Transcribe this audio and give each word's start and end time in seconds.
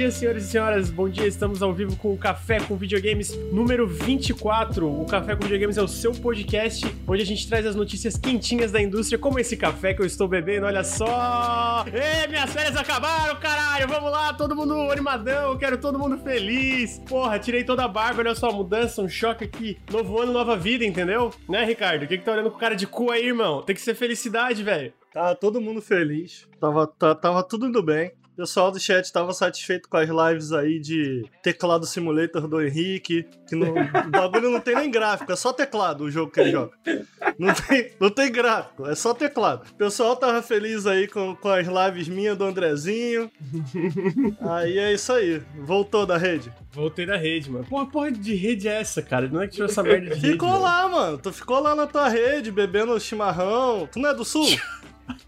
dia, 0.00 0.10
senhores 0.10 0.44
e 0.44 0.48
senhoras. 0.48 0.88
Bom 0.88 1.10
dia, 1.10 1.26
estamos 1.26 1.62
ao 1.62 1.74
vivo 1.74 1.94
com 1.94 2.14
o 2.14 2.16
Café 2.16 2.58
com 2.58 2.74
Videogames 2.74 3.36
número 3.52 3.86
24. 3.86 4.88
O 4.88 5.04
Café 5.04 5.36
com 5.36 5.42
Videogames 5.42 5.76
é 5.76 5.82
o 5.82 5.88
seu 5.88 6.12
podcast 6.12 6.86
onde 7.06 7.20
a 7.20 7.26
gente 7.26 7.46
traz 7.46 7.66
as 7.66 7.76
notícias 7.76 8.16
quentinhas 8.16 8.72
da 8.72 8.80
indústria, 8.80 9.18
como 9.18 9.38
esse 9.38 9.58
café 9.58 9.92
que 9.92 10.00
eu 10.00 10.06
estou 10.06 10.26
bebendo. 10.26 10.64
Olha 10.64 10.82
só! 10.82 11.84
Ê, 11.92 12.26
minhas 12.28 12.50
férias 12.50 12.74
acabaram, 12.78 13.38
caralho! 13.38 13.86
Vamos 13.88 14.10
lá, 14.10 14.32
todo 14.32 14.56
mundo 14.56 14.90
animadão, 14.90 15.58
quero 15.58 15.76
todo 15.76 15.98
mundo 15.98 16.16
feliz. 16.16 16.98
Porra, 17.06 17.38
tirei 17.38 17.62
toda 17.62 17.84
a 17.84 17.88
barba, 17.88 18.20
olha 18.20 18.34
só 18.34 18.48
a 18.48 18.52
mudança, 18.54 19.02
um 19.02 19.08
choque 19.08 19.44
aqui. 19.44 19.76
Novo 19.92 20.18
ano, 20.18 20.32
nova 20.32 20.56
vida, 20.56 20.82
entendeu? 20.82 21.30
Né, 21.46 21.62
Ricardo? 21.62 22.04
O 22.04 22.08
que, 22.08 22.16
que 22.16 22.24
tá 22.24 22.32
olhando 22.32 22.50
com 22.50 22.58
cara 22.58 22.74
de 22.74 22.86
cu 22.86 23.10
aí, 23.10 23.26
irmão? 23.26 23.60
Tem 23.60 23.74
que 23.74 23.82
ser 23.82 23.94
felicidade, 23.94 24.62
velho. 24.62 24.94
Tava 25.12 25.34
todo 25.34 25.60
mundo 25.60 25.82
feliz. 25.82 26.48
Tava, 26.58 26.86
tá- 26.86 27.14
tava 27.14 27.42
tudo 27.42 27.66
indo 27.66 27.82
bem. 27.82 28.12
O 28.40 28.42
pessoal 28.42 28.72
do 28.72 28.80
chat 28.80 29.12
tava 29.12 29.34
satisfeito 29.34 29.86
com 29.86 29.98
as 29.98 30.08
lives 30.08 30.50
aí 30.50 30.78
de 30.80 31.26
teclado 31.42 31.84
simulator 31.84 32.48
do 32.48 32.62
Henrique. 32.62 33.26
Que 33.46 33.54
não, 33.54 33.68
o 33.68 34.10
bagulho 34.10 34.48
não 34.48 34.60
tem 34.60 34.74
nem 34.74 34.90
gráfico, 34.90 35.30
é 35.30 35.36
só 35.36 35.52
teclado 35.52 36.04
o 36.04 36.10
jogo 36.10 36.32
que 36.32 36.40
ele 36.40 36.52
joga. 36.52 36.72
Não 37.38 37.52
tem, 37.52 37.92
não 38.00 38.08
tem 38.08 38.32
gráfico, 38.32 38.86
é 38.86 38.94
só 38.94 39.12
teclado. 39.12 39.68
O 39.68 39.74
pessoal 39.74 40.16
tava 40.16 40.40
feliz 40.40 40.86
aí 40.86 41.06
com, 41.06 41.36
com 41.36 41.50
as 41.50 41.66
lives 41.66 42.08
minhas 42.08 42.38
do 42.38 42.44
Andrezinho. 42.44 43.30
Aí 44.40 44.78
é 44.78 44.90
isso 44.94 45.12
aí. 45.12 45.42
Voltou 45.58 46.06
da 46.06 46.16
rede. 46.16 46.50
Voltei 46.72 47.04
da 47.04 47.18
rede, 47.18 47.50
mano. 47.50 47.66
Porra, 47.66 47.86
porra 47.90 48.10
de 48.10 48.34
rede 48.34 48.68
é 48.68 48.80
essa, 48.80 49.02
cara? 49.02 49.28
Não 49.28 49.42
é 49.42 49.48
que 49.48 49.54
tirou 49.54 49.68
essa 49.68 49.82
merda 49.82 50.14
de 50.14 50.14
rede? 50.14 50.32
Ficou 50.32 50.58
lá, 50.58 50.88
mano. 50.88 51.18
Tu 51.18 51.30
ficou 51.30 51.60
lá 51.60 51.74
na 51.74 51.86
tua 51.86 52.08
rede, 52.08 52.50
bebendo 52.50 52.98
chimarrão. 52.98 53.86
Tu 53.92 53.98
não 53.98 54.08
é 54.08 54.14
do 54.14 54.24
sul? 54.24 54.46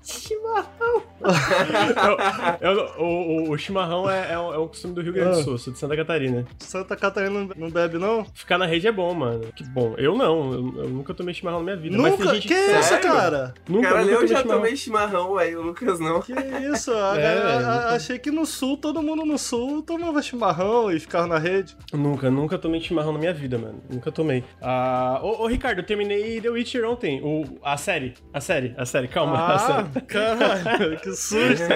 Chimarrão. 0.03 1.03
Eu- 2.61 2.71
eu- 2.73 2.91
o, 2.99 3.51
o- 3.51 3.59
chimarrão 3.59 4.11
é, 4.11 4.33
é 4.33 4.39
um, 4.39 4.53
é 4.55 4.59
um 4.59 4.67
costume 4.69 4.95
do 4.95 5.01
Rio 5.01 5.13
Grande 5.13 5.35
do 5.37 5.41
Ah. 5.41 5.43
Sul, 5.45 5.59
sou 5.59 5.73
de 5.73 5.79
Santa 5.79 5.97
Catarina. 5.97 6.45
Santa 6.59 6.97
Catarina 6.97 7.49
não- 7.57 7.71
bebe, 7.71 7.99
não? 7.99 8.25
Ficar 8.35 8.59
na 8.59 8.67
rede 8.67 8.87
é 8.89 8.93
bom, 8.93 9.15
mano. 9.15 9.45
Que 9.55 9.63
bom. 9.65 9.95
Eu 9.97 10.17
não, 10.17 10.53
eu, 10.53 10.75
eu 10.85 10.89
nunca 10.89 11.15
tomei 11.15 11.33
chimarrão 11.35 11.59
na 11.61 11.65
minha 11.65 11.77
vida. 11.77 11.97
mas 11.97 12.17
tem 12.17 12.25
Nunca? 12.25 12.35
gente 12.35 12.49
Que 12.49 12.55
isso, 12.55 12.89
Sério? 12.89 13.09
cara? 13.09 13.55
Nunca, 13.69 13.89
Caralho, 13.89 14.11
nunca 14.11 14.23
eu 14.23 14.27
já 14.29 14.37
chimarrão. 14.39 14.61
tomei 14.61 14.77
chimarrão, 14.77 15.35
velho. 15.37 15.61
O 15.61 15.63
Lucas 15.63 16.01
não. 16.01 16.21
Que 16.21 16.33
isso? 16.73 16.93
A 16.93 17.17
É, 17.19 17.39
a- 17.41 17.59
nunca- 17.61 17.89
achei 17.95 18.19
que 18.19 18.31
no 18.31 18.45
sul, 18.45 18.77
todo 18.77 19.03
mundo 19.03 19.25
no 19.25 19.39
sul 19.39 19.83
tomava 19.83 20.21
chimarrão 20.23 20.91
e 20.91 20.99
ficava 20.99 21.27
na 21.27 21.39
rede. 21.39 21.77
Nunca, 21.93 22.31
nunca 22.31 22.59
tomei 22.59 22.81
chimarrão 22.81 23.13
na 23.13 23.19
minha 23.19 23.33
vida, 23.35 23.57
mano. 23.59 23.81
Nunca 23.89 24.11
tomei. 24.11 24.45
Ah, 24.61 25.21
ô, 25.23 25.45
ô, 25.45 25.47
Ricardo, 25.47 25.79
eu 25.79 25.87
terminei 25.87 26.41
The 26.41 26.49
Witcher 26.51 26.85
ontem. 26.89 27.21
O, 27.23 27.45
a 27.63 27.77
série. 27.77 28.15
A 28.33 28.41
série, 28.41 28.75
a 28.77 28.85
série, 28.85 29.09
calma. 29.09 29.39
a 29.55 29.59
Ah, 29.81 30.01
caralho, 30.07 31.01
que 31.01 31.13
susto. 31.13 31.63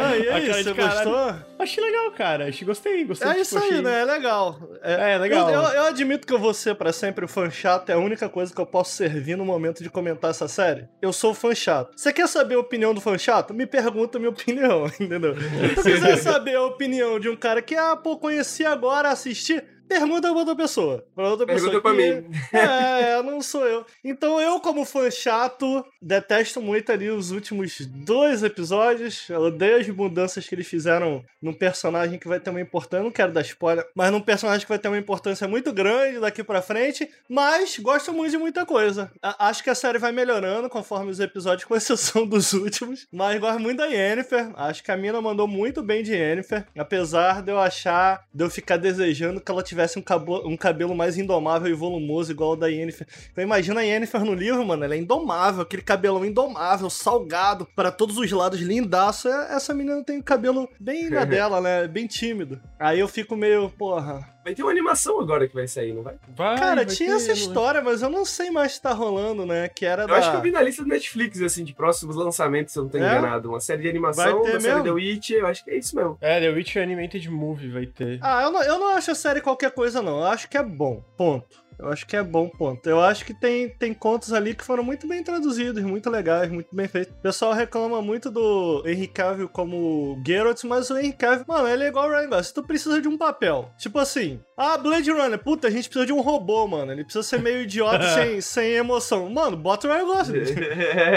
Ah, 0.00 0.16
e 0.16 0.28
aí, 0.28 0.62
você 0.64 0.72
gostou? 0.72 1.34
Achei 1.58 1.82
legal, 1.84 2.10
cara. 2.12 2.48
Achei, 2.48 2.66
gostei, 2.66 3.04
gostei. 3.04 3.28
É 3.28 3.30
tipo, 3.32 3.42
isso 3.42 3.58
aí, 3.58 3.64
achei- 3.70 3.82
né? 3.82 4.00
É 4.00 4.04
legal. 4.04 4.58
É, 4.82 5.18
legal. 5.18 5.50
Eu, 5.50 5.60
eu- 5.62 5.68
eu 5.70 5.84
admito 5.86 6.26
que 6.26 6.32
eu 6.32 6.38
vou 6.38 6.52
ser 6.54 6.74
pra 6.74 6.92
sempre 6.92 7.24
o 7.24 7.28
fã 7.28 7.50
chato, 7.50 7.90
é 7.90 7.94
a 7.94 7.98
única 7.98 8.28
coisa 8.28 8.52
que 8.54 8.60
eu 8.60 8.66
posso 8.66 8.92
servir 8.94 9.36
no 9.36 9.44
momento 9.44 9.82
de 9.82 9.90
comentar 9.90 10.30
essa 10.30 10.48
série. 10.48 10.88
Eu 11.00 11.12
sou 11.12 11.30
o 11.32 11.34
fã 11.34 11.54
chato. 11.54 11.92
Você 11.96 12.12
quer 12.12 12.28
saber 12.28 12.54
a 12.56 12.60
opinião 12.60 12.92
do 12.94 13.00
fã 13.00 13.16
chato? 13.18 13.54
Me 13.54 13.66
pergunta 13.66 14.18
a 14.18 14.20
minha 14.20 14.30
opinião, 14.30 14.86
entendeu? 15.00 15.34
Se 15.76 15.82
quiser 15.92 16.16
saber 16.18 16.56
a 16.56 16.62
opinião 16.64 17.18
de 17.18 17.28
um 17.28 17.36
cara 17.36 17.62
que, 17.62 17.74
ah, 17.74 17.96
pô, 17.96 18.16
conheci 18.16 18.64
agora, 18.64 19.08
assisti, 19.10 19.62
pergunta 19.88 20.28
pra 20.28 20.38
outra 20.38 20.56
pessoa. 20.56 21.06
Pra 21.14 21.28
outra 21.28 21.46
Pergunta 21.46 21.66
pessoa. 21.80 21.82
pra 21.82 21.92
mim. 21.94 22.24
É, 22.52 23.20
não 23.22 23.40
sou 23.40 23.66
eu. 23.66 23.84
Então 24.04 24.40
eu, 24.40 24.58
como 24.60 24.84
fã 24.84 25.10
chato, 25.10 25.84
detesto 26.00 26.60
muito 26.60 26.90
ali 26.90 27.08
os 27.10 27.30
últimos 27.30 27.78
dois 27.86 28.42
episódios. 28.42 29.28
Eu 29.28 29.42
odeio 29.42 29.78
as 29.80 29.88
mudanças 29.88 30.46
que 30.46 30.54
eles 30.54 30.66
fizeram 30.66 31.24
num 31.40 31.52
personagem 31.52 32.18
que 32.18 32.26
vai 32.28 32.40
ter 32.40 32.50
uma 32.50 32.60
importância. 32.60 33.00
Eu 33.00 33.04
não 33.04 33.10
quero 33.12 33.32
dar 33.32 33.42
spoiler, 33.42 33.86
mas 33.94 34.10
num 34.10 34.20
personagem 34.20 34.62
que 34.64 34.68
vai 34.68 34.78
ter 34.78 34.88
uma 34.88 34.98
importância 34.98 35.46
muito 35.46 35.72
grande 35.72 36.18
daqui 36.20 36.42
pra 36.42 36.62
frente. 36.62 37.08
Mas 37.28 37.78
gosto 37.78 38.12
muito 38.12 38.30
de 38.32 38.38
muita 38.38 38.64
coisa. 38.66 39.10
A- 39.22 39.48
acho 39.48 39.62
que 39.62 39.70
a 39.70 39.74
série 39.74 39.98
vai 39.98 40.12
melhorando 40.12 40.68
conforme 40.68 41.10
os 41.10 41.20
episódios, 41.20 41.64
com 41.68 41.76
exceção 41.76 42.26
dos 42.26 42.52
últimos. 42.52 43.06
Mas 43.12 43.38
gosto 43.40 43.60
muito 43.60 43.78
da 43.78 43.86
Yennefer. 43.86 44.50
Acho 44.56 44.82
que 44.82 44.90
a 44.90 44.96
mina 44.96 45.20
mandou 45.20 45.46
muito 45.46 45.82
bem 45.82 46.02
de 46.02 46.12
Yennefer. 46.12 46.66
Apesar 46.76 47.42
de 47.42 47.52
eu 47.52 47.58
achar, 47.58 48.24
de 48.32 48.42
eu 48.44 48.50
ficar 48.50 48.76
desejando 48.76 49.40
que 49.40 49.50
ela 49.50 49.62
tivesse 49.62 49.73
um, 49.98 50.02
cabo- 50.02 50.46
um 50.46 50.56
cabelo 50.56 50.94
mais 50.94 51.16
indomável 51.18 51.70
e 51.70 51.74
volumoso, 51.74 52.32
igual 52.32 52.52
o 52.52 52.56
da 52.56 52.68
Yennefer. 52.68 53.06
Eu 53.36 53.42
imagino 53.42 53.78
a 53.78 53.82
Yennefer 53.82 54.24
no 54.24 54.34
livro, 54.34 54.64
mano, 54.64 54.84
ela 54.84 54.94
é 54.94 54.98
indomável, 54.98 55.62
aquele 55.62 55.82
cabelão 55.82 56.24
indomável, 56.24 56.88
salgado, 56.90 57.66
para 57.76 57.90
todos 57.90 58.16
os 58.18 58.30
lados, 58.32 58.60
lindaço. 58.60 59.28
É- 59.28 59.54
Essa 59.54 59.74
menina 59.74 60.02
tem 60.04 60.18
o 60.18 60.22
cabelo 60.22 60.68
bem 60.80 61.10
na 61.10 61.24
dela, 61.26 61.60
né? 61.60 61.86
Bem 61.88 62.06
tímido. 62.06 62.60
Aí 62.78 63.00
eu 63.00 63.08
fico 63.08 63.36
meio, 63.36 63.70
porra. 63.70 64.33
Vai 64.44 64.54
ter 64.54 64.62
uma 64.62 64.70
animação 64.70 65.18
agora 65.20 65.48
que 65.48 65.54
vai 65.54 65.66
sair, 65.66 65.94
não 65.94 66.02
vai? 66.02 66.16
Vai, 66.36 66.58
Cara, 66.58 66.84
vai 66.84 66.86
tinha 66.86 67.08
ter, 67.10 67.14
essa 67.16 67.32
história, 67.32 67.80
mas 67.80 68.02
eu 68.02 68.10
não 68.10 68.24
sei 68.26 68.50
mais 68.50 68.72
se 68.74 68.82
tá 68.82 68.92
rolando, 68.92 69.46
né? 69.46 69.68
Que 69.68 69.86
era 69.86 70.02
Eu 70.02 70.08
da. 70.08 70.16
acho 70.16 70.30
que 70.30 70.36
eu 70.36 70.42
vi 70.42 70.50
na 70.50 70.60
lista 70.60 70.82
do 70.82 70.88
Netflix, 70.88 71.40
assim, 71.40 71.64
de 71.64 71.72
próximos 71.72 72.14
lançamentos, 72.14 72.72
se 72.74 72.78
eu 72.78 72.82
não 72.82 72.90
tô 72.90 72.98
É? 72.98 73.00
enganado. 73.00 73.48
Uma 73.48 73.60
série 73.60 73.82
de 73.82 73.88
animação, 73.88 74.24
Vai 74.24 74.32
ter 74.42 74.50
uma 74.50 74.60
série 74.60 74.74
mesmo? 74.74 74.84
The 74.84 74.90
Witch, 74.92 75.30
eu 75.30 75.46
acho 75.46 75.64
que 75.64 75.70
é 75.70 75.78
isso 75.78 75.96
mesmo. 75.96 76.18
É, 76.20 76.40
The 76.40 76.50
Witcher 76.50 76.82
Animated 76.82 77.30
Movie 77.30 77.70
vai 77.70 77.86
ter. 77.86 78.18
Ah, 78.22 78.42
eu 78.42 78.50
não, 78.50 78.62
eu 78.62 78.78
não 78.78 78.88
acho 78.96 79.10
a 79.10 79.14
série 79.14 79.40
qualquer 79.40 79.70
coisa, 79.70 80.02
não. 80.02 80.18
Eu 80.18 80.24
acho 80.26 80.48
que 80.48 80.58
é 80.58 80.62
bom. 80.62 81.02
Ponto. 81.16 81.63
Eu 81.78 81.88
acho 81.88 82.06
que 82.06 82.16
é 82.16 82.22
bom, 82.22 82.48
ponto. 82.48 82.88
Eu 82.88 83.00
acho 83.00 83.24
que 83.24 83.34
tem, 83.34 83.68
tem 83.68 83.92
contos 83.92 84.32
ali 84.32 84.54
que 84.54 84.64
foram 84.64 84.82
muito 84.82 85.06
bem 85.06 85.22
traduzidos, 85.22 85.82
muito 85.82 86.10
legais, 86.10 86.50
muito 86.50 86.74
bem 86.74 86.88
feitos. 86.88 87.14
O 87.14 87.22
pessoal 87.22 87.52
reclama 87.52 88.00
muito 88.00 88.30
do 88.30 88.82
Henry 88.86 89.08
Cavill 89.08 89.48
como 89.48 90.20
Geralt, 90.26 90.62
mas 90.64 90.90
o 90.90 90.98
Henry 90.98 91.12
Cavill, 91.12 91.44
mano, 91.46 91.68
ele 91.68 91.84
é 91.84 91.88
igual 91.88 92.08
o 92.08 92.10
Ryan 92.10 92.28
Gosling. 92.28 92.54
Tu 92.54 92.62
precisa 92.62 93.00
de 93.00 93.08
um 93.08 93.18
papel. 93.18 93.70
Tipo 93.78 93.98
assim, 93.98 94.40
ah, 94.56 94.78
Blade 94.78 95.10
Runner, 95.10 95.38
puta, 95.38 95.68
a 95.68 95.70
gente 95.70 95.88
precisa 95.88 96.06
de 96.06 96.12
um 96.12 96.20
robô, 96.20 96.66
mano. 96.66 96.92
Ele 96.92 97.04
precisa 97.04 97.22
ser 97.22 97.40
meio 97.40 97.62
idiota, 97.62 98.04
sem, 98.14 98.40
sem 98.40 98.72
emoção. 98.72 99.28
Mano, 99.28 99.56
bota 99.56 99.88
o 99.88 99.90
Ryan 99.90 100.04
Gosling. 100.04 100.40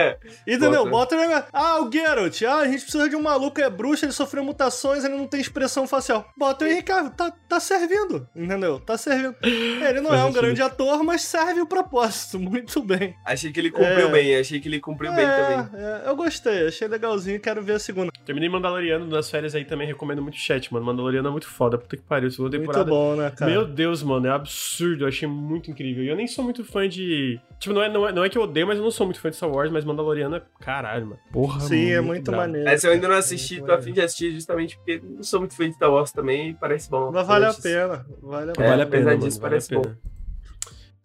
Entendeu? 0.48 0.86
Bota. 0.86 0.90
Bota 0.90 1.16
o 1.16 1.20
Ryan 1.20 1.28
Gosling. 1.30 1.50
Ah, 1.54 1.82
o 1.82 1.92
Geralt, 1.92 2.42
ah, 2.44 2.58
a 2.58 2.68
gente 2.68 2.82
precisa 2.82 3.10
de 3.10 3.16
um 3.16 3.22
maluco, 3.22 3.62
é 3.62 3.70
bruxo, 3.70 4.06
ele 4.06 4.12
sofreu 4.12 4.44
mutações, 4.44 5.04
ele 5.04 5.16
não 5.16 5.28
tem 5.28 5.40
expressão 5.40 5.88
facial. 5.88 6.28
Bota 6.38 6.66
o 6.66 6.68
Henry 6.68 6.84
Cavill, 6.84 7.12
tá, 7.12 7.32
tá 7.48 7.60
servindo, 7.60 8.28
entendeu? 8.36 8.80
Tá 8.80 8.98
servindo. 8.98 9.36
Ele 9.44 10.02
não 10.02 10.14
é 10.14 10.24
um 10.24 10.28
sentido. 10.28 10.47
Grande 10.48 10.62
ator, 10.62 11.04
mas 11.04 11.22
serve 11.22 11.62
o 11.62 11.66
propósito, 11.68 12.40
muito 12.40 12.82
bem. 12.84 13.16
achei 13.26 13.52
que 13.52 13.60
ele 13.60 13.72
cumpriu 13.72 14.08
É. 14.08 14.12
bem, 14.12 14.36
achei 14.36 14.60
que 14.60 14.68
ele 14.68 14.80
cumpriu 14.80 15.14
bem 15.14 15.26
também. 15.26 15.82
É, 15.82 16.04
é, 16.06 16.10
eu 16.10 16.16
gostei, 16.16 16.68
achei 16.68 16.88
legalzinho, 16.88 17.40
quero 17.40 17.62
ver 17.62 17.74
a 17.74 17.80
segunda. 17.80 18.12
Terminei 18.26 18.50
Mandaloriano 18.50 19.06
nas 19.08 19.30
férias 19.30 19.56
aí 19.56 19.64
também, 19.64 19.88
recomendo 19.88 20.22
muito 20.22 20.36
o 20.36 20.38
chat, 20.40 20.72
mano. 20.74 20.86
Mandaloriano 20.86 21.28
é 21.30 21.32
muito 21.32 21.48
foda, 21.48 21.78
puta 21.78 21.96
que 21.96 22.04
pariu. 22.04 22.30
Segunda 22.30 22.58
temporada. 22.58 22.84
Muito 22.86 22.90
bom, 22.96 23.16
né, 23.16 23.32
cara? 23.32 23.50
Meu 23.52 23.66
Deus, 23.66 24.04
mano, 24.04 24.28
é 24.28 24.32
absurdo, 24.32 25.04
eu 25.04 25.08
achei 25.08 25.28
muito 25.28 25.72
incrível. 25.72 26.04
E 26.04 26.10
eu 26.10 26.16
nem 26.16 26.28
sou 26.28 26.44
muito 26.44 26.64
fã 26.66 26.88
de. 26.90 27.40
Tipo, 27.60 27.74
não 27.74 27.82
é, 27.82 27.90
não, 27.90 28.08
é, 28.08 28.12
não 28.12 28.24
é 28.26 28.30
que 28.30 28.38
eu 28.38 28.42
odeio, 28.44 28.68
mas 28.68 28.78
eu 28.78 28.84
não 28.84 28.92
sou 28.92 29.08
muito 29.08 29.20
fã 29.20 29.30
de 29.30 29.36
Star 29.38 29.50
Wars, 29.50 29.72
mas 29.72 29.86
Mandaloriano 29.86 30.36
é 30.36 30.42
caralho, 30.60 31.08
mano. 31.08 31.20
Porra, 31.32 31.62
Sim, 31.62 31.90
é 31.92 32.02
muito 32.02 32.26
brabo. 32.26 32.44
maneiro. 32.44 32.70
Essa 32.70 32.88
eu 32.88 32.92
ainda 32.92 33.08
não 33.08 33.16
É 33.16 33.20
assisti, 33.20 33.56
muito 33.56 33.66
tô 33.68 33.72
a 33.74 33.82
fim 33.82 33.94
de 33.94 34.02
assistir 34.02 34.32
justamente 34.34 34.76
porque 34.78 35.02
não 35.04 35.24
sou 35.24 35.40
muito 35.40 35.56
fã 35.56 35.68
de 35.68 35.76
Star 35.76 35.92
Wars 35.92 36.12
também 36.12 36.50
e 36.50 36.54
parece 36.54 36.90
bom. 36.90 37.10
Mas 37.12 37.26
vale 37.26 37.46
a 37.46 37.54
pena, 37.54 38.06
vale 38.22 38.50
a 38.50 38.54
É, 38.54 38.56
pena. 38.56 38.68
Vale 38.68 38.82
a 38.82 38.86
apesar 38.86 38.90
pena, 38.90 39.12
mano, 39.18 39.24
disso, 39.26 39.40
vale 39.40 39.48
a 39.48 39.50
parece 39.58 39.74
bom. 39.74 40.17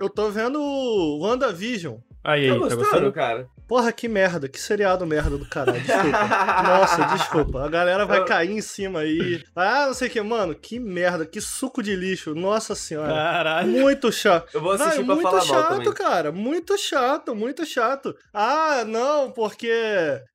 Eu 0.02 0.10
tô 0.10 0.30
vendo 0.30 0.60
o 0.60 1.20
WandaVision. 1.20 1.98
Aí, 2.24 2.42
aí, 2.42 2.48
Tá 2.48 2.54
tá 2.54 2.58
gostando, 2.60 2.82
gostando? 2.82 3.12
cara? 3.12 3.48
Porra, 3.66 3.90
que 3.92 4.06
merda, 4.08 4.48
que 4.48 4.60
seriado 4.60 5.06
merda 5.06 5.38
do 5.38 5.46
caralho. 5.46 5.80
Desculpa. 5.80 6.12
Nossa, 6.62 7.04
desculpa. 7.16 7.64
A 7.64 7.68
galera 7.68 8.04
vai 8.04 8.24
cair 8.24 8.50
em 8.50 8.60
cima 8.60 9.00
aí. 9.00 9.42
Ah, 9.56 9.86
não 9.86 9.94
sei 9.94 10.08
o 10.08 10.10
que, 10.10 10.20
mano. 10.20 10.54
Que 10.54 10.78
merda, 10.78 11.24
que 11.24 11.40
suco 11.40 11.82
de 11.82 11.96
lixo. 11.96 12.34
Nossa 12.34 12.74
senhora. 12.74 13.12
Caralho. 13.12 13.68
Muito 13.70 14.12
chato. 14.12 14.48
Eu 14.52 14.60
vou 14.60 14.72
assistir 14.72 14.96
Vai, 14.96 15.04
pra 15.06 15.14
muito 15.14 15.22
falar 15.30 15.44
mal 15.44 15.46
chato, 15.46 15.76
também. 15.78 15.92
cara. 15.94 16.32
Muito 16.32 16.76
chato, 16.78 17.34
muito 17.34 17.64
chato. 17.64 18.14
Ah, 18.32 18.84
não, 18.86 19.30
porque 19.30 19.70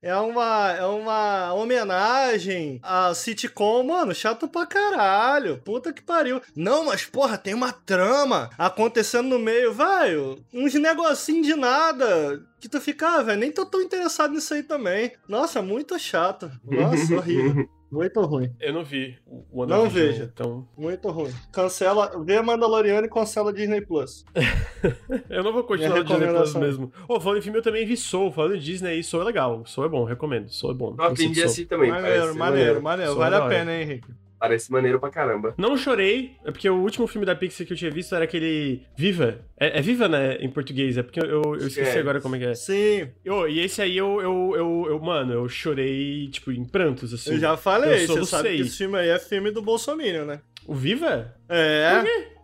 é 0.01 0.15
uma, 0.15 0.71
é 0.71 0.85
uma 0.85 1.53
homenagem 1.53 2.80
à 2.81 3.13
sitcom. 3.13 3.83
Mano, 3.83 4.15
chato 4.15 4.47
pra 4.47 4.65
caralho. 4.65 5.57
Puta 5.63 5.94
que 5.94 6.01
pariu. 6.01 6.41
Não, 6.56 6.85
mas 6.85 7.06
porra, 7.06 7.38
tem 7.38 7.53
uma 7.53 7.71
trama 7.71 8.50
acontecendo 8.57 9.30
no 9.30 9.39
meio. 9.39 9.73
Vai, 9.73 10.15
uns 10.53 10.73
negocinhos 10.73 11.45
de 11.45 11.56
nada. 11.56 12.41
Que 12.59 12.68
tu 12.68 12.81
fica, 12.81 13.07
ah, 13.07 13.24
velho, 13.24 13.39
nem 13.39 13.51
tô 13.51 13.65
tão 13.65 13.81
interessado 13.81 14.33
nisso 14.33 14.54
aí 14.54 14.63
também. 14.63 15.12
Nossa, 15.27 15.62
muito 15.62 15.98
chato. 16.00 16.51
Nossa, 16.63 17.15
horrível. 17.15 17.69
Muito 17.89 18.19
ruim. 18.21 18.54
Eu 18.59 18.74
não 18.74 18.83
vi 18.83 19.18
o 19.25 19.65
Não 19.65 19.89
veja. 19.89 20.30
Então, 20.33 20.68
Muito 20.77 21.09
ruim. 21.09 21.31
Cancela, 21.54 22.21
vê 22.24 22.42
Mandaloriano 22.42 23.07
e 23.07 23.09
cancela 23.09 23.54
Disney 23.54 23.80
Plus. 23.80 24.25
eu 25.30 25.42
não 25.42 25.54
vou 25.54 25.63
continuar 25.63 26.00
no 26.00 26.04
Disney 26.04 26.27
Plus 26.27 26.56
mesmo. 26.56 26.92
Ô, 27.07 27.19
falando 27.19 27.39
em 27.39 27.42
filme, 27.42 27.59
eu 27.59 27.63
também 27.63 27.86
vi 27.86 27.95
Soul. 27.95 28.31
Falando 28.31 28.57
de 28.57 28.65
Disney 28.65 28.89
aí, 28.89 29.04
Soul 29.04 29.24
é 29.24 29.25
legal. 29.25 29.65
Soul 29.65 29.88
é 29.88 29.89
bom, 29.89 30.04
recomendo. 30.04 30.50
Soul 30.50 30.74
é 30.74 30.75
bom. 30.75 30.95
Eu 30.98 31.06
aprendi 31.06 31.42
assim 31.42 31.65
também. 31.65 31.89
Maneiro, 31.89 32.36
maneiro, 32.36 32.81
maneiro. 32.81 33.13
Só 33.13 33.19
Vale 33.19 33.36
a 33.36 33.48
pena, 33.48 33.74
hein, 33.74 33.83
Henrique? 33.83 34.09
Parece 34.39 34.72
maneiro 34.72 35.00
pra 35.00 35.10
caramba. 35.10 35.54
Não 35.57 35.75
chorei, 35.78 36.36
é 36.45 36.51
porque 36.51 36.69
o 36.69 36.75
último 36.81 37.07
filme 37.07 37.25
da 37.25 37.36
Pixar 37.36 37.66
que 37.66 37.74
eu 37.74 37.78
tinha 37.78 37.89
visto 37.92 38.13
era 38.13 38.24
aquele 38.25 38.84
Viva. 38.95 39.39
É, 39.60 39.80
é 39.80 39.81
Viva, 39.81 40.07
né, 40.07 40.36
em 40.36 40.50
português, 40.50 40.98
é 40.98 41.04
porque 41.04 41.19
eu, 41.19 41.42
eu 41.56 41.68
esqueci 41.68 41.98
É. 41.98 42.00
agora 42.00 42.22
como 42.22 42.36
é 42.36 42.39
que 42.39 42.45
é. 42.45 42.54
Sim, 42.56 43.10
Eu, 43.25 43.48
e 43.50 43.60
esse 43.60 43.81
aí 43.81 43.98
eu, 43.98 44.22
eu, 44.22 44.54
eu, 44.56 44.86
eu, 44.89 45.00
mano, 45.00 45.34
eu 45.34 45.50
chorei, 45.50 46.28
tipo, 46.30 46.51
em 46.51 46.63
prantos, 46.63 47.13
assim. 47.13 47.31
eu 47.34 47.39
já 47.39 47.57
falei, 47.57 48.04
eu 48.04 48.07
você 48.07 48.25
sabe 48.25 48.56
que 48.56 48.62
esse 48.62 48.78
filme 48.78 48.98
aí 48.98 49.10
é 49.10 49.19
filme 49.19 49.50
do 49.51 49.62
Bolsonaro, 49.62 50.25
né? 50.25 50.40
O 50.66 50.75
Viva? 50.75 51.33
É. 51.50 52.04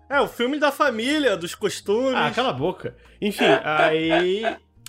É, 0.10 0.20
o 0.22 0.28
filme 0.28 0.60
da 0.60 0.72
família, 0.72 1.36
dos 1.36 1.56
costumes. 1.56 2.14
Ah, 2.16 2.32
cala 2.32 2.50
a 2.50 2.54
boca. 2.54 2.96
Enfim, 3.22 3.46
aí. 3.64 4.44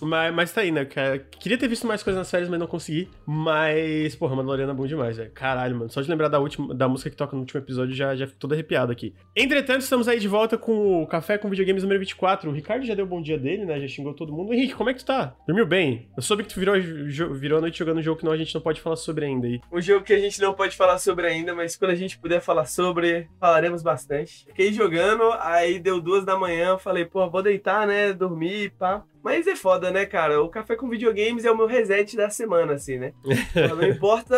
Mas, 0.05 0.35
mas 0.35 0.53
tá 0.53 0.61
aí, 0.61 0.71
né, 0.71 0.85
cara? 0.85 1.19
Queria 1.19 1.59
ter 1.59 1.69
visto 1.69 1.87
mais 1.87 2.03
coisas 2.03 2.19
nas 2.19 2.29
séries, 2.29 2.49
mas 2.49 2.59
não 2.59 2.67
consegui. 2.67 3.09
Mas, 3.27 4.15
porra, 4.15 4.37
Mandaloriano 4.37 4.73
é 4.73 4.75
bom 4.75 4.87
demais, 4.87 5.17
velho. 5.17 5.31
Caralho, 5.33 5.77
mano. 5.77 5.91
Só 5.91 6.01
de 6.01 6.09
lembrar 6.09 6.29
da, 6.29 6.39
última, 6.39 6.75
da 6.75 6.89
música 6.89 7.11
que 7.11 7.17
toca 7.17 7.35
no 7.35 7.41
último 7.41 7.61
episódio 7.61 7.95
já, 7.95 8.15
já 8.15 8.27
fico 8.27 8.39
todo 8.39 8.53
arrepiado 8.53 8.93
aqui. 8.93 9.15
Entretanto, 9.35 9.81
estamos 9.81 10.09
aí 10.09 10.19
de 10.19 10.29
volta 10.29 10.57
com 10.59 11.03
o 11.03 11.07
Café 11.07 11.39
com 11.39 11.49
Videogames 11.49 11.83
número 11.83 12.01
24. 12.01 12.51
O 12.51 12.53
Ricardo 12.53 12.85
já 12.85 12.95
deu 12.95 13.05
o 13.05 13.09
bom 13.09 13.23
dia 13.23 13.39
dele, 13.39 13.65
né? 13.65 13.81
Já 13.81 13.89
xingou 13.89 14.15
todo 14.15 14.33
mundo. 14.33 14.53
Henrique, 14.53 14.75
como 14.75 14.91
é 14.91 14.95
que 14.95 15.01
tu 15.01 15.07
tá? 15.07 15.35
Dormiu 15.47 15.67
bem? 15.67 16.09
Eu 16.17 16.23
soube 16.23 16.43
que 16.43 16.53
tu 16.53 16.61
virou, 16.61 16.75
virou 17.33 17.59
a 17.59 17.61
noite 17.61 17.79
jogando 17.79 17.99
um 17.99 18.03
jogo 18.03 18.19
que 18.19 18.25
não, 18.25 18.33
a 18.33 18.37
gente 18.37 18.55
não 18.55 18.61
pode 18.61 18.81
falar 18.81 18.97
sobre 18.97 19.27
ainda 19.27 19.47
aí. 19.47 19.61
Um 19.73 19.81
jogo 19.81 20.05
que 20.05 20.13
a 20.13 20.19
gente 20.19 20.41
não 20.41 20.55
pode 20.55 20.77
falar 20.77 20.99
sobre 20.99 21.27
ainda, 21.27 21.55
mas 21.55 21.77
quando 21.77 21.93
a 21.93 21.97
gente 21.97 22.19
puder 22.19 22.41
falar 22.41 22.67
sobre, 22.67 23.29
falaremos 23.41 23.83
bastante. 23.83 24.45
Fiquei 24.47 24.73
jogando, 24.73 25.33
aí 25.41 25.79
deu 25.79 26.01
duas 26.01 26.25
da 26.25 26.39
manhã, 26.39 26.79
falei, 26.79 27.05
pô, 27.05 27.29
vou 27.29 27.43
deitar, 27.43 27.87
né? 27.87 28.13
Dormir, 28.13 28.71
pá. 28.79 29.05
Mas 29.25 29.47
é 29.47 29.57
foda, 29.57 29.91
né, 29.91 30.05
cara? 30.05 30.43
O 30.43 30.51
café 30.51 30.77
com 30.77 30.87
videogames 30.87 31.47
é 31.47 31.51
o 31.51 31.57
meu 31.57 31.67
reset 31.67 32.15
da 32.15 32.29
semana, 32.29 32.75
assim, 32.75 32.99
né? 32.99 33.15
Não 33.55 33.83
importa 33.83 34.37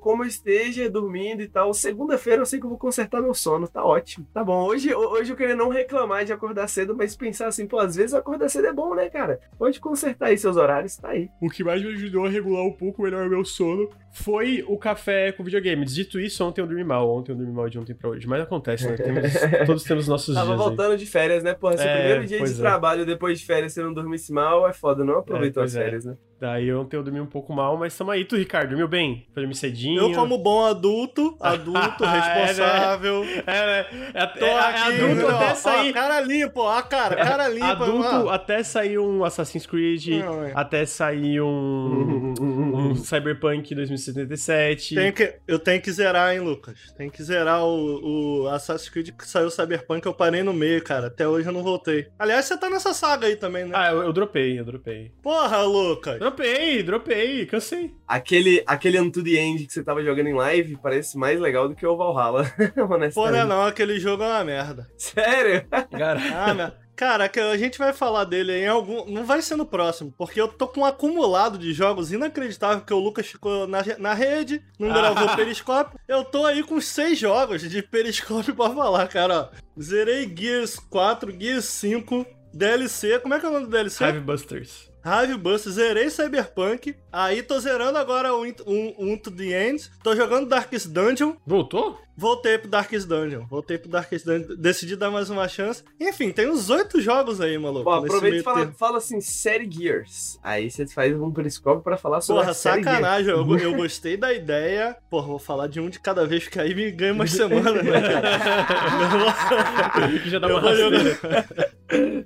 como 0.00 0.24
eu 0.24 0.26
esteja 0.26 0.90
dormindo 0.90 1.42
e 1.42 1.48
tal. 1.48 1.72
Segunda-feira 1.72 2.42
eu 2.42 2.46
sei 2.46 2.58
que 2.58 2.66
eu 2.66 2.70
vou 2.70 2.78
consertar 2.78 3.22
meu 3.22 3.32
sono, 3.32 3.68
tá 3.68 3.84
ótimo. 3.84 4.26
Tá 4.34 4.42
bom, 4.42 4.64
hoje, 4.64 4.92
hoje 4.92 5.32
eu 5.32 5.36
queria 5.36 5.54
não 5.54 5.68
reclamar 5.68 6.24
de 6.24 6.32
acordar 6.32 6.66
cedo, 6.66 6.96
mas 6.96 7.14
pensar 7.14 7.46
assim, 7.46 7.68
pô, 7.68 7.78
às 7.78 7.94
vezes 7.94 8.14
acordar 8.14 8.48
cedo 8.48 8.66
é 8.66 8.72
bom, 8.72 8.96
né, 8.96 9.08
cara? 9.08 9.38
Pode 9.56 9.78
consertar 9.78 10.26
aí 10.26 10.36
seus 10.36 10.56
horários, 10.56 10.96
tá 10.96 11.10
aí. 11.10 11.30
O 11.40 11.48
que 11.48 11.62
mais 11.62 11.80
me 11.80 11.92
ajudou 11.92 12.26
a 12.26 12.28
regular 12.28 12.64
um 12.64 12.72
pouco 12.72 13.02
melhor 13.02 13.28
o 13.28 13.30
meu 13.30 13.44
sono 13.44 13.88
foi 14.16 14.64
o 14.66 14.78
café 14.78 15.30
com 15.32 15.44
videogames. 15.44 15.94
Dito 15.94 16.18
isso, 16.18 16.42
ontem 16.44 16.60
eu 16.62 16.66
dormi 16.66 16.82
mal. 16.82 17.08
Ontem 17.14 17.32
eu 17.32 17.36
dormi 17.36 17.52
mal 17.52 17.68
de 17.68 17.78
ontem 17.78 17.94
pra 17.94 18.08
hoje. 18.08 18.26
Mas 18.26 18.40
acontece, 18.42 18.88
né? 18.88 18.96
Temos- 18.96 19.32
todos 19.66 19.82
temos 19.84 20.08
nossos 20.08 20.34
Tava 20.34 20.46
dias 20.46 20.60
aí. 20.60 20.66
voltando 20.66 20.96
de 20.96 21.04
férias, 21.06 21.42
né? 21.42 21.52
Porra, 21.54 21.76
se 21.76 21.84
É, 21.86 21.94
primeiro 21.96 22.26
dia 22.26 22.42
de 22.42 22.50
é. 22.52 22.56
trabalho 22.56 23.04
depois 23.04 23.38
de 23.38 23.44
férias 23.44 23.72
você 23.74 23.82
não 23.82 23.92
dormisse 23.92 24.32
mal, 24.32 24.66
é 24.68 24.72
foda, 24.72 25.04
não 25.04 25.18
aproveitou 25.18 25.62
pois 25.62 25.76
as 25.76 25.80
é. 25.80 25.84
férias, 25.84 26.04
né? 26.06 26.16
Daí 26.40 26.72
ontem 26.74 26.96
eu 26.96 27.02
dormi 27.02 27.20
um 27.20 27.26
pouco 27.26 27.52
mal, 27.52 27.76
mas 27.78 27.96
tamo 27.96 28.10
aí. 28.10 28.24
Tu, 28.24 28.36
Ricardo, 28.36 28.68
dormiu 28.68 28.86
bem? 28.88 29.26
Foi 29.32 29.42
dormir 29.42 29.54
cedinho? 29.54 30.00
Eu, 30.02 30.12
como 30.12 30.36
bom 30.38 30.64
adulto, 30.66 31.36
adulto, 31.40 32.04
É, 32.04 32.06
né? 32.06 32.20
responsável. 32.20 33.24
É, 33.46 33.66
né? 33.66 33.86
É, 34.14 34.44
é- 34.44 34.48
é 34.48 34.58
aqui, 34.58 35.02
adulto 35.02 35.26
ó, 35.26 35.36
até 35.36 35.50
ó, 35.50 35.54
sair... 35.54 35.92
cara 35.92 36.20
limpo, 36.20 36.60
ó, 36.60 36.82
cara, 36.82 37.16
cara 37.16 37.48
limpa. 37.48 37.66
Adulto 37.68 38.26
ó. 38.26 38.28
até 38.30 38.62
sair 38.62 38.98
um 38.98 39.24
Assassin's 39.24 39.66
Creed, 39.66 40.06
Não, 40.24 40.44
é. 40.44 40.52
até 40.54 40.84
sair 40.84 41.40
um, 41.40 42.34
um 42.40 42.94
Cyberpunk 42.96 43.74
2077. 43.74 44.94
Tenho 44.94 45.12
que, 45.12 45.34
eu 45.46 45.58
tenho 45.58 45.80
que 45.80 45.90
zerar, 45.92 46.32
hein, 46.34 46.40
Lucas? 46.40 46.92
Tem 46.96 47.08
que 47.08 47.22
zerar 47.22 47.64
o, 47.64 48.42
o 48.42 48.48
Assassin's 48.48 48.88
Creed 48.88 49.10
que 49.16 49.26
saiu 49.26 49.50
Cyberpunk, 49.50 50.04
eu 50.06 50.14
parei 50.14 50.42
no 50.42 50.52
meio, 50.52 50.82
cara. 50.82 51.06
Até 51.06 51.26
hoje 51.26 51.48
eu 51.48 51.52
não 51.52 51.62
voltei. 51.62 52.08
Aliás, 52.18 52.44
você 52.44 52.56
tá 52.58 52.68
nessa 52.68 52.92
saga 52.92 53.26
aí 53.26 53.36
também, 53.36 53.64
né? 53.64 53.72
Ah, 53.74 53.90
eu, 53.90 54.02
eu 54.02 54.12
dropei, 54.12 54.58
eu 54.58 54.64
dropei. 54.64 55.12
Porra, 55.22 55.62
Lucas! 55.62 56.18
Dropei, 56.26 56.82
dropei, 56.82 57.46
cansei. 57.46 57.94
Aquele, 58.06 58.60
aquele 58.66 58.98
Unto 58.98 59.22
the 59.22 59.30
End 59.30 59.64
que 59.64 59.72
você 59.72 59.84
tava 59.84 60.02
jogando 60.02 60.26
em 60.26 60.34
live 60.34 60.76
parece 60.82 61.16
mais 61.16 61.38
legal 61.38 61.68
do 61.68 61.76
que 61.76 61.86
o 61.86 61.96
Valhalla, 61.96 62.44
Pô, 62.74 62.84
não 62.86 62.94
é 62.94 62.96
honestamente. 62.96 63.44
não, 63.46 63.62
aquele 63.64 64.00
jogo 64.00 64.24
é 64.24 64.26
uma 64.26 64.42
merda. 64.44 64.88
Sério? 64.96 65.64
Cara, 65.96 66.20
Ah. 66.34 66.72
Cara, 66.96 67.28
que 67.28 67.38
a 67.38 67.56
gente 67.58 67.78
vai 67.78 67.92
falar 67.92 68.24
dele 68.24 68.52
em 68.58 68.66
algum. 68.66 69.04
Não 69.08 69.22
vai 69.24 69.42
ser 69.42 69.54
no 69.54 69.66
próximo, 69.66 70.12
porque 70.16 70.40
eu 70.40 70.48
tô 70.48 70.66
com 70.66 70.80
um 70.80 70.84
acumulado 70.84 71.58
de 71.58 71.72
jogos 71.74 72.10
inacreditável, 72.10 72.78
porque 72.78 72.94
o 72.94 72.98
Lucas 72.98 73.26
ficou 73.26 73.68
na, 73.68 73.82
na 73.98 74.14
rede, 74.14 74.62
não 74.78 74.88
gravou 74.88 75.36
periscópio. 75.36 76.00
Eu 76.08 76.24
tô 76.24 76.46
aí 76.46 76.62
com 76.62 76.80
seis 76.80 77.18
jogos 77.18 77.60
de 77.68 77.82
periscópio 77.82 78.54
pra 78.56 78.70
falar, 78.70 79.06
cara. 79.08 79.50
Ó, 79.52 79.80
zerei 79.80 80.32
Gears 80.34 80.76
4, 80.76 81.38
Gears 81.38 81.66
5, 81.66 82.26
DLC. 82.54 83.18
Como 83.20 83.34
é 83.34 83.38
que 83.40 83.44
é 83.44 83.48
o 83.50 83.52
nome 83.52 83.66
do 83.66 83.70
DLC? 83.70 84.02
Hive 84.08 84.20
Busters. 84.20 84.90
Hive 85.06 85.38
Bust, 85.38 85.70
zerei 85.70 86.10
Cyberpunk. 86.10 86.96
Aí 87.12 87.40
tô 87.40 87.60
zerando 87.60 87.96
agora 87.96 88.34
o 88.34 88.44
um, 88.44 88.94
um 88.98 89.16
to 89.16 89.30
the 89.30 89.68
End. 89.68 89.88
Tô 90.02 90.16
jogando 90.16 90.48
Darkest 90.48 90.88
Dungeon. 90.88 91.36
Voltou? 91.46 91.96
Voltei 92.18 92.56
pro 92.56 92.68
Darkest 92.68 93.06
Dungeon. 93.06 93.44
Voltei 93.46 93.76
pro 93.76 93.90
Darkest 93.90 94.24
Dungeon. 94.24 94.56
Decidi 94.56 94.96
dar 94.96 95.10
mais 95.10 95.28
uma 95.28 95.46
chance. 95.46 95.84
Enfim, 96.00 96.32
tem 96.32 96.48
uns 96.48 96.70
oito 96.70 96.98
jogos 97.00 97.42
aí, 97.42 97.58
maluco. 97.58 97.84
Pô, 97.84 97.92
aproveita 97.92 98.38
e 98.38 98.42
fala, 98.42 98.72
fala 98.72 98.96
assim, 98.98 99.20
série 99.20 99.70
Gears. 99.70 100.38
Aí 100.42 100.70
você 100.70 100.86
faz 100.86 101.14
um 101.14 101.30
periscópio 101.30 101.82
pra 101.82 101.98
falar 101.98 102.22
sobre 102.22 102.40
Porra, 102.40 102.52
a 102.52 102.54
série 102.54 102.82
Gears. 102.82 102.96
sacanagem. 102.96 103.30
Eu, 103.30 103.58
eu 103.58 103.74
gostei 103.76 104.16
da 104.16 104.32
ideia. 104.32 104.96
Porra, 105.10 105.26
vou 105.26 105.38
falar 105.38 105.66
de 105.66 105.78
um 105.78 105.90
de 105.90 106.00
cada 106.00 106.26
vez, 106.26 106.44
porque 106.44 106.58
aí 106.58 106.74
me 106.74 106.90
ganha 106.90 107.12
umas 107.12 107.30
semanas, 107.32 107.84
né, 107.84 108.00
já 110.26 110.38
dá 110.38 110.48
Eu 110.48 110.56
uma 110.56 110.62
vou. 110.62 110.70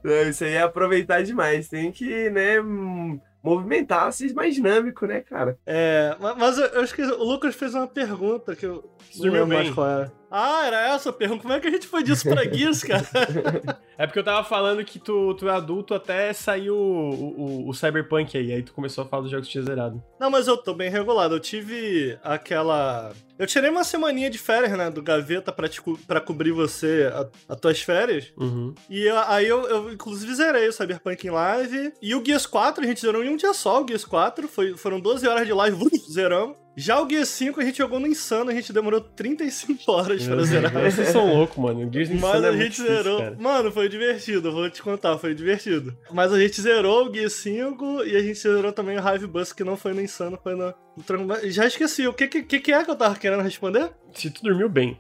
Não, 0.04 0.28
isso 0.28 0.44
aí 0.44 0.52
é 0.52 0.62
aproveitar 0.62 1.22
demais. 1.22 1.68
Tem 1.68 1.90
que, 1.90 2.30
né, 2.30 2.60
movimentar, 3.42 4.12
ser 4.12 4.32
mais 4.34 4.54
dinâmico, 4.54 5.06
né, 5.06 5.20
cara? 5.20 5.58
É, 5.66 6.16
ma- 6.20 6.34
mas 6.34 6.58
eu, 6.58 6.66
eu 6.66 6.84
esqueci. 6.84 7.10
O 7.12 7.24
Lucas 7.24 7.54
fez 7.54 7.74
uma 7.74 7.86
pergunta 7.86 8.54
que 8.54 8.66
eu. 8.66 8.84
Não 9.16 9.24
lembro 9.32 9.46
mais 9.48 9.64
bem? 9.66 9.74
qual 9.74 9.88
era. 9.88 10.19
Ah, 10.30 10.64
era 10.66 10.94
essa 10.94 11.10
a 11.10 11.12
pergunta. 11.12 11.42
Como 11.42 11.52
é 11.54 11.60
que 11.60 11.66
a 11.68 11.70
gente 11.70 11.86
foi 11.86 12.02
disso 12.02 12.28
pra 12.28 12.44
Gears, 12.44 12.82
cara? 12.84 13.06
É 14.00 14.06
porque 14.06 14.18
eu 14.18 14.24
tava 14.24 14.42
falando 14.42 14.82
que 14.82 14.98
tu, 14.98 15.34
tu 15.34 15.46
é 15.46 15.52
adulto 15.52 15.92
até 15.92 16.32
sair 16.32 16.70
o, 16.70 16.74
o, 16.74 17.68
o 17.68 17.74
Cyberpunk 17.74 18.34
aí. 18.38 18.50
Aí 18.50 18.62
tu 18.62 18.72
começou 18.72 19.04
a 19.04 19.06
falar 19.06 19.20
dos 19.24 19.30
jogos 19.30 19.46
que 19.46 19.52
tinha 19.52 19.62
zerado. 19.62 20.02
Não, 20.18 20.30
mas 20.30 20.46
eu 20.48 20.56
tô 20.56 20.72
bem 20.72 20.88
regulado. 20.88 21.34
Eu 21.34 21.40
tive 21.40 22.18
aquela. 22.24 23.12
Eu 23.38 23.46
tirei 23.46 23.68
uma 23.68 23.84
semaninha 23.84 24.30
de 24.30 24.38
férias, 24.38 24.72
né? 24.72 24.90
Do 24.90 25.02
Gaveta 25.02 25.52
pra, 25.52 25.68
te 25.68 25.82
pra 26.06 26.18
cobrir 26.18 26.50
você, 26.52 27.10
a- 27.12 27.26
as 27.52 27.60
tuas 27.60 27.82
férias. 27.82 28.32
Uhum. 28.38 28.74
E 28.88 29.02
eu- 29.04 29.18
aí 29.26 29.46
eu, 29.46 29.68
eu, 29.68 29.92
inclusive, 29.92 30.34
zerei 30.34 30.66
o 30.68 30.72
Cyberpunk 30.72 31.26
em 31.26 31.30
live. 31.30 31.92
E 32.00 32.14
o 32.14 32.24
Gears 32.24 32.46
4, 32.46 32.82
a 32.82 32.86
gente 32.86 33.02
zerou 33.02 33.22
em 33.22 33.28
um 33.28 33.36
dia 33.36 33.52
só. 33.52 33.82
O 33.82 33.86
Gears 33.86 34.06
4 34.06 34.48
foi, 34.48 34.74
foram 34.78 34.98
12 34.98 35.28
horas 35.28 35.46
de 35.46 35.52
live, 35.52 35.76
zeramos. 36.10 36.56
Já 36.80 37.00
o 37.00 37.08
Gears 37.08 37.28
5 37.28 37.60
a 37.60 37.64
gente 37.64 37.78
jogou 37.78 38.00
no 38.00 38.06
Insano, 38.06 38.50
a 38.50 38.54
gente 38.54 38.72
demorou 38.72 39.00
35 39.00 39.92
horas 39.92 40.26
pra 40.26 40.42
zerar. 40.42 40.72
Vocês 40.90 41.08
são 41.08 41.26
loucos, 41.34 41.56
mano. 41.58 41.86
O 41.86 41.92
Gears 41.92 42.08
Mas 42.08 42.18
Insano 42.18 42.46
é 42.46 42.48
a 42.48 42.52
gente 42.52 42.70
difícil, 42.70 42.86
zerou. 42.96 43.18
cara. 43.18 43.36
Mano, 43.38 43.70
foi 43.70 43.88
divertido, 43.88 44.50
vou 44.50 44.70
te 44.70 44.82
contar, 44.82 45.18
foi 45.18 45.34
divertido. 45.34 45.96
Mas 46.12 46.32
a 46.32 46.40
gente 46.40 46.60
zerou 46.60 47.08
o 47.08 47.14
Gear 47.14 47.30
5 47.30 48.04
e 48.04 48.16
a 48.16 48.22
gente 48.22 48.38
zerou 48.38 48.72
também 48.72 48.98
o 48.98 49.00
Hive 49.14 49.26
Bus, 49.26 49.52
que 49.52 49.62
não 49.62 49.76
foi 49.76 49.92
no 49.92 50.00
Insano, 50.00 50.38
foi 50.42 50.54
no. 50.54 50.74
Já 51.44 51.66
esqueci, 51.66 52.06
o 52.06 52.12
que, 52.14 52.26
que, 52.26 52.42
que 52.60 52.72
é 52.72 52.82
que 52.84 52.90
eu 52.90 52.96
tava 52.96 53.14
querendo 53.14 53.42
responder? 53.42 53.90
Se 54.14 54.30
tu 54.30 54.42
dormiu 54.42 54.68
bem. 54.68 54.98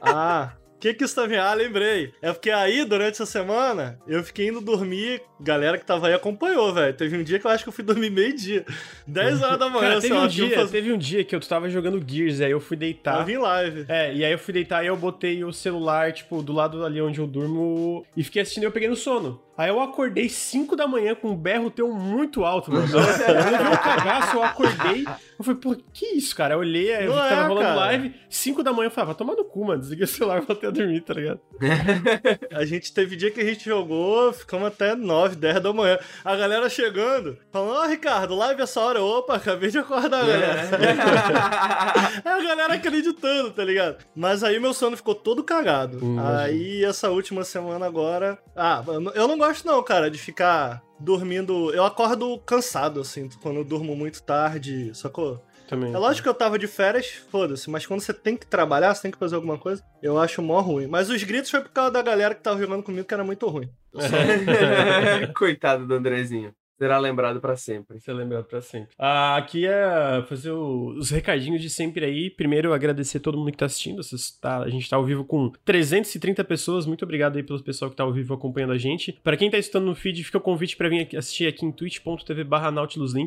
Ah. 0.00 0.52
O 0.82 0.84
que 0.84 0.94
que 0.94 1.04
isso 1.04 1.14
tá 1.14 1.28
me... 1.28 1.36
Ah, 1.36 1.54
lembrei. 1.54 2.12
É 2.20 2.32
porque 2.32 2.50
aí, 2.50 2.84
durante 2.84 3.12
essa 3.14 3.24
semana, 3.24 4.00
eu 4.04 4.24
fiquei 4.24 4.48
indo 4.48 4.60
dormir. 4.60 5.22
Galera 5.40 5.78
que 5.78 5.84
tava 5.86 6.08
aí 6.08 6.12
acompanhou, 6.14 6.74
velho. 6.74 6.92
Teve 6.92 7.16
um 7.16 7.22
dia 7.22 7.38
que 7.38 7.46
eu 7.46 7.52
acho 7.52 7.62
que 7.62 7.68
eu 7.68 7.72
fui 7.72 7.84
dormir 7.84 8.10
meio-dia. 8.10 8.64
10 9.06 9.42
horas 9.42 9.58
da 9.60 9.68
manhã, 9.68 9.90
Cara, 9.90 10.00
teve 10.00 10.14
um, 10.14 10.22
eu 10.22 10.28
dia, 10.28 10.54
faz- 10.56 10.70
teve 10.72 10.92
um 10.92 10.98
dia 10.98 11.22
que 11.24 11.36
eu 11.36 11.40
tava 11.40 11.70
jogando 11.70 12.02
Gears, 12.04 12.40
aí 12.40 12.50
eu 12.50 12.58
fui 12.60 12.76
deitar. 12.76 13.18
Tava 13.18 13.30
em 13.30 13.38
live. 13.38 13.84
É, 13.88 14.12
e 14.12 14.24
aí 14.24 14.32
eu 14.32 14.38
fui 14.40 14.52
deitar 14.52 14.82
e 14.82 14.88
eu 14.88 14.96
botei 14.96 15.44
o 15.44 15.52
celular, 15.52 16.12
tipo, 16.12 16.42
do 16.42 16.52
lado 16.52 16.84
ali 16.84 17.00
onde 17.00 17.20
eu 17.20 17.28
durmo 17.28 18.04
e 18.16 18.24
fiquei 18.24 18.42
assistindo 18.42 18.64
e 18.64 18.66
eu 18.66 18.72
peguei 18.72 18.88
no 18.88 18.96
sono. 18.96 19.40
Aí 19.56 19.68
eu 19.68 19.80
acordei 19.80 20.28
5 20.28 20.74
da 20.74 20.86
manhã 20.86 21.14
com 21.14 21.28
um 21.30 21.36
berro 21.36 21.70
teu 21.70 21.92
muito 21.92 22.44
alto, 22.44 22.72
mano. 22.72 22.86
Eu 22.90 23.00
levei 23.34 23.66
um 23.68 23.76
cagaço, 23.76 24.36
eu 24.36 24.42
acordei. 24.42 25.04
Eu 25.38 25.44
falei, 25.44 25.60
pô, 25.60 25.76
que 25.92 26.06
isso, 26.16 26.34
cara? 26.36 26.54
Eu 26.54 26.60
olhei, 26.60 26.94
aí 26.94 27.04
eu 27.04 27.10
Não 27.14 27.18
tava 27.18 27.34
é, 27.34 27.42
rolando 27.46 27.66
cara. 27.66 27.74
live, 27.80 28.14
5 28.30 28.62
da 28.62 28.72
manhã 28.72 28.86
eu 28.86 28.90
falei, 28.90 29.02
ah, 29.02 29.06
vai 29.06 29.14
tomar 29.14 29.34
no 29.34 29.44
cu, 29.44 29.64
mano. 29.66 29.80
Desliguei 29.80 30.04
o 30.04 30.08
celular 30.08 30.42
e 30.42 30.46
voltei 30.46 30.68
a 30.68 30.72
dormir, 30.72 31.00
tá 31.02 31.14
ligado? 31.14 31.40
A 32.54 32.64
gente 32.64 32.92
teve 32.94 33.16
dia 33.16 33.30
que 33.30 33.40
a 33.40 33.44
gente 33.44 33.64
jogou, 33.64 34.32
ficamos 34.32 34.68
até 34.68 34.94
9, 34.94 35.36
10 35.36 35.60
da 35.60 35.72
manhã. 35.72 35.98
A 36.24 36.36
galera 36.36 36.68
chegando, 36.68 37.36
falando, 37.50 37.72
ó, 37.74 37.86
Ricardo, 37.86 38.34
live 38.36 38.62
essa 38.62 38.80
hora. 38.80 39.02
Opa, 39.02 39.36
acabei 39.36 39.70
de 39.70 39.78
acordar, 39.78 40.24
galera. 40.24 40.62
É 42.24 42.28
a 42.30 42.42
galera 42.42 42.74
acreditando, 42.74 43.50
tá 43.50 43.64
ligado? 43.64 43.96
Mas 44.14 44.42
aí 44.44 44.58
meu 44.58 44.72
sono 44.72 44.96
ficou 44.96 45.14
todo 45.14 45.42
cagado. 45.42 45.98
Hum, 46.02 46.16
aí 46.20 46.84
essa 46.84 47.10
última 47.10 47.44
semana 47.44 47.86
agora. 47.86 48.38
Ah, 48.54 48.82
eu 48.86 49.00
não- 49.00 49.12
eu 49.12 49.28
não 49.28 49.36
gosto, 49.42 49.66
não, 49.66 49.82
cara, 49.82 50.08
de 50.08 50.18
ficar 50.18 50.82
dormindo. 51.00 51.74
Eu 51.74 51.84
acordo 51.84 52.38
cansado, 52.38 53.00
assim, 53.00 53.28
quando 53.42 53.56
eu 53.56 53.64
durmo 53.64 53.96
muito 53.96 54.22
tarde, 54.22 54.92
sacou? 54.94 55.42
Também. 55.68 55.92
É 55.92 55.98
lógico 55.98 56.24
que 56.24 56.28
eu 56.28 56.34
tava 56.34 56.58
de 56.58 56.66
férias, 56.66 57.06
foda-se, 57.30 57.68
mas 57.68 57.86
quando 57.86 58.00
você 58.00 58.12
tem 58.12 58.36
que 58.36 58.46
trabalhar, 58.46 58.94
você 58.94 59.02
tem 59.02 59.10
que 59.10 59.18
fazer 59.18 59.34
alguma 59.34 59.58
coisa, 59.58 59.82
eu 60.02 60.18
acho 60.18 60.42
mó 60.42 60.60
ruim. 60.60 60.86
Mas 60.86 61.10
os 61.10 61.22
gritos 61.24 61.50
foi 61.50 61.60
por 61.60 61.70
causa 61.70 61.90
da 61.90 62.02
galera 62.02 62.34
que 62.34 62.42
tava 62.42 62.60
jogando 62.60 62.82
comigo, 62.82 63.06
que 63.06 63.14
era 63.14 63.24
muito 63.24 63.48
ruim. 63.48 63.68
Coitado 65.36 65.86
do 65.86 65.94
Andrezinho. 65.94 66.54
Será 66.82 66.98
lembrado 66.98 67.40
pra 67.40 67.54
sempre. 67.56 68.00
Ser 68.00 68.12
lembrado 68.12 68.44
pra 68.46 68.60
sempre. 68.60 68.88
Ah, 68.98 69.36
aqui 69.36 69.66
é 69.66 70.20
fazer 70.28 70.50
os 70.50 71.10
recadinhos 71.10 71.62
de 71.62 71.70
sempre 71.70 72.04
aí. 72.04 72.28
Primeiro, 72.28 72.72
agradecer 72.72 73.20
todo 73.20 73.38
mundo 73.38 73.52
que 73.52 73.56
tá 73.58 73.66
assistindo. 73.66 74.00
Tá- 74.40 74.58
a 74.64 74.68
gente 74.68 74.90
tá 74.90 74.96
ao 74.96 75.04
vivo 75.04 75.24
com 75.24 75.52
330 75.64 76.42
pessoas. 76.42 76.84
Muito 76.84 77.04
obrigado 77.04 77.36
aí 77.36 77.42
pelo 77.44 77.62
pessoal 77.62 77.88
que 77.88 77.96
tá 77.96 78.02
ao 78.02 78.12
vivo 78.12 78.34
acompanhando 78.34 78.72
a 78.72 78.78
gente. 78.78 79.12
Pra 79.22 79.36
quem 79.36 79.48
tá 79.48 79.58
escutando 79.58 79.84
no 79.86 79.94
feed, 79.94 80.24
fica 80.24 80.38
o 80.38 80.40
convite 80.40 80.76
pra 80.76 80.88
vir 80.88 81.08
assistir 81.16 81.46
aqui 81.46 81.64
em 81.64 81.70
twitch.tv 81.70 82.42
barra. 82.42 82.72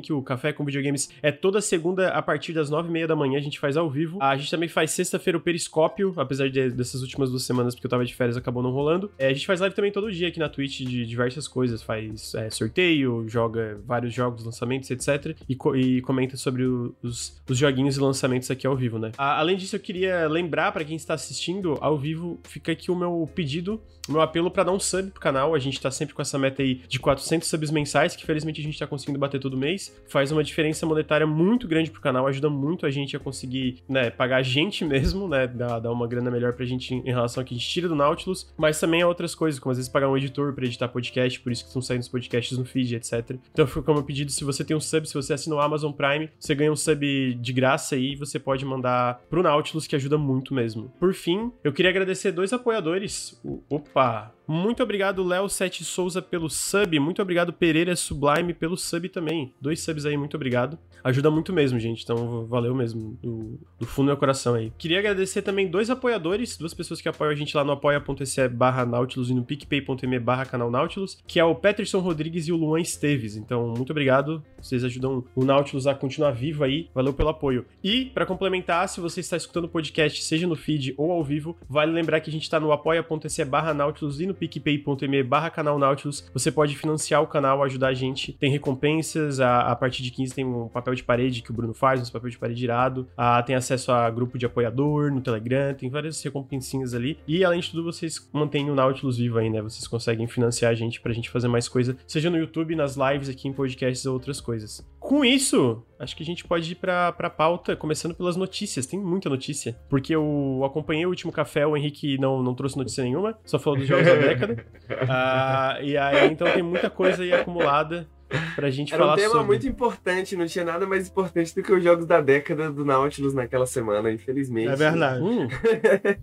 O 0.09 0.21
Café 0.21 0.51
com 0.51 0.65
Videogames 0.65 1.09
é 1.21 1.31
toda 1.31 1.61
segunda 1.61 2.09
a 2.09 2.21
partir 2.21 2.51
das 2.51 2.69
9h30 2.69 3.07
da 3.07 3.15
manhã. 3.15 3.37
A 3.37 3.41
gente 3.41 3.57
faz 3.57 3.77
ao 3.77 3.89
vivo. 3.89 4.17
A 4.21 4.35
gente 4.35 4.51
também 4.51 4.67
faz 4.67 4.91
sexta-feira 4.91 5.37
o 5.37 5.41
Periscópio, 5.41 6.13
apesar 6.17 6.49
de- 6.49 6.71
dessas 6.71 7.01
últimas 7.01 7.29
duas 7.29 7.43
semanas, 7.43 7.73
porque 7.73 7.85
eu 7.87 7.89
tava 7.89 8.03
de 8.03 8.13
férias, 8.13 8.35
acabou 8.35 8.61
não 8.61 8.71
rolando. 8.71 9.09
É, 9.17 9.27
a 9.27 9.33
gente 9.33 9.45
faz 9.45 9.61
live 9.61 9.73
também 9.75 9.91
todo 9.93 10.11
dia 10.11 10.27
aqui 10.27 10.39
na 10.39 10.49
Twitch 10.49 10.81
de 10.81 11.05
diversas 11.05 11.47
coisas. 11.47 11.81
Faz 11.81 12.33
é, 12.35 12.49
sorteio, 12.49 13.25
joga 13.45 13.79
vários 13.85 14.13
jogos, 14.13 14.43
lançamentos, 14.43 14.89
etc. 14.91 15.35
E, 15.47 15.55
co- 15.55 15.75
e 15.75 16.01
comenta 16.01 16.35
sobre 16.37 16.63
o- 16.65 16.95
os, 17.01 17.41
os 17.49 17.57
joguinhos 17.57 17.95
e 17.97 17.99
lançamentos 17.99 18.49
aqui 18.49 18.65
ao 18.65 18.75
vivo, 18.75 18.97
né? 18.97 19.11
A- 19.17 19.39
além 19.39 19.55
disso, 19.55 19.75
eu 19.75 19.79
queria 19.79 20.27
lembrar 20.27 20.71
pra 20.71 20.83
quem 20.83 20.95
está 20.95 21.13
assistindo 21.13 21.77
ao 21.79 21.97
vivo, 21.97 22.39
fica 22.43 22.71
aqui 22.71 22.89
o 22.91 22.95
meu 22.95 23.29
pedido, 23.33 23.79
o 24.07 24.11
meu 24.11 24.21
apelo 24.21 24.51
pra 24.51 24.63
dar 24.63 24.71
um 24.71 24.79
sub 24.79 25.11
pro 25.11 25.21
canal. 25.21 25.53
A 25.55 25.59
gente 25.59 25.79
tá 25.79 25.89
sempre 25.91 26.13
com 26.13 26.21
essa 26.21 26.37
meta 26.37 26.61
aí 26.61 26.81
de 26.87 26.99
400 26.99 27.47
subs 27.47 27.71
mensais, 27.71 28.15
que 28.15 28.25
felizmente 28.25 28.61
a 28.61 28.63
gente 28.63 28.77
tá 28.77 28.85
conseguindo 28.87 29.19
bater 29.19 29.39
todo 29.39 29.57
mês. 29.57 29.95
Faz 30.07 30.31
uma 30.31 30.43
diferença 30.43 30.85
monetária 30.85 31.25
muito 31.27 31.67
grande 31.67 31.89
pro 31.91 32.01
canal, 32.01 32.27
ajuda 32.27 32.49
muito 32.49 32.85
a 32.85 32.91
gente 32.91 33.15
a 33.15 33.19
conseguir, 33.19 33.83
né, 33.87 34.09
pagar 34.09 34.37
a 34.37 34.43
gente 34.43 34.83
mesmo, 34.85 35.27
né, 35.27 35.47
dar, 35.47 35.79
dar 35.79 35.91
uma 35.91 36.07
grana 36.07 36.29
melhor 36.31 36.53
pra 36.53 36.65
gente 36.65 36.93
em 36.93 37.03
relação 37.05 37.41
ao 37.41 37.45
que 37.45 37.53
a 37.53 37.57
gente 37.57 37.67
tira 37.69 37.87
do 37.87 37.95
Nautilus, 37.95 38.51
mas 38.57 38.79
também 38.79 39.01
a 39.01 39.07
outras 39.07 39.33
coisas, 39.35 39.59
como 39.59 39.71
às 39.71 39.77
vezes 39.77 39.91
pagar 39.91 40.09
um 40.09 40.17
editor 40.17 40.53
pra 40.53 40.65
editar 40.65 40.87
podcast, 40.87 41.39
por 41.39 41.51
isso 41.51 41.63
que 41.63 41.69
estão 41.69 41.81
saindo 41.81 42.01
os 42.01 42.07
podcasts 42.09 42.57
no 42.57 42.65
feed, 42.65 42.95
etc. 42.95 43.34
Então 43.51 43.65
fica 43.67 43.81
como 43.81 44.03
pedido, 44.03 44.31
se 44.31 44.43
você 44.43 44.63
tem 44.63 44.75
um 44.75 44.79
sub, 44.79 45.07
se 45.07 45.13
você 45.13 45.33
assina 45.33 45.55
o 45.55 45.59
Amazon 45.61 45.91
Prime, 45.91 46.29
você 46.39 46.53
ganha 46.55 46.71
um 46.71 46.75
sub 46.75 47.33
de 47.35 47.53
graça 47.53 47.95
aí 47.95 48.15
você 48.15 48.39
pode 48.39 48.65
mandar 48.65 49.21
pro 49.29 49.43
Nautilus, 49.43 49.87
que 49.87 49.95
ajuda 49.95 50.17
muito 50.17 50.53
mesmo. 50.53 50.91
Por 50.99 51.13
fim, 51.13 51.51
eu 51.63 51.71
queria 51.73 51.89
agradecer 51.91 52.31
dois 52.31 52.51
apoiadores. 52.53 53.39
O- 53.43 53.61
Opa! 53.69 54.33
Muito 54.47 54.83
obrigado, 54.83 55.23
Léo 55.23 55.49
Sete 55.49 55.83
Souza, 55.83 56.21
pelo 56.21 56.49
sub. 56.49 56.99
Muito 56.99 57.19
obrigado, 57.21 57.51
Pereira 57.51 57.95
Sublime, 57.95 58.53
pelo 58.53 58.77
sub 58.77 59.09
também. 59.09 59.53
Dois 59.59 59.81
subs 59.81 60.05
aí, 60.05 60.15
muito 60.15 60.35
obrigado. 60.35 60.77
Ajuda 61.05 61.29
muito 61.29 61.53
mesmo, 61.53 61.79
gente. 61.79 62.01
Então, 62.01 62.47
valeu 62.47 62.73
mesmo. 62.73 63.15
Do, 63.21 63.59
do 63.79 63.85
fundo 63.85 64.05
do 64.05 64.07
meu 64.07 64.17
coração 64.17 64.55
aí. 64.55 64.73
Queria 64.75 64.97
agradecer 64.97 65.43
também 65.43 65.67
dois 65.67 65.91
apoiadores, 65.91 66.57
duas 66.57 66.73
pessoas 66.73 66.99
que 66.99 67.07
apoiam 67.07 67.31
a 67.31 67.35
gente 67.35 67.55
lá 67.55 67.63
no 67.63 67.71
apoia.se 67.71 68.47
barra 68.47 68.87
Nautilus 68.87 69.29
e 69.29 69.35
no 69.35 69.43
picpay.me 69.43 70.19
barra 70.19 70.45
canal 70.45 70.71
Nautilus, 70.71 71.21
que 71.27 71.39
é 71.39 71.43
o 71.43 71.53
Peterson 71.53 71.99
Rodrigues 71.99 72.47
e 72.47 72.51
o 72.51 72.55
Luan 72.55 72.81
Esteves. 72.81 73.35
Então, 73.35 73.67
muito 73.77 73.91
obrigado. 73.91 74.43
Vocês 74.59 74.83
ajudam 74.83 75.23
o 75.35 75.45
Nautilus 75.45 75.85
a 75.85 75.93
continuar 75.93 76.31
vivo 76.31 76.63
aí. 76.63 76.89
Valeu 76.93 77.13
pelo 77.13 77.29
apoio. 77.29 77.65
E, 77.83 78.05
para 78.05 78.25
complementar, 78.25 78.89
se 78.89 78.99
você 78.99 79.19
está 79.19 79.37
escutando 79.37 79.65
o 79.65 79.69
podcast, 79.69 80.23
seja 80.23 80.47
no 80.47 80.55
feed 80.55 80.95
ou 80.97 81.11
ao 81.11 81.23
vivo, 81.23 81.55
vale 81.69 81.91
lembrar 81.91 82.19
que 82.19 82.31
a 82.31 82.33
gente 82.33 82.43
está 82.43 82.59
no 82.59 82.71
apoia.se 82.71 83.45
barra 83.45 83.75
Nautilus 83.75 84.19
e 84.19 84.25
no 84.25 84.33
picpay.me 84.33 85.21
barra 85.21 85.51
canal 85.51 85.77
Nautilus. 85.77 86.27
Você 86.33 86.51
pode 86.51 86.75
financiar 86.75 87.21
o 87.21 87.27
canal, 87.27 87.61
ajudar 87.61 87.89
a 87.89 87.93
gente. 87.93 88.33
Tem 88.33 88.49
recompensas, 88.49 89.39
a, 89.39 89.71
a 89.71 89.75
partir 89.75 90.01
de 90.01 90.09
15 90.09 90.33
tem 90.33 90.43
um 90.43 90.67
papel 90.67 90.94
de 90.95 91.03
parede 91.03 91.41
que 91.41 91.51
o 91.51 91.53
Bruno 91.53 91.73
faz, 91.73 92.01
uns 92.01 92.09
papel 92.09 92.29
de 92.29 92.37
parede 92.37 92.63
irado. 92.63 93.07
Ah, 93.17 93.41
tem 93.43 93.55
acesso 93.55 93.91
a 93.91 94.09
grupo 94.09 94.37
de 94.37 94.45
apoiador 94.45 95.11
no 95.11 95.21
Telegram, 95.21 95.73
tem 95.73 95.89
várias 95.89 96.21
recompensinhas 96.23 96.93
ali. 96.93 97.17
E 97.27 97.43
além 97.43 97.59
de 97.59 97.69
tudo, 97.69 97.83
vocês 97.83 98.29
mantêm 98.33 98.69
o 98.69 98.75
Nautilus 98.75 99.17
vivo 99.17 99.37
aí, 99.37 99.49
né? 99.49 99.61
Vocês 99.61 99.87
conseguem 99.87 100.27
financiar 100.27 100.71
a 100.71 100.75
gente 100.75 101.01
pra 101.01 101.13
gente 101.13 101.29
fazer 101.29 101.47
mais 101.47 101.67
coisa, 101.67 101.97
seja 102.07 102.29
no 102.29 102.37
YouTube, 102.37 102.75
nas 102.75 102.95
lives 102.95 103.29
aqui 103.29 103.47
em 103.47 103.53
podcasts 103.53 104.05
ou 104.05 104.13
outras 104.13 104.41
coisas. 104.41 104.85
Com 104.99 105.23
isso, 105.23 105.83
acho 105.99 106.15
que 106.15 106.23
a 106.23 106.25
gente 106.25 106.43
pode 106.43 106.71
ir 106.71 106.75
pra, 106.75 107.11
pra 107.11 107.29
pauta, 107.29 107.75
começando 107.75 108.15
pelas 108.15 108.35
notícias. 108.35 108.87
Tem 108.87 108.99
muita 108.99 109.29
notícia. 109.29 109.77
Porque 109.87 110.15
eu 110.15 110.63
acompanhei 110.65 111.05
o 111.05 111.09
último 111.09 111.31
café, 111.31 111.65
o 111.67 111.77
Henrique 111.77 112.17
não, 112.17 112.41
não 112.41 112.55
trouxe 112.55 112.75
notícia 112.75 113.03
nenhuma, 113.03 113.37
só 113.45 113.59
falou 113.59 113.77
dos 113.77 113.87
jogos 113.87 114.05
da 114.05 114.15
década. 114.15 114.65
Ah, 115.09 115.79
e 115.81 115.97
aí, 115.97 116.31
então 116.31 116.51
tem 116.51 116.61
muita 116.61 116.89
coisa 116.89 117.23
aí 117.23 117.33
acumulada 117.33 118.07
pra 118.55 118.69
gente 118.69 118.93
Era 118.93 119.03
um 119.03 119.05
falar 119.07 119.17
tema 119.17 119.31
sobre. 119.33 119.47
muito 119.47 119.67
importante, 119.67 120.35
não 120.35 120.45
tinha 120.45 120.65
nada 120.65 120.85
mais 120.85 121.07
importante 121.07 121.53
do 121.53 121.61
que 121.61 121.71
os 121.71 121.83
jogos 121.83 122.05
da 122.05 122.21
década 122.21 122.71
do 122.71 122.85
Nautilus 122.85 123.33
naquela 123.33 123.65
semana, 123.65 124.11
infelizmente. 124.11 124.69
É 124.69 124.75
verdade. 124.75 125.21
Hum, 125.23 125.47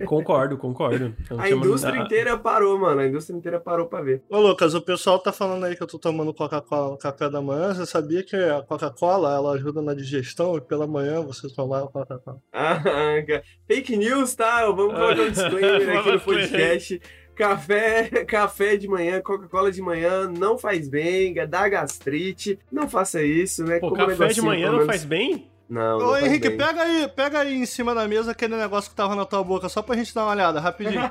concordo, 0.06 0.56
concordo. 0.56 1.14
Eu 1.30 1.36
não 1.36 1.44
A 1.44 1.50
indústria 1.50 2.00
ah, 2.00 2.04
inteira 2.04 2.36
parou, 2.36 2.78
mano. 2.78 3.00
A 3.00 3.06
indústria 3.06 3.36
inteira 3.36 3.60
parou 3.60 3.86
pra 3.86 4.02
ver. 4.02 4.22
Ô, 4.28 4.40
Lucas, 4.40 4.74
o 4.74 4.80
pessoal 4.80 5.18
tá 5.18 5.32
falando 5.32 5.64
aí 5.64 5.76
que 5.76 5.82
eu 5.82 5.86
tô 5.86 5.98
tomando 5.98 6.34
Coca-Cola 6.34 6.90
no 6.90 6.98
café 6.98 7.28
da 7.30 7.40
manhã. 7.40 7.74
Você 7.74 7.86
sabia 7.86 8.22
que 8.22 8.36
a 8.36 8.62
Coca-Cola, 8.62 9.34
ela 9.34 9.52
ajuda 9.54 9.80
na 9.80 9.94
digestão 9.94 10.56
e 10.56 10.60
pela 10.60 10.86
manhã 10.86 11.20
você 11.22 11.48
tomar 11.54 11.82
Coca-Cola? 11.88 12.38
Ah. 12.52 12.82
Fake 13.66 13.96
news, 13.96 14.34
tá? 14.34 14.66
Vamos 14.66 14.94
colocar 14.94 15.22
um 15.22 15.30
disclaimer 15.30 15.98
aqui 15.98 16.12
no 16.12 16.20
podcast. 16.20 17.00
Café, 17.34 18.04
café 18.26 18.76
de 18.76 18.88
manhã, 18.88 19.20
Coca-Cola 19.20 19.70
de 19.72 19.80
manhã 19.82 20.28
não 20.28 20.56
faz 20.58 20.88
bem, 20.88 21.34
dá 21.48 21.68
gastrite. 21.68 22.58
Não 22.70 22.88
faça 22.88 23.22
isso, 23.22 23.64
né? 23.64 23.78
Pô, 23.78 23.90
Coma 23.90 24.04
um 24.04 24.08
café 24.08 24.28
de 24.28 24.42
manhã 24.42 24.66
não 24.66 24.72
menos- 24.74 24.86
faz 24.86 25.04
bem? 25.04 25.48
Não, 25.70 25.98
não 25.98 26.06
Ô, 26.08 26.10
faz 26.10 26.26
Henrique, 26.26 26.48
bem. 26.50 26.58
pega 26.58 26.82
aí, 26.82 27.08
pega 27.08 27.38
aí 27.40 27.54
em 27.54 27.64
cima 27.64 27.94
da 27.94 28.06
mesa 28.06 28.32
aquele 28.32 28.54
negócio 28.56 28.90
que 28.90 28.96
tava 28.96 29.14
na 29.16 29.24
tua 29.24 29.42
boca, 29.42 29.70
só 29.70 29.80
pra 29.80 29.96
gente 29.96 30.14
dar 30.14 30.24
uma 30.24 30.32
olhada, 30.32 30.60
rapidinho. 30.60 31.00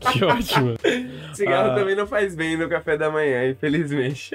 Que 0.00 0.24
ótimo. 0.24 0.74
Cigarro 1.34 1.72
Ah. 1.72 1.74
também 1.74 1.96
não 1.96 2.06
faz 2.06 2.36
bem 2.36 2.56
no 2.56 2.68
café 2.68 2.96
da 2.96 3.10
manhã, 3.10 3.50
infelizmente. 3.50 4.30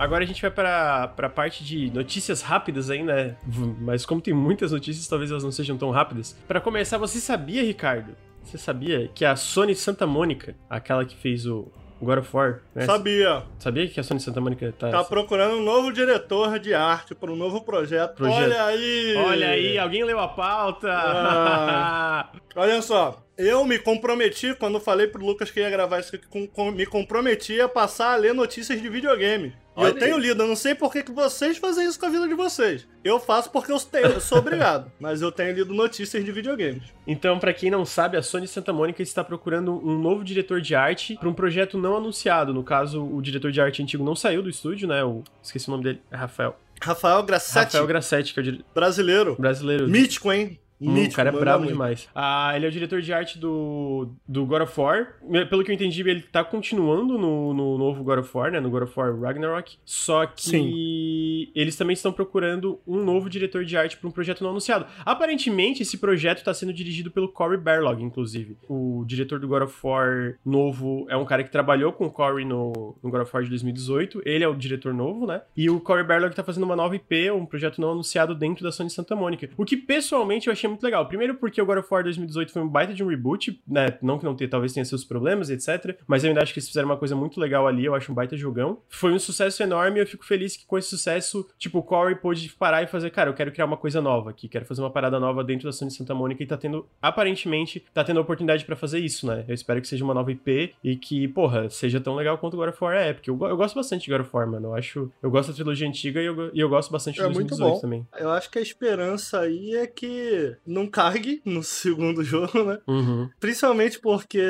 Agora 0.00 0.24
a 0.24 0.26
gente 0.26 0.40
vai 0.42 0.50
pra, 0.50 1.08
pra 1.08 1.28
parte 1.28 1.62
de 1.62 1.90
notícias 1.92 2.42
rápidas 2.42 2.90
aí, 2.90 3.02
né? 3.02 3.36
Mas 3.80 4.04
como 4.04 4.20
tem 4.20 4.34
muitas 4.34 4.72
notícias, 4.72 5.06
talvez 5.06 5.30
elas 5.30 5.44
não 5.44 5.52
sejam 5.52 5.76
tão 5.76 5.90
rápidas. 5.90 6.36
Pra 6.48 6.60
começar, 6.60 6.98
você 6.98 7.20
sabia, 7.20 7.62
Ricardo? 7.62 8.16
Você 8.42 8.56
sabia 8.58 9.08
que 9.14 9.24
a 9.24 9.36
Sony 9.36 9.74
Santa 9.74 10.06
Mônica, 10.06 10.56
aquela 10.68 11.04
que 11.04 11.14
fez 11.14 11.46
o 11.46 11.70
God 12.02 12.18
of 12.20 12.34
War, 12.34 12.60
né? 12.74 12.86
Sabia. 12.86 13.42
Sabia 13.58 13.86
que 13.86 14.00
a 14.00 14.02
Sony 14.02 14.18
Santa 14.20 14.40
Mônica 14.40 14.72
tá... 14.78 14.90
Tá 14.90 15.04
procurando 15.04 15.56
um 15.56 15.62
novo 15.62 15.92
diretor 15.92 16.58
de 16.58 16.72
arte 16.72 17.14
para 17.14 17.30
um 17.30 17.36
novo 17.36 17.60
projeto. 17.60 18.14
Projeto. 18.16 18.42
Olha 18.42 18.64
aí! 18.64 19.14
Olha 19.16 19.48
aí, 19.50 19.78
alguém 19.78 20.02
leu 20.02 20.18
a 20.18 20.28
pauta! 20.28 20.88
Ah. 20.90 22.30
Olha 22.56 22.80
só, 22.82 23.22
eu 23.36 23.64
me 23.64 23.78
comprometi, 23.78 24.54
quando 24.54 24.80
falei 24.80 25.06
pro 25.06 25.24
Lucas 25.24 25.50
que 25.50 25.60
ia 25.60 25.70
gravar 25.70 26.00
isso 26.00 26.16
aqui, 26.16 26.26
com- 26.26 26.46
com- 26.46 26.70
me 26.70 26.86
comprometi 26.86 27.60
a 27.60 27.68
passar 27.68 28.14
a 28.14 28.16
ler 28.16 28.32
notícias 28.34 28.80
de 28.80 28.88
videogame. 28.88 29.54
E 29.82 29.88
eu 29.88 29.94
tenho 29.94 30.18
lido, 30.18 30.42
eu 30.42 30.46
não 30.48 30.56
sei 30.56 30.74
por 30.74 30.92
que, 30.92 31.02
que 31.02 31.12
vocês 31.12 31.58
fazem 31.58 31.86
isso 31.88 31.98
com 31.98 32.06
a 32.06 32.10
vida 32.10 32.26
de 32.28 32.34
vocês. 32.34 32.86
Eu 33.02 33.18
faço 33.18 33.50
porque 33.50 33.72
eu, 33.72 33.80
tenho, 33.80 34.06
eu 34.06 34.20
sou 34.20 34.38
obrigado, 34.38 34.90
mas 35.00 35.22
eu 35.22 35.32
tenho 35.32 35.54
lido 35.54 35.72
notícias 35.74 36.24
de 36.24 36.32
videogames. 36.32 36.82
Então, 37.06 37.38
pra 37.38 37.52
quem 37.52 37.70
não 37.70 37.84
sabe, 37.84 38.16
a 38.16 38.22
Sony 38.22 38.46
Santa 38.46 38.72
Mônica 38.72 39.02
está 39.02 39.24
procurando 39.24 39.72
um 39.86 39.98
novo 39.98 40.22
diretor 40.24 40.60
de 40.60 40.74
arte 40.74 41.16
para 41.16 41.28
um 41.28 41.34
projeto 41.34 41.78
não 41.78 41.96
anunciado. 41.96 42.52
No 42.54 42.62
caso, 42.62 43.02
o 43.04 43.20
diretor 43.20 43.50
de 43.50 43.60
arte 43.60 43.82
antigo 43.82 44.04
não 44.04 44.14
saiu 44.14 44.42
do 44.42 44.50
estúdio, 44.50 44.86
né? 44.88 45.02
O... 45.04 45.22
Esqueci 45.42 45.68
o 45.68 45.70
nome 45.72 45.84
dele, 45.84 46.02
é 46.10 46.16
Rafael. 46.16 46.56
Rafael 46.82 47.22
Grassetti, 47.22 47.64
Rafael 47.74 47.86
Grassetti, 47.86 48.32
que 48.32 48.40
é 48.40 48.42
o 48.42 48.44
dire- 48.44 48.64
brasileiro. 48.74 49.36
brasileiro. 49.38 49.86
Mítico, 49.88 50.32
hein? 50.32 50.58
Mítico. 50.80 51.12
o 51.12 51.16
cara 51.16 51.28
é 51.28 51.32
brabo 51.32 51.64
muito. 51.64 51.72
demais. 51.72 52.08
Ah, 52.14 52.52
ele 52.56 52.64
é 52.64 52.68
o 52.68 52.72
diretor 52.72 53.02
de 53.02 53.12
arte 53.12 53.38
do, 53.38 54.08
do 54.26 54.46
God 54.46 54.62
of 54.62 54.80
War. 54.80 55.14
Pelo 55.48 55.62
que 55.62 55.70
eu 55.70 55.74
entendi, 55.74 56.00
ele 56.00 56.22
tá 56.22 56.42
continuando 56.42 57.18
no, 57.18 57.52
no 57.52 57.76
novo 57.76 58.02
God 58.02 58.20
of 58.20 58.36
War, 58.36 58.50
né? 58.50 58.60
No 58.60 58.70
God 58.70 58.84
of 58.84 58.98
War 58.98 59.18
Ragnarok. 59.20 59.76
Só 59.84 60.26
que 60.26 61.50
eles 61.54 61.76
também 61.76 61.94
estão 61.94 62.12
procurando 62.12 62.80
um 62.86 63.04
novo 63.04 63.28
diretor 63.28 63.64
de 63.64 63.76
arte 63.76 63.96
para 63.96 64.08
um 64.08 64.12
projeto 64.12 64.42
não 64.42 64.50
anunciado. 64.50 64.86
Aparentemente, 65.04 65.82
esse 65.82 65.98
projeto 65.98 66.42
tá 66.42 66.54
sendo 66.54 66.72
dirigido 66.72 67.10
pelo 67.10 67.28
Cory 67.28 67.58
Barlog, 67.58 68.02
inclusive. 68.02 68.56
O 68.68 69.04
diretor 69.06 69.38
do 69.38 69.48
God 69.48 69.62
of 69.62 69.78
War 69.82 70.34
novo 70.44 71.06
é 71.08 71.16
um 71.16 71.24
cara 71.24 71.44
que 71.44 71.50
trabalhou 71.50 71.92
com 71.92 72.06
o 72.06 72.10
Cory 72.10 72.44
no, 72.44 72.96
no 73.02 73.10
God 73.10 73.22
of 73.22 73.30
War 73.34 73.42
de 73.42 73.50
2018. 73.50 74.22
Ele 74.24 74.44
é 74.44 74.48
o 74.48 74.54
diretor 74.54 74.94
novo, 74.94 75.26
né? 75.26 75.42
E 75.56 75.68
o 75.68 75.80
Cory 75.80 76.04
Barlog 76.04 76.34
tá 76.34 76.42
fazendo 76.42 76.64
uma 76.64 76.76
nova 76.76 76.96
IP, 76.96 77.30
um 77.30 77.44
projeto 77.44 77.80
não 77.80 77.92
anunciado 77.92 78.34
dentro 78.34 78.64
da 78.64 78.72
Sony 78.72 78.90
Santa 78.90 79.14
Mônica. 79.14 79.50
O 79.56 79.64
que, 79.64 79.76
pessoalmente, 79.76 80.46
eu 80.46 80.52
achei 80.52 80.69
muito 80.70 80.82
legal. 80.82 81.06
Primeiro 81.06 81.34
porque 81.34 81.60
o 81.60 81.66
God 81.66 81.78
of 81.78 81.88
War 81.90 82.02
2018 82.02 82.52
foi 82.52 82.62
um 82.62 82.68
baita 82.68 82.94
de 82.94 83.02
um 83.04 83.08
reboot, 83.08 83.60
né? 83.66 83.98
Não 84.02 84.18
que 84.18 84.24
não 84.24 84.34
tenha, 84.34 84.48
talvez 84.48 84.72
tenha 84.72 84.84
seus 84.84 85.04
problemas, 85.04 85.50
etc. 85.50 85.96
Mas 86.06 86.24
eu 86.24 86.28
ainda 86.28 86.42
acho 86.42 86.52
que 86.52 86.58
eles 86.58 86.68
fizeram 86.68 86.88
uma 86.88 86.96
coisa 86.96 87.14
muito 87.14 87.38
legal 87.40 87.66
ali, 87.66 87.84
eu 87.84 87.94
acho 87.94 88.10
um 88.10 88.14
baita 88.14 88.36
jogão. 88.36 88.78
Foi 88.88 89.12
um 89.12 89.18
sucesso 89.18 89.62
enorme 89.62 89.98
e 89.98 90.02
eu 90.02 90.06
fico 90.06 90.24
feliz 90.24 90.56
que 90.56 90.66
com 90.66 90.78
esse 90.78 90.88
sucesso, 90.88 91.48
tipo, 91.58 91.78
o 91.78 91.82
Corey 91.82 92.14
pôde 92.14 92.48
parar 92.58 92.82
e 92.82 92.86
fazer, 92.86 93.10
cara, 93.10 93.30
eu 93.30 93.34
quero 93.34 93.52
criar 93.52 93.66
uma 93.66 93.76
coisa 93.76 94.00
nova 94.00 94.30
aqui, 94.30 94.48
quero 94.48 94.64
fazer 94.64 94.80
uma 94.80 94.90
parada 94.90 95.18
nova 95.20 95.42
dentro 95.44 95.66
da 95.66 95.72
Sony 95.72 95.90
Santa 95.90 96.14
Mônica 96.14 96.42
e 96.42 96.46
tá 96.46 96.56
tendo, 96.56 96.86
aparentemente, 97.00 97.84
tá 97.92 98.02
tendo 98.04 98.18
a 98.18 98.22
oportunidade 98.22 98.64
para 98.64 98.76
fazer 98.76 98.98
isso, 99.00 99.26
né? 99.26 99.44
Eu 99.48 99.54
espero 99.54 99.80
que 99.80 99.88
seja 99.88 100.04
uma 100.04 100.14
nova 100.14 100.30
IP 100.32 100.74
e 100.82 100.96
que, 100.96 101.28
porra, 101.28 101.68
seja 101.70 102.00
tão 102.00 102.14
legal 102.14 102.38
quanto 102.38 102.54
o 102.54 102.56
God 102.56 102.70
of 102.70 102.82
War 102.82 102.94
é, 102.96 103.12
porque 103.12 103.30
eu, 103.30 103.38
eu 103.42 103.56
gosto 103.56 103.74
bastante 103.74 104.04
de 104.04 104.10
God 104.10 104.20
of 104.22 104.30
War, 104.32 104.46
mano. 104.48 104.68
Eu 104.68 104.74
acho, 104.74 105.10
eu 105.22 105.30
gosto 105.30 105.48
da 105.50 105.54
trilogia 105.54 105.86
antiga 105.86 106.20
e 106.20 106.26
eu, 106.26 106.50
e 106.54 106.60
eu 106.60 106.68
gosto 106.68 106.90
bastante 106.90 107.16
de 107.16 107.20
É 107.22 107.24
muito 107.24 107.56
2018 107.56 107.74
bom. 107.74 107.80
também. 107.80 108.06
Eu 108.18 108.30
acho 108.30 108.50
que 108.50 108.58
a 108.58 108.62
esperança 108.62 109.40
aí 109.40 109.74
é 109.74 109.86
que 109.86 110.56
não 110.66 110.86
cargue 110.86 111.40
no 111.44 111.62
segundo 111.64 112.22
jogo, 112.22 112.62
né? 112.64 112.78
Uhum. 112.86 113.28
Principalmente 113.38 113.98
porque 113.98 114.40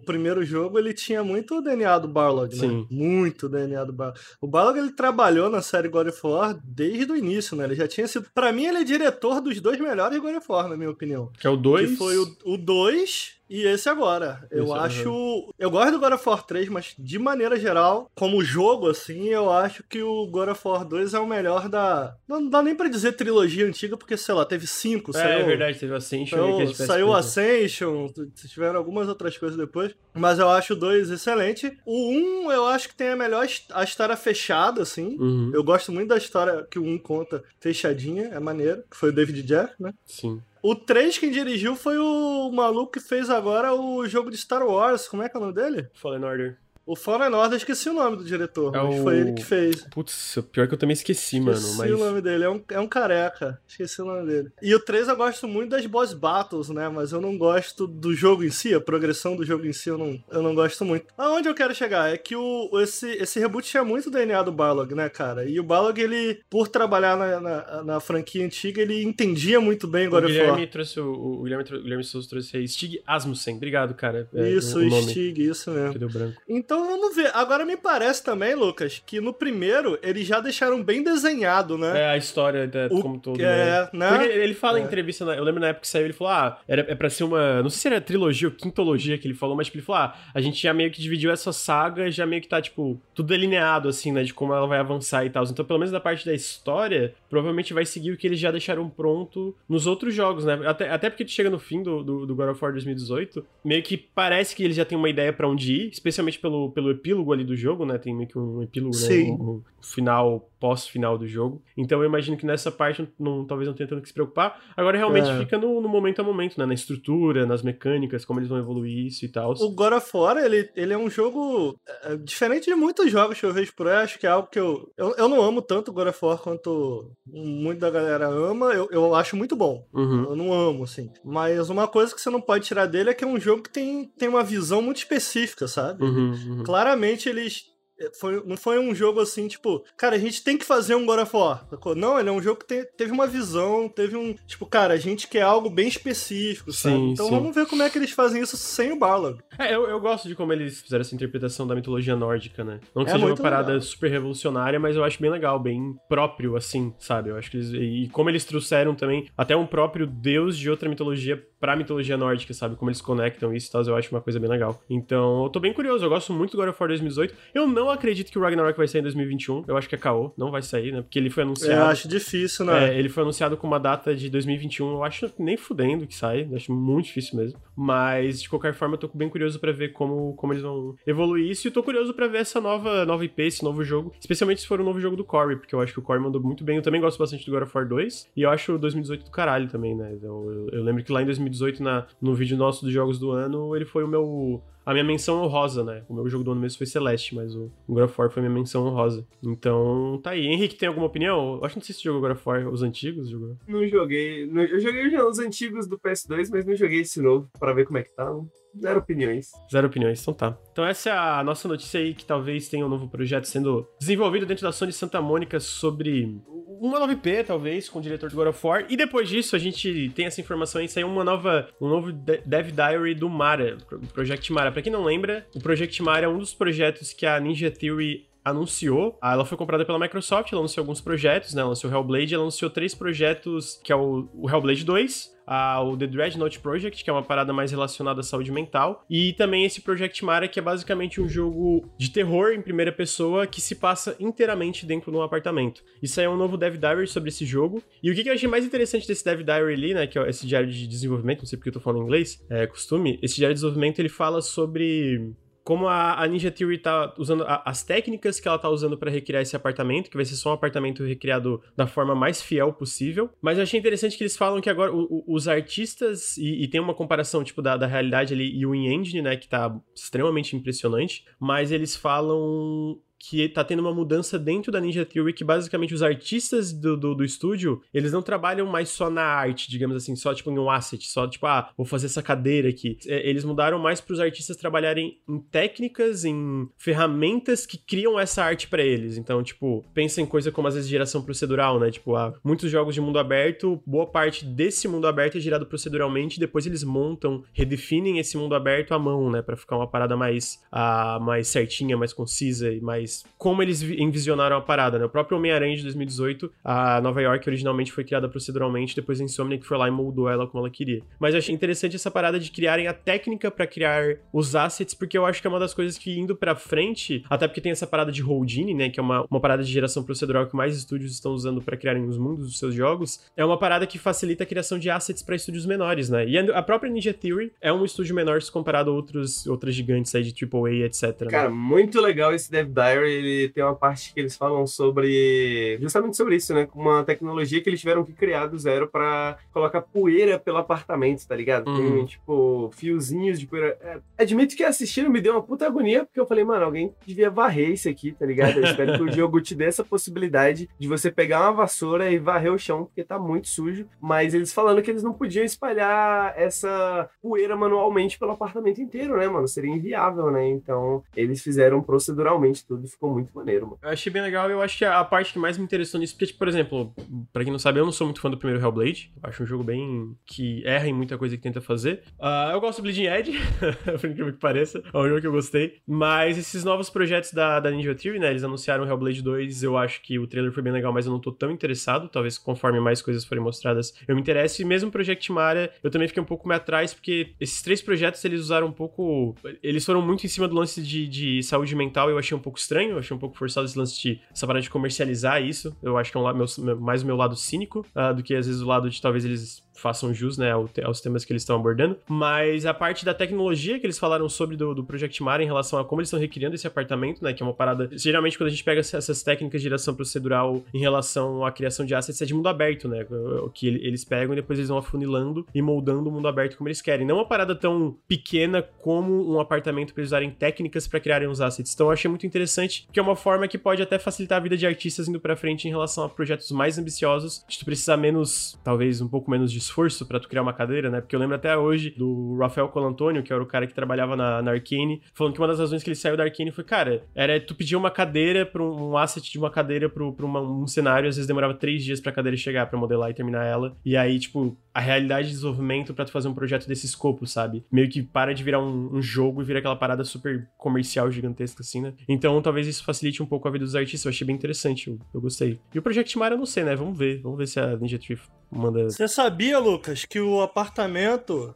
o 0.00 0.04
primeiro 0.04 0.44
jogo 0.44 0.78
ele 0.78 0.92
tinha 0.92 1.22
muito 1.22 1.60
DNA 1.60 1.98
do 1.98 2.08
Barlog, 2.08 2.54
né? 2.54 2.60
Sim. 2.60 2.86
Muito 2.90 3.48
DNA 3.48 3.84
do 3.84 3.92
Barlog. 3.92 4.18
O 4.40 4.46
Barlog 4.46 4.78
ele 4.78 4.92
trabalhou 4.92 5.48
na 5.50 5.62
série 5.62 5.88
God 5.88 6.08
of 6.08 6.20
War 6.24 6.58
desde 6.64 7.12
o 7.12 7.16
início, 7.16 7.56
né? 7.56 7.64
Ele 7.64 7.74
já 7.74 7.88
tinha 7.88 8.06
sido. 8.06 8.26
Pra 8.34 8.52
mim, 8.52 8.66
ele 8.66 8.78
é 8.78 8.84
diretor 8.84 9.40
dos 9.40 9.60
dois 9.60 9.78
melhores 9.80 10.18
God 10.18 10.36
of 10.36 10.46
War, 10.48 10.68
na 10.68 10.76
minha 10.76 10.90
opinião. 10.90 11.30
Que 11.38 11.46
é 11.46 11.50
o 11.50 11.56
2. 11.56 11.90
Que 11.90 11.96
foi 11.96 12.16
o 12.18 12.56
2 12.56 13.35
e 13.48 13.64
esse 13.66 13.88
agora. 13.88 14.46
Eu 14.50 14.64
Esse, 14.64 14.72
acho. 14.72 15.54
Eu 15.58 15.70
gosto 15.70 15.92
do 15.92 16.00
God 16.00 16.12
of 16.12 16.28
War 16.28 16.42
3, 16.42 16.68
mas 16.68 16.94
de 16.98 17.18
maneira 17.18 17.58
geral, 17.58 18.10
como 18.14 18.42
jogo, 18.42 18.88
assim, 18.88 19.28
eu 19.28 19.50
acho 19.50 19.84
que 19.84 20.02
o 20.02 20.26
God 20.26 20.48
of 20.48 20.60
War 20.66 20.84
2 20.84 21.14
é 21.14 21.18
o 21.18 21.26
melhor 21.26 21.68
da. 21.68 22.16
Não 22.26 22.48
dá 22.48 22.62
nem 22.62 22.74
pra 22.74 22.88
dizer 22.88 23.12
trilogia 23.12 23.66
antiga, 23.66 23.96
porque, 23.96 24.16
sei 24.16 24.34
lá, 24.34 24.44
teve 24.44 24.66
cinco. 24.66 25.10
É, 25.12 25.14
saiu... 25.14 25.38
é 25.38 25.42
verdade, 25.44 25.78
teve 25.78 25.92
o 25.92 25.96
Ascension 25.96 26.60
e 26.60 26.66
que 26.66 26.82
é 26.82 26.86
saiu 26.86 27.08
o. 27.08 27.14
Ascension, 27.14 28.08
tiveram 28.48 28.78
algumas 28.78 29.08
outras 29.08 29.38
coisas 29.38 29.56
depois. 29.56 29.94
Mas 30.12 30.38
eu 30.38 30.48
acho 30.48 30.72
o 30.72 30.76
2 30.76 31.10
excelente. 31.10 31.78
O 31.84 32.10
1 32.46 32.52
eu 32.52 32.66
acho 32.66 32.88
que 32.88 32.94
tem 32.94 33.08
a 33.08 33.16
melhor 33.16 33.46
a 33.72 33.84
história 33.84 34.16
fechada, 34.16 34.82
assim. 34.82 35.16
Uhum. 35.18 35.50
Eu 35.54 35.62
gosto 35.62 35.92
muito 35.92 36.08
da 36.08 36.16
história 36.16 36.66
que 36.70 36.78
o 36.78 36.84
1 36.84 36.98
conta 36.98 37.44
fechadinha, 37.60 38.28
é 38.32 38.40
maneiro. 38.40 38.82
Que 38.90 38.96
foi 38.96 39.10
o 39.10 39.12
David 39.12 39.42
Jeff, 39.42 39.74
né? 39.78 39.92
Sim. 40.04 40.40
O 40.68 40.74
3 40.74 41.16
quem 41.16 41.30
dirigiu 41.30 41.76
foi 41.76 41.96
o 41.96 42.50
maluco 42.50 42.90
que 42.90 42.98
fez 42.98 43.30
agora 43.30 43.72
o 43.72 44.04
jogo 44.08 44.32
de 44.32 44.36
Star 44.36 44.66
Wars. 44.66 45.06
Como 45.06 45.22
é 45.22 45.28
que 45.28 45.36
é 45.36 45.38
o 45.38 45.40
nome 45.40 45.54
dele? 45.54 45.88
Fallen 45.94 46.24
Order. 46.24 46.58
O 46.86 46.94
Fallen 46.94 47.34
Order, 47.34 47.56
esqueci 47.56 47.88
o 47.88 47.92
nome 47.92 48.16
do 48.18 48.24
diretor, 48.24 48.74
É 48.74 48.80
mas 48.80 49.00
o- 49.00 49.02
foi 49.02 49.18
ele 49.18 49.32
que 49.32 49.44
fez. 49.44 49.82
Putz, 49.90 50.38
pior 50.52 50.68
que 50.68 50.74
eu 50.74 50.78
também 50.78 50.94
esqueci, 50.94 51.40
mano. 51.40 51.56
Esqueci 51.58 51.78
Mas. 51.78 51.90
o 51.90 51.98
nome 51.98 52.20
dele, 52.20 52.44
é 52.44 52.48
um, 52.50 52.62
é 52.70 52.78
um 52.78 52.86
careca. 52.86 53.60
Esqueci 53.66 54.00
o 54.00 54.04
nome 54.04 54.24
dele. 54.26 54.50
E 54.62 54.72
o 54.74 54.78
3 54.78 55.08
eu 55.08 55.16
gosto 55.16 55.48
muito 55.48 55.70
das 55.70 55.84
boss 55.86 56.14
battles, 56.14 56.68
né? 56.68 56.88
Mas 56.88 57.10
eu 57.10 57.20
não 57.20 57.36
gosto 57.36 57.86
do 57.88 58.14
jogo 58.14 58.44
em 58.44 58.50
si, 58.50 58.72
a 58.72 58.80
progressão 58.80 59.34
do 59.36 59.44
jogo 59.44 59.66
em 59.66 59.72
si 59.72 59.88
eu 59.88 59.98
não, 59.98 60.22
eu 60.30 60.42
não 60.42 60.54
gosto 60.54 60.84
muito. 60.84 61.06
Aonde 61.18 61.48
eu 61.48 61.54
quero 61.54 61.74
chegar 61.74 62.12
é 62.12 62.16
que 62.16 62.36
o, 62.36 62.70
esse, 62.80 63.08
esse 63.14 63.40
reboot 63.40 63.66
tinha 63.68 63.82
muito 63.84 64.08
DNA 64.10 64.42
do 64.44 64.52
Balog, 64.52 64.94
né, 64.94 65.08
cara? 65.08 65.44
E 65.44 65.58
o 65.58 65.64
Balog, 65.64 66.00
ele, 66.00 66.40
por 66.48 66.68
trabalhar 66.68 67.16
na, 67.16 67.40
na, 67.40 67.82
na 67.82 68.00
franquia 68.00 68.44
antiga, 68.46 68.80
ele 68.80 69.02
entendia 69.02 69.60
muito 69.60 69.88
bem 69.88 70.06
O 70.06 70.10
God 70.10 70.24
of 70.24 70.32
War. 70.32 70.42
Guilherme 70.44 70.66
trouxe 70.68 71.00
o, 71.00 71.10
o 71.40 71.42
Guilherme, 71.42 71.64
o 71.64 71.82
Guilherme 71.82 72.04
Souza 72.04 72.28
trouxe 72.28 72.56
aí 72.56 72.68
Stig 72.68 73.02
Asmussen. 73.06 73.56
Obrigado, 73.56 73.92
cara. 73.94 74.28
É, 74.32 74.50
Isso, 74.50 74.78
o, 74.78 74.82
o 74.82 74.86
o 74.86 75.02
Stig, 75.02 75.38
isso 75.42 75.70
mesmo. 75.72 75.92
que 75.92 75.98
deu 75.98 76.08
branco. 76.08 76.40
Então 76.48 76.75
vamos 76.84 77.14
ver. 77.16 77.30
Agora 77.34 77.64
me 77.64 77.76
parece 77.76 78.22
também, 78.24 78.54
Lucas, 78.54 79.02
que 79.06 79.20
no 79.20 79.32
primeiro 79.32 79.98
eles 80.02 80.26
já 80.26 80.40
deixaram 80.40 80.82
bem 80.82 81.02
desenhado, 81.02 81.78
né? 81.78 82.00
É 82.02 82.06
a 82.10 82.16
história 82.16 82.66
da, 82.66 82.86
O- 82.90 83.00
como 83.00 83.18
todo. 83.20 83.38
né? 83.38 83.44
É, 83.46 83.90
né? 83.92 84.08
Porque 84.10 84.26
ele 84.32 84.54
fala 84.54 84.78
em 84.78 84.82
É. 84.82 84.84
entrevista, 84.86 85.24
na- 85.24 85.36
eu 85.36 85.44
lembro 85.44 85.60
na 85.60 85.68
época 85.68 85.82
que 85.82 85.88
saiu, 85.88 86.04
ele 86.06 86.12
falou: 86.12 86.32
ah, 86.32 86.58
era, 86.66 86.82
é 86.88 86.94
pra 86.94 87.08
ser 87.08 87.24
uma. 87.24 87.62
Não 87.62 87.70
sei 87.70 87.80
se 87.80 87.88
era 87.88 88.00
trilogia 88.00 88.48
ou 88.48 88.54
quintologia 88.54 89.16
que 89.18 89.26
ele 89.26 89.34
falou, 89.34 89.56
mas 89.56 89.66
tipo, 89.66 89.78
ele 89.78 89.84
falou: 89.84 90.02
ah, 90.02 90.16
a 90.34 90.40
gente 90.40 90.60
já 90.62 90.74
meio 90.74 90.90
que 90.90 91.00
dividiu 91.00 91.30
essa 91.30 91.52
saga, 91.52 92.10
já 92.10 92.26
meio 92.26 92.42
que 92.42 92.48
tá, 92.48 92.60
tipo, 92.60 93.00
tudo 93.14 93.26
delineado, 93.28 93.88
assim, 93.88 94.12
né, 94.12 94.22
de 94.22 94.34
como 94.34 94.52
ela 94.52 94.66
vai 94.66 94.78
avançar 94.78 95.24
e 95.24 95.30
tal. 95.30 95.44
Então, 95.44 95.64
pelo 95.64 95.78
menos 95.78 95.92
da 95.92 96.00
parte 96.00 96.26
da 96.26 96.34
história, 96.34 97.14
provavelmente 97.30 97.72
vai 97.74 97.84
seguir 97.86 98.12
o 98.12 98.16
que 98.16 98.26
eles 98.26 98.38
já 98.40 98.50
deixaram 98.50 98.88
pronto 98.88 99.54
nos 99.68 99.86
outros 99.86 100.14
jogos, 100.14 100.44
né? 100.44 100.58
Até, 100.66 100.90
até 100.90 101.10
porque 101.10 101.24
tu 101.24 101.30
chega 101.30 101.50
no 101.50 101.58
fim 101.58 101.82
do, 101.82 102.02
do, 102.02 102.26
do 102.26 102.34
God 102.34 102.50
of 102.50 102.62
War 102.62 102.72
2018, 102.72 103.44
meio 103.64 103.82
que 103.82 103.96
parece 103.96 104.54
que 104.54 104.62
eles 104.64 104.76
já 104.76 104.84
têm 104.84 104.96
uma 104.96 105.08
ideia 105.08 105.32
pra 105.32 105.48
onde 105.48 105.72
ir, 105.72 105.90
especialmente 105.90 106.38
pelo, 106.38 106.65
pelo 106.70 106.90
epílogo 106.90 107.32
ali 107.32 107.44
do 107.44 107.56
jogo, 107.56 107.84
né? 107.84 107.98
Tem 107.98 108.14
meio 108.14 108.28
que 108.28 108.38
um 108.38 108.62
epílogo, 108.62 108.94
Sim. 108.94 109.32
né? 109.32 109.38
Um, 109.40 109.62
final, 109.82 110.50
pós-final 110.58 111.16
do 111.16 111.26
jogo. 111.26 111.62
Então 111.76 112.00
eu 112.00 112.08
imagino 112.08 112.36
que 112.36 112.44
nessa 112.44 112.72
parte 112.72 113.06
não, 113.18 113.44
talvez 113.44 113.68
não 113.68 113.74
tenha 113.74 113.88
tanto 113.88 114.02
que 114.02 114.08
se 114.08 114.14
preocupar. 114.14 114.60
Agora 114.76 114.98
realmente 114.98 115.28
É. 115.28 115.38
fica 115.38 115.56
no, 115.58 115.80
no 115.80 115.88
momento 115.88 116.20
a 116.20 116.24
momento, 116.24 116.58
né? 116.58 116.66
Na 116.66 116.74
estrutura, 116.74 117.46
nas 117.46 117.62
mecânicas, 117.62 118.24
como 118.24 118.40
eles 118.40 118.48
vão 118.48 118.58
evoluir 118.58 119.06
isso 119.06 119.24
e 119.24 119.28
tal. 119.28 119.52
O 119.52 119.70
God 119.70 119.92
of 119.92 120.16
War, 120.16 120.36
ele, 120.38 120.68
ele 120.74 120.92
é 120.92 120.98
um 120.98 121.08
jogo 121.08 121.78
é, 122.02 122.16
diferente 122.16 122.66
de 122.66 122.74
muitos 122.74 123.10
jogos 123.10 123.38
que 123.38 123.46
eu 123.46 123.52
vejo 123.52 123.72
por 123.74 123.86
aí. 123.86 124.02
Acho 124.02 124.18
que 124.18 124.26
é 124.26 124.30
algo 124.30 124.48
que 124.48 124.58
eu. 124.58 124.90
Eu, 124.96 125.14
eu 125.16 125.28
não 125.28 125.40
amo 125.42 125.62
tanto 125.62 125.90
o 125.90 125.94
God 125.94 126.08
of 126.08 126.24
War 126.24 126.38
quanto 126.38 127.10
muito 127.26 127.78
da 127.78 127.90
galera 127.90 128.26
ama. 128.28 128.66
Eu, 128.72 128.88
eu 128.90 129.14
acho 129.14 129.36
muito 129.36 129.54
bom. 129.54 129.86
Uhum. 129.92 130.24
Eu 130.30 130.36
não 130.36 130.52
amo, 130.52 130.84
assim. 130.84 131.10
Mas 131.24 131.70
uma 131.70 131.86
coisa 131.86 132.14
que 132.14 132.20
você 132.20 132.30
não 132.30 132.40
pode 132.40 132.64
tirar 132.64 132.86
dele 132.86 133.10
é 133.10 133.14
que 133.14 133.24
é 133.24 133.26
um 133.26 133.38
jogo 133.38 133.62
que 133.62 133.70
tem, 133.70 134.10
tem 134.18 134.28
uma 134.28 134.42
visão 134.42 134.82
muito 134.82 134.98
específica, 134.98 135.68
sabe? 135.68 136.02
Uhum, 136.02 136.32
uhum. 136.32 136.55
Claramente 136.64 137.28
eles. 137.28 137.64
é, 137.98 138.10
Foi, 138.20 138.42
não 138.44 138.56
foi 138.58 138.78
um 138.78 138.94
jogo 138.94 139.20
assim, 139.20 139.48
tipo, 139.48 139.82
cara, 139.96 140.16
a 140.16 140.18
gente 140.18 140.44
tem 140.44 140.58
que 140.58 140.64
fazer 140.66 140.94
um 140.94 141.06
God 141.06 141.20
of 141.20 141.34
War. 141.36 141.66
sacou? 141.70 141.94
Não, 141.94 142.18
ele 142.20 142.28
é 142.28 142.32
um 142.32 142.42
jogo 142.42 142.60
que 142.60 142.66
te- 142.66 142.84
teve 142.96 143.10
uma 143.12 143.26
visão, 143.26 143.88
teve 143.88 144.16
um. 144.16 144.34
Tipo, 144.46 144.66
cara, 144.66 144.92
a 144.94 144.98
gente 144.98 145.26
quer 145.28 145.42
algo 145.42 145.70
bem 145.70 145.88
específico, 145.88 146.72
sabe? 146.72 146.94
Sim, 146.96 147.10
Então 147.12 147.26
sim. 147.26 147.32
vamos 147.32 147.54
ver 147.54 147.66
como 147.66 147.82
é 147.82 147.88
que 147.88 147.96
eles 147.98 148.10
fazem 148.10 148.42
isso 148.42 148.56
sem 148.56 148.92
o 148.92 148.98
Barlog. 148.98 149.38
É, 149.58 149.74
eu, 149.74 149.88
eu 149.88 149.98
gosto 149.98 150.28
de 150.28 150.34
como 150.34 150.52
eles 150.52 150.82
fizeram 150.82 151.00
essa 151.00 151.14
interpretação 151.14 151.66
da 151.66 151.74
mitologia 151.74 152.14
nórdica, 152.14 152.62
né? 152.62 152.80
Não 152.94 153.02
que 153.04 153.10
É 153.10 153.14
seja 153.14 153.24
uma 153.26 153.34
parada 153.36 153.68
legal. 153.68 153.80
super 153.82 154.10
revolucionária, 154.10 154.78
mas 154.78 154.94
eu 154.94 155.02
acho 155.02 155.20
bem 155.20 155.30
legal, 155.30 155.58
bem 155.58 155.94
próprio, 156.08 156.54
assim, 156.56 156.92
sabe? 156.98 157.30
Eu 157.30 157.36
acho 157.38 157.50
que 157.50 157.56
eles. 157.56 157.70
E 157.72 158.08
como 158.12 158.28
eles 158.28 158.44
trouxeram 158.44 158.94
também 158.94 159.26
até 159.38 159.56
um 159.56 159.66
próprio 159.66 160.06
deus 160.06 160.58
de 160.58 160.68
outra 160.70 160.88
mitologia 160.88 161.42
pra 161.60 161.76
mitologia 161.76 162.16
nórdica, 162.16 162.52
sabe? 162.54 162.76
Como 162.76 162.90
eles 162.90 163.00
conectam 163.00 163.54
isso 163.54 163.68
e 163.68 163.72
tal, 163.72 163.82
eu 163.82 163.96
acho 163.96 164.14
uma 164.14 164.20
coisa 164.20 164.38
bem 164.38 164.48
legal. 164.48 164.80
Então, 164.90 165.44
eu 165.44 165.48
tô 165.50 165.58
bem 165.60 165.72
curioso, 165.72 166.04
eu 166.04 166.08
gosto 166.08 166.32
muito 166.32 166.52
do 166.52 166.56
God 166.58 166.68
of 166.70 166.76
War 166.80 166.88
2018. 166.88 167.34
Eu 167.54 167.66
não 167.66 167.90
acredito 167.90 168.30
que 168.30 168.38
o 168.38 168.42
Ragnarok 168.42 168.76
vai 168.76 168.86
sair 168.88 169.00
em 169.00 169.04
2021. 169.04 169.64
Eu 169.66 169.76
acho 169.76 169.88
que 169.88 169.94
é 169.94 169.98
caô, 169.98 170.32
não 170.36 170.50
vai 170.50 170.62
sair, 170.62 170.92
né? 170.92 171.02
Porque 171.02 171.18
ele 171.18 171.30
foi 171.30 171.42
Eu 171.42 171.46
anunciado. 171.46 171.90
acho 171.90 172.08
difícil, 172.08 172.64
né? 172.66 172.90
É, 172.94 172.98
ele 172.98 173.08
foi 173.08 173.22
anunciado 173.22 173.56
com 173.56 173.66
uma 173.66 173.78
data 173.80 174.14
de 174.14 174.28
2021. 174.30 174.90
Eu 174.92 175.04
acho 175.04 175.30
nem 175.38 175.56
fudendo 175.56 176.06
que 176.06 176.14
sai. 176.14 176.46
eu 176.50 176.56
Acho 176.56 176.72
muito 176.72 177.06
difícil 177.06 177.36
mesmo. 177.38 177.58
Mas, 177.74 178.40
de 178.42 178.48
qualquer 178.48 178.74
forma, 178.74 178.94
eu 178.94 178.98
tô 178.98 179.10
bem 179.12 179.28
curioso 179.28 179.58
pra 179.60 179.72
ver 179.72 179.92
como, 179.92 180.34
como 180.34 180.52
eles 180.52 180.62
vão 180.62 180.94
evoluir 181.06 181.50
isso. 181.50 181.68
E 181.68 181.70
tô 181.70 181.82
curioso 181.82 182.12
pra 182.14 182.26
ver 182.26 182.38
essa 182.38 182.60
nova, 182.60 183.04
nova 183.04 183.24
IP, 183.24 183.42
esse 183.42 183.62
novo 183.62 183.84
jogo. 183.84 184.12
Especialmente 184.18 184.60
se 184.60 184.66
for 184.66 184.80
o 184.80 184.84
novo 184.84 184.98
jogo 185.00 185.16
do 185.16 185.24
Corey, 185.24 185.56
porque 185.56 185.74
eu 185.74 185.80
acho 185.80 185.92
que 185.92 185.98
o 185.98 186.02
Corey 186.02 186.22
mandou 186.22 186.40
muito 186.42 186.64
bem. 186.64 186.76
Eu 186.76 186.82
também 186.82 187.00
gosto 187.00 187.18
bastante 187.18 187.44
do 187.46 187.52
God 187.52 187.62
of 187.64 187.72
War 187.76 187.86
2. 187.86 188.30
E 188.36 188.42
eu 188.42 188.50
acho 188.50 188.74
o 188.74 188.78
2018 188.78 189.24
do 189.24 189.30
caralho 189.30 189.68
também, 189.68 189.94
né? 189.94 190.12
Então, 190.14 190.50
eu, 190.50 190.68
eu 190.72 190.82
lembro 190.82 191.02
que 191.04 191.12
lá 191.12 191.22
em 191.22 191.26
2018, 191.26 191.45
na, 191.82 192.06
no 192.20 192.34
vídeo 192.34 192.56
nosso 192.56 192.84
dos 192.84 192.92
jogos 192.92 193.18
do 193.18 193.30
ano, 193.30 193.74
ele 193.74 193.84
foi 193.84 194.04
o 194.04 194.08
meu. 194.08 194.62
A 194.84 194.92
minha 194.92 195.02
menção 195.02 195.42
honrosa, 195.42 195.82
né? 195.82 196.04
O 196.08 196.14
meu 196.14 196.28
jogo 196.28 196.44
do 196.44 196.52
ano 196.52 196.60
mesmo 196.60 196.78
foi 196.78 196.86
Celeste, 196.86 197.34
mas 197.34 197.56
o 197.56 197.72
God 197.88 198.04
of 198.04 198.14
War 198.16 198.30
foi 198.30 198.40
minha 198.40 198.54
menção 198.54 198.86
honrosa. 198.86 199.26
Então, 199.42 200.20
tá 200.22 200.30
aí. 200.30 200.46
Henrique, 200.46 200.76
tem 200.76 200.88
alguma 200.88 201.06
opinião? 201.06 201.56
Eu 201.56 201.64
acho 201.64 201.74
que 201.74 201.80
não 201.80 201.84
sei 201.84 201.94
se 201.94 202.04
jogou 202.04 202.20
God 202.20 202.36
of 202.36 202.48
War, 202.48 202.68
os 202.68 202.84
antigos, 202.84 203.28
jogou? 203.28 203.56
Não 203.66 203.84
joguei. 203.88 204.44
eu 204.44 204.80
joguei 204.80 205.18
os 205.18 205.38
antigos 205.40 205.88
do 205.88 205.98
PS2, 205.98 206.50
mas 206.52 206.64
não 206.64 206.76
joguei 206.76 207.00
esse 207.00 207.20
novo 207.20 207.48
pra 207.58 207.72
ver 207.72 207.84
como 207.84 207.98
é 207.98 208.04
que 208.04 208.14
tá. 208.14 208.26
Não 208.26 208.48
deram 208.80 208.98
opiniões. 209.00 209.50
Zero 209.70 209.86
opiniões, 209.86 210.20
então 210.22 210.34
tá. 210.34 210.56
Então 210.72 210.84
essa 210.86 211.10
é 211.10 211.12
a 211.12 211.42
nossa 211.44 211.66
notícia 211.68 212.00
aí, 212.00 212.14
que 212.14 212.24
talvez 212.24 212.68
tenha 212.68 212.84
um 212.84 212.88
novo 212.88 213.08
projeto 213.08 213.44
sendo 213.46 213.86
desenvolvido 213.98 214.46
dentro 214.46 214.62
da 214.64 214.72
Sony 214.72 214.92
Santa 214.92 215.20
Mônica 215.20 215.58
sobre 215.60 216.40
uma 216.78 216.98
nova 217.00 217.12
IP, 217.12 217.44
talvez, 217.44 217.88
com 217.88 217.98
o 217.98 218.02
diretor 218.02 218.28
do 218.30 218.36
God 218.36 218.48
of 218.48 218.66
War. 218.66 218.84
E 218.88 218.96
depois 218.96 219.28
disso, 219.28 219.56
a 219.56 219.58
gente 219.58 220.10
tem 220.14 220.26
essa 220.26 220.40
informação 220.40 220.80
aí, 220.80 220.88
saiu 220.88 221.08
uma 221.08 221.24
nova, 221.24 221.68
um 221.80 221.88
novo 221.88 222.12
de- 222.12 222.42
Dev 222.44 222.70
Diary 222.70 223.14
do 223.14 223.28
Mara, 223.30 223.78
Project 224.12 224.52
Mara. 224.52 224.70
Pra 224.70 224.82
quem 224.82 224.92
não 224.92 225.02
lembra, 225.04 225.46
o 225.54 225.60
Project 225.60 226.02
Mara 226.02 226.26
é 226.26 226.28
um 226.28 226.38
dos 226.38 226.52
projetos 226.52 227.12
que 227.14 227.24
a 227.24 227.40
Ninja 227.40 227.70
Theory 227.70 228.26
anunciou. 228.50 229.18
Ah, 229.20 229.32
Ela 229.32 229.44
foi 229.44 229.58
comprada 229.58 229.84
pela 229.84 229.98
Microsoft, 229.98 230.52
ela 230.52 230.60
anunciou 230.60 230.82
alguns 230.82 231.00
projetos, 231.00 231.52
né? 231.54 231.60
Ela 231.60 231.68
anunciou 231.68 231.92
Hellblade, 231.92 232.32
ela 232.34 232.42
anunciou 232.44 232.70
três 232.70 232.94
projetos, 232.94 233.80
que 233.82 233.92
é 233.92 233.96
o, 233.96 234.28
o 234.34 234.48
Hellblade 234.48 234.84
2, 234.84 235.34
a- 235.46 235.80
o 235.82 235.96
The 235.96 236.06
Dreadnought 236.06 236.58
Project, 236.60 237.02
que 237.04 237.10
é 237.10 237.12
uma 237.12 237.22
parada 237.22 237.52
mais 237.52 237.70
relacionada 237.70 238.20
à 238.20 238.22
saúde 238.22 238.50
mental, 238.52 239.04
e 239.10 239.32
também 239.34 239.64
esse 239.64 239.80
Project 239.80 240.24
Mara, 240.24 240.48
que 240.48 240.58
é 240.58 240.62
basicamente 240.62 241.20
um 241.20 241.28
jogo 241.28 241.88
de 241.98 242.10
terror 242.10 242.52
em 242.52 242.60
primeira 242.62 242.90
pessoa 242.92 243.46
que 243.46 243.60
se 243.60 243.74
passa 243.76 244.16
inteiramente 244.18 244.84
dentro 244.86 245.10
de 245.10 245.16
um 245.16 245.22
apartamento. 245.22 245.82
Isso 246.02 246.18
aí 246.20 246.26
é 246.26 246.28
um 246.30 246.36
novo 246.36 246.56
Dev 246.56 246.76
Diary 246.76 247.06
sobre 247.06 247.28
esse 247.28 247.44
jogo. 247.44 247.82
E 248.02 248.10
o 248.10 248.14
que 248.14 248.22
que 248.22 248.28
eu 248.28 248.34
achei 248.34 248.48
mais 248.48 248.64
interessante 248.64 249.06
desse 249.06 249.24
Dev 249.24 249.42
Diary 249.42 249.72
ali, 249.74 249.94
né, 249.94 250.06
que 250.06 250.18
é 250.18 250.28
esse 250.28 250.46
diário 250.46 250.68
de 250.70 250.86
desenvolvimento, 250.86 251.40
não 251.40 251.46
sei 251.46 251.56
porque 251.56 251.68
eu 251.68 251.74
tô 251.74 251.80
falando 251.80 252.00
em 252.02 252.04
inglês, 252.04 252.44
é 252.50 252.66
costume, 252.66 253.18
esse 253.22 253.36
diário 253.36 253.54
de 253.54 253.58
desenvolvimento 253.60 253.98
ele 253.98 254.08
fala 254.08 254.40
sobre 254.42 255.32
como 255.66 255.88
a, 255.88 256.22
a 256.22 256.26
Ninja 256.28 256.48
Theory 256.48 256.78
tá 256.78 257.12
usando 257.18 257.42
a, 257.42 257.60
as 257.66 257.82
técnicas 257.82 258.38
que 258.38 258.46
ela 258.46 258.56
tá 258.56 258.70
usando 258.70 258.96
para 258.96 259.10
recriar 259.10 259.42
esse 259.42 259.56
apartamento, 259.56 260.08
que 260.08 260.16
vai 260.16 260.24
ser 260.24 260.36
só 260.36 260.50
um 260.50 260.52
apartamento 260.52 261.02
recriado 261.02 261.60
da 261.76 261.88
forma 261.88 262.14
mais 262.14 262.40
fiel 262.40 262.72
possível. 262.72 263.28
Mas 263.42 263.58
eu 263.58 263.64
achei 263.64 263.80
interessante 263.80 264.16
que 264.16 264.22
eles 264.22 264.36
falam 264.36 264.60
que 264.60 264.70
agora 264.70 264.94
o, 264.94 265.02
o, 265.10 265.34
os 265.34 265.48
artistas, 265.48 266.36
e, 266.36 266.62
e, 266.62 266.68
tem 266.68 266.80
uma 266.80 266.94
comparação, 266.94 267.42
tipo, 267.42 267.60
da, 267.60 267.76
da 267.76 267.88
realidade 267.88 268.32
ali 268.32 268.56
e 268.56 268.64
o 268.64 268.76
in-engine, 268.76 269.22
né, 269.22 269.36
que 269.36 269.48
tá 269.48 269.76
extremamente 269.92 270.54
impressionante, 270.54 271.24
mas 271.40 271.72
eles 271.72 271.96
falam 271.96 273.00
que 273.18 273.48
tá 273.48 273.64
tendo 273.64 273.80
uma 273.80 273.94
mudança 273.94 274.38
dentro 274.38 274.70
da 274.70 274.80
Ninja 274.80 275.04
Theory 275.04 275.32
que 275.32 275.44
basicamente 275.44 275.94
os 275.94 276.02
artistas 276.02 276.72
do, 276.72 276.96
do, 276.96 277.14
do, 277.14 277.24
estúdio, 277.24 277.82
eles 277.92 278.12
não 278.12 278.22
trabalham 278.22 278.66
mais 278.66 278.88
só 278.88 279.10
na 279.10 279.22
arte, 279.22 279.70
digamos 279.70 279.96
assim, 279.96 280.14
só 280.14 280.34
tipo 280.34 280.50
em 280.50 280.58
um 280.58 280.70
asset, 280.70 281.06
só 281.06 281.26
tipo, 281.26 281.46
ah, 281.46 281.70
vou 281.76 281.86
fazer 281.86 282.06
essa 282.06 282.22
cadeira 282.22 282.68
aqui. 282.68 282.98
É, 283.06 283.28
eles 283.28 283.44
mudaram 283.44 283.78
mais 283.78 284.00
para 284.00 284.12
os 284.12 284.20
artistas 284.20 284.56
trabalharem 284.56 285.18
em 285.28 285.38
técnicas, 285.38 286.24
em 286.24 286.68
ferramentas 286.76 287.66
que 287.66 287.78
criam 287.78 288.18
essa 288.18 288.44
arte 288.44 288.68
para 288.68 288.82
eles. 288.82 289.16
Então, 289.16 289.42
tipo, 289.42 289.84
pensa 289.94 290.20
em 290.20 290.26
coisa 290.26 290.52
como 290.52 290.68
às 290.68 290.74
vezes 290.74 290.88
geração 290.88 291.22
procedural, 291.22 291.80
né? 291.80 291.90
Tipo, 291.90 292.14
ah, 292.16 292.34
muitos 292.44 292.70
jogos 292.70 292.94
de 292.94 293.00
mundo 293.00 293.18
aberto, 293.18 293.82
boa 293.86 294.06
parte 294.06 294.44
desse 294.44 294.86
mundo 294.86 295.06
aberto 295.06 295.38
é 295.38 295.40
gerado 295.40 295.66
proceduralmente, 295.66 296.38
depois 296.38 296.66
eles 296.66 296.84
montam, 296.84 297.42
redefinem 297.52 298.18
esse 298.18 298.36
mundo 298.36 298.54
aberto 298.54 298.92
à 298.92 298.98
mão, 298.98 299.30
né, 299.30 299.42
para 299.42 299.56
ficar 299.56 299.76
uma 299.76 299.86
parada 299.86 300.16
mais, 300.16 300.62
ah, 300.70 301.18
mais 301.20 301.48
certinha, 301.48 301.96
mais 301.96 302.12
concisa 302.12 302.72
e 302.72 302.80
mais 302.80 303.05
como 303.38 303.62
eles 303.62 303.82
envisionaram 303.82 304.56
a 304.56 304.60
parada, 304.60 304.98
né? 304.98 305.04
O 305.04 305.08
próprio 305.08 305.36
Homem-Aranha 305.38 305.76
de 305.76 305.82
2018, 305.82 306.52
a 306.64 307.00
Nova 307.00 307.20
York 307.20 307.48
originalmente 307.48 307.92
foi 307.92 308.04
criada 308.04 308.28
proceduralmente, 308.28 308.94
depois 308.94 309.20
a 309.20 309.24
Insomniac 309.24 309.66
foi 309.66 309.76
lá 309.76 309.88
e 309.88 309.90
moldou 309.90 310.28
ela 310.28 310.46
como 310.46 310.64
ela 310.64 310.70
queria. 310.70 311.02
Mas 311.18 311.34
eu 311.34 311.38
achei 311.38 311.54
interessante 311.54 311.96
essa 311.96 312.10
parada 312.10 312.38
de 312.38 312.50
criarem 312.50 312.86
a 312.86 312.94
técnica 312.94 313.50
para 313.50 313.66
criar 313.66 314.16
os 314.32 314.54
assets, 314.54 314.94
porque 314.94 315.16
eu 315.16 315.26
acho 315.26 315.40
que 315.40 315.46
é 315.46 315.50
uma 315.50 315.60
das 315.60 315.74
coisas 315.74 315.98
que 315.98 316.18
indo 316.18 316.34
para 316.34 316.54
frente, 316.54 317.24
até 317.28 317.46
porque 317.46 317.60
tem 317.60 317.72
essa 317.72 317.86
parada 317.86 318.10
de 318.10 318.22
Houdini, 318.22 318.74
né, 318.74 318.90
que 318.90 319.00
é 319.00 319.02
uma, 319.02 319.26
uma 319.30 319.40
parada 319.40 319.62
de 319.62 319.70
geração 319.70 320.02
procedural 320.02 320.46
que 320.46 320.56
mais 320.56 320.76
estúdios 320.76 321.12
estão 321.12 321.32
usando 321.32 321.60
para 321.60 321.76
criarem 321.76 322.04
os 322.06 322.18
mundos 322.18 322.46
dos 322.46 322.58
seus 322.58 322.74
jogos, 322.74 323.20
é 323.36 323.44
uma 323.44 323.58
parada 323.58 323.86
que 323.86 323.98
facilita 323.98 324.44
a 324.44 324.46
criação 324.46 324.78
de 324.78 324.90
assets 324.90 325.22
para 325.22 325.36
estúdios 325.36 325.66
menores, 325.66 326.08
né? 326.08 326.26
E 326.26 326.38
a 326.38 326.62
própria 326.62 326.90
Ninja 326.90 327.12
Theory 327.12 327.52
é 327.60 327.72
um 327.72 327.84
estúdio 327.84 328.14
menor 328.14 328.40
se 328.42 328.50
comparado 328.50 328.90
a 328.90 328.94
outros, 328.94 329.46
outras 329.46 329.74
gigantes 329.74 330.14
aí 330.14 330.22
de 330.22 330.44
AAA, 330.44 330.86
etc. 330.86 331.20
Né? 331.22 331.28
Cara, 331.28 331.50
muito 331.50 332.00
legal 332.00 332.34
esse 332.34 332.50
Dev 332.50 332.68
Diary 332.68 332.95
ele 333.04 333.48
tem 333.48 333.64
uma 333.64 333.74
parte 333.74 334.12
que 334.14 334.20
eles 334.20 334.36
falam 334.36 334.66
sobre 334.66 335.76
justamente 335.80 336.16
sobre 336.16 336.36
isso, 336.36 336.54
né? 336.54 336.68
Uma 336.74 337.04
tecnologia 337.04 337.60
que 337.60 337.68
eles 337.68 337.80
tiveram 337.80 338.04
que 338.04 338.12
criar 338.12 338.46
do 338.46 338.58
zero 338.58 338.88
para 338.88 339.38
colocar 339.52 339.80
poeira 339.80 340.38
pelo 340.38 340.58
apartamento, 340.58 341.26
tá 341.26 341.34
ligado? 341.34 341.68
Uhum. 341.68 341.96
Tem, 341.96 342.06
tipo, 342.06 342.70
fiozinhos 342.74 343.40
de 343.40 343.46
poeira. 343.46 343.76
É, 343.80 343.98
admito 344.22 344.56
que 344.56 344.64
assistindo 344.64 345.10
me 345.10 345.20
deu 345.20 345.34
uma 345.34 345.42
puta 345.42 345.66
agonia, 345.66 346.04
porque 346.04 346.20
eu 346.20 346.26
falei, 346.26 346.44
mano, 346.44 346.64
alguém 346.64 346.94
devia 347.04 347.30
varrer 347.30 347.70
isso 347.70 347.88
aqui, 347.88 348.12
tá 348.12 348.24
ligado? 348.24 348.58
Eu 348.58 348.64
espero 348.64 348.94
que 348.94 349.02
o 349.02 349.12
jogo 349.12 349.40
te 349.40 349.54
dê 349.54 349.64
essa 349.64 349.84
possibilidade 349.84 350.68
de 350.78 350.88
você 350.88 351.10
pegar 351.10 351.42
uma 351.42 351.52
vassoura 351.52 352.10
e 352.10 352.18
varrer 352.18 352.52
o 352.52 352.58
chão, 352.58 352.84
porque 352.84 353.02
tá 353.02 353.18
muito 353.18 353.48
sujo. 353.48 353.86
Mas 354.00 354.34
eles 354.34 354.52
falando 354.52 354.82
que 354.82 354.90
eles 354.90 355.02
não 355.02 355.12
podiam 355.12 355.44
espalhar 355.44 356.34
essa 356.36 357.08
poeira 357.20 357.56
manualmente 357.56 358.18
pelo 358.18 358.32
apartamento 358.32 358.80
inteiro, 358.80 359.16
né, 359.16 359.28
mano? 359.28 359.48
Seria 359.48 359.74
inviável, 359.74 360.30
né? 360.30 360.48
Então, 360.48 361.02
eles 361.16 361.42
fizeram 361.42 361.82
proceduralmente 361.82 362.66
tudo 362.66 362.85
ficou 362.86 363.12
muito 363.12 363.34
maneiro, 363.34 363.66
mano. 363.66 363.78
Eu 363.82 363.90
achei 363.90 364.12
bem 364.12 364.22
legal, 364.22 364.50
eu 364.50 364.60
acho 364.62 364.78
que 364.78 364.84
a 364.84 365.04
parte 365.04 365.32
que 365.32 365.38
mais 365.38 365.58
me 365.58 365.64
interessou 365.64 366.00
nisso, 366.00 366.14
porque, 366.14 366.26
tipo, 366.26 366.38
por 366.38 366.48
exemplo, 366.48 366.94
pra 367.32 367.42
quem 367.42 367.52
não 367.52 367.58
sabe, 367.58 367.80
eu 367.80 367.84
não 367.84 367.92
sou 367.92 368.06
muito 368.06 368.20
fã 368.20 368.30
do 368.30 368.38
primeiro 368.38 368.62
Hellblade. 368.62 369.12
Eu 369.22 369.28
acho 369.28 369.42
um 369.42 369.46
jogo 369.46 369.64
bem. 369.64 370.16
que 370.24 370.64
erra 370.66 370.88
em 370.88 370.92
muita 370.92 371.18
coisa 371.18 371.36
que 371.36 371.42
tenta 371.42 371.60
fazer. 371.60 372.02
Uh, 372.18 372.52
eu 372.52 372.60
gosto 372.60 372.78
do 372.78 372.82
Bleeding 372.82 373.06
Edge, 373.06 373.32
por 374.00 374.10
incrível 374.10 374.32
que 374.32 374.38
pareça. 374.38 374.82
É 374.92 374.98
um 374.98 375.08
jogo 375.08 375.20
que 375.20 375.26
eu 375.26 375.32
gostei. 375.32 375.78
Mas 375.86 376.38
esses 376.38 376.64
novos 376.64 376.90
projetos 376.90 377.32
da, 377.32 377.60
da 377.60 377.70
Ninja 377.70 377.94
Theory, 377.94 378.18
né? 378.18 378.30
Eles 378.30 378.44
anunciaram 378.44 378.86
Hellblade 378.86 379.22
2. 379.22 379.62
Eu 379.62 379.76
acho 379.76 380.02
que 380.02 380.18
o 380.18 380.26
trailer 380.26 380.52
foi 380.52 380.62
bem 380.62 380.72
legal, 380.72 380.92
mas 380.92 381.06
eu 381.06 381.12
não 381.12 381.20
tô 381.20 381.32
tão 381.32 381.50
interessado. 381.50 382.08
Talvez 382.08 382.38
conforme 382.38 382.80
mais 382.80 383.02
coisas 383.02 383.24
forem 383.24 383.42
mostradas, 383.42 383.94
eu 384.06 384.14
me 384.14 384.20
interesse. 384.20 384.62
E 384.62 384.64
mesmo 384.64 384.90
Project 384.90 385.30
Maria, 385.32 385.70
eu 385.82 385.90
também 385.90 386.08
fiquei 386.08 386.22
um 386.22 386.26
pouco 386.26 386.46
mais 386.46 386.60
atrás, 386.60 386.94
porque 386.94 387.34
esses 387.40 387.62
três 387.62 387.80
projetos 387.82 388.24
eles 388.24 388.40
usaram 388.40 388.66
um 388.66 388.72
pouco. 388.72 389.34
Eles 389.62 389.84
foram 389.84 390.02
muito 390.02 390.24
em 390.24 390.28
cima 390.28 390.48
do 390.48 390.54
lance 390.54 390.82
de, 390.82 391.06
de 391.06 391.42
saúde 391.42 391.74
mental. 391.74 392.10
Eu 392.10 392.18
achei 392.18 392.36
um 392.36 392.40
pouco 392.40 392.58
estranho, 392.58 392.75
eu 392.84 392.98
achei 392.98 393.16
um 393.16 393.20
pouco 393.20 393.36
forçado 393.36 393.66
esse 393.66 393.78
lance 393.78 394.00
de 394.00 394.20
essa 394.32 394.46
parada 394.46 394.62
de 394.62 394.70
comercializar 394.70 395.42
isso. 395.42 395.76
Eu 395.82 395.96
acho 395.98 396.10
que 396.10 396.16
é 396.16 396.20
um 396.20 396.34
meu, 396.34 396.80
mais 396.80 397.02
o 397.02 397.06
meu 397.06 397.16
lado 397.16 397.36
cínico 397.36 397.84
uh, 397.94 398.14
do 398.14 398.22
que 398.22 398.34
às 398.34 398.46
vezes 398.46 398.60
o 398.60 398.66
lado 398.66 398.88
de 398.88 399.00
talvez 399.00 399.24
eles 399.24 399.65
façam 399.80 400.12
jus, 400.12 400.38
né, 400.38 400.52
aos 400.84 401.00
temas 401.00 401.24
que 401.24 401.32
eles 401.32 401.42
estão 401.42 401.56
abordando. 401.56 401.96
Mas 402.08 402.66
a 402.66 402.74
parte 402.74 403.04
da 403.04 403.14
tecnologia 403.14 403.78
que 403.78 403.86
eles 403.86 403.98
falaram 403.98 404.28
sobre 404.28 404.56
do, 404.56 404.74
do 404.74 404.84
Project 404.84 405.22
Mara 405.22 405.42
em 405.42 405.46
relação 405.46 405.78
a 405.78 405.84
como 405.84 406.00
eles 406.00 406.08
estão 406.08 406.20
recriando 406.20 406.54
esse 406.54 406.66
apartamento, 406.66 407.22
né, 407.22 407.32
que 407.32 407.42
é 407.42 407.46
uma 407.46 407.54
parada... 407.54 407.88
Geralmente, 407.92 408.36
quando 408.36 408.48
a 408.48 408.50
gente 408.50 408.64
pega 408.64 408.80
essas 408.80 409.22
técnicas 409.22 409.60
de 409.60 409.64
geração 409.64 409.94
procedural 409.94 410.62
em 410.72 410.78
relação 410.78 411.44
à 411.44 411.52
criação 411.52 411.84
de 411.84 411.94
assets, 411.94 412.20
é 412.20 412.24
de 412.24 412.34
mundo 412.34 412.48
aberto, 412.48 412.88
né, 412.88 413.06
o 413.42 413.50
que 413.50 413.66
eles 413.66 414.04
pegam 414.04 414.32
e 414.32 414.36
depois 414.36 414.58
eles 414.58 414.68
vão 414.68 414.78
afunilando 414.78 415.46
e 415.54 415.62
moldando 415.62 416.08
o 416.08 416.12
mundo 416.12 416.28
aberto 416.28 416.56
como 416.56 416.68
eles 416.68 416.82
querem. 416.82 417.06
Não 417.06 417.16
uma 417.16 417.26
parada 417.26 417.54
tão 417.54 417.96
pequena 418.06 418.62
como 418.62 419.32
um 419.32 419.40
apartamento 419.40 419.92
para 419.92 420.02
eles 420.02 420.10
usarem 420.10 420.30
técnicas 420.30 420.86
para 420.86 421.00
criarem 421.00 421.28
os 421.28 421.40
assets. 421.40 421.72
Então, 421.74 421.86
eu 421.86 421.92
achei 421.92 422.08
muito 422.08 422.26
interessante, 422.26 422.86
que 422.92 423.00
é 423.00 423.02
uma 423.02 423.16
forma 423.16 423.48
que 423.48 423.58
pode 423.58 423.82
até 423.82 423.98
facilitar 423.98 424.38
a 424.38 424.40
vida 424.40 424.56
de 424.56 424.66
artistas 424.66 425.08
indo 425.08 425.20
para 425.20 425.36
frente 425.36 425.66
em 425.66 425.70
relação 425.70 426.04
a 426.04 426.08
projetos 426.08 426.50
mais 426.50 426.78
ambiciosos, 426.78 427.44
de 427.48 427.58
tu 427.58 427.64
precisar 427.64 427.96
menos, 427.96 428.58
talvez 428.62 429.00
um 429.00 429.08
pouco 429.08 429.30
menos 429.30 429.50
de 429.50 429.58
esforço 429.66 430.06
para 430.06 430.18
tu 430.20 430.28
criar 430.28 430.42
uma 430.42 430.52
cadeira, 430.52 430.90
né? 430.90 431.00
Porque 431.00 431.14
eu 431.14 431.20
lembro 431.20 431.36
até 431.36 431.56
hoje 431.56 431.90
do 431.90 432.36
Rafael 432.38 432.68
Colantônio, 432.68 433.22
que 433.22 433.32
era 433.32 433.42
o 433.42 433.46
cara 433.46 433.66
que 433.66 433.74
trabalhava 433.74 434.16
na, 434.16 434.42
na 434.42 434.50
Arcane, 434.52 435.02
falando 435.14 435.34
que 435.34 435.40
uma 435.40 435.48
das 435.48 435.58
razões 435.58 435.82
que 435.82 435.88
ele 435.88 435.96
saiu 435.96 436.16
da 436.16 436.24
Arcane 436.24 436.50
foi, 436.50 436.64
cara, 436.64 437.02
era 437.14 437.38
tu 437.40 437.54
pedir 437.54 437.76
uma 437.76 437.90
cadeira 437.90 438.46
para 438.46 438.62
um, 438.62 438.96
asset 438.96 439.30
de 439.30 439.38
uma 439.38 439.50
cadeira 439.50 439.88
para 439.88 440.04
um 440.04 440.66
cenário, 440.66 441.08
às 441.08 441.16
vezes 441.16 441.26
demorava 441.26 441.54
três 441.54 441.84
dias 441.84 442.00
pra 442.00 442.12
cadeira 442.12 442.36
chegar 442.36 442.66
para 442.66 442.78
modelar 442.78 443.10
e 443.10 443.14
terminar 443.14 443.44
ela. 443.44 443.76
E 443.84 443.96
aí, 443.96 444.18
tipo, 444.18 444.56
a 444.76 444.80
realidade 444.80 445.28
de 445.28 445.32
desenvolvimento 445.32 445.94
para 445.94 446.04
tu 446.04 446.12
fazer 446.12 446.28
um 446.28 446.34
projeto 446.34 446.68
desse 446.68 446.84
escopo, 446.84 447.26
sabe? 447.26 447.64
Meio 447.72 447.88
que 447.88 448.02
para 448.02 448.34
de 448.34 448.44
virar 448.44 448.60
um, 448.60 448.96
um, 448.96 449.00
jogo 449.00 449.40
e 449.40 449.44
vira 449.44 449.58
aquela 449.58 449.74
parada 449.74 450.04
super 450.04 450.46
comercial 450.58 451.10
gigantesca, 451.10 451.62
assim, 451.62 451.80
né? 451.80 451.94
Então, 452.06 452.42
talvez 452.42 452.66
isso 452.66 452.84
facilite 452.84 453.22
um 453.22 453.26
pouco 453.26 453.48
a 453.48 453.50
vida 453.50 453.64
dos 453.64 453.74
artistas. 453.74 454.04
Eu 454.04 454.10
achei 454.10 454.26
bem 454.26 454.36
interessante, 454.36 454.90
eu, 454.90 454.98
eu 455.14 455.20
gostei. 455.22 455.58
E 455.74 455.78
o 455.78 455.82
Project 455.82 456.18
Mario, 456.18 456.34
eu 456.34 456.40
não 456.40 456.44
sei, 456.44 456.62
né? 456.62 456.76
Vamos 456.76 456.98
ver. 456.98 457.22
Vamos 457.22 457.38
ver 457.38 457.46
se 457.46 457.58
a 457.58 457.74
Ninja 457.74 457.98
Tree 457.98 458.18
manda. 458.50 458.90
Você 458.90 459.08
sabia, 459.08 459.58
Lucas, 459.58 460.04
que 460.04 460.20
o 460.20 460.42
apartamento 460.42 461.54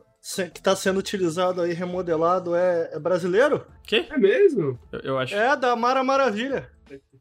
que 0.55 0.59
está 0.59 0.75
sendo 0.75 0.99
utilizado 0.99 1.61
aí, 1.61 1.75
remodelado, 1.75 2.55
é, 2.55 2.89
é 2.91 2.99
brasileiro? 2.99 3.67
Que? 3.83 4.07
É 4.09 4.17
mesmo? 4.17 4.79
Eu, 4.91 5.01
eu 5.01 5.19
acho. 5.19 5.35
É, 5.35 5.55
da 5.55 5.77
Mara 5.77 6.03
Maravilha 6.03 6.71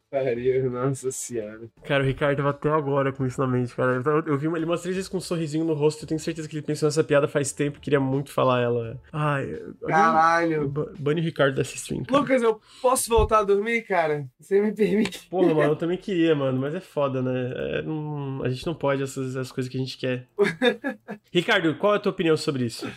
pariu, 0.09 0.69
nossa 0.71 1.11
senhora. 1.11 1.61
Cara, 1.83 2.03
o 2.03 2.05
Ricardo 2.05 2.37
tava 2.37 2.49
até 2.49 2.69
agora 2.69 3.11
com 3.11 3.25
isso 3.25 3.39
na 3.39 3.47
mente, 3.47 3.75
cara. 3.75 4.01
Eu, 4.03 4.23
eu 4.25 4.37
vi 4.37 4.47
uma, 4.47 4.57
ele 4.57 4.65
umas 4.65 4.81
três 4.81 4.95
vezes 4.95 5.09
com 5.09 5.17
um 5.17 5.21
sorrisinho 5.21 5.65
no 5.65 5.73
rosto, 5.73 6.03
eu 6.03 6.07
tenho 6.07 6.19
certeza 6.19 6.47
que 6.47 6.55
ele 6.55 6.65
pensou 6.65 6.87
nessa 6.87 7.03
piada 7.03 7.27
faz 7.27 7.51
tempo, 7.51 7.79
queria 7.79 7.99
muito 7.99 8.31
falar 8.31 8.61
ela. 8.61 8.99
Ai, 9.11 9.59
Caralho. 9.87 10.67
Bane 10.99 11.21
o 11.21 11.23
Ricardo 11.23 11.55
dessa 11.55 11.75
stream. 11.75 12.03
Cara. 12.03 12.19
Lucas, 12.19 12.41
eu 12.41 12.59
posso 12.81 13.09
voltar 13.09 13.39
a 13.39 13.43
dormir, 13.43 13.83
cara? 13.83 14.25
Você 14.39 14.61
me 14.61 14.73
permite? 14.73 15.27
Porra, 15.27 15.53
mano, 15.53 15.71
eu 15.71 15.75
também 15.77 15.97
queria, 15.97 16.35
mano, 16.35 16.59
mas 16.59 16.73
é 16.73 16.79
foda, 16.79 17.21
né? 17.21 17.53
É, 17.55 17.81
não, 17.81 18.43
a 18.43 18.49
gente 18.49 18.65
não 18.65 18.73
pode 18.75 19.03
essas 19.03 19.35
as 19.35 19.51
coisas 19.51 19.71
que 19.71 19.77
a 19.77 19.81
gente 19.81 19.97
quer. 19.97 20.27
Ricardo, 21.31 21.75
qual 21.75 21.93
é 21.93 21.97
a 21.97 21.99
tua 21.99 22.11
opinião 22.11 22.35
sobre 22.35 22.65
isso? 22.65 22.89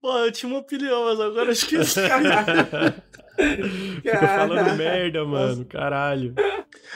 Pô, 0.00 0.18
eu 0.18 0.32
tinha 0.32 0.50
uma 0.50 0.60
opinião, 0.60 1.04
mas 1.04 1.20
agora 1.20 1.52
esqueci. 1.52 2.00
Fica 4.02 4.18
falando 4.18 4.76
merda, 4.76 5.24
mano. 5.24 5.64
Caralho. 5.64 6.34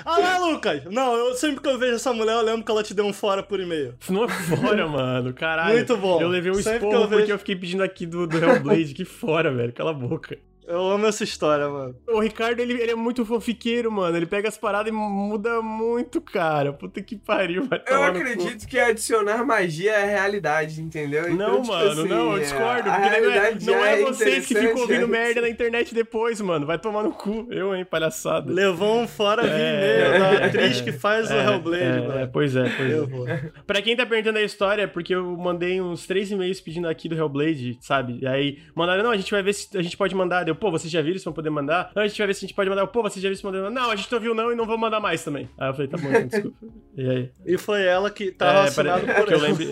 Ah 0.05 0.19
lá, 0.19 0.39
Lucas! 0.39 0.85
Não, 0.85 1.15
eu, 1.17 1.35
sempre 1.35 1.61
que 1.61 1.69
eu 1.69 1.79
vejo 1.79 1.95
essa 1.95 2.13
mulher, 2.13 2.35
eu 2.35 2.43
lembro 2.43 2.65
que 2.65 2.71
ela 2.71 2.83
te 2.83 2.95
deu 2.95 3.05
um 3.05 3.13
fora 3.13 3.43
por 3.43 3.59
e-mail. 3.59 3.95
Não 4.09 4.25
é 4.25 4.29
fora, 4.29 4.87
mano. 4.87 5.33
Caralho. 5.35 5.75
Muito 5.75 5.97
bom. 5.97 6.21
Eu 6.21 6.29
levei 6.29 6.51
um 6.51 6.55
sempre 6.55 6.75
esporro 6.75 6.95
eu 6.95 7.01
porque 7.09 7.17
vejo... 7.17 7.33
eu 7.33 7.39
fiquei 7.39 7.57
pedindo 7.57 7.83
aqui 7.83 8.07
do, 8.07 8.27
do 8.27 8.39
Hellblade. 8.39 8.95
que 8.95 9.05
fora, 9.05 9.53
velho. 9.53 9.73
Cala 9.73 9.91
a 9.91 9.95
boca. 9.95 10.39
Eu 10.69 10.87
amo 10.91 11.07
essa 11.07 11.25
história, 11.25 11.67
mano. 11.67 11.97
O 12.07 12.21
Ricardo, 12.21 12.61
ele, 12.61 12.75
ele 12.75 12.91
é 12.91 12.95
muito 12.95 13.25
fanfiqueiro, 13.25 13.91
mano. 13.91 14.15
Ele 14.15 14.27
pega 14.27 14.49
as 14.51 14.59
paradas 14.59 14.93
e 14.93 14.95
muda 14.95 15.63
muito, 15.63 16.21
cara. 16.21 16.75
Puta 16.75 17.01
que 17.01 17.17
pariu. 17.17 17.65
Vai 17.65 17.83
eu 17.87 18.03
acredito 18.03 18.69
que 18.69 18.79
adicionar 18.79 19.47
magia 19.47 19.93
é 19.93 20.05
realidade, 20.05 20.83
entendeu? 20.83 21.23
Então, 21.31 21.37
não, 21.37 21.63
tipo 21.63 21.73
mano, 21.73 21.91
assim, 21.91 22.09
não, 22.09 22.33
eu 22.33 22.39
discordo. 22.39 22.91
Porque 22.91 23.21
não 23.21 23.33
é, 23.33 23.55
não 23.55 23.85
é, 23.85 24.03
é 24.03 24.05
vocês 24.05 24.47
que 24.47 24.55
ficam 24.55 24.83
ouvindo 24.83 25.05
é 25.05 25.07
merda 25.07 25.41
na 25.41 25.49
internet 25.49 25.95
depois, 25.95 26.39
mano. 26.43 26.67
Vai 26.67 26.79
tomar 26.79 27.03
no 27.03 27.13
cu. 27.13 27.49
Eu, 27.51 27.75
hein, 27.75 27.87
palhaçada. 27.87 28.53
Levou 28.53 29.01
um 29.01 29.09
fora 29.09 29.47
é, 29.47 30.01
é, 30.01 30.19
da 30.19 30.47
atriz 30.47 30.83
que 30.83 30.93
faz 30.93 31.31
é, 31.31 31.35
o 31.35 31.51
Hellblade, 31.51 31.83
é, 31.83 32.01
mano. 32.01 32.19
É, 32.19 32.27
pois 32.27 32.55
é, 32.55 32.69
pois 32.77 32.91
eu 32.93 33.27
é. 33.27 33.51
Pra 33.67 33.81
quem 33.81 33.97
tá 33.97 34.05
perguntando 34.05 34.39
a 34.39 34.43
história, 34.43 34.87
porque 34.87 35.15
eu 35.15 35.25
mandei 35.35 35.81
uns 35.81 36.07
três 36.07 36.31
e-mails 36.31 36.61
pedindo 36.61 36.87
aqui 36.89 37.09
do 37.09 37.15
Hellblade, 37.15 37.79
sabe? 37.81 38.19
E 38.21 38.27
aí 38.27 38.59
mandaram, 38.75 39.03
não, 39.03 39.11
a 39.11 39.17
gente 39.17 39.31
vai 39.31 39.43
ver 39.43 39.55
se 39.55 39.75
a 39.77 39.81
gente 39.81 39.97
pode 39.97 40.15
mandar. 40.15 40.45
Deu, 40.45 40.58
pô, 40.59 40.71
vocês 40.71 40.91
já 40.91 41.01
viram 41.01 41.17
isso? 41.17 41.25
Vão 41.25 41.33
poder 41.33 41.51
mandar? 41.51 41.91
Não, 41.95 42.03
a 42.03 42.07
gente 42.07 42.19
vai 42.19 42.27
ver 42.27 42.35
se 42.35 42.45
a 42.45 42.47
gente 42.47 42.55
pode 42.55 42.69
mandar. 42.69 42.87
Pô, 42.87 43.03
vocês 43.03 43.23
já 43.23 43.29
viram 43.29 43.35
isso? 43.35 43.47
Mandar? 43.47 43.71
Não, 43.71 43.91
a 43.91 43.97
gente 43.97 44.11
não 44.11 44.21
viu 44.21 44.35
não 44.35 44.53
e 44.53 44.55
não 44.55 44.67
vou 44.67 44.79
mandar 44.79 45.01
mais 45.01 45.23
também. 45.25 45.49
Aí 45.59 45.69
eu 45.69 45.75
falei, 45.75 45.89
tá 45.89 45.97
bom, 45.97 46.09
então, 46.09 46.27
desculpa. 46.27 46.67
E 46.97 47.09
aí? 47.09 47.31
E 47.47 47.59
foi 47.59 47.85
ela 47.85 48.11
que 48.11 48.33
tava 48.33 48.61
é, 48.61 48.63
assinado 48.65 49.07
por 49.07 49.13
ela. 49.15 49.31
Eu 49.31 49.41
lembro, 49.41 49.65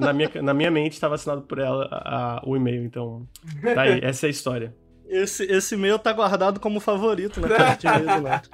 na, 0.00 0.12
minha, 0.12 0.30
na 0.42 0.54
minha 0.54 0.70
mente 0.70 0.92
estava 0.92 1.14
assinado 1.14 1.42
por 1.42 1.58
ela 1.58 1.88
a, 1.90 2.36
a, 2.36 2.42
o 2.44 2.56
e-mail, 2.56 2.84
então. 2.84 3.26
Tá 3.74 3.82
aí, 3.82 4.00
essa 4.02 4.26
é 4.26 4.28
a 4.28 4.30
história. 4.30 4.74
Esse, 5.14 5.44
esse 5.44 5.76
e-mail 5.76 5.96
tá 5.96 6.12
guardado 6.12 6.58
como 6.58 6.80
favorito 6.80 7.40
na 7.40 7.74
de 7.74 7.86
e-mail 7.86 8.16
do 8.16 8.22
Nath. 8.22 8.48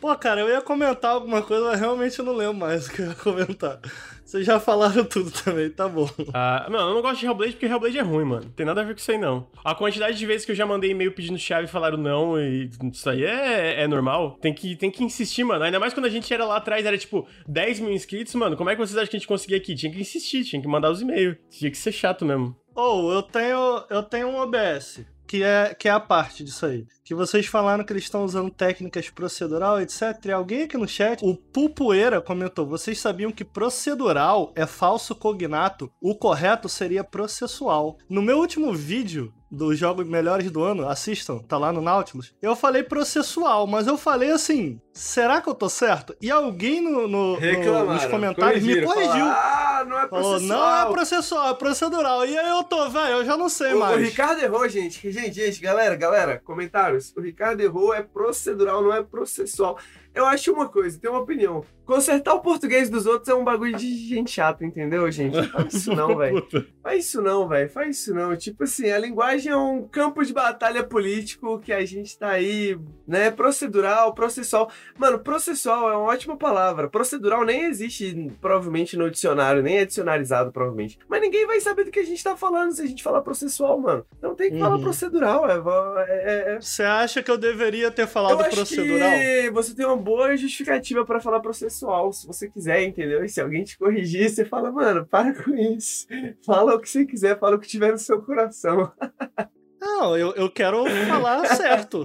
Pô, 0.00 0.16
cara, 0.16 0.40
eu 0.40 0.48
ia 0.48 0.62
comentar 0.62 1.12
alguma 1.12 1.42
coisa, 1.42 1.66
mas 1.66 1.78
realmente 1.78 2.18
eu 2.18 2.24
não 2.24 2.34
lembro 2.34 2.54
mais 2.54 2.86
o 2.86 2.92
que 2.92 3.02
eu 3.02 3.08
ia 3.08 3.14
comentar. 3.14 3.78
Vocês 4.24 4.46
já 4.46 4.60
falaram 4.60 5.04
tudo 5.04 5.30
também, 5.30 5.68
tá 5.68 5.88
bom. 5.88 6.08
Ah, 6.32 6.66
não, 6.70 6.88
eu 6.88 6.94
não 6.94 7.02
gosto 7.02 7.18
de 7.18 7.26
Hellblade 7.26 7.52
porque 7.52 7.66
Hellblade 7.66 7.98
é 7.98 8.02
ruim, 8.02 8.24
mano. 8.24 8.48
Tem 8.56 8.64
nada 8.64 8.80
a 8.80 8.84
ver 8.84 8.94
com 8.94 9.00
isso 9.00 9.10
aí, 9.10 9.18
não. 9.18 9.48
A 9.64 9.74
quantidade 9.74 10.16
de 10.16 10.24
vezes 10.24 10.46
que 10.46 10.52
eu 10.52 10.56
já 10.56 10.64
mandei 10.64 10.92
e-mail 10.92 11.12
pedindo 11.12 11.36
chave 11.36 11.64
e 11.64 11.70
falaram 11.70 11.98
não, 11.98 12.40
e 12.40 12.70
isso 12.92 13.10
aí 13.10 13.24
é, 13.24 13.82
é 13.82 13.88
normal. 13.88 14.38
Tem 14.40 14.54
que, 14.54 14.76
tem 14.76 14.90
que 14.90 15.02
insistir, 15.02 15.42
mano. 15.42 15.64
Ainda 15.64 15.80
mais 15.80 15.92
quando 15.92 16.06
a 16.06 16.10
gente 16.10 16.32
era 16.32 16.46
lá 16.46 16.56
atrás, 16.56 16.86
era 16.86 16.96
tipo 16.96 17.26
10 17.48 17.80
mil 17.80 17.92
inscritos, 17.92 18.34
mano. 18.36 18.56
Como 18.56 18.70
é 18.70 18.74
que 18.74 18.80
vocês 18.80 18.96
acham 18.96 19.10
que 19.10 19.16
a 19.16 19.18
gente 19.18 19.28
conseguia 19.28 19.56
aqui? 19.56 19.74
Tinha 19.74 19.92
que 19.92 20.00
insistir, 20.00 20.44
tinha 20.44 20.62
que 20.62 20.68
mandar 20.68 20.90
os 20.90 21.02
e-mails. 21.02 21.36
Tinha 21.50 21.70
que 21.70 21.76
ser 21.76 21.90
chato 21.92 22.24
mesmo. 22.24 22.56
Ou 22.74 23.06
oh, 23.06 23.12
eu 23.12 23.22
tenho, 23.22 23.84
eu 23.90 24.02
tenho 24.02 24.28
um 24.28 24.36
OBS 24.36 25.04
que 25.30 25.44
é, 25.44 25.72
que 25.74 25.88
é 25.88 25.92
a 25.92 26.00
parte 26.00 26.42
disso 26.42 26.66
aí. 26.66 26.84
Que 27.04 27.14
vocês 27.14 27.46
falaram 27.46 27.84
que 27.84 27.92
eles 27.92 28.02
estão 28.02 28.24
usando 28.24 28.50
técnicas 28.50 29.08
procedural, 29.10 29.80
etc. 29.80 30.24
E 30.24 30.32
alguém 30.32 30.62
aqui 30.62 30.76
no 30.76 30.88
chat, 30.88 31.24
o 31.24 31.36
Pupoeira 31.36 32.20
comentou: 32.20 32.66
vocês 32.66 32.98
sabiam 32.98 33.30
que 33.30 33.44
procedural 33.44 34.52
é 34.56 34.66
falso 34.66 35.14
cognato? 35.14 35.88
O 36.00 36.16
correto 36.16 36.68
seria 36.68 37.04
processual. 37.04 37.96
No 38.08 38.20
meu 38.20 38.38
último 38.38 38.74
vídeo, 38.74 39.32
dos 39.50 39.76
jogos 39.78 40.06
melhores 40.06 40.50
do 40.50 40.62
ano, 40.62 40.88
assistam, 40.88 41.38
tá 41.38 41.58
lá 41.58 41.72
no 41.72 41.80
Nautilus. 41.80 42.32
Eu 42.40 42.54
falei 42.54 42.84
processual, 42.84 43.66
mas 43.66 43.86
eu 43.86 43.98
falei 43.98 44.30
assim, 44.30 44.80
será 44.92 45.40
que 45.40 45.48
eu 45.48 45.54
tô 45.54 45.68
certo? 45.68 46.14
E 46.20 46.30
alguém 46.30 46.80
no, 46.80 47.08
no, 47.08 47.40
no 47.40 47.84
nos 47.86 48.04
comentários 48.06 48.62
me 48.62 48.80
corrigiu. 48.82 49.24
ah, 49.24 49.84
não 49.88 49.98
é 49.98 50.06
processual. 50.06 50.40
Falou, 50.40 50.40
não 50.40 50.78
é 50.78 50.92
processual, 50.92 51.50
é 51.50 51.54
procedural. 51.54 52.26
E 52.26 52.38
aí 52.38 52.50
eu 52.50 52.62
tô, 52.62 52.88
velho, 52.88 53.16
eu 53.16 53.24
já 53.24 53.36
não 53.36 53.48
sei 53.48 53.72
o, 53.72 53.80
mais. 53.80 53.96
O 53.96 54.00
Ricardo 54.00 54.40
errou, 54.40 54.68
gente. 54.68 55.10
Gente, 55.10 55.34
gente, 55.34 55.60
galera, 55.60 55.96
galera, 55.96 56.40
comentários. 56.44 57.12
O 57.16 57.20
Ricardo 57.20 57.60
errou, 57.60 57.92
é 57.92 58.02
procedural, 58.02 58.82
não 58.82 58.94
é 58.94 59.02
processual. 59.02 59.78
Eu 60.14 60.26
acho 60.26 60.52
uma 60.52 60.68
coisa, 60.68 60.98
tenho 60.98 61.14
uma 61.14 61.22
opinião. 61.22 61.64
Consertar 61.84 62.34
o 62.34 62.40
português 62.40 62.88
dos 62.88 63.04
outros 63.04 63.28
é 63.28 63.34
um 63.34 63.42
bagulho 63.42 63.76
de 63.76 64.08
gente 64.08 64.30
chata, 64.30 64.64
entendeu, 64.64 65.10
gente? 65.10 65.42
Faz 65.50 65.74
isso 65.74 65.94
não, 65.94 66.16
velho. 66.16 66.46
Faz 66.82 67.04
isso 67.04 67.20
não, 67.20 67.48
velho. 67.48 67.68
Faz 67.68 67.96
isso 67.96 68.14
não. 68.14 68.36
Tipo 68.36 68.62
assim, 68.62 68.90
a 68.90 68.98
linguagem 68.98 69.50
é 69.50 69.56
um 69.56 69.88
campo 69.88 70.24
de 70.24 70.32
batalha 70.32 70.84
político 70.84 71.58
que 71.58 71.72
a 71.72 71.84
gente 71.84 72.16
tá 72.16 72.30
aí, 72.30 72.78
né? 73.06 73.30
Procedural, 73.30 74.14
processual. 74.14 74.70
Mano, 74.96 75.18
processual 75.18 75.90
é 75.90 75.96
uma 75.96 76.10
ótima 76.10 76.36
palavra. 76.36 76.88
Procedural 76.88 77.44
nem 77.44 77.64
existe, 77.64 78.32
provavelmente, 78.40 78.96
no 78.96 79.10
dicionário, 79.10 79.62
nem 79.62 79.78
é 79.78 79.84
dicionarizado, 79.84 80.52
provavelmente. 80.52 80.96
Mas 81.08 81.20
ninguém 81.20 81.44
vai 81.44 81.60
saber 81.60 81.84
do 81.84 81.90
que 81.90 82.00
a 82.00 82.06
gente 82.06 82.22
tá 82.22 82.36
falando 82.36 82.72
se 82.72 82.82
a 82.82 82.86
gente 82.86 83.02
falar 83.02 83.22
processual, 83.22 83.80
mano. 83.80 84.06
Então 84.16 84.36
tem 84.36 84.50
que 84.50 84.56
uhum. 84.56 84.62
falar 84.62 84.78
procedural. 84.78 85.50
É, 85.50 85.54
é, 85.54 86.54
é, 86.54 86.60
Você 86.60 86.84
acha 86.84 87.20
que 87.20 87.30
eu 87.30 87.38
deveria 87.38 87.90
ter 87.90 88.06
falado 88.06 88.42
eu 88.44 88.48
procedural? 88.48 89.10
Que 89.10 89.50
você 89.50 89.74
tem 89.74 89.86
uma 89.86 89.96
boa 90.10 90.36
justificativa 90.36 91.04
para 91.04 91.20
falar 91.20 91.38
processual, 91.38 92.12
se 92.12 92.26
você 92.26 92.50
quiser, 92.50 92.82
entendeu? 92.82 93.24
E 93.24 93.28
se 93.28 93.40
alguém 93.40 93.62
te 93.62 93.78
corrigir, 93.78 94.28
você 94.28 94.44
fala, 94.44 94.72
mano, 94.72 95.06
para 95.06 95.32
com 95.32 95.54
isso. 95.54 96.08
Fala 96.44 96.74
o 96.74 96.80
que 96.80 96.88
você 96.88 97.06
quiser, 97.06 97.38
fala 97.38 97.54
o 97.54 97.60
que 97.60 97.68
tiver 97.68 97.92
no 97.92 97.98
seu 97.98 98.20
coração. 98.20 98.92
Não, 99.80 100.16
eu, 100.16 100.32
eu 100.34 100.50
quero 100.50 100.84
falar 101.08 101.46
certo. 101.56 102.04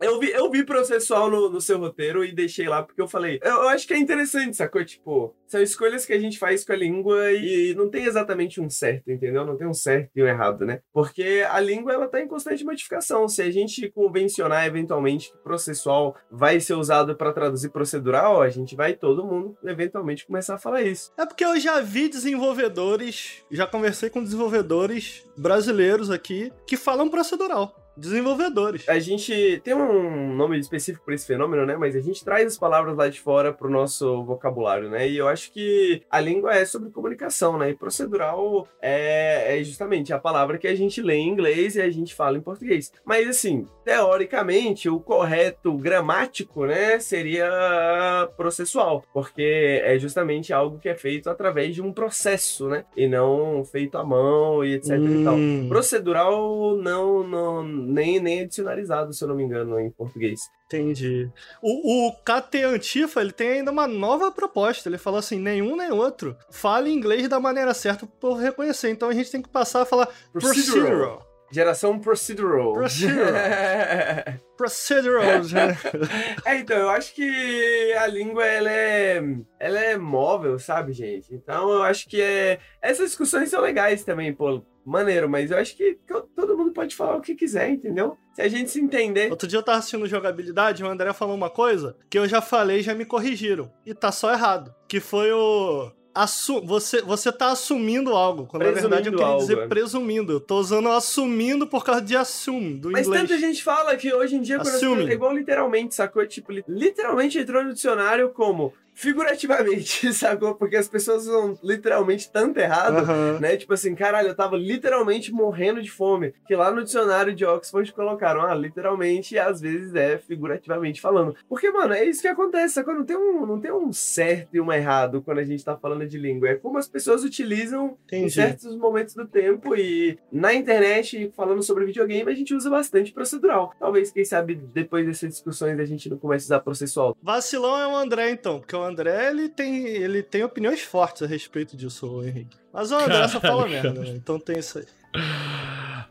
eu, 0.00 0.20
vi, 0.20 0.30
eu 0.30 0.50
vi 0.50 0.64
processual 0.64 1.30
no, 1.30 1.48
no 1.48 1.60
seu 1.60 1.78
roteiro 1.78 2.24
e 2.24 2.32
deixei 2.32 2.68
lá 2.68 2.82
porque 2.82 3.00
eu 3.00 3.08
falei. 3.08 3.40
Eu, 3.42 3.62
eu, 3.62 3.68
acho 3.68 3.86
que 3.86 3.94
é 3.94 3.98
interessante, 3.98 4.56
sacou? 4.56 4.84
Tipo, 4.84 5.34
são 5.46 5.62
escolhas 5.62 6.04
que 6.04 6.12
a 6.12 6.18
gente 6.18 6.38
faz 6.38 6.64
com 6.64 6.72
a 6.72 6.76
língua 6.76 7.32
e 7.32 7.74
não 7.74 7.88
tem 7.88 8.04
exatamente 8.04 8.60
um 8.60 8.68
certo, 8.68 9.10
entendeu? 9.10 9.46
Não 9.46 9.56
tem 9.56 9.66
um 9.66 9.74
certo 9.74 10.10
e 10.14 10.22
um 10.22 10.26
errado, 10.26 10.66
né? 10.66 10.80
Porque 10.92 11.44
a 11.50 11.58
língua, 11.58 11.92
ela 11.92 12.08
tá 12.08 12.20
em 12.20 12.28
constante 12.28 12.64
modificação. 12.64 13.26
Se 13.28 13.40
a 13.40 13.50
gente 13.50 13.90
convencionar 13.90 14.66
eventualmente 14.66 15.32
que 15.32 15.38
processual 15.38 16.16
vai 16.30 16.60
ser 16.60 16.74
usado 16.74 17.16
para 17.16 17.32
traduzir 17.32 17.70
procedural, 17.70 18.42
a 18.42 18.50
gente 18.50 18.76
vai 18.76 18.92
todo 18.92 19.24
mundo 19.24 19.56
eventualmente 19.64 20.26
começar 20.26 20.54
a 20.54 20.58
falar 20.58 20.82
isso. 20.82 21.12
É 21.16 21.24
porque 21.24 21.44
eu 21.44 21.58
já 21.58 21.80
vi 21.80 22.08
desenvolvedores, 22.08 23.44
já 23.50 23.66
conversei 23.66 24.10
com 24.10 24.22
desenvolvedores 24.22 25.24
brasileiros 25.36 26.10
aqui 26.10 26.52
que 26.66 26.76
falam 26.76 26.89
procedural 27.10 27.72
desenvolvedores. 27.96 28.88
A 28.88 28.98
gente 28.98 29.60
tem 29.64 29.74
um 29.74 30.34
nome 30.34 30.58
específico 30.58 31.04
para 31.04 31.14
esse 31.14 31.26
fenômeno, 31.26 31.66
né? 31.66 31.76
Mas 31.76 31.96
a 31.96 32.00
gente 32.00 32.24
traz 32.24 32.46
as 32.46 32.58
palavras 32.58 32.96
lá 32.96 33.08
de 33.08 33.20
fora 33.20 33.52
pro 33.52 33.70
nosso 33.70 34.24
vocabulário, 34.24 34.88
né? 34.88 35.08
E 35.08 35.16
eu 35.16 35.28
acho 35.28 35.52
que 35.52 36.02
a 36.10 36.20
língua 36.20 36.54
é 36.54 36.64
sobre 36.64 36.90
comunicação, 36.90 37.58
né? 37.58 37.70
E 37.70 37.74
procedural 37.74 38.66
é, 38.80 39.58
é 39.58 39.64
justamente 39.64 40.12
a 40.12 40.18
palavra 40.18 40.58
que 40.58 40.66
a 40.66 40.74
gente 40.74 41.02
lê 41.02 41.16
em 41.16 41.28
inglês 41.28 41.76
e 41.76 41.82
a 41.82 41.90
gente 41.90 42.14
fala 42.14 42.38
em 42.38 42.42
português. 42.42 42.92
Mas 43.04 43.28
assim, 43.28 43.66
teoricamente, 43.84 44.88
o 44.88 45.00
correto 45.00 45.76
gramático, 45.76 46.64
né, 46.66 46.98
seria 46.98 48.28
processual, 48.36 49.04
porque 49.12 49.80
é 49.84 49.98
justamente 49.98 50.52
algo 50.52 50.78
que 50.78 50.88
é 50.88 50.94
feito 50.94 51.28
através 51.28 51.74
de 51.74 51.82
um 51.82 51.92
processo, 51.92 52.68
né? 52.68 52.84
E 52.96 53.06
não 53.06 53.64
feito 53.64 53.98
à 53.98 54.04
mão 54.04 54.64
e 54.64 54.74
etc 54.74 54.90
hum. 54.92 55.20
e 55.20 55.24
tal. 55.24 55.34
Hum. 55.34 55.66
Procedural 55.68 56.76
não, 56.76 57.26
não 57.26 57.62
nem, 57.80 58.20
nem 58.20 58.40
é 58.40 58.44
dicionarizado, 58.44 59.12
se 59.12 59.22
eu 59.22 59.28
não 59.28 59.34
me 59.34 59.42
engano, 59.42 59.78
em 59.80 59.90
português. 59.90 60.40
Entendi. 60.66 61.28
O, 61.60 62.08
o 62.08 62.12
KT 62.12 62.62
Antifa, 62.62 63.20
ele 63.20 63.32
tem 63.32 63.50
ainda 63.50 63.72
uma 63.72 63.88
nova 63.88 64.30
proposta. 64.30 64.88
Ele 64.88 64.98
falou 64.98 65.18
assim, 65.18 65.38
nenhum 65.38 65.76
nem 65.76 65.90
outro. 65.90 66.36
Fale 66.50 66.92
inglês 66.92 67.28
da 67.28 67.40
maneira 67.40 67.74
certa 67.74 68.06
por 68.06 68.34
reconhecer. 68.34 68.90
Então 68.90 69.08
a 69.08 69.12
gente 69.12 69.30
tem 69.30 69.42
que 69.42 69.48
passar 69.48 69.82
a 69.82 69.86
falar 69.86 70.08
procedural. 70.32 70.86
procedural. 70.86 71.30
Geração 71.52 71.98
procedural. 71.98 72.72
Procedural. 72.74 73.32
procedural. 74.56 75.42
Né? 75.42 75.76
é, 76.46 76.58
então, 76.58 76.76
eu 76.76 76.88
acho 76.90 77.12
que 77.12 77.92
a 77.98 78.06
língua, 78.06 78.46
ela 78.46 78.70
é, 78.70 79.20
ela 79.58 79.80
é 79.80 79.96
móvel, 79.96 80.60
sabe, 80.60 80.92
gente? 80.92 81.34
Então, 81.34 81.68
eu 81.72 81.82
acho 81.82 82.08
que 82.08 82.22
é... 82.22 82.60
Essas 82.80 83.08
discussões 83.08 83.50
são 83.50 83.60
legais 83.60 84.04
também, 84.04 84.32
pô 84.32 84.62
maneiro, 84.84 85.28
mas 85.28 85.50
eu 85.50 85.58
acho 85.58 85.76
que 85.76 85.98
todo 86.06 86.56
mundo 86.56 86.72
pode 86.72 86.94
falar 86.94 87.16
o 87.16 87.20
que 87.20 87.34
quiser, 87.34 87.70
entendeu? 87.70 88.16
Se 88.34 88.42
a 88.42 88.48
gente 88.48 88.70
se 88.70 88.80
entender. 88.80 89.30
Outro 89.30 89.48
dia 89.48 89.58
eu 89.58 89.62
tava 89.62 89.78
assistindo 89.78 90.06
jogabilidade 90.06 90.82
e 90.82 90.86
o 90.86 90.88
André 90.88 91.12
falou 91.12 91.34
uma 91.34 91.50
coisa 91.50 91.96
que 92.08 92.18
eu 92.18 92.26
já 92.26 92.40
falei 92.40 92.82
já 92.82 92.94
me 92.94 93.04
corrigiram. 93.04 93.70
E 93.84 93.94
tá 93.94 94.10
só 94.10 94.32
errado. 94.32 94.74
Que 94.88 95.00
foi 95.00 95.30
o. 95.32 95.92
Assu 96.12 96.60
você, 96.66 97.00
você 97.02 97.30
tá 97.30 97.52
assumindo 97.52 98.10
algo, 98.16 98.44
quando 98.44 98.62
presumindo 98.62 98.88
na 98.88 98.96
verdade 98.96 99.08
eu 99.08 99.12
queria 99.12 99.26
algo, 99.26 99.40
dizer 99.40 99.58
é. 99.58 99.66
presumindo. 99.68 100.32
Eu 100.32 100.40
tô 100.40 100.58
usando 100.58 100.88
assumindo 100.88 101.68
por 101.68 101.84
causa 101.84 102.02
de 102.02 102.16
assume, 102.16 102.74
do 102.74 102.90
Mas 102.90 103.06
inglês. 103.06 103.22
Mas 103.22 103.30
tanta 103.30 103.40
gente 103.40 103.62
fala 103.62 103.96
que 103.96 104.12
hoje 104.12 104.34
em 104.34 104.42
dia, 104.42 104.56
é 104.56 105.12
igual 105.12 105.32
literalmente, 105.32 105.94
sacou? 105.94 106.26
Tipo, 106.26 106.50
literalmente 106.66 107.38
entrou 107.38 107.62
no 107.62 107.72
dicionário 107.72 108.30
como 108.30 108.74
figurativamente, 109.00 110.12
sacou? 110.12 110.54
Porque 110.54 110.76
as 110.76 110.86
pessoas 110.86 111.26
usam 111.26 111.58
literalmente 111.62 112.30
tanto 112.30 112.58
errado, 112.58 113.08
uhum. 113.08 113.40
né? 113.40 113.56
Tipo 113.56 113.72
assim, 113.72 113.94
caralho, 113.94 114.28
eu 114.28 114.34
tava 114.34 114.56
literalmente 114.56 115.32
morrendo 115.32 115.80
de 115.80 115.90
fome. 115.90 116.34
Que 116.46 116.54
lá 116.54 116.70
no 116.70 116.84
dicionário 116.84 117.34
de 117.34 117.44
Oxford 117.44 117.92
colocaram, 117.94 118.42
ah, 118.42 118.54
literalmente, 118.54 119.34
e 119.34 119.38
às 119.38 119.60
vezes 119.60 119.94
é 119.94 120.18
figurativamente 120.18 121.00
falando. 121.00 121.34
Porque, 121.48 121.70
mano, 121.70 121.94
é 121.94 122.04
isso 122.04 122.20
que 122.20 122.28
acontece, 122.28 122.74
sacou? 122.74 122.94
Não 122.94 123.04
tem 123.04 123.16
um, 123.16 123.46
não 123.46 123.58
tem 123.58 123.72
um 123.72 123.90
certo 123.90 124.54
e 124.54 124.60
um 124.60 124.70
errado 124.70 125.22
quando 125.22 125.38
a 125.38 125.44
gente 125.44 125.64
tá 125.64 125.76
falando 125.76 126.06
de 126.06 126.18
língua. 126.18 126.50
É 126.50 126.54
como 126.56 126.76
as 126.76 126.86
pessoas 126.86 127.24
utilizam 127.24 127.96
Entendi. 128.06 128.26
em 128.26 128.28
certos 128.28 128.76
momentos 128.76 129.14
do 129.14 129.26
tempo. 129.26 129.74
E 129.74 130.18
na 130.30 130.52
internet, 130.52 131.32
falando 131.34 131.62
sobre 131.62 131.86
videogame, 131.86 132.30
a 132.30 132.34
gente 132.34 132.54
usa 132.54 132.68
bastante 132.68 133.12
procedural. 133.12 133.72
Talvez, 133.78 134.10
quem 134.10 134.26
sabe, 134.26 134.54
depois 134.54 135.06
dessas 135.06 135.30
discussões 135.30 135.80
a 135.80 135.86
gente 135.86 136.10
não 136.10 136.18
comece 136.18 136.44
a 136.44 136.46
usar 136.48 136.60
processual. 136.60 137.16
Vacilão 137.22 137.78
é 137.78 137.86
o 137.86 137.96
André, 137.96 138.30
então, 138.30 138.58
porque 138.58 138.76
o 138.76 138.89
André, 138.90 139.30
ele 139.30 139.48
tem, 139.48 139.86
ele 139.86 140.22
tem 140.22 140.42
opiniões 140.42 140.80
fortes 140.82 141.22
a 141.22 141.26
respeito 141.26 141.76
disso, 141.76 142.22
Henrique. 142.24 142.56
Mas 142.72 142.90
o 142.90 142.96
André 142.96 143.08
Caralho, 143.08 143.32
só 143.32 143.40
fala 143.40 143.66
merda, 143.66 143.92
né? 143.92 144.08
Então 144.10 144.38
tem 144.38 144.58
isso 144.58 144.78
aí. 144.78 144.86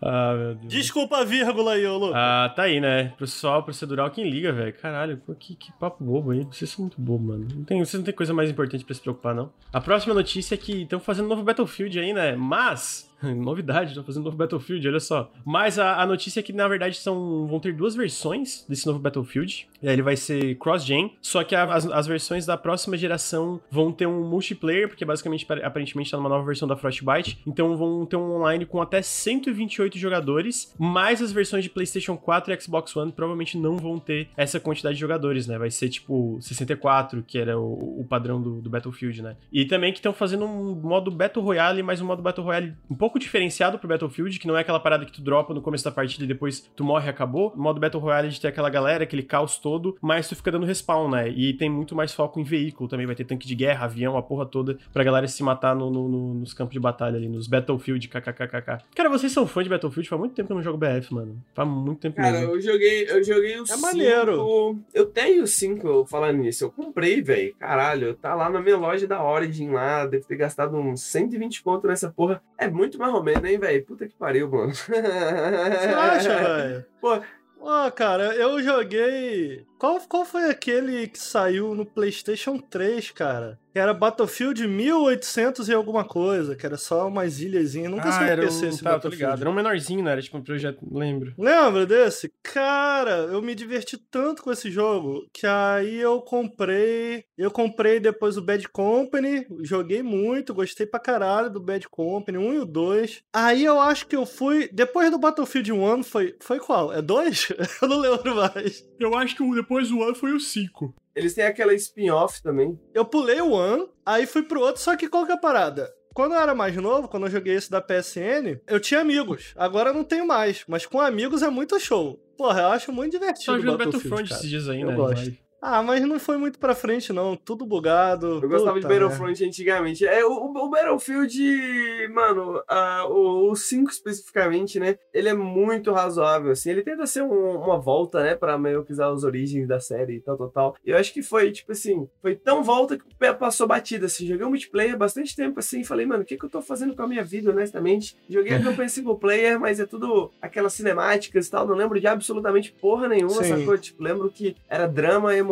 Ah, 0.02 0.34
meu 0.34 0.56
Deus. 0.56 0.74
Desculpa 0.74 1.18
a 1.18 1.24
vírgula 1.26 1.74
aí, 1.74 1.86
ô. 1.86 2.12
Ah, 2.13 2.52
tá 2.56 2.63
aí, 2.63 2.80
né? 2.80 3.13
Pessoal, 3.18 3.63
procedural, 3.63 4.10
quem 4.10 4.30
liga, 4.30 4.52
velho? 4.52 4.74
Caralho, 4.74 5.18
pô, 5.18 5.34
que, 5.36 5.56
que 5.56 5.72
papo 5.74 6.04
bobo 6.04 6.32
aí. 6.32 6.46
Vocês 6.46 6.70
são 6.70 6.84
muito 6.86 7.00
bobos, 7.00 7.28
mano. 7.28 7.48
Não 7.54 7.63
tem, 7.63 7.80
vocês 7.80 8.00
não 8.00 8.06
tem 8.06 8.13
coisa 8.13 8.34
mais 8.34 8.50
importante 8.50 8.86
pra 8.86 8.96
se 8.96 9.02
preocupar, 9.02 9.36
não. 9.36 9.52
A 9.74 9.82
próxima 9.82 10.13
notícia 10.13 10.56
é 10.56 10.58
que 10.58 10.84
estão 10.84 11.00
fazendo 11.00 11.26
um 11.26 11.30
novo 11.30 11.44
Battlefield 11.44 12.00
aí, 12.00 12.13
né? 12.13 12.36
Mas 12.36 13.09
Novidade, 13.36 13.91
estão 13.91 14.03
fazendo 14.03 14.21
um 14.21 14.25
novo 14.25 14.38
Battlefield, 14.38 14.88
olha 14.88 14.99
só. 14.99 15.32
Mas 15.45 15.77
a, 15.77 16.01
a, 16.01 16.05
notícia 16.05 16.39
é 16.39 16.43
que, 16.43 16.53
na 16.53 16.67
verdade, 16.67 16.97
são, 16.97 17.47
vão 17.47 17.60
ter 17.60 17.73
duas 17.73 17.95
versões 17.95 18.65
desse 18.67 18.86
novo 18.86 18.99
Battlefield. 18.99 19.67
Ele 19.82 20.01
vai 20.01 20.15
ser 20.15 20.55
cross-gen. 20.55 21.15
Só 21.21 21.43
que 21.43 21.55
a, 21.55 21.63
as, 21.63 21.86
as, 21.86 22.08
versões 22.08 22.45
da 22.45 22.58
próxima 22.58 22.97
geração 22.97 23.60
vão 23.69 23.91
ter 23.91 24.08
um 24.08 24.27
multiplayer, 24.27 24.88
porque 24.88 25.05
basicamente, 25.05 25.45
aparentemente, 25.63 26.08
está 26.08 26.17
numa 26.17 26.29
nova 26.29 26.45
versão 26.45 26.67
da 26.67 26.75
Frostbite. 26.75 27.39
Então 27.45 27.75
vão 27.77 28.05
ter 28.05 28.15
um 28.15 28.36
online 28.36 28.65
com 28.65 28.82
até 28.82 29.01
128 29.01 29.97
jogadores. 29.97 30.73
Mais 30.77 31.21
as 31.21 31.32
versões 31.32 31.63
de 31.63 31.69
PlayStation 31.69 32.17
4 32.17 32.53
e 32.53 32.62
Xbox 32.62 32.95
One 32.95 33.12
provavelmente 33.12 33.58
não 33.58 33.77
vão 33.77 33.99
ter 33.99 34.29
essa 34.36 34.60
quantidade 34.60 34.95
de 34.95 35.01
jogadores, 35.01 35.47
né? 35.47 35.58
Vai 35.58 35.71
ser 35.71 35.89
tipo 35.89 36.38
64, 36.41 37.23
que 37.23 37.38
era 37.38 37.60
o, 37.60 38.01
o 38.01 38.05
padrão 38.05 38.41
do, 38.41 38.62
do 38.62 38.69
Battlefield, 38.69 39.21
né? 39.21 39.36
E 39.51 39.65
também 39.65 39.91
que 39.91 39.99
estão 39.99 40.13
fazendo 40.13 40.45
um 40.45 40.75
modo 40.75 41.12
Battle 41.12 41.43
Royale, 41.43 41.84
mas 41.84 42.01
um 42.01 42.05
modo 42.05 42.21
Battle 42.21 42.45
Royale 42.45 42.75
um 42.89 42.95
pouco 42.95 43.09
pouco 43.10 43.17
diferenciado 43.17 43.80
pro 43.80 43.88
Battlefield, 43.88 44.38
que 44.38 44.48
não 44.48 44.56
é 44.56 44.62
aquela 44.62 44.80
parada 44.80 45.04
que 45.04 45.12
tu 45.12 45.19
dropa 45.19 45.52
no 45.52 45.63
começo 45.63 45.84
da 45.84 45.89
partida 45.89 46.24
e 46.24 46.28
depois 46.28 46.69
tu 46.76 46.84
morre 46.84 47.08
e 47.08 47.10
acabou. 47.10 47.52
O 47.56 47.60
modo 47.60 47.80
Battle 47.80 48.02
Royale 48.02 48.30
de 48.30 48.39
ter 48.39 48.50
aquela 48.50 48.69
galera, 48.69 49.04
aquele 49.04 49.24
caos 49.24 49.58
todo, 49.58 49.98
mas 50.00 50.30
tu 50.30 50.36
fica 50.36 50.52
dando 50.52 50.67
respawn, 50.67 51.10
né? 51.10 51.28
E 51.30 51.54
tem 51.54 51.67
muito 51.67 51.95
mais 51.95 52.13
foco 52.13 52.39
em 52.39 52.43
veículo 52.43 52.88
também, 52.88 53.08
vai 53.08 53.15
ter 53.15 53.24
tanque 53.24 53.48
de 53.48 53.56
guerra, 53.56 53.86
avião, 53.86 54.15
a 54.15 54.22
porra 54.22 54.45
toda, 54.45 54.78
pra 54.93 55.04
galera 55.04 55.28
se 55.28 55.41
matar 55.41 55.76
no, 55.76 55.89
no, 55.89 56.08
no, 56.08 56.34
nos 56.36 56.54
campos 56.54 56.74
de 56.74 56.80
batalha 56.80 57.17
ali, 57.17 57.28
nos 57.28 57.48
Battlefield, 57.48 58.08
kkkk. 58.08 58.84
Cara, 58.95 59.10
vocês 59.10 59.32
são 59.32 59.48
fãs 59.48 59.63
de 59.63 59.72
Battlefield? 59.72 60.08
Faz 60.08 60.19
muito 60.19 60.36
tempo 60.36 60.48
que 60.48 60.54
eu 60.54 60.58
não 60.58 60.63
jogo 60.63 60.78
BF, 60.78 61.12
mano. 61.12 61.41
Faz 61.56 61.67
muito 61.67 62.02
tempo 62.02 62.17
Cara, 62.17 62.41
mesmo. 62.41 62.54
eu 62.54 62.62
joguei, 62.62 63.10
eu 63.10 63.24
joguei 63.24 63.60
o 63.60 63.65
5. 63.65 63.80
É 63.80 63.82
maneiro. 63.82 64.80
Eu 64.93 65.08
tenho 65.08 65.43
o 65.43 65.48
5 65.48 66.06
falando 66.06 66.38
nisso. 66.38 66.65
Eu 66.65 66.72
comprei, 66.72 67.24
velho. 67.24 67.56
Caralho, 67.58 68.13
tá 68.13 68.36
lá 68.36 68.52
na 68.52 68.62
minha 68.62 68.78
loja 68.78 69.08
da 69.08 69.24
Origin 69.24 69.69
lá. 69.72 70.06
Deve 70.06 70.26
ter 70.26 70.36
gastado 70.36 70.78
uns 70.78 71.02
120 71.02 71.63
conto 71.63 71.88
nessa 71.88 72.12
porra. 72.12 72.39
É 72.56 72.69
muito 72.69 72.98
mais 72.99 73.13
ou 73.13 73.23
menos, 73.23 73.49
hein, 73.49 73.57
velho? 73.57 73.85
Puta 73.85 74.05
que 74.05 74.13
pariu, 74.13 74.49
mano. 74.49 74.75
Você 74.75 74.93
acha, 74.93 76.35
velho? 76.43 76.85
Pô. 76.99 77.21
Ó, 77.62 77.89
cara, 77.91 78.35
eu 78.35 78.62
joguei. 78.62 79.65
Qual, 79.80 79.98
qual 80.10 80.26
foi 80.26 80.50
aquele 80.50 81.08
que 81.08 81.18
saiu 81.18 81.74
no 81.74 81.86
PlayStation 81.86 82.58
3, 82.58 83.12
cara? 83.12 83.58
Que 83.72 83.80
era 83.80 83.94
Battlefield 83.94 84.68
1800 84.68 85.70
e 85.70 85.74
alguma 85.74 86.04
coisa, 86.04 86.56
que 86.56 86.65
era 86.65 86.76
só 86.76 87.08
umas 87.08 87.39
ilhazinhas. 87.39 87.92
Nunca 87.92 88.10
ah, 88.10 88.12
sei 88.12 88.28
era 88.28 88.42
PC 88.42 88.65
um, 88.65 88.70
esse 88.70 88.84
tá, 88.84 88.89
tô 88.89 88.96
Battlefield. 88.96 89.15
ligado. 89.24 89.42
Era 89.42 89.50
um 89.50 89.54
menorzinho, 89.54 90.04
né? 90.04 90.12
Era 90.12 90.22
tipo 90.22 90.38
um 90.38 90.44
projeto, 90.44 90.80
lembro. 90.92 91.34
Lembra 91.38 91.86
desse? 91.86 92.30
Cara, 92.44 93.28
eu 93.32 93.42
me 93.42 93.56
diverti 93.56 93.96
tanto 93.96 94.44
com 94.44 94.52
esse 94.52 94.70
jogo 94.70 95.28
que 95.32 95.46
aí 95.46 95.98
eu 95.98 96.20
comprei. 96.22 97.24
Eu 97.38 97.52
comprei 97.52 98.00
depois 98.00 98.38
o 98.38 98.42
Bad 98.42 98.68
Company, 98.70 99.46
joguei 99.62 100.04
muito, 100.04 100.54
gostei 100.54 100.86
pra 100.86 101.00
caralho 101.00 101.50
do 101.50 101.62
Bad 101.62 101.88
Company, 101.88 102.38
1 102.38 102.54
e 102.54 102.60
o 102.60 102.65
2. 102.65 103.22
Aí 103.34 103.63
eu 103.63 103.80
acho 103.80 104.08
que 104.08 104.15
eu 104.15 104.26
fui. 104.26 104.68
Depois 104.74 105.10
do 105.10 105.20
Battlefield 105.20 105.72
1 105.72 106.04
foi. 106.04 106.36
Foi 106.42 106.60
qual? 106.60 106.92
É 106.92 107.02
2? 107.02 107.50
eu 107.82 107.88
não 107.88 108.00
lembro 108.00 108.36
mais. 108.36 108.84
Eu 109.00 109.15
acho 109.15 109.36
que 109.36 109.44
depois 109.69 109.89
do 109.89 110.01
ano 110.01 110.15
foi 110.15 110.34
o 110.34 110.39
5. 110.39 110.95
Eles 111.15 111.36
têm 111.36 111.43
aquela 111.43 111.75
spin-off 111.75 112.41
também. 112.41 112.79
Eu 112.91 113.05
pulei 113.05 113.39
o 113.39 113.51
One, 113.51 113.88
aí 114.03 114.25
fui 114.25 114.41
pro 114.41 114.62
outro, 114.62 114.82
só 114.82 114.97
que 114.97 115.08
qual 115.08 115.27
que 115.27 115.32
é 115.32 115.36
a 115.36 115.39
parada? 115.39 115.93
Quando 116.12 116.34
eu 116.34 116.39
era 116.39 116.55
mais 116.55 116.75
novo, 116.75 117.08
quando 117.08 117.27
eu 117.27 117.32
joguei 117.32 117.53
esse 117.53 117.69
da 117.69 117.79
PSN, 117.79 118.60
eu 118.67 118.79
tinha 118.79 118.99
amigos. 118.99 119.53
Agora 119.55 119.91
eu 119.91 119.93
não 119.93 120.03
tenho 120.03 120.25
mais, 120.25 120.63
mas 120.67 120.88
com 120.88 120.99
amigos 120.99 121.43
é 121.43 121.49
muito 121.51 121.79
show. 121.79 122.19
Porra, 122.36 122.62
eu 122.62 122.67
acho 122.69 122.91
muito 122.91 123.12
divertido 123.12 123.45
Só 123.45 123.53
o 123.53 123.60
jogando 123.62 123.77
Battlefront 123.77 124.34
esses 124.34 124.49
dias 124.49 124.67
aí, 124.67 124.82
Eu 124.82 124.88
né? 124.88 124.95
gosto. 124.95 125.38
Ah, 125.62 125.84
mas 125.84 126.02
não 126.02 126.19
foi 126.19 126.38
muito 126.38 126.58
pra 126.58 126.74
frente, 126.74 127.12
não. 127.12 127.36
Tudo 127.36 127.65
bugado. 127.65 128.39
Eu 128.41 128.48
gostava 128.50 128.80
de 128.80 128.86
Puta 128.88 128.93
Battlefront 129.00 129.43
antigamente. 129.45 130.06
É, 130.06 130.26
o, 130.26 130.32
o 130.32 130.69
Battlefield, 130.69 132.08
mano, 132.13 132.62
a- 132.67 133.06
o, 133.10 133.52
o 133.52 133.56
5 133.56 133.89
especificamente, 133.91 134.80
né? 134.80 134.98
Ele 135.13 135.30
é 135.30 135.34
muito 135.34 135.91
razoável, 135.91 136.52
assim. 136.52 136.69
Ele 136.69 136.82
tenta 136.82 137.06
ser 137.06 137.24
um- 137.24 137.58
uma 137.58 137.78
volta, 137.78 138.24
né? 138.24 138.36
Pra 138.36 138.58
meio 138.58 138.84
que 138.86 138.91
usar 138.93 139.10
os 139.10 139.24
origens 139.24 139.67
da 139.67 139.80
série 139.80 140.15
e 140.15 140.22
tal, 140.22 140.38
tal, 140.38 140.50
tal. 140.50 140.76
E 140.86 140.91
eu 140.91 140.98
acho 140.98 141.13
que 141.13 141.22
foi, 141.22 141.52
tipo 141.52 141.72
assim, 141.72 142.08
foi 142.22 142.36
tão 142.36 142.63
volta 142.63 142.98
que 142.98 143.04
o 143.04 143.15
pé 143.17 143.34
passou 143.34 143.67
batida, 143.67 144.06
assim. 144.06 144.26
Joguei 144.28 144.45
um 144.45 144.50
multiplayer 144.50 144.98
bastante 144.98 145.36
tempo, 145.36 145.60
assim. 145.60 145.84
Falei, 145.84 146.06
mano, 146.06 146.24
o 146.24 146.26
que, 146.26 146.38
que 146.38 146.45
eu 146.45 146.50
tô 146.50 146.62
fazendo 146.62 146.95
com 146.95 147.04
a 147.04 147.08
minha 147.08 147.24
vida, 147.24 147.52
honestamente? 147.52 148.15
Joguei 148.30 148.54
a 148.54 148.63
campanha 148.63 148.88
single 148.89 149.17
player, 149.17 149.60
mas 149.60 149.80
é 149.80 149.86
tudo 149.86 150.32
aquelas 150.41 150.74
cinemáticas 150.74 151.48
e 151.48 151.52
tal. 151.52 151.67
Não 151.67 151.76
lembro 151.76 152.00
de 152.00 152.08
absolutamente 152.08 152.72
porra 152.72 153.08
nenhuma, 153.10 153.43
Sim. 153.43 153.58
sacou? 153.60 153.78
Tipo, 153.78 154.02
lembro 154.04 154.30
que 154.30 154.56
era 154.69 154.88
drama, 154.88 155.36
emoção 155.36 155.48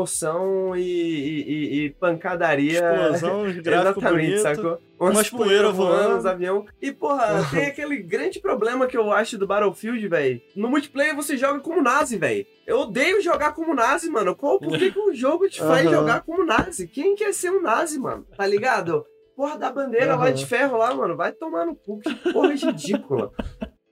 e, 0.76 0.82
e- 0.82 1.42
e- 1.42 1.86
e 1.86 1.90
pancadaria. 1.92 2.80
Explosão, 2.80 3.48
Exatamente, 3.50 4.26
bonito. 4.28 4.42
sacou? 4.42 4.80
umas 5.00 5.30
poeira 5.30 5.72
voando. 5.72 6.18
os 6.18 6.26
avião. 6.26 6.66
E, 6.82 6.92
porra, 6.92 7.46
tem 7.52 7.68
aquele 7.68 7.98
grande 7.98 8.40
problema 8.40 8.88
que 8.88 8.98
eu 8.98 9.12
acho 9.12 9.38
do 9.38 9.46
Battlefield, 9.48 10.08
velho. 10.08 10.42
No 10.56 10.70
multiplayer 10.70 11.16
você 11.16 11.38
joga 11.38 11.60
como 11.60 11.82
nazi, 11.82 12.18
velho. 12.18 12.46
Eu 12.66 12.80
odeio 12.80 13.22
jogar 13.22 13.54
como 13.54 13.74
nazi, 13.74 14.10
mano. 14.10 14.36
Qual, 14.36 14.60
por 14.60 14.78
que, 14.78 14.92
que 14.92 15.00
o 15.00 15.14
jogo 15.14 15.48
te 15.50 15.60
faz 15.60 15.86
Aham. 15.86 15.96
jogar 15.96 16.22
como 16.24 16.44
nazi? 16.44 16.88
Quem 16.88 17.16
quer 17.16 17.34
ser 17.34 17.52
um 17.52 17.62
nazi, 17.62 18.00
mano? 18.00 18.26
Tá 18.36 18.46
ligado? 18.46 19.06
Porra 19.36 19.56
da 19.58 19.72
bandeira 19.72 20.16
lá 20.16 20.24
Aham. 20.26 20.34
de 20.34 20.46
ferro 20.48 20.78
lá, 20.78 20.94
mano. 20.96 21.16
Vai 21.16 21.32
tomar 21.32 21.64
no 21.66 21.76
cu. 21.76 22.00
Que 22.00 22.16
porra 22.34 22.54
ridícula. 22.56 23.32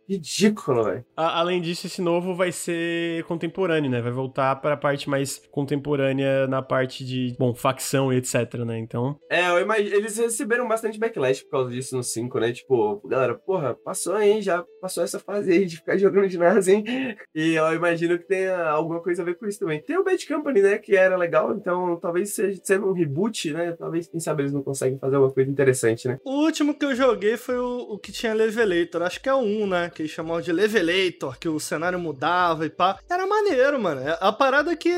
Ridícula, 0.07 0.83
velho. 0.83 1.05
Além 1.15 1.61
disso, 1.61 1.87
esse 1.87 2.01
novo 2.01 2.35
vai 2.35 2.51
ser 2.51 3.23
contemporâneo, 3.25 3.89
né? 3.89 4.01
Vai 4.01 4.11
voltar 4.11 4.55
para 4.57 4.73
a 4.73 4.77
parte 4.77 5.09
mais 5.09 5.41
contemporânea 5.51 6.47
na 6.47 6.61
parte 6.61 7.05
de, 7.05 7.35
bom, 7.39 7.53
facção 7.53 8.11
e 8.11 8.17
etc, 8.17 8.53
né? 8.65 8.77
Então, 8.77 9.19
É, 9.29 9.47
eu 9.49 9.59
imagino, 9.59 9.95
eles 9.95 10.17
receberam 10.17 10.67
bastante 10.67 10.99
backlash 10.99 11.43
por 11.43 11.51
causa 11.51 11.71
disso 11.71 11.95
no 11.95 12.03
5, 12.03 12.39
né? 12.39 12.51
Tipo, 12.51 13.01
galera, 13.07 13.35
porra, 13.35 13.73
passou, 13.73 14.19
hein? 14.19 14.41
Já 14.41 14.63
passou 14.81 15.03
essa 15.03 15.19
fase 15.19 15.51
aí 15.51 15.65
de 15.65 15.77
ficar 15.77 15.97
jogando 15.97 16.27
de 16.27 16.37
NASA, 16.37 16.71
hein? 16.71 16.83
E 17.33 17.55
eu 17.55 17.73
imagino 17.73 18.17
que 18.17 18.27
tenha 18.27 18.57
alguma 18.69 19.01
coisa 19.01 19.21
a 19.21 19.25
ver 19.25 19.35
com 19.35 19.47
isso 19.47 19.59
também. 19.59 19.81
Tem 19.81 19.97
o 19.97 20.03
Bad 20.03 20.27
Company, 20.27 20.61
né? 20.61 20.77
Que 20.77 20.95
era 20.95 21.17
legal, 21.17 21.53
então 21.53 21.97
talvez 21.99 22.33
seja 22.33 22.59
sendo 22.63 22.87
um 22.87 22.93
reboot, 22.93 23.51
né? 23.51 23.71
Talvez, 23.73 24.07
quem 24.07 24.19
sabe, 24.19 24.43
eles 24.43 24.53
não 24.53 24.63
conseguem 24.63 24.99
fazer 24.99 25.15
alguma 25.15 25.33
coisa 25.33 25.49
interessante, 25.49 26.07
né? 26.07 26.19
O 26.23 26.43
último 26.43 26.77
que 26.77 26.85
eu 26.85 26.95
joguei 26.95 27.37
foi 27.37 27.57
o, 27.57 27.93
o 27.93 27.99
que 27.99 28.11
tinha 28.11 28.33
Levelator. 28.33 29.01
Acho 29.01 29.21
que 29.21 29.29
é 29.29 29.33
o 29.33 29.39
1, 29.39 29.67
né? 29.67 29.91
Que 29.95 30.01
eles 30.01 30.12
chamavam 30.12 30.41
de 30.41 30.51
Levelator, 30.51 31.39
que 31.39 31.47
o 31.47 31.60
cenário 31.60 31.97
mudava 31.97 32.65
e 32.65 32.69
pá. 32.69 32.99
Era 33.10 33.25
maneiro, 33.25 33.79
mano. 33.79 34.01
É- 34.01 34.17
A 34.19 34.31
parada 34.31 34.71
é 34.71 34.75
que 34.75 34.89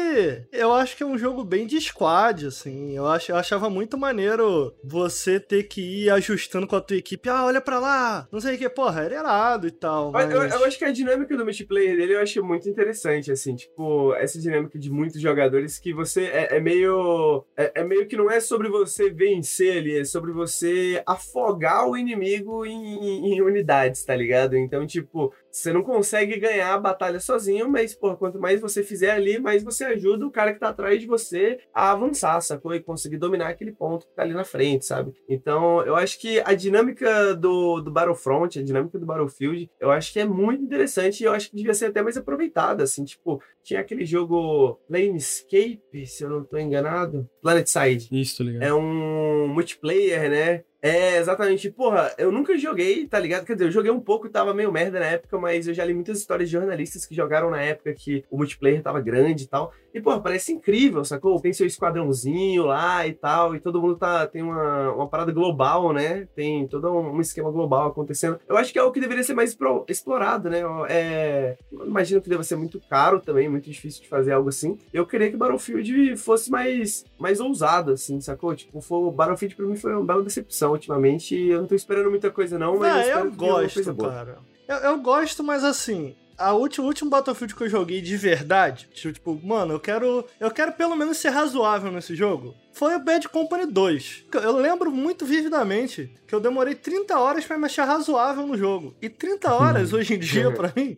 eu 0.52 0.74
acho 0.74 0.98
que 0.98 1.04
é 1.04 1.06
um 1.06 1.18
jogo 1.18 1.44
bem 1.44 1.68
de 1.68 1.80
squad, 1.80 2.48
assim. 2.48 2.96
Eu, 2.98 3.06
ach, 3.08 3.30
eu 3.30 3.36
achava 3.36 3.70
muito 3.70 3.98
maneiro 3.98 4.74
você 4.84 5.40
ter 5.40 5.64
que 5.64 5.82
ir 6.06 6.10
ajustando 6.10 6.66
com 6.66 6.76
a 6.76 6.82
tua 6.82 6.98
equipe. 6.98 7.30
Ah, 7.30 7.46
olha 7.46 7.62
pra 7.62 7.78
lá. 7.80 8.28
Não 8.32 8.40
sei 8.42 8.56
o 8.56 8.58
que. 8.58 8.68
Porra, 8.70 9.04
era 9.04 9.16
irado 9.20 9.68
e 9.68 9.72
tal. 9.72 10.12
Mas 10.12 10.26
Mas... 10.34 10.52
Eu, 10.54 10.60
eu 10.62 10.66
acho 10.66 10.78
que 10.80 10.86
a 10.86 10.92
dinâmica 10.92 11.38
do 11.38 11.44
multiplayer 11.44 11.96
dele 11.96 12.16
eu 12.16 12.20
acho 12.22 12.44
muito 12.44 12.68
interessante, 12.68 13.32
assim, 13.32 13.56
tipo, 13.56 14.14
essa 14.16 14.40
dinâmica 14.40 14.80
de 14.80 14.90
muitos 14.90 15.22
jogadores 15.22 15.78
que 15.78 15.94
você 15.94 16.24
é, 16.26 16.58
é 16.58 16.60
meio. 16.60 17.46
É, 17.56 17.82
é 17.82 17.84
meio 17.84 18.08
que 18.08 18.18
não 18.18 18.32
é 18.32 18.40
sobre 18.40 18.68
você 18.68 19.12
vencer 19.12 19.78
ali, 19.78 20.00
é 20.00 20.04
sobre 20.04 20.32
você 20.32 21.04
afogar 21.06 21.88
o 21.88 21.96
inimigo 21.96 22.66
em, 22.66 22.96
em- 22.96 23.34
em 23.36 23.42
unidades, 23.42 24.04
tá 24.04 24.16
ligado? 24.16 24.56
Então, 24.58 24.87
tipo, 24.88 25.34
você 25.58 25.74
não 25.74 25.82
consegue 25.82 26.38
ganhar 26.40 26.74
a 26.74 26.80
batalha 26.80 27.20
sozinho, 27.20 27.70
mas, 27.70 27.96
pô, 27.96 28.16
quanto 28.16 28.40
mais 28.40 28.62
você 28.62 28.84
fizer 28.84 29.12
ali, 29.12 29.40
mais 29.40 29.64
você 29.64 29.86
ajuda 29.86 30.26
o 30.26 30.32
cara 30.32 30.54
que 30.54 30.60
tá 30.60 30.70
atrás 30.70 31.00
de 31.02 31.08
você 31.08 31.60
a 31.74 31.92
avançar, 31.92 32.40
sacou? 32.42 32.74
E 32.76 32.80
conseguir 32.80 33.18
dominar 33.18 33.50
aquele 33.50 33.72
ponto 33.72 34.08
que 34.08 34.14
tá 34.14 34.22
ali 34.22 34.34
na 34.34 34.44
frente, 34.44 34.86
sabe? 34.86 35.14
Então, 35.28 35.82
eu 35.82 35.96
acho 35.96 36.20
que 36.20 36.40
a 36.46 36.54
dinâmica 36.54 37.34
do, 37.36 37.82
do 37.82 37.92
Battlefront, 37.92 38.60
a 38.60 38.64
dinâmica 38.64 39.00
do 39.00 39.06
Battlefield, 39.06 39.70
eu 39.80 39.92
acho 39.92 40.14
que 40.14 40.20
é 40.20 40.26
muito 40.26 40.64
interessante 40.64 41.22
e 41.22 41.24
eu 41.24 41.32
acho 41.32 41.50
que 41.50 41.56
devia 41.56 41.74
ser 41.74 41.88
até 41.88 42.02
mais 42.02 42.18
aproveitada, 42.18 42.84
assim, 42.84 43.04
tipo, 43.04 43.42
tinha 43.64 43.80
aquele 43.80 44.06
jogo 44.06 44.80
Planescape, 44.88 46.06
se 46.06 46.24
eu 46.24 46.30
não 46.30 46.44
tô 46.44 46.58
enganado, 46.58 47.28
PlanetSide. 47.42 48.08
isso, 48.12 48.44
ligado? 48.44 48.64
É 48.64 48.74
um 48.74 49.48
multiplayer, 49.48 50.30
né? 50.30 50.64
É, 50.82 51.18
exatamente. 51.18 51.70
Porra, 51.72 52.14
eu 52.18 52.32
nunca 52.32 52.58
joguei, 52.58 53.08
tá 53.08 53.20
ligado? 53.20 53.46
Quer 53.46 53.54
dizer, 53.54 53.66
eu 53.66 53.72
joguei 53.72 53.92
um 53.92 54.00
pouco, 54.00 54.30
tava 54.30 54.54
meio 54.54 54.72
merda 54.72 55.00
na 55.00 55.08
época, 55.08 55.38
mas 55.38 55.47
eu 55.56 55.74
já 55.74 55.86
li 55.86 55.94
muitas 55.94 56.20
histórias 56.20 56.50
de 56.50 56.54
jornalistas 56.54 57.06
que 57.06 57.16
jogaram 57.16 57.50
na 57.50 57.62
época 57.62 57.94
que 57.94 58.24
o 58.30 58.38
multiplayer 58.38 58.82
tava 58.82 59.00
grande 59.00 59.44
e 59.44 59.48
tal. 59.48 59.72
E, 59.94 60.02
porra, 60.02 60.20
parece 60.22 60.52
incrível, 60.52 61.04
sacou? 61.06 61.40
Tem 61.40 61.54
seu 61.54 61.66
esquadrãozinho 61.66 62.66
lá 62.66 63.08
e 63.08 63.14
tal, 63.14 63.56
e 63.56 63.60
todo 63.60 63.82
mundo 63.82 63.96
tá, 63.96 64.28
tem 64.28 64.44
uma, 64.44 64.92
uma 64.94 65.08
parada 65.08 65.32
global, 65.32 65.92
né? 65.94 66.28
Tem 66.36 66.68
todo 66.68 66.92
um, 66.92 67.16
um 67.16 67.22
esquema 67.22 67.50
global 67.50 67.88
acontecendo. 67.90 68.40
Eu 68.48 68.58
acho 68.58 68.72
que 68.72 68.78
é 68.78 68.84
o 68.84 68.92
que 68.92 69.00
deveria 69.00 69.24
ser 69.24 69.34
mais 69.34 69.56
pro- 69.56 69.86
explorado, 69.88 70.50
né? 70.50 70.62
É, 70.90 71.58
eu 71.72 71.86
imagino 71.88 72.22
que 72.22 72.30
deva 72.30 72.44
ser 72.44 72.56
muito 72.58 72.80
caro 72.90 73.20
também, 73.20 73.50
muito 73.50 73.70
difícil 73.70 74.04
de 74.04 74.08
fazer 74.10 74.34
algo 74.34 74.50
assim. 74.50 74.78
Eu 74.94 75.06
queria 75.06 75.32
que 75.32 75.38
Battlefield 75.38 76.16
fosse 76.18 76.52
mais, 76.52 77.04
mais 77.18 77.40
ousado, 77.40 77.92
assim, 77.94 78.20
sacou? 78.22 78.56
Tipo, 78.56 78.80
foi, 78.82 79.00
o 79.00 79.12
Battlefield 79.12 79.56
pra 79.56 79.66
mim 79.66 79.76
foi 79.76 79.94
uma 79.94 80.06
bela 80.06 80.22
decepção 80.24 80.72
ultimamente. 80.72 81.36
e 81.36 81.50
Eu 81.50 81.62
não 81.62 81.68
tô 81.68 81.76
esperando 81.76 82.10
muita 82.10 82.30
coisa, 82.30 82.60
não, 82.60 82.78
mas 82.78 83.08
espero 83.08 83.26
eu 83.28 83.32
coisa 83.74 83.94
gosto, 83.94 84.10
cara. 84.12 84.38
Eu, 84.68 84.78
eu 84.78 84.98
gosto, 85.00 85.44
mas 85.44 85.64
assim, 85.64 86.16
a 86.38 86.54
última, 86.54 86.86
o 86.86 86.88
último 86.88 87.10
Battlefield 87.10 87.56
que 87.56 87.64
eu 87.64 87.70
joguei 87.70 88.02
de 88.02 88.16
verdade, 88.16 88.88
tipo, 88.94 89.40
mano, 89.44 89.74
eu 89.74 89.80
quero, 89.80 90.26
eu 90.40 90.52
quero 90.52 90.74
pelo 90.74 90.96
menos 90.96 91.18
ser 91.18 91.30
razoável 91.30 91.92
nesse 91.92 92.16
jogo, 92.16 92.54
foi 92.74 92.96
o 92.96 93.00
Bad 93.00 93.28
Company 93.30 93.66
2. 93.66 94.26
Eu 94.34 94.58
lembro 94.58 94.92
muito 94.92 95.26
vividamente 95.26 96.14
que 96.28 96.36
eu 96.36 96.40
demorei 96.40 96.76
30 96.76 97.18
horas 97.18 97.46
pra 97.46 97.58
me 97.58 97.66
achar 97.66 97.86
razoável 97.86 98.46
no 98.46 98.58
jogo. 98.58 98.96
E 99.02 99.10
30 99.10 99.54
horas 99.54 99.94
hoje 99.94 100.14
em 100.14 100.20
dia, 100.20 100.52
pra 100.54 100.72
mim, 100.76 100.96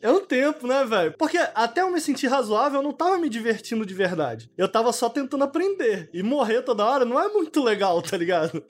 é 0.00 0.10
um 0.10 0.24
tempo, 0.24 0.66
né, 0.68 0.84
velho? 0.84 1.14
Porque 1.18 1.38
até 1.54 1.80
eu 1.80 1.90
me 1.90 2.00
sentir 2.00 2.28
razoável, 2.28 2.78
eu 2.78 2.84
não 2.84 2.92
tava 2.92 3.18
me 3.18 3.28
divertindo 3.28 3.84
de 3.84 3.94
verdade. 3.94 4.48
Eu 4.56 4.68
tava 4.68 4.92
só 4.92 5.08
tentando 5.08 5.42
aprender. 5.42 6.08
E 6.12 6.22
morrer 6.22 6.62
toda 6.62 6.84
hora 6.84 7.04
não 7.04 7.18
é 7.20 7.28
muito 7.28 7.60
legal, 7.62 8.00
tá 8.02 8.16
ligado? 8.16 8.62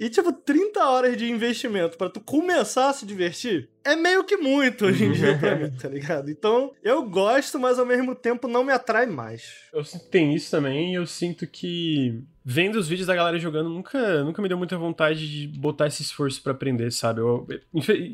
E, 0.00 0.08
tipo, 0.08 0.32
30 0.32 0.82
horas 0.88 1.14
de 1.14 1.30
investimento 1.30 1.98
pra 1.98 2.08
tu 2.08 2.20
começar 2.20 2.88
a 2.88 2.92
se 2.94 3.04
divertir, 3.04 3.68
é 3.84 3.94
meio 3.94 4.24
que 4.24 4.38
muito 4.38 4.86
hoje 4.86 5.04
em 5.04 5.12
dia 5.12 5.36
pra 5.36 5.54
mim, 5.60 5.70
tá 5.70 5.90
ligado? 5.90 6.30
Então, 6.30 6.72
eu 6.82 7.02
gosto, 7.02 7.60
mas 7.60 7.78
ao 7.78 7.84
mesmo 7.84 8.14
tempo 8.14 8.48
não 8.48 8.64
me 8.64 8.72
atrai 8.72 9.04
mais. 9.04 9.42
Eu 9.70 9.84
sinto 9.84 10.04
que 10.04 10.10
tem 10.10 10.34
isso 10.34 10.50
também, 10.50 10.92
e 10.92 10.94
eu 10.94 11.06
sinto 11.06 11.46
que 11.46 12.24
vendo 12.44 12.76
os 12.76 12.88
vídeos 12.88 13.06
da 13.06 13.14
galera 13.14 13.38
jogando, 13.38 13.68
nunca, 13.68 14.24
nunca 14.24 14.40
me 14.42 14.48
deu 14.48 14.58
muita 14.58 14.76
vontade 14.76 15.28
de 15.28 15.58
botar 15.58 15.86
esse 15.86 16.02
esforço 16.02 16.42
para 16.42 16.52
aprender, 16.52 16.90
sabe? 16.90 17.20
Eu, 17.20 17.46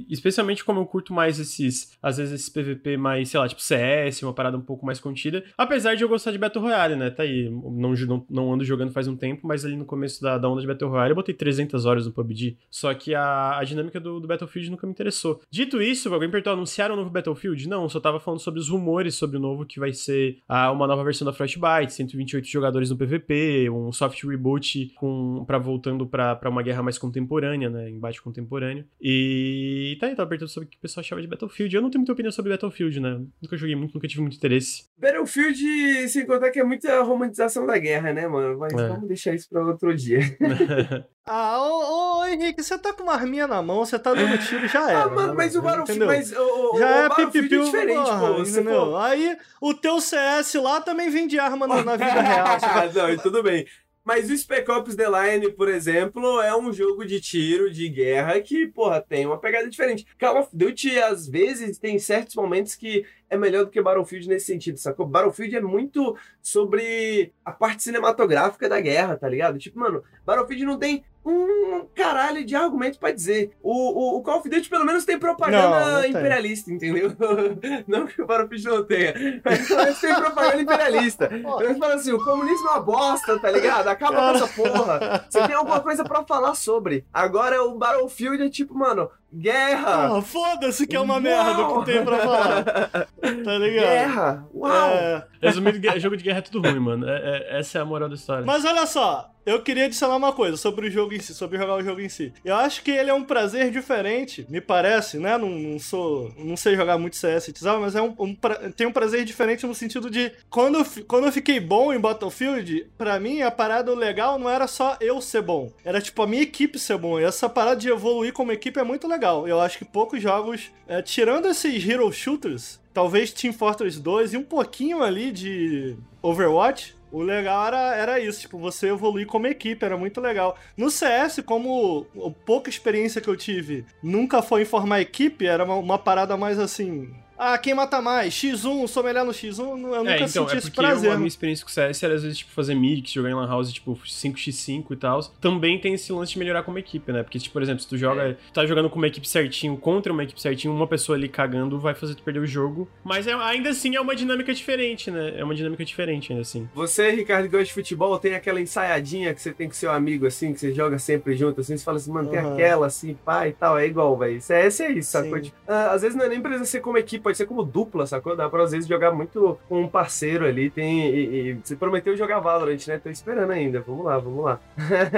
especialmente 0.08 0.64
como 0.64 0.80
eu 0.80 0.86
curto 0.86 1.12
mais 1.12 1.38
esses, 1.38 1.96
às 2.02 2.18
vezes, 2.18 2.34
esses 2.34 2.48
PVP 2.48 2.96
mais, 2.96 3.28
sei 3.28 3.40
lá, 3.40 3.48
tipo 3.48 3.62
CS, 3.62 4.22
uma 4.22 4.32
parada 4.32 4.56
um 4.56 4.62
pouco 4.62 4.84
mais 4.84 5.00
contida. 5.00 5.44
Apesar 5.56 5.94
de 5.94 6.02
eu 6.02 6.08
gostar 6.08 6.30
de 6.30 6.38
Battle 6.38 6.62
Royale, 6.62 6.96
né? 6.96 7.10
Tá 7.10 7.22
aí. 7.22 7.48
Não, 7.50 7.92
não, 7.92 8.26
não 8.28 8.52
ando 8.52 8.64
jogando 8.64 8.92
faz 8.92 9.08
um 9.08 9.16
tempo, 9.16 9.46
mas 9.46 9.64
ali 9.64 9.76
no 9.76 9.84
começo 9.84 10.22
da, 10.22 10.38
da 10.38 10.48
onda 10.48 10.60
de 10.60 10.66
Battle 10.66 10.90
Royale 10.90 11.10
eu 11.10 11.16
botei 11.16 11.34
300 11.34 11.84
horas 11.84 12.06
no 12.06 12.12
PUBG. 12.12 12.56
Só 12.70 12.92
que 12.94 13.14
a, 13.14 13.58
a 13.58 13.64
dinâmica 13.64 14.00
do, 14.00 14.20
do 14.20 14.28
Battlefield 14.28 14.70
nunca 14.70 14.86
me 14.86 14.92
interessou. 14.92 15.40
Dito 15.50 15.80
isso, 15.80 16.12
alguém 16.12 16.30
perguntou, 16.30 16.52
anunciaram 16.52 16.94
um 16.94 16.98
novo 16.98 17.10
Battlefield? 17.10 17.68
Não, 17.68 17.88
só 17.88 18.00
tava 18.00 18.20
falando 18.20 18.40
sobre 18.40 18.60
os 18.60 18.68
rumores 18.68 19.14
sobre 19.14 19.36
o 19.36 19.40
novo 19.40 19.64
que 19.64 19.80
vai 19.80 19.92
ser 19.92 20.38
a, 20.48 20.70
uma 20.70 20.86
nova 20.86 21.02
versão 21.04 21.24
da 21.24 21.32
Frostbite, 21.32 21.92
128 21.92 22.46
jogadores 22.46 22.90
no 22.90 22.96
PVP, 22.96 23.68
um 23.70 23.92
reboot 24.26 24.92
com 24.96 25.44
para 25.46 25.58
voltando 25.58 26.06
para 26.06 26.48
uma 26.48 26.62
guerra 26.62 26.82
mais 26.82 26.98
contemporânea, 26.98 27.68
né, 27.68 27.90
embate 27.90 28.22
contemporâneo. 28.22 28.84
E 29.00 29.96
tá 30.00 30.06
aí, 30.06 30.14
tava 30.14 30.28
perguntando 30.28 30.50
sobre 30.50 30.66
o 30.66 30.70
que 30.70 30.76
o 30.76 30.80
pessoal 30.80 31.02
achava 31.02 31.20
de 31.20 31.28
Battlefield. 31.28 31.74
Eu 31.74 31.82
não 31.82 31.90
tenho 31.90 32.00
muita 32.00 32.12
opinião 32.12 32.32
sobre 32.32 32.52
Battlefield, 32.52 33.00
né? 33.00 33.20
Nunca 33.40 33.56
joguei 33.56 33.76
muito, 33.76 33.94
nunca 33.94 34.08
tive 34.08 34.22
muito 34.22 34.36
interesse. 34.36 34.84
Battlefield, 34.98 36.08
sem 36.08 36.26
contar 36.26 36.50
que 36.50 36.60
é 36.60 36.64
muita 36.64 37.02
romantização 37.02 37.66
da 37.66 37.78
guerra, 37.78 38.12
né, 38.12 38.26
mano? 38.26 38.58
Mas 38.58 38.72
é. 38.72 38.88
vamos 38.88 39.08
deixar 39.08 39.34
isso 39.34 39.48
para 39.48 39.64
outro 39.64 39.94
dia. 39.94 40.20
ah, 41.26 41.58
ô, 41.60 42.20
ô, 42.20 42.26
Henrique, 42.26 42.62
você 42.62 42.78
tá 42.78 42.92
com 42.92 43.04
uma 43.04 43.14
arminha 43.14 43.46
na 43.46 43.62
mão, 43.62 43.84
você 43.84 43.98
tá 43.98 44.14
dando 44.14 44.38
tiro, 44.38 44.66
já 44.68 44.90
era. 44.90 45.04
Ah, 45.04 45.08
mano, 45.08 45.28
né, 45.28 45.34
mas 45.34 45.56
o 45.56 45.62
Battlefield, 45.62 46.06
mas 46.06 46.32
o, 46.32 46.78
já 46.78 47.08
o 47.08 47.12
é 47.12 47.16
pipipiu, 47.16 47.62
é 47.62 47.64
diferente, 47.64 48.10
pô. 48.10 48.34
Você, 48.38 48.62
pô. 48.62 48.96
Aí 48.96 49.36
o 49.60 49.74
teu 49.74 50.00
CS 50.00 50.54
lá 50.54 50.80
também 50.80 51.10
vende 51.10 51.38
arma 51.38 51.66
na, 51.66 51.84
na 51.84 51.96
vida 51.96 52.20
real. 52.20 52.46
não, 52.94 53.16
tudo 53.22 53.42
bem. 53.42 53.66
Mas 54.06 54.30
o 54.30 54.38
Spec 54.38 54.70
Ops 54.70 54.94
The 54.94 55.08
Line, 55.08 55.50
por 55.50 55.68
exemplo, 55.68 56.40
é 56.40 56.56
um 56.56 56.72
jogo 56.72 57.04
de 57.04 57.20
tiro, 57.20 57.68
de 57.68 57.88
guerra, 57.88 58.40
que, 58.40 58.68
porra, 58.68 59.00
tem 59.00 59.26
uma 59.26 59.36
pegada 59.36 59.68
diferente. 59.68 60.06
Call 60.16 60.38
of 60.38 60.48
Duty, 60.52 60.96
às 61.00 61.26
vezes, 61.26 61.76
tem 61.76 61.98
certos 61.98 62.36
momentos 62.36 62.76
que 62.76 63.04
é 63.28 63.36
melhor 63.36 63.64
do 63.64 63.70
que 63.72 63.82
Battlefield 63.82 64.28
nesse 64.28 64.46
sentido, 64.46 64.78
sacou? 64.78 65.08
Battlefield 65.08 65.56
é 65.56 65.60
muito 65.60 66.16
sobre 66.46 67.32
a 67.44 67.50
parte 67.50 67.82
cinematográfica 67.82 68.68
da 68.68 68.80
guerra, 68.80 69.16
tá 69.16 69.28
ligado? 69.28 69.58
Tipo, 69.58 69.80
mano, 69.80 70.04
Battlefield 70.24 70.64
não 70.64 70.78
tem 70.78 71.04
um 71.24 71.84
caralho 71.92 72.44
de 72.44 72.54
argumento 72.54 73.00
para 73.00 73.12
dizer. 73.12 73.50
O, 73.60 73.72
o, 73.72 74.18
o, 74.18 74.22
Call 74.22 74.38
of 74.38 74.48
Duty 74.48 74.70
pelo 74.70 74.84
menos 74.84 75.04
tem 75.04 75.18
propaganda 75.18 75.80
não, 75.80 75.92
não 75.94 76.04
imperialista, 76.04 76.72
entendeu? 76.72 77.12
não 77.88 78.06
que 78.06 78.22
o 78.22 78.26
Battlefield 78.26 78.64
não 78.64 78.84
tenha, 78.84 79.42
mas 79.44 79.66
pelo 79.66 79.82
menos 79.82 80.00
tem 80.00 80.14
propaganda 80.14 80.62
imperialista. 80.62 81.28
Eles 81.34 81.78
falam 81.78 81.96
assim, 81.96 82.12
o 82.12 82.24
comunismo 82.24 82.68
é 82.68 82.70
uma 82.70 82.80
bosta, 82.80 83.40
tá 83.40 83.50
ligado? 83.50 83.88
Acaba 83.88 84.16
com 84.16 84.36
essa 84.36 84.46
porra. 84.46 85.26
Você 85.28 85.44
tem 85.48 85.56
alguma 85.56 85.80
coisa 85.80 86.04
para 86.04 86.22
falar 86.22 86.54
sobre. 86.54 87.04
Agora 87.12 87.60
o 87.64 87.76
Battlefield 87.76 88.44
é 88.44 88.48
tipo, 88.48 88.72
mano, 88.72 89.10
Guerra! 89.38 90.16
Ah, 90.16 90.22
foda-se 90.22 90.86
que 90.86 90.96
é 90.96 91.00
uma 91.00 91.14
Uau. 91.14 91.22
merda 91.22 91.68
o 91.68 91.80
que 91.80 91.92
tem 91.92 92.04
pra 92.04 92.18
falar. 92.18 92.64
Tá 93.44 93.58
ligado? 93.58 93.86
Guerra! 93.86 94.48
Uau! 94.54 94.90
É... 94.90 95.26
Resumindo, 95.42 96.00
jogo 96.00 96.16
de 96.16 96.24
guerra 96.24 96.35
é 96.38 96.40
tudo 96.40 96.60
ruim, 96.60 96.78
mano. 96.78 97.08
É, 97.08 97.16
é, 97.16 97.58
essa 97.58 97.78
é 97.78 97.80
a 97.80 97.84
moral 97.84 98.08
da 98.08 98.14
história. 98.14 98.44
Mas 98.44 98.64
olha 98.64 98.86
só, 98.86 99.30
eu 99.46 99.62
queria 99.62 99.84
adicionar 99.84 100.16
uma 100.16 100.32
coisa 100.32 100.56
sobre 100.56 100.88
o 100.88 100.90
jogo 100.90 101.14
em 101.14 101.20
si, 101.20 101.32
sobre 101.32 101.56
jogar 101.56 101.76
o 101.76 101.82
jogo 101.82 102.00
em 102.00 102.08
si. 102.08 102.32
Eu 102.44 102.56
acho 102.56 102.82
que 102.82 102.90
ele 102.90 103.10
é 103.10 103.14
um 103.14 103.22
prazer 103.22 103.70
diferente, 103.70 104.44
me 104.48 104.60
parece, 104.60 105.18
né? 105.18 105.38
Não, 105.38 105.48
não 105.48 105.78
sou. 105.78 106.32
Não 106.36 106.56
sei 106.56 106.74
jogar 106.74 106.98
muito 106.98 107.16
CS 107.16 107.48
e 107.48 107.54
mas 107.80 107.94
é 107.94 108.02
um, 108.02 108.14
um 108.18 108.34
pra, 108.34 108.56
tem 108.70 108.86
um 108.86 108.92
prazer 108.92 109.24
diferente 109.24 109.64
no 109.64 109.74
sentido 109.74 110.10
de. 110.10 110.32
Quando, 110.50 110.84
quando 111.04 111.26
eu 111.26 111.32
fiquei 111.32 111.60
bom 111.60 111.92
em 111.92 112.00
Battlefield, 112.00 112.90
pra 112.98 113.20
mim 113.20 113.42
a 113.42 113.50
parada 113.50 113.94
legal 113.94 114.36
não 114.36 114.50
era 114.50 114.66
só 114.66 114.96
eu 115.00 115.20
ser 115.20 115.42
bom. 115.42 115.72
Era 115.84 116.00
tipo 116.00 116.22
a 116.22 116.26
minha 116.26 116.42
equipe 116.42 116.78
ser 116.78 116.98
bom. 116.98 117.20
E 117.20 117.24
essa 117.24 117.48
parada 117.48 117.76
de 117.76 117.88
evoluir 117.88 118.32
como 118.32 118.50
equipe 118.50 118.80
é 118.80 118.84
muito 118.84 119.06
legal. 119.06 119.46
Eu 119.46 119.60
acho 119.60 119.78
que 119.78 119.84
poucos 119.84 120.20
jogos, 120.20 120.72
é, 120.88 121.00
tirando 121.00 121.46
esses 121.46 121.88
hero 121.88 122.12
shooters, 122.12 122.80
talvez 122.96 123.30
Team 123.30 123.52
Fortress 123.52 124.00
2 124.00 124.32
e 124.32 124.36
um 124.38 124.42
pouquinho 124.42 125.02
ali 125.02 125.30
de 125.30 125.98
Overwatch, 126.22 126.96
o 127.12 127.20
legal 127.20 127.66
era, 127.66 127.94
era 127.94 128.20
isso, 128.20 128.40
tipo, 128.40 128.58
você 128.58 128.88
evoluir 128.88 129.26
como 129.26 129.46
equipe, 129.46 129.84
era 129.84 129.98
muito 129.98 130.18
legal. 130.18 130.56
No 130.74 130.90
CS, 130.90 131.42
como 131.44 132.06
a 132.24 132.30
pouca 132.46 132.70
experiência 132.70 133.20
que 133.20 133.28
eu 133.28 133.36
tive 133.36 133.84
nunca 134.02 134.40
foi 134.40 134.62
em 134.62 134.64
formar 134.64 135.02
equipe, 135.02 135.46
era 135.46 135.62
uma, 135.62 135.74
uma 135.74 135.98
parada 135.98 136.38
mais 136.38 136.58
assim, 136.58 137.12
ah, 137.38 137.58
quem 137.58 137.74
mata 137.74 138.00
mais? 138.00 138.34
X1, 138.34 138.86
sou 138.88 139.02
melhor 139.02 139.24
no 139.24 139.32
X1, 139.32 139.58
eu 139.58 139.76
nunca 139.76 140.10
é, 140.10 140.16
então, 140.16 140.28
senti 140.28 140.54
é 140.54 140.58
esse 140.58 140.70
prazer. 140.70 141.10
Eu, 141.10 141.14
a 141.14 141.16
minha 141.16 141.28
experiência 141.28 141.64
com 141.64 141.70
o 141.70 141.72
CS 141.72 142.02
era 142.02 142.14
às 142.14 142.22
vezes 142.22 142.38
tipo, 142.38 142.50
fazer 142.52 142.74
mix, 142.74 143.10
jogar 143.10 143.30
em 143.30 143.34
Lan 143.34 143.48
House 143.48 143.72
tipo 143.72 143.94
5x5 143.94 144.86
e 144.90 144.96
tal. 144.96 145.22
Também 145.40 145.78
tem 145.78 145.94
esse 145.94 146.12
lance 146.12 146.32
de 146.32 146.38
melhorar 146.38 146.62
como 146.62 146.78
equipe, 146.78 147.12
né? 147.12 147.22
Porque, 147.22 147.38
tipo, 147.38 147.52
por 147.52 147.62
exemplo, 147.62 147.80
se 147.80 147.88
tu 147.88 147.96
joga, 147.96 148.22
é. 148.22 148.32
tu 148.34 148.52
tá 148.52 148.66
jogando 148.66 148.90
com 148.90 148.96
uma 148.96 149.06
equipe 149.06 149.28
certinho 149.28 149.76
contra 149.76 150.12
uma 150.12 150.24
equipe 150.24 150.40
certinho, 150.40 150.74
uma 150.74 150.86
pessoa 150.86 151.16
ali 151.16 151.28
cagando 151.28 151.78
vai 151.78 151.94
fazer 151.94 152.14
tu 152.14 152.22
perder 152.22 152.40
o 152.40 152.46
jogo. 152.46 152.88
Mas 153.04 153.26
é, 153.26 153.32
ainda 153.32 153.70
assim 153.70 153.94
é 153.96 154.00
uma 154.00 154.14
dinâmica 154.14 154.52
diferente, 154.52 155.10
né? 155.10 155.34
É 155.36 155.44
uma 155.44 155.54
dinâmica 155.54 155.84
diferente 155.84 156.32
ainda 156.32 156.42
assim. 156.42 156.68
Você, 156.74 157.10
Ricardo, 157.10 157.44
que 157.44 157.50
gosta 157.50 157.66
de 157.66 157.72
futebol, 157.72 158.18
tem 158.18 158.34
aquela 158.34 158.60
ensaiadinha 158.60 159.34
que 159.34 159.40
você 159.40 159.52
tem 159.52 159.68
com 159.68 159.74
seu 159.74 159.90
amigo 159.90 160.26
assim, 160.26 160.52
que 160.52 160.60
você 160.60 160.72
joga 160.72 160.98
sempre 160.98 161.36
junto, 161.36 161.60
assim, 161.60 161.76
você 161.76 161.84
fala 161.84 161.98
assim, 161.98 162.10
mano, 162.10 162.30
tem 162.30 162.40
uhum. 162.40 162.52
aquela 162.54 162.86
assim, 162.86 163.14
pá 163.14 163.48
e 163.48 163.52
tal, 163.52 163.78
é 163.78 163.86
igual, 163.86 164.16
velho. 164.16 164.40
CS 164.40 164.80
é 164.80 164.92
isso, 164.92 165.10
sacou? 165.10 165.40
Tipo, 165.40 165.56
ah, 165.66 165.92
às 165.92 166.02
vezes 166.02 166.16
não 166.16 166.24
é 166.24 166.28
nem 166.28 166.40
precisa 166.40 166.64
ser 166.64 166.80
como 166.80 166.98
equipe, 166.98 167.25
pode 167.26 167.36
ser 167.36 167.46
como 167.46 167.64
dupla 167.64 168.06
sacou? 168.06 168.36
Dá 168.36 168.48
pra 168.48 168.62
às 168.62 168.70
vezes 168.70 168.86
jogar 168.86 169.10
muito 169.10 169.58
com 169.68 169.80
um 169.80 169.88
parceiro 169.88 170.46
ali. 170.46 170.70
Tem, 170.70 171.08
e, 171.08 171.50
e 171.50 171.52
você 171.54 171.74
prometeu 171.74 172.16
jogar 172.16 172.38
Valorant, 172.38 172.86
né? 172.86 172.98
Tô 172.98 173.10
esperando 173.10 173.50
ainda. 173.50 173.80
Vamos 173.80 174.04
lá, 174.04 174.16
vamos 174.16 174.44
lá. 174.44 174.60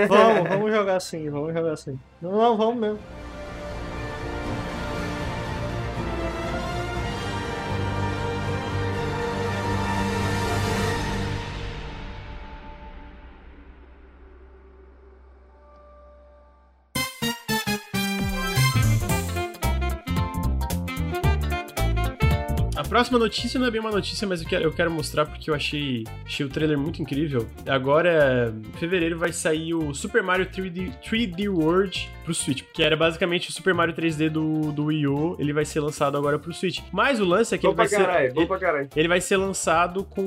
Vamos, 0.09 0.49
vamos 0.49 0.73
jogar 0.73 1.01
sim, 1.01 1.29
vamos 1.29 1.53
jogar 1.53 1.77
sim. 1.77 1.99
Não, 2.23 2.33
não, 2.33 2.57
vamos 2.57 2.77
mesmo. 2.77 2.99
Próxima 22.99 23.17
notícia 23.17 23.61
não 23.61 23.67
é 23.69 23.71
bem 23.71 23.81
uma 23.81 23.93
notícia, 23.93 24.27
mas 24.27 24.43
eu 24.43 24.49
quero, 24.49 24.65
eu 24.65 24.73
quero 24.73 24.91
mostrar 24.91 25.25
porque 25.25 25.49
eu 25.49 25.55
achei, 25.55 26.03
achei 26.27 26.45
o 26.45 26.49
trailer 26.49 26.77
muito 26.77 27.01
incrível. 27.01 27.47
Agora, 27.65 28.53
em 28.53 28.77
fevereiro, 28.77 29.17
vai 29.17 29.33
sair 29.33 29.73
o 29.73 29.95
Super 29.95 30.21
Mario 30.21 30.47
3D, 30.47 30.93
3D 31.01 31.49
World 31.49 32.11
pro 32.25 32.35
Switch, 32.35 32.63
que 32.75 32.83
era 32.83 32.97
basicamente 32.97 33.49
o 33.49 33.53
Super 33.53 33.73
Mario 33.73 33.95
3D 33.95 34.29
do, 34.29 34.73
do 34.73 34.87
Wii 34.87 35.07
U. 35.07 35.37
Ele 35.39 35.53
vai 35.53 35.65
ser 35.65 35.81
lançado 35.81 36.17
agora 36.19 36.39
pro 36.39 36.53
Switch. 36.53 36.81
Mas 36.93 37.21
o 37.21 37.25
lance 37.25 37.55
é 37.55 37.59
que 37.59 37.67
ele 37.67 37.75
vai 37.75 37.89
carai, 37.89 38.31
ser. 38.31 38.37
Ele, 38.37 38.89
ele, 38.97 39.09
vai 39.09 39.21
ser 39.21 39.37
lançado 39.37 40.05
com 40.05 40.23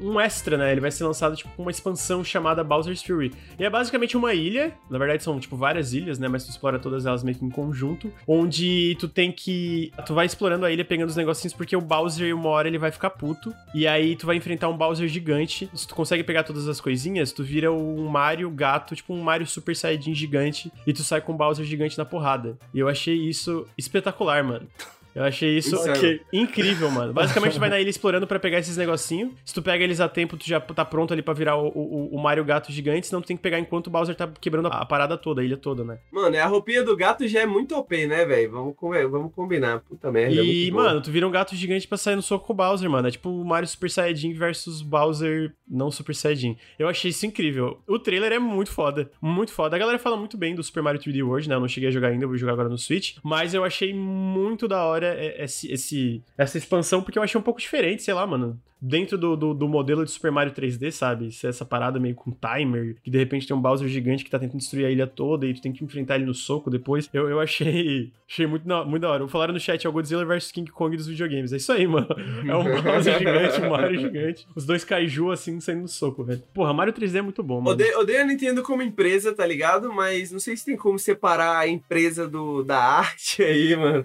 um 0.00 0.18
extra, 0.18 0.56
né? 0.56 0.72
Ele 0.72 0.80
vai 0.80 0.90
ser 0.90 1.04
lançado 1.04 1.36
tipo 1.36 1.50
com 1.50 1.62
uma 1.62 1.70
expansão 1.70 2.24
chamada 2.24 2.64
Bowser's 2.64 3.02
Fury. 3.02 3.32
E 3.58 3.64
é 3.64 3.70
basicamente 3.70 4.16
uma 4.16 4.34
ilha. 4.34 4.72
Na 4.90 4.98
verdade, 4.98 5.22
são 5.22 5.38
tipo 5.38 5.56
várias 5.56 5.92
ilhas, 5.92 6.18
né? 6.18 6.26
Mas 6.26 6.44
tu 6.44 6.50
explora 6.50 6.78
todas 6.78 7.06
elas 7.06 7.22
meio 7.22 7.38
que 7.38 7.44
em 7.44 7.50
conjunto. 7.50 8.10
Onde 8.26 8.96
tu 8.98 9.08
tem 9.08 9.30
que. 9.30 9.92
Tu 10.06 10.14
vai 10.14 10.26
explorando 10.26 10.64
a 10.64 10.72
ilha, 10.72 10.84
pegando 10.84 11.10
os 11.10 11.16
negocinhos 11.16 11.52
porque 11.66 11.74
o 11.74 11.80
Bowser, 11.80 12.32
uma 12.32 12.48
hora, 12.50 12.68
ele 12.68 12.78
vai 12.78 12.92
ficar 12.92 13.10
puto. 13.10 13.52
E 13.74 13.88
aí 13.88 14.14
tu 14.14 14.24
vai 14.24 14.36
enfrentar 14.36 14.68
um 14.68 14.76
Bowser 14.76 15.08
gigante. 15.08 15.68
Se 15.74 15.88
tu 15.88 15.96
consegue 15.96 16.22
pegar 16.22 16.44
todas 16.44 16.68
as 16.68 16.80
coisinhas, 16.80 17.32
tu 17.32 17.42
vira 17.42 17.72
um 17.72 18.06
Mario 18.06 18.48
gato, 18.52 18.94
tipo 18.94 19.12
um 19.12 19.20
Mario 19.20 19.48
Super 19.48 19.74
Saiyajin 19.74 20.14
gigante. 20.14 20.72
E 20.86 20.92
tu 20.92 21.02
sai 21.02 21.20
com 21.20 21.32
o 21.32 21.36
Bowser 21.36 21.64
gigante 21.64 21.98
na 21.98 22.04
porrada. 22.04 22.56
E 22.72 22.78
eu 22.78 22.88
achei 22.88 23.16
isso 23.16 23.66
espetacular, 23.76 24.44
mano. 24.44 24.68
Eu 25.16 25.24
achei 25.24 25.56
isso 25.56 25.74
okay. 25.76 26.20
incrível, 26.30 26.90
mano. 26.90 27.10
Basicamente, 27.10 27.54
tu 27.54 27.58
vai 27.58 27.70
na 27.70 27.80
ilha 27.80 27.88
explorando 27.88 28.26
para 28.26 28.38
pegar 28.38 28.58
esses 28.58 28.76
negocinhos. 28.76 29.32
Se 29.46 29.54
tu 29.54 29.62
pega 29.62 29.82
eles 29.82 29.98
a 29.98 30.10
tempo, 30.10 30.36
tu 30.36 30.46
já 30.46 30.60
tá 30.60 30.84
pronto 30.84 31.14
ali 31.14 31.22
para 31.22 31.32
virar 31.32 31.56
o, 31.56 31.68
o, 31.68 32.14
o, 32.14 32.18
Mario 32.18 32.44
Gato 32.44 32.70
gigante, 32.70 33.06
senão 33.06 33.22
tu 33.22 33.28
tem 33.28 33.36
que 33.36 33.42
pegar 33.42 33.58
enquanto 33.58 33.86
o 33.86 33.90
Bowser 33.90 34.14
tá 34.14 34.28
quebrando 34.38 34.68
a 34.68 34.84
parada 34.84 35.16
toda, 35.16 35.40
a 35.40 35.44
ilha 35.44 35.56
toda, 35.56 35.82
né? 35.82 35.98
Mano, 36.12 36.36
a 36.36 36.44
roupinha 36.44 36.82
do 36.82 36.94
gato 36.94 37.26
já 37.26 37.40
é 37.40 37.46
muito 37.46 37.74
OP, 37.74 38.06
né, 38.06 38.26
velho? 38.26 38.50
Vamos, 38.50 38.76
vamos 39.10 39.32
combinar. 39.32 39.80
Puta 39.80 40.12
merda. 40.12 40.34
E, 40.34 40.68
é 40.68 40.70
mano, 40.70 41.00
tu 41.00 41.10
vira 41.10 41.26
um 41.26 41.30
gato 41.30 41.56
gigante 41.56 41.88
pra 41.88 41.96
sair 41.96 42.16
no 42.16 42.20
soco 42.20 42.46
com 42.46 42.52
o 42.52 42.56
Bowser, 42.56 42.90
mano. 42.90 43.08
É 43.08 43.10
tipo 43.10 43.30
o 43.30 43.42
Mario 43.42 43.68
Super 43.68 43.90
Saiyajin 43.90 44.34
versus 44.34 44.82
Bowser 44.82 45.54
não 45.66 45.90
Super 45.90 46.14
Saiyajin. 46.14 46.58
Eu 46.78 46.88
achei 46.88 47.10
isso 47.10 47.24
incrível. 47.24 47.78
O 47.88 47.98
trailer 47.98 48.32
é 48.32 48.38
muito 48.38 48.70
foda. 48.70 49.10
Muito 49.22 49.50
foda. 49.50 49.76
A 49.76 49.78
galera 49.78 49.98
fala 49.98 50.16
muito 50.16 50.36
bem 50.36 50.54
do 50.54 50.62
Super 50.62 50.82
Mario 50.82 51.00
3D 51.00 51.26
World, 51.26 51.48
né? 51.48 51.54
Eu 51.54 51.60
não 51.60 51.68
cheguei 51.68 51.88
a 51.88 51.92
jogar 51.92 52.08
ainda, 52.08 52.24
eu 52.24 52.28
vou 52.28 52.36
jogar 52.36 52.52
agora 52.52 52.68
no 52.68 52.76
Switch. 52.76 53.16
Mas 53.22 53.54
eu 53.54 53.64
achei 53.64 53.94
muito 53.94 54.68
da 54.68 54.84
hora 54.84 55.05
esse, 55.14 55.70
esse 55.72 55.86
esse, 55.96 56.22
essa 56.36 56.58
expansão, 56.58 57.02
porque 57.02 57.18
eu 57.18 57.22
achei 57.22 57.38
um 57.38 57.44
pouco 57.44 57.60
diferente, 57.60 58.02
sei 58.02 58.14
lá, 58.14 58.26
mano. 58.26 58.60
Dentro 58.80 59.16
do, 59.16 59.36
do, 59.36 59.54
do, 59.54 59.68
modelo 59.68 60.04
de 60.04 60.10
Super 60.10 60.30
Mario 60.30 60.52
3D, 60.52 60.90
sabe? 60.90 61.32
Ser 61.32 61.48
essa 61.48 61.64
parada 61.64 61.98
meio 61.98 62.14
com 62.14 62.30
timer, 62.30 62.96
que 63.02 63.10
de 63.10 63.18
repente 63.18 63.46
tem 63.46 63.56
um 63.56 63.60
Bowser 63.60 63.88
gigante 63.88 64.24
que 64.24 64.30
tá 64.30 64.38
tentando 64.38 64.58
destruir 64.58 64.86
a 64.86 64.90
ilha 64.90 65.06
toda 65.06 65.46
e 65.46 65.54
tu 65.54 65.62
tem 65.62 65.72
que 65.72 65.84
enfrentar 65.84 66.16
ele 66.16 66.26
no 66.26 66.34
soco 66.34 66.70
depois. 66.70 67.08
Eu, 67.12 67.28
eu 67.28 67.40
achei, 67.40 68.12
achei 68.28 68.46
muito, 68.46 68.66
muito 68.86 69.02
da 69.02 69.10
hora. 69.10 69.28
Falaram 69.28 69.54
no 69.54 69.60
chat, 69.60 69.84
é 69.84 69.88
o 69.88 69.92
Godzilla 69.92 70.24
vs 70.24 70.52
King 70.52 70.70
Kong 70.70 70.96
dos 70.96 71.06
videogames. 71.06 71.52
É 71.52 71.56
isso 71.56 71.72
aí, 71.72 71.86
mano. 71.86 72.08
É 72.46 72.56
um 72.56 72.64
Bowser 72.82 73.18
gigante, 73.18 73.60
um 73.60 73.70
Mario 73.70 73.98
gigante. 73.98 74.46
Os 74.54 74.66
dois 74.66 74.84
kaiju 74.84 75.30
assim 75.30 75.58
saindo 75.60 75.82
no 75.82 75.88
soco, 75.88 76.22
velho. 76.22 76.42
Porra, 76.52 76.72
Mario 76.72 76.92
3D 76.92 77.16
é 77.16 77.22
muito 77.22 77.42
bom, 77.42 77.60
mano. 77.60 77.70
Odeio, 77.70 77.98
odeio 77.98 78.22
a 78.22 78.24
Nintendo 78.24 78.62
como 78.62 78.82
empresa, 78.82 79.34
tá 79.34 79.46
ligado? 79.46 79.92
Mas 79.92 80.30
não 80.30 80.38
sei 80.38 80.56
se 80.56 80.64
tem 80.64 80.76
como 80.76 80.98
separar 80.98 81.58
a 81.58 81.68
empresa 81.68 82.28
do, 82.28 82.62
da 82.62 82.78
arte 82.78 83.42
aí, 83.42 83.74
mano. 83.74 84.04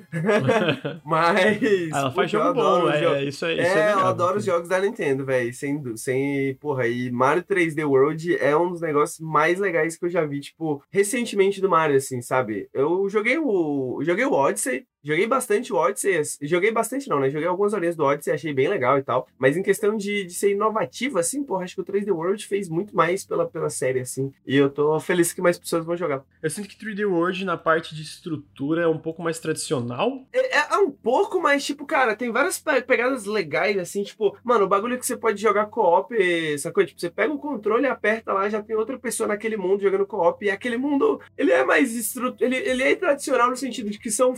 Mas. 1.04 1.92
Ela 1.92 2.12
faz 2.12 2.32
jogo 2.32 2.54
bom, 2.54 2.90
é, 2.90 3.04
é, 3.04 3.24
isso 3.26 3.46
aí. 3.46 3.60
É, 3.60 3.64
é, 3.64 3.80
é 3.80 3.94
eu 3.94 4.08
adoro 4.08 4.38
os 4.38 4.46
jogos 4.46 4.61
da 4.70 4.80
Nintendo, 4.80 5.26
velho. 5.26 5.54
Sem, 5.54 5.96
sem. 5.96 6.56
Porra, 6.56 6.88
e 6.88 7.12
Mario 7.12 7.44
3D 7.44 7.86
World 7.88 8.38
é 8.38 8.56
um 8.56 8.72
dos 8.72 8.82
negócios 8.82 9.20
mais 9.20 9.60
legais 9.60 9.98
que 9.98 10.06
eu 10.06 10.10
já 10.10 10.26
vi, 10.26 10.40
tipo, 10.40 10.84
recentemente 10.92 11.62
do 11.62 11.70
Mario, 11.70 11.98
assim, 11.98 12.22
sabe? 12.22 12.70
Eu 12.74 13.08
joguei 13.10 13.38
o. 13.38 14.02
Joguei 14.04 14.26
o 14.26 14.34
Odyssey, 14.34 14.86
Joguei 15.04 15.26
bastante 15.26 15.74
o 15.74 15.78
Odyssey, 15.78 16.22
joguei 16.44 16.72
bastante 16.72 17.10
não, 17.10 17.20
né? 17.20 17.30
Joguei 17.30 17.48
algumas 17.48 17.74
horinhas 17.74 17.96
do 17.96 18.04
Odyssey, 18.04 18.34
achei 18.34 18.54
bem 18.54 18.68
legal 18.68 19.00
e 19.00 19.04
tal. 19.04 19.28
Mas 19.38 19.58
em 19.58 19.64
questão 19.64 19.98
de, 19.98 20.26
de 20.26 20.34
ser 20.34 20.52
inovativo, 20.52 21.18
assim, 21.18 21.44
porra, 21.44 21.64
acho 21.64 21.76
que 21.76 21.82
o 21.82 21.86
3D 21.86 22.12
World 22.12 22.46
fez 22.46 22.70
muito 22.70 22.96
mais 22.96 23.26
pela, 23.26 23.48
pela 23.48 23.70
série, 23.70 24.00
assim. 24.00 24.32
E 24.46 24.56
eu 24.56 24.70
tô 24.70 25.00
feliz 25.00 25.34
que 25.34 25.42
mais 25.42 25.58
pessoas 25.58 25.84
vão 25.84 25.98
jogar. 25.98 26.24
Eu 26.42 26.50
sinto 26.50 26.70
que 26.70 26.78
3D 26.78 27.10
World, 27.10 27.44
na 27.46 27.58
parte 27.58 27.96
de 27.96 28.04
estrutura, 28.04 28.84
é 28.84 28.88
um 28.88 28.98
pouco 28.98 29.24
mais 29.24 29.40
tradicional. 29.40 30.24
É, 30.32 30.58
é, 30.58 30.68
é 30.72 30.78
um 30.78 30.92
pouco, 30.92 31.42
mas, 31.42 31.66
tipo, 31.66 31.86
cara, 31.86 32.16
tem 32.16 32.32
várias 32.32 32.64
pegadas 32.86 33.26
legais, 33.26 33.78
assim, 33.78 34.04
tipo, 34.04 34.38
mano, 34.44 34.66
o 34.66 34.68
bagulho 34.68 35.00
que 35.00 35.06
você 35.06 35.18
pode 35.18 35.42
jogar 35.42 35.66
co-op, 35.66 36.14
sacou? 36.60 36.86
Tipo, 36.86 37.00
você 37.00 37.10
pega 37.10 37.34
o 37.34 37.40
controle, 37.40 37.88
aperta 37.88 38.34
lá, 38.34 38.48
já 38.50 38.62
tem 38.62 38.76
outra 38.76 39.00
pessoa 39.00 39.28
naquele 39.28 39.58
mundo 39.58 39.82
jogando 39.82 40.06
co-op, 40.06 40.46
e 40.46 40.52
aquele 40.52 40.78
mundo, 40.78 41.20
ele 41.36 41.52
é 41.52 41.64
mais 41.64 41.96
estrutura, 41.96 42.46
ele, 42.46 42.56
ele 42.58 42.84
é 42.84 42.96
tradicional 42.96 43.50
no 43.50 43.58
sentido 43.58 43.90
de 43.90 43.98
que 43.98 44.12
são 44.12 44.36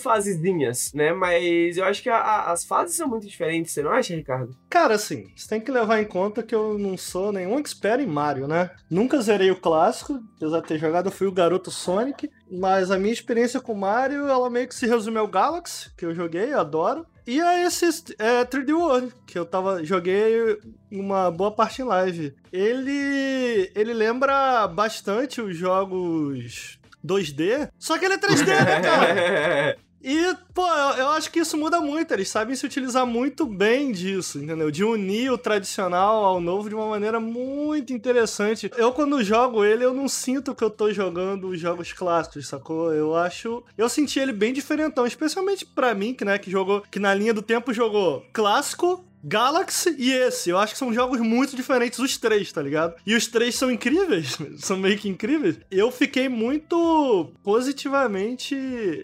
fasezinhas 0.54 0.94
né? 0.94 1.14
Mas 1.14 1.78
eu 1.78 1.86
acho 1.86 2.02
que 2.02 2.10
a, 2.10 2.18
a, 2.18 2.52
as 2.52 2.64
fases 2.64 2.96
são 2.96 3.08
muito 3.08 3.28
diferentes, 3.28 3.72
você 3.72 3.82
não 3.82 3.92
acha, 3.92 4.16
Ricardo? 4.16 4.56
Cara, 4.70 4.96
assim, 4.96 5.32
você 5.36 5.48
tem 5.48 5.62
que 5.62 5.72
levar 5.72 6.02
em 6.02 6.06
conta 6.06 6.44
que 6.44 6.54
eu 6.54 6.78
não 6.78 6.98
sou 6.98 7.32
nenhum 7.32 7.60
expert 7.60 8.02
em 8.02 8.08
Mario, 8.08 8.48
né? 8.48 8.72
Nunca 8.90 9.22
zerei 9.22 9.52
o 9.52 9.60
clássico, 9.60 10.22
apesar 10.38 10.62
de 10.62 10.68
ter 10.68 10.80
jogado, 10.80 11.08
eu 11.08 11.12
fui 11.12 11.28
o 11.28 11.32
garoto 11.32 11.72
Sonic, 11.72 12.30
mas 12.52 12.92
a 12.92 12.98
minha 12.98 13.14
experiência 13.14 13.60
com 13.60 13.74
Mario, 13.74 14.28
ela 14.28 14.50
meio 14.50 14.68
que 14.68 14.76
se 14.76 14.88
resume 14.88 15.18
ao 15.18 15.28
Galaxy, 15.28 15.92
que 15.98 16.06
eu 16.06 16.14
joguei, 16.14 16.54
eu 16.54 16.60
adoro. 16.60 17.06
E 17.26 17.40
a 17.40 17.66
esse 17.66 17.86
é, 18.20 18.44
3D 18.44 18.74
World, 18.74 19.14
que 19.26 19.40
eu 19.40 19.46
tava, 19.46 19.84
joguei 19.84 20.60
uma 20.92 21.32
boa 21.32 21.52
parte 21.52 21.82
em 21.82 21.86
live. 21.86 22.36
Ele, 22.52 23.72
ele 23.74 23.94
lembra 23.94 24.68
bastante 24.68 25.40
os 25.40 25.56
jogos 25.56 26.78
2D, 27.06 27.70
só 27.80 27.98
que 27.98 28.06
ele 28.06 28.16
é 28.16 28.18
3D, 28.18 28.46
né, 28.46 28.82
cara? 28.82 29.78
E, 30.04 30.36
pô, 30.54 30.68
eu 30.98 31.08
acho 31.10 31.32
que 31.32 31.40
isso 31.40 31.58
muda 31.58 31.80
muito. 31.80 32.14
Eles 32.14 32.30
sabem 32.30 32.56
se 32.56 32.66
utilizar 32.66 33.06
muito 33.06 33.46
bem 33.46 33.92
disso, 33.92 34.38
entendeu? 34.38 34.70
De 34.70 34.84
unir 34.84 35.32
o 35.32 35.38
tradicional 35.38 36.26
ao 36.26 36.42
novo 36.42 36.68
de 36.68 36.76
uma 36.76 36.88
maneira 36.88 37.22
muito 37.22 37.94
interessante. 37.94 38.70
Eu, 38.76 38.92
quando 38.92 39.24
jogo 39.24 39.64
ele, 39.64 39.86
eu 39.86 39.94
não 39.94 40.10
sinto 40.10 40.54
que 40.54 40.64
eu 40.64 40.70
tô 40.70 40.92
jogando 40.92 41.48
os 41.48 41.60
jogos 41.60 41.94
clássicos, 41.94 42.48
sacou? 42.48 42.94
Eu 42.94 43.16
acho. 43.16 43.64
Eu 43.78 43.88
senti 43.88 44.20
ele 44.20 44.34
bem 44.34 44.52
diferentão, 44.52 45.08
especialmente 45.08 45.66
para 45.66 45.94
mim, 45.94 46.14
que, 46.14 46.26
né, 46.26 46.38
que 46.38 46.52
jogou. 46.52 46.82
Que 46.92 47.00
na 47.00 47.14
linha 47.14 47.34
do 47.34 47.42
tempo 47.42 47.74
jogou 47.74 48.26
clássico, 48.34 49.06
Galaxy 49.24 49.96
e 49.98 50.12
esse. 50.12 50.50
Eu 50.50 50.58
acho 50.58 50.74
que 50.74 50.80
são 50.80 50.94
jogos 50.94 51.20
muito 51.20 51.56
diferentes, 51.56 52.00
os 52.00 52.18
três, 52.18 52.52
tá 52.52 52.62
ligado? 52.62 52.96
E 53.06 53.16
os 53.16 53.28
três 53.28 53.56
são 53.56 53.72
incríveis, 53.72 54.38
são 54.60 54.78
meio 54.78 54.98
que 54.98 55.10
incríveis. 55.10 55.60
Eu 55.72 55.92
fiquei 55.92 56.28
muito 56.28 57.32
positivamente 57.44 58.56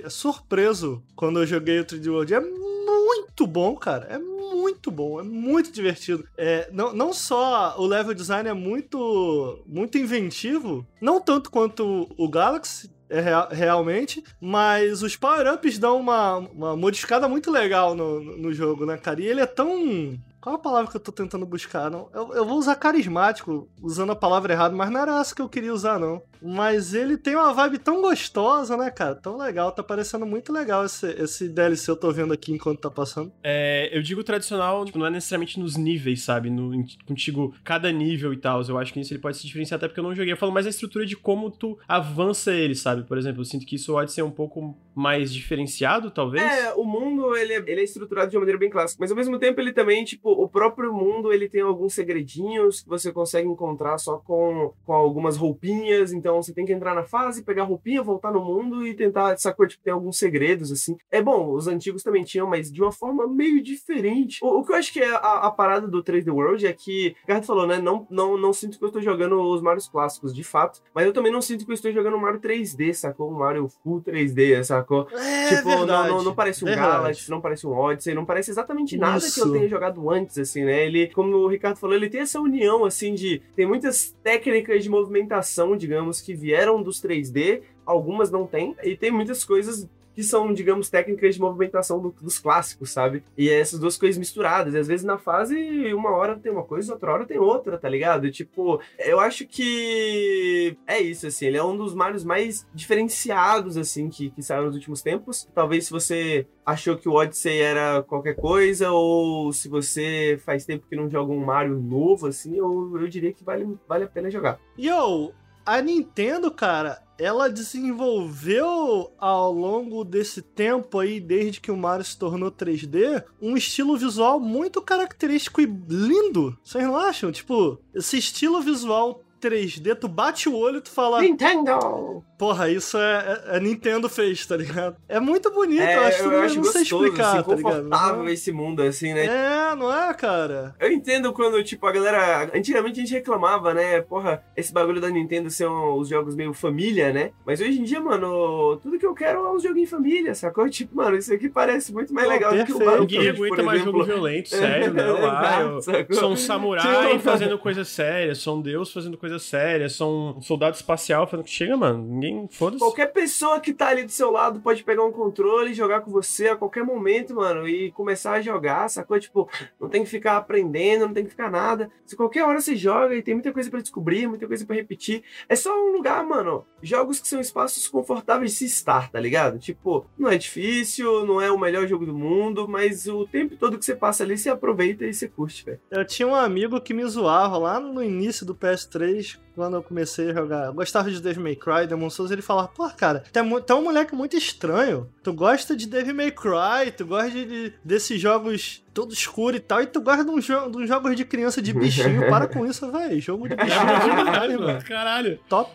surpreso 0.10 1.02
quando 1.16 1.40
eu 1.40 1.48
joguei 1.48 1.80
o 1.80 1.86
3D 1.86 2.12
World. 2.12 2.34
É 2.34 2.42
muito 2.42 3.48
bom, 3.48 3.76
cara. 3.76 4.08
É 4.10 4.20
muito 4.20 4.92
bom, 4.92 5.20
é 5.20 5.24
muito 5.24 5.72
divertido. 5.72 6.28
É, 6.38 6.70
não, 6.72 6.94
não 6.94 7.14
só 7.14 7.76
o 7.78 7.86
level 7.86 8.14
design 8.14 8.50
é 8.50 8.54
muito, 8.54 9.64
muito 9.66 9.98
inventivo, 9.98 10.86
não 11.02 11.22
tanto 11.22 11.50
quanto 11.50 12.08
o 12.18 12.28
Galaxy, 12.28 12.90
é 13.10 13.20
real, 13.20 13.50
realmente, 13.52 14.24
mas 14.40 15.02
os 15.02 15.16
power-ups 15.16 15.78
dão 15.78 16.00
uma, 16.00 16.38
uma 16.38 16.76
modificada 16.76 17.28
muito 17.28 17.50
legal 17.50 17.96
no, 17.96 18.20
no 18.22 18.54
jogo, 18.54 18.86
né, 18.86 18.98
cara? 18.98 19.22
E 19.22 19.26
ele 19.26 19.42
é 19.42 19.46
tão 19.46 20.18
qual 20.42 20.56
a 20.56 20.60
palavra 20.60 20.90
que 20.90 20.96
eu 20.96 21.02
tô 21.02 21.12
tentando 21.12 21.46
buscar? 21.46 21.92
Não, 21.92 22.10
eu, 22.14 22.34
eu 22.34 22.46
vou 22.46 22.58
usar 22.58 22.76
carismático, 22.76 23.68
usando 23.82 24.14
a 24.14 24.16
palavra 24.16 24.54
errada, 24.54 24.74
mas 24.74 24.90
não 24.90 25.02
era 25.02 25.20
essa 25.20 25.36
que 25.36 25.42
eu 25.42 25.50
queria 25.50 25.74
usar, 25.74 26.00
não. 26.00 26.22
Mas 26.42 26.94
ele 26.94 27.18
tem 27.18 27.36
uma 27.36 27.54
vibe 27.54 27.80
tão 27.80 28.02
gostosa, 28.02 28.78
né, 28.78 28.90
cara? 28.90 29.16
Tão 29.16 29.38
legal, 29.38 29.72
tá 29.72 29.84
parecendo 29.84 30.26
muito 30.26 30.52
legal 30.52 30.86
esse, 30.86 31.08
esse 31.22 31.50
DLC 31.50 31.92
eu 31.92 31.96
tô 31.96 32.12
vendo 32.12 32.34
aqui 32.34 32.52
enquanto 32.52 32.80
tá 32.80 32.90
passando. 32.90 33.32
É, 33.44 33.90
eu 33.92 34.02
digo 34.02 34.24
tradicional, 34.24 34.86
tipo, 34.86 34.98
não 34.98 35.06
é 35.06 35.10
necessariamente 35.10 35.60
nos 35.60 35.76
níveis, 35.76 36.24
sabe? 36.24 36.50
No, 36.50 36.72
contigo, 37.06 37.54
cada 37.64 37.92
nível 37.92 38.34
e 38.34 38.38
tal. 38.38 38.62
Eu 38.62 38.78
acho 38.78 38.94
que 38.94 39.00
isso 39.00 39.14
ele 39.14 39.22
pode 39.22 39.38
se 39.38 39.46
diferenciar 39.46 39.78
até 39.78 39.88
porque 39.88 40.00
eu 40.00 40.04
não 40.04 40.16
joguei. 40.16 40.34
Eu 40.34 40.38
falo 40.38 40.52
mais 40.52 40.66
a 40.66 40.70
estrutura 40.70 41.06
de 41.06 41.16
como 41.16 41.50
tu 41.52 41.78
avança 41.88 42.54
ele, 42.54 42.76
sabe? 42.76 43.04
Por 43.04 43.18
exemplo, 43.18 43.42
eu 43.42 43.46
sinto 43.46 43.66
que 43.66 43.76
isso 43.76 43.94
pode 43.94 44.12
ser 44.12 44.22
um 44.22 44.32
pouco 44.32 44.78
mais 44.96 45.34
diferenciado, 45.34 46.12
talvez. 46.12 46.44
É, 46.44 46.74
o 46.74 46.84
mundo, 46.84 47.36
ele 47.36 47.54
é, 47.54 47.58
ele 47.58 47.82
é 47.82 47.84
estruturado 47.84 48.30
de 48.30 48.38
uma 48.38 48.42
maneira 48.42 48.60
bem 48.60 48.70
clássica, 48.70 49.00
mas 49.00 49.12
ao 49.12 49.18
mesmo 49.18 49.40
tempo 49.40 49.60
ele 49.60 49.72
também, 49.72 50.04
tipo, 50.04 50.30
o 50.30 50.48
próprio 50.48 50.94
mundo 50.94 51.32
ele 51.32 51.48
tem 51.48 51.62
alguns 51.62 51.94
segredinhos 51.94 52.82
que 52.82 52.90
você 52.90 53.12
consegue 53.12 53.48
encontrar 53.48 53.98
só 53.98 54.18
com, 54.18 54.74
com 54.86 54.94
algumas 54.94 55.38
roupinhas. 55.38 56.12
Então 56.12 56.29
você 56.38 56.54
tem 56.54 56.66
que 56.66 56.74
entrar 56.74 56.94
na 56.94 57.04
fase, 57.04 57.44
pegar 57.44 57.64
a 57.64 57.66
roupinha, 57.66 58.04
voltar 58.04 58.32
no 58.32 58.44
mundo 58.44 58.86
e 58.86 58.94
tentar, 58.94 59.38
sacou? 59.38 59.68
Tipo, 59.68 59.84
tem 59.84 59.94
alguns 59.94 60.18
segredos, 60.18 60.72
assim. 60.72 60.98
É 61.12 61.22
bom, 61.22 61.52
os 61.54 61.68
antigos 61.68 62.04
também 62.04 62.24
tinham, 62.24 62.48
mas 62.48 62.72
de 62.72 62.82
uma 62.82 62.92
forma 62.92 63.28
meio 63.28 63.62
diferente. 63.64 64.40
O, 64.44 64.60
o 64.60 64.66
que 64.66 64.72
eu 64.72 64.76
acho 64.76 64.94
que 64.94 65.00
é 65.00 65.10
a, 65.10 65.48
a, 65.48 65.52
parada 65.52 65.88
do 65.88 66.04
3D 66.04 66.32
World 66.32 66.68
é 66.68 66.74
que, 66.74 67.16
o 67.18 67.22
Ricardo 67.22 67.46
falou, 67.46 67.66
né? 67.66 67.80
Não, 67.80 68.06
não, 68.10 68.38
não 68.38 68.54
sinto 68.54 68.78
que 68.78 68.84
eu 68.84 68.90
estou 68.90 69.02
jogando 69.02 69.42
os 69.42 69.62
Marios 69.62 69.88
clássicos, 69.88 70.34
de 70.34 70.44
fato. 70.44 70.82
Mas 70.94 71.06
eu 71.06 71.14
também 71.14 71.32
não 71.32 71.42
sinto 71.42 71.66
que 71.66 71.72
eu 71.72 71.76
estou 71.76 71.92
jogando 71.92 72.18
Mario 72.18 72.40
3D, 72.40 72.94
sacou? 72.94 73.30
O 73.30 73.38
Mario 73.38 73.68
Full 73.84 74.02
3D, 74.02 74.64
sacou? 74.64 75.08
É, 75.12 75.56
tipo, 75.56 75.70
verdade, 75.70 76.10
não, 76.10 76.24
não, 76.24 76.36
parece 76.36 76.64
um 76.64 76.68
verdade. 76.68 76.90
Galaxy, 76.90 77.32
não 77.32 77.42
parece 77.42 77.66
um 77.66 77.72
Odyssey, 77.72 78.14
não 78.14 78.26
parece 78.26 78.52
exatamente 78.52 78.98
nada 78.98 79.18
Isso. 79.18 79.34
que 79.34 79.42
eu 79.42 79.52
tenha 79.52 79.68
jogado 79.68 80.10
antes, 80.10 80.38
assim 80.38 80.60
assim, 80.60 80.64
né? 80.64 80.86
Ele, 80.86 81.08
como 81.08 81.38
o 81.38 81.48
Ricardo 81.48 81.78
falou, 81.78 81.96
ele 81.96 82.10
tem 82.10 82.22
essa 82.22 82.40
união, 82.40 82.86
assim, 82.86 83.14
de. 83.14 83.42
Tem 83.56 83.66
muitas 83.66 84.16
técnicas 84.24 84.84
de 84.84 84.90
movimentação, 84.90 85.76
digamos, 85.78 86.19
que 86.22 86.34
vieram 86.34 86.82
dos 86.82 87.02
3D, 87.02 87.62
algumas 87.86 88.32
não 88.32 88.46
tem, 88.46 88.76
e 88.84 88.96
tem 88.96 89.12
muitas 89.12 89.44
coisas 89.44 89.88
que 90.20 90.24
são, 90.24 90.54
digamos, 90.54 90.90
técnicas 90.90 91.36
de 91.36 91.40
movimentação 91.40 92.02
do, 92.02 92.14
dos 92.22 92.38
clássicos, 92.40 92.92
sabe? 92.92 93.24
E 93.38 93.50
é 93.50 93.58
essas 93.58 93.80
duas 93.80 93.96
coisas 93.96 94.18
misturadas. 94.18 94.74
E 94.74 94.78
às 94.78 94.86
vezes 94.86 95.06
na 95.06 95.18
fase, 95.18 95.56
uma 95.94 96.12
hora 96.12 96.38
tem 96.38 96.52
uma 96.52 96.66
coisa, 96.66 96.92
outra 96.92 97.14
hora 97.14 97.26
tem 97.26 97.38
outra, 97.38 97.78
tá 97.78 97.88
ligado? 97.88 98.28
E, 98.28 98.32
tipo, 98.32 98.82
eu 98.98 99.18
acho 99.22 99.48
que 99.48 100.76
é 100.86 101.00
isso, 101.00 101.26
assim. 101.26 101.46
Ele 101.46 101.56
é 101.56 101.64
um 101.64 101.78
dos 101.78 101.94
Marios 101.94 102.26
mais 102.26 102.68
diferenciados, 102.74 103.78
assim, 103.78 104.10
que, 104.10 104.30
que 104.30 104.44
saiu 104.44 104.66
nos 104.66 104.76
últimos 104.76 105.02
tempos. 105.02 105.48
Talvez 105.56 105.86
se 105.86 105.92
você 105.92 106.46
achou 106.66 106.98
que 106.98 107.08
o 107.08 107.14
Odyssey 107.14 107.62
era 107.62 108.04
qualquer 108.04 108.36
coisa, 108.36 108.92
ou 108.92 109.54
se 109.54 109.70
você 109.70 110.38
faz 110.44 110.66
tempo 110.66 110.86
que 110.86 110.98
não 110.98 111.10
joga 111.10 111.32
um 111.32 111.46
Mario 111.46 111.80
novo, 111.80 112.28
assim, 112.28 112.58
eu, 112.58 112.98
eu 113.00 113.08
diria 113.08 113.32
que 113.32 113.44
vale, 113.44 113.66
vale 113.88 114.04
a 114.04 114.08
pena 114.08 114.30
jogar. 114.30 114.60
Yo, 114.78 115.32
a 115.70 115.84
Nintendo, 115.84 116.50
cara, 116.50 117.00
ela 117.16 117.48
desenvolveu 117.48 119.14
ao 119.20 119.54
longo 119.54 120.04
desse 120.04 120.42
tempo 120.42 120.98
aí, 120.98 121.20
desde 121.20 121.62
que 121.62 121.70
o 121.70 121.78
Mario 121.78 122.04
se 122.04 122.18
tornou 122.18 122.52
3D, 122.52 123.24
um 123.40 123.56
estilo 123.56 123.96
visual 123.96 124.40
muito 124.40 124.82
característico 124.82 125.62
e 125.62 125.66
lindo. 125.66 126.58
Vocês 126.64 126.84
não 126.84 126.96
acham? 126.96 127.32
Tipo, 127.32 127.78
esse 127.94 128.18
estilo 128.18 128.62
visual 128.62 129.22
3D, 129.40 129.96
tu 129.96 130.08
bate 130.08 130.50
o 130.50 130.56
olho 130.56 130.80
e 130.80 130.82
tu 130.82 130.90
fala. 130.90 131.22
Nintendo! 131.22 132.24
Porra, 132.40 132.70
isso 132.70 132.98
é, 132.98 133.44
é, 133.52 133.58
é, 133.58 133.60
Nintendo 133.60 134.08
fez, 134.08 134.46
tá 134.46 134.56
ligado? 134.56 134.96
É 135.10 135.20
muito 135.20 135.52
bonito, 135.52 135.82
é, 135.82 135.98
eu 135.98 136.04
acho 136.04 136.18
que 136.20 136.24
eu, 136.24 136.42
acho 136.42 136.56
não 136.56 136.62
gostoso, 136.62 136.86
sei 136.86 136.98
explicar, 136.98 137.28
assim, 137.28 137.38
tá 137.38 137.44
confortável 137.44 138.30
esse 138.30 138.52
mundo, 138.54 138.82
assim, 138.82 139.14
né? 139.14 139.26
É, 139.26 139.76
não 139.76 139.94
é, 139.94 140.14
cara? 140.14 140.74
Eu 140.80 140.90
entendo 140.90 141.34
quando, 141.34 141.62
tipo, 141.66 141.86
a 141.86 141.92
galera... 141.92 142.50
Antigamente 142.56 142.98
a 142.98 143.04
gente 143.04 143.14
reclamava, 143.14 143.74
né? 143.74 144.00
Porra, 144.00 144.42
esse 144.56 144.72
bagulho 144.72 145.02
da 145.02 145.10
Nintendo 145.10 145.50
ser 145.50 145.68
um, 145.68 145.96
os 145.96 146.08
jogos 146.08 146.34
meio 146.34 146.54
família, 146.54 147.12
né? 147.12 147.32
Mas 147.46 147.60
hoje 147.60 147.78
em 147.78 147.84
dia, 147.84 148.00
mano, 148.00 148.78
tudo 148.78 148.98
que 148.98 149.06
eu 149.06 149.14
quero 149.14 149.46
é 149.46 149.52
uns 149.52 149.62
joguinhos 149.62 149.90
em 149.90 149.92
família, 149.92 150.34
sacou? 150.34 150.68
Tipo, 150.80 150.96
mano, 150.96 151.18
isso 151.18 151.34
aqui 151.34 151.50
parece 151.50 151.92
muito 151.92 152.14
mais 152.14 152.26
Pô, 152.26 152.34
legal 152.34 152.52
perfeito. 152.52 152.72
do 152.72 152.78
que 152.78 152.84
o 152.84 152.86
Battlefront, 152.86 153.18
Ninguém 153.18 153.30
aguenta 153.30 153.64
mais 153.64 153.84
jogo 153.84 154.04
violento, 154.06 154.48
sério, 154.56 154.94
não. 154.94 155.26
Ah, 155.26 155.80
eu 156.08 156.30
um 156.30 156.38
samurai 156.38 157.20
fazendo 157.20 157.60
coisa 157.60 157.84
séria, 157.84 158.34
sou 158.34 158.58
um 158.58 158.62
deus 158.62 158.94
fazendo 158.94 159.18
coisa 159.18 159.38
séria, 159.40 159.90
sou 159.90 160.38
um 160.38 160.42
soldado 160.42 160.78
espacial 160.78 161.28
fazendo... 161.28 161.46
Chega, 161.48 161.76
mano, 161.76 162.02
ninguém 162.02 162.29
ninguém. 162.30 162.48
Foda-se. 162.52 162.80
Qualquer 162.80 163.08
pessoa 163.08 163.60
que 163.60 163.74
tá 163.74 163.88
ali 163.88 164.04
do 164.04 164.12
seu 164.12 164.32
lado 164.32 164.60
pode 164.60 164.84
pegar 164.84 165.04
um 165.04 165.12
controle 165.12 165.72
e 165.72 165.74
jogar 165.74 166.02
com 166.02 166.12
você 166.12 166.50
a 166.50 166.56
qualquer 166.56 166.84
momento, 166.84 167.36
mano, 167.36 167.68
e 167.68 167.92
começar 167.92 168.34
a 168.34 168.42
jogar, 168.42 168.90
sacou? 168.90 169.20
Tipo, 169.20 169.50
não 169.80 169.90
tem 169.90 170.04
que 170.04 170.10
ficar 170.10 170.38
aprendendo, 170.38 171.08
não 171.08 171.14
tem 171.14 171.24
que 171.24 171.32
ficar 171.32 171.50
nada. 171.50 171.90
Se 172.06 172.16
qualquer 172.16 172.44
hora 172.44 172.60
você 172.60 172.76
joga 172.76 173.16
e 173.16 173.22
tem 173.22 173.34
muita 173.34 173.52
coisa 173.52 173.70
pra 173.70 173.82
descobrir, 173.82 174.28
muita 174.28 174.48
coisa 174.48 174.66
pra 174.66 174.76
repetir, 174.76 175.24
é 175.48 175.56
só 175.56 175.74
um 175.74 175.92
lugar, 175.92 176.24
mano. 176.26 176.66
Jogos 176.82 177.20
que 177.20 177.28
são 177.28 177.40
espaços 177.40 177.88
confortáveis 177.88 178.52
de 178.52 178.58
se 178.58 178.66
estar, 178.66 179.12
tá 179.12 179.20
ligado? 179.20 179.60
Tipo, 179.60 180.06
não 180.18 180.30
é 180.30 180.38
difícil, 180.38 181.26
não 181.26 181.42
é 181.42 181.52
o 181.52 181.60
melhor 181.60 181.88
jogo 181.88 182.06
do 182.06 182.14
mundo, 182.14 182.68
mas 182.68 183.08
o 183.08 183.26
tempo 183.26 183.56
todo 183.56 183.78
que 183.78 183.86
você 183.86 183.96
passa 183.96 184.24
ali, 184.24 184.38
você 184.38 184.50
aproveita 184.50 185.06
e 185.06 185.14
você 185.14 185.28
curte, 185.28 185.66
velho. 185.66 185.80
Eu 185.92 186.06
tinha 186.06 186.28
um 186.28 186.36
amigo 186.36 186.80
que 186.80 186.94
me 186.94 187.06
zoava 187.06 187.58
lá 187.58 187.80
no 187.80 188.04
início 188.04 188.46
do 188.46 188.56
PS3, 188.56 189.38
quando 189.60 189.76
eu 189.76 189.84
comecei 189.84 190.32
a 190.32 190.34
jogar. 190.34 190.66
Eu 190.68 190.74
gostava 190.74 191.12
de 191.12 191.22
Devil 191.22 191.44
May 191.44 191.56
Cry, 191.56 191.86
Demon 191.88 192.10
Souls, 192.10 192.32
ele 192.32 192.42
falava, 192.42 192.68
pô, 192.70 192.90
cara, 192.90 193.24
tu 193.32 193.38
é, 193.40 193.62
tu 193.62 193.74
é 193.74 193.76
um 193.76 193.84
moleque 193.84 194.16
muito 194.16 194.38
estranho. 194.38 195.10
Tu 195.22 195.34
gosta 195.34 195.76
de 195.76 195.86
Devil 195.88 196.16
May 196.16 196.32
Cry, 196.32 196.92
tu 196.96 197.06
gosta 197.06 197.30
de, 197.30 197.46
de- 197.46 197.74
desses 197.84 198.20
jogos 198.22 198.82
todo 198.94 199.14
escuro 199.14 199.56
e 199.56 199.60
tal, 199.60 199.82
e 199.82 199.86
tu 199.88 200.02
gosta 200.02 200.24
de 200.24 200.32
uns, 200.32 200.46
jo- 200.46 200.70
de 200.70 200.78
uns 200.78 200.88
jogos 200.88 201.16
de 201.16 201.26
criança 201.26 201.62
de 201.62 201.74
bichinho. 201.74 202.30
Para 202.30 202.48
com 202.48 202.66
isso, 202.66 202.92
velho. 202.92 203.20
Jogo 203.22 203.48
de 203.50 203.56
bichinho 203.56 203.90
é 203.90 204.00
demais, 204.24 204.60
mano. 204.60 204.84
Caralho. 204.86 205.40
Top. 205.50 205.72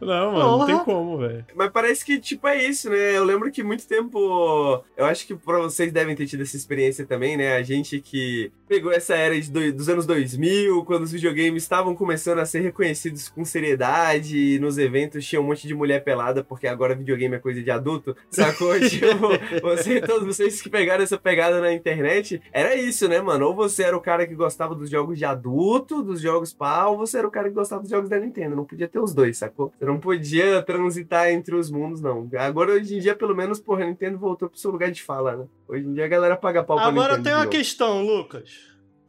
Não, 0.00 0.32
mano, 0.32 0.58
não 0.58 0.66
tem 0.66 0.78
como, 0.78 1.18
velho. 1.18 1.44
Mas 1.54 1.70
parece 1.70 2.04
que, 2.04 2.18
tipo, 2.20 2.46
é 2.46 2.62
isso, 2.64 2.88
né? 2.90 3.16
Eu 3.16 3.24
lembro 3.24 3.50
que 3.50 3.62
muito 3.62 3.86
tempo. 3.86 4.82
Eu 4.96 5.04
acho 5.04 5.26
que 5.26 5.34
pra 5.34 5.58
vocês 5.58 5.92
devem 5.92 6.14
ter 6.14 6.26
tido 6.26 6.42
essa 6.42 6.56
experiência 6.56 7.04
também, 7.06 7.36
né? 7.36 7.56
A 7.56 7.62
gente 7.62 8.00
que 8.00 8.50
pegou 8.68 8.92
essa 8.92 9.14
era 9.14 9.38
de 9.40 9.50
do- 9.50 9.72
dos 9.72 9.88
anos 9.88 10.06
2000, 10.06 10.84
quando 10.84 11.02
os 11.04 11.12
videogames 11.12 11.62
estavam 11.62 11.94
começando 11.94 12.38
a 12.38 12.44
ser 12.46 12.60
reconhecidos 12.60 13.28
com 13.28 13.44
seriedade, 13.44 14.36
e 14.36 14.58
nos 14.58 14.78
eventos 14.78 15.24
tinha 15.26 15.40
um 15.40 15.44
monte 15.44 15.66
de 15.66 15.74
mulher 15.74 16.04
pelada, 16.04 16.44
porque 16.44 16.66
agora 16.66 16.94
videogame 16.94 17.34
é 17.36 17.38
coisa 17.38 17.62
de 17.62 17.70
adulto, 17.70 18.16
sacou? 18.30 18.78
tipo, 18.80 19.28
você, 19.62 20.00
todos 20.00 20.26
vocês 20.36 20.60
que 20.60 20.68
pegaram 20.70 21.02
essa 21.02 21.18
pegada 21.18 21.60
na 21.60 21.72
internet, 21.72 22.40
era 22.52 22.74
isso, 22.74 23.08
né, 23.08 23.20
mano? 23.20 23.46
Ou 23.46 23.54
você 23.54 23.82
era 23.84 23.96
o 23.96 24.00
cara 24.00 24.26
que 24.26 24.34
gostava 24.34 24.74
dos 24.74 24.90
jogos 24.90 25.18
de 25.18 25.24
adulto, 25.24 26.02
dos 26.02 26.20
jogos 26.20 26.52
pau, 26.52 26.92
ou 26.92 26.98
você 26.98 27.18
era 27.18 27.26
o 27.26 27.30
cara 27.30 27.48
que 27.48 27.54
gostava 27.54 27.82
dos 27.82 27.90
jogos 27.90 28.08
da 28.08 28.18
Nintendo. 28.18 28.54
Não 28.56 28.64
podia 28.64 28.88
ter 28.88 28.98
os 28.98 29.14
dois, 29.14 29.38
sacou? 29.38 29.72
Você 29.78 29.84
não 29.88 29.98
podia 29.98 30.62
transitar 30.62 31.28
entre 31.30 31.54
os 31.54 31.70
mundos, 31.70 32.00
não. 32.00 32.28
Agora, 32.38 32.72
hoje 32.72 32.96
em 32.96 33.00
dia, 33.00 33.14
pelo 33.14 33.34
menos, 33.34 33.58
porra, 33.58 33.84
a 33.84 33.86
Nintendo 33.86 34.18
voltou 34.18 34.48
pro 34.48 34.58
seu 34.58 34.70
lugar 34.70 34.90
de 34.90 35.02
fala, 35.02 35.36
né? 35.36 35.46
Hoje 35.66 35.86
em 35.86 35.94
dia 35.94 36.04
a 36.04 36.08
galera 36.08 36.36
paga 36.36 36.62
pau 36.62 36.76
pra 36.76 36.86
Agora 36.86 37.22
tem 37.22 37.32
uma 37.32 37.46
questão, 37.46 38.04
Lucas. 38.04 38.50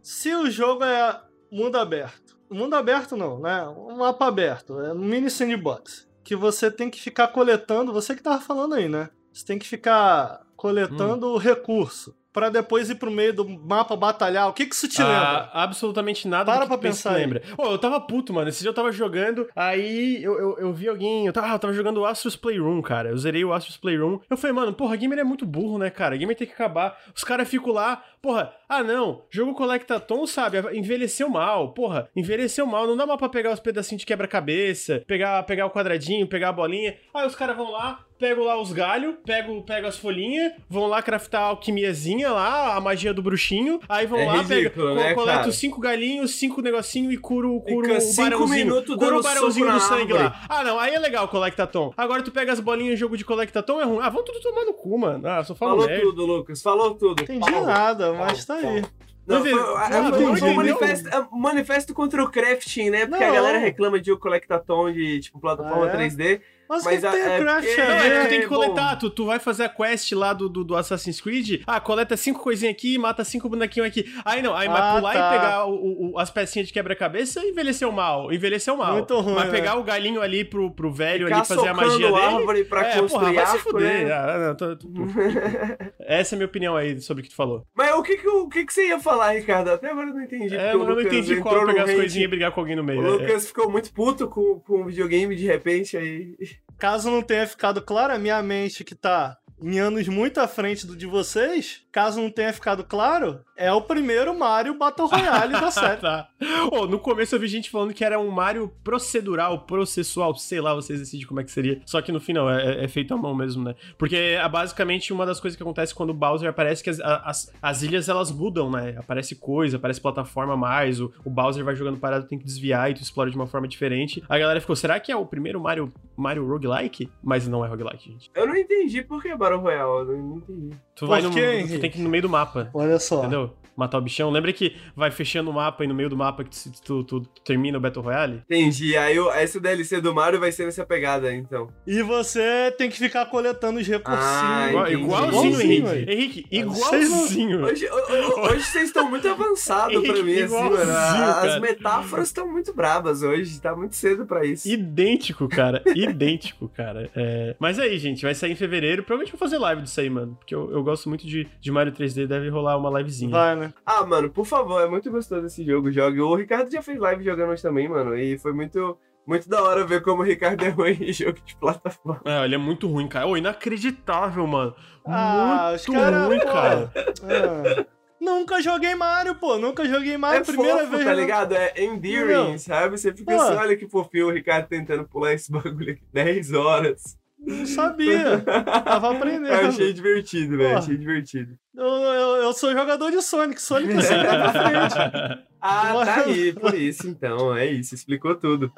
Se 0.02 0.34
o 0.34 0.50
jogo 0.50 0.84
é 0.84 1.22
mundo 1.52 1.78
aberto, 1.78 2.40
mundo 2.50 2.76
aberto 2.76 3.16
não, 3.16 3.40
né? 3.40 3.68
Um 3.68 3.98
mapa 3.98 4.28
aberto, 4.28 4.80
é 4.80 4.94
um 4.94 5.00
mini 5.00 5.30
sandbox, 5.30 6.08
que 6.24 6.36
você 6.36 6.72
tem 6.72 6.90
que 6.90 7.00
ficar 7.00 7.28
coletando, 7.28 7.94
você 7.94 8.16
que 8.16 8.24
tava 8.24 8.42
falando 8.42 8.76
aí, 8.76 8.90
né? 8.90 9.10
Você 9.32 9.46
tem 9.46 9.60
que 9.60 9.68
ficar 9.68 10.42
coletando 10.56 11.38
recurso 11.38 12.16
pra 12.32 12.50
depois 12.50 12.90
ir 12.90 12.96
pro 12.96 13.12
meio 13.12 13.34
do 13.34 13.48
mapa 13.48 13.96
batalhar. 13.96 14.48
O 14.48 14.54
que 14.54 14.66
que 14.66 14.76
isso 14.76 14.88
te 14.88 15.02
lembra? 15.02 15.50
Ah, 15.54 15.64
absolutamente 15.64 16.28
nada 16.28 16.46
Para 16.46 16.60
do 16.60 16.62
que 16.62 16.68
pra 16.68 16.78
pensar 16.78 17.14
lembra. 17.14 17.42
Ô, 17.58 17.66
eu 17.66 17.78
tava 17.78 18.00
puto, 18.00 18.34
mano. 18.34 18.50
Esse 18.50 18.62
dia 18.62 18.70
eu 18.70 18.74
tava 18.74 18.92
jogando, 18.92 19.48
aí 19.56 20.24
eu, 20.24 20.38
eu, 20.40 20.58
eu 20.60 20.74
vi 20.74 20.88
alguém. 20.88 21.26
Eu 21.26 21.34
tava, 21.34 21.48
ah, 21.48 21.54
eu 21.54 21.60
tava 21.60 21.74
jogando 21.74 21.98
o 21.98 22.06
Astro's 22.06 22.36
Playroom, 22.36 22.82
cara. 22.82 23.10
Eu 23.10 23.18
zerei 23.18 23.44
o 23.44 23.54
Astro's 23.54 23.78
Playroom. 23.78 24.20
Eu 24.30 24.38
falei, 24.38 24.56
mano, 24.56 24.74
porra, 24.74 24.96
gamer 24.96 25.20
é 25.20 25.24
muito 25.24 25.46
burro, 25.46 25.78
né, 25.78 25.90
cara? 25.90 26.18
Gamer 26.18 26.36
tem 26.36 26.48
que 26.48 26.54
acabar. 26.54 26.98
Os 27.16 27.24
caras 27.24 27.48
ficam 27.50 27.74
lá, 27.74 28.04
porra, 28.22 28.54
ah 28.68 28.84
não, 28.84 29.24
jogo 29.30 29.54
Collectatom, 29.54 30.26
sabe? 30.26 30.58
Envelheceu 30.78 31.30
mal, 31.30 31.74
porra, 31.74 32.10
envelheceu 32.16 32.66
mal. 32.66 32.88
Não 32.88 32.96
dá 32.98 33.06
mal 33.06 33.18
pra 33.18 33.30
pegar 33.30 33.52
os 33.52 33.60
pedacinhos 33.60 34.02
de 34.02 34.06
quebra-cabeça, 34.06 35.04
pegar, 35.08 35.44
pegar 35.44 35.66
o 35.66 35.72
quadradinho, 35.72 36.28
pegar 36.28 36.50
a 36.50 36.54
bolinha. 36.54 36.96
Aí 37.14 37.26
os 37.26 37.36
caras 37.36 37.58
vão 37.58 37.72
lá, 37.72 38.06
pegam 38.20 38.44
lá 38.44 38.60
os 38.62 38.72
galhos, 38.74 39.16
pegam, 39.26 39.62
pegam 39.62 39.88
as 39.90 39.98
folhinhas, 39.98 40.52
vão 40.70 40.86
lá 40.88 41.02
craftar 41.02 41.42
a 41.42 41.46
alquimiazinha 41.46 42.32
lá, 42.32 42.76
a 42.76 42.82
magia 42.82 43.14
do 43.14 43.22
bruxinho. 43.24 43.80
Aí 43.88 44.06
vão 44.06 44.20
É 44.20 44.26
lá, 44.26 44.42
ridículo, 44.42 44.96
pega, 44.96 45.26
né, 45.26 45.48
os 45.48 45.56
cinco 45.56 45.80
galinhos, 45.80 46.32
cinco 46.36 46.62
negocinho 46.62 47.12
e 47.12 47.18
curo, 47.18 47.60
curo 47.62 47.88
Fica 47.96 48.04
o 48.04 48.16
barãozinho. 48.16 48.82
dando 48.98 49.20
o 49.20 49.24
barãozinho 49.24 49.72
do 49.72 49.80
sangue 49.80 50.14
árvore. 50.14 50.24
lá. 50.24 50.42
Ah, 50.50 50.64
não, 50.64 50.78
aí 50.80 50.94
é 50.94 51.00
legal 51.00 51.26
o 51.26 51.28
Collectatom. 51.30 51.94
Agora 51.96 52.22
tu 52.22 52.32
pega 52.32 52.52
as 52.52 52.60
bolinhas 52.60 53.00
jogo 53.00 53.16
de 53.18 53.24
Collectatom, 53.24 53.80
é 53.80 53.86
ruim. 53.86 54.00
Ah, 54.02 54.10
vão 54.10 54.24
tudo 54.24 54.40
tomar 54.42 54.66
no 54.66 54.74
cu, 54.74 54.98
mano. 54.98 55.26
Ah, 55.28 55.44
só 55.44 55.56
falo 55.56 55.72
Falou 55.72 55.88
merda. 55.88 56.02
tudo, 56.04 56.26
Lucas. 56.26 56.62
Falou 56.62 56.96
tudo. 56.96 57.24
Entendi 57.24 57.50
Pau. 57.52 57.66
nada, 57.66 58.12
mas 58.14 58.44
tá 58.44 58.56
aí. 58.56 58.84
Não, 59.26 59.42
foi, 59.42 59.54
a- 59.54 59.56
a- 59.86 60.10
foi 60.12 60.26
um 60.26 60.32
entendeu? 60.36 60.56
manifesto, 60.56 61.08
é 61.08 61.28
manifesto 61.32 61.94
contra 61.94 62.24
o 62.24 62.30
crafting, 62.30 62.90
né? 62.90 63.06
Porque 63.06 63.24
a 63.24 63.28
Não. 63.28 63.36
galera 63.36 63.60
reclama 63.60 64.00
de 64.00 64.12
o 64.12 64.18
Collectatom 64.18 64.92
de, 64.92 65.20
tipo, 65.20 65.40
plataforma 65.40 65.86
Ah, 65.86 65.90
é? 65.90 65.92
3D. 65.92 66.42
Mas, 66.70 66.84
Mas 66.84 67.00
que 67.00 67.06
a- 67.08 67.12
tem 67.12 67.20
é 67.22 67.26
é 67.26 67.38
que 67.40 67.44
ver? 67.66 68.24
tu 68.26 68.30
tem 68.30 68.42
que 68.42 68.48
coletar. 68.48 68.96
Tu, 68.98 69.10
tu 69.10 69.26
vai 69.26 69.40
fazer 69.40 69.64
a 69.64 69.70
quest 69.70 70.12
lá 70.12 70.34
do, 70.34 70.48
do, 70.48 70.64
do 70.64 70.76
Assassin's 70.76 71.20
Creed. 71.20 71.64
Ah, 71.66 71.80
coleta 71.80 72.16
cinco 72.16 72.40
coisinhas 72.42 72.76
aqui, 72.76 72.96
mata 73.00 73.24
cinco 73.24 73.50
bonequinhos 73.50 73.88
aqui. 73.90 74.06
Aí 74.24 74.42
não, 74.44 74.56
aí 74.56 74.68
vai 74.68 74.80
Ah, 74.80 74.96
pular 74.96 75.14
tá. 75.14 75.20
e 75.20 75.38
pegar 75.40 75.66
o- 75.66 76.12
o- 76.12 76.20
as 76.20 76.30
pecinhas 76.30 76.68
de 76.68 76.74
quebra-cabeça 76.74 77.44
envelheceu 77.44 77.92
mal. 77.92 78.32
Envelheceu 78.32 78.78
mal. 78.78 78.94
Muito 78.94 79.20
ruim, 79.20 79.34
Mas 79.34 79.46
né? 79.46 79.52
pegar 79.52 79.76
o 79.80 79.84
galinho 79.84 80.22
ali 80.22 80.46
pro, 80.46 80.70
pro 80.70 80.92
velho 80.94 81.26
Ficar 81.26 81.38
ali 81.40 81.48
fazer 81.48 81.68
a 81.70 81.74
magia 81.74 82.12
dele. 82.12 82.22
árvore 82.22 82.64
pra 82.66 82.88
é, 82.88 83.00
construir 83.00 83.20
porra, 83.20 83.34
vai 83.34 83.46
se 83.48 83.58
fuder. 83.64 84.06
né? 84.08 84.14
Ah, 84.14 84.38
não, 84.50 84.56
tô- 84.56 84.76
tô- 84.76 84.88
Essa 86.06 86.36
é 86.36 86.36
a 86.36 86.38
minha 86.38 86.46
opinião 86.48 86.76
aí 86.76 87.02
sobre 87.02 87.22
o 87.22 87.24
que 87.24 87.30
tu 87.32 87.36
falou. 87.36 87.66
Mas 87.76 87.92
o 87.96 88.04
que 88.04 88.18
que, 88.18 88.28
o 88.28 88.48
que 88.48 88.66
que 88.66 88.74
você 88.74 88.90
ia 88.90 89.00
falar, 89.00 89.32
Ricardo? 89.32 89.70
Até 89.72 89.90
agora 89.90 90.10
eu 90.10 90.14
não 90.14 90.22
entendi. 90.22 90.56
É, 90.56 90.74
eu 90.74 90.78
não 90.80 90.86
Lucas 90.90 91.06
entendi 91.08 91.38
qual 91.42 91.66
pegar 91.66 91.84
as 91.86 91.94
coisinhas 91.94 92.26
e 92.26 92.28
brigar 92.28 92.52
com 92.52 92.60
alguém 92.60 92.76
no 92.76 92.84
meio. 92.84 93.02
O 93.02 93.06
é. 93.08 93.10
Lucas 93.10 93.48
ficou 93.48 93.72
muito 93.72 93.92
puto 93.92 94.28
com, 94.28 94.60
com 94.60 94.82
o 94.82 94.86
videogame 94.86 95.36
de 95.36 95.46
repente 95.48 95.98
aí. 95.98 96.36
Caso 96.80 97.12
não 97.12 97.22
tenha 97.22 97.46
ficado 97.46 97.82
claro, 97.82 98.14
a 98.14 98.18
minha 98.18 98.42
mente 98.42 98.86
que 98.86 98.96
tá 98.96 99.38
em 99.62 99.78
anos 99.80 100.08
muito 100.08 100.40
à 100.40 100.48
frente 100.48 100.88
do 100.88 100.96
de 100.96 101.06
vocês, 101.06 101.84
caso 101.92 102.22
não 102.22 102.32
tenha 102.32 102.54
ficado 102.54 102.86
claro, 102.86 103.44
é 103.60 103.72
o 103.74 103.82
primeiro 103.82 104.34
Mario 104.38 104.74
Battle 104.74 105.08
Royale 105.08 105.52
da 105.52 105.70
série. 105.70 106.00
tá. 106.00 106.30
Ô, 106.72 106.88
no 106.88 106.98
começo 106.98 107.36
eu 107.36 107.40
vi 107.40 107.48
gente 107.48 107.70
falando 107.70 107.94
que 107.94 108.06
era 108.06 108.18
um 108.18 108.32
Mario 108.32 108.72
procedural, 108.84 109.66
processual, 109.66 110.34
sei 110.36 110.62
lá, 110.62 110.74
vocês 110.74 110.98
decidem 111.00 111.28
como 111.28 111.42
é 111.42 111.44
que 111.44 111.52
seria. 111.52 111.82
Só 111.86 112.02
que 112.02 112.12
no 112.12 112.22
final 112.22 112.50
é, 112.50 112.86
é 112.86 112.88
feito 112.88 113.14
à 113.14 113.18
mão 113.18 113.36
mesmo, 113.36 113.64
né? 113.64 113.76
Porque 113.98 114.16
é 114.16 114.48
basicamente 114.48 115.12
uma 115.12 115.26
das 115.26 115.42
coisas 115.42 115.58
que 115.58 115.62
acontece 115.62 115.94
quando 115.94 116.12
o 116.12 116.14
Bowser 116.14 116.50
aparece 116.50 116.82
que 116.82 116.90
as, 116.90 117.00
as, 117.02 117.54
as 117.62 117.82
ilhas 117.84 118.08
elas 118.08 118.32
mudam, 118.32 118.72
né? 118.72 118.96
Aparece 118.98 119.36
coisa, 119.36 119.76
aparece 119.76 120.00
plataforma 120.00 120.54
a 120.54 120.58
mais, 120.58 121.02
o, 121.02 121.12
o 121.26 121.30
Bowser 121.30 121.64
vai 121.66 121.76
jogando 121.76 121.98
parado, 122.00 122.28
tem 122.28 122.40
que 122.40 122.46
desviar 122.46 122.90
e 122.90 122.94
tu 122.94 123.02
explora 123.02 123.30
de 123.30 123.36
uma 123.36 123.48
forma 123.48 123.68
diferente. 123.68 124.24
A 124.30 124.38
galera 124.40 124.62
ficou, 124.62 124.76
será 124.76 125.00
que 125.02 125.12
é 125.12 125.16
o 125.18 125.26
primeiro 125.26 125.60
Mario, 125.60 125.92
Mario 126.16 126.48
roguelike? 126.48 127.12
Mas 127.22 127.46
não 127.46 127.66
é 127.66 127.68
roguelike, 127.68 128.10
gente. 128.10 128.32
Eu 128.34 128.48
não 128.48 128.56
entendi 128.56 129.02
por 129.04 129.22
que 129.22 129.36
Battle 129.36 129.60
Royale. 129.60 130.12
Eu 130.12 130.18
não 130.18 130.38
entendi. 130.38 130.78
Tu 131.00 131.06
Por 131.06 131.08
vai 131.10 131.22
no. 131.22 131.32
quê, 131.32 131.40
Tu 131.42 131.48
Henrique? 131.60 131.80
tem 131.80 131.90
que 131.90 131.98
ir 132.00 132.02
no 132.04 132.10
meio 132.10 132.24
do 132.24 132.30
mapa. 132.30 132.70
Olha 132.74 133.00
só. 133.00 133.20
Entendeu? 133.20 133.52
Matar 133.80 133.98
o 133.98 134.02
bichão. 134.02 134.30
Lembra 134.30 134.52
que 134.52 134.76
vai 134.96 135.10
fechando 135.10 135.50
o 135.50 135.54
mapa 135.54 135.84
e 135.84 135.88
no 135.88 135.94
meio 135.96 136.10
do 136.10 136.18
mapa 136.18 136.44
que 136.44 136.50
tu, 136.82 137.04
tu- 137.04 137.22
tu 137.22 137.30
termina 137.46 137.78
o 137.78 137.82
Battle 137.82 138.04
Royale? 138.04 138.42
Entendi. 138.46 138.98
Aí 138.98 139.18
o- 139.20 139.32
essa 139.32 139.60
DLC 139.60 140.02
do 140.02 140.14
Mario 140.14 140.40
vai 140.40 140.52
ser 140.52 140.66
nessa 140.66 140.86
pegada, 140.86 141.34
então. 141.34 141.70
E 141.88 142.02
você 142.02 142.72
tem 142.78 142.90
que 142.90 142.98
ficar 142.98 143.26
coletando 143.28 143.80
os 143.80 143.88
recursinhos. 143.88 144.26
Ah, 144.30 144.68
Igual- 144.70 144.92
igualzinho, 144.92 145.62
Igualzinho, 145.62 145.88
Henrique. 145.88 146.12
Henrique, 146.12 146.46
igualzinho. 146.52 147.64
Hoje, 147.66 147.88
ho- 147.88 147.96
ho- 147.96 148.42
hoje 148.52 148.64
vocês 148.64 148.86
estão 148.86 149.10
muito 149.10 149.28
avançados 149.28 150.02
pra 150.02 150.24
mim, 150.24 150.40
assim, 150.42 150.54
mano. 150.54 150.76
Igualzinho, 150.76 151.24
As 151.30 151.60
metáforas 151.62 152.28
estão 152.28 152.48
muito 152.52 152.74
brabas 152.74 153.22
hoje. 153.24 153.60
Tá 153.62 153.76
muito 153.76 153.96
cedo 153.96 154.26
pra 154.26 154.46
isso. 154.46 154.68
Idêntico, 154.68 155.48
cara. 155.48 155.82
Idêntico, 155.96 156.68
cara. 156.70 157.10
É... 157.16 157.56
Mas 157.60 157.80
aí, 157.80 157.98
gente, 157.98 158.24
vai 158.24 158.34
sair 158.36 158.52
em 158.52 158.56
fevereiro. 158.56 159.04
Provavelmente 159.04 159.32
vou 159.32 159.40
fazer 159.40 159.58
live 159.58 159.82
disso 159.84 160.00
aí, 160.00 160.10
mano. 160.10 160.36
Porque 160.40 160.54
eu, 160.54 160.72
eu 160.72 160.84
gosto 160.84 161.08
muito 161.10 161.26
de, 161.26 161.48
de 161.60 161.72
Mario 161.72 161.92
3D. 161.94 162.28
Deve 162.28 162.50
rolar 162.50 162.78
uma 162.78 162.90
livezinha. 163.00 163.32
Vai, 163.32 163.56
né? 163.56 163.69
Ah, 163.86 164.06
mano, 164.06 164.30
por 164.30 164.46
favor, 164.46 164.82
é 164.82 164.88
muito 164.88 165.10
gostoso 165.12 165.46
esse 165.48 165.64
jogo. 165.66 165.92
Jogue. 165.92 166.22
O 166.22 166.36
Ricardo 166.36 166.72
já 166.72 166.82
fez 166.82 167.00
live 167.00 167.24
jogando 167.24 167.50
hoje 167.52 167.62
também, 167.62 167.88
mano. 167.88 168.16
E 168.18 168.38
foi 168.38 168.54
muito, 168.54 168.98
muito 169.26 169.48
da 169.50 169.62
hora 169.64 169.86
ver 169.86 170.02
como 170.02 170.22
o 170.22 170.26
Ricardo 170.26 170.64
é 170.66 170.70
ruim 170.70 170.98
em 171.02 171.14
jogo 171.14 171.40
de 171.46 171.56
plataforma. 171.56 172.22
É, 172.26 172.46
ele 172.46 172.56
é 172.56 172.58
muito 172.58 172.88
ruim, 172.88 173.08
cara. 173.08 173.28
Ô, 173.28 173.36
inacreditável, 173.38 174.46
mano. 174.48 174.76
Ah, 175.06 175.72
os 175.76 175.88
muito 175.88 176.02
cara, 176.02 176.26
ruim, 176.26 176.40
pô. 176.40 176.46
cara. 176.46 176.92
Ah. 176.96 177.86
Nunca 178.22 178.62
joguei 178.62 178.94
Mario, 178.96 179.36
pô. 179.36 179.58
Nunca 179.58 179.86
joguei 179.86 180.18
Mario. 180.18 180.42
é 180.42 180.44
primeira 180.44 180.80
fofo, 180.80 180.92
vez. 180.92 181.06
tá 181.06 181.14
ligado? 181.14 181.56
É 181.56 181.74
endearing, 181.84 182.34
Não. 182.52 182.58
sabe? 182.58 182.98
Você 182.98 183.14
fica 183.14 183.34
Pô. 183.34 183.42
assim, 183.42 183.56
olha 183.56 183.78
que 183.78 183.88
fofinho 183.88 184.28
o 184.28 184.32
Ricardo 184.32 184.68
tentando 184.68 185.06
pular 185.08 185.34
esse 185.34 185.50
bagulho 185.50 185.94
aqui 185.94 186.04
10 186.12 186.52
horas. 186.54 187.18
Não 187.40 187.66
sabia. 187.66 188.40
Tava 188.84 189.12
aprendendo. 189.16 189.48
Eu 189.48 189.68
achei 189.70 189.94
divertido, 189.94 190.58
velho. 190.58 190.78
Achei 190.78 190.98
divertido. 190.98 191.58
Eu, 191.76 191.86
eu, 191.86 192.36
eu 192.44 192.54
sou 192.54 192.72
jogador 192.72 193.10
de 193.12 193.22
Sonic. 193.22 193.62
Sonic 193.62 193.94
é 193.94 194.02
sempre 194.02 194.28
pra 194.28 194.52
frente. 194.52 195.44
Ah, 195.62 195.88
tá 195.88 195.92
Bora. 195.94 196.24
aí, 196.24 196.54
por 196.54 196.74
isso 196.74 197.06
então. 197.10 197.54
É 197.54 197.66
isso, 197.66 197.94
explicou 197.94 198.34
tudo. 198.34 198.72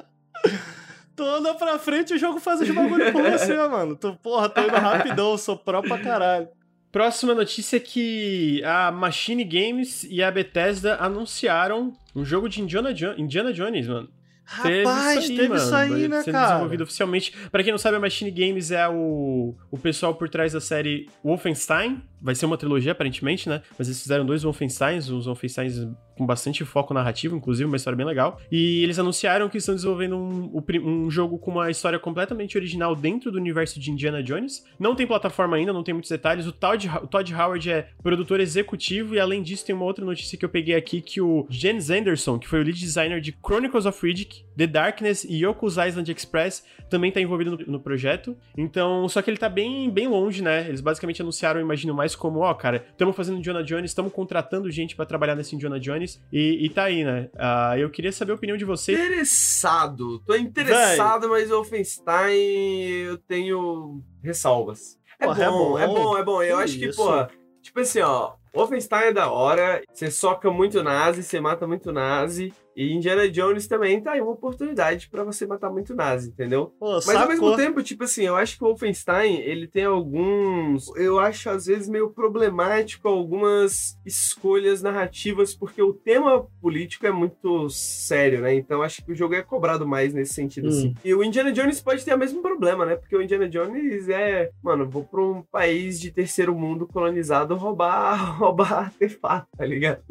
Tu 1.16 1.24
anda 1.24 1.53
pra 1.53 1.78
frente 1.78 2.12
e 2.12 2.16
o 2.16 2.18
jogo 2.18 2.39
faz 2.39 2.59
os 2.62 2.72
bagulho 2.72 3.12
por 3.12 3.22
você, 3.22 3.55
mano. 3.68 3.95
Tu, 3.95 4.16
porra, 4.24 4.49
tô 4.49 4.62
indo 4.62 4.72
rapidão, 4.76 5.38
sou 5.38 5.55
pró 5.55 5.82
pra 5.84 5.99
caralho. 5.99 6.47
Próxima 6.91 7.36
notícia 7.36 7.78
é 7.78 7.80
que 7.80 8.64
a 8.64 8.91
Machine 8.91 9.43
Games 9.43 10.03
e 10.09 10.24
a 10.24 10.32
Bethesda 10.32 10.95
anunciaram 10.95 11.93
um 12.16 12.26
jogo 12.26 12.49
de 12.49 12.62
Indiana, 12.62 12.91
jo 12.95 13.14
Indiana 13.16 13.53
Jones, 13.53 13.88
mano. 13.88 14.09
Rapaz, 14.44 14.74
teve 14.74 14.84
isso 14.84 15.32
aí, 15.32 15.38
teve 15.38 15.56
isso 15.56 15.76
aí 15.76 16.08
né, 16.08 16.22
sendo 16.24 16.34
cara? 16.34 16.48
desenvolvido 16.48 16.84
oficialmente. 16.84 17.34
Pra 17.52 17.64
quem 17.64 17.72
não 17.72 17.78
sabe, 17.78 17.98
a 17.98 18.00
Machine 18.00 18.32
Games 18.32 18.72
é 18.72 18.88
o, 18.88 19.56
o 19.70 19.78
pessoal 19.78 20.16
por 20.16 20.30
trás 20.30 20.54
da 20.54 20.60
série 20.60 21.10
Wolfenstein. 21.24 22.04
Vai 22.22 22.36
ser 22.36 22.45
uma 22.45 22.57
trilogia, 22.57 22.91
aparentemente, 22.91 23.49
né? 23.49 23.61
Mas 23.78 23.88
eles 23.88 24.01
fizeram 24.01 24.26
dois 24.26 24.43
Wolfensteins, 24.43 25.09
uns 25.09 25.26
Wolfensteins 25.26 25.88
com 26.17 26.26
bastante 26.26 26.63
foco 26.63 26.93
narrativo, 26.93 27.36
inclusive, 27.36 27.65
uma 27.65 27.78
história 27.78 27.97
bem 27.97 28.05
legal. 28.05 28.39
E 28.51 28.84
eles 28.84 28.99
anunciaram 28.99 29.49
que 29.49 29.57
estão 29.57 29.74
desenvolvendo 29.74 30.15
um, 30.15 30.61
um 30.84 31.09
jogo 31.09 31.39
com 31.39 31.49
uma 31.49 31.72
história 31.72 31.97
completamente 31.97 32.55
original 32.57 32.95
dentro 32.95 33.32
do 33.32 33.38
universo 33.38 33.80
de 33.80 33.89
Indiana 33.89 34.22
Jones. 34.22 34.63
Não 34.80 34.95
tem 34.95 35.07
plataforma 35.07 35.57
ainda, 35.57 35.74
não 35.74 35.84
tem 35.84 35.93
muitos 35.93 36.11
detalhes. 36.11 36.45
O 36.45 36.51
Todd, 36.51 36.88
o 37.01 37.07
Todd 37.07 37.34
Howard 37.34 37.72
é 37.72 37.88
produtor 38.03 38.39
executivo, 38.39 39.15
e 39.15 39.19
além 39.19 39.41
disso, 39.41 39.65
tem 39.65 39.74
uma 39.74 39.86
outra 39.86 40.05
notícia 40.05 40.38
que 40.38 40.45
eu 40.45 40.49
peguei 40.49 40.76
aqui: 40.76 41.01
que 41.01 41.19
o 41.19 41.47
Jens 41.49 41.89
Anderson, 41.89 42.38
que 42.38 42.47
foi 42.47 42.59
o 42.59 42.63
lead 42.63 42.80
designer 42.80 43.19
de 43.19 43.36
Chronicles 43.43 43.86
of 43.86 44.05
Riddick, 44.05 44.43
The 44.55 44.67
Darkness 44.67 45.24
e 45.24 45.43
Yoko's 45.43 45.78
Island 45.78 46.11
Express, 46.11 46.63
também 46.89 47.11
tá 47.11 47.19
envolvido 47.19 47.57
no, 47.57 47.65
no, 47.65 47.80
projeto. 47.80 48.38
Então, 48.55 49.07
só 49.09 49.22
que 49.22 49.30
ele 49.30 49.38
tá 49.38 49.49
bem, 49.49 49.89
bem 49.89 50.07
longe, 50.07 50.43
né? 50.43 50.67
Eles 50.67 50.82
basicamente 50.82 51.22
anunciaram, 51.22 51.59
imagino 51.59 51.93
mais 51.93 52.11
como, 52.16 52.39
ó, 52.39 52.53
cara, 52.53 52.86
estamos 52.91 53.16
fazendo 53.16 53.38
Indiana 53.38 53.64
Jones, 53.64 53.91
estamos 53.91 54.12
contratando 54.12 54.70
gente 54.70 54.95
para 54.95 55.05
trabalhar 55.05 55.36
nesse 55.36 55.55
Indiana 55.55 55.80
Jones 55.80 56.22
e, 56.32 56.66
e 56.66 56.70
tá 56.70 56.84
aí, 56.84 57.03
né? 57.03 57.30
Uh, 57.36 57.78
eu 57.78 57.89
queria 57.89 58.12
saber 58.12 58.32
a 58.32 58.36
opinião 58.36 58.57
de 58.57 58.66
você. 58.66 58.93
Interessado, 58.93 60.20
tô 60.20 60.36
interessado, 60.36 61.30
Vai. 61.30 61.41
mas 61.41 61.51
o 61.51 61.55
Wolfenstein 61.55 63.03
eu 63.05 63.18
tenho 63.18 64.01
ressalvas. 64.24 64.99
É, 65.20 65.26
Porra, 65.26 65.51
bom, 65.51 65.78
é 65.78 65.88
bom, 65.88 65.88
é 65.88 65.88
bom, 65.88 66.18
é 66.18 66.24
bom. 66.24 66.43
Eu 66.43 66.57
que 66.57 66.64
acho 66.64 66.80
que, 66.80 66.95
pô, 66.95 67.28
tipo 67.62 67.80
assim, 67.80 67.99
ó, 67.99 68.34
Wolfenstein 68.53 69.09
é 69.09 69.14
da 69.14 69.32
hora, 69.32 69.82
você 69.93 70.12
soca 70.12 70.51
muito 70.51 70.84
nazi, 70.84 71.24
você 71.24 71.39
mata 71.39 71.66
muito 71.66 71.91
nazi, 71.91 72.53
e 72.82 72.95
Indiana 72.95 73.29
Jones 73.29 73.67
também 73.67 74.01
tá 74.01 74.13
aí 74.13 74.21
uma 74.21 74.32
oportunidade 74.32 75.07
para 75.07 75.23
você 75.23 75.45
matar 75.45 75.69
muito 75.69 75.93
nazi, 75.93 76.29
entendeu? 76.29 76.73
Pô, 76.79 76.93
Mas 76.93 77.05
sacou. 77.05 77.21
ao 77.21 77.29
mesmo 77.29 77.55
tempo, 77.55 77.84
tipo 77.84 78.05
assim, 78.05 78.23
eu 78.23 78.36
acho 78.36 78.57
que 78.57 78.63
o 78.63 78.67
Wolfenstein, 78.67 79.39
ele 79.41 79.67
tem 79.67 79.86
alguns. 79.86 80.88
Eu 80.95 81.19
acho 81.19 81.47
às 81.51 81.67
vezes 81.67 81.88
meio 81.88 82.09
problemático 82.09 83.07
algumas 83.07 83.99
escolhas 84.03 84.82
narrativas, 84.82 85.53
porque 85.53 85.79
o 85.79 85.93
tema 85.93 86.47
político 86.59 87.05
é 87.05 87.11
muito 87.11 87.69
sério, 87.69 88.41
né? 88.41 88.55
Então 88.55 88.82
acho 88.82 89.05
que 89.05 89.11
o 89.11 89.15
jogo 89.15 89.36
é 89.36 89.43
cobrado 89.43 89.88
mais 89.88 90.11
nesse 90.11 90.34
sentido, 90.34 90.69
assim. 90.69 90.88
hum. 90.88 90.93
assim. 90.97 91.07
E 91.07 91.13
o 91.13 91.23
Indiana 91.23 91.51
Jones 91.51 91.82
pode 91.82 92.03
ter 92.03 92.15
o 92.15 92.17
mesmo 92.17 92.41
problema, 92.41 92.84
né? 92.84 92.95
Porque 92.95 93.15
o 93.15 93.21
Indiana 93.21 93.47
Jones 93.47 94.09
é. 94.09 94.49
Mano, 94.63 94.89
vou 94.89 95.03
pra 95.03 95.21
um 95.21 95.43
país 95.43 95.99
de 95.99 96.09
terceiro 96.09 96.55
mundo 96.55 96.88
colonizado 96.88 97.55
roubar, 97.55 98.15
roubar 98.39 98.73
artefato, 98.73 99.47
tá 99.55 99.65
ligado? 99.65 100.01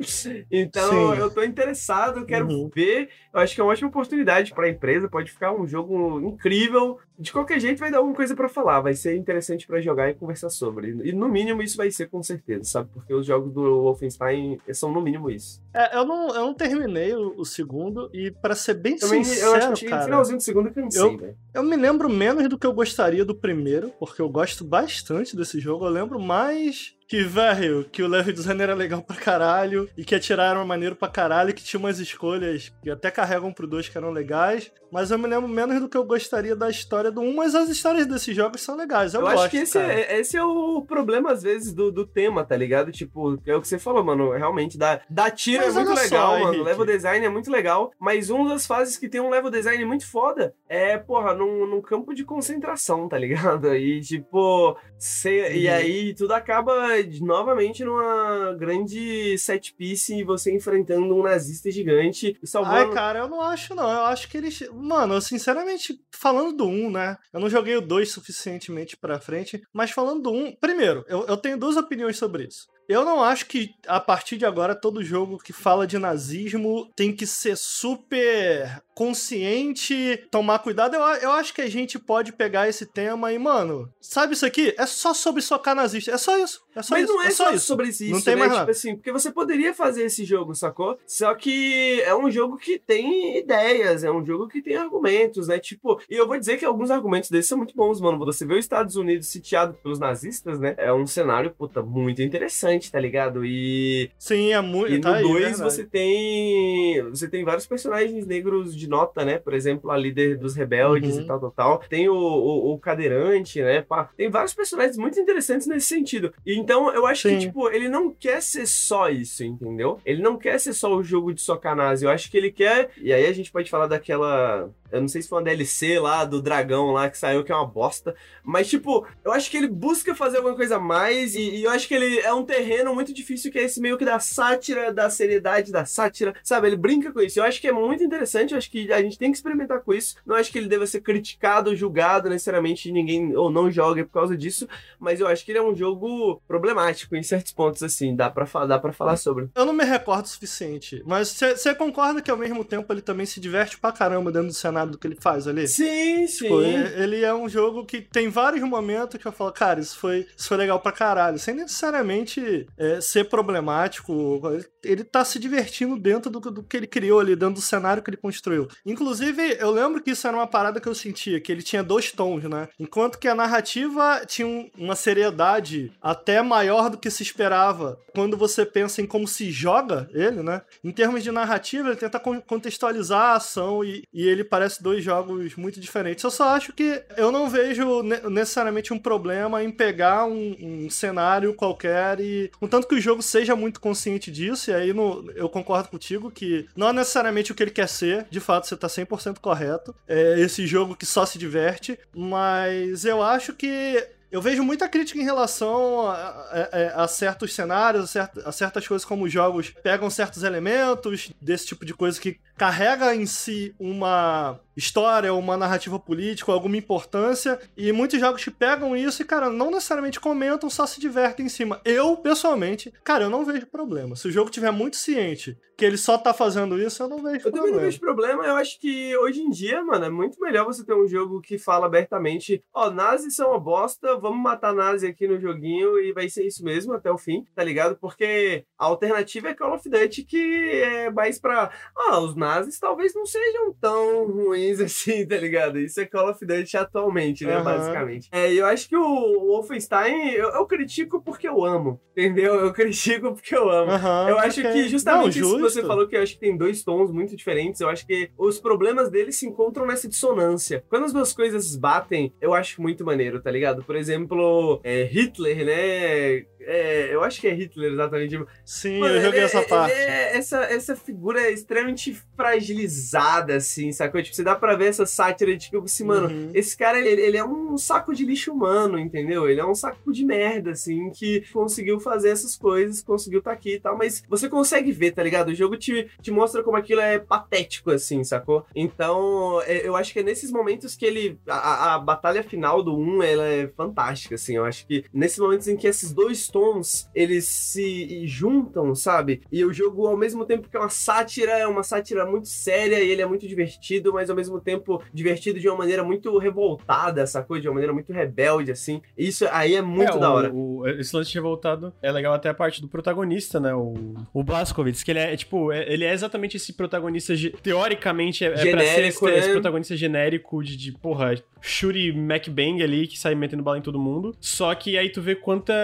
Então 0.48 1.14
Sim. 1.14 1.20
eu 1.20 1.30
tô 1.30 1.42
interessado, 1.42 2.24
quero 2.24 2.46
uhum 2.46 2.59
ver. 2.68 3.08
Eu 3.32 3.40
acho 3.40 3.54
que 3.54 3.60
é 3.60 3.64
uma 3.64 3.72
ótima 3.72 3.88
oportunidade 3.88 4.52
para 4.52 4.66
a 4.66 4.70
empresa, 4.70 5.08
pode 5.08 5.30
ficar 5.30 5.52
um 5.52 5.66
jogo 5.66 6.20
incrível. 6.20 6.98
De 7.18 7.32
qualquer 7.32 7.60
jeito, 7.60 7.78
vai 7.78 7.90
dar 7.90 7.98
alguma 7.98 8.16
coisa 8.16 8.34
para 8.34 8.48
falar, 8.48 8.80
vai 8.80 8.94
ser 8.94 9.14
interessante 9.16 9.66
para 9.66 9.80
jogar 9.80 10.08
e 10.08 10.14
conversar 10.14 10.48
sobre. 10.48 10.90
E 11.04 11.12
no 11.12 11.28
mínimo, 11.28 11.62
isso 11.62 11.76
vai 11.76 11.90
ser 11.90 12.08
com 12.08 12.22
certeza, 12.22 12.64
sabe? 12.64 12.90
Porque 12.92 13.12
os 13.12 13.26
jogos 13.26 13.52
do 13.52 13.82
Wolfenstein 13.82 14.58
são 14.72 14.90
no 14.92 15.02
mínimo 15.02 15.30
isso. 15.30 15.62
É, 15.74 15.96
eu 15.96 16.04
não, 16.04 16.28
eu 16.28 16.46
não 16.46 16.54
terminei 16.54 17.14
o, 17.14 17.34
o 17.36 17.44
segundo, 17.44 18.10
e 18.12 18.30
para 18.30 18.54
ser 18.54 18.74
bem 18.74 18.96
Também, 18.96 19.22
sincero, 19.22 19.48
eu 19.48 19.54
acho 19.54 19.84
que 19.84 19.88
cara, 19.88 20.04
finalzinho 20.04 20.38
do 20.38 20.42
segundo 20.42 20.68
eu 20.68 20.74
cansei, 20.74 21.02
eu, 21.02 21.16
né? 21.18 21.34
eu 21.54 21.62
me 21.62 21.76
lembro 21.76 22.08
menos 22.08 22.48
do 22.48 22.58
que 22.58 22.66
eu 22.66 22.72
gostaria 22.72 23.24
do 23.24 23.34
primeiro, 23.34 23.90
porque 23.98 24.22
eu 24.22 24.28
gosto 24.28 24.64
bastante 24.64 25.36
desse 25.36 25.60
jogo. 25.60 25.84
Eu 25.84 25.90
lembro 25.90 26.18
mais 26.18 26.96
que, 27.10 27.24
velho, 27.24 27.84
que 27.90 28.04
o 28.04 28.06
level 28.06 28.32
design 28.32 28.62
era 28.62 28.72
legal 28.72 29.02
pra 29.02 29.16
caralho 29.16 29.90
e 29.96 30.04
que 30.04 30.14
atiraram 30.14 30.64
maneiro 30.64 30.94
pra 30.94 31.08
caralho, 31.08 31.52
que 31.52 31.64
tinha 31.64 31.80
umas 31.80 31.98
escolhas 31.98 32.72
que 32.80 32.88
até 32.88 33.10
carregam 33.10 33.52
pro 33.52 33.66
2 33.66 33.88
que 33.88 33.98
eram 33.98 34.12
legais. 34.12 34.70
Mas 34.92 35.10
eu 35.10 35.18
me 35.18 35.26
lembro 35.26 35.48
menos 35.48 35.80
do 35.80 35.88
que 35.88 35.96
eu 35.96 36.04
gostaria 36.04 36.54
da 36.54 36.68
história 36.68 37.10
do 37.10 37.20
1, 37.20 37.28
um, 37.28 37.34
mas 37.36 37.54
as 37.54 37.68
histórias 37.68 38.06
desses 38.06 38.34
jogos 38.34 38.60
são 38.60 38.76
legais. 38.76 39.14
Eu, 39.14 39.20
eu 39.20 39.26
gosto, 39.26 39.40
acho 39.40 39.50
que 39.50 39.56
esse 39.58 39.78
é, 39.78 40.18
esse 40.18 40.36
é 40.36 40.44
o 40.44 40.82
problema, 40.82 41.32
às 41.32 41.42
vezes, 41.42 41.72
do, 41.72 41.92
do 41.92 42.06
tema, 42.06 42.44
tá 42.44 42.56
ligado? 42.56 42.90
Tipo, 42.90 43.40
é 43.46 43.54
o 43.54 43.60
que 43.60 43.68
você 43.68 43.78
falou, 43.78 44.04
mano. 44.04 44.30
Realmente, 44.30 44.78
dá, 44.78 45.00
dá 45.08 45.30
tiro 45.30 45.64
mas 45.64 45.76
é 45.76 45.84
muito 45.84 46.00
legal, 46.00 46.38
só, 46.38 46.44
mano. 46.44 46.60
O 46.60 46.64
level 46.64 46.86
design 46.86 47.24
é 47.24 47.28
muito 47.28 47.50
legal. 47.50 47.92
Mas 48.00 48.30
uma 48.30 48.48
das 48.48 48.66
fases 48.66 48.96
que 48.96 49.08
tem 49.08 49.20
um 49.20 49.30
level 49.30 49.50
design 49.50 49.84
muito 49.84 50.08
foda 50.08 50.54
é, 50.68 50.96
porra, 50.98 51.34
num, 51.34 51.66
num 51.66 51.80
campo 51.80 52.14
de 52.14 52.24
concentração, 52.24 53.08
tá 53.08 53.18
ligado? 53.18 53.68
E, 53.80 54.00
tipo, 54.00 54.76
cê, 54.98 55.46
uhum. 55.48 55.56
e 55.56 55.68
aí 55.68 56.14
tudo 56.14 56.32
acaba 56.32 56.99
novamente 57.20 57.84
numa 57.84 58.54
grande 58.54 59.36
set 59.38 59.74
piece 59.74 60.14
e 60.18 60.24
você 60.24 60.54
enfrentando 60.54 61.14
um 61.14 61.22
nazista 61.22 61.70
gigante 61.70 62.38
salvando... 62.44 62.90
Ai, 62.90 62.94
cara, 62.94 63.18
eu 63.20 63.28
não 63.28 63.40
acho 63.40 63.74
não. 63.74 63.90
Eu 63.90 64.04
acho 64.04 64.28
que 64.28 64.36
eles... 64.36 64.68
Mano, 64.72 65.14
eu 65.14 65.20
sinceramente, 65.20 66.00
falando 66.12 66.56
do 66.56 66.66
1, 66.66 66.90
né? 66.90 67.16
Eu 67.32 67.40
não 67.40 67.50
joguei 67.50 67.76
o 67.76 67.80
2 67.80 68.10
suficientemente 68.10 68.96
pra 68.96 69.20
frente, 69.20 69.62
mas 69.72 69.90
falando 69.90 70.22
do 70.22 70.32
1... 70.32 70.56
Primeiro, 70.60 71.04
eu, 71.08 71.24
eu 71.26 71.36
tenho 71.36 71.58
duas 71.58 71.76
opiniões 71.76 72.16
sobre 72.16 72.44
isso. 72.44 72.68
Eu 72.90 73.04
não 73.04 73.22
acho 73.22 73.46
que 73.46 73.70
a 73.86 74.00
partir 74.00 74.36
de 74.36 74.44
agora 74.44 74.74
todo 74.74 75.04
jogo 75.04 75.38
que 75.38 75.52
fala 75.52 75.86
de 75.86 75.96
nazismo 75.96 76.90
tem 76.96 77.14
que 77.14 77.24
ser 77.24 77.56
super 77.56 78.82
consciente, 79.00 80.26
tomar 80.30 80.58
cuidado. 80.58 80.94
Eu, 80.94 81.00
eu 81.00 81.30
acho 81.32 81.54
que 81.54 81.62
a 81.62 81.70
gente 81.70 81.98
pode 81.98 82.34
pegar 82.34 82.68
esse 82.68 82.84
tema 82.84 83.32
e, 83.32 83.38
mano, 83.38 83.90
sabe 83.98 84.34
isso 84.34 84.44
aqui? 84.44 84.74
É 84.76 84.84
só 84.84 85.14
sobre 85.14 85.40
socar 85.40 85.74
nazista. 85.74 86.10
É 86.10 86.18
só 86.18 86.36
isso. 86.36 86.60
É 86.74 86.82
só 86.82 86.94
Mas 86.94 87.04
isso. 87.04 87.12
não 87.14 87.22
é, 87.22 87.26
é 87.26 87.30
só, 87.30 87.52
isso. 87.54 87.66
sobre 87.66 87.88
isso, 87.88 88.04
não 88.04 88.20
tem 88.20 88.34
né? 88.34 88.40
mais 88.40 88.52
tipo 88.52 88.60
nada. 88.60 88.70
assim, 88.70 88.94
porque 88.94 89.10
você 89.10 89.32
poderia 89.32 89.72
fazer 89.72 90.04
esse 90.04 90.24
jogo, 90.24 90.54
sacou? 90.54 90.98
Só 91.06 91.34
que 91.34 92.00
é 92.02 92.14
um 92.14 92.30
jogo 92.30 92.58
que 92.58 92.78
tem 92.78 93.38
ideias, 93.38 94.04
é 94.04 94.10
um 94.10 94.24
jogo 94.24 94.46
que 94.46 94.62
tem 94.62 94.76
argumentos, 94.76 95.48
né? 95.48 95.58
Tipo, 95.58 96.00
e 96.08 96.14
eu 96.14 96.28
vou 96.28 96.38
dizer 96.38 96.58
que 96.58 96.64
alguns 96.64 96.90
argumentos 96.90 97.30
desses 97.30 97.48
são 97.48 97.58
muito 97.58 97.74
bons, 97.74 98.00
mano. 98.00 98.18
Você 98.18 98.44
vê 98.44 98.54
os 98.54 98.60
Estados 98.60 98.96
Unidos 98.96 99.28
sitiado 99.28 99.74
pelos 99.82 99.98
nazistas, 99.98 100.60
né? 100.60 100.74
É 100.76 100.92
um 100.92 101.06
cenário, 101.06 101.50
puta, 101.50 101.82
muito 101.82 102.22
interessante, 102.22 102.92
tá 102.92 103.00
ligado? 103.00 103.44
E. 103.44 104.10
Sim, 104.18 104.52
é 104.52 104.60
muito. 104.60 104.92
E 104.92 104.98
no 104.98 105.22
2 105.22 105.58
tá 105.58 105.64
você 105.64 105.84
tem. 105.84 107.02
Você 107.10 107.28
tem 107.28 107.44
vários 107.44 107.66
personagens 107.66 108.26
negros 108.26 108.76
de 108.76 108.89
nota, 108.90 109.24
né? 109.24 109.38
Por 109.38 109.54
exemplo 109.54 109.90
a 109.90 109.96
líder 109.96 110.36
dos 110.36 110.54
rebeldes 110.54 111.16
uhum. 111.16 111.22
e 111.22 111.26
tal, 111.26 111.40
tal, 111.40 111.50
tal. 111.50 111.78
Tem 111.88 112.08
o, 112.08 112.14
o, 112.14 112.72
o 112.72 112.78
cadeirante, 112.78 113.62
né? 113.62 113.82
Pá. 113.82 114.10
Tem 114.16 114.28
vários 114.28 114.52
personagens 114.52 114.96
muito 114.96 115.18
interessantes 115.18 115.66
nesse 115.66 115.86
sentido. 115.86 116.34
E 116.44 116.58
então 116.58 116.92
eu 116.92 117.06
acho 117.06 117.28
Sim. 117.28 117.38
que, 117.38 117.46
tipo, 117.46 117.70
ele 117.70 117.88
não 117.88 118.10
quer 118.10 118.42
ser 118.42 118.66
só 118.66 119.08
isso, 119.08 119.44
entendeu? 119.44 119.98
Ele 120.04 120.22
não 120.22 120.36
quer 120.36 120.58
ser 120.58 120.72
só 120.72 120.94
o 120.94 121.02
jogo 121.02 121.32
de 121.32 121.40
socanase. 121.40 122.04
Eu 122.04 122.10
acho 122.10 122.30
que 122.30 122.36
ele 122.36 122.50
quer. 122.50 122.90
E 123.00 123.12
aí 123.12 123.26
a 123.26 123.32
gente 123.32 123.52
pode 123.52 123.70
falar 123.70 123.86
daquela 123.86 124.68
eu 124.92 125.00
não 125.00 125.08
sei 125.08 125.22
se 125.22 125.28
foi 125.28 125.38
uma 125.38 125.44
DLC 125.44 125.98
lá 125.98 126.24
do 126.24 126.42
dragão 126.42 126.90
lá 126.92 127.08
que 127.08 127.18
saiu, 127.18 127.44
que 127.44 127.52
é 127.52 127.54
uma 127.54 127.66
bosta. 127.66 128.14
Mas, 128.44 128.68
tipo, 128.68 129.06
eu 129.24 129.32
acho 129.32 129.50
que 129.50 129.56
ele 129.56 129.68
busca 129.68 130.14
fazer 130.14 130.38
alguma 130.38 130.56
coisa 130.56 130.76
a 130.76 130.80
mais. 130.80 131.34
E, 131.34 131.56
e, 131.56 131.64
eu 131.64 131.70
acho 131.70 131.86
que 131.86 131.94
ele 131.94 132.18
é 132.20 132.32
um 132.32 132.44
terreno 132.44 132.94
muito 132.94 133.12
difícil, 133.12 133.50
que 133.52 133.58
é 133.58 133.64
esse 133.64 133.80
meio 133.80 133.96
que 133.96 134.04
da 134.04 134.18
sátira, 134.18 134.92
da 134.92 135.08
seriedade 135.10 135.70
da 135.70 135.84
sátira. 135.84 136.34
Sabe? 136.42 136.68
Ele 136.68 136.76
brinca 136.76 137.12
com 137.12 137.20
isso. 137.20 137.38
Eu 137.38 137.44
acho 137.44 137.60
que 137.60 137.68
é 137.68 137.72
muito 137.72 138.02
interessante. 138.02 138.52
Eu 138.52 138.58
acho 138.58 138.70
que 138.70 138.92
a 138.92 139.02
gente 139.02 139.18
tem 139.18 139.30
que 139.30 139.36
experimentar 139.36 139.80
com 139.80 139.92
isso. 139.92 140.16
Não 140.26 140.36
acho 140.36 140.50
que 140.50 140.58
ele 140.58 140.68
deva 140.68 140.86
ser 140.86 141.00
criticado, 141.00 141.76
julgado 141.76 142.28
necessariamente. 142.28 142.90
Ninguém 142.90 143.36
ou 143.36 143.50
não 143.50 143.70
joga 143.70 144.04
por 144.04 144.12
causa 144.12 144.36
disso. 144.36 144.68
Mas 144.98 145.20
eu 145.20 145.26
acho 145.26 145.44
que 145.44 145.52
ele 145.52 145.58
é 145.58 145.62
um 145.62 145.74
jogo 145.74 146.42
problemático 146.48 147.14
em 147.14 147.22
certos 147.22 147.52
pontos, 147.52 147.82
assim. 147.82 148.16
Dá 148.16 148.30
pra, 148.30 148.66
dá 148.66 148.78
pra 148.78 148.92
falar 148.92 149.16
sobre. 149.16 149.48
Eu 149.54 149.64
não 149.64 149.72
me 149.72 149.84
recordo 149.84 150.24
o 150.24 150.28
suficiente. 150.28 151.02
Mas 151.06 151.28
você 151.28 151.74
concorda 151.74 152.22
que 152.22 152.30
ao 152.30 152.36
mesmo 152.36 152.64
tempo 152.64 152.92
ele 152.92 153.02
também 153.02 153.26
se 153.26 153.40
diverte 153.40 153.78
pra 153.78 153.92
caramba 153.92 154.32
dentro 154.32 154.48
do 154.48 154.54
cenário? 154.54 154.79
Do 154.84 154.98
que 154.98 155.06
ele 155.06 155.18
faz 155.20 155.46
ali. 155.46 155.66
Sim, 155.66 156.26
sim. 156.26 156.44
Tipo, 156.44 156.62
ele 156.62 157.22
é 157.22 157.34
um 157.34 157.48
jogo 157.48 157.84
que 157.84 158.00
tem 158.00 158.28
vários 158.28 158.62
momentos 158.62 159.20
que 159.20 159.26
eu 159.26 159.32
falo, 159.32 159.52
cara, 159.52 159.80
isso 159.80 159.98
foi, 159.98 160.26
isso 160.36 160.48
foi 160.48 160.56
legal 160.56 160.80
pra 160.80 160.92
caralho. 160.92 161.38
Sem 161.38 161.54
necessariamente 161.54 162.66
é, 162.76 163.00
ser 163.00 163.24
problemático. 163.28 164.40
Ele 164.82 165.04
tá 165.04 165.24
se 165.24 165.38
divertindo 165.38 165.98
dentro 165.98 166.30
do, 166.30 166.40
do 166.40 166.62
que 166.62 166.76
ele 166.76 166.86
criou 166.86 167.20
ali, 167.20 167.36
dentro 167.36 167.56
do 167.56 167.60
cenário 167.60 168.02
que 168.02 168.10
ele 168.10 168.16
construiu. 168.16 168.68
Inclusive, 168.84 169.56
eu 169.58 169.70
lembro 169.70 170.02
que 170.02 170.10
isso 170.10 170.26
era 170.26 170.36
uma 170.36 170.46
parada 170.46 170.80
que 170.80 170.88
eu 170.88 170.94
sentia, 170.94 171.40
que 171.40 171.50
ele 171.50 171.62
tinha 171.62 171.82
dois 171.82 172.12
tons, 172.12 172.44
né? 172.44 172.68
Enquanto 172.78 173.18
que 173.18 173.28
a 173.28 173.34
narrativa 173.34 174.22
tinha 174.26 174.70
uma 174.76 174.96
seriedade 174.96 175.92
até 176.00 176.42
maior 176.42 176.90
do 176.90 176.98
que 176.98 177.10
se 177.10 177.22
esperava 177.22 177.98
quando 178.14 178.36
você 178.36 178.64
pensa 178.64 179.00
em 179.00 179.06
como 179.06 179.26
se 179.26 179.50
joga 179.50 180.08
ele, 180.12 180.42
né? 180.42 180.62
Em 180.82 180.90
termos 180.90 181.22
de 181.22 181.30
narrativa, 181.30 181.88
ele 181.88 181.96
tenta 181.96 182.20
contextualizar 182.20 183.20
a 183.20 183.34
ação 183.34 183.84
e, 183.84 184.02
e 184.12 184.26
ele 184.26 184.44
parece 184.44 184.69
dois 184.78 185.02
jogos 185.02 185.54
muito 185.56 185.80
diferentes. 185.80 186.22
Eu 186.24 186.30
só 186.30 186.50
acho 186.50 186.72
que 186.72 187.02
eu 187.16 187.30
não 187.32 187.48
vejo 187.48 188.02
necessariamente 188.30 188.92
um 188.92 188.98
problema 188.98 189.62
em 189.62 189.70
pegar 189.70 190.26
um, 190.26 190.56
um 190.60 190.90
cenário 190.90 191.54
qualquer 191.54 192.20
e. 192.20 192.50
Contanto 192.58 192.86
que 192.86 192.94
o 192.94 193.00
jogo 193.00 193.22
seja 193.22 193.56
muito 193.56 193.80
consciente 193.80 194.30
disso, 194.30 194.70
e 194.70 194.74
aí 194.74 194.92
no, 194.92 195.30
eu 195.32 195.48
concordo 195.48 195.88
contigo 195.88 196.30
que 196.30 196.66
não 196.76 196.88
é 196.88 196.92
necessariamente 196.92 197.52
o 197.52 197.54
que 197.54 197.62
ele 197.62 197.70
quer 197.70 197.88
ser, 197.88 198.26
de 198.30 198.40
fato 198.40 198.66
você 198.66 198.76
tá 198.76 198.86
100% 198.86 199.38
correto. 199.40 199.94
É 200.06 200.38
esse 200.40 200.66
jogo 200.66 200.96
que 200.96 201.06
só 201.06 201.24
se 201.24 201.38
diverte, 201.38 201.98
mas 202.14 203.04
eu 203.04 203.22
acho 203.22 203.52
que 203.52 204.06
eu 204.30 204.40
vejo 204.40 204.62
muita 204.62 204.88
crítica 204.88 205.18
em 205.18 205.24
relação 205.24 206.06
a, 206.06 206.14
a, 206.14 207.04
a 207.04 207.08
certos 207.08 207.54
cenários, 207.54 208.04
a, 208.04 208.06
cert, 208.06 208.38
a 208.44 208.52
certas 208.52 208.86
coisas 208.86 209.04
como 209.04 209.24
os 209.24 209.32
jogos 209.32 209.70
pegam 209.82 210.08
certos 210.08 210.42
elementos 210.42 211.32
desse 211.40 211.66
tipo 211.66 211.84
de 211.84 211.92
coisa 211.92 212.20
que 212.20 212.38
carrega 212.56 213.14
em 213.14 213.26
si 213.26 213.74
uma 213.78 214.60
história, 214.80 215.32
uma 215.32 215.56
narrativa 215.56 215.98
política, 215.98 216.50
alguma 216.50 216.76
importância, 216.76 217.60
e 217.76 217.92
muitos 217.92 218.18
jogos 218.18 218.42
que 218.42 218.50
pegam 218.50 218.96
isso 218.96 219.22
e, 219.22 219.24
cara, 219.24 219.50
não 219.50 219.70
necessariamente 219.70 220.18
comentam, 220.18 220.68
só 220.68 220.86
se 220.86 221.00
divertem 221.00 221.46
em 221.46 221.48
cima. 221.48 221.80
Eu, 221.84 222.16
pessoalmente, 222.16 222.92
cara, 223.04 223.24
eu 223.24 223.30
não 223.30 223.44
vejo 223.44 223.66
problema. 223.66 224.16
Se 224.16 224.26
o 224.26 224.32
jogo 224.32 224.50
tiver 224.50 224.70
muito 224.70 224.96
ciente 224.96 225.56
que 225.80 225.84
ele 225.86 225.96
só 225.96 226.18
tá 226.18 226.34
fazendo 226.34 226.78
isso, 226.78 227.02
eu 227.02 227.08
não 227.08 227.22
vejo 227.22 227.36
eu 227.36 227.40
problema. 227.40 227.56
Eu 227.56 227.62
também 227.62 227.72
não 227.72 227.80
vejo 227.80 228.00
problema, 228.00 228.46
eu 228.46 228.56
acho 228.56 228.78
que 228.78 229.16
hoje 229.16 229.40
em 229.40 229.48
dia, 229.48 229.82
mano, 229.82 230.04
é 230.04 230.10
muito 230.10 230.38
melhor 230.38 230.66
você 230.66 230.84
ter 230.84 230.92
um 230.92 231.06
jogo 231.06 231.40
que 231.40 231.56
fala 231.56 231.86
abertamente, 231.86 232.62
ó, 232.74 232.88
oh, 232.88 232.90
nazis 232.90 233.34
são 233.34 233.48
uma 233.48 233.58
bosta, 233.58 234.14
vamos 234.18 234.42
matar 234.42 234.74
nazi 234.74 235.06
aqui 235.06 235.26
no 235.26 235.40
joguinho 235.40 235.98
e 235.98 236.12
vai 236.12 236.28
ser 236.28 236.46
isso 236.46 236.62
mesmo 236.62 236.92
até 236.92 237.10
o 237.10 237.16
fim, 237.16 237.46
tá 237.54 237.64
ligado? 237.64 237.96
Porque 237.96 238.66
a 238.78 238.84
alternativa 238.84 239.48
é 239.48 239.54
Call 239.54 239.74
of 239.74 239.88
Duty 239.88 240.24
que 240.24 240.82
é 240.82 241.10
mais 241.10 241.40
pra, 241.40 241.70
ah, 241.96 242.20
os 242.20 242.36
nazis 242.36 242.78
talvez 242.78 243.14
não 243.14 243.24
sejam 243.24 243.72
tão 243.80 244.26
ruins 244.26 244.69
assim, 244.80 245.26
tá 245.26 245.36
ligado? 245.36 245.78
Isso 245.78 246.00
é 246.00 246.06
Call 246.06 246.30
of 246.30 246.44
Duty 246.44 246.76
atualmente, 246.76 247.44
né, 247.44 247.58
uhum. 247.58 247.64
basicamente. 247.64 248.28
É, 248.30 248.52
eu 248.52 248.66
acho 248.66 248.88
que 248.88 248.96
o 248.96 249.46
Wolfenstein, 249.46 250.30
eu, 250.30 250.50
eu, 250.50 250.66
critico 250.66 251.20
porque 251.20 251.48
eu 251.48 251.64
amo, 251.64 252.00
entendeu? 252.16 252.54
Eu 252.54 252.72
critico 252.74 253.32
porque 253.32 253.56
eu 253.56 253.68
amo. 253.70 253.92
Uhum, 253.92 254.28
eu 254.28 254.38
acho 254.38 254.60
okay. 254.60 254.72
que 254.72 254.88
justamente 254.88 255.40
não, 255.40 255.48
isso 255.48 255.58
você 255.58 255.82
falou 255.82 256.06
que 256.06 256.16
eu 256.16 256.22
acho 256.22 256.34
que 256.34 256.40
tem 256.40 256.56
dois 256.56 256.84
tons 256.84 257.10
muito 257.10 257.34
diferentes. 257.34 257.80
Eu 257.80 257.88
acho 257.88 258.06
que 258.06 258.30
os 258.36 258.60
problemas 258.60 259.10
deles 259.10 259.36
se 259.36 259.46
encontram 259.46 259.86
nessa 259.86 260.08
dissonância. 260.08 260.84
Quando 260.88 261.06
as 261.06 261.12
duas 261.12 261.32
coisas 261.32 261.74
batem, 261.76 262.32
eu 262.40 262.52
acho 262.52 262.82
muito 262.82 263.04
maneiro, 263.04 263.40
tá 263.40 263.50
ligado? 263.50 263.82
Por 263.82 263.96
exemplo, 263.96 264.80
é, 264.84 265.04
Hitler, 265.04 265.64
né? 265.64 266.44
É, 266.62 267.14
eu 267.14 267.22
acho 267.22 267.40
que 267.40 267.48
é 267.48 267.52
Hitler 267.52 267.92
exatamente. 267.92 268.44
Sim, 268.64 269.00
Mano, 269.00 269.14
eu 269.16 269.22
joguei 269.22 269.40
essa 269.40 269.62
parte. 269.62 269.92
É, 269.92 270.36
essa, 270.36 270.58
essa 270.64 270.96
figura 270.96 271.40
é 271.40 271.52
extremamente 271.52 272.14
fragilizada, 272.36 273.56
assim, 273.56 273.92
sacou? 273.92 274.22
Tipo, 274.22 274.36
você 274.36 274.42
dá 274.42 274.54
pra 274.54 274.76
ver 274.76 274.86
essa 274.86 275.06
sátira 275.06 275.56
de 275.56 275.70
tipo 275.70 275.84
assim, 275.84 276.04
mano, 276.04 276.28
uhum. 276.28 276.50
esse 276.54 276.76
cara, 276.76 276.98
ele, 276.98 277.20
ele, 277.20 277.36
é 277.36 277.44
um 277.44 277.76
saco 277.76 278.14
de 278.14 278.24
lixo 278.24 278.52
humano, 278.52 278.98
entendeu? 278.98 279.48
Ele 279.48 279.60
é 279.60 279.66
um 279.66 279.74
saco 279.74 280.12
de 280.12 280.24
merda, 280.24 280.72
assim, 280.72 281.10
que 281.10 281.44
conseguiu 281.52 282.00
fazer 282.00 282.30
essas 282.30 282.56
coisas, 282.56 283.02
conseguiu 283.02 283.42
tá 283.42 283.52
aqui 283.52 283.74
e 283.74 283.80
tal, 283.80 283.96
mas 283.96 284.22
você 284.28 284.48
consegue 284.48 284.92
ver, 284.92 285.12
tá 285.12 285.22
ligado? 285.22 285.48
O 285.48 285.54
jogo 285.54 285.76
te, 285.76 286.08
te 286.20 286.30
mostra 286.30 286.62
como 286.62 286.76
aquilo 286.76 287.00
é 287.00 287.18
patético, 287.18 287.90
assim, 287.90 288.22
sacou? 288.24 288.66
Então, 288.74 289.60
é, 289.62 289.86
eu 289.86 289.96
acho 289.96 290.12
que 290.12 290.20
é 290.20 290.22
nesses 290.22 290.50
momentos 290.50 290.96
que 290.96 291.04
ele. 291.04 291.38
A, 291.46 291.94
a 291.94 291.98
batalha 291.98 292.42
final 292.42 292.82
do 292.82 292.96
1, 292.96 293.22
ela 293.22 293.46
é 293.46 293.68
fantástica, 293.68 294.34
assim. 294.34 294.56
Eu 294.56 294.64
acho 294.64 294.86
que 294.86 295.04
nesses 295.12 295.38
momentos 295.38 295.68
em 295.68 295.76
que 295.76 295.86
esses 295.86 296.12
dois 296.12 296.48
tons 296.50 297.08
eles 297.14 297.46
se 297.46 298.26
juntam, 298.26 298.94
sabe? 298.94 299.42
E 299.50 299.64
o 299.64 299.72
jogo, 299.72 300.06
ao 300.06 300.16
mesmo 300.16 300.44
tempo 300.44 300.68
que 300.68 300.76
é 300.76 300.80
uma 300.80 300.88
sátira, 300.88 301.52
é 301.52 301.66
uma 301.66 301.82
sátira 301.82 302.26
muito 302.26 302.48
séria 302.48 303.00
e 303.02 303.10
ele 303.10 303.22
é 303.22 303.26
muito 303.26 303.46
divertido, 303.46 304.12
mas 304.12 304.28
ao 304.28 304.36
mesmo 304.36 304.60
tempo 304.60 305.02
divertido 305.12 305.58
de 305.58 305.68
uma 305.68 305.78
maneira 305.78 306.02
muito 306.02 306.36
revoltada, 306.38 307.26
sacou? 307.26 307.58
De 307.58 307.68
uma 307.68 307.74
maneira 307.74 307.92
muito 307.92 308.12
rebelde, 308.12 308.70
assim. 308.70 309.00
Isso 309.16 309.46
aí 309.50 309.74
é 309.74 309.82
muito 309.82 310.16
é, 310.16 310.18
da 310.18 310.32
hora. 310.32 310.52
O, 310.52 310.86
esse 310.86 311.14
lance 311.14 311.30
de 311.30 311.36
revoltado 311.36 311.92
é 312.02 312.10
legal 312.10 312.34
até 312.34 312.48
a 312.48 312.54
parte 312.54 312.80
do 312.80 312.88
protagonista, 312.88 313.60
né? 313.60 313.74
O, 313.74 313.94
o 314.32 314.42
Blazkowicz, 314.42 315.02
que 315.02 315.10
ele 315.10 315.20
é, 315.20 315.36
tipo, 315.36 315.72
é, 315.72 315.92
ele 315.92 316.04
é 316.04 316.12
exatamente 316.12 316.56
esse 316.56 316.72
protagonista, 316.72 317.34
teoricamente, 317.62 318.44
é, 318.44 318.48
é 318.48 318.70
pra 318.70 318.80
ser 318.80 319.04
esse, 319.04 319.24
né? 319.24 319.38
esse 319.38 319.50
protagonista 319.50 319.96
genérico 319.96 320.62
de, 320.62 320.76
de 320.76 320.92
porra, 320.92 321.34
Shuri 321.60 322.12
MacBang 322.12 322.82
ali, 322.82 323.06
que 323.06 323.18
sai 323.18 323.34
metendo 323.34 323.62
bala 323.62 323.78
em 323.78 323.82
todo 323.82 323.98
mundo. 323.98 324.34
Só 324.40 324.74
que 324.74 324.96
aí 324.96 325.10
tu 325.10 325.20
vê 325.20 325.34
quanta, 325.34 325.74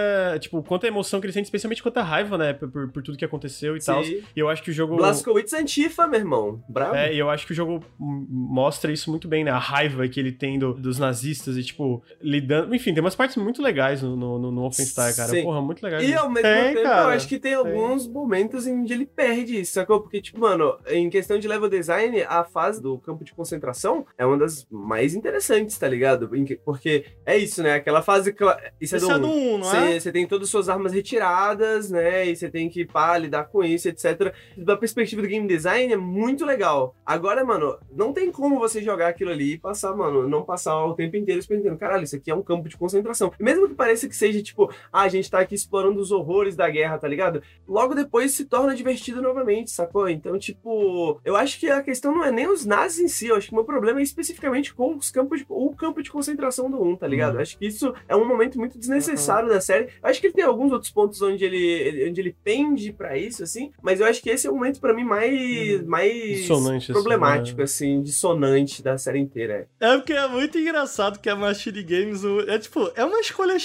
tipo, 0.41 0.56
quanta 0.63 0.87
emoção 0.87 1.21
que 1.21 1.27
ele 1.27 1.33
sente, 1.33 1.45
especialmente 1.45 1.83
quanta 1.83 2.03
raiva, 2.03 2.39
né, 2.39 2.53
por, 2.53 2.89
por 2.91 3.03
tudo 3.03 3.19
que 3.19 3.25
aconteceu 3.25 3.77
e 3.77 3.81
tal. 3.81 4.03
E 4.03 4.23
eu 4.37 4.49
acho 4.49 4.63
que 4.63 4.71
o 4.71 4.75
jogo... 4.75 4.97
Blazkowicz 4.97 5.53
Antifa, 5.53 6.07
meu 6.07 6.21
irmão. 6.21 6.63
Bravo. 6.69 6.95
É, 6.95 7.13
e 7.13 7.19
eu 7.19 7.31
acho 7.31 7.47
que 7.47 7.53
o 7.53 7.55
jogo 7.55 7.83
mostra 7.99 8.93
isso 8.93 9.11
muito 9.11 9.27
bem, 9.27 9.45
né, 9.45 9.51
a 9.51 9.59
raiva 9.59 10.07
que 10.09 10.21
ele 10.21 10.33
tem 10.33 10.59
do, 10.59 10.75
dos 10.75 10.99
nazistas 10.99 11.57
e, 11.57 11.65
tipo, 11.65 12.03
lidando... 12.21 12.75
Enfim, 12.75 12.93
tem 12.95 13.03
umas 13.03 13.15
partes 13.15 13.37
muito 13.37 13.63
legais 13.63 14.03
no, 14.03 14.17
no, 14.17 14.39
no 14.39 14.61
Wolfenstein, 14.61 15.15
cara. 15.15 15.29
Sim. 15.29 15.43
Porra, 15.43 15.61
muito 15.61 15.83
legais. 15.83 16.09
E 16.09 16.15
ao 16.15 16.29
mesmo 16.29 16.49
tem, 16.49 16.75
tempo, 16.75 16.83
cara. 16.83 17.03
eu 17.03 17.09
acho 17.09 17.29
que 17.29 17.39
tem, 17.39 17.47
tem 17.47 17.55
alguns 17.55 18.07
momentos 18.07 18.67
em 18.67 18.85
que 18.85 18.93
ele 18.93 19.07
perde 19.07 19.61
isso, 19.61 19.73
sacou? 19.73 20.01
Porque, 20.01 20.21
tipo, 20.21 20.41
mano, 20.41 20.79
em 20.89 21.09
questão 21.09 21.39
de 21.39 21.47
level 21.47 21.69
design, 21.69 22.23
a 22.23 22.45
fase 22.45 22.83
do 22.83 22.99
campo 22.99 23.25
de 23.25 23.33
concentração 23.33 24.07
é 24.19 24.27
uma 24.27 24.37
das 24.37 24.67
mais 24.71 25.15
interessantes, 25.15 25.79
tá 25.79 25.89
ligado? 25.89 26.29
Porque 26.65 27.05
é 27.25 27.37
isso, 27.37 27.63
né? 27.63 27.75
Aquela 27.75 28.03
fase 28.03 28.33
que. 28.33 28.45
Isso 28.81 28.97
é 28.97 28.99
do 28.99 29.09
1, 29.09 29.11
é 29.11 29.17
1 29.17 29.59
não 29.59 29.77
é? 29.77 30.01
Você 30.01 30.13
tem 30.13 30.27
todas 30.47 30.49
as 30.49 30.51
suas 30.51 30.69
armas 30.69 30.93
retiradas, 30.93 31.91
né? 31.91 32.27
E 32.27 32.37
você 32.37 32.49
tem 32.49 32.69
que, 32.69 32.85
pá, 32.85 33.19
lidar 33.19 33.45
com 33.45 33.63
isso, 33.63 33.89
etc. 33.89 34.33
Da 34.57 34.77
perspectiva 34.77 35.23
do 35.23 35.29
game 35.29 35.47
design, 35.47 35.93
é 35.93 35.97
muito 35.97 36.45
legal. 36.45 36.95
Agora, 37.05 37.45
mano, 37.45 37.79
não 37.93 38.13
tem 38.13 38.31
como 38.31 38.59
você 38.59 38.83
jogar 38.83 39.09
aquilo 39.09 39.31
ali 39.31 39.55
e 39.55 39.59
passar, 39.59 39.95
mano, 39.95 40.29
não 40.29 40.45
passar 40.45 40.85
o 40.85 40.95
tempo 40.95 41.17
inteiro 41.17 41.45
pensando, 41.47 41.77
caralho, 41.77 42.05
isso 42.05 42.17
aqui 42.17 42.31
é 42.31 42.35
um 42.35 42.43
campo 42.43 42.69
de 42.69 42.77
concentração. 42.77 43.33
Mesmo 43.39 43.69
que 43.69 43.75
pareça 43.75 44.09
que 44.09 44.17
seja, 44.17 44.43
tipo, 44.43 44.71
ah, 44.93 45.03
a 45.03 45.09
gente 45.09 45.31
tá 45.31 45.41
aqui 45.41 45.55
explorando 45.55 46.01
os 46.01 46.11
horrores 46.11 46.57
da 46.57 46.69
guerra, 46.69 46.99
tá 46.99 47.09
ligado? 47.09 47.43
Logo 47.67 47.95
depois 47.95 48.33
se 48.33 48.45
torna 48.45 48.75
divertido 48.75 49.21
novamente, 49.21 49.71
sacou? 49.71 50.09
Então, 50.09 50.39
tipo, 50.39 51.21
eu 51.25 51.37
acho 51.37 51.59
que 51.59 51.71
a 51.71 51.83
questão 51.83 52.15
não 52.15 52.25
é 52.25 52.31
nem 52.31 52.49
os 52.49 52.65
nazis 52.65 53.01
em 53.01 53.09
si, 53.09 53.29
eu 53.29 53.37
acho 53.37 53.49
que 53.49 53.53
o 53.53 53.57
meu 53.57 53.65
problema 53.65 54.01
é 54.01 54.03
especificamente 54.03 54.75
com 54.75 54.97
os 54.97 55.11
campos 55.11 55.41
de, 55.41 55.47
o 55.49 55.75
campo 55.75 56.03
de 56.03 56.11
concentração 56.11 56.71
do 56.71 56.83
1, 56.83 56.97
tá 56.97 57.07
ligado? 57.07 57.31
Uhum. 57.31 57.37
Eu 57.37 57.43
acho 57.43 57.59
que 57.59 57.67
isso 57.67 57.95
é 58.09 58.17
um 58.17 58.27
momento 58.27 58.59
muito 58.59 58.79
desnecessário 58.79 59.49
uhum. 59.49 59.55
da 59.55 59.61
série. 59.61 59.87
Eu 60.03 60.09
acho 60.09 60.21
que 60.21 60.27
ele 60.29 60.35
tem 60.37 60.45
alguns 60.45 60.71
outros 60.71 60.91
pontos 60.91 61.21
onde 61.23 61.45
ele, 61.45 62.09
onde 62.09 62.21
ele 62.21 62.37
pende 62.45 62.93
para 62.93 63.17
isso, 63.17 63.43
assim, 63.43 63.73
mas 63.83 64.01
eu 64.01 64.07
acho 64.07 64.23
que 64.23 64.31
esse 64.31 64.47
é 64.47 64.51
o 64.51 64.55
momento 64.55 64.81
para 64.81 64.95
mim 64.95 65.03
mais, 65.03 65.81
uhum. 65.81 65.89
mais 65.89 66.39
dissonante, 66.39 66.93
problemático, 66.93 67.63
assim, 67.63 67.87
né? 67.87 67.95
assim, 67.95 68.03
dissonante 68.03 68.83
da 68.83 68.99
série 68.99 69.19
inteira. 69.19 69.69
É 69.81 69.97
porque 69.97 70.13
é 70.13 70.29
muito 70.29 70.59
engraçado 70.59 71.19
que 71.19 71.29
a 71.29 71.35
Machine 71.35 71.83
Games 71.83 72.23
é 72.47 72.59
tipo, 72.59 72.91
é 72.95 73.05
uma 73.05 73.19
escolha 73.19 73.57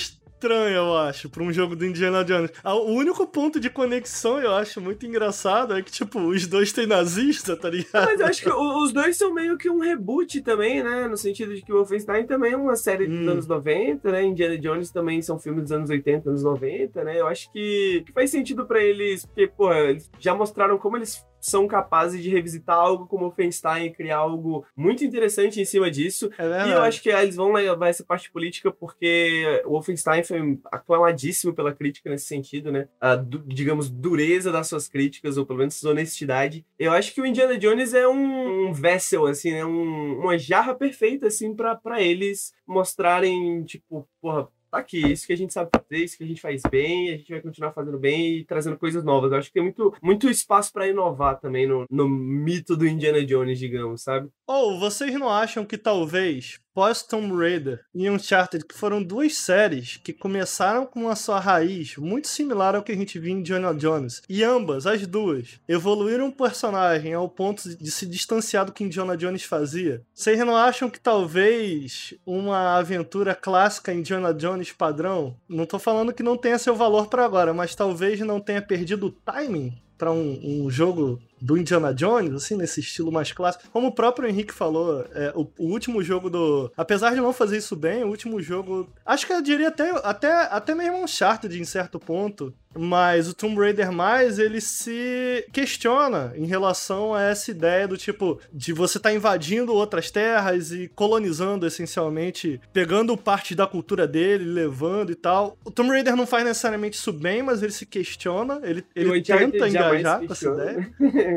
estranha, 0.41 0.77
eu 0.77 0.97
acho, 0.97 1.29
pra 1.29 1.43
um 1.43 1.53
jogo 1.53 1.75
do 1.75 1.85
Indiana 1.85 2.25
Jones. 2.25 2.51
Ah, 2.63 2.73
o 2.73 2.91
único 2.91 3.27
ponto 3.27 3.59
de 3.59 3.69
conexão, 3.69 4.41
eu 4.41 4.53
acho 4.55 4.81
muito 4.81 5.05
engraçado, 5.05 5.77
é 5.77 5.81
que, 5.83 5.91
tipo, 5.91 6.19
os 6.19 6.47
dois 6.47 6.73
têm 6.73 6.87
nazista, 6.87 7.55
tá 7.55 7.69
ligado? 7.69 8.05
Mas 8.05 8.19
eu 8.19 8.25
acho 8.25 8.41
que 8.41 8.49
os 8.49 8.91
dois 8.91 9.15
são 9.15 9.31
meio 9.33 9.55
que 9.57 9.69
um 9.69 9.79
reboot 9.79 10.41
também, 10.41 10.83
né? 10.83 11.07
No 11.07 11.15
sentido 11.15 11.53
de 11.53 11.61
que 11.61 11.71
o 11.71 11.77
Wolfenstein 11.77 12.25
também 12.25 12.53
é 12.53 12.57
uma 12.57 12.75
série 12.75 13.05
hum. 13.05 13.19
dos 13.19 13.27
anos 13.27 13.47
90, 13.47 14.11
né? 14.11 14.23
Indiana 14.23 14.57
Jones 14.57 14.91
também 14.91 15.21
são 15.21 15.37
filmes 15.37 15.63
dos 15.63 15.71
anos 15.71 15.89
80, 15.89 16.29
anos 16.29 16.43
90, 16.43 17.03
né? 17.03 17.19
Eu 17.19 17.27
acho 17.27 17.51
que, 17.51 18.03
que 18.05 18.11
faz 18.11 18.31
sentido 18.31 18.65
para 18.65 18.83
eles, 18.83 19.25
porque, 19.25 19.47
pô, 19.47 19.71
eles 19.71 20.09
já 20.19 20.33
mostraram 20.33 20.77
como 20.79 20.97
eles 20.97 21.23
são 21.41 21.67
capazes 21.67 22.21
de 22.21 22.29
revisitar 22.29 22.77
algo 22.77 23.07
como 23.07 23.27
o 23.27 23.31
Feinstein 23.31 23.87
e 23.87 23.91
criar 23.91 24.17
algo 24.17 24.65
muito 24.75 25.03
interessante 25.03 25.59
em 25.59 25.65
cima 25.65 25.89
disso. 25.89 26.29
É 26.37 26.67
e 26.67 26.71
eu 26.71 26.81
acho 26.83 27.01
que 27.01 27.09
eles 27.09 27.35
vão 27.35 27.51
levar 27.51 27.89
essa 27.89 28.03
parte 28.03 28.31
política 28.31 28.71
porque 28.71 29.61
o 29.65 29.71
Wolfenstein 29.71 30.23
foi 30.23 30.59
aclamadíssimo 30.71 31.53
pela 31.53 31.73
crítica 31.73 32.09
nesse 32.09 32.25
sentido, 32.25 32.71
né? 32.71 32.87
A, 32.99 33.15
digamos, 33.15 33.89
dureza 33.89 34.51
das 34.51 34.67
suas 34.67 34.87
críticas, 34.87 35.37
ou 35.37 35.45
pelo 35.45 35.59
menos 35.59 35.83
honestidade. 35.83 36.65
Eu 36.77 36.91
acho 36.91 37.13
que 37.13 37.21
o 37.21 37.25
Indiana 37.25 37.57
Jones 37.57 37.93
é 37.93 38.07
um, 38.07 38.69
um 38.69 38.73
vessel, 38.73 39.25
assim, 39.25 39.51
né? 39.51 39.65
Um, 39.65 40.19
uma 40.19 40.37
jarra 40.37 40.75
perfeita, 40.75 41.27
assim, 41.27 41.55
para 41.55 42.01
eles 42.01 42.53
mostrarem, 42.67 43.63
tipo, 43.63 44.07
porra, 44.21 44.47
tá 44.71 44.77
aqui, 44.77 45.11
isso 45.11 45.27
que 45.27 45.33
a 45.33 45.37
gente 45.37 45.53
sabe 45.53 45.69
fazer, 45.75 46.03
isso 46.03 46.17
que 46.17 46.23
a 46.23 46.27
gente 46.27 46.41
faz 46.41 46.61
bem, 46.69 47.09
a 47.09 47.17
gente 47.17 47.29
vai 47.29 47.41
continuar 47.41 47.73
fazendo 47.73 47.99
bem 47.99 48.37
e 48.37 48.45
trazendo 48.45 48.77
coisas 48.77 49.03
novas. 49.03 49.31
Eu 49.31 49.37
acho 49.37 49.47
que 49.49 49.53
tem 49.53 49.63
muito, 49.63 49.93
muito 50.01 50.29
espaço 50.29 50.71
para 50.71 50.87
inovar 50.87 51.39
também 51.39 51.67
no, 51.67 51.85
no 51.89 52.07
mito 52.07 52.77
do 52.77 52.87
Indiana 52.87 53.23
Jones, 53.23 53.59
digamos, 53.59 54.01
sabe? 54.01 54.29
Ou 54.47 54.75
oh, 54.75 54.79
vocês 54.79 55.13
não 55.13 55.29
acham 55.29 55.65
que 55.65 55.77
talvez 55.77 56.59
pós 56.73 57.03
Tomb 57.03 57.35
Raider 57.35 57.83
e 57.93 58.09
Uncharted, 58.09 58.65
que 58.65 58.77
foram 58.77 59.03
duas 59.03 59.35
séries 59.35 59.97
que 59.97 60.13
começaram 60.13 60.85
com 60.85 61.09
a 61.09 61.15
sua 61.15 61.39
raiz 61.39 61.97
muito 61.97 62.27
similar 62.27 62.75
ao 62.75 62.83
que 62.83 62.91
a 62.91 62.95
gente 62.95 63.19
viu 63.19 63.31
em 63.31 63.39
Indiana 63.39 63.73
Jones, 63.73 64.21
e 64.29 64.43
ambas, 64.43 64.85
as 64.85 65.05
duas, 65.05 65.59
evoluíram 65.67 66.27
o 66.27 66.31
personagem 66.31 67.13
ao 67.13 67.29
ponto 67.29 67.67
de 67.75 67.91
se 67.91 68.05
distanciar 68.05 68.65
do 68.65 68.71
que 68.71 68.83
Indiana 68.83 69.17
Jones 69.17 69.43
fazia. 69.43 70.01
Vocês 70.13 70.37
não 70.39 70.55
acham 70.55 70.89
que 70.89 70.99
talvez 70.99 72.13
uma 72.25 72.77
aventura 72.77 73.35
clássica 73.35 73.93
Indiana 73.93 74.33
Jones 74.33 74.71
padrão, 74.71 75.35
não 75.47 75.65
tô 75.65 75.79
falando 75.79 76.13
que 76.13 76.23
não 76.23 76.37
tenha 76.37 76.57
seu 76.57 76.75
valor 76.75 77.07
para 77.07 77.25
agora, 77.25 77.53
mas 77.53 77.75
talvez 77.75 78.19
não 78.21 78.39
tenha 78.39 78.61
perdido 78.61 79.07
o 79.07 79.11
timing 79.11 79.77
para 79.97 80.11
um, 80.11 80.39
um 80.43 80.69
jogo 80.69 81.21
do 81.41 81.57
Indiana 81.57 81.93
Jones, 81.93 82.33
assim, 82.33 82.55
nesse 82.55 82.79
estilo 82.79 83.11
mais 83.11 83.31
clássico. 83.31 83.63
Como 83.71 83.87
o 83.87 83.91
próprio 83.91 84.29
Henrique 84.29 84.53
falou, 84.53 85.05
é, 85.13 85.33
o, 85.35 85.47
o, 85.57 85.65
último 85.71 86.03
jogo 86.03 86.29
do. 86.29 86.71
Apesar 86.77 87.11
de 87.11 87.17
não 87.17 87.33
fazer 87.33 87.57
isso 87.57 87.75
bem, 87.75 88.03
o 88.03 88.09
último 88.09 88.39
jogo. 88.41 88.87
Acho 89.05 89.25
que 89.25 89.33
eu 89.33 89.41
diria 89.41 89.69
até, 89.69 89.89
até, 90.03 90.31
até 90.31 90.75
mesmo 90.75 90.97
um 90.97 91.03
Uncharted 91.03 91.59
em 91.59 91.65
certo 91.65 91.99
ponto. 91.99 92.53
Mas 92.77 93.27
o 93.27 93.33
Tomb 93.33 93.59
Raider 93.59 93.91
mais, 93.91 94.39
ele 94.39 94.61
se 94.61 95.45
questiona 95.51 96.31
em 96.35 96.45
relação 96.45 97.13
a 97.13 97.21
essa 97.21 97.51
ideia 97.51 97.87
do 97.87 97.97
tipo, 97.97 98.39
de 98.53 98.71
você 98.71 98.97
estar 98.97 99.09
tá 99.09 99.15
invadindo 99.15 99.73
outras 99.73 100.09
terras 100.09 100.71
e 100.71 100.87
colonizando 100.87 101.67
essencialmente, 101.67 102.61
pegando 102.71 103.17
parte 103.17 103.55
da 103.55 103.67
cultura 103.67 104.07
dele, 104.07 104.45
levando 104.45 105.11
e 105.11 105.15
tal. 105.15 105.57
O 105.65 105.71
Tomb 105.71 105.89
Raider 105.89 106.15
não 106.15 106.25
faz 106.25 106.45
necessariamente 106.45 106.97
isso 106.97 107.11
bem, 107.11 107.43
mas 107.43 107.61
ele 107.61 107.73
se 107.73 107.85
questiona, 107.85 108.61
ele, 108.63 108.85
ele 108.95 109.21
tenta 109.21 109.67
engajar 109.67 110.25
com 110.25 110.31
essa 110.31 110.49
ideia. 110.49 110.91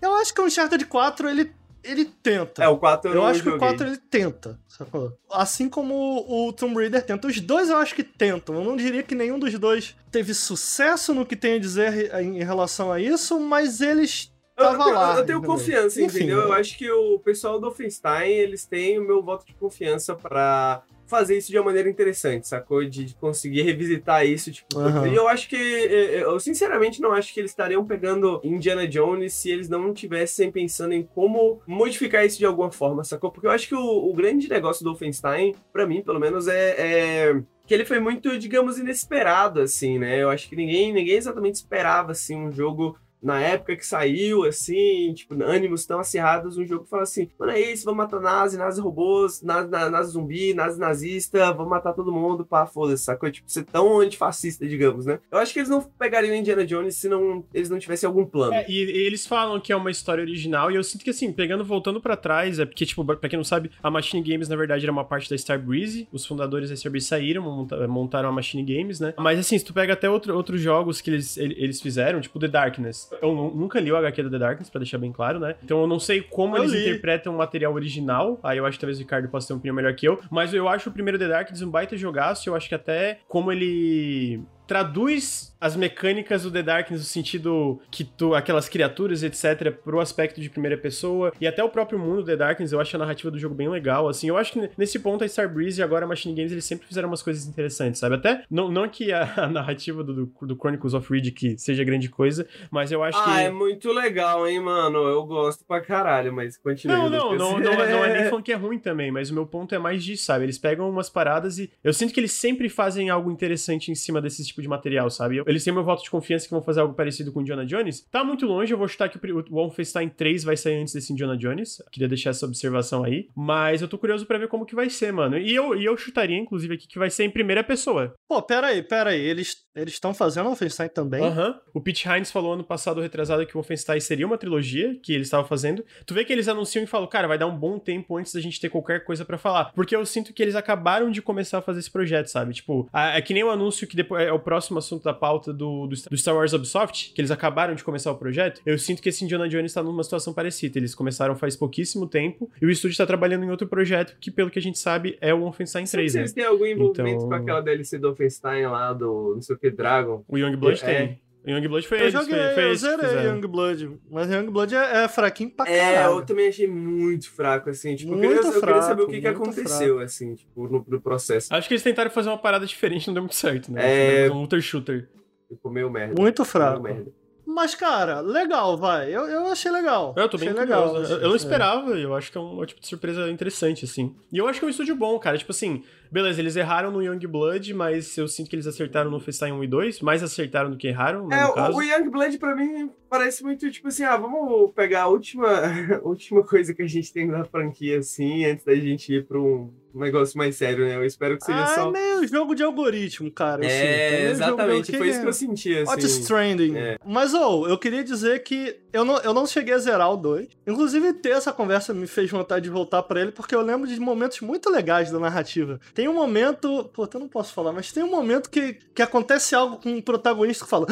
Eu 0.00 0.14
acho 0.14 0.34
que 0.34 0.40
o 0.40 0.44
Uncharted 0.44 0.84
4, 0.86 1.28
ele 1.28 1.52
ele 1.84 2.04
tenta. 2.04 2.62
É, 2.62 2.68
o 2.68 2.78
4 2.78 3.10
eu, 3.10 3.14
eu 3.16 3.26
acho 3.26 3.42
que 3.42 3.48
o 3.48 3.58
4 3.58 3.86
ele 3.86 3.96
tenta, 3.96 4.58
sacou? 4.68 5.12
Assim 5.30 5.68
como 5.68 6.24
o 6.28 6.52
Tomb 6.52 6.76
Raider 6.76 7.04
tenta. 7.04 7.26
Os 7.26 7.40
dois 7.40 7.68
eu 7.68 7.76
acho 7.76 7.94
que 7.94 8.04
tentam. 8.04 8.54
Eu 8.54 8.64
não 8.64 8.76
diria 8.76 9.02
que 9.02 9.14
nenhum 9.14 9.38
dos 9.38 9.58
dois 9.58 9.96
teve 10.10 10.32
sucesso 10.32 11.12
no 11.12 11.26
que 11.26 11.34
tem 11.34 11.54
a 11.54 11.58
dizer 11.58 12.14
em 12.22 12.42
relação 12.44 12.92
a 12.92 13.00
isso, 13.00 13.40
mas 13.40 13.80
eles 13.80 14.32
tava 14.56 14.84
eu, 14.84 14.94
lá. 14.94 15.18
Eu 15.18 15.26
tenho 15.26 15.42
confiança, 15.42 16.00
Enfim, 16.00 16.18
entendeu? 16.18 16.42
Eu 16.42 16.52
acho 16.52 16.78
que 16.78 16.90
o 16.90 17.18
pessoal 17.18 17.58
do 17.58 17.66
Offenstein, 17.66 18.30
eles 18.30 18.64
têm 18.64 18.98
o 18.98 19.04
meu 19.04 19.22
voto 19.22 19.44
de 19.44 19.54
confiança 19.54 20.14
para 20.14 20.82
fazer 21.12 21.36
isso 21.36 21.50
de 21.50 21.58
uma 21.58 21.66
maneira 21.66 21.90
interessante, 21.90 22.48
sacou? 22.48 22.84
De 22.84 23.14
conseguir 23.16 23.62
revisitar 23.62 24.26
isso, 24.26 24.50
tipo. 24.50 24.78
Uhum. 24.78 25.06
E 25.06 25.14
eu 25.14 25.28
acho 25.28 25.48
que. 25.48 25.56
Eu 25.56 26.40
sinceramente 26.40 27.00
não 27.00 27.12
acho 27.12 27.34
que 27.34 27.40
eles 27.40 27.50
estariam 27.50 27.84
pegando 27.84 28.40
Indiana 28.42 28.88
Jones 28.88 29.34
se 29.34 29.50
eles 29.50 29.68
não 29.68 29.92
estivessem 29.92 30.50
pensando 30.50 30.94
em 30.94 31.02
como 31.02 31.60
modificar 31.66 32.24
isso 32.24 32.38
de 32.38 32.46
alguma 32.46 32.72
forma, 32.72 33.04
sacou? 33.04 33.30
Porque 33.30 33.46
eu 33.46 33.50
acho 33.50 33.68
que 33.68 33.74
o, 33.74 34.10
o 34.10 34.14
grande 34.14 34.48
negócio 34.48 34.82
do 34.82 34.90
Wolfenstein, 34.90 35.54
para 35.70 35.86
mim, 35.86 36.02
pelo 36.02 36.18
menos, 36.18 36.48
é, 36.48 36.74
é 36.78 37.42
que 37.66 37.74
ele 37.74 37.84
foi 37.84 38.00
muito, 38.00 38.38
digamos, 38.38 38.78
inesperado, 38.78 39.60
assim, 39.60 39.98
né? 39.98 40.22
Eu 40.22 40.30
acho 40.30 40.48
que 40.48 40.56
ninguém, 40.56 40.92
ninguém 40.92 41.16
exatamente 41.16 41.56
esperava, 41.56 42.12
assim, 42.12 42.36
um 42.36 42.50
jogo 42.50 42.98
na 43.22 43.40
época 43.40 43.76
que 43.76 43.86
saiu, 43.86 44.44
assim, 44.44 45.12
tipo, 45.14 45.40
ânimos 45.42 45.86
tão 45.86 46.00
acirrados, 46.00 46.58
um 46.58 46.66
jogo 46.66 46.84
que 46.84 46.90
fala 46.90 47.04
assim, 47.04 47.30
mano, 47.38 47.52
é 47.52 47.60
isso, 47.60 47.84
vamos 47.84 47.98
matar 47.98 48.20
nazi, 48.20 48.58
nazi 48.58 48.80
robôs, 48.80 49.42
nazi, 49.42 49.68
nazi 49.68 50.10
zumbi, 50.10 50.52
nazi 50.52 50.78
nazista, 50.78 51.52
vamos 51.52 51.70
matar 51.70 51.92
todo 51.92 52.12
mundo, 52.12 52.44
pá, 52.44 52.66
foda-se, 52.66 53.04
sacou? 53.04 53.30
Tipo, 53.30 53.50
ser 53.50 53.64
tão 53.64 54.00
antifascista, 54.00 54.66
digamos, 54.66 55.06
né? 55.06 55.20
Eu 55.30 55.38
acho 55.38 55.52
que 55.52 55.60
eles 55.60 55.68
não 55.68 55.80
pegariam 55.80 56.34
Indiana 56.34 56.66
Jones 56.66 56.96
se 56.96 57.08
não, 57.08 57.44
eles 57.54 57.70
não 57.70 57.78
tivessem 57.78 58.06
algum 58.06 58.24
plano. 58.24 58.54
É, 58.54 58.66
e, 58.68 58.84
e, 58.84 59.06
eles 59.06 59.26
falam 59.26 59.60
que 59.60 59.72
é 59.72 59.76
uma 59.76 59.90
história 59.90 60.22
original, 60.22 60.70
e 60.70 60.74
eu 60.74 60.82
sinto 60.82 61.04
que, 61.04 61.10
assim, 61.10 61.32
pegando, 61.32 61.64
voltando 61.64 62.00
para 62.00 62.16
trás, 62.16 62.58
é 62.58 62.64
porque, 62.64 62.84
tipo, 62.84 63.04
pra 63.04 63.28
quem 63.28 63.36
não 63.36 63.44
sabe, 63.44 63.70
a 63.82 63.90
Machine 63.90 64.22
Games, 64.22 64.48
na 64.48 64.56
verdade, 64.56 64.84
era 64.84 64.92
uma 64.92 65.04
parte 65.04 65.30
da 65.30 65.36
Starbreeze, 65.36 66.08
os 66.12 66.26
fundadores 66.26 66.70
da 66.70 66.74
Starbreeze 66.74 67.06
saíram, 67.06 67.42
montaram 67.88 68.28
a 68.28 68.32
Machine 68.32 68.64
Games, 68.64 68.98
né? 68.98 69.14
Mas, 69.16 69.38
assim, 69.38 69.56
se 69.56 69.64
tu 69.64 69.72
pega 69.72 69.92
até 69.92 70.10
outro, 70.10 70.34
outros 70.34 70.60
jogos 70.60 71.00
que 71.00 71.10
eles, 71.10 71.36
eles 71.36 71.80
fizeram, 71.80 72.20
tipo 72.20 72.38
The 72.38 72.48
Darkness, 72.48 73.11
eu 73.20 73.34
nunca 73.54 73.80
li 73.80 73.90
o 73.92 73.96
HQ 73.96 74.22
do 74.22 74.30
The 74.30 74.38
Darkness, 74.38 74.70
pra 74.70 74.78
deixar 74.78 74.98
bem 74.98 75.12
claro, 75.12 75.38
né? 75.38 75.56
Então 75.62 75.80
eu 75.80 75.86
não 75.86 75.98
sei 75.98 76.22
como 76.22 76.56
eu 76.56 76.62
eles 76.62 76.72
li. 76.72 76.82
interpretam 76.82 77.34
o 77.34 77.38
material 77.38 77.72
original. 77.74 78.38
Aí 78.42 78.58
eu 78.58 78.66
acho 78.66 78.78
que 78.78 78.80
talvez 78.80 78.98
o 78.98 79.02
Ricardo 79.02 79.28
possa 79.28 79.48
ter 79.48 79.52
uma 79.52 79.58
opinião 79.58 79.74
melhor 79.74 79.94
que 79.94 80.06
eu. 80.06 80.20
Mas 80.30 80.54
eu 80.54 80.68
acho 80.68 80.88
o 80.88 80.92
primeiro 80.92 81.18
The 81.18 81.28
Darkness 81.28 81.62
um 81.62 81.70
baita 81.70 81.96
jogaço. 81.96 82.48
Eu 82.48 82.54
acho 82.54 82.68
que 82.68 82.74
até 82.74 83.20
como 83.28 83.52
ele 83.52 84.42
traduz 84.72 85.52
as 85.62 85.76
mecânicas 85.76 86.42
do 86.42 86.50
The 86.50 86.62
Darkness 86.62 87.02
no 87.02 87.06
sentido 87.06 87.80
que 87.88 88.02
tu, 88.02 88.34
aquelas 88.34 88.68
criaturas, 88.68 89.22
etc, 89.22 89.70
pro 89.70 90.00
aspecto 90.00 90.40
de 90.40 90.50
primeira 90.50 90.76
pessoa 90.76 91.32
e 91.40 91.46
até 91.46 91.62
o 91.62 91.68
próprio 91.68 92.00
mundo 92.00 92.22
do 92.22 92.24
The 92.24 92.36
Darkness, 92.36 92.72
eu 92.72 92.80
acho 92.80 92.96
a 92.96 92.98
narrativa 92.98 93.30
do 93.30 93.38
jogo 93.38 93.54
bem 93.54 93.68
legal, 93.68 94.08
assim, 94.08 94.28
eu 94.28 94.36
acho 94.36 94.54
que 94.54 94.70
nesse 94.76 94.98
ponto 94.98 95.22
a 95.22 95.26
Starbreeze 95.26 95.80
e 95.80 95.84
agora 95.84 96.04
a 96.04 96.08
Machine 96.08 96.34
Games, 96.34 96.50
eles 96.50 96.64
sempre 96.64 96.88
fizeram 96.88 97.08
umas 97.08 97.22
coisas 97.22 97.46
interessantes, 97.46 98.00
sabe? 98.00 98.16
Até, 98.16 98.42
não, 98.50 98.72
não 98.72 98.88
que 98.88 99.12
a, 99.12 99.44
a 99.44 99.48
narrativa 99.48 100.02
do, 100.02 100.26
do, 100.26 100.46
do, 100.46 100.56
Chronicles 100.56 100.94
of 100.94 101.12
Riddick 101.12 101.56
seja 101.58 101.84
grande 101.84 102.08
coisa, 102.08 102.44
mas 102.70 102.90
eu 102.90 103.02
acho 103.02 103.18
ah, 103.18 103.24
que... 103.24 103.30
Ah, 103.30 103.40
é 103.42 103.50
muito 103.50 103.92
legal, 103.92 104.48
hein, 104.48 104.58
mano? 104.58 104.98
Eu 104.98 105.24
gosto 105.24 105.64
pra 105.64 105.80
caralho, 105.80 106.32
mas 106.32 106.56
continua. 106.56 106.96
Não, 106.96 107.08
não, 107.08 107.36
não, 107.36 107.60
não, 107.60 107.72
é, 107.74 107.92
não 107.92 108.04
é 108.04 108.20
nem 108.20 108.24
falando 108.30 108.44
que 108.44 108.52
é 108.52 108.56
ruim 108.56 108.78
também, 108.78 109.12
mas 109.12 109.30
o 109.30 109.34
meu 109.34 109.46
ponto 109.46 109.74
é 109.74 109.78
mais 109.78 110.02
disso, 110.02 110.24
sabe? 110.24 110.44
Eles 110.44 110.58
pegam 110.58 110.88
umas 110.90 111.10
paradas 111.10 111.58
e 111.58 111.70
eu 111.84 111.92
sinto 111.92 112.12
que 112.12 112.18
eles 112.18 112.32
sempre 112.32 112.68
fazem 112.68 113.10
algo 113.10 113.30
interessante 113.30 113.92
em 113.92 113.94
cima 113.94 114.20
desse 114.20 114.44
tipo 114.44 114.61
de 114.62 114.68
material, 114.68 115.10
sabe? 115.10 115.42
Eles 115.46 115.62
têm 115.64 115.72
meu 115.72 115.84
voto 115.84 116.02
de 116.02 116.10
confiança 116.10 116.46
que 116.46 116.50
vão 116.52 116.62
fazer 116.62 116.80
algo 116.80 116.94
parecido 116.94 117.32
com 117.32 117.40
Indiana 117.40 117.66
Jones. 117.66 118.06
Tá 118.10 118.24
muito 118.24 118.46
longe, 118.46 118.72
eu 118.72 118.78
vou 118.78 118.88
chutar 118.88 119.08
que 119.08 119.18
o 119.18 119.44
Wolfenstein 119.50 120.08
3 120.08 120.44
vai 120.44 120.56
sair 120.56 120.80
antes 120.80 120.94
desse 120.94 121.12
Indiana 121.12 121.36
Jones. 121.36 121.82
Queria 121.90 122.08
deixar 122.08 122.30
essa 122.30 122.46
observação 122.46 123.04
aí. 123.04 123.28
Mas 123.36 123.82
eu 123.82 123.88
tô 123.88 123.98
curioso 123.98 124.24
para 124.24 124.38
ver 124.38 124.48
como 124.48 124.64
que 124.64 124.74
vai 124.74 124.88
ser, 124.88 125.12
mano. 125.12 125.36
E 125.36 125.54
eu, 125.54 125.74
e 125.74 125.84
eu 125.84 125.96
chutaria, 125.96 126.38
inclusive, 126.38 126.74
aqui 126.74 126.86
que 126.86 126.98
vai 126.98 127.10
ser 127.10 127.24
em 127.24 127.30
primeira 127.30 127.62
pessoa. 127.62 128.14
Pô, 128.28 128.40
pera 128.40 128.68
aí, 128.68 128.82
pera 128.82 129.10
aí. 129.10 129.20
Eles 129.20 129.56
estão 129.86 130.14
fazendo 130.14 130.46
Wolfenstein 130.46 130.88
também? 130.88 131.22
Aham. 131.22 131.48
Uhum. 131.48 131.54
O 131.74 131.80
Pete 131.80 132.08
Hines 132.08 132.30
falou 132.30 132.52
ano 132.52 132.64
passado, 132.64 133.00
retrasado, 133.00 133.44
que 133.46 133.52
o 133.52 133.60
Wolfenstein 133.60 134.00
seria 134.00 134.26
uma 134.26 134.38
trilogia 134.38 134.98
que 135.02 135.12
eles 135.12 135.26
estavam 135.26 135.46
fazendo. 135.46 135.84
Tu 136.06 136.14
vê 136.14 136.24
que 136.24 136.32
eles 136.32 136.48
anunciam 136.48 136.84
e 136.84 136.86
falam, 136.86 137.08
cara, 137.08 137.26
vai 137.26 137.38
dar 137.38 137.46
um 137.46 137.56
bom 137.56 137.78
tempo 137.78 138.16
antes 138.16 138.32
da 138.32 138.40
gente 138.40 138.60
ter 138.60 138.68
qualquer 138.68 139.04
coisa 139.04 139.24
para 139.24 139.38
falar. 139.38 139.72
Porque 139.72 139.96
eu 139.96 140.04
sinto 140.04 140.32
que 140.32 140.42
eles 140.42 140.54
acabaram 140.54 141.10
de 141.10 141.22
começar 141.22 141.58
a 141.58 141.62
fazer 141.62 141.80
esse 141.80 141.90
projeto, 141.90 142.26
sabe? 142.26 142.52
Tipo, 142.52 142.88
é 142.92 143.20
que 143.22 143.32
nem 143.34 143.42
o 143.42 143.50
anúncio 143.50 143.86
que 143.86 143.96
depois 143.96 144.22
é 144.22 144.32
o 144.32 144.38
próximo 144.42 144.78
assunto 144.78 145.04
da 145.04 145.14
pauta 145.14 145.52
do, 145.52 145.86
do, 145.86 146.16
Star 146.16 146.34
Wars 146.34 146.52
Ubisoft, 146.52 147.12
que 147.14 147.20
eles 147.20 147.30
acabaram 147.30 147.74
de 147.74 147.82
começar 147.82 148.10
o 148.10 148.16
projeto, 148.16 148.60
eu 148.66 148.78
sinto 148.78 149.02
que 149.02 149.08
esse 149.08 149.24
Indiana 149.24 149.48
Jones 149.48 149.70
está 149.70 149.82
numa 149.82 150.02
situação 150.02 150.32
parecida. 150.32 150.78
Eles 150.78 150.94
começaram 150.94 151.34
faz 151.34 151.56
pouquíssimo 151.56 152.06
tempo 152.06 152.50
e 152.60 152.66
o 152.66 152.70
estúdio 152.70 152.92
está 152.92 153.06
trabalhando 153.06 153.44
em 153.44 153.50
outro 153.50 153.66
projeto 153.66 154.16
que, 154.20 154.30
pelo 154.30 154.50
que 154.50 154.58
a 154.58 154.62
gente 154.62 154.78
sabe, 154.78 155.16
é 155.20 155.32
o 155.32 155.40
Wolfenstein 155.40 155.84
3, 155.84 156.14
né? 156.14 156.20
Eles 156.20 156.32
têm 156.32 156.44
algum 156.44 156.66
envolvimento 156.66 157.16
então... 157.16 157.28
com 157.28 157.34
aquela 157.34 157.60
DLC 157.60 157.98
do 157.98 158.08
Wolfenstein 158.08 158.66
lá, 158.66 158.92
do 158.92 159.34
não 159.34 159.42
sei 159.42 159.56
o 159.56 159.58
que, 159.58 159.70
Dragon? 159.70 160.24
O 160.28 160.36
Youngblood 160.36 160.84
é, 160.84 160.86
tem. 160.86 161.20
Youngblood 161.46 161.88
foi 161.88 162.02
eu 162.02 162.10
joguei, 162.10 162.38
foi, 162.38 162.54
foi 162.54 162.70
eu 162.70 162.76
zerei 162.76 163.26
Youngblood, 163.26 163.98
mas 164.08 164.30
Youngblood 164.30 164.74
é, 164.74 165.04
é 165.04 165.08
fraquinho 165.08 165.50
pra 165.50 165.66
caralho. 165.66 165.82
É, 165.82 166.06
eu 166.06 166.24
também 166.24 166.48
achei 166.48 166.68
muito 166.68 167.30
fraco, 167.30 167.68
assim, 167.68 167.96
tipo, 167.96 168.12
muito 168.12 168.24
eu, 168.24 168.42
queria, 168.42 168.52
fraco, 168.52 168.66
eu 168.66 168.66
queria 168.66 168.82
saber 168.82 169.02
o 169.02 169.06
que, 169.08 169.20
que 169.20 169.26
aconteceu, 169.26 169.94
fraco. 169.94 170.00
assim, 170.00 170.34
tipo, 170.36 170.68
no, 170.68 170.84
no, 170.86 171.00
processo. 171.00 171.52
Acho 171.52 171.66
que 171.66 171.74
eles 171.74 171.82
tentaram 171.82 172.10
fazer 172.10 172.28
uma 172.28 172.38
parada 172.38 172.64
diferente, 172.64 173.08
não 173.08 173.14
deu 173.14 173.22
muito 173.24 173.34
certo, 173.34 173.72
né? 173.72 174.26
É... 174.26 174.30
Um 174.30 174.40
Looter 174.40 174.60
Shooter. 174.60 175.08
Ficou 175.48 175.70
meio 175.70 175.90
merda. 175.90 176.14
Muito 176.20 176.44
fraco. 176.44 176.82
Merda. 176.82 177.12
Mas, 177.54 177.74
cara, 177.74 178.20
legal, 178.20 178.76
vai. 178.76 179.14
Eu, 179.14 179.26
eu 179.26 179.46
achei 179.46 179.70
legal. 179.70 180.14
Eu 180.16 180.28
tô 180.28 180.38
bem 180.38 180.48
achei 180.48 180.60
legal. 180.60 180.96
Eu, 180.96 181.18
eu, 181.20 181.28
não 181.28 181.36
esperava, 181.36 181.90
eu 181.90 182.14
acho 182.14 182.32
que 182.32 182.38
é 182.38 182.40
um, 182.40 182.60
um 182.60 182.66
tipo 182.66 182.80
de 182.80 182.86
surpresa 182.86 183.30
interessante, 183.30 183.84
assim. 183.84 184.14
E 184.32 184.38
eu 184.38 184.48
acho 184.48 184.58
que 184.58 184.64
é 184.64 184.68
um 184.68 184.70
estúdio 184.70 184.96
bom, 184.96 185.18
cara. 185.18 185.36
Tipo 185.36 185.52
assim, 185.52 185.82
beleza, 186.10 186.40
eles 186.40 186.56
erraram 186.56 186.90
no 186.90 187.02
Youngblood, 187.02 187.74
mas 187.74 188.16
eu 188.16 188.26
sinto 188.26 188.48
que 188.48 188.56
eles 188.56 188.66
acertaram 188.66 189.10
no 189.10 189.20
Festein 189.20 189.52
1 189.52 189.64
e 189.64 189.66
2, 189.66 190.00
mais 190.00 190.22
acertaram 190.22 190.70
do 190.70 190.76
que 190.76 190.88
erraram, 190.88 191.26
né, 191.26 191.40
É, 191.40 191.46
o, 191.46 191.76
o 191.76 191.82
Youngblood 191.82 192.38
pra 192.38 192.54
mim 192.54 192.90
parece 193.08 193.42
muito 193.42 193.70
tipo 193.70 193.88
assim, 193.88 194.04
ah, 194.04 194.16
vamos 194.16 194.72
pegar 194.72 195.02
a 195.02 195.08
última, 195.08 195.48
a 196.02 196.06
última 196.06 196.42
coisa 196.42 196.74
que 196.74 196.82
a 196.82 196.88
gente 196.88 197.12
tem 197.12 197.26
na 197.26 197.44
franquia, 197.44 197.98
assim, 197.98 198.44
antes 198.44 198.64
da 198.64 198.74
gente 198.74 199.12
ir 199.12 199.26
pra 199.26 199.38
um 199.38 199.72
um 199.94 200.00
negócio 200.00 200.36
mais 200.38 200.56
sério, 200.56 200.86
né? 200.86 200.96
Eu 200.96 201.04
espero 201.04 201.36
que 201.36 201.44
seja 201.44 201.62
ah, 201.62 201.74
só. 201.74 201.88
É 201.88 201.92
meio 201.92 202.26
jogo 202.26 202.54
de 202.54 202.62
algoritmo, 202.62 203.30
cara. 203.30 203.64
Assim. 203.66 203.74
É, 203.74 204.30
exatamente. 204.30 204.96
Foi 204.96 205.08
isso 205.08 205.20
que 205.20 205.26
eu 205.26 205.32
senti, 205.32 205.76
assim. 205.76 205.92
Hot 205.92 206.04
Stranding. 206.04 206.76
É. 206.76 206.98
Mas, 207.04 207.34
ou, 207.34 207.62
oh, 207.62 207.68
eu 207.68 207.78
queria 207.78 208.02
dizer 208.02 208.42
que 208.42 208.76
eu 208.92 209.04
não, 209.04 209.18
eu 209.18 209.34
não 209.34 209.46
cheguei 209.46 209.74
a 209.74 209.78
zerar 209.78 210.12
o 210.12 210.16
2. 210.16 210.48
Inclusive, 210.66 211.12
ter 211.14 211.30
essa 211.30 211.52
conversa 211.52 211.92
me 211.92 212.06
fez 212.06 212.30
vontade 212.30 212.64
de 212.64 212.70
voltar 212.70 213.02
para 213.02 213.20
ele, 213.20 213.32
porque 213.32 213.54
eu 213.54 213.62
lembro 213.62 213.86
de 213.86 213.98
momentos 214.00 214.40
muito 214.40 214.70
legais 214.70 215.10
da 215.10 215.18
narrativa. 215.18 215.80
Tem 215.94 216.08
um 216.08 216.14
momento. 216.14 216.90
Pô, 216.92 217.08
eu 217.12 217.20
não 217.20 217.28
posso 217.28 217.52
falar, 217.52 217.72
mas 217.72 217.92
tem 217.92 218.02
um 218.02 218.10
momento 218.10 218.50
que, 218.50 218.78
que 218.94 219.02
acontece 219.02 219.54
algo 219.54 219.76
com 219.76 219.90
um 219.90 220.00
protagonista 220.00 220.64
que 220.64 220.70
fala. 220.70 220.86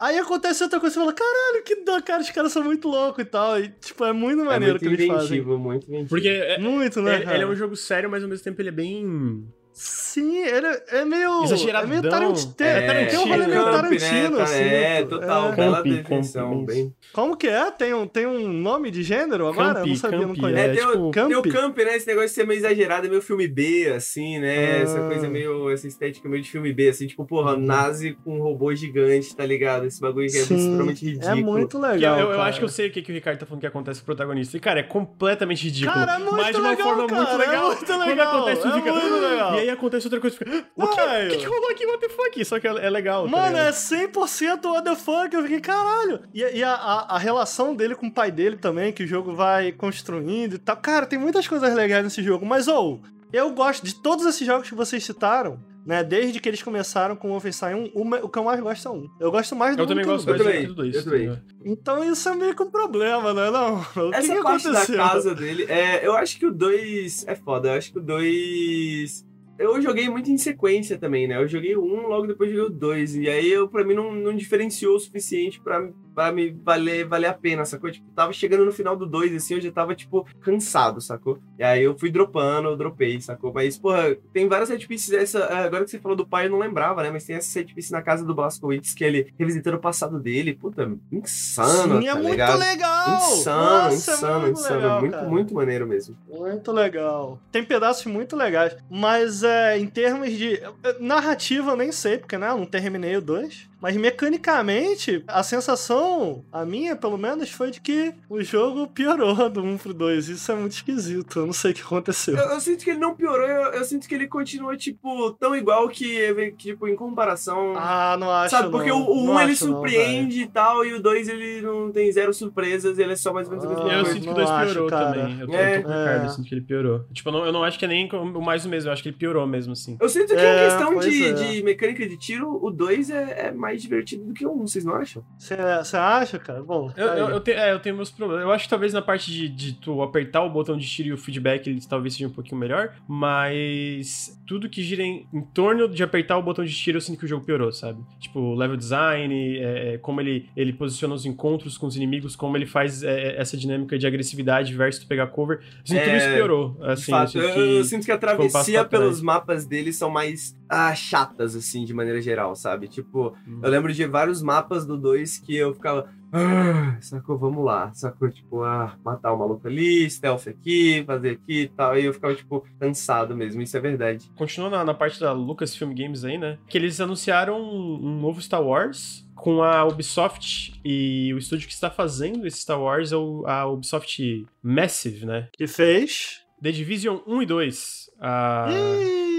Aí 0.00 0.18
acontece 0.18 0.62
outra 0.62 0.80
coisa, 0.80 0.94
você 0.94 1.00
fala, 1.00 1.12
caralho, 1.12 1.62
que 1.62 1.76
dó, 1.84 2.00
cara, 2.00 2.22
os 2.22 2.30
caras 2.30 2.50
são 2.50 2.64
muito 2.64 2.88
loucos 2.88 3.22
e 3.22 3.26
tal. 3.26 3.60
E, 3.60 3.68
tipo, 3.68 4.02
é 4.02 4.14
muito 4.14 4.42
maneiro 4.42 4.78
é 4.78 4.80
muito 4.80 4.96
que 4.96 5.02
eles 5.02 5.06
fazem. 5.06 5.42
Muito 5.42 5.86
inventivo, 5.86 6.08
Porque 6.08 6.28
é, 6.28 6.58
muito, 6.58 7.02
né, 7.02 7.16
ele, 7.16 7.30
ele, 7.30 7.42
é 7.42 7.46
um 7.46 7.54
jogo 7.54 7.76
sério, 7.76 8.08
mas 8.08 8.22
ao 8.22 8.28
mesmo 8.30 8.42
tempo 8.42 8.62
ele 8.62 8.70
é 8.70 8.72
bem 8.72 9.46
Sim, 9.72 10.38
ele 10.38 10.66
é 10.88 11.04
meio. 11.04 11.44
Exageradão. 11.44 11.88
É 11.88 12.00
meio 12.00 12.10
Tarantino. 12.10 12.54
É, 12.58 13.02
é, 13.02 13.06
tem 13.06 13.18
um 13.18 13.28
rolê 13.28 13.46
meio 13.46 13.64
Tarantino, 13.64 14.36
né? 14.36 14.42
assim. 14.42 14.62
É, 14.62 15.04
total. 15.04 15.52
É. 15.52 15.56
Bela 15.56 15.82
definição. 15.82 16.64
Bem... 16.64 16.94
Como 17.12 17.36
que 17.36 17.46
é? 17.46 17.70
Tem 17.70 17.94
um, 17.94 18.06
tem 18.06 18.26
um 18.26 18.52
nome 18.52 18.90
de 18.90 19.02
gênero 19.02 19.46
agora? 19.46 19.74
Campi, 19.74 19.80
eu 19.80 19.86
não 19.86 19.96
sabia, 19.96 20.18
campi, 20.18 20.28
não 20.28 20.36
conheço. 20.36 20.60
É, 20.60 20.68
tem, 20.68 20.86
tipo, 20.86 20.98
o, 20.98 21.10
tem 21.10 21.36
o 21.36 21.42
camp, 21.42 21.78
né? 21.78 21.96
Esse 21.96 22.06
negócio 22.06 22.28
de 22.28 22.34
ser 22.34 22.46
meio 22.46 22.58
exagerado, 22.58 23.06
é 23.06 23.10
meio 23.10 23.22
filme 23.22 23.46
B, 23.46 23.92
assim, 23.94 24.38
né? 24.38 24.78
Ah. 24.78 24.82
Essa 24.82 25.00
coisa 25.00 25.28
meio. 25.28 25.70
Essa 25.70 25.86
estética 25.86 26.28
meio 26.28 26.42
de 26.42 26.50
filme 26.50 26.72
B, 26.72 26.88
assim, 26.88 27.06
tipo, 27.06 27.24
porra, 27.24 27.54
uhum. 27.54 27.60
nazi 27.60 28.16
com 28.24 28.38
um 28.38 28.42
robô 28.42 28.74
gigante, 28.74 29.34
tá 29.34 29.46
ligado? 29.46 29.86
Esse 29.86 30.00
bagulho 30.00 30.28
que 30.28 30.36
é 30.36 30.40
extremamente 30.40 31.04
ridículo. 31.04 31.30
É 31.30 31.34
muito 31.36 31.78
legal. 31.78 32.18
Eu, 32.18 32.32
eu, 32.32 32.42
acho 32.42 32.58
que 32.58 32.64
eu 32.64 32.68
sei 32.68 32.88
o 32.88 32.90
que, 32.90 33.00
que 33.00 33.12
o 33.12 33.14
Ricardo 33.14 33.38
tá 33.38 33.46
falando 33.46 33.60
que 33.60 33.66
acontece 33.66 34.00
com 34.00 34.04
o 34.04 34.06
protagonista. 34.06 34.56
E, 34.56 34.60
cara, 34.60 34.80
é 34.80 34.82
completamente 34.82 35.64
ridículo. 35.64 35.94
Cara, 35.94 36.14
é 36.14 36.18
muito 36.18 36.36
mas 36.36 36.54
de 36.54 36.60
uma 36.60 36.70
legal, 36.70 36.86
forma 36.88 37.06
cara, 37.06 37.22
muito 37.22 37.36
legal. 37.38 37.72
É 37.72 37.76
muito 37.76 37.96
legal. 37.96 38.06
Quando 38.06 38.20
acontece, 38.20 38.68
é 38.68 38.72
fica. 38.72 38.92
Muito 38.92 39.14
legal. 39.14 39.59
E 39.60 39.64
aí 39.64 39.70
acontece 39.70 40.06
outra 40.06 40.20
coisa, 40.20 40.36
fica, 40.36 40.50
o 40.76 40.86
que, 40.86 41.00
o 41.00 41.28
que, 41.30 41.36
que 41.36 41.44
rolou 41.46 41.70
aqui, 41.70 41.86
what 41.86 42.00
the 42.00 42.08
fuck? 42.08 42.44
Só 42.44 42.58
que 42.60 42.66
é, 42.66 42.70
é 42.70 42.90
legal, 42.90 43.24
tá 43.24 43.30
Mano, 43.30 43.56
ligado? 43.56 43.68
é 43.68 43.70
100% 43.72 44.64
what 44.66 44.84
the 44.84 44.96
fuck. 44.96 45.34
Eu 45.34 45.42
fiquei, 45.42 45.60
caralho. 45.60 46.20
E, 46.34 46.40
e 46.40 46.62
a, 46.64 46.72
a, 46.72 47.16
a 47.16 47.18
relação 47.18 47.74
dele 47.74 47.94
com 47.94 48.06
o 48.06 48.12
pai 48.12 48.30
dele 48.30 48.56
também, 48.56 48.92
que 48.92 49.04
o 49.04 49.06
jogo 49.06 49.34
vai 49.34 49.72
construindo 49.72 50.54
e 50.54 50.58
tal. 50.58 50.76
Cara, 50.76 51.06
tem 51.06 51.18
muitas 51.18 51.46
coisas 51.46 51.74
legais 51.74 52.02
nesse 52.04 52.22
jogo. 52.22 52.44
Mas, 52.46 52.68
ou, 52.68 53.00
eu 53.32 53.50
gosto 53.52 53.84
de 53.84 53.94
todos 53.94 54.24
esses 54.26 54.46
jogos 54.46 54.68
que 54.68 54.74
vocês 54.74 55.04
citaram, 55.04 55.58
né? 55.86 56.04
Desde 56.04 56.38
que 56.40 56.48
eles 56.48 56.62
começaram 56.62 57.16
com 57.16 57.28
o 57.28 57.30
Wolfenstein 57.30 57.90
1, 57.94 58.00
o, 58.22 58.28
que 58.28 58.38
eu 58.38 58.44
mais 58.44 58.60
gosto 58.60 58.86
é 58.86 58.90
um. 58.90 59.08
Eu 59.18 59.30
gosto 59.30 59.56
mais 59.56 59.76
do 59.76 59.82
Eu 59.82 59.84
um 59.86 59.88
também 59.88 60.04
que 60.04 60.10
do 60.10 60.14
gosto 60.16 60.26
dois. 60.26 60.44
mais 60.44 60.56
Eu 60.62 60.68
do 60.68 60.74
também, 60.76 60.92
2. 60.92 60.96
eu 60.96 61.04
também. 61.04 61.42
Então 61.64 62.04
isso 62.12 62.28
é 62.28 62.34
meio 62.36 62.54
que 62.54 62.62
um 62.62 62.70
problema, 62.70 63.32
não 63.32 63.42
é 63.42 63.50
não? 63.50 63.80
O 63.80 64.10
que 64.10 64.16
Essa 64.16 64.34
que 64.34 64.42
parte 64.42 64.66
aconteceu? 64.68 64.96
da 64.98 65.08
casa 65.08 65.34
dele, 65.34 65.64
é, 65.68 66.06
eu 66.06 66.14
acho 66.16 66.38
que 66.38 66.46
o 66.46 66.50
2 66.52 67.26
é 67.26 67.34
foda. 67.34 67.68
Eu 67.68 67.78
acho 67.78 67.92
que 67.92 67.98
o 67.98 68.02
2. 68.02 69.24
Eu 69.60 69.78
joguei 69.82 70.08
muito 70.08 70.30
em 70.30 70.38
sequência 70.38 70.96
também, 70.96 71.28
né? 71.28 71.36
Eu 71.36 71.46
joguei 71.46 71.76
1, 71.76 72.08
logo 72.08 72.26
depois 72.26 72.50
joguei 72.50 72.64
o 72.64 72.70
2. 72.70 73.16
E 73.16 73.28
aí, 73.28 73.52
eu, 73.52 73.68
pra 73.68 73.84
mim, 73.84 73.92
não, 73.92 74.10
não 74.10 74.34
diferenciou 74.34 74.96
o 74.96 74.98
suficiente 74.98 75.60
pra, 75.60 75.86
pra 76.14 76.32
me 76.32 76.50
valer, 76.50 77.06
valer 77.06 77.26
a 77.28 77.34
pena, 77.34 77.64
sacou? 77.64 77.90
Tipo, 77.90 78.10
tava 78.10 78.32
chegando 78.32 78.64
no 78.64 78.72
final 78.72 78.96
do 78.96 79.06
2, 79.06 79.34
assim, 79.34 79.54
eu 79.54 79.60
já 79.60 79.70
tava, 79.72 79.94
tipo, 79.94 80.26
cansado, 80.40 81.00
sacou? 81.00 81.38
E 81.58 81.62
aí 81.62 81.82
eu 81.82 81.96
fui 81.98 82.10
dropando, 82.10 82.68
eu 82.68 82.76
dropei, 82.76 83.20
sacou? 83.20 83.52
Mas, 83.52 83.78
porra, 83.78 84.16
tem 84.32 84.48
várias 84.48 84.68
set 84.68 84.86
pieces. 84.86 85.12
Essa, 85.12 85.38
é, 85.40 85.64
agora 85.64 85.84
que 85.84 85.90
você 85.90 85.98
falou 85.98 86.16
do 86.16 86.26
pai, 86.26 86.46
eu 86.46 86.50
não 86.50 86.58
lembrava, 86.58 87.02
né? 87.02 87.10
Mas 87.10 87.24
tem 87.24 87.36
essa 87.36 87.48
set 87.50 87.74
piece 87.74 87.92
na 87.92 88.02
casa 88.02 88.24
do 88.24 88.34
Blaskowitz, 88.34 88.94
que 88.94 89.04
ele 89.04 89.32
revisitando 89.38 89.76
o 89.76 89.80
passado 89.80 90.18
dele. 90.18 90.54
Puta, 90.54 90.90
insano, 91.10 92.00
Sim, 92.00 92.08
é 92.08 92.12
tá 92.12 92.18
muito 92.18 92.30
ligado? 92.30 92.58
legal! 92.58 93.16
Insano, 93.16 93.84
Nossa, 93.84 93.94
insano, 94.12 94.36
é 94.36 94.40
muito 94.40 94.60
insano. 94.60 94.80
legal, 94.80 95.00
muito, 95.00 95.12
cara. 95.12 95.28
muito 95.28 95.54
maneiro 95.54 95.86
mesmo. 95.86 96.16
Muito 96.28 96.72
legal. 96.72 97.38
Tem 97.50 97.64
pedaços 97.64 98.06
muito 98.06 98.36
legais. 98.36 98.76
Mas 98.90 99.42
é, 99.42 99.78
em 99.78 99.86
termos 99.86 100.30
de. 100.32 100.54
é, 100.56 100.98
Narrativa 100.98 101.70
eu 101.72 101.76
nem 101.76 101.92
sei, 101.92 102.18
porque 102.18 102.36
né, 102.38 102.48
eu 102.48 102.56
não 102.58 102.66
terminei 102.66 103.16
o 103.16 103.20
2. 103.22 103.69
Mas 103.80 103.96
mecanicamente, 103.96 105.22
a 105.26 105.42
sensação, 105.42 106.44
a 106.52 106.64
minha 106.64 106.94
pelo 106.96 107.16
menos, 107.16 107.50
foi 107.50 107.70
de 107.70 107.80
que 107.80 108.12
o 108.28 108.42
jogo 108.42 108.86
piorou 108.88 109.34
do 109.50 109.62
1 109.62 109.78
pro 109.78 109.94
2. 109.94 110.28
Isso 110.28 110.50
é 110.52 110.54
muito 110.54 110.72
esquisito. 110.72 111.40
Eu 111.40 111.46
não 111.46 111.52
sei 111.52 111.70
o 111.72 111.74
que 111.74 111.82
aconteceu. 111.82 112.36
Eu, 112.36 112.50
eu 112.50 112.60
sinto 112.60 112.84
que 112.84 112.90
ele 112.90 112.98
não 112.98 113.14
piorou, 113.14 113.46
eu, 113.46 113.72
eu 113.72 113.84
sinto 113.84 114.08
que 114.08 114.14
ele 114.14 114.26
continua, 114.26 114.76
tipo, 114.76 115.32
tão 115.32 115.54
igual 115.56 115.88
que, 115.88 116.52
tipo, 116.56 116.86
em 116.88 116.96
comparação. 116.96 117.74
Ah, 117.76 118.16
não 118.18 118.30
acho. 118.30 118.50
Sabe, 118.50 118.70
porque 118.70 118.90
não. 118.90 119.02
o, 119.02 119.22
o 119.22 119.26
Não 119.26 119.34
1 119.34 119.40
ele 119.40 119.52
acho 119.52 119.66
não, 119.66 119.72
surpreende 119.74 120.42
e 120.42 120.46
tal, 120.46 120.84
e 120.84 120.94
o 120.94 121.02
2 121.02 121.28
ele 121.28 121.62
não 121.62 121.90
tem 121.90 122.10
zero 122.12 122.32
surpresas, 122.32 122.98
ele 122.98 123.12
é 123.12 123.16
só 123.16 123.32
mais 123.32 123.46
ou 123.48 123.52
menos 123.56 123.64
a 123.66 123.68
mesma 123.68 123.84
Ah, 123.90 123.94
Eu 123.96 124.04
coisa. 124.04 124.12
sinto 124.12 124.22
que 124.22 124.28
o 124.28 124.30
não 124.30 124.34
2 124.36 124.50
acho, 124.50 124.72
piorou 124.72 124.90
cara. 124.90 125.20
também. 125.20 125.40
Eu 125.40 125.46
tô, 125.46 125.54
É. 125.54 125.76
eu 125.76 125.82
tô 125.82 125.88
com 125.88 125.94
o 125.94 125.98
Ricardo, 125.98 126.22
É. 126.22 126.24
eu 126.26 126.28
sinto 126.30 126.48
que 126.48 126.54
ele 126.54 126.60
piorou. 126.62 127.04
Tipo, 127.12 127.28
eu 127.28 127.32
não, 127.32 127.46
eu 127.46 127.52
não 127.52 127.64
acho 127.64 127.78
que 127.78 127.84
é 127.84 127.88
nem 127.88 128.08
o 128.12 128.40
mais 128.40 128.64
o 128.64 128.68
mesmo, 128.68 128.88
eu 128.88 128.92
acho 128.92 129.02
que 129.02 129.08
ele 129.08 129.16
piorou 129.16 129.46
mesmo, 129.46 129.72
assim. 129.72 129.96
Eu 130.00 130.08
sinto 130.08 130.28
que 130.34 130.40
É, 130.40 130.66
em 130.66 130.68
questão 130.68 130.92
pois 130.94 131.06
de, 131.06 131.24
é. 131.24 131.32
de 131.32 131.62
mecânica 131.62 132.08
de 132.08 132.16
tiro, 132.16 132.58
o 132.62 132.70
2 132.70 133.10
é, 133.10 133.46
é 133.48 133.52
mais 133.70 133.82
divertido 133.82 134.24
do 134.24 134.34
que 134.34 134.46
1, 134.46 134.66
vocês 134.66 134.84
não 134.84 134.94
acham? 134.94 135.24
Você 135.38 135.54
acha, 135.96 136.38
cara? 136.38 136.62
Bom. 136.62 136.92
Eu, 136.96 137.08
tá 137.08 137.16
eu, 137.18 137.28
eu, 137.30 137.40
te- 137.40 137.52
é, 137.52 137.72
eu 137.72 137.78
tenho 137.80 137.94
meus 137.96 138.10
problemas. 138.10 138.42
Eu 138.42 138.50
acho 138.52 138.64
que 138.64 138.70
talvez 138.70 138.92
na 138.92 139.00
parte 139.02 139.30
de, 139.30 139.48
de 139.48 139.72
tu 139.74 140.02
apertar 140.02 140.42
o 140.42 140.50
botão 140.50 140.76
de 140.76 140.86
tiro 140.86 141.08
e 141.08 141.12
o 141.12 141.16
feedback 141.18 141.66
ele 141.68 141.80
talvez 141.88 142.14
seja 142.14 142.26
um 142.26 142.32
pouquinho 142.32 142.58
melhor, 142.58 142.94
mas 143.08 144.38
tudo 144.46 144.68
que 144.68 144.82
gira 144.82 145.02
em, 145.02 145.26
em 145.32 145.40
torno 145.42 145.88
de 145.88 146.02
apertar 146.02 146.36
o 146.36 146.42
botão 146.42 146.64
de 146.64 146.72
tiro 146.74 146.96
eu 146.96 147.00
sinto 147.00 147.18
que 147.18 147.24
o 147.24 147.28
jogo 147.28 147.44
piorou, 147.44 147.72
sabe? 147.72 148.02
Tipo, 148.18 148.54
level 148.54 148.76
design, 148.76 149.58
é, 149.58 149.94
é, 149.94 149.98
como 149.98 150.20
ele, 150.20 150.48
ele 150.56 150.72
posiciona 150.72 151.14
os 151.14 151.24
encontros 151.24 151.78
com 151.78 151.86
os 151.86 151.96
inimigos, 151.96 152.34
como 152.34 152.56
ele 152.56 152.66
faz 152.66 153.02
é, 153.02 153.36
essa 153.40 153.56
dinâmica 153.56 153.98
de 153.98 154.06
agressividade 154.06 154.74
versus 154.74 155.04
tu 155.04 155.08
pegar 155.08 155.28
cover. 155.28 155.58
Eu 155.58 155.62
sinto 155.84 155.98
que 155.98 156.04
tudo 156.04 156.14
É, 156.14 156.16
isso 156.18 156.34
piorou. 156.34 156.70
De 156.70 156.84
Assim, 156.90 157.10
fato, 157.12 157.38
eu 157.38 157.42
sinto 157.48 157.58
eu 157.60 157.78
que... 157.82 157.84
sinto 157.84 158.04
que 158.06 158.12
a 158.12 158.16
um 158.16 158.18
passo 158.18 158.36
travessia 158.36 158.84
pelos 158.84 159.22
mapas 159.22 159.64
dele 159.66 159.92
são 159.92 160.10
mais 160.10 160.58
ah, 160.70 160.94
chatas, 160.94 161.56
assim, 161.56 161.84
de 161.84 161.92
maneira 161.92 162.20
geral, 162.22 162.54
sabe? 162.54 162.86
Tipo, 162.88 163.36
Hum. 163.46 163.60
eu 163.62 163.68
lembro 163.70 163.92
de 163.92 164.06
vários 164.06 164.40
mapas 164.42 164.86
do 164.86 164.96
2 164.96 165.36
que 165.38 165.56
eu 165.56 165.74
ficava. 165.74 166.08
"Ah, 166.32 166.96
sacou, 167.00 167.36
vamos 167.36 167.64
lá. 167.64 167.92
Sacou, 167.92 168.30
tipo, 168.30 168.62
ah, 168.62 168.96
matar 169.04 169.32
o 169.32 169.36
maluco 169.38 169.66
ali, 169.66 170.08
stealth 170.08 170.46
aqui, 170.46 171.02
fazer 171.04 171.30
aqui 171.32 171.62
e 171.62 171.68
tal. 171.68 171.98
E 171.98 172.04
eu 172.04 172.12
ficava, 172.14 172.34
tipo, 172.36 172.64
cansado 172.78 173.36
mesmo, 173.36 173.60
isso 173.60 173.76
é 173.76 173.80
verdade. 173.80 174.30
Continua 174.36 174.70
na, 174.70 174.84
na 174.84 174.94
parte 174.94 175.18
da 175.18 175.32
Lucasfilm 175.32 175.92
Games 175.92 176.24
aí, 176.24 176.38
né? 176.38 176.56
Que 176.68 176.78
eles 176.78 177.00
anunciaram 177.00 177.60
um, 177.60 177.98
um 178.06 178.20
novo 178.20 178.40
Star 178.40 178.62
Wars 178.62 179.28
com 179.34 179.62
a 179.62 179.84
Ubisoft 179.86 180.78
e 180.84 181.32
o 181.34 181.38
estúdio 181.38 181.66
que 181.66 181.74
está 181.74 181.90
fazendo 181.90 182.46
esse 182.46 182.58
Star 182.60 182.80
Wars 182.80 183.10
é 183.10 183.16
o- 183.16 183.44
a 183.46 183.66
Ubisoft 183.66 184.46
Massive, 184.62 185.26
né? 185.26 185.48
Que 185.52 185.66
fez. 185.66 186.42
The 186.62 186.70
Division 186.70 187.18
1 187.26 187.42
e 187.42 187.46
2. 187.46 188.10
Ah, 188.20 188.68
Ih. 188.70 189.29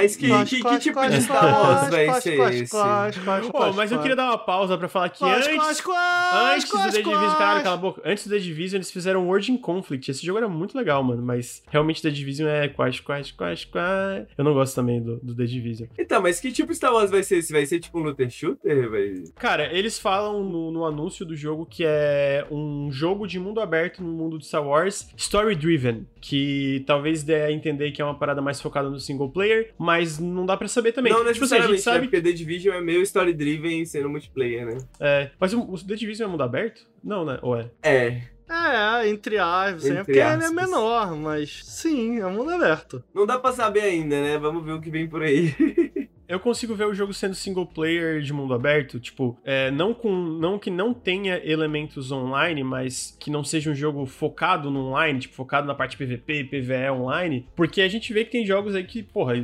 Mas 0.00 0.16
que, 0.16 0.62
que, 0.62 0.78
tipo 0.78 1.08
de 1.08 1.22
Star 1.22 1.44
Wars 1.44 1.90
vai 1.90 2.20
ser 2.20 2.34
esse? 2.34 2.70
quase, 2.70 3.20
quase, 3.20 3.46
Pô, 3.50 3.58
quase, 3.58 3.76
mas 3.76 3.92
eu 3.92 3.98
queria 4.00 4.16
dar 4.16 4.26
uma 4.26 4.38
pausa 4.38 4.76
pra 4.78 4.88
falar 4.88 5.08
que 5.10 5.24
antes, 5.24 5.54
quase, 5.54 5.82
quase, 5.82 6.54
antes 6.54 6.70
do 6.70 6.78
The 6.78 7.02
Division, 7.02 7.38
caralho, 7.38 7.62
cala 7.62 7.74
a 7.74 7.78
boca. 7.78 8.02
Antes 8.04 8.26
do 8.26 8.30
The 8.30 8.38
Division, 8.38 8.76
eles 8.78 8.90
fizeram 8.90 9.26
World 9.26 9.52
in 9.52 9.58
Conflict. 9.58 10.10
Esse 10.10 10.24
jogo 10.24 10.38
era 10.38 10.48
muito 10.48 10.76
legal, 10.76 11.02
mano. 11.02 11.22
Mas 11.22 11.62
realmente 11.68 12.02
The 12.02 12.10
Division 12.10 12.48
é 12.48 12.68
quase, 12.68 13.02
quase, 13.02 13.32
quase, 13.32 13.66
quase. 13.66 14.26
Eu 14.36 14.44
não 14.44 14.54
gosto 14.54 14.74
também 14.74 15.02
do, 15.02 15.16
do 15.18 15.34
The 15.34 15.44
Division. 15.44 15.88
Então, 15.98 16.22
mas 16.22 16.40
que 16.40 16.50
tipo 16.50 16.70
de 16.70 16.76
Star 16.76 16.92
Wars 16.92 17.10
vai 17.10 17.22
ser 17.22 17.38
esse? 17.38 17.52
Vai 17.52 17.66
ser 17.66 17.80
tipo 17.80 17.98
um 17.98 18.02
looter 18.02 18.30
shooter? 18.30 18.90
Vai... 18.90 19.14
Cara, 19.36 19.72
eles 19.72 19.98
falam 19.98 20.42
no, 20.42 20.70
no 20.70 20.84
anúncio 20.84 21.24
do 21.24 21.36
jogo 21.36 21.66
que 21.66 21.84
é 21.86 22.46
um 22.50 22.90
jogo 22.90 23.26
de 23.26 23.38
mundo 23.38 23.60
aberto 23.60 24.02
no 24.02 24.12
mundo 24.12 24.38
de 24.38 24.46
Star 24.46 24.66
Wars, 24.66 25.08
story-driven, 25.16 26.06
que 26.20 26.82
talvez 26.86 27.22
dê 27.22 27.42
a 27.42 27.52
entender 27.52 27.90
que 27.92 28.00
é 28.00 28.04
uma 28.04 28.18
parada 28.18 28.40
mais 28.40 28.60
focada 28.60 28.88
no 28.88 28.98
single 28.98 29.30
player, 29.30 29.72
mas 29.78 29.89
não 30.20 30.46
dá 30.46 30.56
pra 30.56 30.68
saber 30.68 30.92
também. 30.92 31.12
Não 31.12 31.24
tipo 31.32 31.44
assim, 31.44 31.56
a 31.56 31.60
gente 31.62 31.72
né? 31.72 31.78
sabe... 31.78 32.00
Porque 32.06 32.20
The 32.20 32.32
Division 32.32 32.74
é 32.74 32.80
meio 32.80 33.02
story-driven 33.02 33.84
sendo 33.84 34.08
multiplayer, 34.08 34.66
né? 34.66 34.78
É, 34.98 35.30
mas 35.38 35.52
o, 35.52 35.60
o 35.60 35.78
The 35.78 35.94
Division 35.94 36.28
é 36.28 36.30
mundo 36.30 36.42
aberto? 36.42 36.86
Não, 37.02 37.24
né? 37.24 37.38
Ou 37.42 37.56
é? 37.56 37.70
É. 37.82 38.22
É, 38.50 39.08
entre 39.08 39.38
aspas, 39.38 39.84
Entre 39.84 39.98
é 39.98 40.04
porque 40.04 40.12
ele 40.12 40.20
é 40.20 40.34
aspas. 40.34 40.52
menor, 40.52 41.14
mas 41.14 41.60
sim, 41.64 42.18
é 42.18 42.26
mundo 42.26 42.50
aberto. 42.50 43.02
Não 43.14 43.24
dá 43.24 43.38
pra 43.38 43.52
saber 43.52 43.82
ainda, 43.82 44.20
né? 44.20 44.38
Vamos 44.38 44.64
ver 44.64 44.72
o 44.72 44.80
que 44.80 44.90
vem 44.90 45.06
por 45.06 45.22
aí. 45.22 45.54
Eu 46.30 46.38
consigo 46.38 46.74
ver 46.76 46.84
o 46.86 46.94
jogo 46.94 47.12
sendo 47.12 47.34
single 47.34 47.66
player 47.66 48.20
de 48.20 48.32
mundo 48.32 48.54
aberto, 48.54 49.00
tipo, 49.00 49.36
é, 49.44 49.70
não 49.70 49.92
com 49.92 50.10
não 50.14 50.58
que 50.58 50.70
não 50.70 50.94
tenha 50.94 51.40
elementos 51.44 52.12
online, 52.12 52.62
mas 52.62 53.16
que 53.18 53.30
não 53.30 53.42
seja 53.42 53.68
um 53.70 53.74
jogo 53.74 54.06
focado 54.06 54.70
no 54.70 54.86
online, 54.86 55.18
tipo, 55.18 55.34
focado 55.34 55.66
na 55.66 55.74
parte 55.74 55.96
PVP, 55.96 56.44
PVE 56.44 56.90
online, 56.92 57.48
porque 57.56 57.82
a 57.82 57.88
gente 57.88 58.12
vê 58.12 58.24
que 58.24 58.30
tem 58.30 58.46
jogos 58.46 58.74
aí 58.76 58.84
que, 58.84 59.02
porra, 59.02 59.34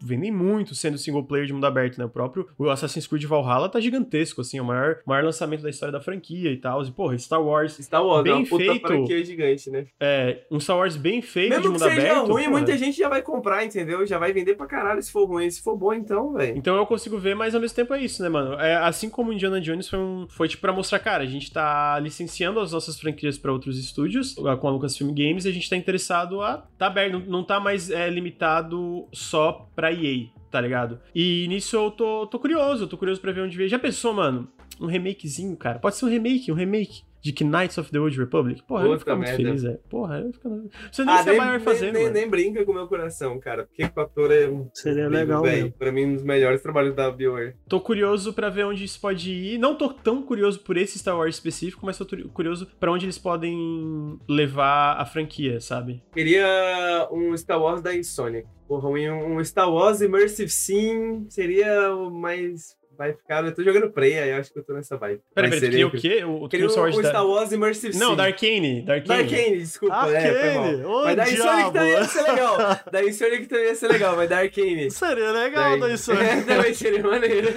vendem 0.00 0.30
muito 0.30 0.74
sendo 0.74 0.96
single 0.98 1.24
player 1.24 1.46
de 1.46 1.52
mundo 1.52 1.66
aberto, 1.66 1.98
né? 1.98 2.04
O 2.04 2.08
próprio 2.08 2.48
o 2.56 2.70
Assassin's 2.70 3.06
Creed 3.06 3.24
Valhalla 3.24 3.68
tá 3.68 3.80
gigantesco, 3.80 4.40
assim, 4.40 4.58
é 4.58 4.62
o 4.62 4.64
maior, 4.64 4.98
maior 5.04 5.24
lançamento 5.24 5.62
da 5.62 5.70
história 5.70 5.92
da 5.92 6.00
franquia 6.00 6.52
e 6.52 6.56
tal, 6.56 6.80
e 6.84 6.90
porra, 6.92 7.18
Star 7.18 7.42
Wars, 7.42 7.76
Star 7.78 8.04
Wars, 8.06 8.20
é 8.20 8.22
Bem 8.22 8.32
uma 8.34 8.46
puta 8.46 8.64
feito. 8.64 8.86
franquia 8.86 9.24
gigante, 9.24 9.70
né? 9.70 9.86
é, 10.00 10.44
um 10.50 10.60
Star 10.60 10.76
Wars 10.76 10.96
bem 10.96 11.20
feito 11.20 11.50
de 11.50 11.56
Mesmo 11.56 11.62
que 11.64 11.68
mundo 11.70 11.78
seja 11.90 12.12
aberto. 12.12 12.32
ruim, 12.32 12.44
porra. 12.44 12.50
muita 12.50 12.78
gente 12.78 12.96
já 12.96 13.08
vai 13.08 13.20
comprar, 13.22 13.64
entendeu? 13.64 14.06
Já 14.06 14.18
vai 14.18 14.32
vender 14.32 14.54
pra 14.54 14.66
caralho 14.66 15.02
se 15.02 15.10
for 15.10 15.24
ruim. 15.26 15.50
Se 15.50 15.60
for 15.62 15.76
bom, 15.76 15.92
então, 16.04 16.32
velho. 16.34 16.56
Então 16.56 16.76
eu 16.76 16.86
consigo 16.86 17.18
ver, 17.18 17.34
mas 17.34 17.54
ao 17.54 17.60
mesmo 17.60 17.74
tempo 17.74 17.94
é 17.94 18.02
isso, 18.02 18.22
né, 18.22 18.28
mano? 18.28 18.54
É, 18.60 18.76
assim 18.76 19.08
como 19.08 19.32
Indiana 19.32 19.60
Jones 19.60 19.88
foi, 19.88 19.98
um, 19.98 20.26
foi 20.28 20.48
tipo 20.48 20.60
pra 20.60 20.72
mostrar, 20.72 20.98
cara, 20.98 21.22
a 21.22 21.26
gente 21.26 21.52
tá 21.52 21.98
licenciando 21.98 22.60
as 22.60 22.72
nossas 22.72 22.98
franquias 22.98 23.38
pra 23.38 23.52
outros 23.52 23.78
estúdios, 23.78 24.34
com 24.34 24.68
a 24.68 24.70
Lucasfilm 24.70 25.12
Games, 25.14 25.44
e 25.44 25.48
a 25.48 25.52
gente 25.52 25.68
tá 25.68 25.76
interessado 25.76 26.40
a. 26.42 26.66
Tá 26.78 26.86
aberto, 26.86 27.14
não, 27.14 27.20
não 27.20 27.44
tá 27.44 27.58
mais 27.58 27.90
é, 27.90 28.08
limitado 28.08 29.08
só 29.12 29.68
pra 29.74 29.92
EA, 29.92 30.26
tá 30.50 30.60
ligado? 30.60 31.00
E 31.14 31.46
nisso 31.48 31.76
eu 31.76 31.90
tô, 31.90 32.26
tô 32.26 32.38
curioso, 32.38 32.86
tô 32.86 32.96
curioso 32.96 33.20
pra 33.20 33.32
ver 33.32 33.40
onde 33.40 33.56
veio. 33.56 33.68
Já 33.68 33.78
pensou, 33.78 34.12
mano? 34.12 34.48
Um 34.80 34.86
remakezinho, 34.86 35.56
cara? 35.56 35.78
Pode 35.78 35.96
ser 35.96 36.04
um 36.04 36.08
remake, 36.08 36.50
um 36.50 36.54
remake. 36.54 37.02
De 37.32 37.42
Knights 37.42 37.78
of 37.78 37.90
the 37.90 37.98
Old 37.98 38.18
Republic? 38.18 38.62
Porra, 38.68 38.84
eu 38.84 38.92
ia 38.92 38.98
ficar 38.98 39.16
muito 39.16 39.28
merda. 39.28 39.42
feliz, 39.42 39.62
velho. 39.62 39.78
Porra, 39.88 40.18
eu 40.18 40.26
ia 40.26 40.32
ficar. 40.34 40.50
Você 40.92 41.04
nem 41.04 41.16
sabe 41.16 41.36
vai 41.36 41.60
fazer, 41.60 41.88
Ah, 41.88 41.92
nem, 41.92 42.10
nem 42.10 42.28
brinca 42.28 42.64
com 42.64 42.72
o 42.72 42.74
meu 42.74 42.86
coração, 42.86 43.40
cara. 43.40 43.64
Porque 43.64 43.82
o 43.82 44.00
ator 44.00 44.30
é. 44.30 44.40
Seria 44.74 45.06
incrível, 45.06 45.10
legal 45.10 45.42
mesmo. 45.42 45.72
Pra 45.72 45.90
mim, 45.90 46.04
um 46.04 46.14
dos 46.14 46.22
melhores 46.22 46.60
trabalhos 46.60 46.94
da 46.94 47.10
BioWare. 47.10 47.54
Tô 47.66 47.80
curioso 47.80 48.34
pra 48.34 48.50
ver 48.50 48.64
onde 48.64 48.84
isso 48.84 49.00
pode 49.00 49.32
ir. 49.32 49.58
Não 49.58 49.74
tô 49.74 49.88
tão 49.88 50.22
curioso 50.22 50.60
por 50.60 50.76
esse 50.76 50.98
Star 50.98 51.16
Wars 51.16 51.36
específico, 51.36 51.86
mas 51.86 51.96
tô 51.96 52.06
curioso 52.32 52.68
pra 52.78 52.92
onde 52.92 53.06
eles 53.06 53.18
podem 53.18 54.18
levar 54.28 55.00
a 55.00 55.06
franquia, 55.06 55.60
sabe? 55.60 56.02
Queria 56.12 57.08
um 57.10 57.34
Star 57.36 57.60
Wars 57.60 57.80
da 57.80 57.94
Insomniac. 57.96 58.46
Porra, 58.68 58.88
um, 58.88 59.36
um 59.38 59.44
Star 59.44 59.70
Wars 59.70 60.00
Immersive 60.00 60.50
Sim 60.50 61.26
seria 61.28 61.94
o 61.94 62.10
mais 62.10 62.76
vai 62.96 63.12
ficar. 63.12 63.44
Eu 63.44 63.54
tô 63.54 63.62
jogando 63.62 63.90
Prey, 63.90 64.18
aí 64.18 64.30
eu 64.30 64.36
acho 64.36 64.52
que 64.52 64.58
eu 64.58 64.64
tô 64.64 64.72
nessa 64.74 64.96
vibe. 64.96 65.20
Peraí, 65.34 65.50
peraí, 65.50 65.68
queria 65.70 65.86
o 65.86 65.90
quê? 65.90 66.24
O, 66.24 66.44
o, 66.44 66.48
Queria 66.48 66.66
o, 66.66 66.70
o 66.70 67.02
da- 67.02 67.08
Star 67.10 67.26
Wars 67.26 67.52
Immersive 67.52 67.96
Não, 67.98 68.14
da 68.16 68.24
Arcane. 68.24 68.82
Da 68.82 68.94
Arcane. 68.94 69.08
Da 69.08 69.36
Arcane, 69.36 69.58
desculpa. 69.58 69.94
é, 70.10 70.20
foi 70.32 70.54
mal. 70.54 70.64
Arcane, 70.64 70.84
ô 70.84 71.04
Mas 71.04 71.16
da 71.16 71.24
diabo. 71.24 71.72
também 71.72 71.90
ia 71.90 72.04
ser 72.04 72.22
legal. 72.22 72.56
Da 72.92 73.04
Insomniac 73.04 73.46
também 73.46 73.64
ia 73.66 73.74
ser 73.74 73.88
legal, 73.88 74.16
mas 74.16 74.28
da 74.28 74.38
Arcane. 74.38 74.90
Seria 74.90 75.30
legal 75.32 75.78
da 75.80 75.90
isso. 75.90 76.12
Também 76.46 76.74
seria 76.74 77.02
maneiro. 77.02 77.48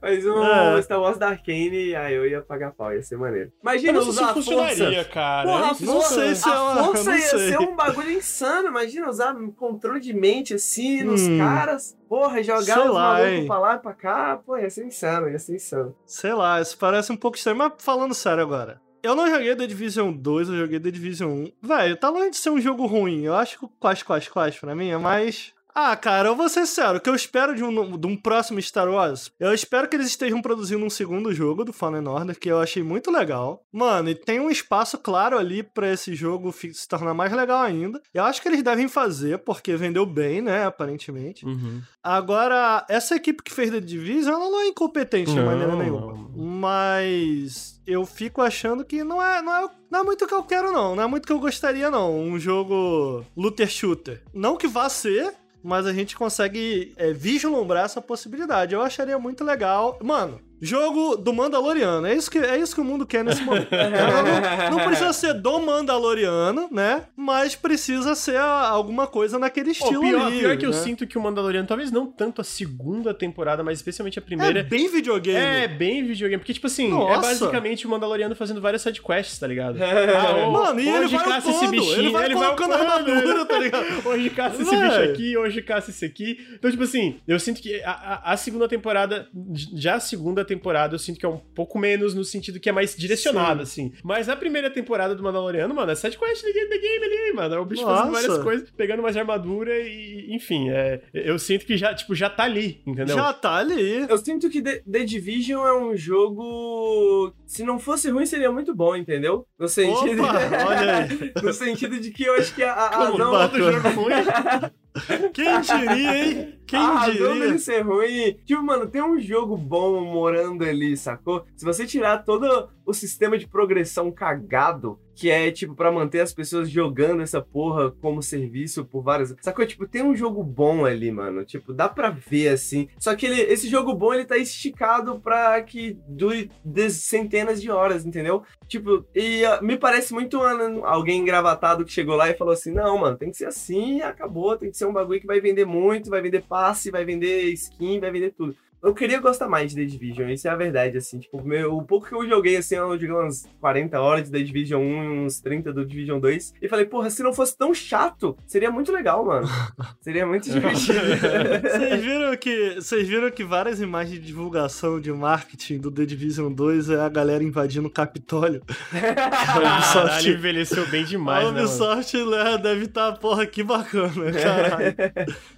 Mas 0.00 0.24
um 0.26 0.44
É. 0.44 0.82
Star 0.82 1.00
Wars 1.00 1.18
da 1.18 1.28
Arcane, 1.28 1.94
aí 1.94 2.14
eu 2.14 2.26
ia 2.26 2.40
pagar 2.42 2.72
pau, 2.72 2.92
ia 2.92 3.02
ser 3.02 3.16
maneiro. 3.16 3.50
Imagina 3.62 3.98
usar 4.00 4.28
se 4.28 4.34
funcionaria, 4.34 4.76
força. 4.94 5.04
cara. 5.10 5.48
Porra, 5.48 5.66
não 5.66 5.74
força, 5.74 6.14
sei 6.14 6.34
se 6.34 6.48
é 6.48 6.52
a 6.52 6.84
força 6.84 7.10
ia 7.10 7.20
sei. 7.20 7.38
ser 7.50 7.58
um 7.60 7.76
bagulho 7.76 8.10
insano. 8.10 8.68
Imagina 8.68 9.08
usar 9.08 9.34
controle 9.56 10.00
de 10.00 10.12
mente 10.12 10.54
assim 10.54 11.02
nos 11.02 11.22
Hum. 11.22 11.38
caras. 11.38 11.96
Porra, 12.08 12.42
jogar 12.42 12.74
Sei 12.74 12.82
os 12.82 12.94
lá, 12.94 13.16
pra 13.46 13.58
lá 13.58 13.74
e 13.74 13.78
pra 13.78 13.92
cá. 13.92 14.40
Pô, 14.44 14.56
ia 14.56 14.70
ser 14.70 14.86
insano, 14.86 15.28
ia 15.28 15.38
ser 15.38 15.56
insano. 15.56 15.94
Sei 16.04 16.32
lá, 16.32 16.60
isso 16.60 16.76
parece 16.78 17.12
um 17.12 17.16
pouco 17.16 17.36
estranho, 17.36 17.58
mas 17.58 17.72
falando 17.78 18.14
sério 18.14 18.42
agora. 18.42 18.80
Eu 19.02 19.14
não 19.14 19.30
joguei 19.30 19.54
The 19.54 19.66
Division 19.66 20.12
2, 20.12 20.48
eu 20.48 20.56
joguei 20.56 20.80
The 20.80 20.90
Division 20.90 21.30
1. 21.30 21.52
Velho, 21.62 21.96
tá 21.96 22.08
longe 22.08 22.30
de 22.30 22.36
ser 22.36 22.50
um 22.50 22.60
jogo 22.60 22.86
ruim. 22.86 23.22
Eu 23.22 23.34
acho 23.34 23.58
que 23.58 23.64
o 23.64 23.68
Quas 23.68 24.02
Quas 24.02 24.26
Quas 24.26 24.58
pra 24.58 24.74
mim 24.74 24.90
é 24.90 24.98
mais. 24.98 25.54
Ah, 25.78 25.94
cara, 25.94 26.28
eu 26.30 26.34
vou 26.34 26.48
ser 26.48 26.64
sério. 26.66 26.96
O 26.96 27.00
que 27.02 27.10
eu 27.10 27.14
espero 27.14 27.54
de 27.54 27.62
um, 27.62 27.98
de 27.98 28.06
um 28.06 28.16
próximo 28.16 28.62
Star 28.62 28.88
Wars, 28.88 29.30
eu 29.38 29.52
espero 29.52 29.86
que 29.86 29.94
eles 29.94 30.06
estejam 30.06 30.40
produzindo 30.40 30.82
um 30.82 30.88
segundo 30.88 31.34
jogo 31.34 31.66
do 31.66 31.72
Fallen 31.72 32.08
Order, 32.08 32.38
que 32.40 32.50
eu 32.50 32.58
achei 32.58 32.82
muito 32.82 33.10
legal. 33.10 33.60
Mano, 33.70 34.08
e 34.08 34.14
tem 34.14 34.40
um 34.40 34.48
espaço 34.48 34.96
claro 34.96 35.36
ali 35.36 35.62
pra 35.62 35.92
esse 35.92 36.14
jogo 36.14 36.50
se 36.50 36.88
tornar 36.88 37.12
mais 37.12 37.30
legal 37.30 37.60
ainda. 37.60 38.00
Eu 38.14 38.24
acho 38.24 38.40
que 38.40 38.48
eles 38.48 38.62
devem 38.62 38.88
fazer, 38.88 39.36
porque 39.40 39.76
vendeu 39.76 40.06
bem, 40.06 40.40
né, 40.40 40.64
aparentemente. 40.64 41.44
Uhum. 41.44 41.82
Agora, 42.02 42.86
essa 42.88 43.14
equipe 43.14 43.42
que 43.42 43.52
fez 43.52 43.70
The 43.70 43.80
Division, 43.80 44.32
ela 44.34 44.50
não 44.50 44.60
é 44.62 44.68
incompetente 44.68 45.30
de 45.30 45.36
Não, 45.36 45.44
maneira 45.44 45.76
nenhuma. 45.76 46.26
Mas 46.34 47.82
eu 47.86 48.06
fico 48.06 48.40
achando 48.40 48.82
que 48.82 49.04
não 49.04 49.22
é, 49.22 49.42
não, 49.42 49.52
é, 49.52 49.68
não 49.90 50.00
é 50.00 50.02
muito 50.02 50.24
o 50.24 50.28
que 50.28 50.34
eu 50.34 50.42
quero, 50.42 50.72
não. 50.72 50.96
Não 50.96 51.02
é 51.02 51.06
muito 51.06 51.24
o 51.24 51.26
que 51.26 51.32
eu 51.34 51.38
gostaria, 51.38 51.90
não. 51.90 52.18
Um 52.18 52.38
jogo 52.38 53.24
looter 53.36 53.68
shooter. 53.68 54.22
Não 54.32 54.56
que 54.56 54.66
vá 54.66 54.88
ser, 54.88 55.34
mas 55.66 55.84
a 55.84 55.92
gente 55.92 56.16
consegue 56.16 56.94
é, 56.96 57.12
vislumbrar 57.12 57.84
essa 57.84 58.00
possibilidade. 58.00 58.74
Eu 58.74 58.82
acharia 58.82 59.18
muito 59.18 59.42
legal. 59.42 59.98
Mano, 60.00 60.40
jogo 60.60 61.16
do 61.16 61.32
Mandaloriano. 61.32 62.06
É 62.06 62.14
isso 62.14 62.30
que, 62.30 62.38
é 62.38 62.56
isso 62.58 62.74
que 62.74 62.80
o 62.80 62.84
mundo 62.84 63.06
quer 63.06 63.24
nesse 63.24 63.42
momento. 63.42 63.68
não, 64.70 64.78
não 64.78 64.84
precisa 64.86 65.12
ser 65.12 65.34
do 65.34 65.58
Mandaloriano, 65.60 66.68
né? 66.70 67.04
Mas 67.16 67.54
precisa 67.54 68.14
ser 68.14 68.36
a- 68.36 68.68
alguma 68.68 69.06
coisa 69.06 69.38
naquele 69.38 69.70
estilo 69.70 70.00
pior, 70.00 70.26
ali. 70.26 70.40
pior 70.40 70.56
que 70.56 70.66
eu 70.66 70.70
né? 70.70 70.76
sinto 70.76 71.06
que 71.06 71.18
o 71.18 71.20
Mandaloriano, 71.20 71.66
talvez 71.66 71.90
não 71.90 72.06
tanto 72.06 72.40
a 72.40 72.44
segunda 72.44 73.12
temporada, 73.12 73.62
mas 73.62 73.78
especialmente 73.78 74.18
a 74.18 74.22
primeira. 74.22 74.60
É 74.60 74.62
bem 74.62 74.88
videogame. 74.90 75.38
É, 75.38 75.68
bem 75.68 76.04
videogame. 76.04 76.38
Porque, 76.40 76.54
tipo 76.54 76.66
assim, 76.66 76.86
é 76.86 76.90
Nossa. 76.90 77.20
basicamente 77.20 77.86
o 77.86 77.90
Mandaloriano 77.90 78.34
fazendo 78.34 78.60
várias 78.60 78.82
sidequests, 78.82 79.38
tá 79.38 79.46
ligado? 79.46 79.82
É. 79.82 80.16
ô, 80.46 80.52
Mano, 80.52 80.80
e 80.80 80.88
ele 80.88 81.04
hoje 81.04 81.16
vai 81.16 81.24
caça 81.24 81.48
esse 81.50 81.56
upando, 81.64 81.70
bichinho, 81.72 81.98
ele 82.00 82.10
vai 82.10 82.32
colocando 82.32 82.74
upando. 82.74 82.90
armadura, 82.92 83.44
tá 83.44 83.58
ligado? 83.58 83.86
Hoje 84.06 84.30
caça 84.30 84.62
esse 84.62 84.76
bicho 84.76 85.00
aqui, 85.00 85.36
hoje 85.36 85.62
caça 85.62 85.90
esse 85.90 86.04
aqui. 86.04 86.38
Então, 86.54 86.70
tipo 86.70 86.82
assim, 86.82 87.20
eu 87.26 87.38
sinto 87.40 87.60
que 87.60 87.82
a, 87.82 87.90
a- 87.90 88.32
a 88.32 88.36
segunda 88.36 88.68
temporada, 88.68 89.28
já 89.74 89.96
a 89.96 90.00
segunda 90.00 90.44
temporada, 90.46 90.94
eu 90.94 90.98
sinto 90.98 91.18
que 91.18 91.26
é 91.26 91.28
um 91.28 91.38
pouco 91.38 91.78
menos 91.78 92.14
no 92.14 92.24
sentido 92.24 92.60
que 92.60 92.68
é 92.68 92.72
mais 92.72 92.96
direcionada, 92.96 93.62
assim. 93.62 93.92
Mas 94.02 94.28
a 94.28 94.36
primeira 94.36 94.70
temporada 94.70 95.14
do 95.14 95.22
Mandaloriano, 95.22 95.74
mano, 95.74 95.90
é 95.90 95.94
sidequest 95.94 96.42
do 96.42 96.52
game, 96.52 96.68
do 96.68 96.80
game 96.80 97.04
ali, 97.04 97.32
mano. 97.34 97.54
É 97.54 97.58
o 97.58 97.64
bicho 97.64 97.82
fazendo 97.82 98.10
Nossa. 98.10 98.12
várias 98.12 98.38
coisas, 98.42 98.70
pegando 98.70 99.02
mais 99.02 99.16
armadura 99.16 99.76
e, 99.78 100.28
enfim, 100.34 100.70
é, 100.70 101.02
eu 101.12 101.38
sinto 101.38 101.66
que 101.66 101.76
já, 101.76 101.94
tipo, 101.94 102.14
já 102.14 102.30
tá 102.30 102.44
ali, 102.44 102.80
entendeu? 102.86 103.16
Já 103.16 103.32
tá 103.32 103.56
ali. 103.56 104.06
Eu 104.08 104.18
sinto 104.18 104.48
que 104.48 104.62
The, 104.62 104.82
The 104.90 105.04
Division 105.04 105.66
é 105.66 105.76
um 105.76 105.96
jogo. 105.96 107.32
Se 107.46 107.64
não 107.64 107.78
fosse 107.78 108.10
ruim, 108.10 108.26
seria 108.26 108.50
muito 108.50 108.74
bom, 108.74 108.96
entendeu? 108.96 109.46
No 109.58 109.68
sentido. 109.68 110.22
Opa, 110.22 110.32
olha 110.66 110.96
aí. 110.96 111.32
no 111.42 111.52
sentido 111.52 111.98
de 111.98 112.10
que 112.10 112.24
eu 112.24 112.34
acho 112.34 112.54
que 112.54 112.62
a, 112.62 112.72
a 112.72 112.88
Como 112.90 113.16
razão. 113.18 113.32
bacana. 113.32 113.50
Todo 113.50 113.72
jogo 113.72 114.00
ruim. 114.00 114.14
Quem 115.32 115.60
diria, 115.60 116.24
hein? 116.24 116.58
Quem 116.66 116.78
a 116.78 116.92
razão 116.92 117.12
diria? 117.12 117.46
dele 117.46 117.58
ser 117.58 117.80
ruim. 117.80 118.36
Tipo, 118.44 118.62
mano, 118.62 118.86
tem 118.86 119.02
um 119.02 119.18
jogo 119.18 119.56
bom 119.56 120.00
morando 120.00 120.64
ali, 120.64 120.96
sacou? 120.96 121.44
Se 121.56 121.64
você 121.64 121.86
tirar 121.86 122.24
todo 122.24 122.68
o 122.84 122.92
sistema 122.92 123.38
de 123.38 123.46
progressão 123.46 124.10
cagado, 124.10 124.98
que 125.16 125.30
é, 125.30 125.50
tipo, 125.50 125.74
pra 125.74 125.90
manter 125.90 126.20
as 126.20 126.34
pessoas 126.34 126.68
jogando 126.68 127.22
essa 127.22 127.40
porra 127.40 127.90
como 127.90 128.22
serviço 128.22 128.84
por 128.84 129.02
várias. 129.02 129.34
Sacou? 129.40 129.66
Tipo, 129.66 129.88
tem 129.88 130.02
um 130.02 130.14
jogo 130.14 130.44
bom 130.44 130.84
ali, 130.84 131.10
mano. 131.10 131.42
Tipo, 131.42 131.72
dá 131.72 131.88
pra 131.88 132.10
ver 132.10 132.48
assim. 132.48 132.88
Só 132.98 133.16
que 133.16 133.24
ele, 133.24 133.40
esse 133.40 133.66
jogo 133.68 133.94
bom, 133.94 134.12
ele 134.12 134.26
tá 134.26 134.36
esticado 134.36 135.18
pra 135.18 135.60
que 135.62 135.98
dure 136.06 136.50
centenas 136.90 137.62
de 137.62 137.70
horas, 137.70 138.04
entendeu? 138.04 138.42
Tipo, 138.68 139.06
e 139.14 139.42
ah, 139.46 139.60
me 139.62 139.78
parece 139.78 140.12
muito 140.12 140.38
mano, 140.38 140.84
alguém 140.84 141.20
engravatado 141.20 141.84
que 141.84 141.92
chegou 141.92 142.14
lá 142.14 142.28
e 142.28 142.36
falou 142.36 142.52
assim: 142.52 142.72
não, 142.72 142.98
mano, 142.98 143.16
tem 143.16 143.30
que 143.30 143.38
ser 143.38 143.46
assim 143.46 143.98
e 143.98 144.02
acabou. 144.02 144.56
Tem 144.56 144.70
que 144.70 144.76
ser 144.76 144.86
um 144.86 144.92
bagulho 144.92 145.20
que 145.20 145.26
vai 145.26 145.40
vender 145.40 145.64
muito, 145.64 146.10
vai 146.10 146.20
vender 146.20 146.42
passe, 146.42 146.90
vai 146.90 147.04
vender 147.04 147.44
skin, 147.52 148.00
vai 148.00 148.10
vender 148.10 148.32
tudo. 148.32 148.54
Eu 148.86 148.94
queria 148.94 149.18
gostar 149.18 149.48
mais 149.48 149.72
de 149.72 149.82
The 149.82 149.84
Division, 149.84 150.30
isso 150.30 150.46
é 150.46 150.50
a 150.52 150.54
verdade, 150.54 150.96
assim. 150.96 151.18
Tipo, 151.18 151.42
meu, 151.42 151.76
o 151.76 151.82
pouco 151.82 152.06
que 152.06 152.14
eu 152.14 152.24
joguei, 152.28 152.56
assim, 152.56 152.76
eu 152.76 152.92
joguei 152.92 153.10
umas 153.10 153.44
40 153.60 154.00
horas 154.00 154.26
de 154.26 154.30
The 154.30 154.38
Division 154.44 154.80
1 154.80 154.84
e 154.86 155.08
uns 155.26 155.40
30 155.40 155.72
do 155.72 155.84
Division 155.84 156.20
2. 156.20 156.54
E 156.62 156.68
falei, 156.68 156.84
porra, 156.84 157.10
se 157.10 157.20
não 157.20 157.32
fosse 157.32 157.58
tão 157.58 157.74
chato, 157.74 158.38
seria 158.46 158.70
muito 158.70 158.92
legal, 158.92 159.24
mano. 159.26 159.48
Seria 160.00 160.24
muito 160.24 160.48
divertido. 160.48 161.00
Vocês 161.66 162.04
viram 162.04 162.36
que 162.36 162.74
vocês 162.76 163.08
viram 163.08 163.30
que 163.30 163.42
várias 163.42 163.80
imagens 163.80 164.20
de 164.20 164.26
divulgação 164.26 165.00
de 165.00 165.12
marketing 165.12 165.78
do 165.78 165.90
The 165.90 166.06
Division 166.06 166.52
2 166.52 166.90
é 166.90 167.00
a 167.00 167.08
galera 167.08 167.42
invadindo 167.42 167.88
o 167.88 167.90
Capitólio. 167.90 168.62
Caralho, 168.92 170.30
envelheceu 170.32 170.86
bem 170.88 171.04
demais, 171.04 171.44
a 171.44 171.50
né? 171.50 171.60
Ubisoft 171.60 172.16
né, 172.24 172.58
deve 172.58 172.84
estar, 172.84 173.12
porra, 173.18 173.46
que 173.46 173.64
bacana, 173.64 174.30
caralho. 174.30 174.94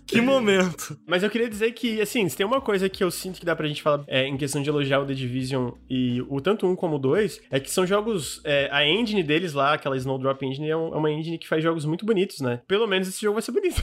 que 0.07 0.21
momento. 0.21 0.99
Mas 1.07 1.23
eu 1.23 1.29
queria 1.29 1.49
dizer 1.49 1.73
que, 1.73 2.01
assim, 2.01 2.27
se 2.27 2.37
tem 2.37 2.47
uma 2.47 2.61
coisa 2.61 2.89
que 2.89 3.05
eu 3.05 3.11
sinto 3.19 3.39
que 3.41 3.47
dá 3.47 3.55
pra 3.57 3.67
gente 3.69 3.83
falar 3.83 4.05
é, 4.07 4.27
em 4.27 4.37
questão 4.37 4.63
de 4.63 4.69
elogiar 4.69 5.01
o 5.01 5.07
The 5.07 5.15
Division 5.15 5.71
e 5.91 6.23
o 6.29 6.41
tanto 6.41 6.67
um 6.67 6.75
como 6.77 6.97
o 6.97 6.99
dois, 6.99 7.41
é 7.51 7.59
que 7.61 7.71
são 7.71 7.87
jogos. 7.87 8.41
é, 8.45 8.69
a 8.73 8.87
engine 8.87 9.23
deles 9.23 9.53
lá, 9.53 9.75
aquela 9.75 9.97
Snowdrop 9.97 10.43
Engine, 10.45 10.69
é, 10.71 10.77
um- 10.77 10.95
é 10.95 10.97
uma 10.97 11.11
engine 11.11 11.39
que 11.39 11.49
faz 11.49 11.63
jogos 11.63 11.85
muito 11.85 12.05
bonitos, 12.07 12.41
né? 12.41 12.61
Pelo 12.67 12.87
menos 12.87 13.09
esse 13.09 13.21
jogo 13.21 13.35
vai 13.35 13.43
ser 13.43 13.53
bonito. 13.53 13.83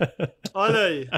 Olha 0.54 0.78
aí. 0.80 1.08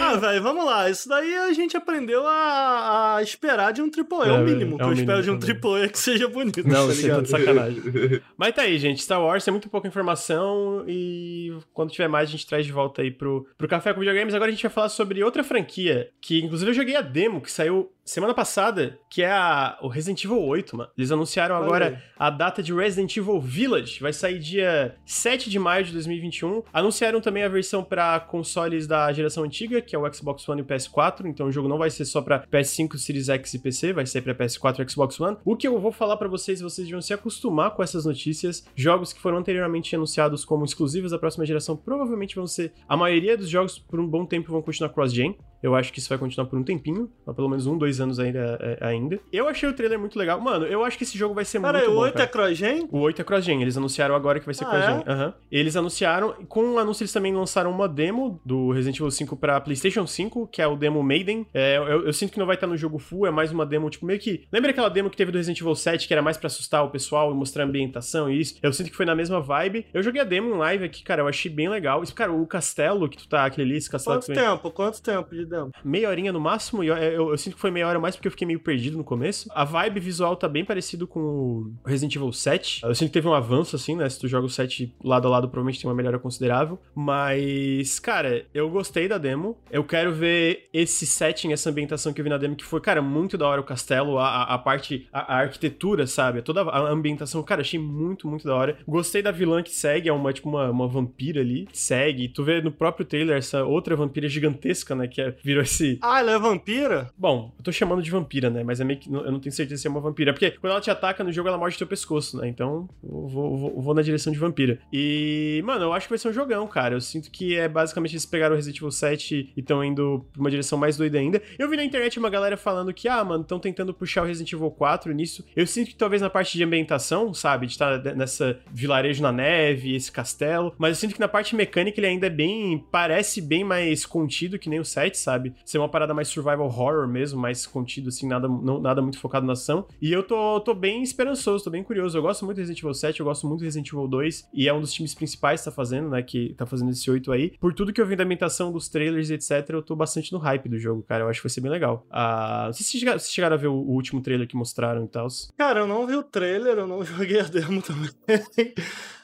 Ah, 0.00 0.16
velho, 0.16 0.42
vamos 0.42 0.64
lá. 0.64 0.90
Isso 0.90 1.08
daí 1.08 1.34
a 1.34 1.52
gente 1.52 1.76
aprendeu 1.76 2.26
a, 2.26 3.16
a 3.16 3.22
esperar 3.22 3.72
de 3.72 3.80
um 3.82 3.86
AAA. 3.90 4.26
É, 4.26 4.28
É, 4.28 4.32
o 4.32 4.44
mínimo 4.44 4.74
é 4.74 4.78
que 4.78 4.84
o 4.84 4.88
eu 4.88 4.92
espero 4.92 5.22
de 5.22 5.30
um 5.30 5.34
mínimo 5.34 5.54
também. 5.60 5.80
AAA 5.82 5.88
que 5.88 5.98
seja 5.98 6.28
bonito, 6.28 6.66
Não, 6.66 6.86
tá 6.86 6.92
isso 6.92 7.00
é 7.00 7.02
ligado? 7.02 7.16
tudo 7.18 7.28
sacanagem. 7.28 7.82
Mas 8.36 8.54
tá 8.54 8.62
aí, 8.62 8.78
gente. 8.78 9.02
Star 9.02 9.22
Wars 9.22 9.44
tem 9.44 9.52
muito 9.52 9.68
pouca 9.68 9.86
informação 9.88 10.84
e 10.88 11.52
quando 11.72 11.90
tiver 11.90 12.08
mais 12.08 12.28
a 12.28 12.32
gente 12.32 12.46
traz 12.46 12.66
de 12.66 12.72
volta 12.72 13.02
aí 13.02 13.10
pro, 13.10 13.46
pro 13.56 13.68
Café 13.68 13.92
com 13.92 14.00
Videogames. 14.00 14.34
Agora 14.34 14.50
a 14.50 14.52
gente 14.54 14.62
vai 14.62 14.72
falar 14.72 14.88
sobre 14.88 15.22
outra 15.22 15.44
franquia 15.44 16.10
que, 16.20 16.40
inclusive, 16.42 16.70
eu 16.70 16.74
joguei 16.74 16.83
a 16.96 17.00
demo 17.00 17.40
que 17.40 17.50
saiu 17.50 17.90
semana 18.04 18.34
passada, 18.34 18.98
que 19.08 19.22
é 19.22 19.30
a, 19.30 19.78
o 19.80 19.88
Resident 19.88 20.24
Evil 20.24 20.42
8, 20.42 20.76
mano. 20.76 20.90
Eles 20.96 21.10
anunciaram 21.10 21.56
agora 21.56 22.02
a 22.18 22.30
data 22.30 22.62
de 22.62 22.72
Resident 22.72 23.16
Evil 23.16 23.40
Village. 23.40 24.00
Vai 24.00 24.12
sair 24.12 24.38
dia 24.38 24.96
7 25.06 25.48
de 25.48 25.58
maio 25.58 25.84
de 25.84 25.92
2021. 25.92 26.62
Anunciaram 26.72 27.20
também 27.20 27.42
a 27.42 27.48
versão 27.48 27.82
para 27.82 28.20
consoles 28.20 28.86
da 28.86 29.12
geração 29.12 29.44
antiga, 29.44 29.80
que 29.80 29.96
é 29.96 29.98
o 29.98 30.12
Xbox 30.12 30.48
One 30.48 30.60
e 30.60 30.64
o 30.64 30.66
PS4. 30.66 31.26
Então 31.26 31.46
o 31.46 31.52
jogo 31.52 31.68
não 31.68 31.78
vai 31.78 31.90
ser 31.90 32.04
só 32.04 32.20
para 32.20 32.46
PS5, 32.46 32.98
Series 32.98 33.28
X 33.28 33.54
e 33.54 33.58
PC, 33.58 33.92
vai 33.92 34.06
ser 34.06 34.22
para 34.22 34.34
PS4 34.34 34.84
e 34.84 34.90
Xbox 34.90 35.20
One. 35.20 35.36
O 35.44 35.56
que 35.56 35.66
eu 35.66 35.80
vou 35.80 35.92
falar 35.92 36.16
para 36.16 36.28
vocês, 36.28 36.60
vocês 36.60 36.86
deviam 36.86 37.00
se 37.00 37.14
acostumar 37.14 37.70
com 37.70 37.82
essas 37.82 38.04
notícias. 38.04 38.64
Jogos 38.76 39.12
que 39.12 39.20
foram 39.20 39.38
anteriormente 39.38 39.94
anunciados 39.94 40.44
como 40.44 40.64
exclusivos 40.64 41.12
da 41.12 41.18
próxima 41.18 41.46
geração 41.46 41.76
provavelmente 41.76 42.34
vão 42.34 42.46
ser. 42.46 42.72
A 42.88 42.96
maioria 42.96 43.36
dos 43.36 43.48
jogos 43.48 43.78
por 43.78 43.98
um 43.98 44.06
bom 44.06 44.26
tempo 44.26 44.52
vão 44.52 44.62
continuar 44.62 44.90
cross-gen. 44.90 45.36
Eu 45.62 45.74
acho 45.74 45.90
que 45.90 45.98
isso 45.98 46.10
vai 46.10 46.18
continuar 46.18 46.46
por 46.46 46.58
um 46.58 46.62
tempinho, 46.62 47.10
pelo 47.34 47.48
menos 47.48 47.66
um, 47.66 47.78
dois 47.78 47.93
anos 48.00 48.18
ainda. 48.18 48.58
é, 48.60 48.78
ainda. 48.80 49.18
Eu 49.32 49.48
achei 49.48 49.68
o 49.68 49.72
trailer 49.72 49.98
muito 49.98 50.18
legal. 50.18 50.40
Mano, 50.40 50.66
eu 50.66 50.84
acho 50.84 50.96
que 50.98 51.04
esse 51.04 51.16
jogo 51.16 51.34
vai 51.34 51.44
ser 51.44 51.60
Pera 51.60 51.72
muito 51.78 51.84
aí, 51.84 51.90
o 51.90 51.94
bom. 51.96 52.00
8 52.02 52.12
cara. 52.14 52.24
é 52.24 52.28
cross-gen? 52.28 52.88
O 52.90 52.98
8 53.00 53.20
é 53.20 53.24
cross-gen, 53.24 53.62
eles 53.62 53.76
anunciaram 53.76 54.14
agora 54.14 54.38
que 54.40 54.46
vai 54.46 54.54
ser 54.54 54.64
Ah, 54.64 54.68
cross-gen. 54.70 55.04
Aham. 55.06 55.34
Eles 55.50 55.76
anunciaram, 55.76 56.32
com 56.48 56.74
o 56.74 56.78
anúncio 56.78 57.02
eles 57.02 57.12
também 57.12 57.34
lançaram 57.34 57.70
uma 57.70 57.88
demo 57.88 58.40
do 58.44 58.70
Resident 58.70 58.96
Evil 58.98 59.10
5 59.10 59.36
pra 59.36 59.60
PlayStation 59.60 60.06
5, 60.06 60.46
que 60.48 60.60
é 60.62 60.66
o 60.66 60.76
demo 60.76 61.02
Maiden. 61.02 61.46
É, 61.54 61.76
eu, 61.76 62.06
eu 62.06 62.12
sinto 62.12 62.32
que 62.32 62.38
não 62.38 62.46
vai 62.46 62.54
estar 62.56 62.66
no 62.66 62.76
jogo 62.76 62.98
full, 62.98 63.26
é 63.26 63.30
mais 63.30 63.50
uma 63.52 63.64
demo, 63.66 63.88
tipo, 63.90 64.04
meio 64.06 64.18
que... 64.18 64.44
Lembra 64.52 64.70
aquela 64.70 64.88
demo 64.88 65.10
que 65.10 65.16
teve 65.16 65.30
do 65.32 65.36
Resident 65.38 65.60
Evil 65.60 65.74
7, 65.74 66.06
que 66.06 66.12
era 66.14 66.22
mais 66.22 66.36
pra 66.36 66.46
assustar 66.46 66.84
o 66.84 66.90
pessoal 66.90 67.30
e 67.30 67.34
mostrar 67.34 67.64
a 67.64 67.66
ambientação 67.66 68.30
e 68.30 68.40
isso? 68.40 68.56
Eu 68.62 68.72
sinto 68.72 68.90
que 68.90 68.96
foi 68.96 69.06
na 69.06 69.14
mesma 69.14 69.40
vibe. 69.40 69.86
Eu 69.92 70.02
joguei 70.02 70.20
a 70.20 70.24
demo 70.24 70.54
em 70.54 70.58
live 70.58 70.84
aqui, 70.84 71.02
cara, 71.02 71.22
eu 71.22 71.28
achei 71.28 71.50
bem 71.50 71.68
legal. 71.68 72.02
Isso, 72.02 72.14
cara, 72.14 72.32
o 72.32 72.46
castelo 72.46 73.08
que 73.08 73.16
tu 73.16 73.28
tá, 73.28 73.44
aquele 73.44 73.68
ali, 73.70 73.76
esse 73.78 73.90
castelo 73.90 74.16
Quanto 74.16 74.26
vem- 74.26 74.36
tempo? 74.36 74.70
Quanto 74.70 75.02
tempo 75.02 75.34
de 75.34 75.44
demo? 75.46 75.70
meia 75.84 76.08
horinha 76.08 76.32
no 76.32 76.40
máximo, 76.40 76.82
eu, 76.82 76.96
eu- 76.96 77.30
eu 77.30 77.38
sinto 77.38 77.54
que 77.54 77.60
foi 77.60 77.70
meia 77.70 77.83
meia 77.84 77.88
hora 77.88 78.00
mais 78.00 78.16
porque 78.16 78.28
eu 78.28 78.32
fiquei 78.32 78.46
meio 78.46 78.60
perdido 78.60 78.96
no 78.96 79.04
começo. 79.04 79.48
A 79.54 79.64
vibe 79.64 80.00
visual 80.00 80.34
tá 80.36 80.48
bem 80.48 80.64
parecido 80.64 81.06
com 81.06 81.20
o 81.20 81.72
Resident 81.84 82.16
Evil 82.16 82.32
7. 82.32 82.82
Eu 82.82 82.94
sinto 82.94 83.08
que 83.08 83.14
teve 83.14 83.28
um 83.28 83.34
avanço, 83.34 83.76
assim, 83.76 83.94
né? 83.94 84.08
Se 84.08 84.18
tu 84.18 84.26
joga 84.26 84.46
o 84.46 84.50
7 84.50 84.94
lado 85.02 85.28
a 85.28 85.30
lado, 85.30 85.48
provavelmente 85.48 85.80
tem 85.80 85.88
uma 85.88 85.94
melhora 85.96 86.18
considerável. 86.18 86.78
Mas, 86.94 87.98
cara, 87.98 88.46
eu 88.54 88.68
gostei 88.70 89.06
da 89.06 89.18
demo. 89.18 89.58
Eu 89.70 89.84
quero 89.84 90.12
ver 90.12 90.64
esse 90.72 91.06
setting, 91.06 91.52
essa 91.52 91.70
ambientação 91.70 92.12
que 92.12 92.20
eu 92.20 92.24
vi 92.24 92.30
na 92.30 92.38
demo, 92.38 92.56
que 92.56 92.64
foi, 92.64 92.80
cara, 92.80 93.02
muito 93.02 93.36
da 93.36 93.46
hora 93.46 93.60
o 93.60 93.64
castelo, 93.64 94.18
a, 94.18 94.42
a 94.42 94.58
parte, 94.58 95.06
a, 95.12 95.34
a, 95.34 95.38
arquitetura, 95.40 96.06
sabe? 96.06 96.42
Toda 96.42 96.62
a 96.62 96.90
ambientação, 96.90 97.42
cara, 97.42 97.60
achei 97.60 97.78
muito, 97.78 98.26
muito 98.26 98.46
da 98.46 98.54
hora. 98.54 98.78
Gostei 98.86 99.22
da 99.22 99.30
vilã 99.30 99.62
que 99.62 99.70
segue, 99.70 100.08
é 100.08 100.12
uma, 100.12 100.32
tipo, 100.32 100.48
uma, 100.48 100.70
uma 100.70 100.88
vampira 100.88 101.40
ali, 101.40 101.66
que 101.66 101.78
segue. 101.78 102.28
Tu 102.28 102.42
vê 102.42 102.60
no 102.60 102.72
próprio 102.72 103.04
trailer 103.04 103.36
essa 103.36 103.64
outra 103.64 103.94
vampira 103.96 104.28
gigantesca, 104.28 104.94
né? 104.94 105.06
Que 105.06 105.20
é, 105.20 105.34
virou 105.42 105.62
esse. 105.62 105.98
Ah, 106.00 106.20
ela 106.20 106.32
é 106.32 106.38
vampira? 106.38 107.10
Bom, 107.16 107.52
eu 107.58 107.64
tô 107.64 107.72
chamando 107.74 108.02
de 108.02 108.10
vampira, 108.10 108.50
né? 108.50 108.62
Mas 108.62 108.80
é 108.80 108.84
meio 108.84 108.98
que. 108.98 109.12
Eu 109.12 109.30
não 109.30 109.40
tenho 109.40 109.54
certeza 109.54 109.80
se 109.80 109.86
é 109.86 109.90
uma 109.90 110.00
vampira. 110.00 110.32
Porque 110.32 110.52
quando 110.52 110.72
ela 110.72 110.80
te 110.80 110.90
ataca 110.90 111.22
no 111.22 111.32
jogo, 111.32 111.48
ela 111.48 111.58
morde 111.58 111.76
teu 111.76 111.86
pescoço, 111.86 112.38
né? 112.38 112.48
Então, 112.48 112.88
eu 113.02 113.26
vou, 113.26 113.56
vou, 113.56 113.82
vou 113.82 113.94
na 113.94 114.02
direção 114.02 114.32
de 114.32 114.38
vampira. 114.38 114.78
E, 114.92 115.62
mano, 115.64 115.84
eu 115.84 115.92
acho 115.92 116.06
que 116.06 116.12
vai 116.12 116.18
ser 116.18 116.28
um 116.28 116.32
jogão, 116.32 116.66
cara. 116.66 116.94
Eu 116.94 117.00
sinto 117.00 117.30
que 117.30 117.56
é 117.56 117.68
basicamente 117.68 118.12
eles 118.12 118.26
pegaram 118.26 118.54
o 118.54 118.56
Resident 118.56 118.78
Evil 118.78 118.90
7 118.90 119.52
e 119.56 119.60
estão 119.60 119.84
indo 119.84 120.24
pra 120.32 120.40
uma 120.40 120.50
direção 120.50 120.78
mais 120.78 120.96
doida 120.96 121.18
ainda. 121.18 121.42
Eu 121.58 121.68
vi 121.68 121.76
na 121.76 121.84
internet 121.84 122.18
uma 122.18 122.30
galera 122.30 122.56
falando 122.56 122.92
que, 122.92 123.08
ah, 123.08 123.22
mano, 123.24 123.42
estão 123.42 123.58
tentando 123.58 123.92
puxar 123.92 124.22
o 124.22 124.26
Resident 124.26 124.52
Evil 124.52 124.70
4 124.70 125.12
nisso. 125.12 125.44
Eu 125.54 125.66
sinto 125.66 125.88
que 125.88 125.96
talvez 125.96 126.22
na 126.22 126.30
parte 126.30 126.56
de 126.56 126.64
ambientação, 126.64 127.32
sabe? 127.34 127.66
De 127.66 127.72
estar 127.72 128.02
nessa 128.14 128.58
vilarejo 128.72 129.22
na 129.22 129.32
neve, 129.32 129.94
esse 129.94 130.10
castelo. 130.10 130.74
Mas 130.78 130.90
eu 130.90 130.94
sinto 130.96 131.14
que 131.14 131.20
na 131.20 131.28
parte 131.28 131.54
mecânica 131.56 131.98
ele 131.98 132.06
ainda 132.06 132.26
é 132.26 132.30
bem. 132.30 132.84
Parece 132.90 133.40
bem 133.40 133.64
mais 133.64 134.06
contido 134.06 134.58
que 134.58 134.68
nem 134.68 134.80
o 134.80 134.84
7, 134.84 135.16
sabe? 135.18 135.54
Ser 135.64 135.78
uma 135.78 135.88
parada 135.88 136.14
mais 136.14 136.28
survival 136.28 136.66
horror 136.66 137.08
mesmo, 137.08 137.40
mais 137.40 137.63
contido, 137.68 138.08
assim, 138.08 138.26
nada, 138.26 138.48
não, 138.48 138.80
nada 138.80 139.02
muito 139.02 139.18
focado 139.18 139.46
na 139.46 139.52
ação. 139.52 139.86
E 140.00 140.12
eu 140.12 140.22
tô, 140.22 140.60
tô 140.60 140.74
bem 140.74 141.02
esperançoso, 141.02 141.64
tô 141.64 141.70
bem 141.70 141.82
curioso. 141.82 142.16
Eu 142.16 142.22
gosto 142.22 142.44
muito 142.44 142.56
do 142.56 142.60
Resident 142.60 142.78
Evil 142.78 142.94
7, 142.94 143.20
eu 143.20 143.26
gosto 143.26 143.46
muito 143.46 143.60
do 143.60 143.64
Resident 143.64 143.88
Evil 143.88 144.08
2. 144.08 144.48
E 144.52 144.68
é 144.68 144.72
um 144.72 144.80
dos 144.80 144.92
times 144.92 145.14
principais 145.14 145.60
que 145.60 145.66
tá 145.66 145.72
fazendo, 145.72 146.08
né? 146.10 146.22
Que 146.22 146.54
tá 146.54 146.66
fazendo 146.66 146.90
esse 146.90 147.10
8 147.10 147.32
aí. 147.32 147.50
Por 147.58 147.72
tudo 147.74 147.92
que 147.92 148.00
eu 148.00 148.06
vi 148.06 148.16
da 148.16 148.24
ambientação 148.24 148.72
dos 148.72 148.88
trailers 148.88 149.30
etc., 149.30 149.68
eu 149.70 149.82
tô 149.82 149.94
bastante 149.96 150.32
no 150.32 150.38
hype 150.38 150.68
do 150.68 150.78
jogo, 150.78 151.02
cara. 151.02 151.24
Eu 151.24 151.28
acho 151.28 151.40
que 151.40 151.48
vai 151.48 151.52
ser 151.52 151.60
bem 151.60 151.70
legal. 151.70 152.06
Ah, 152.10 152.70
se 152.72 152.84
vocês 152.84 153.00
chegaram, 153.00 153.18
se 153.18 153.32
chegaram 153.32 153.54
a 153.54 153.58
ver 153.58 153.68
o, 153.68 153.74
o, 153.74 153.92
último 153.92 154.20
trailer 154.20 154.46
que 154.46 154.56
mostraram 154.56 155.04
e 155.04 155.08
tal. 155.08 155.28
Cara, 155.56 155.80
eu 155.80 155.86
não 155.86 156.06
vi 156.06 156.16
o 156.16 156.22
trailer, 156.22 156.78
eu 156.78 156.86
não 156.86 157.02
joguei 157.04 157.40
a 157.40 157.44
demo 157.44 157.82
também. 157.82 158.10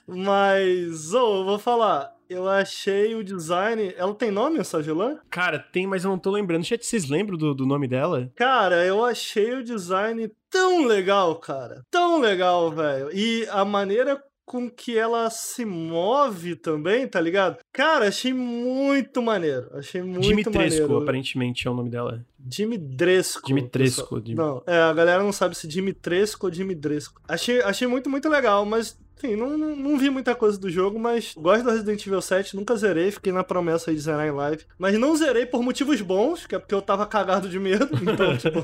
Mas, 0.06 1.14
oh, 1.14 1.40
eu 1.40 1.44
vou 1.44 1.58
falar. 1.58 2.19
Eu 2.30 2.48
achei 2.48 3.16
o 3.16 3.24
design. 3.24 3.92
Ela 3.96 4.14
tem 4.14 4.30
nome, 4.30 4.60
essa 4.60 4.80
vilã? 4.80 5.18
Cara, 5.28 5.58
tem, 5.58 5.84
mas 5.84 6.04
eu 6.04 6.10
não 6.10 6.18
tô 6.18 6.30
lembrando. 6.30 6.64
Chat, 6.64 6.86
vocês 6.86 7.10
lembram 7.10 7.36
do, 7.36 7.52
do 7.52 7.66
nome 7.66 7.88
dela? 7.88 8.30
Cara, 8.36 8.86
eu 8.86 9.04
achei 9.04 9.54
o 9.54 9.64
design 9.64 10.30
tão 10.48 10.86
legal, 10.86 11.34
cara. 11.40 11.84
Tão 11.90 12.20
legal, 12.20 12.70
velho. 12.70 13.10
E 13.12 13.44
a 13.50 13.64
maneira 13.64 14.22
com 14.46 14.70
que 14.70 14.96
ela 14.96 15.28
se 15.28 15.64
move 15.64 16.54
também, 16.54 17.06
tá 17.06 17.20
ligado? 17.20 17.58
Cara, 17.72 18.08
achei 18.08 18.32
muito 18.32 19.20
maneiro. 19.20 19.68
Achei 19.74 20.00
muito 20.00 20.22
Dimitrescu, 20.22 20.82
maneiro. 20.82 21.02
aparentemente 21.02 21.66
é 21.66 21.70
o 21.70 21.74
nome 21.74 21.90
dela. 21.90 22.24
Dimitrescu. 22.38 23.46
Dimitrescu. 23.46 24.22
Não, 24.34 24.62
é, 24.66 24.76
a 24.76 24.92
galera 24.92 25.22
não 25.22 25.32
sabe 25.32 25.56
se 25.56 25.66
Dimitrescu 25.68 26.46
ou 26.46 26.50
Dimitrescu. 26.50 27.20
Achei, 27.28 27.60
achei 27.62 27.86
muito, 27.86 28.08
muito 28.10 28.28
legal, 28.28 28.64
mas 28.64 28.96
Sim, 29.20 29.36
não, 29.36 29.58
não, 29.58 29.76
não, 29.76 29.98
vi 29.98 30.08
muita 30.08 30.34
coisa 30.34 30.58
do 30.58 30.70
jogo, 30.70 30.98
mas 30.98 31.34
gosto 31.36 31.64
do 31.64 31.70
Resident 31.70 32.06
Evil 32.06 32.22
7, 32.22 32.56
nunca 32.56 32.74
zerei, 32.74 33.10
fiquei 33.10 33.32
na 33.32 33.44
promessa 33.44 33.90
aí 33.90 33.96
de 33.96 34.02
zerar 34.02 34.26
em 34.26 34.30
live. 34.30 34.64
Mas 34.78 34.98
não 34.98 35.14
zerei 35.14 35.44
por 35.44 35.62
motivos 35.62 36.00
bons, 36.00 36.46
que 36.46 36.54
é 36.54 36.58
porque 36.58 36.74
eu 36.74 36.80
tava 36.80 37.06
cagado 37.06 37.48
de 37.48 37.58
medo. 37.58 37.88
Então, 38.10 38.36
tipo, 38.36 38.60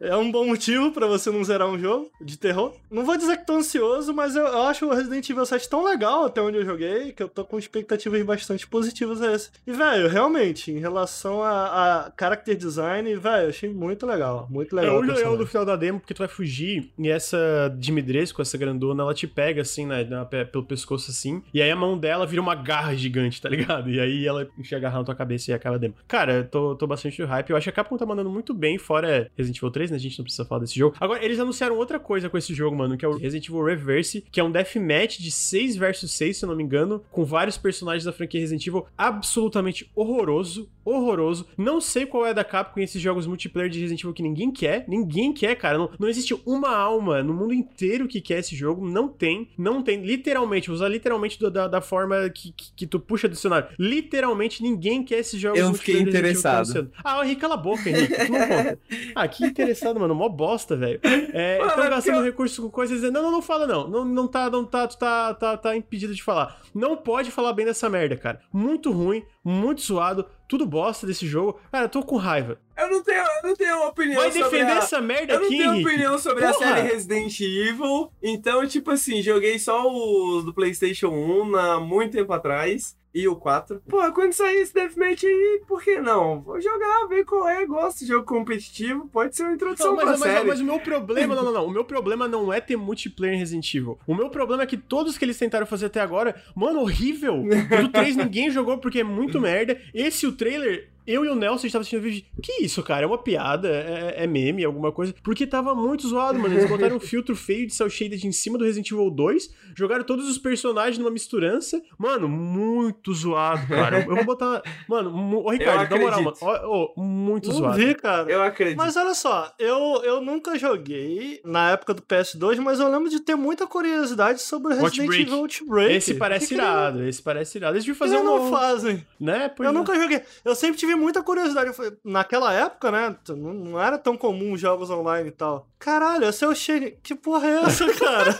é 0.00 0.14
um 0.16 0.30
bom 0.30 0.46
motivo 0.46 0.92
para 0.92 1.06
você 1.06 1.30
não 1.30 1.42
zerar 1.42 1.68
um 1.68 1.78
jogo 1.78 2.10
de 2.20 2.36
terror. 2.36 2.74
Não 2.90 3.04
vou 3.04 3.16
dizer 3.16 3.38
que 3.38 3.46
tô 3.46 3.54
ansioso, 3.54 4.12
mas 4.12 4.36
eu, 4.36 4.44
eu, 4.44 4.62
acho 4.62 4.86
o 4.86 4.94
Resident 4.94 5.28
Evil 5.30 5.46
7 5.46 5.68
tão 5.68 5.84
legal 5.84 6.26
até 6.26 6.42
onde 6.42 6.58
eu 6.58 6.64
joguei, 6.64 7.12
que 7.12 7.22
eu 7.22 7.28
tô 7.28 7.44
com 7.44 7.58
expectativas 7.58 8.20
bastante 8.22 8.66
positivas 8.66 9.22
a 9.22 9.32
esse. 9.32 9.50
E, 9.66 9.72
velho, 9.72 10.08
realmente, 10.08 10.70
em 10.70 10.78
relação 10.78 11.42
a, 11.42 12.06
a 12.06 12.12
character 12.18 12.56
design, 12.56 13.14
velho, 13.16 13.48
achei 13.48 13.70
muito 13.70 14.06
legal. 14.06 14.46
Muito 14.50 14.74
legal. 14.74 14.96
É 14.96 14.98
o 14.98 15.00
legal 15.00 15.36
do 15.36 15.46
final 15.46 15.64
da 15.64 15.76
demo, 15.76 16.00
porque 16.00 16.14
tu 16.14 16.18
vai 16.18 16.28
fugir 16.28 16.90
e 16.98 17.08
essa 17.08 17.74
Dimitrescu, 17.78 18.42
essa 18.42 18.58
grandona, 18.58 19.02
ela 19.02 19.14
te 19.14 19.26
pega 19.26 19.64
assim, 19.70 19.86
né? 19.86 20.06
Pelo 20.50 20.64
pescoço 20.64 21.10
assim. 21.10 21.42
E 21.52 21.62
aí 21.62 21.70
a 21.70 21.76
mão 21.76 21.98
dela 21.98 22.26
vira 22.26 22.42
uma 22.42 22.54
garra 22.54 22.94
gigante, 22.94 23.40
tá 23.40 23.48
ligado? 23.48 23.90
E 23.90 24.00
aí 24.00 24.26
ela 24.26 24.48
enfia 24.58 24.78
a 24.78 24.80
garra 24.80 24.98
na 24.98 25.04
tua 25.04 25.14
cabeça 25.14 25.50
e 25.50 25.54
acaba 25.54 25.78
demo. 25.78 25.94
Cara, 26.06 26.44
tô, 26.44 26.74
tô 26.74 26.86
bastante 26.86 27.22
hype. 27.22 27.50
Eu 27.50 27.56
acho 27.56 27.64
que 27.64 27.70
a 27.70 27.72
Capcom 27.72 27.96
tá 27.96 28.06
mandando 28.06 28.30
muito 28.30 28.54
bem, 28.54 28.78
fora 28.78 29.30
Resident 29.36 29.58
Evil 29.58 29.70
3, 29.70 29.90
né? 29.90 29.96
A 29.96 30.00
gente 30.00 30.18
não 30.18 30.24
precisa 30.24 30.44
falar 30.44 30.62
desse 30.62 30.78
jogo. 30.78 30.96
Agora, 31.00 31.24
eles 31.24 31.38
anunciaram 31.38 31.76
outra 31.76 31.98
coisa 31.98 32.28
com 32.28 32.38
esse 32.38 32.54
jogo, 32.54 32.76
mano, 32.76 32.96
que 32.96 33.04
é 33.04 33.08
o 33.08 33.16
Resident 33.16 33.48
Evil 33.48 33.64
Reverse, 33.64 34.24
que 34.30 34.40
é 34.40 34.44
um 34.44 34.50
deathmatch 34.50 35.18
de 35.18 35.30
6 35.30 35.76
versus 35.76 36.12
6, 36.12 36.36
se 36.36 36.44
eu 36.44 36.48
não 36.48 36.56
me 36.56 36.62
engano, 36.62 37.02
com 37.10 37.24
vários 37.24 37.56
personagens 37.56 38.04
da 38.04 38.12
franquia 38.12 38.40
Resident 38.40 38.66
Evil 38.66 38.86
absolutamente 38.96 39.90
horroroso, 39.94 40.68
horroroso. 40.84 41.46
Não 41.56 41.80
sei 41.80 42.06
qual 42.06 42.26
é 42.26 42.32
da 42.32 42.44
Capcom 42.44 42.80
esses 42.80 43.00
jogos 43.00 43.26
multiplayer 43.26 43.70
de 43.70 43.80
Resident 43.80 44.00
Evil 44.00 44.14
que 44.14 44.22
ninguém 44.22 44.50
quer. 44.50 44.84
Ninguém 44.88 45.32
quer, 45.32 45.54
cara. 45.56 45.78
Não, 45.78 45.90
não 45.98 46.08
existe 46.08 46.34
uma 46.46 46.74
alma 46.74 47.22
no 47.22 47.34
mundo 47.34 47.52
inteiro 47.52 48.08
que 48.08 48.20
quer 48.20 48.38
esse 48.38 48.56
jogo. 48.56 48.88
Não 48.88 49.08
tem 49.08 49.47
não 49.56 49.82
tem, 49.82 50.02
literalmente, 50.02 50.70
usar 50.70 50.88
literalmente 50.88 51.38
da, 51.50 51.68
da 51.68 51.80
forma 51.80 52.28
que, 52.30 52.52
que, 52.52 52.72
que, 52.74 52.86
tu 52.86 52.98
puxa 53.00 53.28
do 53.28 53.36
cenário. 53.36 53.68
Literalmente 53.78 54.62
ninguém 54.62 55.02
quer 55.02 55.18
esses 55.18 55.40
jogos 55.40 55.58
Eu 55.58 55.74
fiquei 55.74 56.00
interessado. 56.00 56.90
Ah, 57.02 57.24
Henrique, 57.24 57.40
cala 57.40 57.54
a 57.54 57.58
boca, 57.58 57.88
Henrique. 57.88 58.14
Tu 58.26 58.32
não 58.32 58.48
conta. 58.48 58.78
Ah, 59.14 59.28
que 59.28 59.44
interessado, 59.44 59.98
mano. 59.98 60.14
Mó 60.14 60.28
bosta, 60.28 60.76
velho. 60.76 61.00
É, 61.32 61.58
estão 61.64 61.88
gastando 61.88 62.18
eu... 62.18 62.24
recursos 62.24 62.58
com 62.58 62.70
coisas 62.70 62.96
dizendo, 62.96 63.14
não, 63.14 63.22
não, 63.22 63.32
não 63.32 63.42
fala 63.42 63.66
não. 63.66 63.88
Não, 63.88 64.04
não 64.04 64.26
tá, 64.26 64.50
não 64.50 64.64
tá, 64.64 64.86
tu 64.86 64.98
tá, 64.98 65.34
tá, 65.34 65.56
tá 65.56 65.76
impedido 65.76 66.14
de 66.14 66.22
falar. 66.22 66.60
Não 66.74 66.96
pode 66.96 67.30
falar 67.30 67.52
bem 67.52 67.66
dessa 67.66 67.88
merda, 67.88 68.16
cara. 68.16 68.40
Muito 68.52 68.90
ruim, 68.90 69.22
muito 69.48 69.80
zoado, 69.80 70.26
tudo 70.46 70.66
bosta 70.66 71.06
desse 71.06 71.26
jogo. 71.26 71.58
Cara, 71.72 71.86
eu 71.86 71.88
tô 71.88 72.02
com 72.02 72.16
raiva. 72.16 72.58
Eu 72.76 72.90
não 72.90 73.02
tenho, 73.02 73.18
eu 73.42 73.48
não 73.48 73.56
tenho 73.56 73.86
opinião 73.86 74.20
Vai 74.20 74.30
defender 74.30 74.72
a... 74.72 74.76
essa 74.78 75.00
merda 75.00 75.34
aqui, 75.34 75.34
Eu 75.34 75.40
não 75.40 75.48
tenho 75.48 75.72
Henrique. 75.72 75.88
opinião 75.88 76.18
sobre 76.18 76.40
Porra. 76.46 76.52
a 76.52 76.58
série 76.58 76.88
Resident 76.88 77.40
Evil. 77.40 78.12
Então, 78.22 78.66
tipo 78.66 78.90
assim, 78.90 79.20
joguei 79.22 79.58
só 79.58 79.86
os 79.90 80.44
do 80.44 80.54
PlayStation 80.54 81.08
1 81.08 81.56
há 81.56 81.80
muito 81.80 82.12
tempo 82.12 82.32
atrás 82.32 82.96
e 83.14 83.26
o 83.26 83.36
4. 83.36 83.82
Pô, 83.88 84.12
quando 84.12 84.32
sair 84.32 84.58
esse 84.58 84.74
Deathmatch 84.74 85.24
aí, 85.24 85.62
por 85.66 85.82
que 85.82 85.98
não? 85.98 86.40
Vou 86.40 86.60
jogar, 86.60 87.06
ver 87.08 87.24
qual 87.24 87.48
é. 87.48 87.64
Gosto 87.66 88.00
de 88.00 88.06
jogo 88.06 88.26
competitivo, 88.26 89.08
pode 89.08 89.34
ser 89.34 89.44
uma 89.44 89.54
introdução 89.54 89.88
não, 89.88 89.96
mas, 89.96 90.04
pra 90.04 90.12
mas, 90.12 90.20
série. 90.20 90.48
Mas 90.48 90.60
o 90.60 90.64
meu 90.64 90.78
problema, 90.78 91.34
não, 91.34 91.44
não, 91.44 91.52
não. 91.52 91.66
O 91.66 91.70
meu 91.70 91.84
problema 91.84 92.28
não 92.28 92.52
é 92.52 92.60
ter 92.60 92.76
multiplayer 92.76 93.34
em 93.34 93.38
Resident 93.38 93.74
Evil. 93.74 93.98
O 94.06 94.14
meu 94.14 94.30
problema 94.30 94.62
é 94.62 94.66
que 94.66 94.76
todos 94.76 95.16
que 95.16 95.24
eles 95.24 95.38
tentaram 95.38 95.66
fazer 95.66 95.86
até 95.86 96.00
agora, 96.00 96.40
mano, 96.54 96.80
horrível. 96.80 97.42
O 97.42 97.82
do 97.82 97.88
3 97.88 98.16
ninguém 98.16 98.50
jogou 98.50 98.78
porque 98.78 99.00
é 99.00 99.04
muito 99.04 99.40
merda. 99.40 99.80
Esse, 99.94 100.26
o 100.26 100.32
trailer, 100.32 100.88
eu 101.08 101.24
e 101.24 101.28
o 101.28 101.34
Nelson 101.34 101.66
estava 101.66 101.80
assistindo 101.80 102.00
o 102.00 102.02
vídeo. 102.02 102.22
Que 102.42 102.62
isso, 102.62 102.82
cara? 102.82 103.04
É 103.04 103.06
uma 103.06 103.16
piada? 103.16 103.66
É, 103.66 104.24
é, 104.24 104.26
meme, 104.26 104.62
alguma 104.62 104.92
coisa? 104.92 105.14
Porque 105.22 105.46
tava 105.46 105.74
muito 105.74 106.06
zoado, 106.06 106.38
mano. 106.38 106.54
Eles 106.54 106.68
botaram 106.68 106.96
um 106.96 107.00
filtro 107.00 107.34
feio 107.34 107.66
de 107.66 107.74
cel 107.74 107.88
shaded 107.88 108.26
em 108.26 108.30
cima 108.30 108.58
do 108.58 108.64
Resident 108.64 108.90
Evil 108.90 109.10
2, 109.10 109.50
jogaram 109.74 110.04
todos 110.04 110.28
os 110.28 110.36
personagens 110.36 110.98
numa 110.98 111.10
misturança. 111.10 111.80
Mano, 111.96 112.28
muito 112.28 113.14
zoado, 113.14 113.66
cara. 113.66 114.04
Eu 114.06 114.16
vou 114.16 114.24
botar. 114.24 114.62
Mano, 114.86 115.38
ô 115.38 115.50
Ricardo, 115.50 115.88
dá 115.88 115.96
moral, 115.96 116.22
mano. 116.22 116.36
Ó, 116.42 116.92
ó, 116.96 117.00
muito 117.00 117.48
Não 117.48 117.56
zoado. 117.56 117.78
Vi, 117.78 117.94
cara. 117.94 118.30
Eu 118.30 118.42
acredito. 118.42 118.76
Mas 118.76 118.94
olha 118.94 119.14
só, 119.14 119.50
eu, 119.58 120.02
eu 120.04 120.20
nunca 120.20 120.58
joguei 120.58 121.40
na 121.42 121.70
época 121.70 121.94
do 121.94 122.02
PS2, 122.02 122.58
mas 122.60 122.80
eu 122.80 122.88
lembro 122.88 123.08
de 123.08 123.20
ter 123.20 123.34
muita 123.34 123.66
curiosidade 123.66 124.42
sobre 124.42 124.74
Resident 124.74 124.98
Outbreak. 124.98 125.22
Evil 125.22 125.38
Outbreak. 125.38 125.94
Esse 125.94 126.14
parece 126.14 126.48
que 126.48 126.54
irado, 126.54 126.98
que... 126.98 127.08
esse 127.08 127.22
parece 127.22 127.56
irado. 127.56 127.76
Eles 127.76 127.84
deviam 127.84 127.96
fazer 127.96 128.16
Eles 128.16 128.28
um. 128.28 128.30
não 128.30 128.50
fazem. 128.50 129.06
Né? 129.18 129.48
Pois 129.48 129.66
eu 129.66 129.74
é. 129.74 129.78
nunca 129.78 129.98
joguei. 129.98 130.20
Eu 130.44 130.54
sempre 130.54 130.76
tive 130.76 130.97
muita 130.98 131.22
curiosidade. 131.22 131.70
Naquela 132.04 132.52
época, 132.52 132.90
né? 132.90 133.16
Não 133.28 133.80
era 133.80 133.96
tão 133.96 134.16
comum 134.16 134.56
jogos 134.56 134.90
online 134.90 135.28
e 135.28 135.32
tal. 135.32 135.68
Caralho, 135.78 136.28
esse 136.28 136.44
é 136.44 136.48
o 136.48 136.54
Shane. 136.54 136.98
Que 137.02 137.14
porra 137.14 137.48
é 137.48 137.62
essa, 137.62 137.86
cara? 137.94 138.34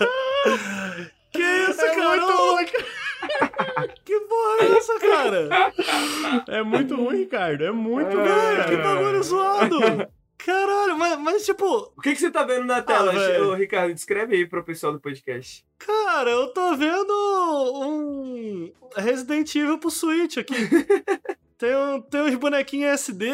que 1.32 1.42
isso, 1.42 1.80
é 1.80 1.94
cara? 1.94 2.20
Muito 2.20 2.26
louco. 2.26 2.64
que 4.04 4.20
porra 4.20 4.56
é 4.60 4.76
essa, 4.76 4.98
cara? 5.00 5.48
É 6.48 6.62
muito 6.62 6.96
ruim, 6.96 7.18
Ricardo. 7.18 7.64
É 7.64 7.72
muito 7.72 8.18
é, 8.18 8.24
ruim. 8.24 8.68
Que 8.68 8.76
bagulho 8.76 9.22
zoado. 9.22 9.78
Caralho, 10.38 10.96
mas, 10.96 11.18
mas 11.18 11.44
tipo. 11.44 11.92
O 11.96 12.00
que, 12.00 12.14
que 12.14 12.20
você 12.20 12.30
tá 12.30 12.44
vendo 12.44 12.64
na 12.64 12.80
tela, 12.80 13.12
ah, 13.12 13.42
Ô, 13.42 13.54
Ricardo? 13.54 13.92
Descreve 13.92 14.36
aí 14.36 14.46
pro 14.46 14.64
pessoal 14.64 14.92
do 14.92 15.00
podcast. 15.00 15.64
Cara, 15.78 16.30
eu 16.30 16.48
tô 16.54 16.76
vendo 16.76 17.12
um 17.82 18.72
Resident 18.96 19.54
Evil 19.54 19.78
pro 19.78 19.90
Switch 19.90 20.38
aqui. 20.38 20.54
Tem, 21.58 21.76
um, 21.76 22.00
tem 22.00 22.22
uns 22.22 22.36
bonequinhos 22.36 22.92
SD, 22.92 23.26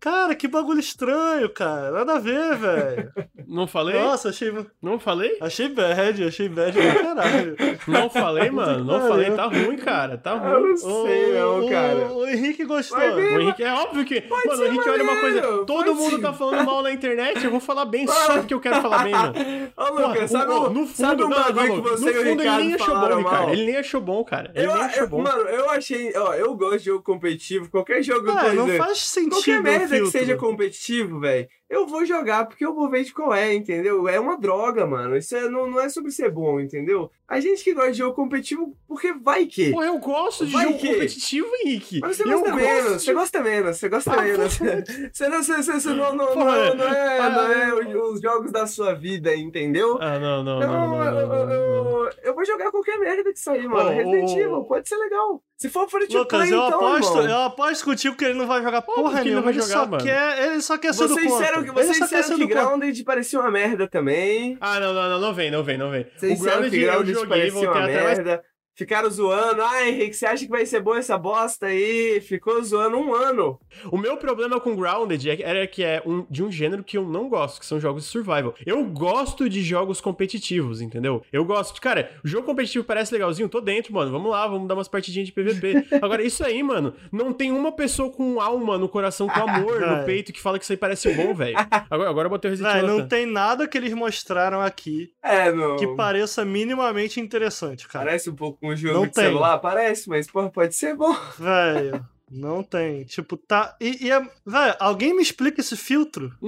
Cara, 0.00 0.34
que 0.34 0.46
bagulho 0.46 0.78
estranho, 0.78 1.48
cara. 1.50 1.90
Nada 1.90 2.14
a 2.14 2.18
ver, 2.20 2.56
velho. 2.56 3.12
Não 3.48 3.66
falei? 3.66 3.98
Nossa, 3.98 4.28
achei. 4.28 4.52
Não 4.80 4.98
falei? 5.00 5.36
Achei 5.40 5.68
bad, 5.68 6.22
achei 6.24 6.48
bad 6.48 6.78
pra 6.78 7.02
caralho. 7.02 7.56
Não 7.88 8.08
falei, 8.08 8.48
mano. 8.50 8.84
Não 8.84 9.00
falei. 9.08 9.30
Tá 9.32 9.46
ruim, 9.46 9.76
cara. 9.76 10.16
Tá 10.16 10.32
Eu 10.32 10.60
ruim. 10.60 10.68
não 10.70 10.76
sei, 10.76 11.32
não, 11.32 11.66
o, 11.66 11.70
cara. 11.70 11.96
O, 12.12 12.18
o 12.18 12.26
Henrique 12.28 12.64
gostou. 12.64 12.98
Ver. 12.98 13.36
O 13.36 13.40
Henrique, 13.40 13.62
é 13.64 13.72
óbvio 13.72 14.04
que. 14.04 14.22
mano, 14.28 14.62
o 14.62 14.66
Henrique 14.66 14.88
olha 14.88 15.02
uma 15.02 15.14
maneiro, 15.14 15.40
coisa. 15.48 15.64
Todo 15.66 15.84
pode 15.86 15.90
mundo 15.98 16.16
ser. 16.16 16.22
tá 16.22 16.32
falando 16.32 16.64
mal 16.64 16.82
na 16.82 16.92
internet. 16.92 17.44
Eu 17.44 17.50
vou 17.50 17.60
falar 17.60 17.84
bem 17.86 18.06
só 18.06 18.38
porque 18.38 18.54
eu 18.54 18.60
quero 18.60 18.80
falar 18.80 19.02
bem, 19.04 19.12
mano. 19.12 19.34
Ô, 19.76 20.08
Lucas, 20.08 20.30
o- 20.30 20.32
sabe, 20.32 20.52
um- 20.52 20.70
no 20.70 20.86
fundo, 20.86 20.88
sabe 20.96 21.24
um 21.24 21.28
não, 21.28 21.38
não, 21.38 21.44
bagulho 21.44 21.68
não, 21.76 21.82
que 21.82 21.90
você 21.90 22.04
no 22.04 22.10
o 22.10 22.24
fundo 22.24 22.42
ele 22.42 22.50
nem 22.56 22.74
achou 22.74 22.94
bom, 22.94 23.20
mal? 23.22 23.50
Ele 23.50 23.64
nem 23.66 23.76
achou 23.76 24.00
bom, 24.00 24.24
cara. 24.24 24.52
Ele 24.54 24.66
Eu, 24.66 24.74
nem 24.74 24.84
achou 24.84 25.02
eu- 25.02 25.08
bom. 25.08 25.22
mano, 25.22 25.40
eu 25.48 25.70
achei. 25.70 26.12
Ó, 26.16 26.34
eu 26.34 26.54
gosto 26.54 26.78
de 26.78 26.84
jogo 26.84 27.02
competitivo. 27.02 27.68
Qualquer 27.70 28.02
jogo, 28.02 28.30
Ah, 28.30 28.44
por 28.44 28.54
não 28.54 28.68
exemplo, 28.68 28.86
faz 28.86 28.98
sentido. 29.00 29.30
Qualquer 29.32 29.58
o 29.58 29.62
merda 29.62 29.87
que 29.88 29.96
filtro. 29.96 30.10
seja 30.10 30.36
competitivo, 30.36 31.20
velho, 31.20 31.48
eu 31.70 31.86
vou 31.86 32.04
jogar 32.06 32.46
porque 32.46 32.64
eu 32.64 32.74
vou 32.74 32.88
ver 32.90 33.04
de 33.04 33.12
qual 33.12 33.34
é, 33.34 33.54
entendeu? 33.54 34.08
É 34.08 34.18
uma 34.18 34.36
droga, 34.38 34.86
mano. 34.86 35.16
Isso 35.16 35.36
é- 35.36 35.48
não, 35.48 35.68
não 35.70 35.80
é 35.80 35.88
sobre 35.88 36.10
ser 36.10 36.30
bom, 36.30 36.58
entendeu? 36.60 37.10
A 37.28 37.40
gente 37.40 37.62
que 37.62 37.74
gosta 37.74 37.92
de 37.92 37.98
jogo 37.98 38.14
competitivo, 38.16 38.74
porque 38.86 39.12
vai 39.12 39.44
que. 39.44 39.70
Porra, 39.70 39.84
eu 39.86 39.98
gosto 39.98 40.46
de 40.46 40.52
Vai 40.52 40.64
jogo 40.64 40.78
que- 40.78 40.92
competitivo, 40.94 41.46
Henrique. 41.62 42.00
Mas 42.00 42.16
você 42.16 42.22
eu 42.22 42.40
gosta 42.40 42.54
menos, 42.56 42.92
de- 42.92 43.04
você 43.04 43.12
gosta 43.12 43.40
menos, 43.42 43.76
você 43.76 43.88
gosta 43.90 44.12
Ah, 44.14 44.22
menos. 44.22 44.58
Você 45.12 45.28
não, 45.28 45.42
você, 45.42 45.56
você, 45.62 45.72
você 45.72 45.88
não, 45.90 46.14
não, 46.14 46.26
Porra, 46.28 46.68
não, 46.70 46.74
não 46.76 46.84
é, 46.88 47.18
ah, 47.18 47.30
não 47.30 47.52
é 47.52 47.74
os- 47.74 48.12
os 48.14 48.20
jogos 48.22 48.50
da 48.50 48.66
sua 48.66 48.94
vida, 48.94 49.34
entendeu? 49.36 49.98
Ah, 50.00 50.18
não, 50.18 50.42
não, 50.42 50.56
Então, 50.58 50.72
não, 50.72 50.88
não, 50.88 51.04
eu, 51.04 51.12
não, 51.12 51.20
eu- 51.20 51.28
não, 51.28 51.46
não. 51.46 52.04
eu- 52.04 52.10
eu 52.22 52.34
vou 52.34 52.44
jogar 52.46 52.70
qualquer 52.70 52.98
merda 52.98 53.30
que 53.30 53.38
sair, 53.38 53.68
mano. 53.68 53.90
Ô, 53.90 53.92
Resident 53.92 54.30
Evil, 54.30 54.64
pode 54.64 54.88
ser 54.88 54.96
legal. 54.96 55.42
Se 55.58 55.68
for 55.68 55.88
free 55.88 56.06
to 56.06 56.18
Lucas, 56.18 56.38
play, 56.48 56.52
eu 56.54 56.66
então, 56.66 56.86
aposto, 56.86 57.18
irmão. 57.18 57.28
eu 57.30 57.42
aposto 57.42 57.84
contigo 57.84 58.16
que 58.16 58.24
ele 58.24 58.34
não 58.38 58.46
vai 58.46 58.62
jogar 58.62 58.80
porra 58.80 59.20
que 59.22 59.28
ele 59.28 59.34
não 59.34 59.42
nenhuma. 59.42 59.42
vai 59.42 59.52
Ele, 59.52 59.60
jogar, 59.62 59.74
só 59.74 59.86
mano. 59.90 60.04
quer, 60.04 60.46
ele 60.46 60.62
só 60.62 60.78
quer 60.78 60.94
ser 60.94 61.08
do 61.08 61.14
contra. 61.14 61.28
Disseram 61.60 61.74
que, 61.74 61.80
vocês 61.80 61.98
disseram 61.98 62.22
ser 62.24 62.36
que. 62.36 62.46
Grounded 62.46 63.04
parecia 63.04 63.40
uma 63.40 63.50
merda 63.50 63.88
também. 63.88 64.56
Ah, 64.60 64.80
não, 64.80 64.92
não, 64.94 65.08
não, 65.10 65.20
não 65.20 65.34
vem, 65.34 65.50
não 65.50 65.62
vem, 65.62 65.78
não 65.78 65.90
vem. 65.90 66.06
Vocês 66.16 66.40
o 66.40 66.42
Grounded 66.42 66.70
que 66.70 66.76
eu 66.76 66.90
Grounded 66.92 67.14
joguei, 67.14 67.28
parecia 67.28 67.52
voltei 67.52 67.82
uma 67.82 67.86
merda. 67.86 68.44
Ficaram 68.78 69.10
zoando. 69.10 69.60
Ah, 69.60 69.86
Henrique, 69.88 70.14
você 70.14 70.24
acha 70.24 70.44
que 70.44 70.50
vai 70.50 70.64
ser 70.64 70.80
boa 70.80 70.98
essa 71.00 71.18
bosta 71.18 71.66
aí? 71.66 72.20
Ficou 72.20 72.62
zoando 72.62 72.96
um 72.96 73.12
ano. 73.12 73.58
O 73.90 73.98
meu 73.98 74.16
problema 74.16 74.60
com 74.60 74.76
Grounded 74.76 75.28
é- 75.28 75.42
era 75.42 75.66
que 75.66 75.82
é 75.82 76.00
um, 76.06 76.24
de 76.30 76.44
um 76.44 76.52
gênero 76.52 76.84
que 76.84 76.96
eu 76.96 77.04
não 77.04 77.28
gosto, 77.28 77.58
que 77.58 77.66
são 77.66 77.80
jogos 77.80 78.04
de 78.04 78.08
survival. 78.10 78.54
Eu 78.64 78.84
gosto 78.84 79.48
de 79.48 79.62
jogos 79.62 80.00
competitivos, 80.00 80.80
entendeu? 80.80 81.22
Eu 81.32 81.44
gosto 81.44 81.74
de, 81.74 81.80
cara, 81.80 82.12
o 82.24 82.28
jogo 82.28 82.46
competitivo 82.46 82.84
parece 82.84 83.12
legalzinho, 83.12 83.48
tô 83.48 83.60
dentro, 83.60 83.92
mano. 83.92 84.12
Vamos 84.12 84.30
lá, 84.30 84.46
vamos 84.46 84.68
dar 84.68 84.74
umas 84.74 84.86
partidinhas 84.88 85.26
de 85.26 85.32
PVP. 85.32 85.86
Agora, 86.00 86.22
isso 86.22 86.44
aí, 86.44 86.62
mano, 86.62 86.94
não 87.10 87.32
tem 87.32 87.50
uma 87.50 87.72
pessoa 87.72 88.12
com 88.12 88.40
alma 88.40 88.78
no 88.78 88.88
coração, 88.88 89.26
com 89.28 89.40
amor 89.40 89.80
no 89.80 90.04
peito 90.04 90.32
que 90.32 90.40
fala 90.40 90.56
que 90.56 90.62
isso 90.64 90.72
aí 90.72 90.76
parece 90.76 91.12
bom, 91.14 91.34
velho. 91.34 91.56
Agora, 91.90 92.10
agora 92.10 92.26
eu 92.26 92.30
botei 92.30 92.48
o 92.48 92.52
Resident 92.52 92.76
Evil. 92.76 92.86
não 92.98 93.08
tem 93.08 93.26
nada 93.26 93.66
que 93.66 93.76
eles 93.76 93.92
mostraram 93.92 94.60
aqui 94.60 95.10
É, 95.20 95.50
não. 95.50 95.76
que 95.76 95.86
pareça 95.96 96.44
minimamente 96.44 97.18
interessante, 97.20 97.88
cara. 97.88 98.04
Parece 98.04 98.30
um 98.30 98.36
pouco 98.36 98.67
um 98.68 98.76
jogo 98.76 98.94
Não 98.94 99.06
de 99.06 99.12
tem. 99.12 99.24
celular, 99.24 99.58
parece, 99.58 100.08
mas 100.08 100.26
porra, 100.26 100.50
pode 100.50 100.74
ser 100.74 100.94
bom. 100.94 101.14
Velho, 101.38 102.06
não 102.30 102.62
tem. 102.62 103.04
Tipo, 103.04 103.36
tá. 103.36 103.76
E, 103.80 104.06
e 104.06 104.10
é. 104.10 104.20
Velho, 104.46 104.76
alguém 104.78 105.14
me 105.14 105.22
explica 105.22 105.60
esse 105.60 105.76
filtro? 105.76 106.32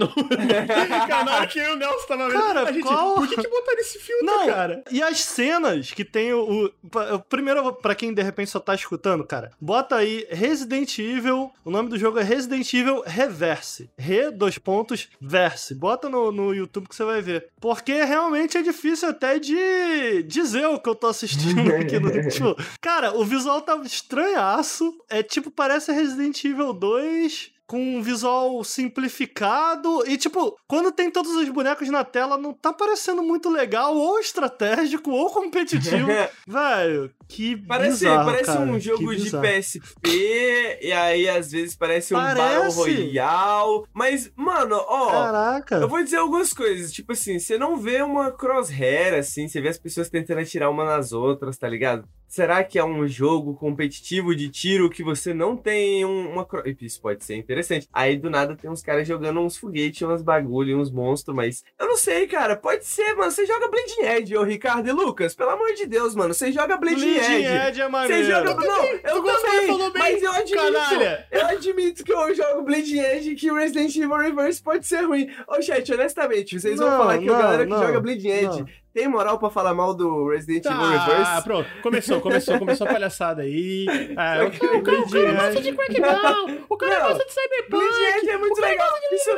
cara, 1.06 1.24
na 1.24 1.36
hora 1.36 1.46
que 1.46 1.58
eu 1.58 1.72
o 1.72 1.76
Nelson 1.76 2.06
tava 2.06 2.28
vendo, 2.28 2.40
Cara, 2.40 2.62
a 2.68 2.72
gente, 2.72 2.82
qual- 2.82 3.14
por 3.14 3.28
que 3.28 3.36
que 3.36 3.48
botaram 3.48 3.78
esse 3.80 3.98
filtro, 3.98 4.26
Não, 4.26 4.46
cara? 4.46 4.84
E 4.90 5.02
as 5.02 5.20
cenas 5.20 5.90
que 5.90 6.04
tem 6.04 6.32
o. 6.32 6.66
o- 6.66 7.18
primeiro, 7.28 7.72
pra 7.74 7.94
quem 7.94 8.12
de 8.12 8.22
repente 8.22 8.50
só 8.50 8.58
tá 8.60 8.74
escutando, 8.74 9.24
cara, 9.24 9.50
bota 9.60 9.96
aí 9.96 10.26
Resident 10.30 10.98
Evil. 10.98 11.50
O 11.64 11.70
nome 11.70 11.88
do 11.88 11.98
jogo 11.98 12.18
é 12.18 12.22
Resident 12.22 12.72
Evil 12.72 13.02
Reverse. 13.06 13.90
Re, 13.98 14.30
dois 14.30 14.58
pontos, 14.58 15.08
verse. 15.20 15.74
Bota 15.74 16.08
no, 16.08 16.32
no 16.32 16.54
YouTube 16.54 16.88
que 16.88 16.94
você 16.94 17.04
vai 17.04 17.20
ver. 17.20 17.48
Porque 17.60 18.02
realmente 18.04 18.56
é 18.56 18.62
difícil 18.62 19.08
até 19.08 19.38
de 19.38 20.22
dizer 20.24 20.66
o 20.66 20.78
que 20.80 20.88
eu 20.88 20.94
tô 20.94 21.06
assistindo 21.06 21.60
aqui. 21.76 21.98
No, 21.98 22.10
tipo, 22.28 22.56
cara, 22.80 23.16
o 23.16 23.24
visual 23.24 23.60
tá 23.60 23.76
estranhaço. 23.84 24.92
É 25.08 25.22
tipo, 25.22 25.50
parece 25.50 25.69
Resident 25.92 26.44
Evil 26.44 26.72
2 26.72 27.52
com 27.70 27.98
um 27.98 28.02
visual 28.02 28.64
simplificado. 28.64 30.02
E, 30.08 30.16
tipo, 30.16 30.58
quando 30.66 30.90
tem 30.90 31.08
todos 31.08 31.30
os 31.36 31.48
bonecos 31.50 31.88
na 31.88 32.02
tela, 32.02 32.36
não 32.36 32.52
tá 32.52 32.72
parecendo 32.72 33.22
muito 33.22 33.48
legal, 33.48 33.96
ou 33.96 34.18
estratégico, 34.18 35.12
ou 35.12 35.30
competitivo. 35.30 36.08
Velho, 36.48 37.14
que 37.30 37.56
Parece, 37.56 37.90
bizarro, 38.04 38.24
parece 38.30 38.44
cara, 38.46 38.60
um 38.60 38.78
jogo 38.80 39.14
de. 39.14 39.30
PSP, 39.30 40.78
e 40.82 40.92
aí 40.92 41.28
às 41.28 41.50
vezes 41.52 41.76
parece 41.76 42.14
um 42.14 42.18
Parece. 42.18 42.36
Battle 42.56 42.72
Royale. 42.72 43.82
Mas, 43.94 44.30
mano, 44.36 44.76
ó. 44.88 45.10
Caraca. 45.10 45.76
Eu 45.76 45.88
vou 45.88 46.02
dizer 46.02 46.16
algumas 46.16 46.52
coisas, 46.52 46.92
tipo 46.92 47.12
assim, 47.12 47.38
você 47.38 47.56
não 47.56 47.76
vê 47.76 48.02
uma 48.02 48.30
crosshair 48.32 49.14
assim, 49.14 49.48
você 49.48 49.60
vê 49.60 49.68
as 49.68 49.78
pessoas 49.78 50.08
tentando 50.08 50.40
atirar 50.40 50.70
uma 50.70 50.84
nas 50.84 51.12
outras, 51.12 51.56
tá 51.56 51.68
ligado? 51.68 52.04
Será 52.28 52.62
que 52.62 52.78
é 52.78 52.84
um 52.84 53.08
jogo 53.08 53.54
competitivo 53.56 54.36
de 54.36 54.48
tiro 54.48 54.88
que 54.88 55.02
você 55.02 55.34
não 55.34 55.56
tem 55.56 56.04
um- 56.04 56.30
uma. 56.32 56.46
Isso 56.80 57.00
pode 57.02 57.24
ser 57.24 57.34
interessante. 57.34 57.88
Aí 57.92 58.16
do 58.16 58.30
nada 58.30 58.54
tem 58.54 58.70
uns 58.70 58.82
caras 58.82 59.08
jogando 59.08 59.40
uns 59.40 59.56
foguetes, 59.56 60.02
uns 60.06 60.22
bagulho, 60.22 60.78
uns 60.78 60.92
monstros, 60.92 61.34
mas 61.34 61.64
eu 61.76 61.88
não 61.88 61.96
sei, 61.96 62.28
cara. 62.28 62.54
Pode 62.54 62.84
ser, 62.86 63.14
mano. 63.14 63.32
Você 63.32 63.44
joga 63.44 63.66
Bleeding 63.68 64.02
Edge, 64.02 64.36
ô 64.36 64.44
Ricardo 64.44 64.88
e 64.88 64.92
Lucas. 64.92 65.34
Pelo 65.34 65.50
amor 65.50 65.74
de 65.74 65.86
Deus, 65.86 66.14
mano. 66.14 66.32
Você 66.32 66.52
joga 66.52 66.76
Bleeding, 66.76 67.00
Bleeding 67.00 67.18
Edge. 67.24 67.46
Edge 67.68 67.80
é 67.80 67.84
Você 67.84 67.88
maneiro. 67.90 68.24
joga. 68.26 68.54
Não, 68.54 68.84
eu 68.86 69.22
também. 69.22 69.66
falou 69.66 69.90
bem, 69.92 70.02
Mas 70.02 70.22
eu 70.22 70.32
admito. 70.32 70.56
canalha. 70.56 71.26
Eu 71.30 71.46
admito 71.46 72.04
que 72.04 72.12
eu 72.12 72.34
jogo 72.34 72.62
Bleeding 72.62 72.98
Edge 73.00 73.30
e 73.30 73.34
que 73.36 73.50
o 73.50 73.54
Resident 73.54 73.94
Evil 73.96 74.16
Reverse 74.16 74.62
pode 74.62 74.86
ser 74.86 75.02
ruim. 75.02 75.28
Ô, 75.48 75.60
chat, 75.62 75.92
honestamente, 75.92 76.58
vocês 76.60 76.78
vão 76.78 76.90
Não, 76.90 76.98
falar 76.98 77.18
que 77.18 77.28
a 77.28 77.32
não, 77.32 77.38
galera 77.40 77.64
que 77.64 77.70
não, 77.70 77.80
joga 77.86 78.00
Bleeding 78.00 78.28
Edge 78.30 78.64
tem 78.92 79.06
moral 79.06 79.38
pra 79.38 79.48
falar 79.50 79.72
mal 79.72 79.94
do 79.94 80.28
Resident 80.30 80.64
Evil 80.66 80.76
Ah, 80.78 81.04
Reverse? 81.06 81.44
pronto. 81.44 81.68
Começou, 81.82 82.20
começou, 82.20 82.58
começou 82.58 82.86
a 82.88 82.92
palhaçada 82.92 83.42
aí. 83.42 83.86
Ah, 84.16 84.44
o, 84.44 84.50
que 84.50 84.58
cara, 84.58 84.76
o 84.78 84.82
cara- 84.82 84.98
o 85.00 85.10
cara 85.10 85.32
gosta 85.32 85.50
Edge- 85.60 85.70
de 85.70 85.76
Crackdown. 85.76 86.58
O 86.68 86.76
cara 86.76 86.98
Não. 86.98 87.08
gosta 87.08 87.24
de 87.24 87.32
Cyberpunk. 87.32 87.84
Edge 88.18 88.30
é 88.30 88.36
muito 88.38 88.60
legal. 88.60 88.88
Isso, 89.12 89.30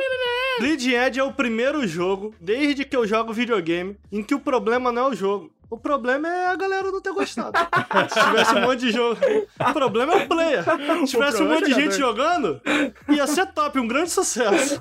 Bleeding 0.59 0.93
Edge 0.95 1.19
é 1.19 1.23
o 1.23 1.31
primeiro 1.33 1.85
jogo, 1.87 2.33
desde 2.41 2.83
que 2.85 2.95
eu 2.95 3.05
jogo 3.05 3.31
videogame, 3.33 3.95
em 4.11 4.23
que 4.23 4.33
o 4.33 4.39
problema 4.39 4.91
não 4.91 5.07
é 5.07 5.09
o 5.09 5.15
jogo. 5.15 5.51
O 5.73 5.77
problema 5.79 6.27
é 6.27 6.45
a 6.47 6.55
galera 6.55 6.91
não 6.91 7.01
ter 7.01 7.11
gostado. 7.13 7.51
Se 8.13 8.19
tivesse 8.23 8.55
um 8.55 8.61
monte 8.61 8.79
de 8.79 8.91
jogo. 8.91 9.19
O 9.59 9.73
problema 9.73 10.13
é 10.13 10.23
o 10.23 10.27
player. 10.27 10.63
Se 10.63 11.05
tivesse 11.15 11.41
um 11.41 11.51
é 11.51 11.55
monte 11.55 11.65
de 11.65 11.73
gente 11.73 11.95
jogando, 11.97 12.61
ia 13.09 13.25
ser 13.25 13.47
top, 13.53 13.79
um 13.79 13.87
grande 13.87 14.11
sucesso. 14.11 14.79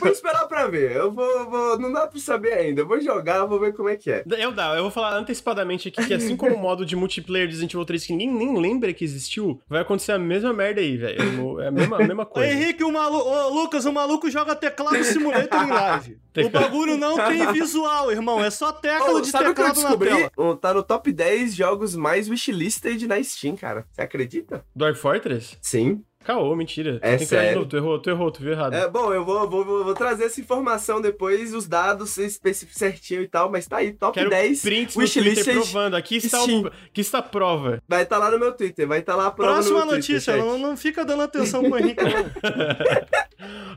vou 0.00 0.10
esperar 0.10 0.46
pra 0.48 0.66
ver. 0.66 0.96
Eu 0.96 1.12
vou, 1.12 1.48
vou- 1.48 1.78
Não 1.78 1.92
dá 1.92 2.06
pra 2.08 2.18
saber 2.18 2.52
ainda. 2.54 2.80
Eu 2.82 2.88
vou 2.88 3.00
jogar, 3.00 3.44
vou 3.44 3.60
ver 3.60 3.72
como 3.72 3.88
é 3.88 3.96
que 3.96 4.10
é. 4.10 4.24
Eu 4.38 4.50
dá, 4.50 4.74
eu 4.74 4.82
vou 4.82 4.90
falar 4.90 5.14
antecipadamente 5.16 5.88
aqui 5.88 6.04
que 6.06 6.14
assim 6.14 6.36
como 6.36 6.56
o 6.56 6.58
modo 6.58 6.84
de 6.84 6.96
multiplayer 6.96 7.46
de 7.46 7.52
Resident 7.52 7.72
Evil 7.74 7.84
3 7.84 8.04
que 8.06 8.12
ninguém 8.12 8.32
nem 8.32 8.58
lembra 8.60 8.92
que 8.92 9.04
existiu, 9.04 9.60
vai 9.68 9.80
acontecer 9.82 10.12
a 10.12 10.18
mesma 10.18 10.52
merda 10.52 10.80
aí, 10.80 10.96
velho. 10.96 11.60
É 11.60 11.68
a 11.68 11.70
mesma, 11.70 11.96
a 11.96 12.00
mesma 12.06 12.26
coisa. 12.26 12.52
Henrique, 12.52 12.82
o 12.82 12.90
maluco. 12.92 13.28
Ô, 13.28 13.48
Lucas, 13.50 13.84
o 13.84 13.92
maluco 13.92 14.28
joga 14.28 14.56
teclado 14.56 15.02
simulator 15.04 15.62
em 15.62 15.70
live. 15.70 16.18
O 16.36 16.50
bagulho 16.50 16.96
não 16.96 17.16
tem 17.16 17.46
visual, 17.52 18.10
irmão. 18.10 18.42
É 18.42 18.50
só 18.50 18.72
tecla 18.72 19.12
Ô, 19.12 19.20
de 19.20 19.28
sabe 19.30 19.50
o 19.50 19.54
que 19.54 19.60
eu 19.60 19.66
teclado 19.66 19.76
na 19.82 19.88
descobri? 19.88 20.08
tela. 20.08 20.30
Ô, 20.36 20.56
Tá 20.56 20.72
no 20.72 20.82
top 20.82 21.12
10 21.12 21.54
jogos 21.54 21.94
mais 21.94 22.28
wishlisted 22.28 23.06
na 23.06 23.22
Steam, 23.22 23.56
cara. 23.56 23.86
Você 23.92 24.02
acredita? 24.02 24.64
Dwarf 24.74 25.00
Fortress? 25.00 25.56
Sim. 25.60 26.02
Caô, 26.24 26.54
mentira. 26.56 26.98
É 27.02 27.16
Tem 27.16 27.26
sério. 27.26 27.56
novo. 27.56 27.68
Tu 27.68 27.76
errou, 27.76 27.98
tu 27.98 28.10
errou, 28.10 28.30
tu 28.30 28.42
viu 28.42 28.52
errado. 28.52 28.74
É, 28.74 28.88
bom, 28.88 29.12
eu 29.12 29.24
vou, 29.24 29.48
vou, 29.48 29.64
vou, 29.64 29.84
vou 29.84 29.94
trazer 29.94 30.24
essa 30.24 30.40
informação 30.40 31.00
depois, 31.00 31.52
os 31.54 31.66
dados 31.66 32.16
específicos 32.18 32.78
certinho 32.78 33.22
e 33.22 33.28
tal, 33.28 33.50
mas 33.50 33.66
tá 33.66 33.78
aí, 33.78 33.92
top 33.92 34.14
Quero 34.18 34.30
10 34.30 34.62
prints 34.62 34.96
wishlisted. 34.96 35.54
provando. 35.54 35.94
Aqui 35.94 36.16
está, 36.16 36.42
o, 36.44 36.66
aqui 36.66 37.00
está 37.00 37.18
a 37.18 37.22
prova. 37.22 37.82
Vai 37.88 38.02
estar 38.02 38.18
lá 38.18 38.30
no 38.30 38.38
meu 38.38 38.52
Twitter, 38.52 38.86
vai 38.86 39.00
estar 39.00 39.16
lá 39.16 39.26
a 39.26 39.30
prova 39.30 39.54
Próxima 39.54 39.84
no 39.84 39.92
notícia, 39.92 40.32
Twitter, 40.34 40.50
não, 40.52 40.58
não 40.58 40.76
fica 40.76 41.04
dando 41.04 41.22
atenção 41.22 41.62
pro 41.62 41.78
Henrique, 41.78 42.02
não. 42.04 42.30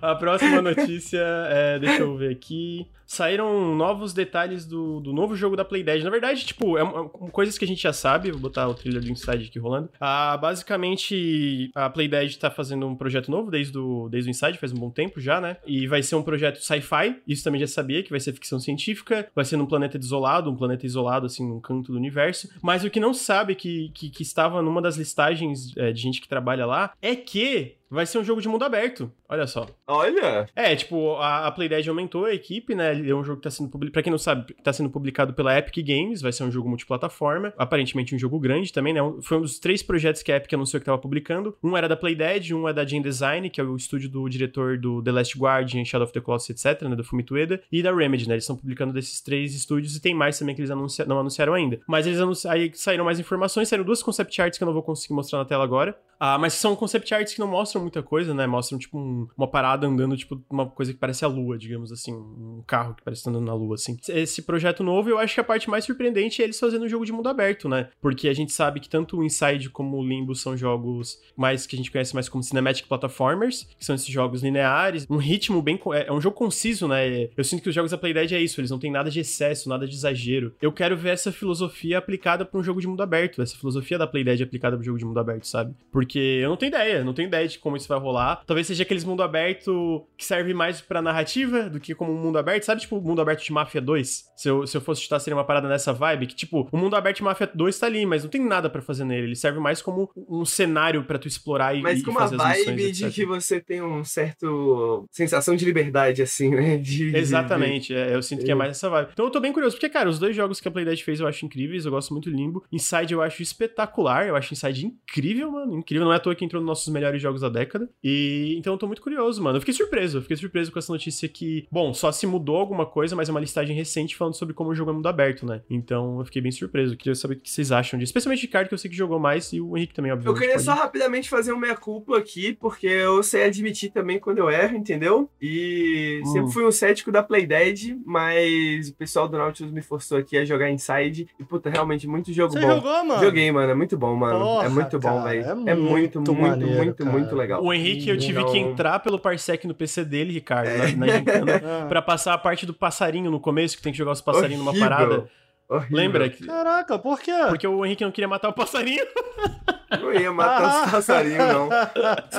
A 0.01 0.13
próxima 0.15 0.61
notícia 0.61 1.19
é. 1.49 1.79
Deixa 1.79 2.01
eu 2.01 2.15
ver 2.15 2.31
aqui. 2.31 2.85
Saíram 3.07 3.75
novos 3.75 4.13
detalhes 4.13 4.65
do, 4.65 4.99
do 4.99 5.13
novo 5.13 5.35
jogo 5.35 5.55
da 5.55 5.63
Playdead. 5.63 6.03
Na 6.03 6.09
verdade, 6.09 6.43
tipo, 6.45 6.77
é 6.77 6.83
uma- 6.83 7.07
coisas 7.31 7.57
que 7.57 7.63
a 7.65 7.67
gente 7.67 7.81
já 7.81 7.93
sabe. 7.93 8.31
Vou 8.31 8.39
botar 8.39 8.67
o 8.67 8.73
trailer 8.73 9.01
do 9.01 9.09
Inside 9.09 9.45
aqui 9.47 9.59
rolando. 9.59 9.89
Ah, 9.99 10.37
basicamente, 10.37 11.71
a 11.75 11.89
Playdead 12.35 12.39
tá 12.39 12.51
fazendo 12.51 12.87
um 12.87 12.95
projeto 12.95 13.31
novo 13.31 13.49
desde 13.49 13.77
o, 13.77 14.09
desde 14.09 14.29
o 14.29 14.31
Inside, 14.31 14.57
faz 14.57 14.71
um 14.71 14.77
bom 14.77 14.89
tempo 14.89 15.19
já, 15.19 15.41
né? 15.41 15.57
E 15.65 15.87
vai 15.87 16.03
ser 16.03 16.15
um 16.15 16.23
projeto 16.23 16.61
sci-fi. 16.61 17.21
Isso 17.27 17.43
também 17.43 17.59
já 17.59 17.67
sabia, 17.67 18.03
que 18.03 18.09
vai 18.09 18.19
ser 18.19 18.33
ficção 18.33 18.59
científica. 18.59 19.27
Vai 19.33 19.45
ser 19.45 19.57
num 19.57 19.65
planeta 19.65 19.97
desolado, 19.97 20.51
um 20.51 20.55
planeta 20.55 20.85
isolado, 20.85 21.25
assim, 21.25 21.47
num 21.47 21.59
canto 21.59 21.91
do 21.91 21.97
universo. 21.97 22.49
Mas 22.61 22.83
o 22.83 22.89
que 22.89 22.99
não 22.99 23.13
sabe, 23.13 23.55
que, 23.55 23.89
que, 23.93 24.09
que 24.09 24.23
estava 24.23 24.61
numa 24.61 24.81
das 24.81 24.97
listagens 24.97 25.75
é, 25.77 25.91
de 25.91 26.01
gente 26.01 26.21
que 26.21 26.27
trabalha 26.27 26.65
lá, 26.65 26.93
é 27.01 27.15
que 27.15 27.75
Vai 27.89 28.05
ser 28.05 28.19
um 28.19 28.23
jogo 28.23 28.41
de 28.41 28.47
mundo 28.47 28.63
aberto. 28.63 29.11
Olha 29.29 29.47
só. 29.47 29.67
Olha! 29.87 30.47
É, 30.55 30.75
tipo, 30.75 31.15
a, 31.15 31.47
a 31.47 31.51
Playdead 31.51 31.87
aumentou 31.89 32.25
a 32.25 32.33
equipe, 32.33 32.75
né? 32.75 33.07
É 33.07 33.13
um 33.13 33.23
jogo 33.23 33.37
que 33.37 33.43
tá 33.43 33.51
sendo 33.51 33.69
publicado. 33.69 33.93
Pra 33.93 34.03
quem 34.03 34.11
não 34.11 34.17
sabe, 34.17 34.53
tá 34.63 34.73
sendo 34.73 34.89
publicado 34.89 35.33
pela 35.33 35.57
Epic 35.57 35.85
Games. 35.85 36.21
Vai 36.21 36.31
ser 36.31 36.43
um 36.43 36.51
jogo 36.51 36.67
multiplataforma. 36.67 37.53
Aparentemente 37.57 38.15
um 38.15 38.19
jogo 38.19 38.39
grande 38.39 38.71
também, 38.73 38.93
né? 38.93 38.99
Foi 39.21 39.37
um 39.37 39.41
dos 39.41 39.59
três 39.59 39.81
projetos 39.81 40.23
que 40.23 40.31
a 40.31 40.37
Epic 40.37 40.53
anunciou 40.53 40.79
que 40.79 40.85
tava 40.85 40.97
publicando. 40.97 41.55
Um 41.63 41.75
era 41.75 41.87
da 41.87 41.95
Playdead, 41.95 42.53
um 42.53 42.67
é 42.67 42.73
da 42.73 42.85
Gen 42.85 43.01
Design, 43.01 43.49
que 43.49 43.61
é 43.61 43.63
o 43.63 43.75
estúdio 43.75 44.09
do 44.09 44.27
diretor 44.29 44.77
do 44.77 45.01
The 45.01 45.11
Last 45.11 45.37
Guardian, 45.37 45.85
Shadow 45.85 46.05
of 46.05 46.13
the 46.13 46.21
Colossus, 46.21 46.49
etc., 46.49 46.87
né? 46.87 46.95
Do 46.95 47.03
Fumito 47.03 47.33
Ueda. 47.33 47.61
E 47.71 47.81
da 47.81 47.93
Remedy, 47.93 48.27
né? 48.27 48.35
Eles 48.35 48.43
estão 48.43 48.55
publicando 48.55 48.93
desses 48.93 49.21
três 49.21 49.55
estúdios 49.55 49.95
e 49.95 50.01
tem 50.01 50.13
mais 50.13 50.37
também 50.37 50.55
que 50.55 50.61
eles 50.61 50.71
anuncia 50.71 51.05
não 51.05 51.19
anunciaram 51.19 51.53
ainda. 51.53 51.79
Mas 51.87 52.07
eles 52.07 52.19
anunciaram, 52.19 52.59
aí 52.59 52.71
saíram 52.73 53.05
mais 53.05 53.19
informações, 53.19 53.67
saíram 53.67 53.85
duas 53.85 54.01
concept 54.01 54.41
arts 54.41 54.57
que 54.57 54.63
eu 54.63 54.67
não 54.67 54.73
vou 54.73 54.83
conseguir 54.83 55.13
mostrar 55.13 55.39
na 55.39 55.45
tela 55.45 55.63
agora. 55.63 55.97
Ah, 56.19 56.37
mas 56.37 56.53
são 56.53 56.75
concept 56.75 57.13
arts 57.13 57.33
que 57.33 57.39
não 57.39 57.47
mostram 57.47 57.84
muita 57.85 58.03
coisa, 58.03 58.33
né? 58.33 58.45
Mostram, 58.47 58.77
tipo, 58.77 58.97
um, 58.97 59.27
uma 59.37 59.47
parada 59.47 59.87
andando, 59.87 60.17
tipo, 60.17 60.41
uma 60.49 60.67
coisa 60.67 60.93
que 60.93 60.99
parece 60.99 61.23
a 61.23 61.27
lua, 61.27 61.57
digamos 61.57 61.91
assim. 61.91 62.13
Um 62.13 62.63
carro 62.65 62.95
que 62.95 63.03
parece 63.03 63.21
estar 63.21 63.31
andando 63.31 63.45
na 63.45 63.53
lua, 63.53 63.75
assim. 63.75 63.97
Esse 64.09 64.41
projeto 64.41 64.83
novo, 64.83 65.09
eu 65.09 65.19
acho 65.19 65.33
que 65.33 65.39
a 65.39 65.43
parte 65.43 65.69
mais 65.69 65.85
surpreendente 65.85 66.41
é 66.41 66.45
eles 66.45 66.59
fazendo 66.59 66.85
um 66.85 66.89
jogo 66.89 67.05
de 67.05 67.11
mundo 67.11 67.29
aberto, 67.29 67.69
né? 67.69 67.89
Porque 68.01 68.27
a 68.27 68.33
gente 68.33 68.51
sabe 68.51 68.79
que 68.79 68.89
tanto 68.89 69.17
o 69.17 69.23
Inside 69.23 69.69
como 69.69 69.97
o 69.97 70.05
Limbo 70.05 70.35
são 70.35 70.57
jogos 70.57 71.19
mais 71.35 71.65
que 71.65 71.75
a 71.75 71.77
gente 71.77 71.91
conhece 71.91 72.13
mais 72.13 72.27
como 72.27 72.43
Cinematic 72.43 72.87
Platformers, 72.87 73.67
que 73.77 73.85
são 73.85 73.95
esses 73.95 74.07
jogos 74.07 74.41
lineares, 74.41 75.05
um 75.09 75.17
ritmo 75.17 75.61
bem. 75.61 75.79
É, 75.93 76.07
é 76.07 76.11
um 76.11 76.21
jogo 76.21 76.35
conciso, 76.35 76.87
né? 76.87 77.29
Eu 77.35 77.43
sinto 77.43 77.61
que 77.61 77.69
os 77.69 77.75
jogos 77.75 77.91
da 77.91 77.97
Playdead 77.97 78.33
é 78.33 78.41
isso, 78.41 78.59
eles 78.59 78.71
não 78.71 78.79
têm 78.79 78.91
nada 78.91 79.09
de 79.09 79.19
excesso, 79.19 79.69
nada 79.69 79.87
de 79.87 79.95
exagero. 79.95 80.53
Eu 80.61 80.71
quero 80.71 80.97
ver 80.97 81.09
essa 81.09 81.31
filosofia 81.31 81.97
aplicada 81.97 82.45
para 82.45 82.59
um 82.59 82.63
jogo 82.63 82.81
de 82.81 82.87
mundo 82.87 83.03
aberto, 83.03 83.41
essa 83.41 83.57
filosofia 83.57 83.97
da 83.97 84.07
Playdead 84.07 84.41
aplicada 84.43 84.75
para 84.75 84.81
um 84.81 84.85
jogo 84.85 84.97
de 84.97 85.05
mundo 85.05 85.19
aberto, 85.19 85.47
sabe? 85.47 85.73
Porque 85.91 86.19
eu 86.19 86.49
não 86.49 86.57
tenho 86.57 86.69
ideia, 86.69 87.03
não 87.03 87.13
tenho 87.13 87.27
ideia 87.27 87.47
de 87.47 87.59
como 87.65 87.75
isso 87.75 87.87
vai 87.87 87.97
rolar. 87.97 88.43
Talvez 88.45 88.67
seja 88.67 88.83
aqueles 88.83 89.03
mundo 89.03 89.23
aberto 89.23 90.05
que 90.15 90.23
serve 90.23 90.53
mais 90.53 90.81
pra 90.81 91.01
narrativa 91.01 91.67
do 91.67 91.79
que 91.79 91.95
como 91.95 92.13
um 92.13 92.15
mundo 92.15 92.37
aberto. 92.37 92.61
Sabe, 92.61 92.79
tipo, 92.79 92.97
o 92.97 93.01
mundo 93.01 93.19
aberto 93.19 93.43
de 93.43 93.51
Mafia 93.51 93.81
2? 93.81 94.25
Se 94.37 94.47
eu, 94.47 94.67
se 94.67 94.77
eu 94.77 94.81
fosse 94.81 95.01
chutar, 95.01 95.19
seria 95.19 95.35
uma 95.35 95.43
parada 95.43 95.67
nessa 95.67 95.91
vibe, 95.91 96.27
que, 96.27 96.35
tipo, 96.35 96.69
o 96.71 96.77
mundo 96.77 96.95
aberto 96.95 97.17
de 97.17 97.23
Mafia 97.23 97.49
2 97.51 97.79
tá 97.79 97.87
ali, 97.87 98.05
mas 98.05 98.21
não 98.21 98.29
tem 98.29 98.45
nada 98.45 98.69
para 98.69 98.83
fazer 98.83 99.03
nele. 99.03 99.23
Ele 99.23 99.35
serve 99.35 99.59
mais 99.59 99.81
como 99.81 100.11
um 100.15 100.45
cenário 100.45 101.05
para 101.05 101.17
tu 101.17 101.27
explorar 101.27 101.73
e, 101.73 101.81
mas 101.81 102.03
com 102.03 102.11
e 102.11 102.13
fazer 102.13 102.35
uma 102.35 102.49
missões, 102.49 102.65
vibe 102.67 102.91
de 102.91 103.09
que 103.09 103.25
você 103.25 103.59
tem 103.59 103.81
um 103.81 104.03
certo 104.03 105.07
sensação 105.09 105.55
de 105.55 105.65
liberdade, 105.65 106.21
assim, 106.21 106.51
né? 106.51 106.77
De, 106.77 107.17
Exatamente, 107.17 107.87
de... 107.87 107.95
É, 107.95 108.13
eu 108.13 108.21
sinto 108.21 108.45
que 108.45 108.51
é 108.51 108.55
mais 108.55 108.69
essa 108.69 108.87
vibe. 108.91 109.09
Então 109.11 109.25
eu 109.25 109.31
tô 109.31 109.39
bem 109.39 109.51
curioso, 109.51 109.75
porque, 109.75 109.89
cara, 109.89 110.07
os 110.07 110.19
dois 110.19 110.35
jogos 110.35 110.61
que 110.61 110.67
a 110.67 110.71
Playdead 110.71 111.03
fez 111.03 111.19
eu 111.19 111.25
acho 111.25 111.43
incríveis, 111.43 111.83
eu 111.85 111.91
gosto 111.91 112.13
muito 112.13 112.29
do 112.29 112.35
Limbo. 112.35 112.63
Inside 112.71 113.11
eu 113.11 113.23
acho 113.23 113.41
espetacular, 113.41 114.27
eu 114.27 114.35
acho 114.35 114.53
Inside 114.53 114.85
incrível, 114.85 115.51
mano, 115.51 115.79
incrível. 115.79 116.05
Não 116.05 116.13
é 116.13 116.17
à 116.17 116.19
toa 116.19 116.35
que 116.35 116.45
entrou 116.45 116.61
nos 116.61 116.67
nossos 116.67 116.93
melhores 116.93 117.19
jogos 117.19 117.41
da 117.41 117.49
década. 117.55 117.89
E 118.03 118.55
então 118.57 118.73
eu 118.73 118.77
tô 118.77 118.87
muito 118.87 119.01
curioso, 119.01 119.41
mano. 119.41 119.57
Eu 119.57 119.61
fiquei 119.61 119.73
surpreso, 119.73 120.17
eu 120.17 120.21
fiquei 120.21 120.37
surpreso 120.37 120.71
com 120.71 120.79
essa 120.79 120.91
notícia 120.91 121.27
que, 121.27 121.67
bom, 121.71 121.93
só 121.93 122.11
se 122.11 122.27
mudou 122.27 122.57
alguma 122.57 122.85
coisa, 122.85 123.15
mas 123.15 123.29
é 123.29 123.31
uma 123.31 123.39
listagem 123.39 123.75
recente 123.75 124.15
falando 124.15 124.35
sobre 124.35 124.53
como 124.53 124.69
o 124.69 124.75
jogo 124.75 124.91
é 124.91 124.93
mundo 124.93 125.07
aberto, 125.07 125.45
né? 125.45 125.61
Então 125.69 126.19
eu 126.19 126.25
fiquei 126.25 126.41
bem 126.41 126.51
surpreso. 126.51 126.93
Eu 126.93 126.97
queria 126.97 127.15
saber 127.15 127.35
o 127.35 127.39
que 127.39 127.49
vocês 127.49 127.71
acham 127.71 127.97
disso. 127.97 128.09
Especialmente 128.09 128.39
o 128.39 128.47
Ricardo, 128.47 128.67
que 128.67 128.73
eu 128.73 128.77
sei 128.77 128.89
que 128.89 128.97
jogou 128.97 129.19
mais, 129.19 129.51
e 129.53 129.61
o 129.61 129.75
Henrique 129.77 129.93
também, 129.93 130.11
obviamente. 130.11 130.35
Eu 130.35 130.39
queria 130.39 130.55
pode... 130.55 130.65
só 130.65 130.73
rapidamente 130.73 131.29
fazer 131.29 131.51
uma 131.51 131.61
meia-culpa 131.61 132.17
aqui, 132.17 132.53
porque 132.53 132.87
eu 132.87 133.23
sei 133.23 133.43
admitir 133.43 133.91
também 133.91 134.19
quando 134.19 134.39
eu 134.39 134.49
erro, 134.49 134.75
entendeu? 134.75 135.29
E 135.41 136.21
hum. 136.23 136.27
sempre 136.27 136.51
fui 136.51 136.65
um 136.65 136.71
cético 136.71 137.11
da 137.11 137.23
Playdead, 137.23 137.97
mas 138.05 138.89
o 138.89 138.93
pessoal 138.95 139.27
do 139.27 139.37
Nautilus 139.37 139.71
me 139.71 139.81
forçou 139.81 140.17
aqui 140.17 140.37
a 140.37 140.45
jogar 140.45 140.69
Inside. 140.69 141.27
E, 141.39 141.43
puta, 141.43 141.69
realmente, 141.69 142.07
muito 142.07 142.31
jogo 142.33 142.53
Você 142.53 142.59
bom. 142.59 142.75
jogou, 142.75 143.05
mano? 143.05 143.23
Joguei, 143.23 143.51
mano. 143.51 143.71
É 143.71 143.75
muito 143.75 143.97
bom, 143.97 144.15
mano. 144.15 144.39
Porra, 144.39 144.65
é 144.65 144.69
muito 144.69 144.99
bom, 144.99 145.23
velho. 145.23 145.41
É, 145.41 145.49
é, 145.49 145.75
muito, 145.75 146.19
muito, 146.19 146.33
muito, 146.33 146.41
maneiro, 146.41 146.75
muito, 146.75 147.03
cara. 147.03 147.17
muito 147.17 147.35
legal. 147.35 147.44
O 147.61 147.73
Henrique, 147.73 148.09
eu 148.09 148.17
tive 148.17 148.39
Então- 148.39 148.51
que 148.51 148.57
entrar 148.57 148.99
pelo 148.99 149.17
Parsec 149.19 149.65
no 149.67 149.73
PC 149.73 150.03
dele, 150.05 150.33
Ricardo, 150.33 150.69
na, 150.69 151.05
na 151.05 151.17
gincana, 151.17 151.51
É. 151.51 151.85
pra 151.89 152.01
passar 152.01 152.33
a 152.33 152.37
parte 152.37 152.65
do 152.65 152.73
passarinho 152.73 153.29
no 153.31 153.39
começo, 153.39 153.77
que 153.77 153.83
tem 153.83 153.91
que 153.91 153.97
jogar 153.97 154.11
os 154.11 154.21
passarinhos 154.21 154.63
numa 154.63 154.77
parada. 154.77 155.27
Horrível. 155.67 155.97
Lembra? 155.97 156.29
que- 156.29 156.45
Caraca, 156.45 156.99
por 156.99 157.19
quê? 157.19 157.31
Porque 157.49 157.67
o 157.67 157.85
Henrique 157.85 158.03
não 158.03 158.11
queria 158.11 158.27
matar 158.27 158.49
o 158.49 158.53
passarinho. 158.53 159.03
Não 159.89 160.13
ia 160.13 160.31
matar 160.31 160.85
os 160.85 160.91
passarinhos, 160.91 161.47
não. 161.47 161.69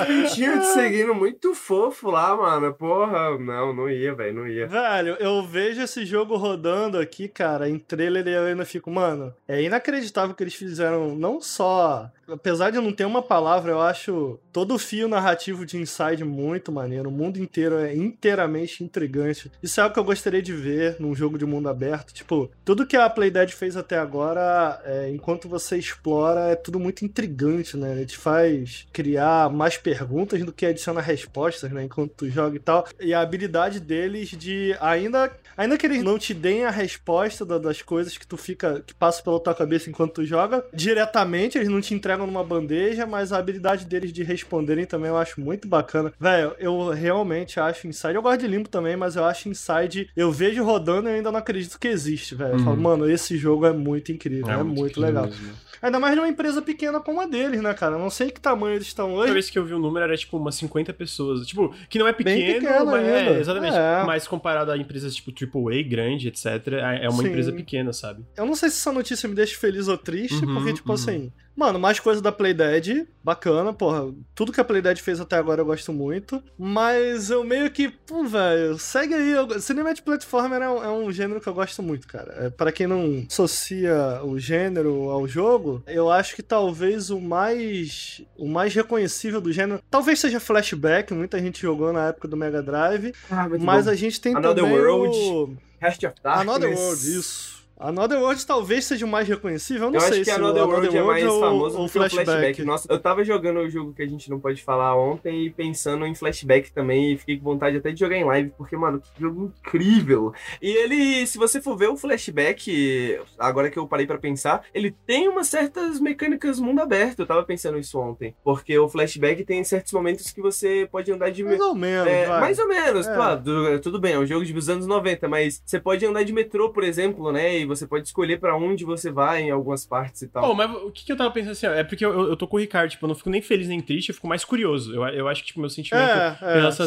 Bichinhos 0.07 0.67
te 0.67 0.73
seguindo 0.73 1.13
muito 1.13 1.53
fofo 1.53 2.09
lá, 2.09 2.35
mano. 2.35 2.73
Porra, 2.73 3.37
não, 3.37 3.73
não 3.73 3.89
ia, 3.89 4.13
velho, 4.13 4.33
não 4.33 4.47
ia. 4.47 4.67
Velho, 4.67 5.15
eu 5.19 5.43
vejo 5.43 5.81
esse 5.81 6.05
jogo 6.05 6.35
rodando 6.35 6.97
aqui, 6.99 7.27
cara, 7.27 7.69
em 7.69 7.79
trailer 7.79 8.27
e 8.27 8.33
eu 8.33 8.45
ainda 8.45 8.65
fico, 8.65 8.89
mano, 8.91 9.33
é 9.47 9.61
inacreditável 9.61 10.35
que 10.35 10.43
eles 10.43 10.55
fizeram 10.55 11.15
não 11.15 11.41
só. 11.41 12.09
Apesar 12.27 12.71
de 12.71 12.77
não 12.77 12.91
ter 12.91 13.05
uma 13.05 13.21
palavra, 13.21 13.71
eu 13.71 13.81
acho 13.81 14.37
todo 14.51 14.75
o 14.75 14.79
fio 14.79 15.07
narrativo 15.07 15.65
de 15.65 15.77
Inside 15.77 16.25
muito 16.25 16.71
maneiro. 16.71 17.07
O 17.07 17.11
mundo 17.11 17.37
inteiro 17.37 17.77
é 17.77 17.95
inteiramente 17.95 18.83
intrigante. 18.83 19.49
Isso 19.63 19.79
é 19.79 19.83
algo 19.83 19.93
que 19.93 19.99
eu 19.99 20.03
gostaria 20.03 20.41
de 20.41 20.51
ver 20.51 20.97
num 20.99 21.15
jogo 21.15 21.37
de 21.37 21.45
mundo 21.45 21.69
aberto. 21.69 22.13
Tipo, 22.13 22.51
tudo 22.65 22.85
que 22.85 22.97
a 22.97 23.09
Playdead 23.09 23.55
fez 23.55 23.77
até 23.77 23.97
agora, 23.97 24.81
é, 24.83 25.09
enquanto 25.09 25.47
você 25.47 25.77
explora, 25.77 26.49
é 26.49 26.55
tudo 26.55 26.79
muito 26.79 27.05
intrigante, 27.05 27.37
né? 27.77 27.91
Ele 27.93 28.05
te 28.05 28.17
faz 28.17 28.85
criar 28.93 29.49
mais 29.51 29.77
perguntas 29.77 30.43
do 30.43 30.51
que 30.53 30.65
adiciona 30.65 31.01
respostas, 31.01 31.71
né? 31.71 31.83
Enquanto 31.83 32.11
tu 32.11 32.29
joga 32.29 32.55
e 32.55 32.59
tal. 32.59 32.87
E 32.99 33.13
a 33.13 33.21
habilidade 33.21 33.79
deles 33.79 34.29
de 34.29 34.75
ainda. 34.79 35.31
Ainda 35.55 35.75
que 35.77 35.85
eles 35.87 36.03
não 36.03 36.19
te 36.19 36.33
deem 36.35 36.65
a 36.65 36.69
resposta 36.69 37.43
da- 37.43 37.57
das 37.57 37.81
coisas 37.81 38.17
que 38.17 38.27
tu 38.27 38.37
fica. 38.37 38.83
que 38.85 38.93
passa 38.93 39.23
pela 39.23 39.39
tua 39.39 39.55
cabeça 39.55 39.89
enquanto 39.89 40.13
tu 40.15 40.25
joga, 40.25 40.63
diretamente, 40.73 41.57
eles 41.57 41.69
não 41.69 41.81
te 41.81 41.93
entregam 41.93 42.25
numa 42.25 42.43
bandeja, 42.43 43.05
mas 43.05 43.31
a 43.31 43.37
habilidade 43.37 43.85
deles 43.85 44.11
de 44.13 44.23
responderem 44.23 44.85
também 44.85 45.09
eu 45.09 45.17
acho 45.17 45.39
muito 45.41 45.67
bacana. 45.67 46.13
Velho, 46.19 46.55
eu 46.59 46.89
realmente 46.89 47.59
acho 47.59 47.87
Inside. 47.87 48.15
Eu 48.15 48.21
gosto 48.21 48.39
de 48.41 48.47
Limbo 48.47 48.69
também, 48.69 48.95
mas 48.95 49.15
eu 49.15 49.23
acho 49.25 49.49
Inside. 49.49 50.09
Eu 50.15 50.31
vejo 50.31 50.63
rodando 50.63 51.07
e 51.07 51.11
eu 51.11 51.15
ainda 51.15 51.31
não 51.31 51.39
acredito 51.39 51.79
que 51.79 51.87
existe, 51.87 52.35
velho. 52.35 52.53
Eu 52.53 52.57
Uhum. 52.59 52.63
falo, 52.65 52.77
mano, 52.77 53.09
esse 53.09 53.37
jogo 53.37 53.65
é 53.65 53.71
muito 53.73 54.11
incrível, 54.11 54.49
é, 54.49 54.63
muito, 54.63 54.79
incrível 54.99 55.03
legal. 55.07 55.25
mesmo. 55.27 55.53
Ainda 55.81 55.99
mais 55.99 56.15
numa 56.15 56.27
empresa 56.27 56.59
pequena 56.61 56.99
como 56.99 57.21
a 57.21 57.26
deles, 57.29 57.61
né, 57.61 57.73
cara? 57.73 57.95
Eu 57.95 57.99
não 57.99 58.09
sei 58.09 58.31
que 58.31 58.39
tamanho 58.39 58.75
eles 58.75 58.87
estão 58.87 59.13
hoje. 59.13 59.33
vez 59.33 59.49
que 59.49 59.57
eu 59.59 59.65
vi 59.65 59.73
o 59.73 59.79
número 59.79 60.05
era 60.05 60.17
tipo 60.17 60.37
umas 60.37 60.55
50 60.55 60.93
pessoas. 60.93 61.45
Tipo, 61.45 61.73
que 61.89 61.99
não 61.99 62.07
é 62.07 62.13
pequeno, 62.13 62.35
Bem 62.37 62.53
pequeno 62.61 62.85
mas 62.85 63.05
ainda. 63.05 63.31
é, 63.31 63.39
exatamente. 63.39 63.75
É. 63.75 64.03
Mas 64.05 64.27
comparado 64.27 64.71
a 64.71 64.77
empresas 64.77 65.15
tipo 65.15 65.31
AAA, 65.31 65.83
grande, 65.83 66.27
etc., 66.27 66.45
é 66.73 67.05
é 67.05 67.09
uma 67.09 67.21
Sim. 67.21 67.29
empresa 67.29 67.51
pequena, 67.51 67.93
sabe? 67.93 68.25
Eu 68.35 68.45
não 68.45 68.55
sei 68.55 68.69
se 68.69 68.77
essa 68.77 68.91
notícia 68.91 69.27
me 69.29 69.35
deixa 69.35 69.57
feliz 69.57 69.87
ou 69.87 69.97
triste, 69.97 70.43
Uhum, 70.45 70.55
porque, 70.55 70.73
tipo 70.73 70.89
uhum. 70.89 70.95
assim, 70.95 71.31
mano, 71.57 71.79
mais 71.79 71.99
coisa 71.99 72.21
da 72.21 72.31
Playdead, 72.31 73.07
bacana, 73.23 73.73
porra. 73.73 74.13
Tudo 74.35 74.51
que 74.53 74.61
a 74.61 74.63
Playdead 74.63 75.01
fez 75.01 75.19
até 75.19 75.35
agora 75.35 75.61
eu 75.61 75.65
gosto 75.65 75.91
muito. 75.91 76.41
Mas 76.57 77.29
eu 77.31 77.43
meio 77.43 77.71
que, 77.71 77.89
pô, 77.89 78.23
velho, 78.23 78.77
segue 78.77 79.13
aí. 79.15 79.31
Eu, 79.31 79.59
Cinematic 79.59 80.05
Platformer 80.05 80.61
é 80.61 80.69
um, 80.69 80.83
é 80.83 80.89
um 80.89 81.11
gênero 81.11 81.41
que 81.41 81.47
eu 81.49 81.53
gosto 81.53 81.81
muito, 81.81 82.07
cara. 82.07 82.33
É, 82.45 82.49
para 82.51 82.71
quem 82.71 82.85
não 82.85 83.25
associa 83.29 84.21
o 84.23 84.37
gênero 84.37 85.09
ao 85.09 85.27
jogo, 85.27 85.81
eu 85.87 86.11
acho 86.11 86.35
que 86.35 86.43
talvez 86.43 87.09
o 87.09 87.19
mais 87.19 88.21
o 88.37 88.47
mais 88.47 88.73
reconhecível 88.75 89.41
do 89.41 89.51
gênero, 89.51 89.81
talvez 89.89 90.19
seja 90.19 90.39
Flashback, 90.39 91.13
muita 91.13 91.39
gente 91.39 91.59
jogou 91.61 91.91
na 91.91 92.09
época 92.09 92.27
do 92.27 92.37
Mega 92.37 92.61
Drive, 92.61 93.13
Ah, 93.31 93.49
mas 93.59 93.85
bom. 93.85 93.91
a 93.91 93.95
gente 93.95 94.21
tem 94.21 94.35
Another 94.35 94.63
também 94.63 94.77
World. 94.79 95.17
o... 95.17 95.57
Rest 95.79 96.03
of 96.03 96.15
Darkness. 96.23 96.47
Another 96.55 96.77
World, 96.77 97.17
isso. 97.19 97.56
Another 97.79 98.19
World 98.19 98.43
talvez 98.45 98.85
seja 98.85 99.05
o 99.05 99.09
mais 99.09 99.27
reconhecível. 99.27 99.83
Eu 99.85 99.91
não 99.91 99.95
Eu 99.97 100.01
sei 100.01 100.09
acho 100.09 100.19
que 100.19 100.25
se 100.25 100.31
Another 100.31 100.63
o 100.63 100.67
World 100.67 100.97
é 100.97 101.03
mais 101.03 101.23
ou, 101.25 101.39
famoso 101.39 101.77
ou 101.77 101.85
do 101.85 101.91
que 101.91 101.97
o 101.97 102.01
flashback. 102.01 102.25
Flashback. 102.25 102.63
Nossa, 102.63 102.87
eu 102.91 102.99
tava 102.99 103.23
jogando 103.23 103.59
o 103.59 103.69
jogo 103.69 103.93
que 103.93 104.01
a 104.01 104.07
gente 104.07 104.29
não 104.31 104.39
pode 104.39 104.63
falar 104.63 104.95
ontem 104.97 105.45
e 105.45 105.49
pensando 105.51 106.05
em 106.05 106.15
Flashback 106.15 106.71
também 106.71 107.13
e 107.13 107.17
fiquei 107.17 107.37
com 107.37 107.43
vontade 107.43 107.77
até 107.77 107.91
de 107.91 107.99
jogar 107.99 108.15
em 108.17 108.23
live, 108.23 108.51
porque, 108.57 108.75
mano, 108.75 108.99
que 108.99 109.21
jogo 109.21 109.53
incrível. 109.59 110.33
E 110.59 110.69
ele, 110.71 111.27
se 111.27 111.37
você 111.37 111.61
for 111.61 111.77
ver 111.77 111.89
o 111.89 111.95
Flashback, 111.97 113.19
agora 113.37 113.69
que 113.69 113.77
eu 113.77 113.87
parei 113.87 114.07
pra 114.07 114.17
pensar, 114.17 114.63
ele 114.73 114.89
tem 115.05 115.27
umas 115.29 115.47
certas 115.47 115.99
mecânicas 115.99 116.59
mundo 116.59 116.81
aberto. 116.81 117.19
Eu 117.19 117.27
tava 117.27 117.43
pensando 117.43 117.77
isso 117.77 117.99
ontem. 117.99 118.35
Porque 118.43 118.77
o 118.77 118.89
Flashback 118.89 119.43
tem 119.45 119.63
certos 119.63 119.93
momentos 119.93 120.31
que 120.31 120.41
você 120.41 120.87
pode 120.91 121.11
andar 121.11 121.29
de... 121.29 121.43
Mais 121.43 121.59
ou 121.59 121.75
menos, 121.75 122.07
É, 122.07 122.25
vai. 122.25 122.39
mais 122.41 122.57
ou 122.57 122.67
menos, 122.67 123.07
É. 123.07 123.13
claro, 123.13 123.41
tu- 123.43 123.79
tudo 123.81 123.99
bem, 123.99 124.13
é 124.13 124.19
um 124.19 124.25
jogo 124.25 124.43
dos 124.51 124.67
anos 124.69 124.87
90, 124.87 125.27
mas 125.27 125.61
você 125.63 125.79
pode 125.79 126.03
andar 126.05 126.23
de 126.23 126.33
metrô, 126.33 126.69
por 126.71 126.83
exemplo, 126.83 127.31
né? 127.31 127.66
Você 127.67 127.87
pode 127.87 128.07
escolher 128.07 128.39
pra 128.39 128.55
onde 128.55 128.85
você 128.85 129.11
vai 129.11 129.43
em 129.43 129.51
algumas 129.51 129.85
partes 129.85 130.21
e 130.21 130.27
tal. 130.27 130.43
Pô, 130.43 130.53
mas 130.53 130.71
o 130.71 130.91
que, 130.91 131.05
que 131.05 131.11
eu 131.11 131.17
tava 131.17 131.31
pensando 131.31 131.51
assim, 131.51 131.67
ó, 131.67 131.71
é 131.71 131.83
porque 131.83 132.05
eu, 132.05 132.11
eu, 132.13 132.29
eu 132.29 132.35
tô 132.37 132.47
com 132.47 132.57
o 132.57 132.59
Ricardo, 132.59 132.91
tipo, 132.91 133.05
eu 133.05 133.09
não 133.09 133.15
fico 133.15 133.29
nem 133.29 133.41
feliz 133.41 133.67
nem 133.67 133.81
triste, 133.81 134.09
eu 134.09 134.15
fico 134.15 134.27
mais 134.27 134.43
curioso. 134.43 134.93
Eu, 134.93 135.03
eu 135.07 135.27
acho 135.27 135.41
que, 135.41 135.47
tipo, 135.47 135.59
meu 135.59 135.69
sentimento 135.69 136.09
É, 136.09 136.37
é, 136.41 136.67
essa, 136.67 136.83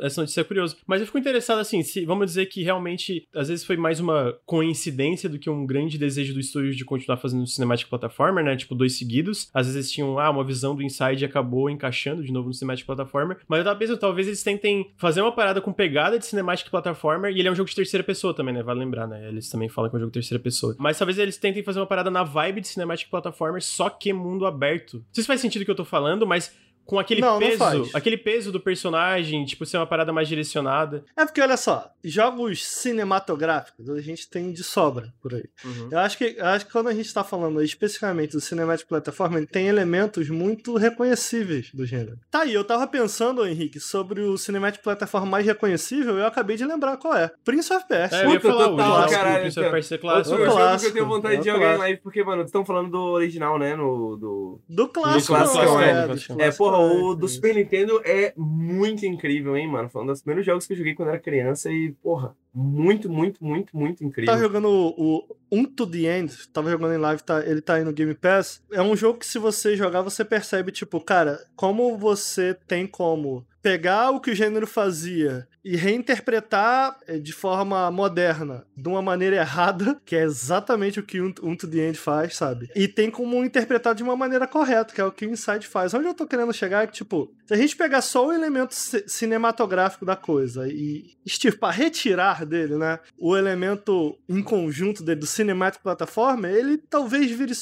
essa 0.00 0.20
notícia 0.20 0.40
é 0.40 0.44
curioso. 0.44 0.76
Mas 0.86 1.00
eu 1.00 1.06
fico 1.06 1.18
interessado, 1.18 1.58
assim, 1.58 1.82
se 1.82 2.04
vamos 2.04 2.26
dizer 2.26 2.46
que 2.46 2.62
realmente, 2.62 3.26
às 3.34 3.48
vezes 3.48 3.64
foi 3.64 3.76
mais 3.76 4.00
uma 4.00 4.36
coincidência 4.44 5.28
do 5.28 5.38
que 5.38 5.48
um 5.48 5.66
grande 5.66 5.98
desejo 5.98 6.34
do 6.34 6.40
estúdio 6.40 6.74
de 6.74 6.84
continuar 6.84 7.16
fazendo 7.16 7.46
Cinematic 7.46 7.88
Platformer, 7.88 8.44
né? 8.44 8.56
Tipo, 8.56 8.74
dois 8.74 8.98
seguidos. 8.98 9.48
Às 9.52 9.66
vezes 9.66 9.76
eles 9.76 9.92
tinham, 9.92 10.18
ah, 10.18 10.30
uma 10.30 10.44
visão 10.44 10.74
do 10.74 10.82
Inside 10.82 11.22
e 11.22 11.24
acabou 11.24 11.70
encaixando 11.70 12.22
de 12.22 12.32
novo 12.32 12.48
no 12.48 12.54
Cinematic 12.54 12.86
Platformer. 12.86 13.38
Mas 13.48 13.58
eu 13.58 13.64
tava 13.64 13.78
pensando, 13.78 13.98
talvez 13.98 14.26
eles 14.26 14.42
tentem 14.42 14.92
fazer 14.96 15.20
uma 15.20 15.32
parada 15.32 15.60
com 15.60 15.72
pegada 15.72 16.18
de 16.18 16.26
Cinematic 16.26 16.70
Platformer, 16.70 17.32
e 17.32 17.38
ele 17.38 17.48
é 17.48 17.50
um 17.52 17.54
jogo 17.54 17.68
de 17.68 17.76
terceira 17.76 18.04
pessoa 18.04 18.34
também, 18.34 18.54
né? 18.54 18.62
Vale 18.62 18.80
lembrar, 18.80 19.06
né? 19.06 19.28
Eles 19.28 19.48
também 19.48 19.68
falam 19.68 19.90
que 19.90 19.96
é 19.96 19.98
um 19.98 20.00
jogo 20.00 20.12
de 20.12 20.15
terceira 20.16 20.42
pessoa. 20.42 20.74
Mas 20.78 20.98
talvez 20.98 21.18
eles 21.18 21.36
tentem 21.36 21.62
fazer 21.62 21.78
uma 21.78 21.86
parada 21.86 22.10
na 22.10 22.22
vibe 22.22 22.60
de 22.60 22.68
Cinematic 22.68 23.08
Platformer, 23.08 23.62
só 23.62 23.90
que 23.90 24.12
mundo 24.12 24.46
aberto. 24.46 24.98
Não 24.98 25.04
sei 25.12 25.22
se 25.22 25.26
faz 25.26 25.40
sentido 25.40 25.62
o 25.62 25.64
que 25.64 25.70
eu 25.70 25.76
tô 25.76 25.84
falando, 25.84 26.26
mas 26.26 26.52
com 26.86 26.98
aquele 26.98 27.20
Não, 27.20 27.32
não 27.32 27.38
peso, 27.40 27.58
faz. 27.58 27.94
aquele 27.94 28.16
peso 28.16 28.52
do 28.52 28.60
personagem, 28.60 29.44
tipo, 29.44 29.66
ser 29.66 29.76
uma 29.76 29.86
parada 29.86 30.12
mais 30.12 30.28
direcionada. 30.28 31.04
É 31.16 31.24
porque, 31.24 31.40
olha 31.40 31.56
só, 31.56 31.90
jogos 32.02 32.64
cinematográficos 32.64 33.90
a 33.90 34.00
gente 34.00 34.28
tem 34.28 34.52
de 34.52 34.62
sobra 34.62 35.12
por 35.20 35.34
aí. 35.34 35.44
Eu 35.90 35.98
acho 35.98 36.16
que, 36.16 36.36
eu 36.38 36.46
acho 36.46 36.66
que 36.66 36.72
quando 36.72 36.88
a 36.88 36.94
gente 36.94 37.12
tá 37.12 37.24
falando 37.24 37.62
especificamente 37.62 38.32
do 38.32 38.40
Cinematic 38.40 38.86
Platform, 38.86 39.36
ele 39.36 39.46
tem 39.46 39.66
elementos 39.68 40.28
muito 40.30 40.76
reconhecíveis 40.76 41.70
do 41.72 41.84
gênero. 41.84 42.18
Tá 42.30 42.40
aí, 42.40 42.54
eu 42.54 42.64
tava 42.64 42.86
pensando, 42.86 43.46
Henrique, 43.46 43.80
sobre 43.80 44.20
o 44.22 44.38
Cinematic 44.38 44.82
Platform 44.82 45.28
mais 45.28 45.44
reconhecível, 45.44 46.16
eu 46.18 46.26
acabei 46.26 46.56
de 46.56 46.64
lembrar 46.64 46.96
qual 46.96 47.14
é. 47.14 47.30
Prince 47.44 47.72
of 47.72 47.86
Persia. 47.86 48.18
É, 48.18 48.24
eu 48.24 48.32
ia 48.32 48.40
falar 48.40 48.68
o 48.68 48.76
clássico, 48.76 49.10
caralho, 49.12 49.40
Prince 49.40 49.58
of 49.58 49.64
cara. 49.64 49.72
Persia 49.72 49.98
clássico. 49.98 50.34
É 50.34 50.38
que 50.38 50.44
eu 50.44 50.52
clássico, 50.52 50.92
tenho 50.92 51.06
vontade 51.06 51.34
é 51.34 51.38
de 51.38 51.44
jogar 51.44 51.56
em 51.56 51.60
clássico. 51.60 51.82
live, 51.82 52.00
porque, 52.02 52.24
mano, 52.24 52.42
estão 52.42 52.64
falando 52.64 52.90
do 52.90 53.00
original, 53.00 53.58
né? 53.58 53.74
No, 53.74 54.16
do... 54.16 54.60
Do 54.68 54.88
clássico, 54.88 55.34
clássico, 55.34 55.64
não, 55.64 55.80
é, 55.80 55.90
é, 55.90 56.00
do 56.02 56.06
clássico. 56.08 56.32
É, 56.32 56.36
clássico, 56.36 56.64
porra, 56.64 56.75
o 56.78 57.14
do. 57.14 57.28
Super 57.28 57.54
Nintendo 57.54 58.00
é 58.04 58.32
muito 58.36 59.04
incrível, 59.04 59.56
hein, 59.56 59.68
mano? 59.68 59.88
Foi 59.88 60.02
um 60.02 60.06
dos 60.06 60.22
primeiros 60.22 60.46
jogos 60.46 60.66
que 60.66 60.72
eu 60.72 60.76
joguei 60.76 60.94
quando 60.94 61.08
era 61.08 61.18
criança 61.18 61.70
e, 61.70 61.92
porra, 62.02 62.34
muito, 62.54 63.10
muito, 63.10 63.44
muito, 63.44 63.76
muito 63.76 64.04
incrível. 64.04 64.32
Tava 64.32 64.42
jogando 64.42 64.68
o, 64.68 64.94
o 64.96 65.36
Um 65.52 65.64
to 65.64 65.86
the 65.86 66.18
End, 66.18 66.48
tava 66.48 66.70
jogando 66.70 66.94
em 66.94 66.98
live, 66.98 67.22
tá, 67.22 67.44
ele 67.46 67.60
tá 67.60 67.74
aí 67.74 67.84
no 67.84 67.92
Game 67.92 68.14
Pass. 68.14 68.62
É 68.72 68.80
um 68.80 68.96
jogo 68.96 69.18
que 69.18 69.26
se 69.26 69.38
você 69.38 69.76
jogar, 69.76 70.02
você 70.02 70.24
percebe, 70.24 70.72
tipo, 70.72 71.00
cara, 71.00 71.38
como 71.54 71.96
você 71.98 72.54
tem 72.66 72.86
como 72.86 73.46
pegar 73.62 74.10
o 74.10 74.20
que 74.20 74.30
o 74.30 74.34
gênero 74.34 74.66
fazia 74.66 75.46
e 75.68 75.74
reinterpretar 75.76 76.96
eh, 77.08 77.18
de 77.18 77.32
forma 77.32 77.90
moderna, 77.90 78.64
de 78.76 78.88
uma 78.88 79.02
maneira 79.02 79.36
errada, 79.36 80.00
que 80.04 80.14
é 80.14 80.22
exatamente 80.22 81.00
o 81.00 81.02
que 81.02 81.20
um, 81.20 81.34
um 81.42 81.56
to 81.56 81.66
the 81.68 81.88
End 81.88 81.98
faz, 81.98 82.36
sabe? 82.36 82.68
E 82.76 82.86
tem 82.86 83.10
como 83.10 83.44
interpretar 83.44 83.92
de 83.94 84.02
uma 84.02 84.14
maneira 84.16 84.46
correta, 84.46 84.94
que 84.94 85.00
é 85.00 85.04
o 85.04 85.10
que 85.10 85.26
o 85.26 85.30
Inside 85.30 85.66
faz. 85.66 85.92
Onde 85.92 86.06
eu 86.06 86.14
tô 86.14 86.24
querendo 86.24 86.52
chegar 86.52 86.84
é 86.84 86.86
que, 86.86 86.92
tipo, 86.92 87.34
se 87.46 87.52
a 87.52 87.56
gente 87.56 87.74
pegar 87.76 88.00
só 88.00 88.28
o 88.28 88.32
elemento 88.32 88.74
ci- 88.74 89.04
cinematográfico 89.08 90.04
da 90.04 90.14
coisa 90.14 90.68
e 90.68 91.16
extirpar, 91.26 91.74
retirar 91.74 92.46
dele, 92.46 92.76
né, 92.76 93.00
o 93.18 93.36
elemento 93.36 94.16
em 94.28 94.42
conjunto 94.42 95.02
dele, 95.02 95.20
do 95.20 95.26
Cinematic 95.26 95.82
Platform, 95.82 96.44
ele 96.46 96.78
talvez 96.78 97.28
vire 97.32 97.54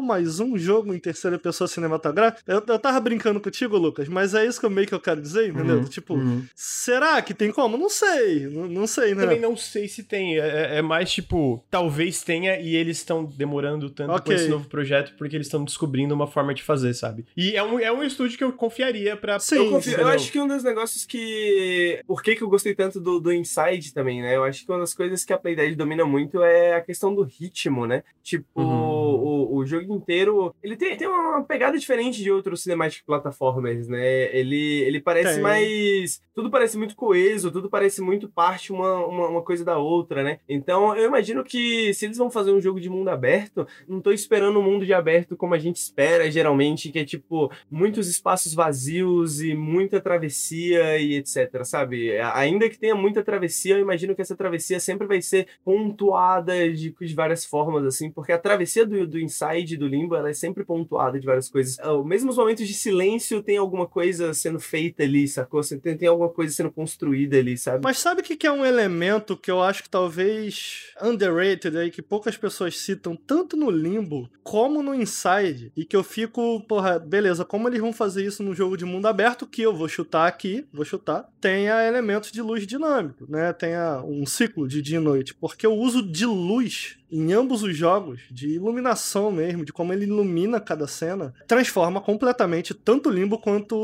mais 0.00 0.40
um 0.40 0.56
jogo 0.56 0.94
em 0.94 0.98
terceira 0.98 1.38
pessoa 1.38 1.68
cinematográfica. 1.68 2.42
Eu, 2.50 2.62
eu 2.66 2.78
tava 2.78 2.98
brincando 3.00 3.40
contigo, 3.40 3.76
Lucas, 3.76 4.08
mas 4.08 4.34
é 4.34 4.44
isso 4.46 4.58
que 4.60 4.66
eu 4.66 4.70
meio 4.70 4.86
que 4.86 4.94
eu 4.94 5.00
quero 5.00 5.20
dizer, 5.20 5.48
entendeu? 5.50 5.78
Uhum, 5.78 5.84
Tipo, 5.84 6.14
uhum. 6.14 6.44
será 6.54 7.20
que 7.22 7.34
tem 7.34 7.52
como? 7.52 7.76
Não 7.76 7.88
sei, 7.88 8.46
não, 8.48 8.66
não 8.66 8.86
sei, 8.86 9.14
né? 9.14 9.22
Também 9.22 9.40
não 9.40 9.56
sei 9.56 9.86
se 9.88 10.02
tem. 10.02 10.38
É, 10.38 10.78
é 10.78 10.82
mais 10.82 11.12
tipo, 11.12 11.64
talvez 11.70 12.22
tenha 12.22 12.58
e 12.60 12.74
eles 12.74 12.98
estão 12.98 13.24
demorando 13.24 13.90
tanto 13.90 14.08
com 14.10 14.16
Ok. 14.16 14.34
esse 14.34 14.48
novo 14.48 14.68
projeto 14.68 15.14
porque 15.16 15.36
eles 15.36 15.46
estão 15.46 15.64
descobrindo 15.64 16.14
uma 16.14 16.26
forma 16.26 16.54
de 16.54 16.62
fazer, 16.62 16.94
sabe? 16.94 17.24
E 17.36 17.56
é 17.56 17.62
um, 17.62 17.78
é 17.78 17.92
um 17.92 18.02
estúdio 18.02 18.36
que 18.38 18.44
eu 18.44 18.52
confiaria 18.52 19.16
pra. 19.16 19.38
Sim, 19.38 19.56
Eu, 19.56 19.70
confio- 19.70 19.98
eu 19.98 20.08
acho 20.08 20.30
que 20.32 20.40
um 20.40 20.48
dos 20.48 20.62
negócios 20.64 21.04
que. 21.04 22.00
Por 22.06 22.22
que, 22.22 22.36
que 22.36 22.42
eu 22.42 22.48
gostei 22.48 22.74
tanto 22.74 23.00
do, 23.00 23.20
do 23.20 23.32
Inside 23.32 23.92
também, 23.92 24.22
né? 24.22 24.36
Eu 24.36 24.44
acho 24.44 24.64
que 24.64 24.70
uma 24.72 24.78
das 24.80 24.94
coisas 24.94 25.24
que 25.24 25.32
a 25.32 25.38
Playdead 25.38 25.74
domina 25.74 26.04
muito 26.04 26.42
é 26.42 26.74
a 26.74 26.80
questão 26.80 27.14
do 27.14 27.22
ritmo, 27.22 27.86
né? 27.86 28.02
Tipo, 28.22 28.44
Uhum. 28.54 28.64
o, 28.64 29.56
o 29.56 29.66
jogo 29.80 29.94
inteiro. 29.94 30.54
Ele 30.62 30.76
tem, 30.76 30.96
tem 30.96 31.08
uma 31.08 31.42
pegada 31.42 31.78
diferente 31.78 32.22
de 32.22 32.30
outros 32.30 32.62
cinematic 32.62 33.04
platformers, 33.04 33.88
né? 33.88 34.34
Ele, 34.36 34.82
ele 34.82 35.00
parece 35.00 35.34
Tem. 35.34 35.42
mais. 35.42 36.22
Tudo 36.34 36.50
parece 36.50 36.76
muito 36.76 36.96
coeso, 36.96 37.50
tudo 37.50 37.70
parece 37.70 38.00
muito 38.00 38.28
parte 38.28 38.72
uma, 38.72 39.06
uma, 39.06 39.28
uma 39.28 39.42
coisa 39.42 39.64
da 39.64 39.78
outra, 39.78 40.22
né? 40.22 40.40
Então 40.48 40.96
eu 40.96 41.06
imagino 41.06 41.44
que 41.44 41.94
se 41.94 42.06
eles 42.06 42.18
vão 42.18 42.30
fazer 42.30 42.52
um 42.52 42.60
jogo 42.60 42.80
de 42.80 42.90
mundo 42.90 43.08
aberto, 43.08 43.66
não 43.86 44.00
tô 44.00 44.10
esperando 44.10 44.58
um 44.58 44.62
mundo 44.62 44.84
de 44.84 44.92
aberto 44.92 45.36
como 45.36 45.54
a 45.54 45.58
gente 45.58 45.76
espera 45.76 46.30
geralmente, 46.30 46.90
que 46.90 46.98
é 46.98 47.04
tipo 47.04 47.50
muitos 47.70 48.08
espaços 48.08 48.52
vazios 48.52 49.40
e 49.40 49.54
muita 49.54 50.00
travessia 50.00 50.98
e 50.98 51.14
etc, 51.14 51.64
sabe? 51.64 52.18
Ainda 52.18 52.68
que 52.68 52.78
tenha 52.78 52.94
muita 52.94 53.22
travessia, 53.22 53.76
eu 53.76 53.80
imagino 53.80 54.14
que 54.14 54.22
essa 54.22 54.36
travessia 54.36 54.80
sempre 54.80 55.06
vai 55.06 55.22
ser 55.22 55.46
pontuada 55.64 56.70
de, 56.72 56.94
de 56.98 57.14
várias 57.14 57.44
formas, 57.44 57.84
assim, 57.84 58.10
porque 58.10 58.32
a 58.32 58.38
travessia 58.38 58.84
do, 58.84 59.06
do 59.06 59.20
Inside, 59.20 59.63
do 59.76 59.88
Limbo, 59.88 60.14
ela 60.14 60.30
é 60.30 60.34
sempre 60.34 60.64
pontuada 60.64 61.18
de 61.18 61.26
várias 61.26 61.48
coisas. 61.48 61.78
Ah, 61.80 62.02
Mesmo 62.04 62.30
os 62.30 62.36
momentos 62.36 62.66
de 62.66 62.74
silêncio, 62.74 63.42
tem 63.42 63.56
alguma 63.56 63.86
coisa 63.86 64.34
sendo 64.34 64.60
feita 64.60 65.02
ali, 65.02 65.26
sacou? 65.26 65.60
Tem, 65.82 65.96
tem 65.96 66.08
alguma 66.08 66.28
coisa 66.28 66.54
sendo 66.54 66.70
construída 66.70 67.38
ali, 67.38 67.56
sabe? 67.56 67.80
Mas 67.82 67.98
sabe 67.98 68.20
o 68.20 68.24
que 68.24 68.36
que 68.36 68.46
é 68.46 68.52
um 68.52 68.64
elemento 68.64 69.36
que 69.36 69.50
eu 69.50 69.62
acho 69.62 69.82
que 69.82 69.90
talvez 69.90 70.92
underrated 71.02 71.76
aí, 71.76 71.90
que 71.90 72.02
poucas 72.02 72.36
pessoas 72.36 72.78
citam, 72.78 73.16
tanto 73.16 73.56
no 73.56 73.70
Limbo 73.70 74.28
como 74.42 74.82
no 74.82 74.94
Inside, 74.94 75.72
e 75.76 75.84
que 75.84 75.96
eu 75.96 76.04
fico, 76.04 76.60
porra, 76.68 76.98
beleza, 76.98 77.44
como 77.44 77.68
eles 77.68 77.80
vão 77.80 77.92
fazer 77.92 78.24
isso 78.24 78.42
num 78.42 78.54
jogo 78.54 78.76
de 78.76 78.84
mundo 78.84 79.06
aberto, 79.06 79.46
que 79.46 79.62
eu 79.62 79.74
vou 79.74 79.88
chutar 79.88 80.26
aqui, 80.26 80.66
vou 80.72 80.84
chutar, 80.84 81.28
tenha 81.40 81.86
elementos 81.86 82.30
de 82.30 82.42
luz 82.42 82.66
dinâmico, 82.66 83.26
né? 83.28 83.52
Tenha 83.52 84.02
um 84.04 84.26
ciclo 84.26 84.68
de 84.68 84.82
dia 84.82 84.98
e 84.98 85.00
noite, 85.00 85.34
porque 85.34 85.66
o 85.66 85.74
uso 85.74 86.02
de 86.02 86.26
luz 86.26 86.98
em 87.18 87.32
ambos 87.32 87.62
os 87.62 87.76
jogos, 87.76 88.22
de 88.30 88.48
iluminação 88.48 89.30
mesmo, 89.30 89.64
de 89.64 89.72
como 89.72 89.92
ele 89.92 90.04
ilumina 90.04 90.60
cada 90.60 90.86
cena, 90.86 91.34
transforma 91.46 92.00
completamente 92.00 92.74
tanto 92.74 93.08
o 93.08 93.12
Limbo 93.12 93.38
quanto 93.38 93.76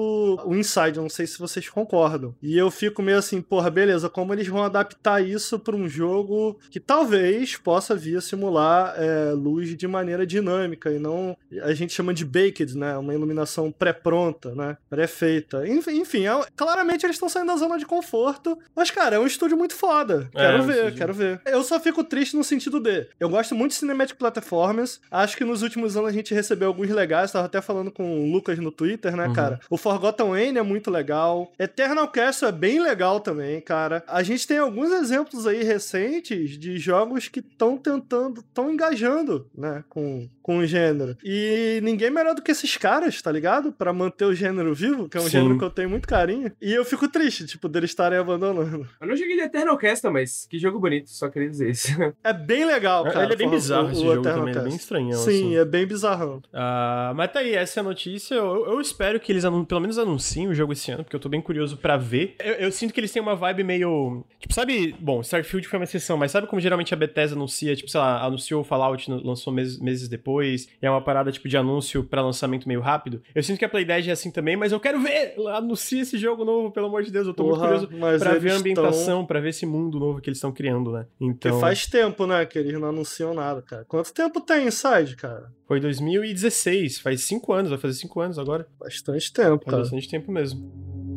o 0.45 0.55
Inside. 0.55 0.97
Eu 0.97 1.03
não 1.03 1.11
sei 1.11 1.27
se 1.27 1.39
vocês 1.39 1.69
concordam. 1.69 2.35
E 2.43 2.57
eu 2.57 2.71
fico 2.71 3.03
meio 3.03 3.19
assim, 3.19 3.41
porra, 3.41 3.71
beleza, 3.71 4.09
como 4.09 4.33
eles 4.33 4.49
vão 4.49 4.63
adaptar 4.63 5.25
isso 5.25 5.59
para 5.59 5.77
um 5.77 5.89
jogo 5.89 6.59
que 6.71 6.81
talvez 6.81 7.57
possa 7.57 7.95
vir 7.95 8.19
a 8.19 8.21
simular 8.21 8.95
é, 8.97 9.33
luz 9.33 9.77
de 9.77 9.87
maneira 9.87 10.27
dinâmica 10.27 10.91
e 10.91 10.99
não 10.99 11.37
a 11.63 11.73
gente 11.73 11.93
chama 11.93 12.15
de 12.15 12.25
baked, 12.25 12.77
né? 12.77 12.97
Uma 12.97 13.15
iluminação 13.15 13.73
pré-pronta, 13.73 14.55
né? 14.55 14.77
Pré-feita. 14.89 15.67
Enfim, 15.67 16.01
enfim 16.01 16.27
é- 16.27 16.47
claramente 16.57 17.05
eles 17.05 17.17
estão 17.17 17.29
saindo 17.29 17.49
da 17.49 17.57
zona 17.57 17.79
de 17.79 17.87
conforto. 17.87 18.59
Mas, 18.75 18.91
cara, 18.91 19.17
é 19.17 19.19
um 19.19 19.27
estúdio 19.27 19.57
muito 19.57 19.75
foda. 19.75 20.31
É, 20.35 20.41
Quero 20.41 20.63
é 20.63 20.67
ver, 20.67 20.95
quero 20.95 21.15
ver. 21.15 21.41
Eu 21.47 21.63
só 21.63 21.79
fico 21.81 22.05
triste 22.05 22.37
no 22.37 22.45
sentido 22.45 22.81
de. 22.81 23.07
Eu 23.21 23.29
gosto 23.29 23.55
muito 23.55 23.73
de 23.73 23.77
Cinematic 23.79 24.17
Platformers. 24.17 25.01
Acho 25.11 25.37
que 25.37 25.45
nos 25.45 25.63
últimos 25.63 25.97
anos 25.97 26.09
a 26.09 26.13
gente 26.13 26.33
recebeu 26.35 26.69
alguns 26.69 26.89
legais. 26.89 27.31
Tava 27.31 27.45
até 27.47 27.61
falando 27.61 27.91
com 27.91 28.21
o 28.23 28.33
Lucas 28.33 28.59
no 28.59 28.73
Twitter, 28.73 29.15
né, 29.15 29.27
Uhum. 29.27 29.33
cara? 29.35 29.61
O 29.69 29.77
Forgotten 29.77 30.31
Wayne 30.31 30.59
é 30.59 30.63
muito 30.63 30.91
legal. 30.91 31.53
Eternal 31.59 32.09
Castle 32.09 32.49
é 32.49 32.53
bem 32.53 32.81
legal 32.83 33.21
também, 33.21 33.61
cara. 33.61 34.03
A 34.09 34.23
gente 34.23 34.47
tem 34.47 34.57
alguns 34.59 34.91
exemplos 34.91 35.47
aí 35.47 35.63
recentes 35.63 36.59
de 36.59 36.79
jogos 36.79 37.29
que 37.29 37.41
estão 37.41 37.77
tentando, 37.77 38.41
estão 38.41 38.71
engajando, 38.71 39.47
né, 39.55 39.85
com, 39.89 40.29
com 40.43 40.59
o 40.59 40.67
gênero. 40.67 41.17
E 41.23 41.79
ninguém 41.83 42.11
melhor 42.11 42.35
do 42.35 42.41
que 42.43 42.51
esses 42.51 42.77
caras, 42.79 43.21
tá 43.21 43.31
ligado? 43.31 43.71
Pra 43.73 43.93
manter 43.93 44.25
o 44.25 44.35
gênero 44.35 44.75
vivo, 44.75 45.09
que 45.09 45.19
é 45.19 45.21
um 45.21 45.25
Sim. 45.25 45.31
gênero 45.31 45.59
que 45.59 45.65
eu 45.65 45.71
tenho 45.71 45.91
muito 45.91 46.09
carinho. 46.09 46.51
E 46.61 46.73
eu 46.73 46.85
fico 46.85 47.07
triste, 47.07 47.45
tipo, 47.47 47.69
deles 47.69 47.91
estarem 47.91 48.19
abandonando. 48.19 48.89
Eu 49.01 49.07
não 49.07 49.15
joguei 49.17 49.37
de 49.37 49.43
Eternal 49.43 49.77
Casta, 49.77 50.11
mas 50.11 50.47
que 50.49 50.59
jogo 50.59 50.79
bonito, 50.81 51.11
só 51.11 51.29
queria 51.29 51.51
dizer 51.51 51.71
isso. 51.71 51.89
É 52.25 52.33
bem 52.33 52.65
legal, 52.65 53.05
cara. 53.13 53.25
ele 53.27 53.33
é 53.33 53.37
bem 53.37 53.51
bizarro 53.51 53.89
o- 53.89 53.93
esse 53.93 54.01
o 54.01 54.05
jogo 54.15 54.23
também, 54.23 54.55
é 54.55 54.61
bem 54.61 54.75
estranhão, 54.75 55.19
Sim, 55.19 55.31
assim. 55.31 55.57
é 55.57 55.65
bem 55.65 55.87
bizarrão. 55.87 56.43
Ah, 56.53 57.13
mas 57.17 57.33
tá 57.33 57.41
aí, 57.41 57.55
essa 57.55 57.79
é 57.79 57.83
a 57.83 57.85
notícia. 57.85 58.35
Eu, 58.35 58.67
eu 58.67 58.81
espero 58.81 59.19
que 59.21 59.31
eles 59.33 59.45
anun- 59.45 59.65
pelo 59.65 59.81
menos 59.81 59.99
anunciem 59.99 60.49
o 60.49 60.55
jogo 60.55 60.73
esse 60.73 60.91
ano, 60.91 61.05
porque 61.05 61.17
eu 61.17 61.21
tô 61.21 61.29
bem 61.29 61.41
curioso 61.41 61.77
pra 61.77 61.97
ver. 61.97 62.35
Eu, 62.43 62.55
eu 62.55 62.73
sinto 62.73 62.93
que 62.95 63.01
eles 63.01 63.13
têm 63.13 63.23
uma 63.23 63.35
vibe 63.37 63.65
meio. 63.65 64.25
Tipo, 64.39 64.55
sabe. 64.55 64.95
Bom, 64.99 65.21
Starfield 65.21 65.67
foi 65.69 65.79
uma 65.79 65.85
exceção, 65.85 66.17
mas 66.17 66.31
sabe 66.31 66.47
como 66.47 66.61
geralmente 66.61 66.93
a 66.95 66.97
Bethesda 66.97 67.37
anuncia? 67.37 67.75
Tipo, 67.77 67.91
sei 67.91 68.01
lá, 68.01 68.25
anunciou 68.25 68.61
o 68.61 68.65
Fallout, 68.65 69.11
lançou 69.11 69.53
meses, 69.53 69.79
meses 69.79 70.09
depois. 70.09 70.69
E 70.83 70.87
é 70.87 70.91
uma 70.91 71.01
parada 71.01 71.31
tipo 71.33 71.49
de 71.49 71.57
anúncio 71.57 72.05
pra 72.05 72.23
lançamento 72.23 72.67
meio 72.69 72.81
rápido. 72.81 73.23
Eu 73.35 73.43
sinto 73.43 73.59
que 73.59 73.65
a 73.65 73.69
Playdead 73.69 74.09
é 74.09 74.13
assim 74.13 74.31
também, 74.31 74.57
mas 74.57 74.73
eu 74.73 74.81
quero 74.81 75.01
ver! 75.01 75.35
Anuncia 75.55 76.03
esse 76.03 76.17
jogo 76.19 76.45
novo, 76.45 76.71
pelo 76.71 76.87
amor 76.87 77.03
de 77.03 77.11
Deus. 77.11 77.27
Eu 77.27 77.35
tô 77.35 77.45
Porra, 77.45 77.69
muito 77.69 77.89
curioso 77.89 78.19
pra 78.19 78.35
ver 78.35 78.51
a 78.53 78.57
ambientação, 78.57 79.25
pra 79.27 79.41
ver 79.41 79.51
esse 79.51 79.67
mundo 79.67 79.99
novo 79.99 80.21
que 80.21 80.29
eles 80.29 80.39
estão 80.39 80.53
criando, 80.53 80.91
né? 80.93 81.07
Porque 81.19 81.49
Então. 81.49 81.61
faz 81.61 81.87
tempo, 81.87 82.27
né, 82.27 82.45
que 82.47 82.59
eles 82.59 82.79
não 82.81 82.90
anunciam 82.91 83.35
nada, 83.35 83.63
cara. 83.63 83.85
Quanto 83.87 84.13
tempo 84.13 84.41
tem 84.41 84.67
Inside, 84.67 85.17
cara? 85.17 85.51
Foi 85.67 85.81
2016, 85.81 86.99
faz 87.01 87.23
cinco 87.23 87.53
anos, 87.53 87.71
vai 87.71 87.79
fazer 87.79 87.95
cinco 87.95 88.21
anos 88.21 88.39
agora. 88.39 88.67
Bastante 88.79 89.33
tempo, 89.33 89.65
Faz 89.65 89.71
cara. 89.71 89.83
bastante 89.83 90.09
tempo 90.09 90.31
mesmo. 90.31 91.10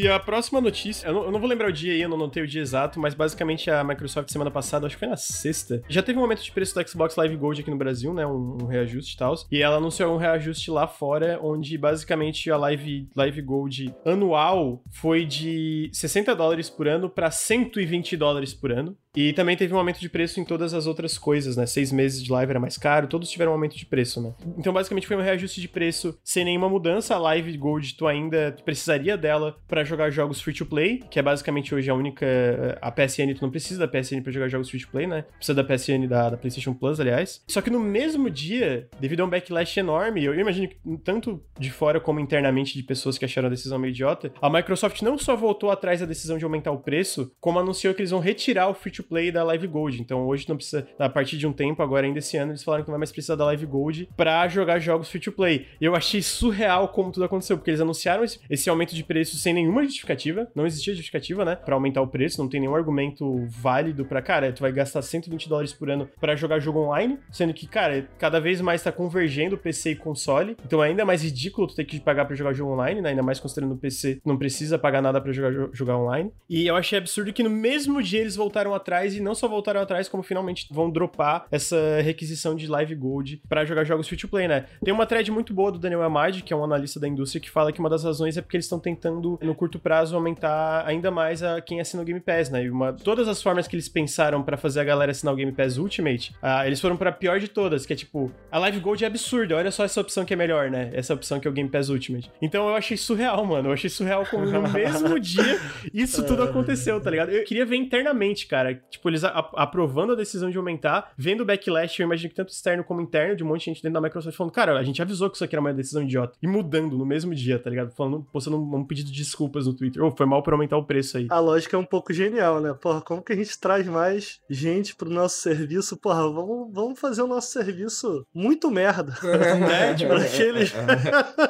E 0.00 0.08
a 0.08 0.18
próxima 0.18 0.62
notícia, 0.62 1.06
eu 1.08 1.12
não, 1.12 1.24
eu 1.24 1.30
não 1.30 1.38
vou 1.38 1.46
lembrar 1.46 1.68
o 1.68 1.72
dia 1.72 1.92
aí, 1.92 2.00
eu 2.00 2.08
não 2.08 2.16
notei 2.16 2.42
o 2.42 2.46
dia 2.46 2.62
exato, 2.62 2.98
mas 2.98 3.12
basicamente 3.12 3.70
a 3.70 3.84
Microsoft 3.84 4.30
semana 4.30 4.50
passada, 4.50 4.86
acho 4.86 4.96
que 4.96 5.00
foi 5.00 5.08
na 5.08 5.16
sexta, 5.16 5.82
já 5.88 6.02
teve 6.02 6.18
um 6.18 6.22
aumento 6.22 6.42
de 6.42 6.50
preço 6.50 6.74
do 6.74 6.88
Xbox 6.88 7.16
Live 7.16 7.36
Gold 7.36 7.60
aqui 7.60 7.70
no 7.70 7.76
Brasil, 7.76 8.14
né? 8.14 8.26
Um, 8.26 8.56
um 8.62 8.66
reajuste 8.66 9.14
e 9.14 9.18
tal. 9.18 9.34
E 9.52 9.62
ela 9.62 9.76
anunciou 9.76 10.14
um 10.14 10.16
reajuste 10.16 10.70
lá 10.70 10.86
fora, 10.88 11.38
onde 11.42 11.76
basicamente 11.76 12.50
a 12.50 12.56
Live, 12.56 13.08
Live 13.14 13.42
Gold 13.42 13.94
anual 14.06 14.82
foi 14.90 15.26
de 15.26 15.90
60 15.92 16.34
dólares 16.34 16.70
por 16.70 16.88
ano 16.88 17.10
para 17.10 17.30
120 17.30 18.16
dólares 18.16 18.54
por 18.54 18.72
ano. 18.72 18.96
E 19.14 19.32
também 19.32 19.56
teve 19.56 19.74
um 19.74 19.78
aumento 19.78 19.98
de 19.98 20.08
preço 20.08 20.40
em 20.40 20.44
todas 20.44 20.72
as 20.72 20.86
outras 20.86 21.18
coisas, 21.18 21.56
né? 21.56 21.66
Seis 21.66 21.90
meses 21.90 22.22
de 22.22 22.30
live 22.30 22.50
era 22.50 22.60
mais 22.60 22.76
caro, 22.76 23.08
todos 23.08 23.28
tiveram 23.28 23.50
um 23.50 23.54
aumento 23.54 23.76
de 23.76 23.84
preço, 23.84 24.22
né? 24.22 24.32
Então, 24.56 24.72
basicamente, 24.72 25.06
foi 25.06 25.16
um 25.16 25.20
reajuste 25.20 25.60
de 25.60 25.68
preço 25.68 26.16
sem 26.22 26.44
nenhuma 26.44 26.68
mudança. 26.68 27.14
A 27.14 27.18
Live 27.18 27.56
Gold, 27.56 27.94
tu 27.96 28.06
ainda 28.06 28.56
precisaria 28.64 29.16
dela 29.16 29.56
para 29.66 29.82
jogar 29.82 30.10
jogos 30.10 30.40
free 30.40 30.54
to 30.54 30.64
play, 30.64 31.02
que 31.10 31.18
é 31.18 31.22
basicamente 31.22 31.74
hoje 31.74 31.90
a 31.90 31.94
única. 31.94 32.78
A 32.80 32.90
PSN, 32.92 33.34
tu 33.34 33.42
não 33.42 33.50
precisa 33.50 33.86
da 33.86 33.88
PSN 33.88 34.22
para 34.22 34.32
jogar 34.32 34.48
jogos 34.48 34.70
free 34.70 34.80
to 34.80 34.88
play, 34.88 35.06
né? 35.06 35.24
Precisa 35.36 35.54
da 35.54 35.64
PSN 35.64 36.06
da, 36.08 36.30
da 36.30 36.36
PlayStation 36.36 36.72
Plus, 36.72 37.00
aliás. 37.00 37.42
Só 37.48 37.60
que 37.60 37.70
no 37.70 37.80
mesmo 37.80 38.30
dia, 38.30 38.88
devido 39.00 39.20
a 39.20 39.24
um 39.24 39.30
backlash 39.30 39.78
enorme, 39.78 40.24
eu 40.24 40.38
imagino 40.38 40.68
que 40.68 40.76
tanto 41.04 41.42
de 41.58 41.70
fora 41.70 41.98
como 41.98 42.20
internamente 42.20 42.74
de 42.74 42.82
pessoas 42.82 43.18
que 43.18 43.24
acharam 43.24 43.48
a 43.48 43.50
decisão 43.50 43.78
meio 43.78 43.90
idiota, 43.90 44.32
a 44.40 44.48
Microsoft 44.48 45.02
não 45.02 45.18
só 45.18 45.34
voltou 45.34 45.70
atrás 45.70 46.00
da 46.00 46.06
decisão 46.06 46.38
de 46.38 46.44
aumentar 46.44 46.70
o 46.70 46.78
preço, 46.78 47.32
como 47.40 47.58
anunciou 47.58 47.92
que 47.92 48.00
eles 48.00 48.10
vão 48.10 48.20
retirar 48.20 48.68
o 48.68 48.74
free 48.74 48.92
to 48.92 48.99
play 49.02 49.30
da 49.30 49.42
Live 49.44 49.66
Gold. 49.66 50.00
Então 50.00 50.26
hoje 50.26 50.48
não 50.48 50.56
precisa, 50.56 50.86
a 50.98 51.08
partir 51.08 51.36
de 51.36 51.46
um 51.46 51.52
tempo, 51.52 51.82
agora 51.82 52.06
ainda 52.06 52.18
esse 52.18 52.36
ano, 52.36 52.52
eles 52.52 52.62
falaram 52.62 52.84
que 52.84 52.88
não 52.88 52.94
vai 52.94 53.00
mais 53.00 53.12
precisar 53.12 53.36
da 53.36 53.44
Live 53.46 53.66
Gold 53.66 54.08
pra 54.16 54.46
jogar 54.48 54.78
jogos 54.78 55.10
free 55.10 55.20
to 55.20 55.32
play. 55.32 55.66
Eu 55.80 55.94
achei 55.94 56.22
surreal 56.22 56.88
como 56.88 57.12
tudo 57.12 57.24
aconteceu, 57.24 57.56
porque 57.56 57.70
eles 57.70 57.80
anunciaram 57.80 58.24
esse, 58.24 58.38
esse 58.48 58.70
aumento 58.70 58.94
de 58.94 59.04
preço 59.04 59.36
sem 59.36 59.52
nenhuma 59.52 59.84
justificativa, 59.84 60.48
não 60.54 60.66
existia 60.66 60.94
justificativa, 60.94 61.44
né, 61.44 61.56
pra 61.56 61.74
aumentar 61.74 62.02
o 62.02 62.06
preço, 62.06 62.40
não 62.40 62.48
tem 62.48 62.60
nenhum 62.60 62.74
argumento 62.74 63.46
válido 63.48 64.04
pra, 64.04 64.22
cara, 64.22 64.52
tu 64.52 64.60
vai 64.60 64.72
gastar 64.72 65.02
120 65.02 65.48
dólares 65.48 65.72
por 65.72 65.90
ano 65.90 66.08
para 66.20 66.36
jogar 66.36 66.58
jogo 66.60 66.80
online, 66.80 67.18
sendo 67.30 67.54
que, 67.54 67.66
cara, 67.66 68.08
cada 68.18 68.40
vez 68.40 68.60
mais 68.60 68.82
tá 68.82 68.92
convergendo 68.92 69.58
PC 69.58 69.92
e 69.92 69.96
console, 69.96 70.56
então 70.64 70.82
é 70.82 70.88
ainda 70.88 71.04
mais 71.04 71.22
ridículo 71.22 71.66
tu 71.66 71.74
ter 71.74 71.84
que 71.84 72.00
pagar 72.00 72.24
para 72.24 72.36
jogar 72.36 72.52
jogo 72.52 72.72
online, 72.72 73.00
né, 73.00 73.10
ainda 73.10 73.22
mais 73.22 73.40
considerando 73.40 73.74
o 73.74 73.78
PC 73.78 74.20
não 74.24 74.36
precisa 74.36 74.78
pagar 74.78 75.02
nada 75.02 75.20
para 75.20 75.32
jogar, 75.32 75.68
jogar 75.72 75.96
online. 75.96 76.30
E 76.48 76.66
eu 76.66 76.76
achei 76.76 76.98
absurdo 76.98 77.32
que 77.32 77.42
no 77.42 77.50
mesmo 77.50 78.02
dia 78.02 78.20
eles 78.20 78.36
voltaram 78.36 78.74
atrás 78.74 78.89
e 79.14 79.20
não 79.20 79.34
só 79.34 79.48
voltaram 79.48 79.80
atrás, 79.80 80.08
como 80.08 80.22
finalmente 80.22 80.66
vão 80.70 80.90
dropar 80.90 81.46
essa 81.50 82.00
requisição 82.02 82.54
de 82.54 82.66
Live 82.66 82.94
Gold 82.94 83.42
para 83.48 83.64
jogar 83.64 83.84
jogos 83.84 84.08
free 84.08 84.18
to 84.18 84.28
play, 84.28 84.48
né? 84.48 84.66
Tem 84.84 84.92
uma 84.92 85.06
thread 85.06 85.30
muito 85.30 85.54
boa 85.54 85.72
do 85.72 85.78
Daniel 85.78 86.02
Amadi, 86.02 86.42
que 86.42 86.52
é 86.52 86.56
um 86.56 86.64
analista 86.64 86.98
da 86.98 87.08
indústria, 87.08 87.40
que 87.40 87.50
fala 87.50 87.72
que 87.72 87.80
uma 87.80 87.88
das 87.88 88.04
razões 88.04 88.36
é 88.36 88.42
porque 88.42 88.56
eles 88.56 88.66
estão 88.66 88.78
tentando, 88.78 89.38
no 89.42 89.54
curto 89.54 89.78
prazo, 89.78 90.14
aumentar 90.16 90.84
ainda 90.86 91.10
mais 91.10 91.42
a 91.42 91.60
quem 91.60 91.80
assina 91.80 92.02
o 92.02 92.06
Game 92.06 92.20
Pass, 92.20 92.50
né? 92.50 92.64
E 92.64 92.70
uma, 92.70 92.92
todas 92.92 93.28
as 93.28 93.42
formas 93.42 93.66
que 93.66 93.76
eles 93.76 93.88
pensaram 93.88 94.42
para 94.42 94.56
fazer 94.56 94.80
a 94.80 94.84
galera 94.84 95.10
assinar 95.10 95.32
o 95.32 95.36
Game 95.36 95.52
Pass 95.52 95.78
Ultimate, 95.78 96.34
uh, 96.42 96.66
eles 96.66 96.80
foram 96.80 96.96
para 96.96 97.10
a 97.10 97.12
pior 97.12 97.38
de 97.38 97.48
todas, 97.48 97.86
que 97.86 97.92
é 97.92 97.96
tipo, 97.96 98.30
a 98.50 98.58
Live 98.58 98.80
Gold 98.80 99.04
é 99.04 99.06
absurda, 99.06 99.56
olha 99.56 99.70
só 99.70 99.84
essa 99.84 100.00
opção 100.00 100.24
que 100.24 100.32
é 100.32 100.36
melhor, 100.36 100.70
né? 100.70 100.90
Essa 100.92 101.14
opção 101.14 101.38
que 101.38 101.46
é 101.46 101.50
o 101.50 101.54
Game 101.54 101.68
Pass 101.68 101.88
Ultimate. 101.88 102.30
Então 102.40 102.68
eu 102.68 102.74
achei 102.74 102.96
surreal, 102.96 103.44
mano. 103.44 103.68
Eu 103.68 103.72
achei 103.72 103.90
surreal 103.90 104.24
como 104.26 104.46
no 104.46 104.62
mesmo 104.68 105.18
dia 105.20 105.60
isso 105.92 106.24
tudo 106.26 106.42
aconteceu, 106.42 107.00
tá 107.00 107.10
ligado? 107.10 107.30
Eu 107.30 107.44
queria 107.44 107.64
ver 107.66 107.76
internamente, 107.76 108.46
cara. 108.46 108.79
Tipo, 108.88 109.08
eles 109.08 109.22
aprovando 109.24 110.12
a 110.12 110.16
decisão 110.16 110.50
de 110.50 110.56
aumentar, 110.56 111.12
vendo 111.16 111.42
o 111.42 111.44
backlash, 111.44 112.00
eu 112.00 112.06
imagino 112.06 112.30
que 112.30 112.36
tanto 112.36 112.50
externo 112.50 112.84
como 112.84 113.00
interno, 113.00 113.36
de 113.36 113.44
um 113.44 113.48
monte 113.48 113.60
de 113.60 113.64
gente 113.66 113.82
dentro 113.82 113.94
da 113.94 114.00
Microsoft 114.00 114.36
falando, 114.36 114.52
cara, 114.52 114.78
a 114.78 114.82
gente 114.82 115.00
avisou 115.02 115.28
que 115.28 115.36
isso 115.36 115.44
aqui 115.44 115.54
era 115.54 115.60
uma 115.60 115.72
decisão 115.72 116.02
idiota. 116.02 116.36
E 116.42 116.46
mudando 116.46 116.96
no 116.96 117.06
mesmo 117.06 117.34
dia, 117.34 117.58
tá 117.58 117.70
ligado? 117.70 117.90
Falando, 117.90 118.26
postando 118.32 118.56
um, 118.56 118.84
pedido 118.84 119.10
de 119.10 119.18
desculpas 119.18 119.66
no 119.66 119.74
Twitter. 119.74 120.02
Oh, 120.02 120.10
foi 120.10 120.26
mal 120.26 120.42
por 120.42 120.52
aumentar 120.52 120.76
o 120.76 120.84
preço 120.84 121.18
aí. 121.18 121.26
A 121.30 121.38
lógica 121.38 121.76
é 121.76 121.78
um 121.78 121.84
pouco 121.84 122.12
genial, 122.12 122.60
né? 122.60 122.74
Porra, 122.74 123.00
como 123.00 123.22
que 123.22 123.32
a 123.32 123.36
gente 123.36 123.58
traz 123.58 123.86
mais 123.86 124.40
gente 124.48 124.94
pro 124.94 125.10
nosso 125.10 125.40
serviço? 125.40 125.96
Porra, 125.96 126.22
vamos, 126.30 126.72
vamos 126.72 126.98
fazer 126.98 127.22
o 127.22 127.26
nosso 127.26 127.50
serviço 127.52 128.26
muito 128.34 128.70
merda. 128.70 129.14
É, 129.70 129.94
tipo, 129.94 130.12
aqueles... 130.12 130.72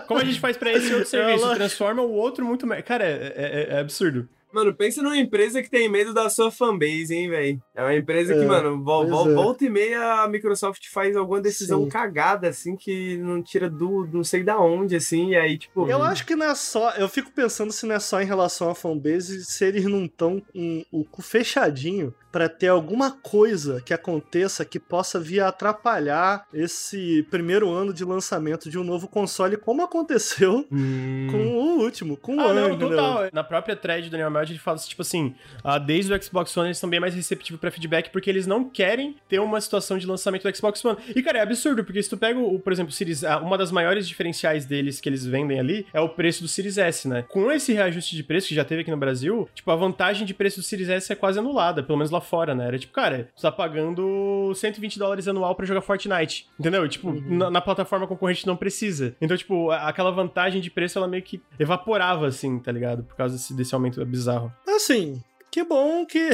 como 0.07 0.21
a 0.21 0.25
gente 0.25 0.39
faz 0.41 0.57
pra 0.57 0.73
esse 0.73 0.93
outro 0.93 1.09
serviço? 1.09 1.55
Transforma 1.55 2.03
o 2.03 2.13
outro 2.13 2.45
muito 2.45 2.67
merda. 2.67 2.83
Cara, 2.83 3.05
é, 3.05 3.33
é, 3.37 3.75
é 3.75 3.79
absurdo. 3.79 4.29
Mano, 4.53 4.75
pensa 4.75 5.03
numa 5.03 5.17
empresa 5.17 5.63
que 5.63 5.71
tem 5.71 5.89
medo 5.89 6.13
da 6.13 6.29
sua 6.29 6.51
fanbase, 6.51 7.15
hein, 7.15 7.29
velho? 7.29 7.63
É 7.75 7.83
uma 7.83 7.95
empresa 7.95 8.35
que, 8.35 8.41
é, 8.41 8.47
mano, 8.47 8.83
vol 8.83 9.09
vol 9.09 9.31
é. 9.31 9.35
volta 9.35 9.65
e 9.65 9.71
meia 9.71 10.23
a 10.23 10.29
Microsoft 10.29 10.87
faz 10.93 11.17
alguma 11.17 11.41
decisão 11.41 11.85
Sim. 11.85 11.89
cagada, 11.89 12.49
assim, 12.49 12.77
que 12.77 13.17
não 13.19 13.43
tira 13.43 13.71
do 13.71 14.09
não 14.13 14.25
sei 14.25 14.43
da 14.43 14.59
onde, 14.59 14.97
assim, 14.97 15.31
e 15.31 15.37
aí, 15.37 15.57
tipo. 15.57 15.89
Eu 15.89 16.03
acho 16.03 16.27
que 16.27 16.35
não 16.35 16.47
é 16.47 16.55
só. 16.55 16.91
Eu 16.93 17.09
fico 17.09 17.31
pensando 17.31 17.73
se 17.73 17.87
não 17.87 17.95
é 17.95 18.01
só 18.01 18.21
em 18.21 18.27
relação 18.27 18.71
à 18.71 18.75
fanbase, 18.75 19.45
se 19.45 19.65
eles 19.65 19.85
não 19.85 20.05
estão 20.05 20.41
com 20.53 20.85
o 20.91 21.05
cu 21.05 21.23
fechadinho 21.23 22.15
para 22.31 22.49
ter 22.49 22.69
alguma 22.69 23.11
coisa 23.11 23.81
que 23.81 23.93
aconteça 23.93 24.65
que 24.65 24.79
possa 24.79 25.19
vir 25.19 25.41
a 25.41 25.49
atrapalhar 25.49 26.47
esse 26.53 27.27
primeiro 27.31 27.71
ano 27.71 27.93
de 27.93 28.05
lançamento 28.05 28.71
de 28.71 28.79
um 28.79 28.85
novo 28.85 29.09
console, 29.09 29.57
como 29.57 29.83
aconteceu 29.83 30.67
hum. 30.71 31.29
com 31.31 31.47
o 31.47 31.83
último, 31.83 32.17
com 32.17 32.41
ah, 32.41 32.47
o 32.47 32.49
ano. 32.49 32.69
Não, 32.69 32.79
total. 32.79 33.29
Na 33.33 33.45
própria 33.45 33.77
thread 33.77 34.09
do 34.09 34.11
Daniel 34.11 34.31
Meld, 34.31 34.53
ele 34.53 34.59
fala 34.59 34.77
assim, 34.77 34.89
tipo 34.89 35.03
assim, 35.03 35.35
ah, 35.65 35.79
desde 35.79 36.13
o 36.13 36.23
Xbox 36.23 36.57
One 36.57 36.69
eles 36.69 36.77
estão 36.77 36.89
bem 36.89 37.01
mais 37.01 37.15
receptivos 37.15 37.61
para 37.61 37.71
feedback 37.71 38.11
porque 38.11 38.31
eles 38.31 38.47
não 38.47 38.65
querem 38.65 39.17
ter 39.29 39.41
uma 39.41 39.61
situação 39.61 39.99
de 39.99 40.07
lançamento 40.07 40.49
do 40.49 40.57
Xbox 40.57 40.85
One. 40.85 40.99
E, 41.15 41.23
cara, 41.23 41.39
é 41.39 41.43
absurdo, 41.43 41.85
porque 41.85 42.03
se 42.03 42.09
tu 42.09 42.17
pega, 42.17 42.39
o, 42.39 42.59
por 42.59 42.73
exemplo, 42.73 42.91
o 42.91 42.95
Series 42.95 43.25
A, 43.25 43.39
uma 43.39 43.59
das 43.59 43.73
maiores 43.73 44.07
diferenciais 44.07 44.65
deles 44.65 45.01
que 45.01 45.09
eles 45.09 45.25
vendem 45.25 45.59
ali 45.59 45.87
é 45.93 46.01
o 46.01 46.09
preço 46.09 46.43
do 46.43 46.49
Series 46.49 46.79
S, 46.79 47.09
né? 47.09 47.25
Com 47.29 47.51
esse 47.51 47.73
reajuste 47.73 48.17
de 48.17 48.23
preço 48.23 48.49
que 48.49 48.55
já 48.55 48.65
teve 48.65 48.83
aqui 48.83 48.91
no 48.91 48.97
Brasil, 48.97 49.49
tipo, 49.55 49.71
a 49.71 49.77
vantagem 49.77 50.27
de 50.27 50.35
preço 50.35 50.61
do 50.61 50.63
Series 50.63 50.89
S 50.89 51.13
é 51.13 51.17
quase 51.17 51.39
anulada, 51.39 51.83
pelo 51.83 51.99
menos 51.99 52.11
lá 52.11 52.20
fora, 52.21 52.55
né? 52.55 52.67
Era 52.67 52.79
tipo, 52.79 52.93
cara, 52.93 53.29
tu 53.35 53.43
tá 53.43 53.51
pagando 53.53 54.53
120 54.55 54.99
dólares 54.99 55.29
anual 55.29 55.55
para 55.55 55.67
jogar 55.67 55.81
Fortnite, 55.81 56.49
entendeu? 56.59 56.89
Tipo, 56.89 57.09
uhum. 57.09 57.39
na, 57.39 57.51
na, 57.51 57.61
plataforma 57.61 58.07
concorrente 58.07 58.47
não 58.47 58.57
precisa. 58.57 59.15
Então, 59.21 59.37
tipo, 59.37 59.71
aquela 59.71 60.11
vantagem 60.11 60.61
de 60.61 60.71
preço, 60.71 60.99
ela 60.99 61.09
meio 61.09 61.23
que 61.23 61.43
evaporava, 61.59 62.27
assim, 62.27 62.59
tá 62.59 62.73
ligado? 62.73 63.05
Por 63.05 63.17
causa 63.17 63.37
desse, 63.37 63.55
desse 63.55 63.75
aumento 63.75 64.05
bizarro. 64.05 64.53
Assim, 64.69 65.23
que 65.51 65.65
bom 65.65 66.07
que 66.07 66.31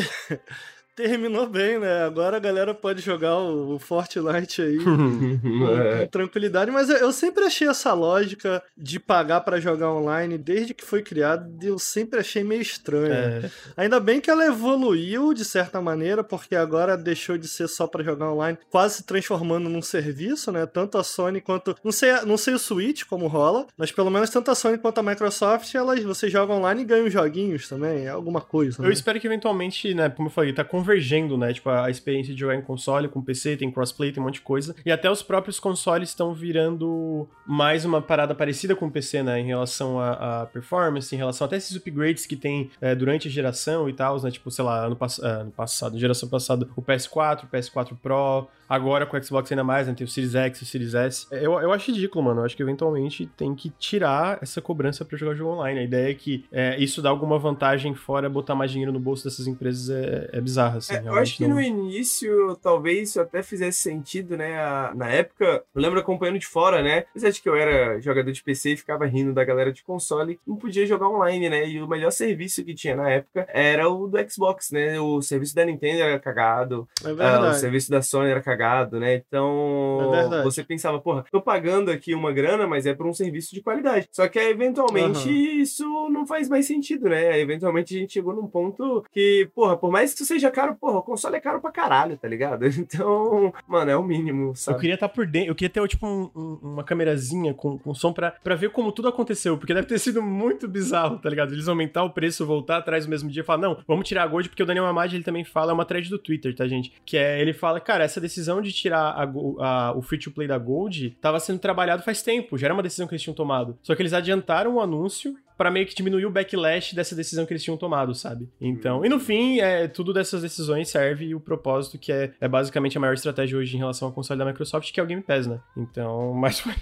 terminou 0.97 1.47
bem, 1.47 1.79
né? 1.79 2.05
Agora 2.05 2.39
a 2.39 2.41
galera 2.41 2.73
pode 2.75 3.03
jogar 3.03 3.37
o 3.37 3.79
Fortnite 3.79 4.63
aí 4.63 4.79
com, 4.83 5.39
é. 5.79 6.07
tranquilidade, 6.07 6.71
mas 6.71 6.89
eu, 6.89 7.13
sempre 7.13 7.45
achei 7.45 7.69
essa 7.69 7.93
lógica 7.93 8.63
de 8.77 8.99
pagar 8.99 9.43
para 9.43 9.61
jogar 9.61 9.93
online 9.93 10.39
desde 10.39 10.73
que 10.73 10.85
foi 10.85 11.03
criado, 11.03 11.47
eu 11.63 11.79
sempre 11.79 12.19
achei 12.19 12.43
meio 12.43 12.63
estranho. 12.63 13.13
É. 13.13 13.51
Ainda 13.77 14.01
bem 14.01 14.23
que 14.23 14.31
ela 14.31 14.47
evoluiu 14.47 15.35
de 15.35 15.45
certa 15.45 15.83
maneira, 15.83 16.25
porque 16.25 16.57
agora 16.57 16.97
deixou 16.97 17.37
de 17.37 17.47
ser 17.47 17.69
só 17.69 17.87
para 17.87 18.03
jogar 18.03 18.33
online, 18.33 18.57
quase 18.71 18.97
se 18.97 19.05
transformando 19.05 19.69
num 19.69 19.83
serviço, 19.83 20.51
né? 20.51 20.65
Tanto 20.65 20.97
a 20.97 21.05
Sony 21.05 21.43
quanto 21.43 21.77
não 21.85 21.93
sei, 21.93 22.13
não 22.25 22.39
sei 22.39 22.55
o 22.55 22.59
Switch 22.59 23.05
como 23.05 23.27
rola, 23.27 23.67
mas 23.77 23.93
pelo 23.93 24.11
menos 24.11 24.31
tanto 24.31 24.51
a 24.51 24.55
Sony 24.55 24.79
quanto 24.79 24.99
a 24.99 25.03
Microsoft, 25.03 25.75
elas 25.75 26.03
você 26.03 26.31
joga 26.31 26.55
online 26.55 26.83
e 26.83 26.85
ganha 26.87 27.11
joguinhos 27.11 27.69
também, 27.69 28.07
é 28.07 28.09
alguma 28.09 28.41
coisa. 28.41 28.81
Né? 28.81 28.89
Eu 28.89 28.93
espero 28.93 29.21
que 29.21 29.27
eventualmente, 29.27 29.93
né, 29.93 30.09
como 30.09 30.29
eu 30.29 30.33
falei, 30.33 30.55
tá 30.55 30.65
com 30.65 30.86
convergendo, 30.87 31.37
né? 31.37 31.53
Tipo, 31.53 31.71
a 31.71 31.91
experiência 31.91 32.33
de 32.33 32.39
jogar 32.39 32.55
em 32.55 32.63
console 32.63 33.09
com 33.09 33.21
PC, 33.21 33.57
tem 33.57 33.71
crossplay, 33.71 34.13
tem 34.13 34.23
um 34.23 34.27
monte 34.27 34.35
de 34.35 34.41
coisa. 34.43 34.75
E 34.85 34.93
até 34.93 35.11
os 35.11 35.21
próprios 35.21 35.59
consoles 35.59 36.11
estão 36.11 36.33
virando 36.33 37.29
mais 37.45 37.85
uma 37.85 38.01
parada 38.01 38.35
parecida 38.35 38.77
com 38.77 38.87
o 38.87 38.91
PC, 38.91 39.25
né? 39.25 39.41
Em 39.41 39.47
relação 39.47 39.99
a 39.99 40.47
performance, 40.53 41.13
em 41.13 41.19
relação 41.19 41.45
até 41.45 41.57
esses 41.57 41.77
upgrades 41.77 42.25
que 42.25 42.37
tem 42.37 42.71
é, 42.81 42.95
durante 42.95 43.27
a 43.27 43.31
geração 43.31 43.89
e 43.89 43.93
tal, 43.93 44.23
né? 44.23 44.31
Tipo, 44.31 44.49
sei 44.51 44.65
lá, 44.65 44.87
ano, 44.87 44.95
pass 44.95 45.19
é, 45.19 45.27
ano 45.27 45.51
passado, 45.51 45.99
geração 45.99 46.29
passada, 46.29 46.69
o 46.77 46.83
PS4, 46.83 47.45
o 47.45 47.47
PS4 47.49 47.97
Pro, 48.01 48.47
agora 48.69 49.07
com 49.07 49.17
o 49.17 49.23
Xbox 49.23 49.51
ainda 49.51 49.65
mais, 49.65 49.87
né? 49.87 49.95
Tem 49.95 50.05
o 50.05 50.09
Series 50.09 50.35
X, 50.35 50.63
o 50.63 50.67
Series 50.67 50.95
S. 50.95 51.27
Eu, 51.31 51.61
eu 51.61 51.73
acho 51.73 51.91
ridículo, 51.91 52.25
mano. 52.25 52.41
Eu 52.41 52.45
acho 52.45 52.57
que 52.57 52.63
eventualmente 52.63 53.27
tem 53.37 53.55
que 53.55 53.71
tirar 53.71 54.39
essa 54.43 54.61
cobrança 54.61 55.05
para 55.05 55.17
jogar 55.17 55.35
jogo 55.35 55.53
online. 55.53 55.81
A 55.81 55.85
ideia 55.85 56.11
é 56.11 56.15
que 56.15 56.45
é, 56.53 56.79
isso 56.79 57.01
dá 57.01 57.11
alguma 57.11 57.39
vantagem 57.39 57.95
fora 57.95 58.29
botar 58.29 58.55
mais 58.55 58.71
dinheiro 58.71 58.93
no 58.93 59.01
bolso 59.01 59.25
dessas 59.25 59.47
empresas 59.47 59.91
é, 59.91 60.31
é 60.33 60.41
bizarra 60.41 60.79
assim. 60.79 60.95
É, 60.95 61.03
eu 61.05 61.15
acho 61.15 61.37
que 61.37 61.47
não... 61.47 61.57
no 61.57 61.61
início, 61.61 62.57
talvez 62.63 63.11
isso 63.11 63.21
até 63.21 63.43
fizesse 63.43 63.83
sentido, 63.83 64.37
né? 64.37 64.59
A, 64.59 64.93
na 64.95 65.09
época, 65.09 65.63
eu 65.75 65.83
lembro 65.83 65.99
acompanhando 66.01 66.39
de 66.39 66.47
fora, 66.47 66.83
né? 66.83 67.05
Você 67.15 67.27
acha 67.27 67.41
que 67.41 67.49
eu 67.49 67.57
era 67.57 68.01
jogador 68.01 68.33
de 68.33 68.43
PC 68.43 68.73
e 68.73 68.77
ficava 68.77 69.07
rindo 69.07 69.33
da 69.33 69.45
galera 69.45 69.73
de 69.73 69.83
console, 69.83 70.41
não 70.47 70.57
podia 70.57 70.87
jogar 70.87 71.09
online, 71.09 71.49
né? 71.49 71.69
E 71.69 71.81
o 71.81 71.89
melhor 71.89 72.11
serviço 72.11 72.65
que 72.65 72.75
tinha 72.75 72.97
na 72.97 73.11
época 73.11 73.47
era 73.53 73.89
o 73.89 74.07
do 74.07 74.19
Xbox, 74.31 74.71
né? 74.71 75.01
O 75.01 75.21
serviço 75.23 75.55
da 75.55 75.65
Nintendo 75.65 76.03
era 76.03 76.19
cagado, 76.19 76.89
é 77.05 77.09
uh, 77.09 77.51
o 77.51 77.55
serviço 77.55 77.91
da 77.91 78.03
Sony 78.03 78.31
era 78.31 78.43
cagado, 78.43 78.56
né? 78.99 79.23
Então, 79.27 80.13
é 80.15 80.43
você 80.43 80.63
pensava, 80.63 81.01
porra, 81.01 81.25
tô 81.31 81.41
pagando 81.41 81.91
aqui 81.91 82.15
uma 82.15 82.33
grana, 82.33 82.67
mas 82.67 82.87
é 82.87 82.95
por 82.95 83.07
um 83.07 83.13
serviço 83.13 83.55
de 83.55 83.63
qualidade. 83.63 84.09
Só 84.13 84.29
que 84.29 84.39
eventualmente 84.39 85.29
uhum. 85.29 85.35
isso 85.35 86.09
não 86.11 86.27
faz 86.27 86.49
mais 86.49 86.67
sentido, 86.67 87.09
né? 87.09 87.39
Eventualmente 87.39 87.97
a 87.97 87.99
gente 87.99 88.13
chegou 88.13 88.35
num 88.35 88.47
ponto 88.47 89.05
que, 89.13 89.49
porra, 89.55 89.77
por 89.77 89.91
mais 89.91 90.13
que 90.13 90.23
isso 90.23 90.27
seja 90.27 90.51
caro, 90.51 90.77
porra, 90.77 90.99
o 90.99 91.03
console 91.03 91.37
é 91.37 91.41
caro 91.41 91.61
pra 91.61 91.71
caralho, 91.71 92.17
tá 92.17 92.29
ligado? 92.29 92.67
Então, 92.87 93.53
mano, 93.67 93.91
é 93.91 93.97
o 93.97 94.03
mínimo, 94.03 94.55
sabe? 94.55 94.77
Eu 94.77 94.81
queria 94.81 94.95
estar 94.95 95.09
tá 95.09 95.15
por 95.15 95.27
dentro, 95.27 95.51
eu 95.51 95.55
queria 95.55 95.71
ter, 95.71 95.89
tipo, 95.89 96.07
um, 96.07 96.31
um, 96.37 96.59
uma 96.63 96.85
câmerazinha 96.85 97.53
com, 97.53 97.79
com 97.79 97.95
som 97.95 98.13
pra, 98.13 98.31
pra 98.31 98.55
ver 98.55 98.71
como 98.71 98.93
tudo 98.93 99.09
aconteceu, 99.09 99.59
porque 99.59 99.75
deve 99.75 99.89
ter 99.89 99.99
sido 99.99 100.23
muito 100.23 100.69
bizarro, 100.69 101.19
tá 101.19 101.29
ligado? 101.29 101.53
Eles 101.53 101.67
aumentar 101.69 102.05
o 102.05 102.11
preço, 102.11 102.47
voltar 102.47 102.77
atrás 102.79 103.05
no 103.05 103.11
mesmo 103.11 103.29
dia 103.29 103.43
e 103.43 103.45
falar, 103.45 103.61
não, 103.61 103.79
vamos 103.89 104.07
tirar 104.07 104.23
a 104.23 104.27
Gold, 104.27 104.49
porque 104.49 104.63
o 104.63 104.67
Daniel 104.67 104.87
Amad, 104.87 105.13
ele 105.13 105.25
também 105.25 105.45
fala, 105.45 105.73
é 105.73 105.75
uma 105.75 105.85
thread 105.85 106.09
do 106.09 106.19
Twitter, 106.19 106.55
tá, 106.55 106.67
gente? 106.69 106.93
Que 107.05 107.17
é, 107.17 107.41
ele 107.41 107.53
fala, 107.53 107.81
cara, 107.81 108.05
essa 108.05 108.21
decisão 108.21 108.46
de 108.63 108.73
tirar 108.73 109.11
a, 109.11 109.25
a, 109.25 109.93
o 109.97 110.03
free-to-play 110.03 110.49
da 110.49 110.59
Gold 110.59 111.17
tava 111.21 111.41
sendo 111.41 111.59
trabalhado 111.59 112.03
faz 112.03 112.23
tempo, 112.23 112.57
já 112.57 112.67
era 112.67 112.75
uma 112.75 112.83
decisão 112.83 113.07
que 113.07 113.15
eles 113.15 113.23
tinham 113.23 113.35
tomado. 113.35 113.79
Só 113.83 113.95
que 113.95 114.03
eles 114.03 114.13
adiantaram 114.13 114.75
o 114.75 114.81
anúncio 114.81 115.37
para 115.57 115.71
meio 115.71 115.87
que 115.87 115.95
diminuir 115.95 116.27
o 116.27 116.31
backlash 116.31 116.95
dessa 116.95 117.15
decisão 117.15 117.47
que 117.47 117.53
eles 117.53 117.63
tinham 117.63 117.77
tomado, 117.77 118.15
sabe? 118.15 118.49
Então, 118.61 119.05
e 119.05 119.09
no 119.09 119.19
fim, 119.19 119.59
é, 119.61 119.89
tudo 119.89 120.13
dessas 120.13 120.43
decisões 120.43 120.89
serve 120.89 121.35
o 121.35 121.41
propósito 121.41 121.99
que 121.99 122.13
é, 122.13 122.33
é 122.41 122.47
basicamente 122.47 122.97
a 122.97 123.01
maior 123.01 123.15
estratégia 123.15 123.59
hoje 123.59 123.75
em 123.75 123.79
relação 123.79 124.09
ao 124.09 124.15
console 124.15 124.39
da 124.39 124.45
Microsoft, 124.45 124.93
que 124.93 125.01
é 125.01 125.03
o 125.03 125.07
Game 125.07 125.23
Pass, 125.23 125.47
né? 125.47 125.59
Então, 125.77 126.35
mas 126.37 126.61
foi, 126.61 126.75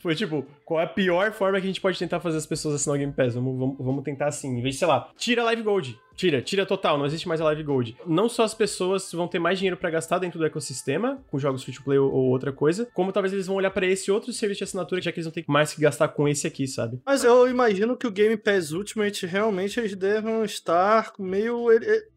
foi 0.00 0.14
tipo, 0.14 0.44
qual 0.64 0.80
é 0.80 0.84
a 0.84 0.86
pior 0.88 1.32
forma 1.32 1.58
que 1.58 1.66
a 1.66 1.68
gente 1.68 1.80
pode 1.80 1.98
tentar 1.98 2.20
fazer 2.20 2.36
as 2.36 2.46
pessoas 2.46 2.74
assinar 2.74 2.96
o 2.96 2.98
Game 2.98 3.12
Pass? 3.12 3.34
Vamos, 3.34 3.58
vamos, 3.58 3.76
vamos 3.78 4.04
tentar 4.04 4.26
assim, 4.26 4.58
em 4.58 4.62
vez 4.62 4.74
de, 4.74 4.80
sei 4.80 4.88
lá, 4.88 5.10
tira 5.16 5.42
Live 5.44 5.62
Gold. 5.62 5.98
Tira, 6.20 6.42
tira 6.42 6.66
total, 6.66 6.98
não 6.98 7.06
existe 7.06 7.26
mais 7.26 7.40
a 7.40 7.44
Live 7.44 7.62
Gold. 7.62 7.96
Não 8.06 8.28
só 8.28 8.42
as 8.42 8.52
pessoas 8.52 9.10
vão 9.10 9.26
ter 9.26 9.38
mais 9.38 9.58
dinheiro 9.58 9.78
para 9.78 9.88
gastar 9.88 10.18
dentro 10.18 10.38
do 10.38 10.44
ecossistema, 10.44 11.18
com 11.30 11.38
jogos 11.38 11.64
free 11.64 11.72
to 11.72 11.82
play 11.82 11.98
ou, 11.98 12.12
ou 12.12 12.26
outra 12.26 12.52
coisa, 12.52 12.86
como 12.92 13.10
talvez 13.10 13.32
eles 13.32 13.46
vão 13.46 13.56
olhar 13.56 13.70
para 13.70 13.86
esse 13.86 14.10
outro 14.10 14.30
serviço 14.30 14.58
de 14.58 14.64
assinatura, 14.64 15.00
já 15.00 15.10
que 15.10 15.18
eles 15.18 15.24
não 15.24 15.32
têm 15.32 15.46
mais 15.48 15.72
que 15.72 15.80
gastar 15.80 16.08
com 16.08 16.28
esse 16.28 16.46
aqui, 16.46 16.68
sabe? 16.68 17.00
Mas 17.06 17.24
eu 17.24 17.48
imagino 17.48 17.96
que 17.96 18.06
o 18.06 18.10
Game 18.10 18.36
Pass 18.36 18.70
Ultimate 18.70 19.24
realmente 19.24 19.80
eles 19.80 19.96
devem 19.96 20.44
estar 20.44 21.10
meio. 21.18 21.68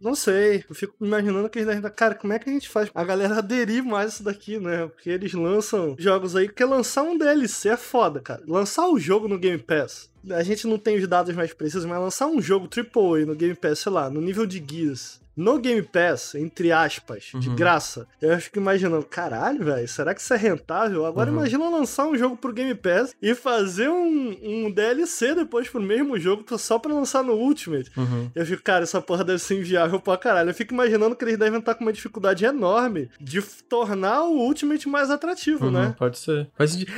Não 0.01 0.15
sei, 0.15 0.65
eu 0.69 0.75
fico 0.75 0.93
imaginando 0.99 1.49
que 1.49 1.59
eles 1.59 1.73
devem. 1.73 1.89
Cara, 1.91 2.15
como 2.15 2.33
é 2.33 2.39
que 2.39 2.49
a 2.49 2.53
gente 2.53 2.67
faz 2.67 2.91
a 2.93 3.05
galera 3.05 3.37
aderir 3.39 3.85
mais 3.85 4.15
isso 4.15 4.23
daqui, 4.25 4.59
né? 4.59 4.85
Porque 4.87 5.11
eles 5.11 5.31
lançam 5.31 5.95
jogos 5.97 6.35
aí, 6.35 6.47
porque 6.47 6.65
lançar 6.65 7.03
um 7.03 7.17
DLC 7.17 7.69
é 7.69 7.77
foda, 7.77 8.19
cara. 8.19 8.43
Lançar 8.45 8.85
o 8.89 8.99
jogo 8.99 9.29
no 9.29 9.39
Game 9.39 9.59
Pass 9.59 10.11
a 10.29 10.43
gente 10.43 10.67
não 10.67 10.77
tem 10.77 10.97
os 10.97 11.07
dados 11.07 11.35
mais 11.35 11.53
precisos, 11.53 11.85
mas 11.85 11.99
lançar 11.99 12.27
um 12.27 12.41
jogo 12.41 12.67
AAA 12.67 13.25
no 13.25 13.35
Game 13.35 13.55
Pass, 13.55 13.79
sei 13.79 13.91
lá, 13.91 14.09
no 14.09 14.21
nível 14.21 14.45
de 14.45 14.63
Gears, 14.65 15.19
no 15.35 15.59
Game 15.59 15.81
Pass, 15.81 16.35
entre 16.35 16.71
aspas, 16.71 17.31
uhum. 17.33 17.39
de 17.39 17.49
graça, 17.49 18.07
eu 18.21 18.39
fico 18.39 18.59
imaginando, 18.59 19.05
caralho, 19.05 19.63
velho, 19.63 19.87
será 19.87 20.13
que 20.13 20.21
isso 20.21 20.33
é 20.33 20.37
rentável? 20.37 21.05
Agora 21.05 21.29
uhum. 21.31 21.37
imagina 21.37 21.69
lançar 21.69 22.07
um 22.07 22.17
jogo 22.17 22.37
pro 22.37 22.53
Game 22.53 22.73
Pass 22.75 23.15
e 23.21 23.33
fazer 23.33 23.89
um, 23.89 24.37
um 24.43 24.71
DLC 24.71 25.33
depois 25.35 25.69
pro 25.69 25.81
mesmo 25.81 26.19
jogo 26.19 26.43
só 26.57 26.77
pra 26.77 26.93
lançar 26.93 27.23
no 27.23 27.33
Ultimate. 27.33 27.91
Uhum. 27.97 28.29
Eu 28.35 28.45
fico, 28.45 28.61
cara, 28.61 28.83
essa 28.83 29.01
porra 29.01 29.23
deve 29.23 29.39
ser 29.39 29.59
inviável 29.59 29.99
pra 29.99 30.17
caralho. 30.17 30.49
Eu 30.49 30.53
fico 30.53 30.73
imaginando 30.73 31.15
que 31.15 31.23
eles 31.25 31.37
devem 31.37 31.59
estar 31.59 31.75
com 31.75 31.83
uma 31.83 31.93
dificuldade 31.93 32.45
enorme 32.45 33.09
de 33.19 33.41
tornar 33.41 34.23
o 34.23 34.37
Ultimate 34.37 34.87
mais 34.87 35.09
atrativo, 35.09 35.71
né? 35.71 35.87
Uhum, 35.87 35.93
pode 35.93 36.17
ser. 36.19 36.47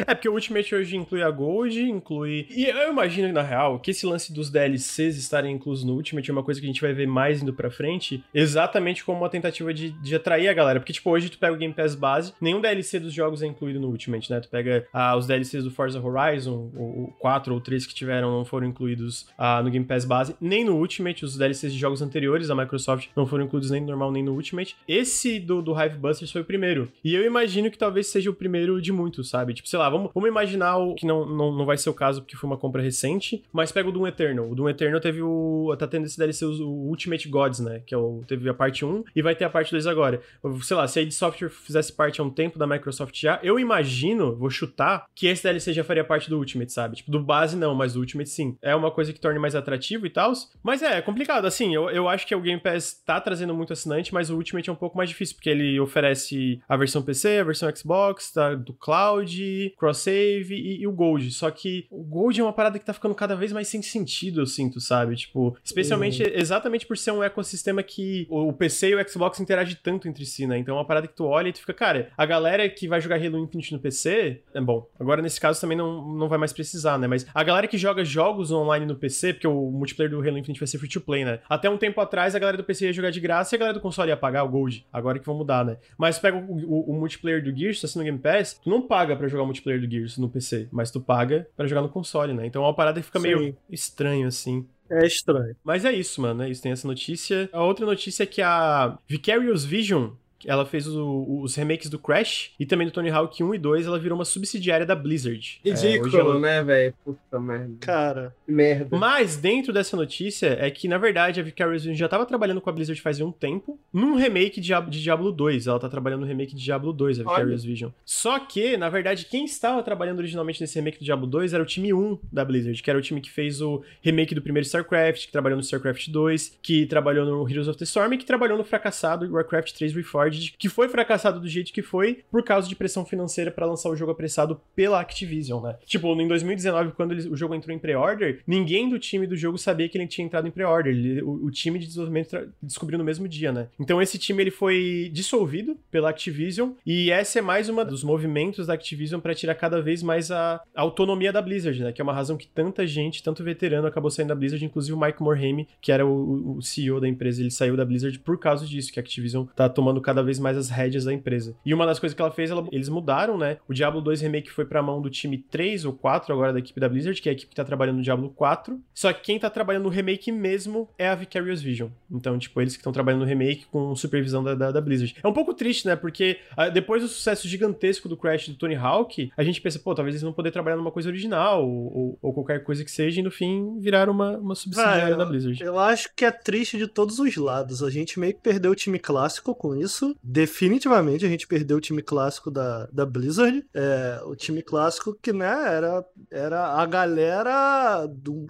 É 0.06 0.14
porque 0.14 0.30
o 0.30 0.34
Ultimate 0.34 0.76
hoje 0.76 0.98
inclui 0.98 1.24
a 1.24 1.30
Gold, 1.30 1.82
inclui. 1.82 2.48
E 2.49 2.66
eu 2.66 2.91
imagino, 2.91 3.32
na 3.32 3.41
real, 3.41 3.80
que 3.80 3.91
esse 3.91 4.06
lance 4.06 4.34
dos 4.34 4.49
DLCs 4.49 5.18
estarem 5.18 5.56
inclusos 5.56 5.86
no 5.86 5.94
Ultimate 5.94 6.30
é 6.30 6.34
uma 6.34 6.44
coisa 6.44 6.60
que 6.60 6.66
a 6.66 6.70
gente 6.70 6.82
vai 6.82 6.94
ver 6.94 7.07
mais 7.07 7.41
indo 7.41 7.53
pra 7.53 7.72
frente 7.72 8.24
exatamente 8.34 9.03
como 9.03 9.19
uma 9.19 9.30
tentativa 9.30 9.73
de, 9.73 9.89
de 9.89 10.15
atrair 10.15 10.47
a 10.47 10.53
galera. 10.53 10.80
Porque, 10.80 10.93
tipo, 10.93 11.10
hoje 11.10 11.30
tu 11.30 11.38
pega 11.38 11.53
o 11.53 11.57
Game 11.57 11.73
Pass 11.73 11.95
base, 11.95 12.34
nenhum 12.39 12.61
DLC 12.61 12.99
dos 12.99 13.14
jogos 13.14 13.41
é 13.41 13.47
incluído 13.47 13.80
no 13.80 13.88
Ultimate, 13.89 14.31
né? 14.31 14.39
Tu 14.39 14.49
pega 14.49 14.88
ah, 14.93 15.15
os 15.15 15.27
DLCs 15.27 15.64
do 15.64 15.72
Forza 15.72 15.99
Horizon, 15.99 16.72
o, 16.76 17.06
o 17.06 17.14
4 17.19 17.53
ou 17.53 17.61
3 17.61 17.85
que 17.85 17.93
tiveram, 17.93 18.31
não 18.31 18.45
foram 18.45 18.68
incluídos 18.68 19.27
ah, 19.38 19.61
no 19.61 19.69
Game 19.69 19.85
Pass 19.85 20.06
base, 20.06 20.35
nem 20.39 20.64
no 20.64 20.76
Ultimate. 20.76 21.26
Os 21.26 21.38
DLCs 21.38 21.73
de 21.73 21.80
jogos 21.80 22.02
anteriores 22.02 22.47
da 22.47 22.56
Microsoft 22.56 23.07
não 23.15 23.26
foram 23.26 23.45
incluídos 23.45 23.72
nem 23.72 23.81
no 23.81 23.88
normal 23.88 24.11
nem 24.11 24.23
no 24.23 24.34
Ultimate. 24.34 24.76
Esse 24.88 25.39
do, 25.39 25.61
do 25.61 25.72
Hive 25.72 25.97
Busters 25.97 26.31
foi 26.31 26.41
o 26.41 26.45
primeiro. 26.45 26.91
E 27.03 27.14
eu 27.14 27.26
imagino 27.26 27.72
que 27.72 27.77
talvez 27.77 28.07
seja 28.07 28.30
o 28.30 28.34
primeiro 28.34 28.81
de 28.81 28.91
muitos, 28.91 29.30
sabe? 29.30 29.53
Tipo, 29.53 29.68
sei 29.68 29.80
lá, 29.80 29.89
vamos, 29.89 30.11
vamos 30.14 30.30
imaginar 30.30 30.77
o 30.77 30.95
que 30.95 31.06
não, 31.06 31.26
não, 31.26 31.52
não 31.52 31.65
vai 31.65 31.77
ser 31.77 31.89
o 31.89 31.93
caso 31.93 32.22
porque 32.22 32.35
foi 32.35 32.49
uma 32.49 32.57
compra 32.57 32.81
recente, 32.81 33.43
mas 33.52 33.72
pega 33.72 33.89
o 33.89 33.91
Doom 33.91 34.07
Eternal. 34.07 34.49
O 34.49 34.56
Doom 34.56 34.69
Eternal 34.69 34.99
teve 34.99 35.22
o. 35.22 35.76
tá 35.77 35.88
tendo 35.88 36.06
esse 36.06 36.18
DLC, 36.18 36.45
o 36.45 36.88
Ultimate 36.88 37.27
Gods, 37.27 37.60
né? 37.60 37.81
Que 37.85 37.93
é 37.93 37.97
o 37.97 38.15
teve 38.28 38.50
a 38.50 38.54
parte 38.54 38.86
1 38.86 39.04
e 39.16 39.22
vai 39.22 39.36
ter 39.36 39.46
a 39.46 39.50
parte 39.50 39.72
2 39.72 39.88
agora. 39.88 40.22
Sei 40.62 40.76
lá, 40.76 40.88
se 40.88 41.00
a 41.00 41.02
id 41.02 41.12
Software 41.12 41.50
fizesse 41.50 41.92
parte 41.92 42.22
há 42.22 42.24
um 42.24 42.30
tempo 42.30 42.60
da 42.60 42.68
Microsoft 42.68 43.20
já, 43.20 43.40
eu 43.42 43.60
imagino, 43.60 44.36
vou 44.36 44.50
chutar, 44.50 45.06
que 45.16 45.28
esse 45.28 45.44
DLC 45.44 45.74
já 45.74 45.84
faria 45.84 46.04
parte 46.04 46.30
do 46.30 46.38
Ultimate, 46.38 46.72
sabe? 46.72 46.98
Tipo, 46.98 47.12
do 47.12 47.20
base 47.20 47.56
não, 47.56 47.74
mas 47.74 47.94
do 47.94 48.00
Ultimate 48.00 48.30
sim. 48.30 48.58
É 48.62 48.76
uma 48.76 48.92
coisa 48.92 49.14
que 49.14 49.20
torne 49.20 49.40
mais 49.40 49.56
atrativo 49.56 50.06
e 50.06 50.10
tal. 50.10 50.34
Mas 50.64 50.82
é, 50.82 50.98
é 50.98 51.02
complicado. 51.02 51.46
Assim, 51.46 51.74
eu, 51.74 51.90
eu 51.90 52.10
acho 52.10 52.26
que 52.26 52.36
o 52.36 52.42
Game 52.42 52.62
Pass 52.62 53.02
tá 53.06 53.20
trazendo 53.22 53.54
muito 53.54 53.74
assinante, 53.74 54.14
mas 54.14 54.30
o 54.30 54.36
Ultimate 54.36 54.70
é 54.70 54.74
um 54.74 54.78
pouco 54.78 54.98
mais 54.98 55.10
difícil, 55.10 55.36
porque 55.36 55.50
ele 55.50 55.80
oferece 55.80 56.60
a 56.68 56.76
versão 56.76 57.02
PC, 57.02 57.40
a 57.40 57.44
versão 57.44 57.74
Xbox, 57.76 58.32
tá, 58.32 58.56
do 58.56 58.74
Cloud, 58.74 59.74
cross-save 59.78 60.54
e, 60.54 60.82
e, 60.82 60.88
o 60.88 60.92
Gold. 60.92 61.32
Só 61.32 61.50
que 61.52 61.88
o 61.90 62.04
Gold 62.04 62.40
é 62.40 62.44
uma 62.44 62.54
parada 62.54 62.80
que 62.80 62.86
tá 62.86 62.94
ficando 62.94 63.16
cada 63.16 63.36
vez 63.36 63.52
mais 63.52 63.68
sem 63.68 63.82
sentido, 63.82 64.42
eu 64.42 64.46
sinto, 64.46 64.80
sabe? 64.80 65.16
Tipo, 65.16 65.58
especialmente, 65.64 66.24
uhum. 66.24 66.30
exatamente 66.34 66.86
por 66.86 66.98
ser 66.98 67.12
um 67.12 67.24
ecossistema 67.24 67.84
que 67.84 68.05
o 68.30 68.53
PC 68.53 68.90
e 68.90 68.95
o 68.95 69.10
Xbox 69.10 69.40
interagem 69.40 69.77
tanto 69.82 70.07
entre 70.07 70.26
si, 70.26 70.48
né? 70.48 70.57
Então 70.57 70.76
é 70.76 70.77
uma 70.80 70.86
parada 70.86 71.07
que 71.07 71.15
tu 71.15 71.26
olha 71.26 71.49
e 71.49 71.53
tu 71.53 71.60
fica, 71.60 71.73
cara, 71.73 72.10
a 72.18 72.26
galera 72.26 72.68
que 72.69 72.88
vai 72.88 72.99
jogar 73.02 73.15
Halo 73.15 73.38
Infinite 73.40 73.73
no 73.73 73.80
PC, 73.80 74.41
é 74.53 74.61
bom. 74.61 74.88
Agora 74.99 75.22
nesse 75.22 75.40
caso 75.40 75.60
também 75.60 75.77
não, 75.77 76.15
não 76.15 76.27
vai 76.27 76.38
mais 76.38 76.53
precisar, 76.53 76.98
né? 76.98 77.07
Mas 77.07 77.26
a 77.34 77.44
galera 77.44 77.68
que 77.68 77.77
joga 77.77 78.03
jogos 78.03 78.52
online 78.52 78.86
no 78.86 78.95
PC, 78.95 79.34
porque 79.34 79.48
o 79.48 79.72
multiplayer 79.72 80.11
do 80.11 80.19
Halo 80.19 80.38
Infinite 80.38 80.60
vai 80.60 80.68
ser 80.68 80.77
free 80.77 80.90
to 80.90 81.02
play, 81.02 81.26
né? 81.26 81.40
Até 81.49 81.69
um 81.69 81.77
tempo 81.77 81.99
atrás 82.02 82.36
a 82.36 82.40
galera 82.40 82.57
do 82.57 82.64
PC 82.64 82.86
ia 82.86 82.94
jogar 82.94 83.11
de 83.11 83.19
graça 83.19 83.53
e 83.53 83.57
a 83.57 83.60
galera 83.60 83.77
do 83.77 83.82
console 83.82 84.10
ia 84.10 84.18
pagar 84.18 84.44
o 84.44 84.49
Gold. 84.49 84.86
Agora 84.91 85.19
que 85.19 85.26
vão 85.26 85.36
mudar, 85.36 85.65
né? 85.65 85.77
Mas 85.98 86.19
pega 86.19 86.38
o, 86.38 86.41
o, 86.41 86.91
o 86.91 86.94
multiplayer 86.94 87.44
do 87.44 87.56
Gears, 87.56 87.82
tá 87.82 87.88
sendo 87.88 88.02
no 88.02 88.06
Game 88.06 88.19
Pass, 88.19 88.60
tu 88.61 88.69
não 88.69 88.82
paga 88.82 89.15
para 89.15 89.27
jogar 89.27 89.44
o 89.44 89.45
multiplayer 89.45 89.82
do 89.82 89.90
Gears 89.90 90.18
no 90.18 90.30
PC, 90.30 90.68
mas 90.72 90.91
tu 90.91 90.99
paga 90.99 91.48
para 91.56 91.68
jogar 91.68 91.82
no 91.82 91.90
console, 91.90 92.34
né? 92.34 92.45
Então 92.45 92.64
é 92.64 92.65
uma 92.65 92.73
parada 92.73 92.99
que 92.99 93.06
fica 93.06 93.19
Sim. 93.19 93.27
meio 93.27 93.57
estranho 93.69 94.27
assim. 94.27 94.68
É 94.90 95.06
estranho. 95.06 95.56
Mas 95.64 95.84
é 95.84 95.91
isso, 95.91 96.22
mano. 96.22 96.44
É 96.44 96.49
isso. 96.49 96.62
Tem 96.62 96.72
essa 96.72 96.88
notícia. 96.88 97.49
A 97.52 97.64
outra 97.64 97.86
notícia 97.86 98.24
é 98.24 98.26
que 98.28 98.41
a 98.41 98.98
Vicarious 99.07 99.66
Vision 99.66 100.12
ela 100.44 100.66
fez 100.66 100.88
o, 100.88 101.41
os 101.41 101.56
remakes 101.56 101.90
do 101.90 101.99
Crash 101.99 102.52
e 102.60 102.66
também 102.66 102.88
do 102.88 102.91
Tony 102.91 103.10
Hawk 103.10 103.44
1 103.44 103.56
e 103.56 103.57
2, 103.57 103.86
ela 103.86 103.99
virou 103.99 104.18
uma 104.18 104.26
subsidiária 104.26 104.86
da 104.86 104.95
Blizzard. 104.95 105.60
Ridículo, 105.64 106.16
é, 106.16 106.20
ela... 106.20 106.40
né, 106.40 106.64
velho? 106.64 106.94
Puta 107.03 107.40
merda. 107.40 107.74
Cara. 107.80 108.36
Merda. 108.48 108.98
Mas 108.98 109.38
dentro 109.38 109.72
dessa 109.74 109.95
notícia 109.95 110.57
é 110.60 110.70
que, 110.70 110.88
na 110.88 110.98
verdade, 110.98 111.40
a 111.40 111.44
Vicarious 111.44 111.84
Vision 111.84 111.95
já 111.98 112.07
tava 112.07 112.26
trabalhando 112.26 112.62
com 112.62 112.70
a 112.70 112.74
Blizzard 112.74 112.99
fazia 113.02 113.26
um 113.26 113.32
tempo 113.32 113.80
num 113.91 114.16
remake 114.16 114.60
de, 114.60 114.74
de 114.90 115.02
Diablo 115.02 115.32
2. 115.32 115.68
Ela 115.68 115.80
tá 115.80 115.90
trabalhando 115.90 116.22
no 116.22 116.28
remake 116.28 116.56
de 116.56 116.64
Diablo 116.64 116.91
2, 116.91 117.20
a 117.20 117.24
Vicarious 117.24 117.62
Olha. 117.62 117.72
Vision. 117.72 117.91
Só 118.03 118.40
que, 118.40 118.78
na 118.78 118.90
verdade, 118.90 119.26
quem 119.26 119.45
estava 119.45 119.82
trabalhando 119.84 120.20
originalmente 120.20 120.62
nesse 120.62 120.76
remake 120.76 120.99
do 120.99 121.06
Diablo 121.06 121.28
2 121.28 121.53
era 121.53 121.64
o 121.64 121.66
time 121.66 121.94
1 121.94 122.20
da 122.32 122.44
Blizzard, 122.44 122.82
que 122.82 122.90
era 122.90 122.99
o 122.99 123.02
time 123.02 123.22
que 123.22 123.32
fez 123.32 123.62
o 123.62 123.84
remake 124.02 124.36
do 124.36 124.41
primeiro 124.41 124.66
StarCraft, 124.66 125.26
que 125.28 125.32
trabalhou 125.32 125.57
no 125.57 125.64
StarCraft 125.64 126.10
2, 126.10 126.60
que 126.62 126.86
trabalhou 126.86 127.26
no 127.26 127.49
Heroes 127.49 127.68
of 127.68 127.78
the 127.78 127.84
Storm 127.84 128.14
e 128.14 128.18
que 128.18 128.26
trabalhou 128.26 128.57
no 128.57 128.64
fracassado 128.64 129.32
Warcraft 129.32 129.74
3 129.74 129.94
Reforged, 129.94 130.24
que 130.30 130.69
foi 130.69 130.88
fracassado 130.88 131.39
do 131.39 131.47
jeito 131.47 131.72
que 131.72 131.81
foi 131.81 132.23
por 132.31 132.43
causa 132.43 132.68
de 132.68 132.76
pressão 132.76 133.06
financeira 133.06 133.52
para 133.52 133.65
lançar 133.65 133.89
o 133.89 133.95
jogo 133.95 134.11
apressado 134.11 134.60
pela 134.76 134.99
Activision, 134.99 135.64
né? 135.64 135.77
Tipo, 135.85 136.19
em 136.19 136.27
2019, 136.27 136.91
quando 136.93 137.11
ele, 137.11 137.30
o 137.30 137.35
jogo 137.35 137.56
entrou 137.56 137.76
em 137.76 137.80
pre-order, 137.80 138.41
ninguém 138.47 138.89
do 138.89 138.99
time 138.99 139.27
do 139.27 139.35
jogo 139.35 139.57
sabia 139.57 139.88
que 139.89 139.97
ele 139.97 140.07
tinha 140.07 140.26
entrado 140.26 140.47
em 140.47 140.52
pre-order. 140.52 141.23
O, 141.23 141.45
o, 141.45 141.52
time 141.52 141.80
de 141.80 141.88
desenvolvimento 141.88 142.49
descobriu 142.61 142.97
no 142.97 143.03
mesmo 143.03 143.27
dia, 143.27 143.52
né? 143.52 143.68
Então 143.80 144.02
esse 144.02 144.18
time 144.18 144.43
ele 144.43 144.52
foi 144.52 145.10
dissolvido 145.14 145.77
pela 145.89 146.10
Activision 146.10 146.72
e 146.85 147.11
essa 147.11 147.39
é 147.39 147.41
mais 147.41 147.69
uma 147.69 147.84
dos 147.85 148.03
movimentos 148.03 148.68
da 148.68 148.73
Activision 148.73 149.19
para 149.19 149.34
tirar 149.34 149.56
cada 149.56 149.81
vez 149.81 150.03
mais 150.03 150.31
a, 150.31 150.61
a, 150.76 150.81
autonomia 150.81 151.31
da 151.31 151.41
Blizzard, 151.41 151.81
né? 151.84 151.91
Que 151.91 152.02
é 152.02 152.03
uma 152.03 152.14
razão 152.14 152.38
que 152.38 152.47
tanta 152.47 152.85
gente, 152.85 153.23
tanto 153.23 153.43
veterano, 153.43 153.88
acabou 153.88 154.11
saindo 154.11 154.30
da 154.30 154.35
Blizzard, 154.35 154.64
inclusive 154.64 154.93
o 154.95 154.99
Mike 154.99 155.22
Morhaime, 155.22 155.68
que 155.81 155.91
era 155.91 156.06
o, 156.06 156.57
o 156.57 156.61
CEO 156.61 156.99
da 156.99 157.07
empresa, 157.07 157.41
ele 157.41 157.52
saiu 157.52 157.77
da 157.77 157.85
Blizzard 157.85 158.18
por 158.19 158.38
causa 158.38 158.65
disso, 158.65 158.91
que 158.91 158.99
a 158.99 159.02
Activision 159.02 159.45
tá 159.56 159.69
tomando 159.69 160.02
cada 160.02 160.15
vez 160.22 160.40
mais 160.40 160.58
as 160.58 160.70
rédeas 160.70 161.06
da 161.06 161.14
empresa. 161.14 161.56
E 161.66 161.74
uma 161.74 161.86
das 161.86 162.00
coisas 162.00 162.16
que 162.16 162.22
ela 162.22 162.32
fez, 162.32 162.52
ela, 162.52 162.68
eles 162.72 162.90
mudaram, 162.90 163.38
né? 163.38 163.58
O 163.68 163.74
Diablo 163.74 164.02
2 164.02 164.22
Remake 164.22 164.52
foi 164.52 164.66
pra 164.66 164.82
mão 164.82 165.02
do 165.02 165.10
time 165.10 165.38
3 165.38 165.86
ou 165.86 165.94
4 165.94 166.34
agora 166.34 166.54
da 166.54 166.60
equipe 166.60 166.80
da 166.80 166.90
Blizzard, 166.90 167.22
que 167.22 167.30
é 167.30 167.32
a 167.32 167.34
equipe 167.34 167.50
que 167.50 167.56
tá 167.56 167.64
trabalhando 167.64 167.98
no 167.98 168.04
Diablo 168.04 168.30
4. 168.30 168.80
Só 168.94 169.12
que 169.14 169.22
quem 169.22 169.40
tá 169.40 169.50
trabalhando 169.50 169.84
no 169.84 169.90
remake 169.90 170.32
mesmo 170.32 170.90
é 170.98 171.08
a 171.08 171.16
Vicarious 171.16 171.62
Vision. 171.62 171.90
Então, 172.12 172.38
tipo, 172.38 172.60
eles 172.62 172.74
que 172.74 172.82
estão 172.82 172.94
trabalhando 172.94 173.22
no 173.22 173.28
remake 173.28 173.66
com 173.72 173.96
supervisão 173.96 174.44
da, 174.44 174.56
da, 174.56 174.72
da, 174.72 174.82
Blizzard. 174.82 175.16
É 175.24 175.28
um 175.28 175.34
pouco 175.34 175.54
triste, 175.54 175.88
né? 175.88 175.96
Porque 175.96 176.40
ah, 176.56 176.70
depois 176.70 177.02
do 177.02 177.08
sucesso 177.08 177.48
gigantesco 177.48 178.08
do 178.08 178.18
Crash 178.18 178.50
do 178.50 178.56
Tony 178.56 178.76
Hawk, 178.76 179.32
a 179.36 179.44
gente 179.44 179.62
pensa, 179.62 179.80
pô, 179.80 179.96
talvez 179.96 180.16
eles 180.16 180.24
não 180.24 180.34
poder 180.34 180.52
trabalhar 180.52 180.78
numa 180.78 180.92
coisa 180.92 181.10
original 181.10 181.68
ou, 181.68 182.18
ou, 182.22 182.34
qualquer 182.34 182.64
coisa 182.64 182.84
que 182.84 182.92
seja, 182.92 183.20
e 183.20 183.24
no 183.24 183.32
fim 183.32 183.80
virar 183.80 184.10
uma, 184.10 184.38
uma 184.38 184.56
subsidiária 184.56 185.16
ah, 185.16 185.18
da 185.18 185.26
Blizzard. 185.26 185.62
Eu 185.64 185.80
acho 185.80 186.10
que 186.16 186.26
é 186.26 186.32
triste 186.32 186.78
de 186.78 186.88
todos 186.88 187.20
os 187.20 187.36
lados. 187.36 187.82
A 187.82 187.90
gente 187.90 188.20
meio 188.20 188.34
que 188.34 188.42
perdeu 188.42 188.72
o 188.72 188.76
time 188.76 189.00
clássico 189.00 189.56
com 189.56 189.76
isso. 189.76 190.05
Definitivamente 190.22 191.26
a 191.26 191.30
gente 191.30 191.48
perdeu 191.48 191.77
o 191.77 191.82
time 191.82 192.02
clássico 192.02 192.52
da, 192.52 192.88
da 192.91 193.06
Blizzard. 193.06 193.65
É, 193.73 194.22
o 194.26 194.36
time 194.36 194.61
clássico 194.61 195.18
que, 195.22 195.32
né, 195.32 195.45
era, 195.45 196.06
era 196.30 196.65
a 196.73 196.86
galera 196.86 198.06
do, 198.07 198.45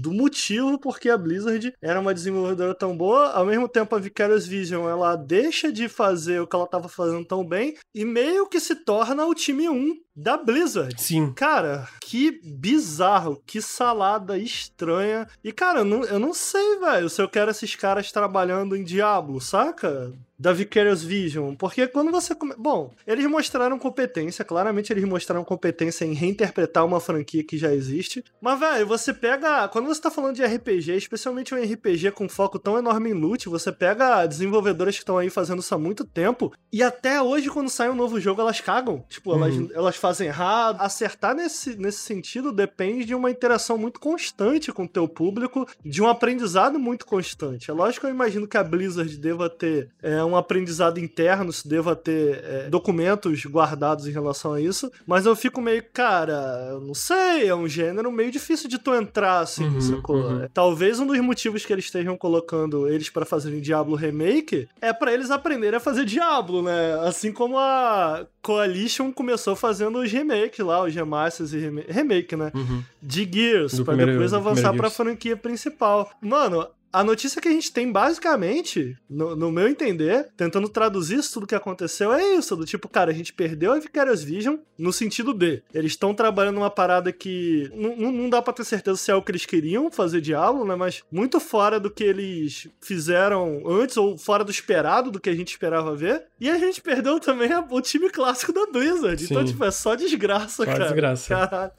do 0.00 0.12
motivo 0.12 0.78
porque 0.78 1.08
a 1.08 1.16
Blizzard 1.16 1.72
era 1.80 2.00
uma 2.00 2.14
desenvolvedora 2.14 2.74
tão 2.74 2.96
boa. 2.96 3.30
Ao 3.30 3.46
mesmo 3.46 3.68
tempo, 3.68 3.94
a 3.94 3.98
Vicarious 3.98 4.46
Vision, 4.46 4.88
ela 4.88 5.16
deixa 5.16 5.72
de 5.72 5.88
fazer 5.88 6.40
o 6.40 6.46
que 6.46 6.56
ela 6.56 6.64
estava 6.64 6.88
fazendo 6.88 7.24
tão 7.24 7.44
bem 7.44 7.76
e 7.94 8.04
meio 8.04 8.48
que 8.48 8.60
se 8.60 8.74
torna 8.74 9.26
o 9.26 9.34
time 9.34 9.68
1 9.68 9.96
da 10.18 10.36
Blizzard. 10.36 11.00
Sim. 11.00 11.32
Cara, 11.32 11.88
que 12.00 12.40
bizarro, 12.42 13.40
que 13.46 13.62
salada 13.62 14.36
estranha. 14.36 15.28
E, 15.44 15.52
cara, 15.52 15.80
eu 15.80 15.84
não, 15.84 16.04
eu 16.04 16.18
não 16.18 16.34
sei, 16.34 16.78
velho, 16.80 17.08
se 17.08 17.22
eu 17.22 17.28
quero 17.28 17.50
esses 17.50 17.76
caras 17.76 18.10
trabalhando 18.10 18.74
em 18.74 18.82
Diablo, 18.82 19.40
saca? 19.40 20.12
Da 20.38 20.52
Vicarious 20.52 21.02
Vision, 21.02 21.54
porque 21.54 21.86
quando 21.88 22.12
você 22.12 22.34
come... 22.34 22.54
bom, 22.56 22.94
eles 23.06 23.26
mostraram 23.26 23.78
competência, 23.78 24.44
claramente 24.44 24.92
eles 24.92 25.04
mostraram 25.04 25.42
competência 25.42 26.04
em 26.04 26.12
reinterpretar 26.12 26.84
uma 26.84 27.00
franquia 27.00 27.42
que 27.42 27.58
já 27.58 27.74
existe, 27.74 28.24
mas 28.40 28.60
velho, 28.60 28.86
você 28.86 29.12
pega, 29.12 29.66
quando 29.68 29.86
você 29.86 30.00
tá 30.00 30.10
falando 30.10 30.36
de 30.36 30.44
RPG, 30.44 30.96
especialmente 30.96 31.54
um 31.54 31.60
RPG 31.62 32.12
com 32.12 32.28
foco 32.28 32.58
tão 32.58 32.78
enorme 32.78 33.10
em 33.10 33.14
loot, 33.14 33.48
você 33.48 33.72
pega 33.72 34.26
desenvolvedoras 34.26 34.94
que 34.94 35.02
estão 35.02 35.18
aí 35.18 35.28
fazendo 35.28 35.60
isso 35.60 35.74
há 35.74 35.78
muito 35.78 36.04
tempo 36.04 36.52
e 36.72 36.82
até 36.82 37.20
hoje 37.20 37.50
quando 37.50 37.68
sai 37.68 37.90
um 37.90 37.96
novo 37.96 38.20
jogo 38.20 38.40
elas 38.40 38.60
cagam, 38.60 39.04
tipo, 39.08 39.32
uhum. 39.32 39.44
elas, 39.44 39.70
elas 39.72 39.96
fazem 39.96 40.28
errado, 40.28 40.80
acertar 40.80 41.34
nesse, 41.34 41.76
nesse 41.76 41.98
sentido 41.98 42.52
depende 42.52 43.04
de 43.04 43.14
uma 43.14 43.30
interação 43.30 43.76
muito 43.76 43.98
constante 43.98 44.72
com 44.72 44.84
o 44.84 44.88
teu 44.88 45.08
público, 45.08 45.66
de 45.84 46.00
um 46.00 46.06
aprendizado 46.06 46.78
muito 46.78 47.04
constante. 47.04 47.70
É 47.70 47.74
lógico 47.74 48.06
que 48.06 48.06
eu 48.06 48.14
imagino 48.14 48.46
que 48.46 48.56
a 48.56 48.62
Blizzard 48.62 49.16
deva 49.16 49.50
ter 49.50 49.90
é, 50.02 50.27
um 50.28 50.36
aprendizado 50.36 50.98
interno, 50.98 51.52
se 51.52 51.66
deva 51.66 51.96
ter 51.96 52.44
é, 52.44 52.68
documentos 52.68 53.44
guardados 53.46 54.06
em 54.06 54.12
relação 54.12 54.52
a 54.52 54.60
isso, 54.60 54.90
mas 55.06 55.26
eu 55.26 55.34
fico 55.34 55.60
meio, 55.60 55.82
cara, 55.92 56.68
eu 56.70 56.80
não 56.80 56.94
sei, 56.94 57.48
é 57.48 57.54
um 57.54 57.68
gênero 57.68 58.10
meio 58.12 58.30
difícil 58.30 58.68
de 58.68 58.78
tu 58.78 58.94
entrar, 58.94 59.40
assim, 59.40 59.64
uhum, 59.64 59.80
sacou? 59.80 60.16
Uhum. 60.16 60.42
É, 60.44 60.48
talvez 60.52 61.00
um 61.00 61.06
dos 61.06 61.18
motivos 61.20 61.64
que 61.64 61.72
eles 61.72 61.86
estejam 61.86 62.16
colocando 62.16 62.88
eles 62.88 63.10
para 63.10 63.24
fazerem 63.24 63.60
Diablo 63.60 63.96
Remake 63.96 64.68
é 64.80 64.92
para 64.92 65.12
eles 65.12 65.30
aprenderem 65.30 65.76
a 65.76 65.80
fazer 65.80 66.04
Diablo, 66.04 66.62
né? 66.62 66.98
Assim 67.06 67.32
como 67.32 67.58
a 67.58 68.26
Coalition 68.42 69.12
começou 69.12 69.54
fazendo 69.56 69.98
os 70.00 70.10
remakes 70.10 70.64
lá, 70.64 70.82
os 70.82 70.94
remasters 70.94 71.52
e 71.52 71.58
remake, 71.58 71.92
remake 71.92 72.36
né? 72.36 72.52
Uhum. 72.54 72.82
De 73.02 73.28
Gears, 73.30 73.80
para 73.80 73.96
depois 73.96 74.32
avançar 74.32 74.74
pra 74.74 74.90
franquia 74.90 75.36
principal. 75.36 76.10
Mano, 76.20 76.66
a 76.92 77.04
notícia 77.04 77.40
que 77.40 77.48
a 77.48 77.52
gente 77.52 77.72
tem, 77.72 77.90
basicamente, 77.90 78.96
no, 79.08 79.36
no, 79.36 79.52
meu 79.52 79.68
entender, 79.68 80.28
tentando 80.36 80.68
traduzir 80.68 81.18
isso 81.18 81.34
tudo 81.34 81.46
que 81.46 81.54
aconteceu, 81.54 82.12
é 82.12 82.34
isso: 82.34 82.56
do 82.56 82.64
tipo, 82.64 82.88
cara, 82.88 83.10
a 83.10 83.14
gente 83.14 83.32
perdeu 83.32 83.72
a 83.72 83.78
Vicarious 83.78 84.22
Vision 84.22 84.56
no 84.78 84.92
sentido 84.92 85.34
de 85.34 85.62
eles 85.74 85.92
estão 85.92 86.14
trabalhando 86.14 86.58
uma 86.58 86.70
parada 86.70 87.12
que 87.12 87.70
não, 87.74 88.10
não 88.10 88.30
dá 88.30 88.40
pra 88.40 88.52
ter 88.52 88.64
certeza 88.64 88.96
se 88.96 89.10
é 89.10 89.14
o 89.14 89.22
que 89.22 89.30
eles 89.30 89.44
queriam 89.44 89.90
fazer 89.90 90.20
Diablo, 90.20 90.64
né? 90.64 90.74
Mas 90.74 91.02
muito 91.10 91.38
fora 91.38 91.78
do 91.78 91.90
que 91.90 92.04
eles 92.04 92.68
fizeram 92.80 93.62
antes, 93.66 93.96
ou 93.96 94.16
fora 94.16 94.44
do 94.44 94.50
esperado, 94.50 95.10
do 95.10 95.20
que 95.20 95.30
a 95.30 95.34
gente 95.34 95.48
esperava 95.48 95.94
ver. 95.94 96.24
E 96.40 96.48
a 96.48 96.58
gente 96.58 96.80
perdeu 96.80 97.20
também 97.20 97.50
o 97.70 97.80
time 97.80 98.10
clássico 98.10 98.52
da 98.52 98.66
Blizzard. 98.66 99.22
Então, 99.24 99.26
Sim. 99.26 99.34
Então, 99.34 99.44
tipo, 99.44 99.64
é 99.64 99.70
só 99.70 99.94
desgraça, 99.94 100.64
só 100.64 100.64
cara. 100.64 100.84
Desgraça. 100.84 101.28
Caralho. 101.28 101.72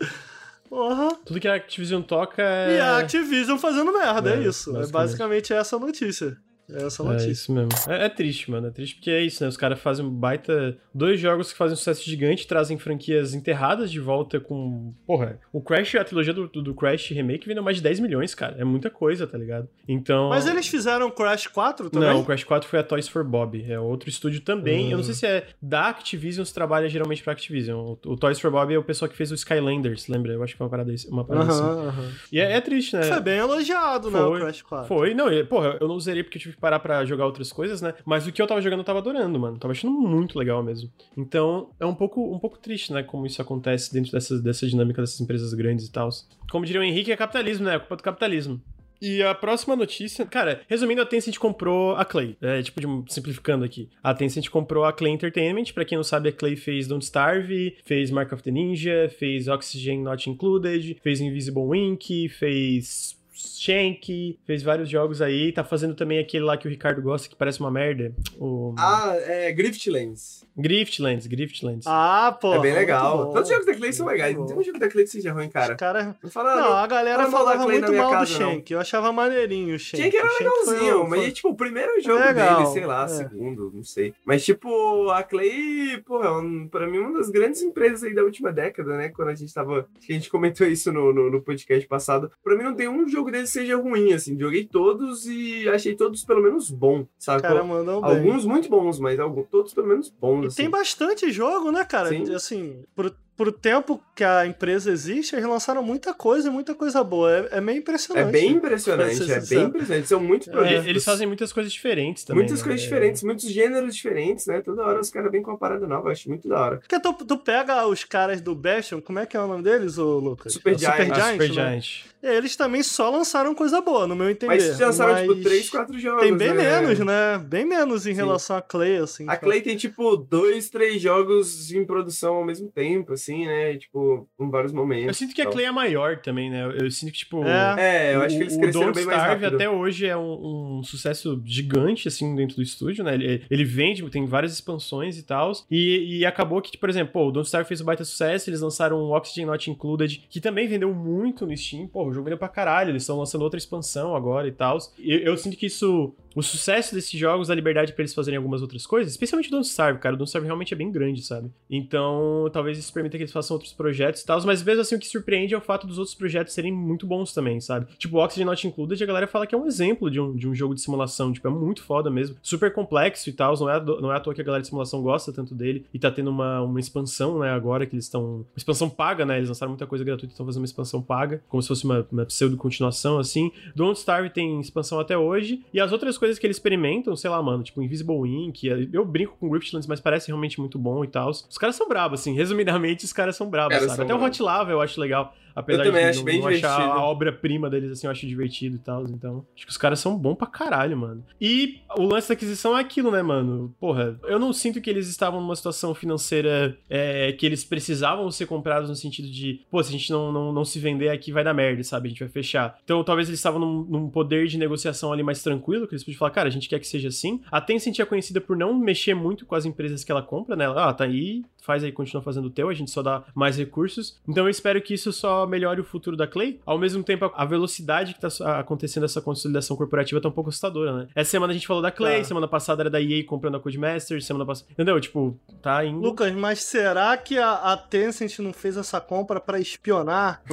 Uhum. 0.71 1.15
Tudo 1.25 1.39
que 1.39 1.47
a 1.47 1.55
Activision 1.55 2.01
toca 2.01 2.41
é. 2.41 2.77
E 2.77 2.79
a 2.79 2.99
Activision 2.99 3.57
fazendo 3.57 3.91
merda, 3.91 4.35
é, 4.35 4.37
é 4.37 4.47
isso. 4.47 4.75
É 4.77 4.87
basicamente 4.87 5.53
essa 5.53 5.75
a 5.75 5.79
notícia. 5.79 6.37
É 6.73 6.85
essa 6.85 7.03
notícia. 7.03 7.27
É 7.27 7.31
isso 7.31 7.51
mesmo. 7.51 7.69
É, 7.87 8.05
é, 8.05 8.09
triste, 8.09 8.49
mano. 8.51 8.67
É 8.67 8.71
triste 8.71 8.95
porque 8.95 9.09
é 9.09 9.21
isso, 9.21 9.43
né? 9.43 9.49
Os 9.49 9.57
caras 9.57 9.79
fazem 9.79 10.05
um 10.05 10.09
baita. 10.09 10.77
Dois 10.93 11.19
jogos 11.19 11.51
que 11.51 11.57
fazem 11.57 11.73
um 11.73 11.77
sucesso 11.77 12.03
gigante, 12.03 12.47
trazem 12.47 12.77
franquias 12.77 13.33
enterradas 13.33 13.91
de 13.91 13.99
volta 13.99 14.39
com. 14.39 14.93
Porra, 15.05 15.39
o 15.51 15.61
Crash, 15.61 15.95
a 15.95 16.03
trilogia 16.03 16.33
do, 16.33 16.47
do 16.47 16.73
Crash 16.73 17.09
Remake 17.09 17.47
vendeu 17.47 17.63
mais 17.63 17.77
de 17.77 17.83
10 17.83 17.99
milhões, 17.99 18.35
cara. 18.35 18.55
É 18.57 18.63
muita 18.63 18.89
coisa, 18.89 19.25
tá 19.25 19.37
ligado? 19.37 19.67
Então. 19.87 20.29
Mas 20.29 20.47
eles 20.47 20.67
fizeram 20.67 21.09
Crash 21.09 21.47
4 21.47 21.89
também? 21.89 22.09
Não, 22.09 22.21
o 22.21 22.25
Crash 22.25 22.43
4 22.43 22.67
foi 22.67 22.79
a 22.79 22.83
Toys 22.83 23.07
for 23.07 23.23
Bob. 23.23 23.63
É 23.69 23.79
outro 23.79 24.09
estúdio 24.09 24.41
também. 24.41 24.87
Hum. 24.87 24.91
Eu 24.91 24.97
não 24.97 25.03
sei 25.03 25.13
se 25.13 25.25
é 25.25 25.47
da 25.61 25.89
Activision, 25.89 26.45
se 26.45 26.53
trabalha 26.53 26.87
geralmente 26.89 27.23
pra 27.23 27.33
Activision. 27.33 27.79
O, 27.79 28.11
o, 28.11 28.17
Toys 28.17 28.39
for 28.39 28.51
Bob 28.51 28.73
é 28.73 28.77
o 28.77 28.83
pessoal 28.83 29.09
que 29.09 29.15
fez 29.15 29.31
o 29.31 29.35
Skylanders, 29.35 30.07
lembra? 30.07 30.33
Eu 30.33 30.43
acho 30.43 30.53
que 30.53 30.57
foi 30.57 30.65
uma 30.65 30.71
parada, 30.71 30.93
uma 31.09 31.25
parada 31.25 31.45
uh 31.45 31.49
-huh, 31.49 31.89
assim. 31.89 32.01
Uh 32.01 32.03
-huh. 32.03 32.27
E 32.31 32.39
é, 32.39 32.53
é, 32.53 32.61
triste, 32.61 32.95
né? 32.95 33.03
Foi 33.03 33.21
bem 33.21 33.37
elogiado, 33.37 34.11
foi, 34.11 34.19
né? 34.19 34.25
O 34.25 34.39
Crash 34.39 34.61
4. 34.61 34.87
Foi. 34.87 35.13
Não, 35.13 35.27
porra, 35.45 35.77
eu 35.79 35.87
não 35.87 35.95
usaria 35.95 36.23
porque 36.23 36.37
eu 36.37 36.41
tive 36.41 36.55
que 36.55 36.58
parar 36.59 36.79
pra 36.79 37.05
jogar 37.05 37.25
outras 37.25 37.51
coisas, 37.51 37.81
né? 37.81 37.93
Mas 38.05 38.27
o 38.27 38.31
que 38.31 38.41
eu 38.41 38.47
tava 38.47 38.61
jogando 38.61 38.79
eu 38.79 38.85
tava 38.85 38.99
adorando, 38.99 39.39
mano. 39.39 39.57
Tava 39.57 39.71
achando 39.71 39.91
muito 39.93 40.37
legal 40.37 40.63
mesmo. 40.63 40.89
Então, 41.17 41.69
é 41.79 41.85
um 41.85 41.95
pouco, 41.95 42.21
um 42.33 42.39
pouco 42.39 42.57
triste, 42.57 42.93
né? 42.93 43.03
Como 43.03 43.25
isso 43.25 43.41
acontece 43.41 43.93
dentro 43.93 44.11
dessa, 44.11 44.39
dessa 44.41 44.67
dinâmica 44.67 45.01
dessas 45.01 45.19
empresas 45.19 45.53
grandes 45.53 45.87
e 45.87 45.91
tal. 45.91 46.09
Como 46.51 46.65
diria 46.65 46.81
o 46.81 46.83
Henrique, 46.83 47.11
é 47.11 47.17
capitalismo, 47.17 47.65
né? 47.65 47.75
É 47.75 47.79
culpa 47.79 47.95
do 47.95 48.03
capitalismo. 48.03 48.61
E 49.01 49.23
a 49.23 49.33
próxima 49.33 49.75
notícia, 49.75 50.25
cara, 50.25 50.61
resumindo, 50.67 51.01
a 51.01 51.05
Tencent 51.05 51.37
comprou 51.37 51.95
a 51.95 52.03
Clay. 52.03 52.35
É, 52.41 52.61
tipo, 52.61 52.81
de, 52.81 53.13
simplificando 53.13 53.63
aqui. 53.63 53.89
A 54.03 54.13
Tencent 54.13 54.49
comprou 54.49 54.83
a 54.83 54.91
Clay 54.91 55.13
Entertainment. 55.13 55.71
Pra 55.73 55.85
quem 55.85 55.97
não 55.97 56.03
sabe, 56.03 56.29
a 56.29 56.31
Clay 56.33 56.55
fez 56.55 56.87
Don't 56.87 57.03
Starve, 57.03 57.77
fez 57.85 58.11
Mark 58.11 58.33
of 58.33 58.43
the 58.43 58.51
Ninja, 58.51 59.09
fez 59.17 59.47
Oxygen 59.47 60.03
Not 60.03 60.29
Included, 60.29 60.97
fez 61.01 61.21
Invisible 61.21 61.63
Wink, 61.63 62.27
fez 62.29 63.17
Shank, 63.39 64.37
fez 64.45 64.61
vários 64.61 64.89
jogos 64.89 65.21
aí, 65.21 65.51
tá 65.53 65.63
fazendo 65.63 65.95
também 65.95 66.19
aquele 66.19 66.43
lá 66.43 66.57
que 66.57 66.67
o 66.67 66.69
Ricardo 66.69 67.01
gosta, 67.01 67.29
que 67.29 67.35
parece 67.35 67.59
uma 67.61 67.71
merda. 67.71 68.13
O... 68.37 68.75
Ah, 68.77 69.15
é 69.15 69.51
Griftlands. 69.53 70.45
Griftlands, 70.57 71.25
Griftlands. 71.25 71.85
Ah, 71.87 72.37
pô. 72.39 72.53
É 72.53 72.59
bem 72.59 72.73
legal. 72.73 73.31
Todos 73.31 73.43
os 73.43 73.49
jogos 73.49 73.65
da 73.65 73.73
Clay 73.73 73.93
são 73.93 74.07
legais. 74.07 74.35
Não 74.35 74.45
tem 74.45 74.57
um 74.57 74.63
jogo 74.63 74.77
da 74.77 74.89
Clay 74.89 75.05
que 75.05 75.11
seja 75.11 75.31
ruim, 75.31 75.47
cara. 75.47 75.75
cara... 75.75 76.17
Não, 76.21 76.29
fala, 76.29 76.55
não, 76.55 76.69
não 76.69 76.73
a 76.77 76.87
galera 76.87 77.23
não 77.23 77.31
falava 77.31 77.63
muito 77.63 77.93
mal 77.93 78.11
casa, 78.11 78.25
do 78.25 78.37
Shank. 78.37 78.71
Não. 78.71 78.77
Eu 78.77 78.81
achava 78.81 79.11
maneirinho 79.13 79.75
o 79.75 79.79
Shank. 79.79 80.03
Shank 80.03 80.17
era 80.17 80.29
legalzinho, 80.37 81.07
mas 81.07 81.33
tipo, 81.33 81.49
o 81.49 81.55
primeiro 81.55 82.01
jogo 82.01 82.19
legal. 82.19 82.57
dele, 82.57 82.73
sei 82.73 82.85
lá, 82.85 83.05
é. 83.05 83.07
segundo, 83.07 83.71
não 83.73 83.83
sei. 83.85 84.13
Mas 84.25 84.43
tipo, 84.43 85.09
a 85.11 85.23
Clay, 85.23 86.01
pô, 86.05 86.21
é 86.21 86.31
um, 86.31 86.67
pra 86.67 86.85
mim 86.87 86.97
uma 86.97 87.17
das 87.17 87.29
grandes 87.29 87.61
empresas 87.61 88.03
aí 88.03 88.13
da 88.13 88.23
última 88.23 88.51
década, 88.51 88.97
né? 88.97 89.07
Quando 89.09 89.29
a 89.29 89.35
gente 89.35 89.53
tava... 89.53 89.87
A 90.09 90.11
gente 90.11 90.29
comentou 90.29 90.67
isso 90.67 90.91
no, 90.91 91.13
no, 91.13 91.31
no 91.31 91.41
podcast 91.41 91.87
passado. 91.87 92.29
Pra 92.43 92.57
mim 92.57 92.63
não 92.63 92.75
tem 92.75 92.89
um 92.89 93.07
jogo 93.07 93.28
dele 93.31 93.47
seja 93.47 93.77
ruim, 93.77 94.13
assim. 94.13 94.37
Joguei 94.39 94.65
todos 94.65 95.25
e 95.25 95.67
achei 95.69 95.95
todos 95.95 96.23
pelo 96.23 96.41
menos 96.41 96.69
bom, 96.69 97.05
sabe? 97.17 97.41
Cara, 97.41 97.59
Alguns 97.59 98.43
bem. 98.43 98.51
muito 98.51 98.69
bons, 98.69 98.99
mas 98.99 99.19
alguns, 99.19 99.47
todos 99.49 99.73
pelo 99.73 99.87
menos 99.87 100.09
bons. 100.09 100.43
E 100.43 100.47
assim. 100.47 100.63
tem 100.63 100.69
bastante 100.69 101.31
jogo, 101.31 101.71
né, 101.71 101.83
cara? 101.85 102.09
Sim. 102.09 102.33
Assim, 102.33 102.83
pro, 102.95 103.13
pro 103.39 103.53
tempo 103.53 104.01
que 104.13 104.21
a 104.21 104.45
empresa 104.45 104.91
existe, 104.91 105.33
eles 105.33 105.45
lançaram 105.45 105.81
muita 105.81 106.13
coisa, 106.13 106.51
muita 106.51 106.75
coisa 106.75 107.01
boa. 107.01 107.31
É, 107.31 107.57
é 107.59 107.61
meio 107.61 107.77
impressionante. 107.77 108.27
É 108.27 108.31
bem 108.31 108.51
impressionante, 108.51 109.31
é 109.31 109.39
bem 109.39 109.63
impressionante. 109.63 110.07
São 110.09 110.19
muitos 110.19 110.49
projetos. 110.49 110.85
Eles 110.85 111.05
fazem 111.05 111.25
muitas 111.25 111.53
coisas 111.53 111.71
diferentes 111.71 112.25
também. 112.25 112.43
Muitas 112.43 112.59
né? 112.59 112.65
coisas 112.65 112.81
diferentes, 112.81 113.23
muitos 113.23 113.49
gêneros 113.49 113.95
diferentes, 113.95 114.45
né? 114.45 114.59
Toda 114.59 114.83
hora 114.83 114.99
os 114.99 115.09
caras 115.09 115.31
vêm 115.31 115.41
com 115.41 115.51
uma 115.51 115.57
parada 115.57 115.87
nova, 115.87 116.09
eu 116.09 116.11
acho 116.11 116.27
muito 116.27 116.49
da 116.49 116.59
hora. 116.59 116.77
Porque 116.79 116.99
tu, 116.99 117.13
tu 117.13 117.37
pega 117.37 117.87
os 117.87 118.03
caras 118.03 118.41
do 118.41 118.53
Bastion, 118.53 118.99
como 118.99 119.19
é 119.19 119.25
que 119.25 119.37
é 119.37 119.39
o 119.39 119.47
nome 119.47 119.63
deles, 119.63 119.97
ô 119.97 120.19
Lucas? 120.19 120.51
Super 120.51 120.77
Giant. 120.77 120.91
Super 120.91 121.05
Giant, 121.05 121.17
ah, 121.21 121.31
Super 121.31 121.47
né? 121.47 121.53
Giant. 121.53 122.09
Eles 122.21 122.55
também 122.55 122.83
só 122.83 123.09
lançaram 123.09 123.55
coisa 123.55 123.79
boa, 123.81 124.05
no 124.05 124.15
meu 124.15 124.29
entender. 124.29 124.53
Mas 124.53 124.79
lançaram, 124.79 125.15
tipo, 125.15 125.27
mas... 125.27 125.37
tipo, 125.37 125.49
3, 125.49 125.69
4 125.69 125.99
jogos. 125.99 126.23
Tem 126.23 126.35
bem 126.35 126.53
né? 126.53 126.81
menos, 126.81 126.99
né? 126.99 127.37
Bem 127.37 127.65
menos 127.65 128.05
em 128.05 128.11
Sim. 128.11 128.15
relação 128.15 128.57
a 128.57 128.61
Clay, 128.61 128.97
assim. 128.97 129.25
A 129.27 129.37
Clay 129.37 129.61
tem, 129.61 129.77
tipo, 129.77 130.17
dois, 130.17 130.69
três 130.69 131.01
jogos 131.01 131.71
em 131.71 131.85
produção 131.85 132.35
ao 132.35 132.45
mesmo 132.45 132.69
tempo, 132.69 133.13
assim, 133.13 133.45
né? 133.45 133.77
Tipo, 133.77 134.27
em 134.39 134.49
vários 134.49 134.73
momentos. 134.73 135.07
Eu 135.07 135.13
sinto 135.13 135.33
que 135.33 135.41
a 135.41 135.45
Clay 135.45 135.65
é 135.65 135.71
maior 135.71 136.17
também, 136.17 136.49
né? 136.49 136.65
Eu 136.79 136.91
sinto 136.91 137.11
que, 137.11 137.19
tipo. 137.19 137.43
É, 137.45 138.11
é 138.11 138.15
eu 138.15 138.21
acho 138.21 138.35
que 138.35 138.43
eles 138.43 138.55
o, 138.55 138.59
cresceram 138.59 138.89
o 138.89 138.93
bem 138.93 139.05
mais 139.05 139.21
rápido. 139.21 139.55
até 139.55 139.69
hoje 139.69 140.05
é 140.05 140.17
um, 140.17 140.79
um, 140.79 140.83
sucesso 140.83 141.41
gigante, 141.45 142.07
assim, 142.07 142.35
dentro 142.35 142.57
do 142.57 142.61
estúdio, 142.61 143.03
né? 143.03 143.13
Ele, 143.13 143.45
ele 143.49 143.63
vende, 143.63 144.07
tem 144.09 144.25
várias 144.25 144.53
expansões 144.53 145.17
e 145.17 145.23
tal. 145.23 145.53
E, 145.71 146.19
e 146.19 146.25
acabou 146.25 146.61
que, 146.61 146.77
por 146.77 146.89
exemplo, 146.89 147.13
pô, 147.13 147.27
o 147.27 147.31
Don't 147.31 147.47
Starve 147.47 147.67
fez 147.67 147.79
um 147.79 147.85
baita 147.85 148.03
sucesso, 148.03 148.49
eles 148.49 148.61
lançaram 148.61 148.97
o 148.97 149.15
Oxygen 149.15 149.45
Not 149.45 149.71
Included, 149.71 150.27
que 150.29 150.41
também 150.41 150.67
vendeu 150.67 150.93
muito 150.93 151.45
no 151.45 151.55
Steam. 151.55 151.87
Pô, 151.87 152.08
o 152.09 152.13
jogo 152.13 152.25
vendeu 152.25 152.37
pra 152.37 152.47
caralho, 152.47 152.91
eles 152.91 153.03
estão 153.03 153.17
lançando 153.17 153.41
outra 153.41 153.57
expansão 153.57 154.15
agora 154.15 154.47
e 154.47 154.51
tal. 154.51 154.77
Eu, 154.97 155.19
eu 155.19 155.37
sinto 155.37 155.55
que 155.55 155.67
isso 155.67 156.13
o 156.35 156.41
sucesso 156.41 156.93
desses 156.93 157.19
jogos 157.19 157.47
dá 157.47 157.55
liberdade 157.55 157.93
para 157.93 158.01
eles 158.01 158.13
fazerem 158.13 158.37
algumas 158.37 158.61
outras 158.61 158.85
coisas, 158.85 159.11
especialmente 159.11 159.47
o 159.47 159.51
Don't 159.51 159.67
Starve, 159.67 159.99
cara. 159.99 160.15
O 160.15 160.17
Don't 160.17 160.29
Starve 160.29 160.45
realmente 160.45 160.73
é 160.73 160.77
bem 160.77 160.91
grande, 160.91 161.21
sabe? 161.21 161.51
Então, 161.69 162.49
talvez 162.51 162.77
isso 162.77 162.93
permita 162.93 163.17
que 163.17 163.23
eles 163.23 163.33
façam 163.33 163.55
outros 163.55 163.73
projetos 163.73 164.21
e 164.21 164.25
tal, 164.25 164.41
mas 164.45 164.63
mesmo 164.63 164.81
assim 164.81 164.95
o 164.95 164.99
que 164.99 165.07
surpreende 165.07 165.53
é 165.53 165.57
o 165.57 165.61
fato 165.61 165.87
dos 165.87 165.97
outros 165.97 166.15
projetos 166.15 166.53
serem 166.53 166.71
muito 166.71 167.05
bons 167.05 167.33
também, 167.33 167.59
sabe? 167.59 167.87
Tipo, 167.97 168.17
o 168.17 168.23
Oxygen 168.23 168.45
Not 168.45 168.65
Included, 168.67 169.03
a 169.03 169.07
galera 169.07 169.27
fala 169.27 169.45
que 169.47 169.55
é 169.55 169.57
um 169.57 169.65
exemplo 169.65 170.09
de 170.09 170.19
um, 170.19 170.35
de 170.35 170.47
um 170.47 170.53
jogo 170.53 170.75
de 170.75 170.81
simulação, 170.81 171.33
tipo, 171.33 171.47
é 171.47 171.51
muito 171.51 171.83
foda 171.83 172.09
mesmo, 172.09 172.37
super 172.41 172.73
complexo 172.73 173.29
e 173.29 173.33
tal, 173.33 173.57
não 173.59 173.69
é, 173.69 173.83
não 173.83 174.11
é 174.11 174.17
à 174.17 174.19
toa 174.19 174.33
que 174.33 174.41
a 174.41 174.43
galera 174.43 174.61
de 174.61 174.67
simulação 174.67 175.01
gosta 175.01 175.33
tanto 175.33 175.55
dele 175.55 175.85
e 175.93 175.99
tá 175.99 176.11
tendo 176.11 176.29
uma, 176.29 176.61
uma 176.61 176.79
expansão, 176.79 177.39
né, 177.39 177.49
agora 177.49 177.85
que 177.85 177.95
eles 177.95 178.05
estão... 178.05 178.45
Expansão 178.55 178.89
paga, 178.89 179.25
né? 179.25 179.37
Eles 179.37 179.49
lançaram 179.49 179.71
muita 179.71 179.87
coisa 179.87 180.03
gratuita 180.03 180.31
e 180.31 180.33
estão 180.33 180.45
fazendo 180.45 180.61
uma 180.61 180.65
expansão 180.65 181.01
paga, 181.01 181.41
como 181.47 181.61
se 181.61 181.67
fosse 181.67 181.85
uma, 181.85 182.05
uma 182.11 182.25
pseudo-continuação, 182.25 183.17
assim. 183.17 183.51
Don't 183.75 183.97
Starve 183.97 184.29
tem 184.29 184.59
expansão 184.59 184.99
até 184.99 185.17
hoje, 185.17 185.63
e 185.73 185.79
as 185.79 185.91
outras 185.91 186.17
coisas 186.19 186.37
que 186.37 186.45
eles 186.45 186.57
experimentam, 186.57 187.15
sei 187.15 187.29
lá, 187.29 187.41
mano, 187.41 187.63
tipo 187.63 187.81
Invisible 187.81 188.27
Ink. 188.27 188.67
Eu 188.91 189.05
brinco 189.05 189.37
com 189.39 189.49
Griftlands, 189.49 189.87
mas 189.87 189.99
parece 189.99 190.27
realmente 190.27 190.59
muito 190.59 190.77
bom 190.77 191.03
e 191.03 191.07
tal. 191.07 191.29
Os 191.29 191.57
caras 191.57 191.75
são 191.75 191.87
brabos, 191.87 192.19
assim. 192.19 192.35
Resumidamente, 192.37 193.05
os 193.05 193.13
caras 193.13 193.35
são 193.35 193.49
brabos, 193.49 193.77
sabe? 193.77 194.03
Até 194.03 194.13
o 194.13 194.21
Hot 194.23 194.43
Lava 194.43 194.71
eu 194.71 194.81
acho 194.81 194.99
legal. 194.99 195.33
Apesar 195.55 195.85
eu 195.85 195.91
também 195.91 196.03
de 196.03 196.09
acho 196.09 196.19
não, 196.19 196.25
bem 196.25 196.39
não 196.39 196.47
achar 196.47 196.77
divertido. 196.77 196.99
a 196.99 197.03
obra-prima 197.05 197.69
deles, 197.69 197.91
assim, 197.91 198.07
eu 198.07 198.11
acho 198.11 198.27
divertido 198.27 198.75
e 198.75 198.79
tal. 198.79 199.03
Então, 199.03 199.45
acho 199.55 199.65
que 199.65 199.71
os 199.71 199.77
caras 199.77 199.99
são 199.99 200.17
bons 200.17 200.35
pra 200.35 200.47
caralho, 200.47 200.97
mano. 200.97 201.23
E 201.39 201.79
o 201.97 202.03
lance 202.03 202.29
da 202.29 202.33
aquisição 202.33 202.77
é 202.77 202.81
aquilo, 202.81 203.11
né, 203.11 203.21
mano? 203.21 203.73
Porra, 203.79 204.19
eu 204.23 204.39
não 204.39 204.53
sinto 204.53 204.81
que 204.81 204.89
eles 204.89 205.07
estavam 205.07 205.41
numa 205.41 205.55
situação 205.55 205.93
financeira 205.93 206.77
é, 206.89 207.31
que 207.33 207.45
eles 207.45 207.63
precisavam 207.63 208.29
ser 208.31 208.45
comprados 208.45 208.89
no 208.89 208.95
sentido 208.95 209.29
de, 209.29 209.61
pô, 209.69 209.81
se 209.83 209.89
a 209.89 209.91
gente 209.91 210.11
não, 210.11 210.31
não, 210.31 210.53
não 210.53 210.65
se 210.65 210.79
vender 210.79 211.09
aqui 211.09 211.31
vai 211.31 211.43
dar 211.43 211.53
merda, 211.53 211.83
sabe? 211.83 212.07
A 212.07 212.09
gente 212.09 212.19
vai 212.19 212.29
fechar. 212.29 212.77
Então, 212.83 213.03
talvez 213.03 213.27
eles 213.27 213.39
estavam 213.39 213.59
num, 213.59 213.83
num 213.83 214.09
poder 214.09 214.47
de 214.47 214.57
negociação 214.57 215.11
ali 215.11 215.23
mais 215.23 215.41
tranquilo, 215.41 215.87
que 215.87 215.93
eles 215.93 216.03
podiam 216.03 216.19
falar, 216.19 216.31
cara, 216.31 216.47
a 216.47 216.51
gente 216.51 216.69
quer 216.69 216.79
que 216.79 216.87
seja 216.87 217.09
assim. 217.09 217.41
A 217.51 217.61
Tencent 217.61 217.99
é 217.99 218.05
conhecida 218.05 218.41
por 218.41 218.55
não 218.55 218.73
mexer 218.77 219.13
muito 219.13 219.45
com 219.45 219.55
as 219.55 219.65
empresas 219.65 220.03
que 220.03 220.11
ela 220.11 220.21
compra, 220.21 220.55
né? 220.55 220.65
Ela, 220.65 220.89
ah, 220.89 220.93
tá 220.93 221.03
aí, 221.03 221.43
faz 221.61 221.83
aí, 221.83 221.91
continua 221.91 222.21
fazendo 222.21 222.45
o 222.45 222.49
teu, 222.49 222.69
a 222.69 222.73
gente 222.73 222.91
só 222.91 223.01
dá 223.01 223.23
mais 223.35 223.57
recursos. 223.57 224.19
Então 224.27 224.45
eu 224.45 224.49
espero 224.49 224.81
que 224.81 224.93
isso 224.93 225.13
só 225.13 225.38
melhore 225.47 225.81
o 225.81 225.83
futuro 225.83 226.15
da 226.15 226.27
Clay. 226.27 226.59
Ao 226.65 226.77
mesmo 226.77 227.03
tempo, 227.03 227.31
a 227.33 227.45
velocidade 227.45 228.13
que 228.13 228.21
tá 228.21 228.29
acontecendo 228.59 229.05
essa 229.05 229.21
consolidação 229.21 229.75
corporativa 229.77 230.19
tá 230.21 230.27
um 230.29 230.31
pouco 230.31 230.49
assustadora, 230.49 230.93
né? 230.93 231.07
Essa 231.15 231.31
semana 231.31 231.51
a 231.51 231.53
gente 231.55 231.67
falou 231.67 231.81
da 231.81 231.91
Clay, 231.91 232.19
Tá. 232.19 232.23
semana 232.25 232.47
passada 232.47 232.81
era 232.83 232.89
da 232.89 233.01
EA 233.01 233.23
comprando 233.25 233.55
a 233.55 233.59
Codemasters, 233.59 234.25
semana 234.25 234.45
passada... 234.45 234.69
Entendeu? 234.71 234.99
Tipo, 234.99 235.37
tá 235.61 235.83
indo... 235.85 235.99
Lucas, 235.99 236.33
mas 236.33 236.63
será 236.63 237.15
que 237.17 237.37
a, 237.37 237.53
a 237.53 237.77
Tencent 237.77 238.39
não 238.39 238.53
fez 238.53 238.77
essa 238.77 238.99
compra 238.99 239.39
pra 239.39 239.59
espionar? 239.59 240.41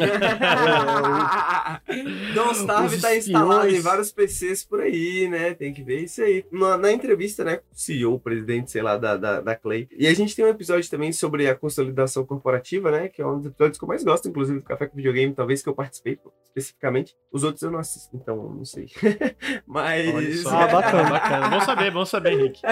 Don't 2.35 2.55
Starve 2.57 3.01
tá 3.01 3.17
instalado 3.17 3.69
em 3.69 3.81
vários 3.81 4.13
PCs 4.13 4.65
por 4.65 4.81
aí, 4.81 5.29
né? 5.29 5.55
Tem 5.55 5.73
que 5.73 5.83
ver 5.83 6.05
isso 6.05 6.23
aí. 6.23 6.45
Na, 6.51 6.77
na 6.77 6.93
entrevista, 6.93 7.45
né? 7.45 7.61
O 7.73 7.79
CEO, 7.79 8.15
o 8.15 8.21
presidente, 8.21 8.71
sei 8.71 8.83
lá, 8.83 8.97
da, 8.97 9.17
da, 9.17 9.41
da 9.41 9.55
Clay. 9.57 9.89
E 9.97 10.07
a 10.07 10.15
gente 10.15 10.35
tem 10.35 10.45
um 10.45 10.49
episódio 10.49 10.89
também 10.91 11.13
sobre 11.13 11.49
a 11.49 11.55
consolidação 11.55 12.25
corporativa, 12.25 12.91
né? 12.91 13.09
Que 13.09 13.23
é 13.23 13.27
um 13.27 13.39
dos 13.39 13.47
episódios 13.47 13.79
que 13.79 13.85
eu 13.85 13.89
mais 13.89 14.05
gosto, 14.05 14.29
inclusive, 14.29 14.59
do 14.61 14.65
Café 14.77 14.86
com 14.86 14.97
Videogame, 14.97 15.35
talvez 15.35 15.62
que 15.62 15.69
eu 15.69 15.74
participei 15.74 16.19
especificamente. 16.57 17.15
Os 17.31 17.44
outros 17.44 17.62
eu 17.62 17.70
não 17.70 17.78
assisto, 17.78 18.16
então 18.16 18.36
não 18.36 18.65
sei. 18.65 18.89
Mas. 19.66 20.40
só. 20.40 20.51
Ah, 20.51 20.66
bacana. 20.73 21.11
bacana. 21.11 21.48
Bom 21.48 21.61
saber, 21.61 21.90
bom 21.90 22.05
saber, 22.07 22.32
Henrique. 22.32 22.62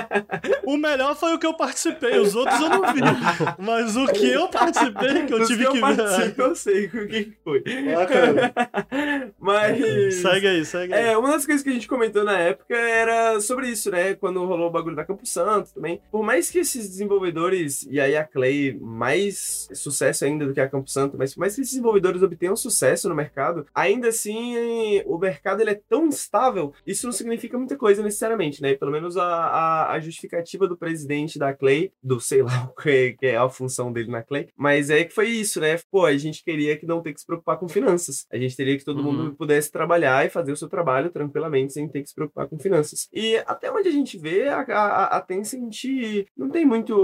O 0.64 0.78
melhor 0.78 1.14
foi 1.14 1.35
o 1.35 1.39
que 1.39 1.47
eu 1.47 1.55
participei, 1.55 2.18
os 2.18 2.35
outros 2.35 2.59
eu 2.59 2.70
não 2.70 2.94
vi. 2.94 3.01
Mas 3.59 3.94
o 3.94 4.06
que 4.06 4.26
eu 4.31 4.48
participei, 4.48 5.26
que 5.26 5.35
eu 5.35 5.39
Dos 5.39 5.48
tive 5.48 5.66
que 5.66 5.72
que 5.72 5.78
eu 5.78 5.86
ver. 5.86 5.97
participo, 5.97 6.43
eu 6.43 6.56
sei 6.56 6.89
quem 6.89 7.24
que 7.24 7.36
foi. 7.44 7.62
Bacana. 7.94 8.52
Mas. 9.39 10.14
Segue 10.14 10.47
aí, 10.47 10.64
segue 10.64 10.94
aí. 10.94 11.09
É, 11.09 11.18
uma 11.18 11.31
das 11.31 11.44
coisas 11.44 11.62
que 11.62 11.68
a 11.68 11.72
gente 11.72 11.89
comentou 11.89 12.24
na 12.24 12.39
época 12.39 12.74
era 12.74 13.39
sobre 13.40 13.68
isso, 13.68 13.90
né? 13.90 14.14
Quando 14.14 14.44
rolou 14.47 14.68
o 14.68 14.72
bagulho 14.72 14.97
da 14.97 15.05
Campo 15.05 15.26
Santo 15.26 15.74
também. 15.74 16.01
Por 16.10 16.22
mais 16.22 16.51
que 16.51 16.60
esses 16.60 16.89
desenvolvedores, 16.89 17.86
e 17.90 18.01
aí 18.01 18.16
a 18.16 18.24
Clay, 18.24 18.78
mais 18.81 19.68
sucesso 19.74 20.24
ainda 20.24 20.47
do 20.47 20.55
que 20.55 20.60
a 20.60 20.68
Campo 20.68 20.89
Santo, 20.89 21.16
mas 21.18 21.35
por 21.35 21.40
mais 21.40 21.55
que 21.55 21.60
esses 21.60 21.72
desenvolvedores 21.72 21.93
obtenham 22.22 22.56
sucesso 22.56 23.08
no 23.08 23.14
mercado, 23.14 23.66
ainda 23.74 24.08
assim 24.08 24.54
o 25.06 25.18
mercado 25.18 25.60
ele 25.60 25.70
é 25.70 25.80
tão 25.88 26.06
instável, 26.06 26.72
isso 26.86 27.06
não 27.06 27.12
significa 27.12 27.58
muita 27.58 27.76
coisa 27.76 28.02
necessariamente, 28.02 28.60
né? 28.62 28.74
Pelo 28.74 28.90
menos 28.90 29.16
a, 29.16 29.24
a, 29.24 29.92
a 29.92 30.00
justificativa 30.00 30.66
do 30.66 30.76
presidente 30.76 31.38
da 31.38 31.52
Clay, 31.52 31.92
do 32.02 32.20
sei 32.20 32.42
lá 32.42 32.64
o 32.76 32.80
que, 32.80 33.12
que 33.18 33.26
é 33.26 33.36
a 33.36 33.48
função 33.48 33.92
dele 33.92 34.10
na 34.10 34.22
Clay, 34.22 34.48
mas 34.56 34.90
é 34.90 35.04
que 35.04 35.14
foi 35.14 35.28
isso, 35.28 35.60
né? 35.60 35.78
Pô, 35.90 36.04
a 36.06 36.16
gente 36.16 36.42
queria 36.44 36.76
que 36.76 36.86
não 36.86 37.02
ter 37.02 37.12
que 37.12 37.20
se 37.20 37.26
preocupar 37.26 37.58
com 37.58 37.68
finanças. 37.68 38.26
A 38.32 38.36
gente 38.38 38.56
teria 38.56 38.76
que 38.76 38.84
todo 38.84 38.94
Uhum. 38.98 39.12
mundo 39.12 39.34
pudesse 39.36 39.70
trabalhar 39.70 40.24
e 40.24 40.30
fazer 40.30 40.52
o 40.52 40.56
seu 40.56 40.68
trabalho 40.68 41.10
tranquilamente, 41.10 41.72
sem 41.72 41.88
ter 41.88 42.02
que 42.02 42.08
se 42.08 42.14
preocupar 42.14 42.46
com 42.48 42.58
finanças. 42.58 43.08
E 43.12 43.36
até 43.46 43.70
onde 43.70 43.88
a 43.88 43.92
gente 43.92 44.16
vê, 44.16 44.48
a, 44.48 44.60
a, 44.60 45.16
a 45.16 45.20
Tencent 45.20 45.84
não 46.36 46.48
tem 46.48 46.64
muito. 46.64 46.94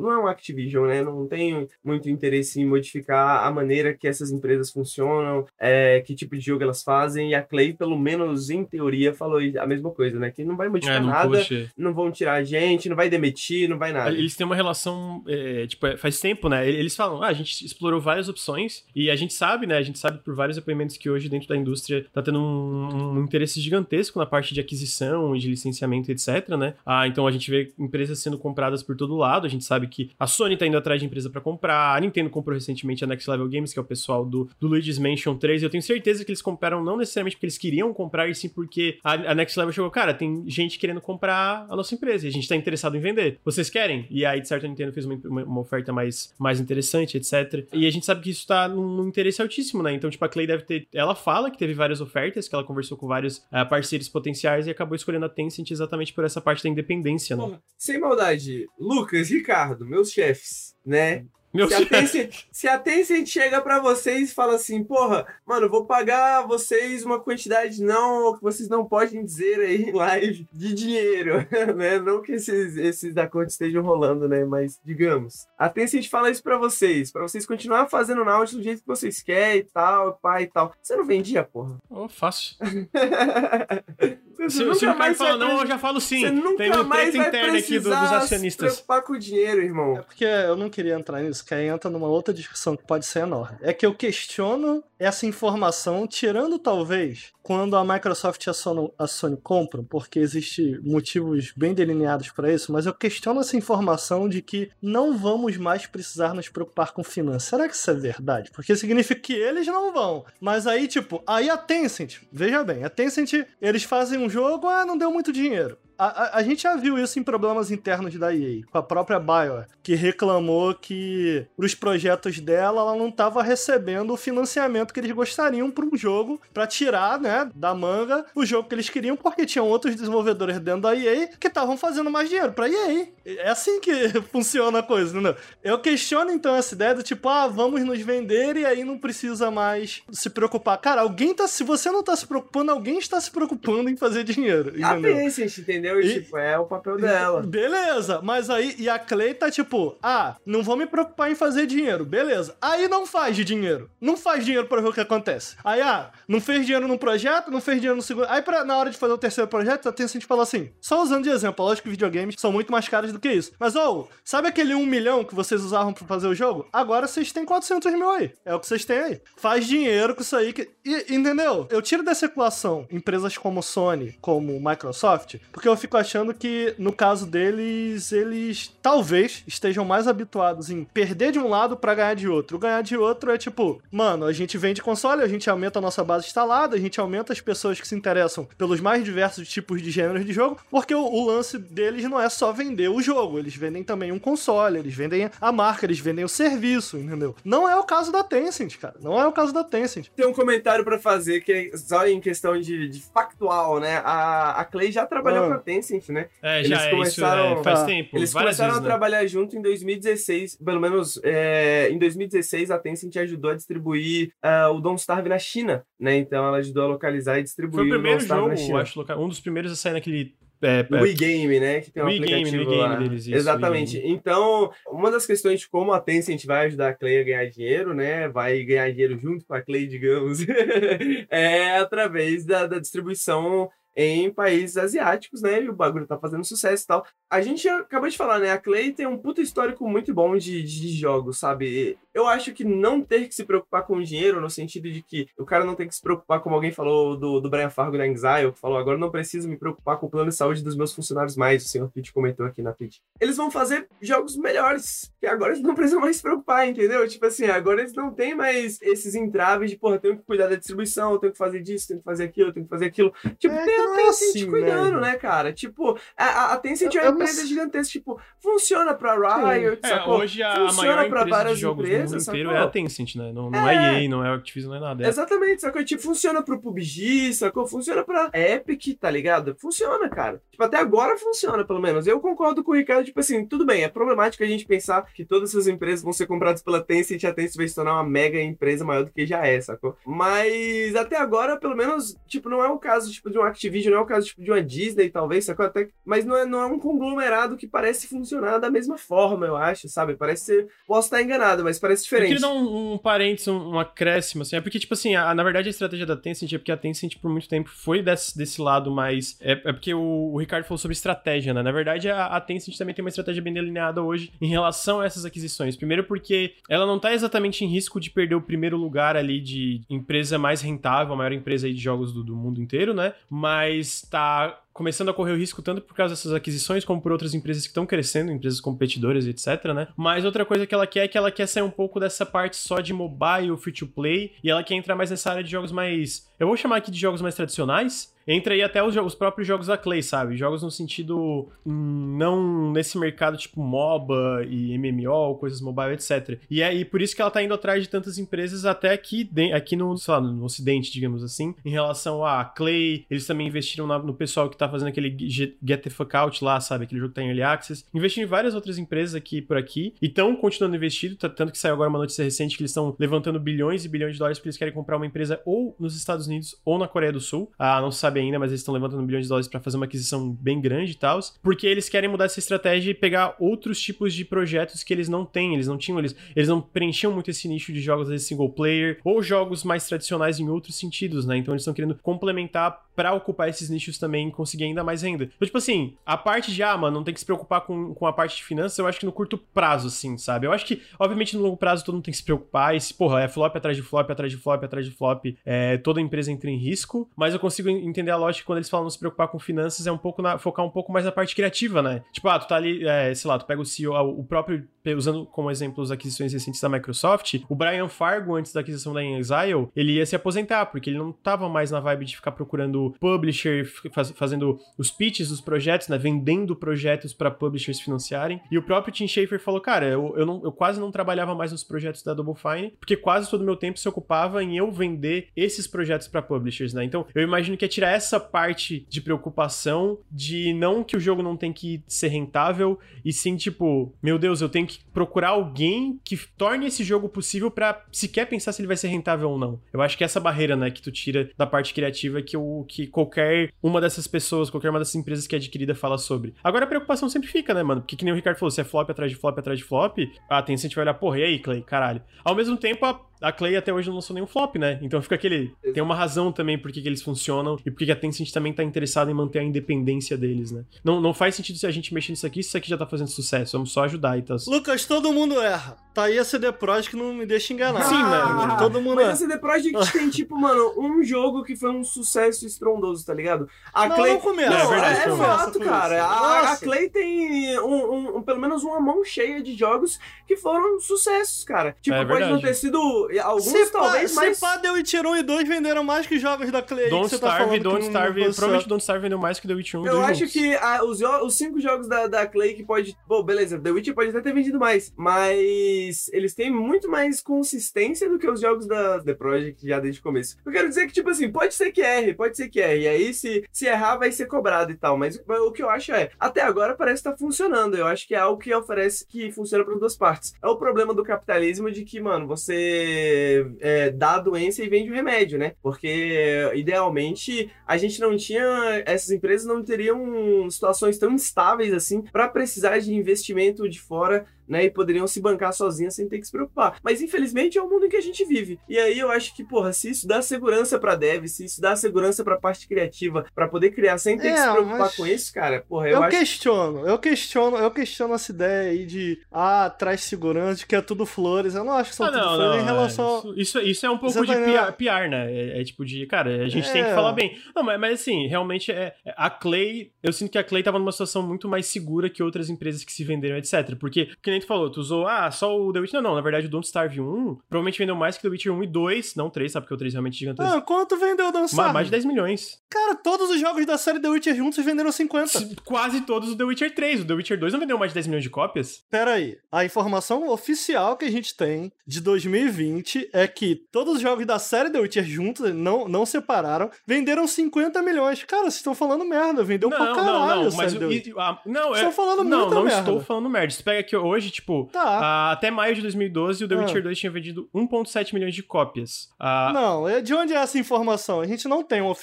Não 0.00 0.12
é 0.12 0.18
um 0.18 0.26
Activision, 0.26 0.86
né? 0.86 1.02
Não 1.02 1.26
tem 1.26 1.66
muito 1.82 2.08
interesse 2.08 2.60
em 2.60 2.66
modificar 2.66 3.46
a 3.46 3.50
maneira 3.50 3.94
que 3.96 4.06
essas 4.06 4.30
empresas 4.38 4.70
funcionam, 4.70 5.44
é, 5.58 6.00
que 6.00 6.14
tipo 6.14 6.36
de 6.36 6.44
jogo 6.44 6.62
elas 6.62 6.82
fazem. 6.82 7.30
E 7.30 7.34
a 7.34 7.42
Clay, 7.42 7.72
pelo 7.72 7.98
menos 7.98 8.50
em 8.50 8.64
teoria, 8.64 9.12
falou 9.12 9.40
a 9.58 9.66
mesma 9.66 9.90
coisa, 9.90 10.18
né? 10.18 10.30
Que 10.30 10.44
não 10.44 10.56
vai 10.56 10.68
modificar 10.68 10.98
É, 10.98 11.00
não 11.00 11.08
nada, 11.08 11.38
puxa. 11.38 11.70
não 11.76 11.92
vão 11.94 12.10
tirar 12.10 12.34
a 12.34 12.44
gente, 12.44 12.88
não 12.88 12.96
vai 12.96 13.08
demitir, 13.08 13.68
não 13.68 13.78
vai 13.78 13.92
nada. 13.92 14.10
Eles 14.10 14.36
têm 14.36 14.46
uma 14.46 14.56
relação, 14.56 15.22
é, 15.26 15.66
tipo, 15.66 15.86
é, 15.86 15.96
faz 15.96 16.20
tempo, 16.20 16.48
né? 16.48 16.68
Eles 16.68 16.94
falam, 16.96 17.22
ah, 17.22 17.28
a 17.28 17.32
gente 17.32 17.64
explorou 17.64 18.00
várias 18.00 18.28
opções 18.28 18.84
e 18.94 19.10
a 19.10 19.16
gente 19.16 19.34
sabe, 19.34 19.66
né? 19.66 19.76
A 19.76 19.82
gente 19.82 19.98
sabe 19.98 20.18
por 20.18 20.34
vários 20.34 20.56
depoimentos 20.56 20.96
que 20.96 21.10
hoje 21.10 21.28
dentro 21.28 21.48
da 21.48 21.56
indústria 21.56 22.06
tá 22.12 22.22
tendo 22.22 22.38
um, 22.38 23.18
um 23.18 23.24
interesse 23.24 23.60
gigantesco 23.60 24.18
na 24.18 24.26
parte 24.26 24.54
de 24.54 24.60
aquisição 24.60 25.34
e 25.34 25.38
de 25.38 25.48
licenciamento, 25.48 26.10
etc, 26.10 26.48
né? 26.58 26.74
Ah, 26.84 27.06
então 27.06 27.26
a 27.26 27.30
gente 27.30 27.50
vê 27.50 27.72
empresas 27.78 28.18
sendo 28.20 28.38
compradas 28.38 28.82
por 28.82 28.96
todo 28.96 29.16
lado. 29.16 29.46
A 29.46 29.50
gente 29.50 29.64
sabe 29.64 29.86
que 29.88 30.10
a 30.18 30.26
Sony 30.26 30.56
tá 30.56 30.66
indo 30.66 30.76
atrás 30.76 31.00
de 31.00 31.06
empresa 31.06 31.30
pra 31.30 31.40
comprar, 31.40 31.96
a 31.96 32.00
Nintendo 32.00 32.30
comprou 32.30 32.54
recentemente 32.54 33.04
a 33.04 33.06
Next 33.06 33.28
Level 33.28 33.48
Games, 33.48 33.72
que 33.72 33.78
é 33.78 33.82
o 33.82 33.84
pessoal 33.84 34.24
do, 34.28 34.48
do 34.60 34.68
Luigi's 34.68 34.98
Mansion 34.98 35.36
3. 35.36 35.62
Eu 35.62 35.70
tenho 35.70 35.82
certeza 35.82 36.24
que 36.24 36.30
eles 36.30 36.42
compraram 36.42 36.82
não 36.82 36.96
necessariamente 36.96 37.36
porque 37.36 37.46
eles 37.46 37.58
queriam 37.58 37.92
comprar, 37.92 38.28
e 38.28 38.34
sim 38.34 38.48
porque 38.48 38.98
a, 39.02 39.12
a 39.12 39.34
Next 39.34 39.58
Level 39.58 39.72
chegou, 39.72 39.90
cara, 39.90 40.14
tem 40.14 40.44
gente 40.46 40.78
querendo 40.78 41.00
comprar 41.00 41.66
a 41.68 41.76
nossa 41.76 41.94
empresa 41.94 42.26
e 42.26 42.28
a 42.28 42.32
gente 42.32 42.48
tá 42.48 42.56
interessado 42.56 42.96
em 42.96 43.00
vender. 43.00 43.38
Vocês 43.44 43.70
querem? 43.70 44.06
E 44.10 44.24
aí, 44.24 44.40
de 44.40 44.48
certo, 44.48 44.66
a 44.66 44.68
Nintendo 44.68 44.92
fez 44.92 45.06
uma, 45.06 45.16
uma, 45.24 45.60
oferta 45.60 45.92
mais, 45.92 46.34
mais 46.38 46.60
interessante, 46.60 47.16
etc. 47.16 47.66
E 47.72 47.86
a 47.86 47.90
gente 47.90 48.06
sabe 48.06 48.20
que 48.20 48.30
isso 48.30 48.46
tá 48.46 48.68
num, 48.68 48.88
num 48.96 49.08
interesse 49.08 49.40
altíssimo, 49.40 49.82
né? 49.82 49.92
Então, 49.92 50.10
tipo, 50.10 50.24
a 50.24 50.28
Clay 50.28 50.46
deve 50.46 50.64
ter. 50.64 50.86
Ela 50.92 51.14
fala 51.14 51.50
que 51.50 51.58
teve 51.58 51.74
várias 51.74 52.00
ofertas, 52.00 52.48
que 52.48 52.54
ela 52.54 52.64
conversou 52.64 52.96
com 52.96 53.06
vários 53.06 53.44
ah, 53.50 53.64
parceiros 53.64 54.08
potenciais 54.08 54.66
e 54.66 54.70
acabou 54.70 54.94
escolhendo 54.94 55.26
a 55.26 55.28
Tencent 55.28 55.70
exatamente 55.70 56.12
por 56.12 56.24
essa 56.24 56.40
parte 56.40 56.62
da 56.62 56.68
independência, 56.68 57.36
né? 57.36 57.58
Sem 57.76 57.98
maldade, 57.98 58.66
Lucas, 58.78 59.30
Ricardo, 59.30 59.86
meus 59.86 60.10
chefes, 60.10 60.74
né? 60.84 61.24
Meu 61.52 61.66
Se 61.66 61.74
a, 61.74 61.86
Tencent, 61.86 62.44
se 62.52 62.68
a 62.68 62.78
Tencent 62.78 63.26
chega 63.26 63.60
pra 63.60 63.80
vocês 63.80 64.30
e 64.30 64.34
fala 64.34 64.56
assim, 64.56 64.84
porra, 64.84 65.26
mano, 65.46 65.68
vou 65.68 65.86
pagar 65.86 66.46
vocês 66.46 67.04
uma 67.04 67.18
quantidade 67.18 67.82
não 67.82 68.36
que 68.36 68.42
vocês 68.42 68.68
não 68.68 68.84
podem 68.84 69.24
dizer 69.24 69.60
aí 69.60 69.84
em 69.84 69.92
live 69.92 70.46
de 70.52 70.74
dinheiro, 70.74 71.46
né? 71.74 71.98
Não 71.98 72.20
que 72.20 72.32
esses, 72.32 72.76
esses 72.76 73.16
acordos 73.16 73.54
estejam 73.54 73.82
rolando, 73.82 74.28
né? 74.28 74.44
Mas 74.44 74.78
digamos, 74.84 75.46
a 75.56 75.68
Tencent 75.68 76.08
fala 76.08 76.30
isso 76.30 76.42
pra 76.42 76.58
vocês, 76.58 77.10
pra 77.10 77.22
vocês 77.22 77.46
continuar 77.46 77.88
fazendo 77.88 78.24
Nautilus 78.24 78.62
do 78.62 78.62
jeito 78.62 78.82
que 78.82 78.86
vocês 78.86 79.22
querem 79.22 79.60
e 79.60 79.64
tal, 79.64 80.18
pai 80.20 80.42
e 80.42 80.46
tal. 80.48 80.74
Você 80.82 80.96
não 80.96 81.04
vendia, 81.04 81.42
porra? 81.44 81.78
Oh, 81.88 82.08
fácil. 82.08 82.56
Você 84.38 84.50
Se, 84.50 84.56
se 84.58 84.62
o 84.62 84.66
nunca 84.66 84.74
Ricardo 84.80 84.98
mais 84.98 85.18
fala 85.18 85.36
vai 85.38 85.48
não, 85.48 85.60
eu 85.60 85.66
já 85.66 85.78
falo 85.78 86.00
sim. 86.00 86.20
Você 86.20 86.30
nunca 86.30 86.56
Tem 86.58 86.70
uma 86.70 86.84
mais 86.84 87.02
treta 87.10 87.18
vai 87.18 87.28
interna 87.28 87.58
aqui 87.58 87.78
do- 87.78 87.82
dos 87.82 87.92
precisar 87.98 88.08
se 88.20 88.24
acionistas. 88.24 88.72
preocupar 88.72 89.02
com 89.02 89.12
o 89.14 89.18
dinheiro, 89.18 89.60
irmão. 89.62 89.96
É 89.98 90.02
porque 90.02 90.24
eu 90.24 90.56
não 90.56 90.70
queria 90.70 90.94
entrar 90.94 91.20
nisso, 91.22 91.44
que 91.44 91.54
aí 91.54 91.66
entra 91.66 91.90
numa 91.90 92.06
outra 92.08 92.32
discussão 92.32 92.76
que 92.76 92.86
pode 92.86 93.04
ser 93.06 93.20
enorme. 93.20 93.58
É 93.60 93.72
que 93.72 93.84
eu 93.84 93.94
questiono 93.94 94.82
essa 94.98 95.26
informação, 95.26 96.06
tirando 96.06 96.58
talvez 96.58 97.32
quando 97.42 97.76
a 97.76 97.84
Microsoft 97.84 98.44
e 98.44 98.50
a 98.50 98.52
Sony, 98.52 98.90
a 98.98 99.06
Sony 99.06 99.38
compram, 99.42 99.82
porque 99.82 100.18
existem 100.18 100.78
motivos 100.82 101.52
bem 101.56 101.72
delineados 101.72 102.30
para 102.30 102.52
isso, 102.52 102.70
mas 102.72 102.84
eu 102.84 102.92
questiono 102.92 103.40
essa 103.40 103.56
informação 103.56 104.28
de 104.28 104.42
que 104.42 104.70
não 104.82 105.16
vamos 105.16 105.56
mais 105.56 105.86
precisar 105.86 106.34
nos 106.34 106.48
preocupar 106.50 106.92
com 106.92 107.02
finanças. 107.02 107.44
Será 107.48 107.66
que 107.66 107.74
isso 107.74 107.90
é 107.90 107.94
verdade? 107.94 108.50
Porque 108.52 108.76
significa 108.76 109.20
que 109.20 109.32
eles 109.32 109.66
não 109.66 109.92
vão. 109.94 110.26
Mas 110.40 110.66
aí, 110.66 110.86
tipo, 110.86 111.22
aí 111.26 111.48
a 111.48 111.56
Tencent, 111.56 112.16
veja 112.30 112.62
bem, 112.62 112.84
a 112.84 112.90
Tencent, 112.90 113.32
eles 113.62 113.82
fazem 113.84 114.18
um 114.18 114.27
jogo, 114.28 114.66
ah, 114.68 114.84
não 114.84 114.96
deu 114.98 115.10
muito 115.10 115.32
dinheiro. 115.32 115.78
A, 115.98 116.06
a- 116.06 116.36
a 116.38 116.42
gente 116.42 116.62
já 116.62 116.76
viu 116.76 116.96
isso 116.96 117.18
em 117.18 117.22
problemas 117.22 117.70
internos 117.70 118.14
da 118.16 118.32
EA, 118.34 118.62
com 118.70 118.78
a 118.78 118.82
própria 118.82 119.18
BioWare, 119.18 119.66
que 119.82 119.94
reclamou 119.94 120.74
que 120.74 121.44
os 121.56 121.74
projetos 121.74 122.38
dela 122.40 122.80
ela 122.82 122.94
não 122.96 123.08
estava 123.08 123.42
recebendo 123.42 124.12
o 124.12 124.16
financiamento 124.16 124.92
que 124.94 125.00
eles 125.00 125.10
gostariam 125.12 125.70
para 125.70 125.84
um 125.84 125.96
jogo, 125.96 126.40
para 126.54 126.66
tirar, 126.66 127.18
né, 127.18 127.50
da 127.54 127.74
manga 127.74 128.24
o 128.34 128.44
jogo 128.46 128.68
que 128.68 128.74
eles 128.74 128.88
queriam, 128.88 129.16
porque 129.16 129.44
tinham 129.46 129.66
outros 129.66 129.94
desenvolvedores 129.96 130.58
dentro 130.60 130.82
da 130.82 130.94
EA 130.94 131.28
que 131.38 131.48
estavam 131.48 131.76
fazendo 131.76 132.10
mais 132.10 132.28
dinheiro 132.28 132.52
para 132.52 132.68
EA. 132.68 133.08
É 133.24 133.50
assim 133.50 133.80
que 133.80 133.90
funciona 134.30 134.78
a 134.78 134.82
coisa, 134.82 135.10
entendeu? 135.12 135.34
Eu 135.64 135.78
questiono 135.80 136.30
então 136.30 136.54
essa 136.54 136.74
ideia 136.74 136.94
do 136.94 137.02
tipo, 137.02 137.28
ah, 137.28 137.46
vamos 137.48 137.84
nos 137.84 138.00
vender 138.00 138.56
e 138.56 138.64
aí 138.64 138.84
não 138.84 138.98
precisa 138.98 139.50
mais 139.50 140.02
se 140.12 140.30
preocupar. 140.30 140.78
Cara, 140.78 141.00
alguém 141.00 141.34
tá, 141.34 141.48
se 141.48 141.64
você 141.64 141.90
não 141.90 142.02
tá 142.02 142.14
se 142.14 142.26
preocupando, 142.26 142.70
alguém 142.70 142.98
está 142.98 143.20
se 143.20 143.30
preocupando 143.30 143.88
em 143.90 143.96
fazer 143.96 144.22
dinheiro, 144.24 144.72
A 144.76 144.92
entendeu? 144.92 145.14
Tencent, 145.16 145.58
entendeu? 145.58 145.87
Entendeu? 145.88 146.00
E, 146.00 146.22
tipo, 146.22 146.36
é 146.36 146.58
o 146.58 146.66
papel 146.66 146.96
dela. 146.96 147.42
Beleza, 147.42 148.20
mas 148.22 148.50
aí, 148.50 148.74
e 148.78 148.88
a 148.88 148.98
Clay 148.98 149.34
tá 149.34 149.50
tipo, 149.50 149.96
ah, 150.02 150.36
não 150.44 150.62
vou 150.62 150.76
me 150.76 150.86
preocupar 150.86 151.30
em 151.30 151.34
fazer 151.34 151.66
dinheiro, 151.66 152.04
beleza. 152.04 152.56
Aí 152.60 152.88
não 152.88 153.06
faz 153.06 153.36
de 153.36 153.44
dinheiro. 153.44 153.90
Não 154.00 154.16
faz 154.16 154.44
dinheiro 154.44 154.66
pra 154.66 154.80
ver 154.80 154.88
o 154.88 154.92
que 154.92 155.00
acontece. 155.00 155.56
Aí, 155.64 155.80
ah, 155.80 156.10
não 156.26 156.40
fez 156.40 156.64
dinheiro 156.64 156.86
no 156.86 156.98
projeto, 156.98 157.50
não 157.50 157.60
fez 157.60 157.78
dinheiro 157.78 157.96
no 157.96 158.02
segundo. 158.02 158.26
Aí, 158.28 158.42
pra, 158.42 158.64
na 158.64 158.76
hora 158.76 158.90
de 158.90 158.96
fazer 158.98 159.12
o 159.12 159.18
terceiro 159.18 159.48
projeto, 159.48 159.88
a 159.88 159.92
Tencent 159.92 160.24
fala 160.24 160.42
assim, 160.42 160.70
só 160.80 161.02
usando 161.02 161.24
de 161.24 161.30
exemplo, 161.30 161.64
lógico 161.64 161.84
que 161.84 161.90
videogames 161.90 162.34
são 162.38 162.52
muito 162.52 162.70
mais 162.70 162.88
caros 162.88 163.12
do 163.12 163.18
que 163.18 163.30
isso. 163.30 163.52
Mas, 163.58 163.76
ô, 163.76 164.00
oh, 164.00 164.08
sabe 164.24 164.48
aquele 164.48 164.74
1 164.74 164.86
milhão 164.86 165.24
que 165.24 165.34
vocês 165.34 165.62
usavam 165.62 165.92
pra 165.92 166.06
fazer 166.06 166.26
o 166.26 166.34
jogo? 166.34 166.68
Agora 166.72 167.06
vocês 167.06 167.32
têm 167.32 167.44
400 167.44 167.92
mil 167.92 168.10
aí. 168.10 168.32
É 168.44 168.54
o 168.54 168.60
que 168.60 168.66
vocês 168.66 168.84
têm 168.84 168.98
aí. 168.98 169.20
Faz 169.36 169.66
dinheiro 169.66 170.14
com 170.14 170.22
isso 170.22 170.36
aí. 170.36 170.52
Que... 170.52 170.70
E, 170.84 171.14
entendeu? 171.14 171.66
Eu 171.70 171.82
tiro 171.82 172.02
dessa 172.02 172.26
equação 172.26 172.86
empresas 172.90 173.36
como 173.36 173.62
Sony, 173.62 174.16
como 174.20 174.58
Microsoft, 174.60 175.36
porque 175.52 175.68
eu 175.68 175.72
fico 175.78 175.96
achando 175.96 176.34
que, 176.34 176.74
no 176.78 176.92
caso 176.92 177.26
deles, 177.26 178.12
eles 178.12 178.72
talvez 178.82 179.42
estejam 179.46 179.84
mais 179.84 180.06
habituados 180.06 180.70
em 180.70 180.84
perder 180.84 181.32
de 181.32 181.38
um 181.38 181.48
lado 181.48 181.76
para 181.76 181.94
ganhar 181.94 182.14
de 182.14 182.28
outro. 182.28 182.56
O 182.56 182.60
ganhar 182.60 182.82
de 182.82 182.96
outro 182.96 183.30
é 183.30 183.38
tipo, 183.38 183.80
mano, 183.90 184.26
a 184.26 184.32
gente 184.32 184.58
vende 184.58 184.82
console, 184.82 185.22
a 185.22 185.28
gente 185.28 185.48
aumenta 185.48 185.78
a 185.78 185.82
nossa 185.82 186.04
base 186.04 186.26
instalada, 186.26 186.76
a 186.76 186.78
gente 186.78 187.00
aumenta 187.00 187.32
as 187.32 187.40
pessoas 187.40 187.80
que 187.80 187.88
se 187.88 187.94
interessam 187.94 188.48
pelos 188.56 188.80
mais 188.80 189.04
diversos 189.04 189.48
tipos 189.48 189.80
de 189.80 189.90
gêneros 189.90 190.24
de 190.24 190.32
jogo, 190.32 190.58
porque 190.70 190.94
o, 190.94 191.04
o 191.04 191.26
lance 191.26 191.58
deles 191.58 192.04
não 192.04 192.20
é 192.20 192.28
só 192.28 192.52
vender 192.52 192.88
o 192.88 193.00
jogo, 193.00 193.38
eles 193.38 193.54
vendem 193.54 193.82
também 193.82 194.12
um 194.12 194.18
console, 194.18 194.78
eles 194.78 194.94
vendem 194.94 195.30
a 195.40 195.52
marca, 195.52 195.86
eles 195.86 195.98
vendem 195.98 196.24
o 196.24 196.28
serviço, 196.28 196.98
entendeu? 196.98 197.34
Não 197.44 197.68
é 197.68 197.76
o 197.76 197.84
caso 197.84 198.12
da 198.12 198.22
Tencent, 198.22 198.76
cara. 198.78 198.94
Não 199.00 199.18
é 199.18 199.26
o 199.26 199.32
caso 199.32 199.52
da 199.52 199.64
Tencent. 199.64 200.08
Tem 200.14 200.26
um 200.26 200.32
comentário 200.32 200.84
para 200.84 200.98
fazer 200.98 201.40
que 201.40 201.70
é 201.72 201.76
só 201.76 202.06
em 202.06 202.20
questão 202.20 202.60
de, 202.60 202.88
de 202.88 203.00
factual, 203.02 203.80
né? 203.80 204.02
A, 204.04 204.60
a 204.60 204.64
Clay 204.64 204.90
já 204.90 205.06
trabalhou 205.06 205.44
ah. 205.44 205.48
com 205.48 205.54
a 205.54 205.58
Tencent, 205.68 206.08
né? 206.08 206.28
É, 206.42 206.64
já 206.64 206.76
eles 206.76 206.86
é, 206.86 206.90
começaram, 206.90 207.52
isso, 207.52 207.60
é, 207.60 207.62
faz 207.62 207.82
tempo. 207.82 208.16
Eles 208.16 208.32
começaram 208.32 208.70
vezes, 208.70 208.78
a 208.78 208.80
né? 208.80 208.88
trabalhar 208.88 209.26
junto 209.26 209.54
em 209.54 209.60
2016, 209.60 210.56
pelo 210.64 210.80
menos 210.80 211.20
é, 211.22 211.90
em 211.90 211.98
2016 211.98 212.70
a 212.70 212.78
Tencent 212.78 213.14
ajudou 213.16 213.50
a 213.50 213.54
distribuir 213.54 214.32
uh, 214.42 214.72
o 214.72 214.80
Don't 214.80 214.98
Starve 214.98 215.28
na 215.28 215.38
China, 215.38 215.84
né? 216.00 216.16
Então 216.16 216.46
ela 216.46 216.56
ajudou 216.56 216.84
a 216.84 216.86
localizar 216.86 217.38
e 217.38 217.42
distribuir 217.42 217.86
Foi 217.86 217.86
o 217.86 218.00
primeiro 218.00 218.20
jogo, 218.20 218.78
acho, 218.78 219.00
um 219.18 219.28
dos 219.28 219.40
primeiros 219.40 219.70
a 219.70 219.76
sair 219.76 219.92
naquele 219.92 220.34
é, 220.60 220.86
é, 220.90 221.00
Wii 221.00 221.14
Game, 221.14 221.60
né? 221.60 221.80
Que 221.80 221.90
tem 221.90 222.02
um 222.02 222.06
Wii 222.06 222.18
aplicativo 222.18 222.64
Game, 222.64 222.76
lá. 222.76 222.88
Game 222.88 223.08
deles, 223.08 223.26
isso, 223.26 223.34
Exatamente. 223.36 224.02
Então, 224.04 224.70
uma 224.88 225.10
das 225.10 225.24
questões 225.24 225.60
de 225.60 225.68
como 225.68 225.92
a 225.92 226.00
Tencent 226.00 226.44
vai 226.44 226.66
ajudar 226.66 226.88
a 226.88 226.94
Clay 226.94 227.20
a 227.20 227.24
ganhar 227.24 227.44
dinheiro, 227.46 227.94
né? 227.94 228.28
Vai 228.28 228.62
ganhar 228.64 228.90
dinheiro 228.90 229.16
junto 229.18 229.44
com 229.44 229.54
a 229.54 229.62
Clay, 229.62 229.86
digamos, 229.86 230.40
é 231.30 231.76
através 231.76 232.44
da, 232.44 232.66
da 232.66 232.78
distribuição 232.78 233.70
em 234.00 234.30
países 234.30 234.76
asiáticos, 234.76 235.42
né? 235.42 235.60
E 235.60 235.68
o 235.68 235.74
bagulho 235.74 236.06
tá 236.06 236.16
fazendo 236.16 236.44
sucesso 236.44 236.84
e 236.84 236.86
tal. 236.86 237.04
A 237.28 237.40
gente 237.40 237.68
acabou 237.68 238.08
de 238.08 238.16
falar, 238.16 238.38
né? 238.38 238.52
A 238.52 238.58
Clay 238.58 238.92
tem 238.92 239.08
um 239.08 239.18
puto 239.18 239.40
histórico 239.40 239.88
muito 239.88 240.14
bom 240.14 240.36
de, 240.36 240.62
de 240.62 240.88
jogos, 240.90 241.38
sabe? 241.38 241.98
Eu 242.18 242.26
acho 242.26 242.52
que 242.52 242.64
não 242.64 243.00
ter 243.00 243.28
que 243.28 243.34
se 243.34 243.44
preocupar 243.44 243.84
com 243.86 244.02
dinheiro, 244.02 244.40
no 244.40 244.50
sentido 244.50 244.90
de 244.90 245.02
que 245.02 245.28
o 245.38 245.44
cara 245.44 245.64
não 245.64 245.76
tem 245.76 245.86
que 245.86 245.94
se 245.94 246.02
preocupar, 246.02 246.40
como 246.40 246.56
alguém 246.56 246.72
falou 246.72 247.16
do, 247.16 247.40
do 247.40 247.48
Brian 247.48 247.70
Fargo 247.70 247.96
da 247.96 248.04
Exile, 248.04 248.50
que 248.52 248.58
falou, 248.58 248.76
agora 248.76 248.98
não 248.98 249.08
preciso 249.08 249.48
me 249.48 249.56
preocupar 249.56 249.98
com 249.98 250.06
o 250.06 250.10
plano 250.10 250.28
de 250.28 250.34
saúde 250.34 250.64
dos 250.64 250.76
meus 250.76 250.92
funcionários 250.92 251.36
mais, 251.36 251.64
o 251.64 251.68
senhor 251.68 251.88
Pitt 251.90 252.12
comentou 252.12 252.44
aqui 252.44 252.60
na 252.60 252.72
Twitch. 252.72 252.96
Eles 253.20 253.36
vão 253.36 253.52
fazer 253.52 253.86
jogos 254.02 254.36
melhores, 254.36 255.12
que 255.20 255.28
agora 255.28 255.52
eles 255.52 255.62
não 255.62 255.76
precisam 255.76 256.00
mais 256.00 256.16
se 256.16 256.22
preocupar, 256.22 256.66
entendeu? 256.66 257.06
Tipo 257.06 257.26
assim, 257.26 257.46
agora 257.46 257.82
eles 257.82 257.94
não 257.94 258.12
têm 258.12 258.34
mais 258.34 258.82
esses 258.82 259.14
entraves 259.14 259.70
de, 259.70 259.76
porra, 259.76 260.00
tenho 260.00 260.16
que 260.16 260.24
cuidar 260.24 260.48
da 260.48 260.56
distribuição, 260.56 261.18
tenho 261.20 261.32
que 261.32 261.38
fazer 261.38 261.62
disso, 261.62 261.86
tenho 261.86 262.00
que 262.00 262.04
fazer 262.04 262.24
aquilo, 262.24 262.52
tenho 262.52 262.66
que 262.66 262.70
fazer 262.70 262.86
aquilo. 262.86 263.12
Tipo, 263.38 263.54
é, 263.54 263.64
tem 263.64 263.78
a 263.78 263.94
Tencent 263.94 264.08
assim, 264.08 264.50
cuidando, 264.50 265.00
né? 265.00 265.12
né, 265.12 265.16
cara? 265.18 265.52
Tipo, 265.52 265.96
a, 266.16 266.54
a 266.54 266.56
Tencent 266.56 266.92
é 266.96 267.02
uma 267.02 267.12
empresa 267.12 267.46
gigantesca, 267.46 267.92
tipo, 267.92 268.20
funciona 268.40 268.92
pra 268.92 269.14
Riot, 269.14 269.86
é, 269.86 270.02
Hoje 270.02 270.42
a 270.42 270.66
funciona 270.66 270.96
maior 270.96 271.08
pra 271.08 271.24
várias 271.24 271.58
de 271.58 271.66
empresas, 272.10 272.26
do 272.26 272.32
mundo 272.32 272.40
inteiro 272.40 272.50
é 272.50 272.58
a 272.58 272.68
Tencent, 272.68 273.16
né? 273.16 273.32
Não, 273.32 273.50
não 273.50 273.68
é, 273.68 273.74
é 273.74 274.02
EA, 274.04 274.08
não 274.08 274.24
é 274.24 274.34
Activision, 274.34 274.70
não 274.70 274.76
é 274.76 274.80
nada. 274.80 275.04
É. 275.04 275.08
Exatamente, 275.08 275.60
sacou? 275.60 275.84
Tipo, 275.84 276.02
funciona 276.02 276.42
pro 276.42 276.60
PUBG, 276.60 277.32
sacou? 277.34 277.66
Funciona 277.66 278.04
pra 278.04 278.30
Epic, 278.32 278.98
tá 278.98 279.10
ligado? 279.10 279.56
Funciona, 279.58 280.08
cara. 280.08 280.42
Tipo, 280.50 280.64
até 280.64 280.76
agora 280.76 281.16
funciona, 281.16 281.64
pelo 281.64 281.80
menos. 281.80 282.06
Eu 282.06 282.20
concordo 282.20 282.62
com 282.64 282.72
o 282.72 282.74
Ricardo, 282.74 283.04
tipo 283.04 283.20
assim, 283.20 283.44
tudo 283.44 283.64
bem, 283.64 283.82
é 283.82 283.88
problemático 283.88 284.42
a 284.42 284.46
gente 284.46 284.66
pensar 284.66 285.04
que 285.12 285.24
todas 285.24 285.50
essas 285.50 285.66
empresas 285.66 286.02
vão 286.02 286.12
ser 286.12 286.26
compradas 286.26 286.62
pela 286.62 286.82
Tencent 286.82 287.22
e 287.22 287.26
a 287.26 287.32
Tencent 287.32 287.56
vai 287.56 287.68
se 287.68 287.74
tornar 287.74 287.94
uma 287.94 288.04
mega 288.04 288.40
empresa 288.40 288.84
maior 288.84 289.04
do 289.04 289.10
que 289.10 289.26
já 289.26 289.46
é, 289.46 289.60
sacou? 289.60 289.96
Mas 290.06 290.94
até 290.96 291.16
agora, 291.16 291.56
pelo 291.56 291.76
menos, 291.76 292.16
tipo, 292.26 292.48
não 292.48 292.62
é 292.62 292.68
o 292.68 292.78
caso, 292.78 293.10
tipo, 293.12 293.30
de 293.30 293.38
um 293.38 293.42
Activision, 293.42 293.92
não 293.92 294.00
é 294.00 294.02
o 294.02 294.06
caso, 294.06 294.26
tipo, 294.26 294.42
de 294.42 294.50
uma 294.50 294.62
Disney, 294.62 295.10
talvez, 295.10 295.44
sacou? 295.44 295.66
Até, 295.66 295.88
mas 296.04 296.24
não 296.24 296.36
é, 296.36 296.44
não 296.44 296.60
é 296.60 296.66
um 296.66 296.78
conglomerado 296.78 297.56
que 297.56 297.66
parece 297.66 298.06
funcionar 298.06 298.58
da 298.58 298.70
mesma 298.70 298.98
forma, 298.98 299.46
eu 299.46 299.56
acho, 299.56 299.88
sabe? 299.88 300.14
Parece 300.14 300.44
ser. 300.44 300.68
Posso 300.86 301.06
estar 301.06 301.22
enganado, 301.22 301.64
mas 301.64 301.78
parece 301.78 301.87
diferente. 301.94 302.32
Eu 302.32 302.36
queria 302.36 302.48
dar 302.48 302.54
um, 302.54 302.94
um 302.94 302.98
parênteses, 302.98 303.48
um, 303.48 303.74
um 303.74 303.78
acréscimo, 303.78 304.42
assim. 304.42 304.56
É 304.56 304.60
porque, 304.60 304.78
tipo 304.78 304.94
assim, 304.94 305.14
a, 305.14 305.34
na 305.34 305.42
verdade 305.42 305.68
a 305.68 305.70
estratégia 305.70 306.06
da 306.06 306.16
Tencent 306.16 306.52
é 306.52 306.58
porque 306.58 306.72
a 306.72 306.76
Tencent 306.76 307.16
por 307.16 307.30
muito 307.30 307.48
tempo 307.48 307.70
foi 307.70 308.02
desse, 308.02 308.36
desse 308.36 308.60
lado 308.60 308.90
mais. 308.90 309.38
É, 309.40 309.52
é 309.52 309.72
porque 309.72 309.92
o, 309.94 310.32
o, 310.32 310.38
Ricardo 310.38 310.64
falou 310.64 310.78
sobre 310.78 310.92
estratégia, 310.92 311.52
né? 311.54 311.62
Na 311.62 311.72
verdade, 311.72 312.08
a, 312.08 312.26
a 312.26 312.40
Tencent 312.40 312.76
também 312.76 312.94
tem 312.94 313.04
uma 313.04 313.08
estratégia 313.08 313.42
bem 313.42 313.52
delineada 313.52 314.02
hoje 314.02 314.32
em 314.40 314.48
relação 314.48 315.00
a 315.00 315.06
essas 315.06 315.24
aquisições. 315.24 315.76
Primeiro, 315.76 316.04
porque 316.04 316.54
ela 316.68 316.86
não 316.86 316.98
tá 316.98 317.12
exatamente 317.12 317.64
em 317.64 317.68
risco 317.68 318.00
de 318.00 318.10
perder 318.10 318.34
o 318.34 318.42
primeiro 318.42 318.76
lugar 318.76 319.16
ali 319.16 319.40
de 319.40 319.82
empresa 319.88 320.38
mais 320.38 320.60
rentável, 320.60 321.14
a 321.14 321.16
maior 321.16 321.32
empresa 321.32 321.66
aí 321.66 321.74
de 321.74 321.80
jogos 321.80 322.12
do, 322.12 322.22
do 322.22 322.36
mundo 322.36 322.60
inteiro, 322.60 322.94
né? 322.94 323.14
Mas 323.30 324.02
tá 324.02 324.60
começando 324.72 325.08
a 325.08 325.14
correr 325.14 325.32
o 325.32 325.36
risco 325.36 325.60
tanto 325.60 325.80
por 325.80 325.94
causa 325.94 326.14
dessas 326.14 326.32
aquisições 326.32 326.84
como 326.84 327.00
por 327.00 327.10
outras 327.10 327.34
empresas 327.34 327.64
que 327.64 327.70
estão 327.70 327.86
crescendo, 327.86 328.30
empresas 328.30 328.60
competidoras, 328.60 329.26
etc, 329.26 329.72
né? 329.74 329.88
Mas 329.96 330.24
outra 330.24 330.44
coisa 330.44 330.66
que 330.66 330.74
ela 330.74 330.86
quer 330.86 331.04
é 331.04 331.08
que 331.08 331.18
ela 331.18 331.32
quer 331.32 331.46
sair 331.46 331.62
um 331.62 331.70
pouco 331.70 331.98
dessa 331.98 332.24
parte 332.24 332.56
só 332.56 332.80
de 332.80 332.92
mobile, 332.92 333.56
free 333.56 333.72
to 333.72 333.86
play, 333.86 334.32
e 334.42 334.50
ela 334.50 334.62
quer 334.62 334.74
entrar 334.74 334.94
mais 334.94 335.10
nessa 335.10 335.30
área 335.30 335.42
de 335.42 335.50
jogos 335.50 335.72
mais, 335.72 336.30
eu 336.38 336.46
vou 336.46 336.56
chamar 336.56 336.76
aqui 336.76 336.90
de 336.90 336.98
jogos 336.98 337.20
mais 337.20 337.34
tradicionais, 337.34 338.14
Entra 338.28 338.52
aí 338.52 338.62
até 338.62 338.82
os, 338.84 338.94
os, 338.94 339.14
próprios 339.14 339.48
jogos 339.48 339.68
da 339.68 339.78
Clay, 339.78 340.02
sabe? 340.02 340.36
Jogos 340.36 340.62
no 340.62 340.70
sentido 340.70 341.48
hum, 341.64 342.16
não 342.18 342.70
nesse 342.70 342.98
mercado 342.98 343.38
tipo 343.38 343.62
MOBA 343.62 344.44
e 344.46 344.76
MMO, 344.76 345.36
coisas 345.36 345.62
mobile, 345.62 345.94
etc. 345.94 346.38
E 346.50 346.60
é 346.60 346.74
e 346.74 346.84
por 346.84 347.00
isso 347.00 347.16
que 347.16 347.22
ela 347.22 347.30
tá 347.30 347.42
indo 347.42 347.54
atrás 347.54 347.82
de 347.82 347.88
tantas 347.88 348.18
empresas 348.18 348.66
até 348.66 348.92
aqui, 348.92 349.30
aqui 349.54 349.74
no, 349.74 349.96
sei 349.96 350.12
lá, 350.12 350.20
no 350.20 350.44
ocidente, 350.44 350.92
digamos 350.92 351.24
assim, 351.24 351.54
em 351.64 351.70
relação 351.70 352.22
a 352.22 352.44
Clay, 352.44 353.06
eles 353.10 353.26
também 353.26 353.48
investiram 353.48 353.86
na, 353.86 353.98
no 353.98 354.12
pessoal 354.12 354.50
que 354.50 354.58
tá 354.58 354.68
fazendo 354.68 354.88
aquele 354.88 355.16
Get 355.18 355.82
the 355.82 355.90
Fuck 355.90 356.14
Out 356.14 356.44
lá, 356.44 356.60
sabe? 356.60 356.84
Aquele 356.84 357.00
jogo 357.00 357.14
que 357.14 357.14
tá 357.14 357.22
em 357.22 357.28
Early 357.28 357.42
Access. 357.42 357.84
Investiram 357.94 358.26
em 358.26 358.30
várias 358.30 358.54
outras 358.54 358.76
empresas 358.76 359.14
aqui 359.14 359.40
por 359.40 359.56
aqui 359.56 359.94
e 360.02 360.06
estão 360.06 360.36
continuando 360.36 360.76
investindo, 360.76 361.16
tanto 361.16 361.50
que 361.50 361.58
saiu 361.58 361.74
agora 361.74 361.88
uma 361.88 361.98
notícia 361.98 362.22
recente 362.22 362.56
que 362.56 362.62
eles 362.62 362.72
estão 362.72 362.94
levantando 362.98 363.40
bilhões 363.40 363.86
e 363.86 363.88
bilhões 363.88 364.12
de 364.12 364.18
dólares 364.18 364.38
porque 364.38 364.48
eles 364.48 364.58
querem 364.58 364.74
comprar 364.74 364.96
uma 364.96 365.06
empresa 365.06 365.40
ou 365.46 365.74
nos 365.78 365.96
Estados 365.96 366.26
Unidos 366.26 366.54
ou 366.64 366.78
na 366.78 366.86
Coreia 366.86 367.12
do 367.12 367.20
Sul. 367.20 367.50
Ah, 367.58 367.80
não 367.80 367.90
sabe 367.90 368.17
ainda, 368.18 368.38
mas 368.38 368.50
eles 368.50 368.60
estão 368.60 368.74
levantando 368.74 369.02
bilhões 369.02 369.24
de 369.24 369.28
dólares 369.28 369.48
para 369.48 369.60
fazer 369.60 369.76
uma 369.76 369.86
aquisição 369.86 370.30
bem 370.30 370.60
grande 370.60 370.92
e 370.92 370.96
tal, 370.96 371.18
porque 371.42 371.66
eles 371.66 371.88
querem 371.88 372.08
mudar 372.08 372.26
essa 372.26 372.38
estratégia 372.38 372.90
e 372.90 372.94
pegar 372.94 373.34
outros 373.38 373.80
tipos 373.80 374.14
de 374.14 374.24
projetos 374.24 374.82
que 374.82 374.92
eles 374.92 375.08
não 375.08 375.24
têm, 375.24 375.54
eles 375.54 375.66
não 375.66 375.78
tinham, 375.78 375.98
eles, 375.98 376.14
eles 376.34 376.48
não 376.48 376.60
preenchiam 376.60 377.12
muito 377.12 377.30
esse 377.30 377.48
nicho 377.48 377.72
de 377.72 377.80
jogos 377.80 378.08
de 378.08 378.18
single 378.18 378.50
player 378.50 379.00
ou 379.04 379.22
jogos 379.22 379.64
mais 379.64 379.86
tradicionais 379.86 380.38
em 380.38 380.48
outros 380.48 380.76
sentidos, 380.76 381.26
né? 381.26 381.36
Então 381.36 381.54
eles 381.54 381.62
estão 381.62 381.74
querendo 381.74 381.94
complementar 382.02 382.88
para 382.98 383.12
ocupar 383.12 383.48
esses 383.48 383.70
nichos 383.70 383.96
também 383.96 384.26
e 384.26 384.32
conseguir 384.32 384.64
ainda 384.64 384.82
mais 384.82 385.02
renda. 385.02 385.30
Então, 385.36 385.46
tipo 385.46 385.56
assim, 385.56 385.94
a 386.04 386.16
parte 386.16 386.52
de, 386.52 386.64
ah, 386.64 386.76
mano, 386.76 386.96
não 386.96 387.04
tem 387.04 387.14
que 387.14 387.20
se 387.20 387.26
preocupar 387.26 387.60
com, 387.60 387.94
com 387.94 388.06
a 388.06 388.12
parte 388.12 388.38
de 388.38 388.42
finanças, 388.42 388.76
eu 388.76 388.88
acho 388.88 388.98
que 388.98 389.06
no 389.06 389.12
curto 389.12 389.38
prazo, 389.38 389.86
assim, 389.86 390.18
sabe? 390.18 390.48
Eu 390.48 390.52
acho 390.52 390.66
que, 390.66 390.82
obviamente, 390.98 391.36
no 391.36 391.42
longo 391.44 391.56
prazo 391.56 391.84
todo 391.84 391.94
mundo 391.94 392.04
tem 392.04 392.10
que 392.10 392.18
se 392.18 392.24
preocupar, 392.24 392.74
e 392.74 392.80
se, 392.80 392.92
porra, 392.92 393.22
é 393.22 393.28
flop 393.28 393.54
atrás 393.54 393.76
de 393.76 393.84
flop, 393.84 394.10
atrás 394.10 394.32
de 394.32 394.36
flop, 394.36 394.64
atrás 394.64 394.84
de 394.84 394.90
flop, 394.90 395.26
é, 395.46 395.78
toda 395.78 396.00
empresa 396.00 396.32
entra 396.32 396.50
em 396.50 396.56
risco, 396.56 397.08
mas 397.14 397.32
eu 397.32 397.38
consigo 397.38 397.68
entender 397.68 398.07
a 398.10 398.16
lógica 398.16 398.46
quando 398.46 398.58
eles 398.58 398.70
falam 398.70 398.84
não 398.84 398.90
se 398.90 398.98
preocupar 398.98 399.28
com 399.28 399.38
finanças, 399.38 399.86
é 399.86 399.92
um 399.92 399.98
pouco 399.98 400.22
na, 400.22 400.38
focar 400.38 400.64
um 400.64 400.70
pouco 400.70 400.92
mais 400.92 401.04
na 401.04 401.12
parte 401.12 401.34
criativa, 401.34 401.82
né? 401.82 402.02
Tipo, 402.12 402.28
ah, 402.28 402.38
tu 402.38 402.48
tá 402.48 402.56
ali, 402.56 402.86
é, 402.86 403.14
sei 403.14 403.28
lá, 403.28 403.38
tu 403.38 403.46
pega 403.46 403.60
o 403.60 403.64
CEO, 403.64 403.94
o 403.94 404.24
próprio, 404.24 404.66
usando 404.96 405.26
como 405.26 405.50
exemplo 405.50 405.82
as 405.82 405.90
aquisições 405.90 406.32
recentes 406.32 406.60
da 406.60 406.68
Microsoft, 406.68 407.40
o 407.48 407.54
Brian 407.54 407.88
Fargo, 407.88 408.36
antes 408.36 408.52
da 408.52 408.60
aquisição 408.60 408.92
da 408.92 409.04
Exile, 409.04 409.68
ele 409.76 409.92
ia 409.92 410.06
se 410.06 410.16
aposentar, 410.16 410.66
porque 410.66 410.90
ele 410.90 410.98
não 410.98 411.12
tava 411.12 411.48
mais 411.48 411.70
na 411.70 411.80
vibe 411.80 412.04
de 412.04 412.16
ficar 412.16 412.32
procurando 412.32 412.94
publisher, 413.00 413.64
faz, 413.92 414.10
fazendo 414.12 414.58
os 414.76 414.90
pitches 414.90 415.28
dos 415.28 415.40
projetos, 415.40 415.88
né? 415.88 415.98
Vendendo 415.98 416.56
projetos 416.56 417.12
para 417.12 417.30
publishers 417.30 417.80
financiarem. 417.80 418.40
E 418.50 418.58
o 418.58 418.62
próprio 418.62 418.92
Tim 418.92 419.06
Schafer 419.06 419.40
falou, 419.40 419.60
cara, 419.60 419.86
eu, 419.86 420.14
eu, 420.16 420.26
não, 420.26 420.40
eu 420.42 420.52
quase 420.52 420.80
não 420.80 420.90
trabalhava 420.90 421.34
mais 421.34 421.52
nos 421.52 421.64
projetos 421.64 422.02
da 422.02 422.14
Double 422.14 422.34
Fine, 422.34 422.72
porque 422.78 422.96
quase 422.96 423.30
todo 423.30 423.42
o 423.42 423.44
meu 423.44 423.56
tempo 423.56 423.78
se 423.78 423.88
ocupava 423.88 424.42
em 424.42 424.56
eu 424.56 424.70
vender 424.70 425.28
esses 425.36 425.66
projetos 425.66 426.08
para 426.08 426.22
publishers, 426.22 426.72
né? 426.72 426.84
Então, 426.84 427.06
eu 427.14 427.22
imagino 427.22 427.56
que 427.56 427.64
é 427.64 427.68
tirar 427.68 427.92
essa 427.98 428.18
parte 428.18 428.86
de 428.88 429.00
preocupação 429.00 429.98
de 430.10 430.52
não 430.54 430.82
que 430.82 430.96
o 430.96 431.00
jogo 431.00 431.22
não 431.22 431.36
tem 431.36 431.52
que 431.52 431.82
ser 431.86 432.08
rentável, 432.08 432.78
e 433.04 433.12
sim, 433.12 433.36
tipo, 433.36 433.92
meu 434.02 434.18
Deus, 434.18 434.40
eu 434.40 434.48
tenho 434.48 434.66
que 434.66 434.80
procurar 434.92 435.30
alguém 435.30 436.00
que 436.04 436.16
torne 436.36 436.66
esse 436.66 436.82
jogo 436.84 437.08
possível 437.08 437.50
para 437.50 437.84
sequer 437.92 438.26
pensar 438.26 438.52
se 438.52 438.60
ele 438.60 438.68
vai 438.68 438.76
ser 438.76 438.88
rentável 438.88 439.30
ou 439.30 439.38
não. 439.38 439.60
Eu 439.72 439.82
acho 439.82 439.98
que 439.98 440.04
essa 440.04 440.20
barreira, 440.20 440.56
né, 440.56 440.70
que 440.70 440.80
tu 440.80 440.92
tira 440.92 441.30
da 441.36 441.46
parte 441.46 441.74
criativa 441.74 442.22
que, 442.22 442.36
o, 442.36 442.64
que 442.68 442.86
qualquer 442.86 443.52
uma 443.62 443.80
dessas 443.80 444.06
pessoas, 444.06 444.48
qualquer 444.48 444.70
uma 444.70 444.78
dessas 444.78 444.94
empresas 444.94 445.26
que 445.26 445.34
é 445.34 445.38
adquirida 445.38 445.74
fala 445.74 445.98
sobre. 445.98 446.34
Agora 446.42 446.64
a 446.64 446.68
preocupação 446.68 447.08
sempre 447.08 447.28
fica, 447.28 447.52
né, 447.52 447.62
mano? 447.62 447.80
Porque 447.80 447.96
que 447.96 448.04
nem 448.04 448.12
o 448.12 448.16
Ricardo 448.16 448.38
falou, 448.38 448.50
se 448.50 448.60
é 448.60 448.64
flop 448.64 448.88
atrás 448.90 449.10
de 449.10 449.16
flop 449.16 449.38
atrás 449.38 449.58
de 449.58 449.64
flop, 449.64 449.98
ah, 450.28 450.42
tem 450.42 450.56
gente 450.56 450.74
vai 450.74 450.84
olhar, 450.84 450.94
porra, 450.94 451.18
e 451.18 451.24
aí, 451.24 451.38
Clay, 451.38 451.62
caralho. 451.62 452.02
Ao 452.24 452.34
mesmo 452.34 452.56
tempo, 452.56 452.84
a 452.84 453.00
a 453.20 453.32
Clay 453.32 453.56
até 453.56 453.72
hoje 453.72 453.88
não 453.88 453.96
lançou 453.96 454.14
nenhum 454.14 454.26
flop, 454.26 454.56
né? 454.56 454.78
Então 454.82 455.00
fica 455.02 455.14
aquele. 455.14 455.52
Tem 455.74 455.82
uma 455.82 455.94
razão 455.94 456.32
também 456.32 456.58
por 456.58 456.70
que, 456.72 456.80
que 456.80 456.88
eles 456.88 457.02
funcionam 457.02 457.56
e 457.64 457.70
por 457.70 457.84
que 457.84 457.90
a 457.90 457.96
Tencent 457.96 458.30
também 458.30 458.52
tá 458.52 458.62
interessada 458.62 459.10
em 459.10 459.14
manter 459.14 459.40
a 459.40 459.42
independência 459.42 460.16
deles, 460.16 460.50
né? 460.52 460.64
Não, 460.84 461.00
não 461.00 461.12
faz 461.14 461.34
sentido 461.34 461.58
se 461.58 461.66
a 461.66 461.70
gente 461.70 461.92
mexer 461.92 462.12
nisso 462.12 462.26
aqui 462.26 462.42
se 462.42 462.48
isso 462.48 462.56
aqui 462.56 462.68
já 462.68 462.76
tá 462.76 462.86
fazendo 462.86 463.08
sucesso. 463.08 463.56
Vamos 463.56 463.72
só 463.72 463.84
ajudar 463.84 464.18
e 464.18 464.22
tal. 464.22 464.36
Lucas, 464.46 464.84
todo 464.86 465.12
mundo 465.12 465.40
erra. 465.40 465.76
Tá 465.98 466.04
aí 466.04 466.16
a 466.16 466.24
CD 466.24 466.52
Projekt 466.52 466.90
que 466.90 466.96
não 466.96 467.12
me 467.12 467.26
deixa 467.26 467.52
enganar. 467.52 467.82
Sim, 467.82 468.00
né? 468.00 468.56
Todo 468.56 468.80
mundo 468.80 468.96
Mas 468.96 469.04
erra. 469.04 469.12
a 469.14 469.16
CD 469.16 469.36
Projekt 469.38 469.90
tem, 469.92 470.08
tipo, 470.08 470.36
mano, 470.36 470.72
um 470.76 471.02
jogo 471.02 471.42
que 471.42 471.56
foi 471.56 471.70
um 471.70 471.82
sucesso 471.82 472.46
estrondoso, 472.46 473.04
tá 473.04 473.12
ligado? 473.12 473.48
A 473.74 473.88
Não, 473.88 473.96
Clay. 473.96 474.12
não 474.12 474.20
começa. 474.20 474.52
É 474.56 474.66
verdade, 474.68 475.00
é 475.00 475.06
não 475.08 475.16
fato, 475.16 475.58
cara. 475.58 476.04
A, 476.04 476.52
a. 476.52 476.56
Clay 476.56 476.88
tem 476.88 477.58
um, 477.60 477.66
um- 477.92 478.16
um- 478.18 478.22
pelo 478.22 478.38
menos 478.40 478.62
uma 478.62 478.80
mão 478.80 479.02
cheia 479.04 479.42
de 479.42 479.54
jogos 479.56 479.98
que 480.26 480.36
foram 480.36 480.78
sucessos, 480.78 481.42
cara. 481.44 481.74
Tipo, 481.80 481.96
É 481.96 482.04
pode 482.04 482.26
não 482.30 482.40
ter 482.40 482.54
sido 482.54 482.78
alguns, 483.22 483.44
Se 483.44 483.72
talvez, 483.72 484.10
se 484.10 484.16
mas. 484.16 484.38
pá, 484.38 484.56
The 484.58 484.70
Witcher 484.70 485.04
1 485.04 485.16
e 485.16 485.22
2 485.24 485.48
venderam 485.48 485.82
mais 485.82 486.06
que 486.06 486.18
jogos 486.20 486.50
da 486.52 486.62
Clay. 486.62 486.90
Don't 486.90 487.04
que 487.04 487.10
você 487.16 487.18
tá 487.18 487.26
Starve, 487.28 487.44
falando 487.46 487.62
Don't 487.64 487.76
que 487.78 487.82
não- 487.82 487.90
Starve. 487.90 488.20
não 488.20 488.30
Provavelmente 488.32 488.68
Don't 488.68 488.82
Starve 488.82 489.02
vendeu 489.02 489.18
mais 489.18 489.40
que 489.40 489.48
The 489.48 489.54
Witcher 489.54 489.80
1 489.80 489.84
e 489.84 489.88
Eu 489.88 489.94
2 489.94 490.04
acho 490.10 490.20
juntos. 490.20 490.32
que 490.32 490.54
ah, 490.54 490.84
os, 490.84 491.00
os 491.00 491.36
cinco 491.36 491.60
jogos 491.60 491.88
da, 491.88 492.06
da 492.06 492.24
Clay 492.26 492.54
que 492.54 492.62
pode. 492.62 492.96
Bom, 493.06 493.22
beleza, 493.24 493.58
The 493.58 493.70
Witcher 493.72 493.94
pode 493.96 494.10
até 494.10 494.20
ter 494.20 494.32
vendido 494.32 494.58
mais, 494.60 494.92
mas 494.96 495.87
eles 496.12 496.34
têm 496.34 496.50
muito 496.50 496.88
mais 496.90 497.20
consistência 497.20 498.08
do 498.08 498.18
que 498.18 498.28
os 498.28 498.40
jogos 498.40 498.66
da 498.66 499.00
The 499.02 499.14
Project 499.14 499.66
já 499.66 499.78
desde 499.80 500.00
o 500.00 500.02
começo. 500.02 500.36
Eu 500.44 500.52
quero 500.52 500.68
dizer 500.68 500.86
que, 500.86 500.92
tipo 500.92 501.10
assim, 501.10 501.30
pode 501.30 501.54
ser 501.54 501.72
que 501.72 501.80
erre, 501.80 502.14
pode 502.14 502.36
ser 502.36 502.48
que 502.48 502.60
erre. 502.60 502.82
E 502.82 502.88
aí, 502.88 503.14
se, 503.14 503.44
se 503.52 503.66
errar, 503.66 503.96
vai 503.96 504.12
ser 504.12 504.26
cobrado 504.26 504.70
e 504.72 504.76
tal. 504.76 504.96
Mas 504.98 505.16
o- 505.26 505.52
que 505.52 505.62
eu 505.62 505.70
acho 505.70 505.92
é, 505.92 506.10
até 506.20 506.42
agora 506.42 506.74
parece 506.74 507.02
que 507.02 507.08
tá 507.10 507.16
funcionando. 507.16 507.76
Eu 507.76 507.86
acho 507.86 508.06
que 508.06 508.14
é 508.14 508.18
algo 508.18 508.40
que 508.40 508.54
oferece 508.54 509.06
que 509.06 509.30
funciona 509.32 509.64
para 509.64 509.74
duas 509.78 509.96
partes. 509.96 510.34
É 510.42 510.46
o 510.46 510.56
problema 510.56 510.92
do 510.94 511.02
capitalismo 511.02 511.70
de 511.70 511.84
que, 511.84 512.00
mano, 512.00 512.26
você 512.26 513.46
é, 513.60 513.90
dá 513.90 514.14
a 514.16 514.20
doença 514.20 514.62
e 514.62 514.68
vende 514.68 514.90
o 514.90 514.94
remédio, 514.94 515.38
né? 515.38 515.54
Porque 515.62 516.50
idealmente 516.54 517.50
a 517.66 517.76
gente 517.76 518.00
não 518.00 518.16
tinha. 518.16 518.82
Essas 518.86 519.10
empresas 519.10 519.46
não 519.46 519.62
teriam 519.62 520.48
situações 520.50 520.98
tão 520.98 521.12
instáveis 521.12 521.72
assim 521.72 522.02
para 522.02 522.28
precisar 522.28 522.78
de 522.78 522.94
investimento 522.94 523.68
de 523.68 523.80
fora. 523.80 524.26
Né, 524.48 524.64
e 524.64 524.70
poderiam 524.70 525.06
se 525.06 525.20
bancar 525.20 525.52
sozinhas 525.52 525.94
sem 525.94 526.08
ter 526.08 526.18
que 526.18 526.24
se 526.24 526.32
preocupar. 526.32 526.78
Mas 526.82 527.02
infelizmente 527.02 527.58
é 527.58 527.62
o 527.62 527.68
mundo 527.68 527.84
em 527.86 527.88
que 527.88 527.96
a 527.96 528.00
gente 528.00 528.24
vive. 528.24 528.58
E 528.68 528.78
aí 528.78 528.98
eu 528.98 529.10
acho 529.10 529.34
que, 529.36 529.44
porra, 529.44 529.72
se 529.72 529.90
isso 529.90 530.06
dá 530.08 530.22
segurança 530.22 530.78
pra 530.78 530.94
dev, 530.94 531.26
se 531.26 531.44
isso 531.44 531.60
dá 531.60 531.76
segurança 531.76 532.24
pra 532.24 532.36
parte 532.38 532.66
criativa, 532.66 533.26
pra 533.34 533.46
poder 533.46 533.70
criar 533.72 533.98
sem 533.98 534.16
ter 534.16 534.32
que 534.32 534.38
É, 534.38 534.42
se 534.46 534.50
preocupar 534.52 534.96
com 534.96 535.06
isso, 535.06 535.32
cara, 535.34 535.62
porra, 535.68 535.88
eu, 535.88 535.96
Eu, 535.98 536.02
acho 536.04 536.16
questiono, 536.18 536.86
eu 536.86 536.98
questiono, 536.98 537.56
eu 537.58 537.70
questiono 537.70 538.14
essa 538.14 538.32
ideia 538.32 538.70
aí 538.70 538.86
de 538.86 539.18
ah, 539.30 539.68
traz 539.78 540.00
segurança, 540.02 540.60
de 540.60 540.66
que 540.66 540.74
é 540.76 540.80
tudo 540.80 541.04
flores. 541.04 541.54
Eu 541.54 541.64
não 541.64 541.72
acho 541.74 541.90
que 541.90 541.96
são 541.96 542.06
Ah, 542.06 542.10
tudo 542.10 542.20
não, 542.24 542.34
flores 542.36 542.56
não. 542.56 542.62
em 542.62 542.64
relação. 542.64 543.34
é, 543.36 543.40
isso, 543.40 543.58
isso, 543.60 543.84
é 543.86 543.90
um 543.90 543.98
pouco 543.98 544.20
de 544.20 544.26
tá 544.26 544.32
PR, 544.34 544.40
entendendo? 544.40 544.72
PR, 544.74 545.10
né? 545.10 545.32
É, 545.32 545.60
é 545.60 545.64
tipo 545.64 545.84
de, 545.84 546.06
cara, 546.06 546.44
a 546.44 546.48
gente 546.48 546.70
tem 546.72 546.82
que 546.82 546.90
É. 546.90 546.94
falar 546.94 547.12
bem. 547.12 547.36
Não, 547.54 547.62
mas, 547.62 547.78
mas 547.78 548.00
assim, 548.00 548.26
realmente 548.26 548.72
é. 548.72 548.94
é- 549.04 549.14
A 549.16 549.28
Clay, 549.28 549.90
eu 550.02 550.12
sinto 550.12 550.30
que 550.30 550.38
a 550.38 550.44
Clay 550.44 550.62
tava 550.62 550.78
numa 550.78 550.92
situação 550.92 551.22
muito 551.22 551.48
mais 551.48 551.66
segura 551.66 552.08
que 552.08 552.22
outras 552.22 552.48
empresas 552.48 552.82
que 552.84 552.92
se 552.92 553.04
venderam, 553.04 553.36
etc. 553.36 553.76
Porque, 553.78 554.06
que 554.22 554.37
nem 554.38 554.40
tu 554.40 554.46
falou, 554.46 554.70
tu 554.70 554.80
usou, 554.80 555.06
ah, 555.06 555.30
só 555.30 555.58
o 555.58 555.72
The 555.72 555.80
Witcher. 555.80 556.00
Não, 556.00 556.10
não, 556.10 556.16
na 556.16 556.20
verdade 556.22 556.46
o 556.46 556.50
Don't 556.50 556.66
Starve 556.66 557.00
1 557.00 557.38
provavelmente 557.48 557.78
vendeu 557.78 557.94
mais 557.96 558.16
que 558.16 558.22
The 558.22 558.28
Witcher 558.28 558.52
1 558.52 558.62
e 558.62 558.66
2, 558.66 559.14
não 559.16 559.28
3, 559.30 559.52
sabe? 559.52 559.64
Porque 559.64 559.74
o 559.74 559.78
3 559.78 559.92
é 559.92 559.96
realmente 559.96 560.18
gigantesco. 560.18 560.56
Ah, 560.56 560.60
quanto 560.60 560.96
vendeu 560.96 561.26
Don't 561.26 561.38
Ma- 561.40 561.46
Starve? 561.46 561.72
mais 561.74 561.86
de 561.86 561.90
10 561.90 562.04
milhões. 562.04 562.60
Cara, 562.70 562.94
todos 562.94 563.30
os 563.30 563.40
jogos 563.40 563.64
da 563.66 563.76
série 563.78 564.00
The 564.00 564.08
Witcher 564.08 564.34
juntos 564.34 564.64
venderam 564.64 564.92
50. 564.92 565.38
Quase 565.64 566.00
todos 566.02 566.30
o 566.30 566.36
The 566.36 566.44
Witcher 566.44 566.74
3. 566.74 567.00
O 567.02 567.04
The 567.06 567.14
Witcher 567.14 567.38
2 567.38 567.52
não 567.52 567.60
vendeu 567.60 567.78
mais 567.78 567.90
de 567.90 567.94
10 567.94 568.06
milhões 568.06 568.22
de 568.22 568.30
cópias? 568.30 568.84
Pera 568.90 569.12
aí, 569.14 569.36
a 569.50 569.64
informação 569.64 570.28
oficial 570.28 570.96
que 570.96 571.04
a 571.04 571.10
gente 571.10 571.36
tem 571.36 571.72
de 571.86 572.00
2020 572.00 573.10
é 573.12 573.26
que 573.26 573.56
todos 573.72 573.94
os 573.96 574.00
jogos 574.00 574.26
da 574.26 574.38
série 574.38 574.70
The 574.70 574.78
Witcher 574.80 575.04
juntos, 575.04 575.52
não, 575.54 575.88
não 575.88 576.04
separaram, 576.06 576.70
venderam 576.86 577.26
50 577.26 577.82
milhões. 577.82 578.22
Cara, 578.24 578.42
vocês 578.42 578.56
estão 578.56 578.74
falando 578.74 579.04
merda, 579.04 579.42
vendeu 579.42 579.68
pra 579.68 579.78
não, 579.86 579.94
caralho 579.94 580.42
não, 580.44 580.50
não, 580.50 580.56
mas 580.56 580.74
o- 580.74 580.92
e- 580.92 581.12
a- 581.16 581.40
não, 581.46 581.72
Estão 581.74 581.88
é, 581.88 581.92
falando 581.92 582.24
não, 582.24 582.50
não 582.50 582.62
merda. 582.64 582.80
estou 582.80 583.00
falando 583.00 583.28
merda. 583.28 583.50
Você 583.52 583.62
pega 583.62 583.82
que 583.82 583.96
hoje, 583.96 584.27
tipo, 584.30 584.68
Tá. 584.72 584.82
ah, 584.82 585.32
até 585.32 585.50
maio 585.50 585.74
de 585.74 585.82
2012, 585.82 586.44
o 586.44 586.48
The 586.48 586.54
Ah. 586.54 586.58
Witcher 586.58 586.82
2 586.82 586.98
tinha 586.98 587.10
vendido 587.12 587.48
1.7 587.54 588.14
milhões 588.14 588.34
de 588.34 588.42
cópias. 588.42 589.08
Ah, 589.18 589.50
Não, 589.52 589.88
é- 589.88 590.00
de 590.00 590.14
onde 590.14 590.32
é 590.32 590.36
essa 590.36 590.58
informação? 590.58 591.20
A 591.20 591.26
gente 591.26 591.46
não 591.48 591.62
tem 591.62 591.80
uma, 591.80 591.94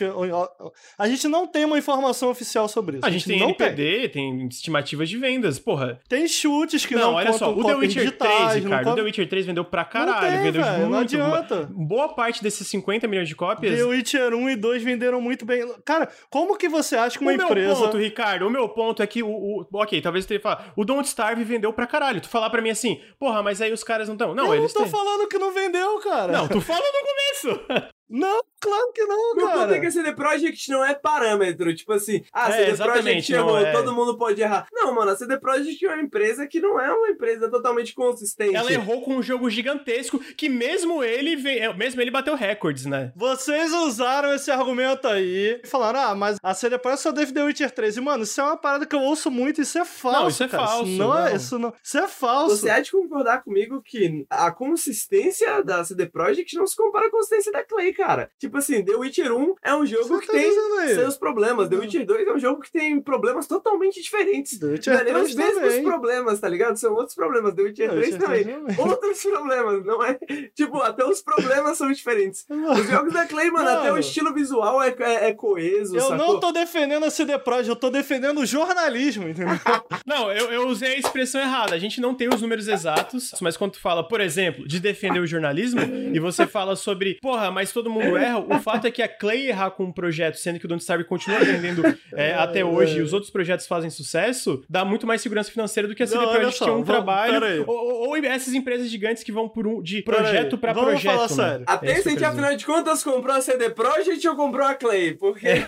a 0.97 1.07
gente 1.07 1.27
não 1.27 1.47
tem 1.47 1.65
uma 1.65 1.77
informação 1.77 2.29
oficial 2.29 2.67
sobre 2.67 2.97
isso. 2.97 3.05
a 3.05 3.09
gente 3.09 3.25
tem 3.25 3.39
não 3.39 3.47
NPD, 3.49 4.09
tem. 4.09 4.47
estimativas 4.47 5.09
de 5.09 5.17
vendas, 5.17 5.59
porra. 5.59 5.99
Tem 6.07 6.27
chutes 6.27 6.85
que 6.85 6.95
não, 6.95 7.01
não, 7.11 7.13
olha 7.15 7.33
só, 7.33 7.51
o 7.53 7.63
The 7.63 7.75
Witcher 7.75 8.03
digitais, 8.03 8.49
3, 8.51 8.63
não 8.65 8.71
Ricardo, 8.71 8.91
o 8.91 8.95
The 8.95 9.01
Witcher 9.01 9.29
3 9.29 9.45
vendeu 9.45 9.65
pra 9.65 9.85
caralho, 9.85 10.27
tem, 10.31 10.43
vendeu 10.43 10.63
velho, 10.63 10.77
muito. 10.79 10.91
não 10.91 10.99
adianta. 10.99 11.69
Boa 11.71 12.09
parte 12.09 12.41
desses 12.43 12.67
50 12.67 13.07
milhões 13.07 13.27
de 13.27 13.35
cópias. 13.35 13.75
The 13.77 13.83
Witcher 13.83 14.33
1 14.33 14.49
e 14.49 14.55
2 14.55 14.83
venderam 14.83 15.21
muito 15.21 15.45
bem. 15.45 15.65
Cara, 15.85 16.09
como 16.29 16.57
que 16.57 16.67
você 16.69 16.95
acha 16.95 17.17
que 17.17 17.23
uma 17.23 17.33
o 17.33 17.37
meu 17.37 17.45
empresa... 17.45 17.75
ponto, 17.75 17.97
Ricardo, 17.97 18.47
o 18.47 18.49
meu 18.49 18.67
ponto 18.69 19.01
é 19.01 19.07
que 19.07 19.21
o. 19.23 19.27
o- 19.29 19.67
ok, 19.73 20.01
talvez 20.01 20.25
você 20.25 20.39
fale, 20.39 20.61
o 20.75 20.83
Don't 20.85 21.07
Starve 21.07 21.43
vendeu 21.43 21.71
pra 21.73 21.85
caralho. 21.87 22.14
Tu 22.21 22.29
falar 22.29 22.49
pra 22.49 22.61
mim 22.61 22.69
assim, 22.69 23.01
porra, 23.19 23.41
mas 23.41 23.61
aí 23.61 23.71
os 23.71 23.83
caras 23.83 24.07
não 24.07 24.15
estão. 24.15 24.33
Não, 24.35 24.45
eu 24.45 24.49
não 24.49 24.55
eles 24.55 24.73
tô 24.73 24.81
têm. 24.81 24.91
falando 24.91 25.27
que 25.27 25.37
não 25.37 25.53
vendeu, 25.53 25.99
cara. 25.99 26.31
Não, 26.31 26.47
tu 26.47 26.59
falou 26.61 26.83
no 26.83 27.51
começo. 27.51 27.65
Não, 28.09 28.43
claro 28.59 28.91
que 28.93 29.03
não, 29.05 29.35
Meu 29.35 29.47
ponto 29.47 29.57
cara. 29.59 29.75
é 29.77 29.79
que 29.79 29.85
a 29.87 29.91
CD 29.91 30.13
Projekt 30.13 30.69
não 30.69 30.85
é 30.85 30.93
parâmetro. 30.93 31.73
Tipo 31.75 31.93
assim, 31.93 32.23
ah, 32.31 32.45
a 32.45 32.49
É, 32.49 32.51
CD 32.51 32.71
exatamente, 32.71 33.03
Projekt 33.03 33.33
errou, 33.33 33.57
é. 33.57 33.71
todo 33.71 33.93
mundo 33.93 34.17
pode 34.17 34.41
errar. 34.41 34.67
Não, 34.71 34.93
mano, 34.93 35.11
a 35.11 35.15
CD 35.15 35.37
Projekt 35.37 35.83
é 35.85 35.89
uma 35.89 36.01
empresa 36.01 36.45
que 36.47 36.59
não 36.59 36.79
é 36.79 36.91
uma 36.91 37.09
empresa 37.09 37.49
totalmente 37.49 37.93
consistente. 37.95 38.55
Ela 38.55 38.71
errou 38.71 39.01
com 39.01 39.15
um 39.15 39.23
jogo 39.23 39.49
gigantesco 39.49 40.19
que 40.35 40.47
mesmo 40.49 41.03
ele, 41.03 41.33
é, 41.49 41.73
mesmo 41.73 42.01
ele 42.01 42.11
bateu 42.11 42.35
recordes, 42.35 42.85
né? 42.85 43.11
Vocês 43.15 43.73
usaram 43.73 44.33
esse 44.33 44.51
argumento 44.51 45.07
aí 45.07 45.59
e 45.63 45.67
falaram, 45.67 45.99
ah, 45.99 46.15
mas 46.15 46.37
a 46.43 46.53
CD 46.53 46.77
Projekt 46.77 47.01
só 47.03 47.11
deve 47.11 47.33
The 47.33 47.43
Witcher 47.43 47.71
3. 47.71 47.97
E, 47.97 48.01
mano, 48.01 48.23
isso 48.23 48.39
é 48.39 48.43
uma 48.43 48.57
parada 48.57 48.85
que 48.85 48.95
eu 48.95 49.01
ouço 49.01 49.31
muito, 49.31 49.61
isso 49.61 49.77
é 49.79 49.85
falso, 49.85 50.19
Não, 50.21 50.27
isso 50.29 50.43
é 50.43 50.47
cara. 50.47 50.67
falso, 50.67 50.85
Isso 50.89 50.97
não, 50.99 51.17
é, 51.17 51.29
não. 51.29 51.35
isso 51.35 51.59
não... 51.59 51.73
Isso 51.83 51.97
é 51.97 52.07
falso. 52.07 52.57
Você 52.57 52.69
há 52.69 52.79
de 52.79 52.91
concordar 52.91 53.43
comigo 53.43 53.81
que 53.81 54.25
a 54.29 54.51
consistência 54.51 55.63
da 55.63 55.83
CD 55.83 56.05
Projekt 56.05 56.55
não 56.55 56.67
se 56.67 56.75
compara 56.75 57.07
à 57.07 57.11
consistência 57.11 57.51
da 57.51 57.63
Clay, 57.63 57.93
cara. 57.95 58.29
Tipo 58.39 58.57
assim, 58.57 58.83
The 58.83 58.95
Witcher 58.95 59.33
1 59.35 59.55
é 59.63 59.75
um 59.75 59.85
jogo 59.85 60.07
Você 60.07 60.21
que 60.21 60.27
tá 60.27 60.33
tem 60.33 60.95
seus 60.95 61.17
problemas. 61.17 61.69
The 61.69 61.75
Witcher 61.77 62.05
2 62.05 62.27
é 62.27 62.33
um 62.33 62.39
jogo 62.39 62.61
que 62.61 62.71
tem 62.71 62.99
problemas 63.01 63.47
totalmente 63.47 64.01
diferentes. 64.01 64.59
The 64.59 64.65
Não 64.65 64.73
Witcher 64.73 64.93
é 64.93 65.03
nem 65.03 65.13
3 65.13 65.29
os 65.29 65.35
mesmos 65.35 65.61
também. 65.63 65.83
problemas, 65.83 66.39
tá 66.39 66.49
ligado? 66.49 66.75
São 66.77 66.93
outros 66.93 67.15
problemas. 67.15 67.53
The 67.55 67.61
Witcher 67.63 67.89
The 67.89 67.95
3 67.95 68.05
Witcher 68.13 68.21
também. 68.21 68.43
3 68.43 68.57
também. 68.57 68.79
Outros 68.91 69.23
problemas, 69.23 69.85
não 69.85 70.03
é? 70.03 70.19
Tipo, 70.53 70.81
até 70.81 71.05
os 71.05 71.21
problemas 71.21 71.77
são 71.77 71.91
diferentes. 71.91 72.45
Os 72.75 72.87
jogos 72.89 73.13
da 73.13 73.25
Clay, 73.25 73.49
mano, 73.49 73.67
até 73.69 73.81
o 73.83 73.85
Mano. 73.85 73.99
estilo 73.99 74.33
visual 74.33 74.81
é, 74.81 74.93
é, 74.99 75.29
é 75.29 75.33
coeso, 75.33 75.95
Eu 75.95 76.01
sacou? 76.01 76.17
não 76.17 76.39
tô 76.39 76.51
defendendo 76.51 77.05
a 77.05 77.09
CD 77.09 77.37
Projekt, 77.39 77.69
eu 77.69 77.75
tô 77.75 77.89
defendendo 77.89 78.39
o 78.39 78.45
jornalismo, 78.45 79.27
entendeu? 79.27 79.55
Não, 80.05 80.31
eu, 80.31 80.51
eu 80.51 80.67
usei 80.67 80.95
a 80.95 80.97
expressão 80.99 81.41
errada. 81.41 81.73
A 81.75 81.79
gente 81.79 81.99
não 82.01 82.13
tem 82.13 82.27
os 82.27 82.41
números 82.41 82.67
exatos, 82.67 83.33
mas 83.41 83.55
quando 83.57 83.73
tu 83.73 83.79
fala, 83.79 84.07
por 84.07 84.21
exemplo, 84.21 84.67
de 84.67 84.79
defender 84.79 85.19
o 85.19 85.25
jornalismo, 85.27 85.81
e 86.13 86.19
você 86.19 86.45
fala 86.45 86.75
sobre, 86.75 87.17
porra, 87.21 87.49
mas 87.51 87.71
todo 87.71 87.84
mundo 87.89 88.17
erra, 88.17 88.39
o 88.39 88.59
fato 88.59 88.87
é 88.87 88.91
que 88.91 89.01
a 89.01 89.07
Clay 89.07 89.47
errar 89.49 89.71
com 89.71 89.83
um 89.85 89.91
projeto, 89.91 90.35
sendo 90.37 90.59
que 90.59 90.65
o 90.65 90.67
Don't 90.67 90.81
Starve 90.81 91.03
continua 91.03 91.39
vendendo 91.39 91.83
é, 92.13 92.33
até 92.35 92.63
hoje 92.63 92.99
e 92.99 93.01
os 93.01 93.13
outros 93.13 93.31
projetos 93.31 93.67
fazem 93.67 93.89
sucesso, 93.89 94.63
dá 94.69 94.83
muito 94.85 95.05
mais 95.07 95.21
segurança 95.21 95.51
financeira 95.51 95.87
do 95.87 95.95
que 95.95 96.03
a 96.03 96.07
CD 96.07 96.23
Projekt 96.25 96.57
que 96.59 96.63
é 96.63 96.67
um 96.67 96.69
vamos- 96.83 96.87
trabalho. 96.87 97.63
Ou, 97.67 98.09
ou- 98.09 98.15
essas 98.25 98.53
empresas 98.53 98.89
gigantes 98.89 99.23
que 99.23 99.31
vão 99.31 99.47
por 99.49 99.67
um, 99.67 99.81
de 99.81 100.01
Pera 100.01 100.17
projeto 100.19 100.57
vamos 100.61 100.83
projeto. 100.83 101.13
falar 101.13 101.29
né? 101.29 101.35
sério. 101.35 101.65
A 101.67 101.73
É 101.73 101.75
eu 101.75 101.79
Tencent, 101.95 102.17
quero 102.17 102.31
afinal 102.31 102.55
de 102.55 102.65
contas, 102.65 103.03
comprou 103.03 103.35
a 103.35 103.41
CD 103.41 103.69
Projekt 103.69 104.25
ou 104.27 104.35
comprou 104.35 104.65
a 104.65 104.73
Clay? 104.73 105.13
Porque 105.15 105.47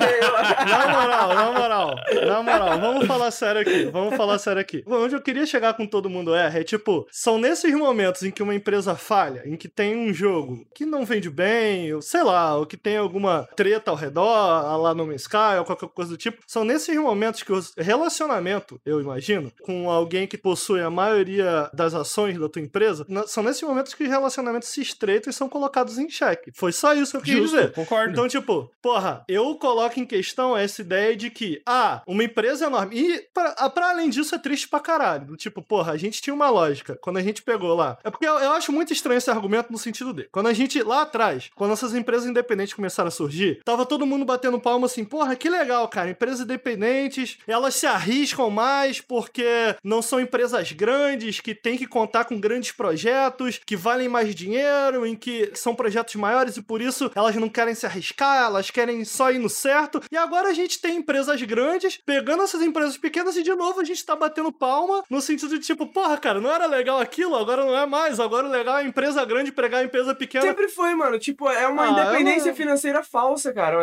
Na 0.67 0.87
moral, 0.87 1.35
na 1.35 1.51
moral, 1.51 1.95
na 2.25 2.43
moral, 2.43 2.79
vamos 2.79 3.05
falar 3.05 3.31
sério 3.31 3.61
aqui, 3.61 3.85
vamos 3.85 4.15
falar 4.15 4.37
sério 4.39 4.61
aqui. 4.61 4.83
Onde 4.87 5.15
eu 5.15 5.21
queria 5.21 5.45
chegar 5.45 5.73
com 5.73 5.85
todo 5.85 6.09
mundo 6.09 6.33
erra 6.33 6.59
é 6.59 6.63
tipo, 6.63 7.05
são 7.11 7.37
nesses 7.37 7.73
momentos 7.73 8.23
em 8.23 8.31
que 8.31 8.41
uma 8.41 8.55
empresa 8.55 8.95
falha, 8.95 9.43
em 9.45 9.55
que 9.55 9.67
tem 9.67 9.95
um 9.95 10.13
jogo 10.13 10.65
que 10.73 10.85
não 10.85 11.05
vende 11.05 11.29
bem, 11.29 11.93
ou 11.93 12.01
sei 12.07 12.23
lá, 12.23 12.55
ou 12.55 12.65
que 12.65 12.77
tem 12.77 12.97
alguma 12.97 13.47
treta 13.55 13.91
ao 13.91 13.97
redor, 13.97 14.77
lá 14.77 14.93
no 14.93 15.13
Sky, 15.13 15.57
ou 15.59 15.65
qualquer 15.65 15.89
coisa 15.89 16.11
do 16.11 16.17
tipo, 16.17 16.41
são 16.47 16.63
nesses 16.63 16.95
momentos 16.95 17.43
que 17.43 17.51
o 17.51 17.61
relacionamento, 17.77 18.79
eu 18.85 19.01
imagino, 19.01 19.51
com 19.61 19.89
alguém 19.89 20.25
que 20.25 20.37
possui 20.37 20.81
a 20.81 20.89
maioria 20.89 21.69
das 21.73 21.93
ações 21.93 22.39
da 22.39 22.47
tua 22.47 22.61
empresa, 22.61 23.05
são 23.27 23.43
nesses 23.43 23.61
momentos 23.61 23.93
que 23.93 24.03
os 24.03 24.09
relacionamentos 24.09 24.69
se 24.69 24.81
estreitam 24.81 25.29
e 25.29 25.33
são 25.33 25.49
colocados 25.49 25.97
em 25.97 26.09
xeque. 26.09 26.51
Foi 26.53 26.71
só 26.71 26.93
isso 26.93 27.11
que 27.11 27.17
eu 27.17 27.21
quis 27.21 27.33
Justo, 27.33 27.57
dizer. 27.57 27.73
concordo. 27.73 28.11
Então, 28.11 28.27
tipo, 28.27 28.71
porra, 28.81 29.25
eu 29.27 29.55
coloco 29.55 29.99
em 29.99 30.05
questão 30.05 30.55
essa 30.55 30.81
ideia 30.81 31.15
de 31.15 31.29
que, 31.29 31.61
ah, 31.65 32.01
uma 32.07 32.23
empresa 32.23 32.65
é 32.65 32.67
enorme. 32.67 32.95
E, 32.97 33.19
pra, 33.33 33.55
ah, 33.57 33.69
pra 33.69 33.89
além 33.89 34.09
disso, 34.09 34.33
é 34.33 34.39
triste 34.39 34.69
pra 34.69 34.79
caralho. 34.79 35.35
Tipo, 35.35 35.61
porra, 35.61 35.91
a 35.91 35.97
gente 35.97 36.21
tinha 36.21 36.33
uma 36.33 36.49
lógica. 36.49 36.97
Quando 37.01 37.17
a 37.17 37.21
gente 37.21 37.41
pegou 37.41 37.75
lá. 37.75 37.97
É 38.03 38.09
porque 38.09 38.25
eu, 38.27 38.35
eu 38.39 38.51
acho 38.51 38.71
muito 38.71 38.93
estranho 38.93 39.17
esse 39.17 39.29
argumento 39.29 39.71
no 39.71 39.77
sentido 39.77 40.13
dele. 40.13 40.29
Quando 40.31 40.47
a 40.47 40.53
gente, 40.53 40.81
lá 40.83 41.01
atrás, 41.01 41.49
quando 41.55 41.73
essas 41.73 41.93
empresas 41.97 42.27
independentes 42.27 42.73
começaram 42.73 43.07
a 43.07 43.11
surgir, 43.11 43.61
tava 43.63 43.85
todo 43.85 44.05
mundo 44.05 44.25
batendo 44.25 44.59
palma 44.59 44.85
assim, 44.85 45.03
porra, 45.03 45.35
que 45.35 45.49
legal, 45.49 45.87
cara. 45.87 46.09
Empresas 46.09 46.41
independentes, 46.41 47.37
elas 47.47 47.75
se 47.75 47.85
arriscam 47.85 48.49
mais 48.49 49.01
porque 49.01 49.75
não 49.83 50.01
são 50.01 50.19
empresas 50.19 50.71
grandes, 50.71 51.39
que 51.39 51.53
tem 51.53 51.77
que 51.77 51.87
contar 51.87 52.25
com 52.25 52.39
grandes 52.39 52.71
projetos, 52.71 53.59
que 53.65 53.75
valem 53.75 54.07
mais 54.07 54.33
dinheiro, 54.33 55.05
em 55.05 55.15
que 55.15 55.51
são 55.53 55.75
projetos 55.75 56.15
maiores 56.15 56.57
e 56.57 56.61
por 56.61 56.81
isso 56.81 57.11
elas 57.15 57.35
não 57.35 57.49
querem 57.49 57.75
se 57.75 57.85
arriscar, 57.85 58.45
elas 58.45 58.69
querem 58.69 59.03
só 59.03 59.31
ir 59.31 59.39
no 59.39 59.49
certo. 59.49 60.01
E 60.11 60.17
agora 60.17 60.49
a 60.49 60.53
gente 60.53 60.79
tem 60.79 60.97
empresas 60.97 61.41
grandes 61.43 61.99
pegando 62.05 62.43
essas 62.43 62.61
empresas 62.61 62.97
pequenas 62.97 63.35
e 63.35 63.43
de 63.43 63.53
novo 63.55 63.79
a 63.79 63.83
gente 63.83 64.05
tá 64.05 64.15
batendo 64.15 64.51
palma 64.51 65.03
no 65.09 65.21
sentido 65.21 65.57
de 65.57 65.65
tipo, 65.65 65.85
porra, 65.87 66.17
cara, 66.17 66.39
não 66.39 66.51
era 66.51 66.65
legal 66.65 66.99
aquilo, 66.99 67.35
agora 67.35 67.65
não 67.65 67.77
é 67.77 67.85
mais. 67.85 68.19
Agora 68.19 68.47
o 68.47 68.51
legal 68.51 68.77
é 68.77 68.81
a 68.81 68.85
empresa 68.85 69.23
grande 69.25 69.51
pregar 69.51 69.81
a 69.81 69.83
empresa 69.83 70.13
pequena. 70.13 70.45
Sempre 70.45 70.67
foi, 70.67 70.93
mano. 70.93 71.17
Tipo, 71.19 71.49
é 71.49 71.67
uma 71.67 71.86
Ah, 71.87 72.01
independência 72.09 72.49
é 72.49 72.51
uma- 72.51 72.57
financeira 72.57 73.03
falsa, 73.03 73.53
cara. 73.53 73.77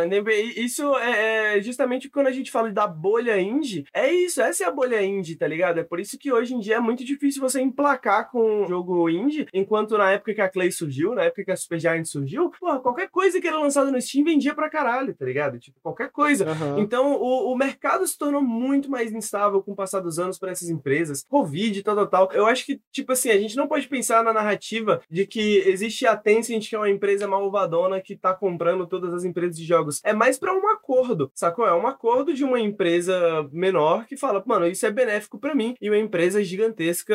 Isso 0.56 0.96
é, 0.98 1.56
é 1.58 1.62
justamente 1.62 2.08
quando 2.08 2.26
a 2.26 2.32
gente 2.32 2.50
fala 2.50 2.70
da 2.70 2.86
bolha 2.86 3.40
indie. 3.40 3.84
É 3.92 4.12
isso, 4.12 4.40
essa 4.42 4.64
é 4.64 4.66
a 4.66 4.70
bolha 4.70 5.02
indie, 5.02 5.36
tá 5.36 5.46
ligado? 5.46 5.78
É 5.80 5.84
por 5.84 6.00
isso 6.00 6.18
que 6.18 6.32
hoje 6.32 6.54
em 6.54 6.58
dia 6.60 6.76
é 6.76 6.80
muito 6.80 7.04
difícil 7.04 7.40
você 7.40 7.60
emplacar 7.60 8.30
com 8.30 8.62
um 8.64 8.68
jogo 8.68 9.08
indie, 9.08 9.46
enquanto 9.52 9.96
na 9.98 10.10
época 10.12 10.34
que 10.34 10.40
a 10.40 10.48
Clay 10.48 10.70
surgiu, 10.72 11.14
na 11.14 11.24
época 11.24 11.44
que 11.44 11.50
a 11.50 11.56
Supergiant 11.56 12.04
surgiu, 12.04 12.50
porra, 12.58 12.80
qualquer 12.80 13.08
coisa 13.08 13.40
que 13.40 13.46
era 13.48 13.58
lançada 13.58 13.90
no 13.90 14.00
Steam 14.00 14.24
vendia 14.24 14.54
pra 14.54 14.70
caralho, 14.70 15.14
tá 15.14 15.24
ligado? 15.24 15.58
Tipo, 15.58 15.78
qualquer 15.82 16.10
coisa. 16.10 16.48
Aham. 16.48 16.78
Então, 16.80 17.12
o, 17.14 17.52
o 17.52 17.56
mercado 17.56 18.06
se 18.06 18.16
tornou 18.18 18.42
muito 18.42 18.90
mais 18.90 19.12
instável 19.12 19.62
com 19.62 19.72
o 19.72 19.76
passar 19.76 20.00
dos 20.00 20.18
anos 20.18 20.38
para 20.38 20.50
essas 20.52 20.68
empresas. 20.68 21.24
Covid, 21.28 21.82
tal, 21.82 21.94
tal, 21.96 22.06
tal. 22.06 22.32
Eu 22.32 22.46
acho 22.46 22.64
que, 22.66 22.80
tipo 22.92 23.12
assim, 23.12 23.30
a 23.30 23.38
gente 23.38 23.56
não 23.56 23.66
pode 23.66 23.88
pensar 23.88 24.22
na 24.24 24.32
narrativa 24.32 25.00
de 25.10 25.26
que 25.26 25.58
existe 25.66 26.06
a 26.06 26.16
Tencent, 26.16 26.68
que 26.68 26.74
é 26.74 26.78
uma 26.78 26.90
empresa 26.90 27.26
malvadona 27.26 27.93
que 28.00 28.16
tá 28.16 28.34
comprando 28.34 28.86
todas 28.86 29.12
as 29.12 29.24
empresas 29.24 29.56
de 29.56 29.64
jogos. 29.64 30.00
É 30.04 30.12
mais 30.12 30.38
para 30.38 30.54
um 30.54 30.68
acordo, 30.68 31.30
sacou? 31.34 31.66
É 31.66 31.74
um 31.74 31.86
acordo 31.86 32.32
de 32.32 32.44
uma 32.44 32.60
empresa 32.60 33.48
menor 33.52 34.06
que 34.06 34.16
fala, 34.16 34.42
mano, 34.46 34.66
isso 34.66 34.86
é 34.86 34.90
benéfico 34.90 35.38
para 35.38 35.54
mim. 35.54 35.74
E 35.80 35.88
uma 35.88 35.98
empresa 35.98 36.42
gigantesca, 36.42 37.14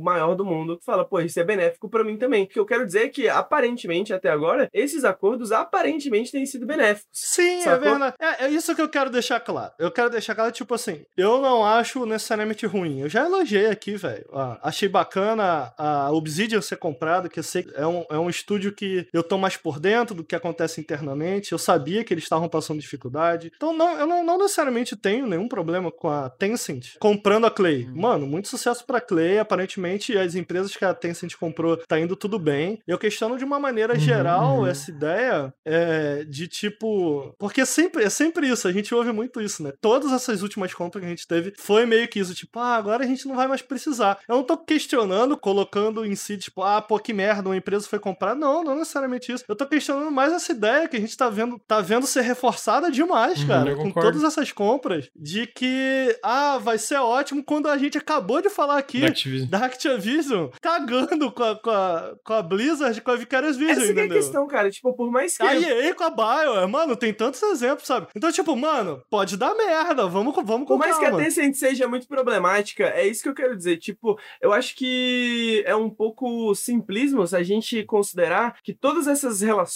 maior 0.00 0.34
do 0.34 0.44
mundo, 0.44 0.78
que 0.78 0.84
fala, 0.84 1.04
pô, 1.04 1.20
isso 1.20 1.38
é 1.40 1.44
benéfico 1.44 1.88
para 1.88 2.04
mim 2.04 2.16
também. 2.16 2.44
O 2.44 2.48
que 2.48 2.58
eu 2.58 2.66
quero 2.66 2.86
dizer 2.86 3.04
é 3.04 3.08
que, 3.08 3.28
aparentemente, 3.28 4.12
até 4.12 4.30
agora, 4.30 4.68
esses 4.72 5.04
acordos 5.04 5.52
aparentemente 5.52 6.32
têm 6.32 6.46
sido 6.46 6.66
benéficos. 6.66 7.08
Sim, 7.12 7.58
é 7.58 7.62
Sacou? 7.62 7.90
verdade. 7.90 8.14
É, 8.20 8.44
é 8.44 8.48
isso 8.50 8.74
que 8.74 8.82
eu 8.82 8.88
quero 8.88 9.10
deixar 9.10 9.40
claro. 9.40 9.72
Eu 9.78 9.90
quero 9.90 10.10
deixar 10.10 10.34
claro, 10.34 10.52
tipo 10.52 10.74
assim, 10.74 11.04
eu 11.16 11.40
não 11.40 11.64
acho 11.64 12.04
necessariamente 12.06 12.66
ruim. 12.66 13.00
Eu 13.00 13.08
já 13.08 13.24
elogiei 13.24 13.66
aqui, 13.66 13.96
velho. 13.96 14.26
Ah, 14.32 14.58
achei 14.62 14.88
bacana 14.88 15.72
a 15.76 16.10
Obsidian 16.12 16.60
ser 16.60 16.76
comprada, 16.76 17.28
que 17.28 17.38
eu 17.38 17.42
sei 17.42 17.62
que 17.62 17.74
é 17.74 17.86
um, 17.86 18.04
é 18.10 18.18
um 18.18 18.28
estúdio 18.28 18.72
que 18.72 19.06
eu 19.12 19.22
tô 19.22 19.38
mais 19.38 19.56
por 19.56 19.78
dentro 19.78 20.14
do 20.20 20.24
que 20.24 20.36
acontece 20.36 20.80
internamente. 20.80 21.52
Eu 21.52 21.58
sabia 21.58 22.04
que 22.04 22.12
eles 22.12 22.24
estavam 22.24 22.48
passando 22.48 22.80
dificuldade. 22.80 23.52
Então, 23.54 23.76
não, 23.76 23.98
eu 23.98 24.06
não, 24.06 24.24
não 24.24 24.38
necessariamente 24.38 24.96
tenho 24.96 25.26
nenhum 25.26 25.48
problema 25.48 25.90
com 25.90 26.08
a 26.08 26.28
Tencent 26.28 26.96
comprando 26.98 27.46
a 27.46 27.50
Clay. 27.50 27.86
Mano, 27.86 28.26
muito 28.26 28.48
sucesso 28.48 28.84
pra 28.86 29.00
Clay. 29.00 29.38
Aparentemente, 29.38 30.16
as 30.16 30.34
empresas 30.34 30.76
que 30.76 30.84
a 30.84 30.94
Tencent 30.94 31.34
comprou 31.36 31.76
tá 31.76 31.98
indo 31.98 32.14
tudo 32.16 32.38
bem. 32.38 32.80
Eu 32.86 32.98
questiono 32.98 33.38
de 33.38 33.44
uma 33.44 33.58
maneira 33.58 33.98
geral 33.98 34.58
uhum. 34.58 34.66
essa 34.66 34.90
ideia 34.90 35.52
é, 35.64 36.24
de 36.24 36.46
tipo. 36.46 37.34
Porque 37.38 37.62
é 37.62 37.64
sempre, 37.64 38.04
é 38.04 38.10
sempre 38.10 38.48
isso, 38.48 38.68
a 38.68 38.72
gente 38.72 38.94
ouve 38.94 39.12
muito 39.12 39.40
isso, 39.40 39.62
né? 39.62 39.72
Todas 39.80 40.12
essas 40.12 40.42
últimas 40.42 40.74
compras 40.74 41.00
que 41.00 41.06
a 41.06 41.10
gente 41.10 41.26
teve 41.26 41.52
foi 41.56 41.86
meio 41.86 42.08
que 42.08 42.18
isso, 42.18 42.34
tipo, 42.34 42.58
ah, 42.58 42.76
agora 42.76 43.04
a 43.04 43.06
gente 43.06 43.26
não 43.26 43.36
vai 43.36 43.46
mais 43.46 43.62
precisar. 43.62 44.18
Eu 44.28 44.36
não 44.36 44.42
tô 44.42 44.56
questionando, 44.56 45.36
colocando 45.36 46.04
em 46.04 46.14
si, 46.14 46.36
tipo, 46.36 46.62
ah, 46.62 46.80
pô, 46.82 46.98
que 46.98 47.12
merda, 47.12 47.48
uma 47.48 47.56
empresa 47.56 47.88
foi 47.88 47.98
comprada. 47.98 48.38
Não, 48.38 48.62
não 48.62 48.76
necessariamente 48.76 49.32
isso. 49.32 49.44
Eu 49.48 49.56
tô 49.56 49.66
questionando 49.66 50.09
mais 50.10 50.32
essa 50.32 50.52
ideia 50.52 50.88
que 50.88 50.96
a 50.96 51.00
gente 51.00 51.16
tá 51.16 51.28
vendo, 51.30 51.58
tá 51.66 51.80
vendo 51.80 52.06
ser 52.06 52.22
reforçada 52.22 52.90
demais, 52.90 53.40
Uhum, 53.40 53.46
cara, 53.46 53.76
com 53.76 53.90
todas 53.90 54.22
essas 54.24 54.52
compras, 54.52 55.08
de 55.14 55.46
que, 55.46 56.18
ah, 56.22 56.58
vai 56.58 56.78
ser 56.78 56.96
ótimo 56.98 57.42
quando 57.44 57.68
a 57.68 57.76
gente 57.78 57.96
acabou 57.98 58.40
de 58.42 58.50
falar 58.50 58.78
aqui 58.78 59.00
Da 59.00 59.06
Activision. 59.08 59.48
da 59.48 59.58
Activision 59.66 60.48
cagando 60.60 61.30
com 61.32 61.42
a, 61.42 61.56
com 61.56 61.70
a, 61.70 62.12
com 62.24 62.32
a 62.34 62.42
Blizzard, 62.42 63.00
com 63.00 63.10
a 63.10 63.16
Vicarious 63.16 63.56
Vision, 63.56 63.70
Essa 63.84 63.92
que 63.92 63.98
é 63.98 64.02
a 64.02 64.04
entendeu? 64.06 64.16
questão, 64.22 64.46
cara. 64.46 64.70
Tipo, 64.70 64.92
por 64.94 65.10
mais 65.10 65.36
que. 65.36 65.42
A 65.42 65.54
EA 65.54 65.94
com 65.94 66.04
a 66.04 66.10
Bioware, 66.10 66.68
mano, 66.68 66.96
tem 66.96 67.12
tantos 67.12 67.42
exemplos, 67.42 67.86
sabe? 67.86 68.06
Então, 68.16 68.30
tipo, 68.32 68.54
mano, 68.56 69.02
pode 69.10 69.36
dar 69.36 69.54
merda, 69.54 70.06
vamos, 70.06 70.34
vamos 70.44 70.66
com 70.66 70.74
Por 70.74 70.78
mais 70.78 70.96
que 70.98 71.04
a 71.04 71.10
calma. 71.10 71.22
Tencent 71.24 71.54
seja 71.54 71.86
muito 71.88 72.06
problemática, 72.08 72.84
é 72.84 73.06
isso 73.06 73.22
que 73.22 73.28
eu 73.28 73.34
quero 73.34 73.56
dizer. 73.56 73.76
Tipo, 73.78 74.18
eu 74.40 74.52
acho 74.52 74.74
que 74.76 75.62
é 75.66 75.74
um 75.74 75.90
pouco 75.90 76.54
simplismo 76.54 77.26
se 77.26 77.36
a 77.36 77.42
gente 77.42 77.82
considerar 77.84 78.56
que 78.62 78.72
todas 78.74 79.06
essas 79.06 79.40
relações, 79.40 79.70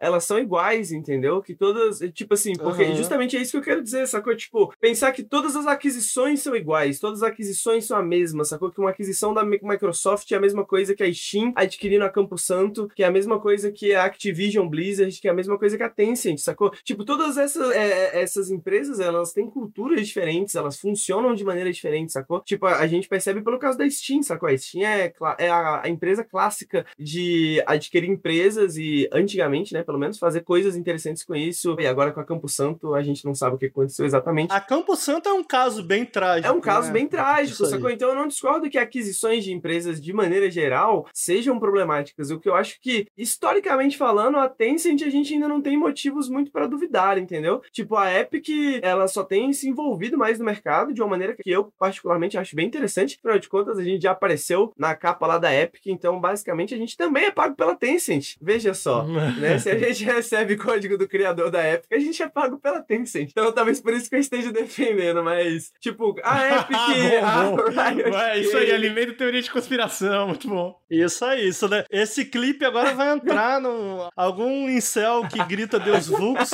elas 0.00 0.24
são 0.24 0.38
iguais, 0.38 0.92
entendeu? 0.92 1.42
Que 1.42 1.54
todas, 1.54 1.98
tipo 2.12 2.34
assim, 2.34 2.52
porque 2.54 2.84
Aham. 2.84 2.94
justamente 2.94 3.36
é 3.36 3.40
isso 3.40 3.52
que 3.52 3.58
eu 3.58 3.62
quero 3.62 3.82
dizer, 3.82 4.06
sacou? 4.06 4.34
Tipo, 4.36 4.72
pensar 4.80 5.12
que 5.12 5.22
todas 5.22 5.56
as 5.56 5.66
aquisições 5.66 6.40
são 6.42 6.54
iguais, 6.56 6.98
todas 6.98 7.22
as 7.22 7.28
aquisições 7.30 7.84
são 7.84 7.96
a 7.98 8.02
mesma, 8.02 8.44
sacou? 8.44 8.70
Que 8.70 8.80
uma 8.80 8.90
aquisição 8.90 9.34
da 9.34 9.44
Mi- 9.44 9.60
Microsoft 9.62 10.30
é 10.30 10.36
a 10.36 10.40
mesma 10.40 10.64
coisa 10.64 10.94
que 10.94 11.02
a 11.02 11.12
Steam 11.12 11.52
adquirindo 11.56 12.04
a 12.04 12.10
Campo 12.10 12.38
Santo, 12.38 12.88
que 12.94 13.02
é 13.02 13.06
a 13.06 13.10
mesma 13.10 13.38
coisa 13.40 13.70
que 13.72 13.94
a 13.94 14.04
Activision 14.04 14.68
Blizzard, 14.68 15.20
que 15.20 15.28
é 15.28 15.30
a 15.30 15.34
mesma 15.34 15.58
coisa 15.58 15.76
que 15.76 15.82
a 15.82 15.88
Tencent, 15.90 16.38
sacou? 16.38 16.70
Tipo, 16.84 17.04
todas 17.04 17.36
essas, 17.36 17.70
é, 17.72 18.20
essas 18.22 18.50
empresas, 18.50 19.00
elas 19.00 19.32
têm 19.32 19.48
culturas 19.48 20.06
diferentes, 20.06 20.54
elas 20.54 20.78
funcionam 20.78 21.34
de 21.34 21.44
maneira 21.44 21.72
diferente, 21.72 22.12
sacou? 22.12 22.40
Tipo, 22.40 22.66
a, 22.66 22.78
a 22.78 22.86
gente 22.86 23.08
percebe 23.08 23.42
pelo 23.42 23.58
caso 23.58 23.78
da 23.78 23.88
Steam, 23.88 24.22
sacou? 24.22 24.48
A 24.48 24.56
Steam 24.56 24.86
é, 24.86 25.12
é 25.38 25.48
a, 25.50 25.82
a 25.84 25.88
empresa 25.88 26.24
clássica 26.24 26.84
de 26.98 27.62
adquirir 27.66 28.08
empresas 28.08 28.76
e, 28.76 29.08
antigamente, 29.34 29.74
né, 29.74 29.82
pelo 29.82 29.98
menos, 29.98 30.18
fazer 30.18 30.42
coisas 30.42 30.76
interessantes 30.76 31.24
com 31.24 31.34
isso. 31.34 31.76
E 31.78 31.86
agora 31.86 32.12
com 32.12 32.20
a 32.20 32.24
Campo 32.24 32.48
Santo, 32.48 32.94
a 32.94 33.02
gente 33.02 33.24
não 33.24 33.34
sabe 33.34 33.56
o 33.56 33.58
que 33.58 33.66
aconteceu 33.66 34.06
exatamente. 34.06 34.52
A 34.52 34.60
Campo 34.60 34.96
Santo 34.96 35.28
é 35.28 35.32
um 35.32 35.44
caso 35.44 35.82
bem 35.82 36.04
trágico. 36.04 36.48
É 36.48 36.52
um 36.52 36.60
caso 36.60 36.88
né? 36.88 36.94
bem 36.94 37.06
trágico, 37.06 37.66
sacou? 37.66 37.90
Então 37.90 38.08
eu 38.08 38.14
não 38.14 38.28
discordo 38.28 38.70
que 38.70 38.78
aquisições 38.78 39.44
de 39.44 39.52
empresas, 39.52 40.00
de 40.00 40.12
maneira 40.12 40.50
geral, 40.50 41.06
sejam 41.12 41.58
problemáticas. 41.58 42.30
O 42.30 42.38
que 42.38 42.48
eu 42.48 42.54
acho 42.54 42.80
que, 42.80 43.06
historicamente 43.16 43.96
falando, 43.96 44.38
a 44.38 44.48
Tencent 44.48 45.02
a 45.02 45.10
gente 45.10 45.34
ainda 45.34 45.48
não 45.48 45.60
tem 45.60 45.76
motivos 45.76 46.28
muito 46.28 46.50
pra 46.50 46.66
duvidar, 46.66 47.18
entendeu? 47.18 47.60
Tipo, 47.72 47.96
a 47.96 48.12
Epic, 48.12 48.48
ela 48.82 49.08
só 49.08 49.24
tem 49.24 49.52
se 49.52 49.68
envolvido 49.68 50.16
mais 50.16 50.38
no 50.38 50.44
mercado 50.44 50.92
de 50.92 51.02
uma 51.02 51.10
maneira 51.10 51.34
que 51.34 51.50
eu, 51.50 51.72
particularmente, 51.78 52.38
acho 52.38 52.54
bem 52.54 52.66
interessante. 52.66 53.18
Afinal 53.18 53.38
de 53.38 53.48
contas, 53.48 53.78
a 53.78 53.84
gente 53.84 54.02
já 54.02 54.12
apareceu 54.12 54.72
na 54.78 54.94
capa 54.94 55.26
lá 55.26 55.38
da 55.38 55.52
Epic, 55.52 55.86
então, 55.86 56.20
basicamente, 56.20 56.74
a 56.74 56.78
gente 56.78 56.96
também 56.96 57.26
é 57.26 57.30
pago 57.30 57.54
pela 57.54 57.74
Tencent. 57.74 58.36
Veja 58.40 58.74
só, 58.74 59.04
né? 59.32 59.58
Se 59.58 59.70
a 59.70 59.78
gente 59.78 60.04
recebe 60.04 60.56
código 60.56 60.96
do 60.96 61.08
criador 61.08 61.50
da 61.50 61.66
Epic, 61.68 61.92
a 61.92 61.98
gente 61.98 62.22
é 62.22 62.28
pago 62.28 62.58
pela 62.58 62.80
Tencent. 62.80 63.30
Então, 63.30 63.52
talvez 63.52 63.80
por 63.80 63.92
isso 63.92 64.08
que 64.08 64.16
eu 64.16 64.20
esteja 64.20 64.52
defendendo, 64.52 65.22
mas, 65.22 65.72
tipo, 65.80 66.14
a 66.22 66.60
Epic, 66.60 66.76
a 67.22 67.44
bom. 67.44 67.56
Riot 67.56 68.10
Vai, 68.10 68.40
isso 68.40 68.56
aí, 68.56 68.72
alimenta 68.72 69.14
teoria 69.14 69.42
de 69.42 69.50
conspiração, 69.50 70.28
muito 70.28 70.48
bom. 70.48 70.78
Isso 71.02 71.24
aí, 71.24 71.48
isso, 71.48 71.68
né? 71.68 71.84
Esse 71.90 72.24
clipe 72.24 72.64
agora 72.64 72.94
vai 72.94 73.12
entrar 73.12 73.60
no. 73.60 74.08
Algum 74.16 74.68
incel 74.68 75.26
que 75.28 75.42
grita 75.44 75.78
Deus 75.78 76.06
Vux 76.06 76.50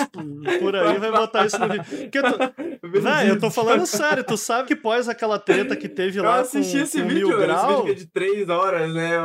por 0.60 0.74
aí 0.76 0.98
vai 0.98 1.10
botar 1.10 1.46
isso 1.46 1.58
no 1.58 1.68
vídeo. 1.68 2.10
Tu... 2.10 3.00
Véi, 3.00 3.30
eu 3.30 3.38
tô 3.38 3.50
falando 3.50 3.86
sério, 3.86 4.24
tu 4.24 4.36
sabe 4.36 4.68
que 4.68 4.76
pós 4.76 5.08
aquela 5.08 5.38
treta 5.38 5.76
que 5.76 5.88
teve 5.88 6.18
Eu 6.18 6.24
lá 6.24 6.36
com, 6.36 6.40
assisti 6.40 6.78
esse 6.78 7.00
com 7.00 7.08
vídeo, 7.08 7.28
Mil 7.28 7.36
esse 7.38 7.46
Grau, 7.46 7.78
vídeo 7.84 7.92
é 7.92 7.94
de 7.94 8.06
três 8.06 8.48
horas, 8.48 8.92
né? 8.94 9.18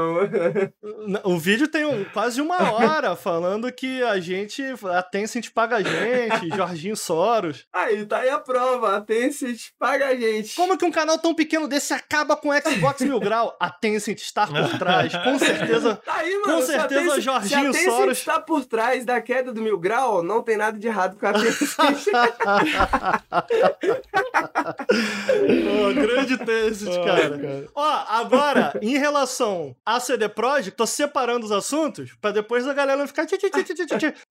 o 1.24 1.38
vídeo 1.38 1.68
tem 1.68 1.86
um- 1.86 2.04
quase 2.06 2.42
uma 2.42 2.72
hora 2.74 3.16
falando 3.16 3.72
que 3.72 4.04
a 4.04 4.20
gente, 4.20 4.64
a 4.94 5.02
Tencent 5.04 5.50
paga 5.54 5.78
a 5.78 5.82
gente, 5.82 6.56
Jorginho 6.56 6.96
Soros. 6.96 7.66
Aí, 7.74 8.06
tá 8.06 8.20
aí 8.20 8.30
a 8.30 8.40
prova, 8.40 8.98
a 8.98 9.02
Tencent 9.02 9.60
paga 9.80 10.08
a 10.08 10.16
gente. 10.16 10.56
Como 10.56 10.78
que 10.78 10.86
um 10.86 10.92
canal 10.92 11.18
tão 11.18 11.34
pequeno 11.34 11.68
desse 11.68 11.94
acaba 11.94 12.36
com 12.36 12.50
o 12.50 12.54
Xbox 12.62 13.02
Mil 13.02 13.20
Grau? 13.20 13.56
A 13.60 13.70
Tencent 13.70 14.20
está 14.20 14.48
por 14.48 14.78
trás, 14.78 15.05
com 15.14 15.38
certeza. 15.40 15.95
Tá 16.03 16.15
aí, 16.18 16.34
mano. 16.40 16.53
Com 16.56 16.61
certeza, 16.61 17.02
Tencent- 17.02 17.22
Jorginho 17.23 17.73
Se 17.73 17.86
Soros- 17.86 18.18
está 18.18 18.40
por 18.40 18.65
trás 18.65 19.06
da 19.06 19.22
queda 19.22 19.53
do 19.53 19.61
Mil 19.61 19.77
Grau, 19.77 20.23
não 20.23 20.41
tem 20.41 20.57
nada 20.57 20.77
de 20.77 20.88
errado 20.88 21.18
com 21.19 21.27
a 21.27 21.34
Tencent. 21.34 22.06
Pô, 24.56 25.94
grande 25.94 26.38
texto, 26.38 26.90
Ah, 26.90 27.06
cara. 27.06 27.38
cara. 27.38 27.68
Ó, 27.76 28.03
agora, 28.10 28.73
em 28.82 28.98
relação 28.98 29.76
a 29.86 29.99
CD 29.99 30.30
Projekt, 30.30 30.72
tô 30.72 30.86
separando 30.86 31.45
os 31.45 31.52
assuntos 31.52 32.11
pra 32.22 32.32
depois 32.32 32.68
a 32.68 32.73
galera 32.73 32.98
não 32.98 33.07
ficar. 33.07 33.26
tchi. 33.26 33.36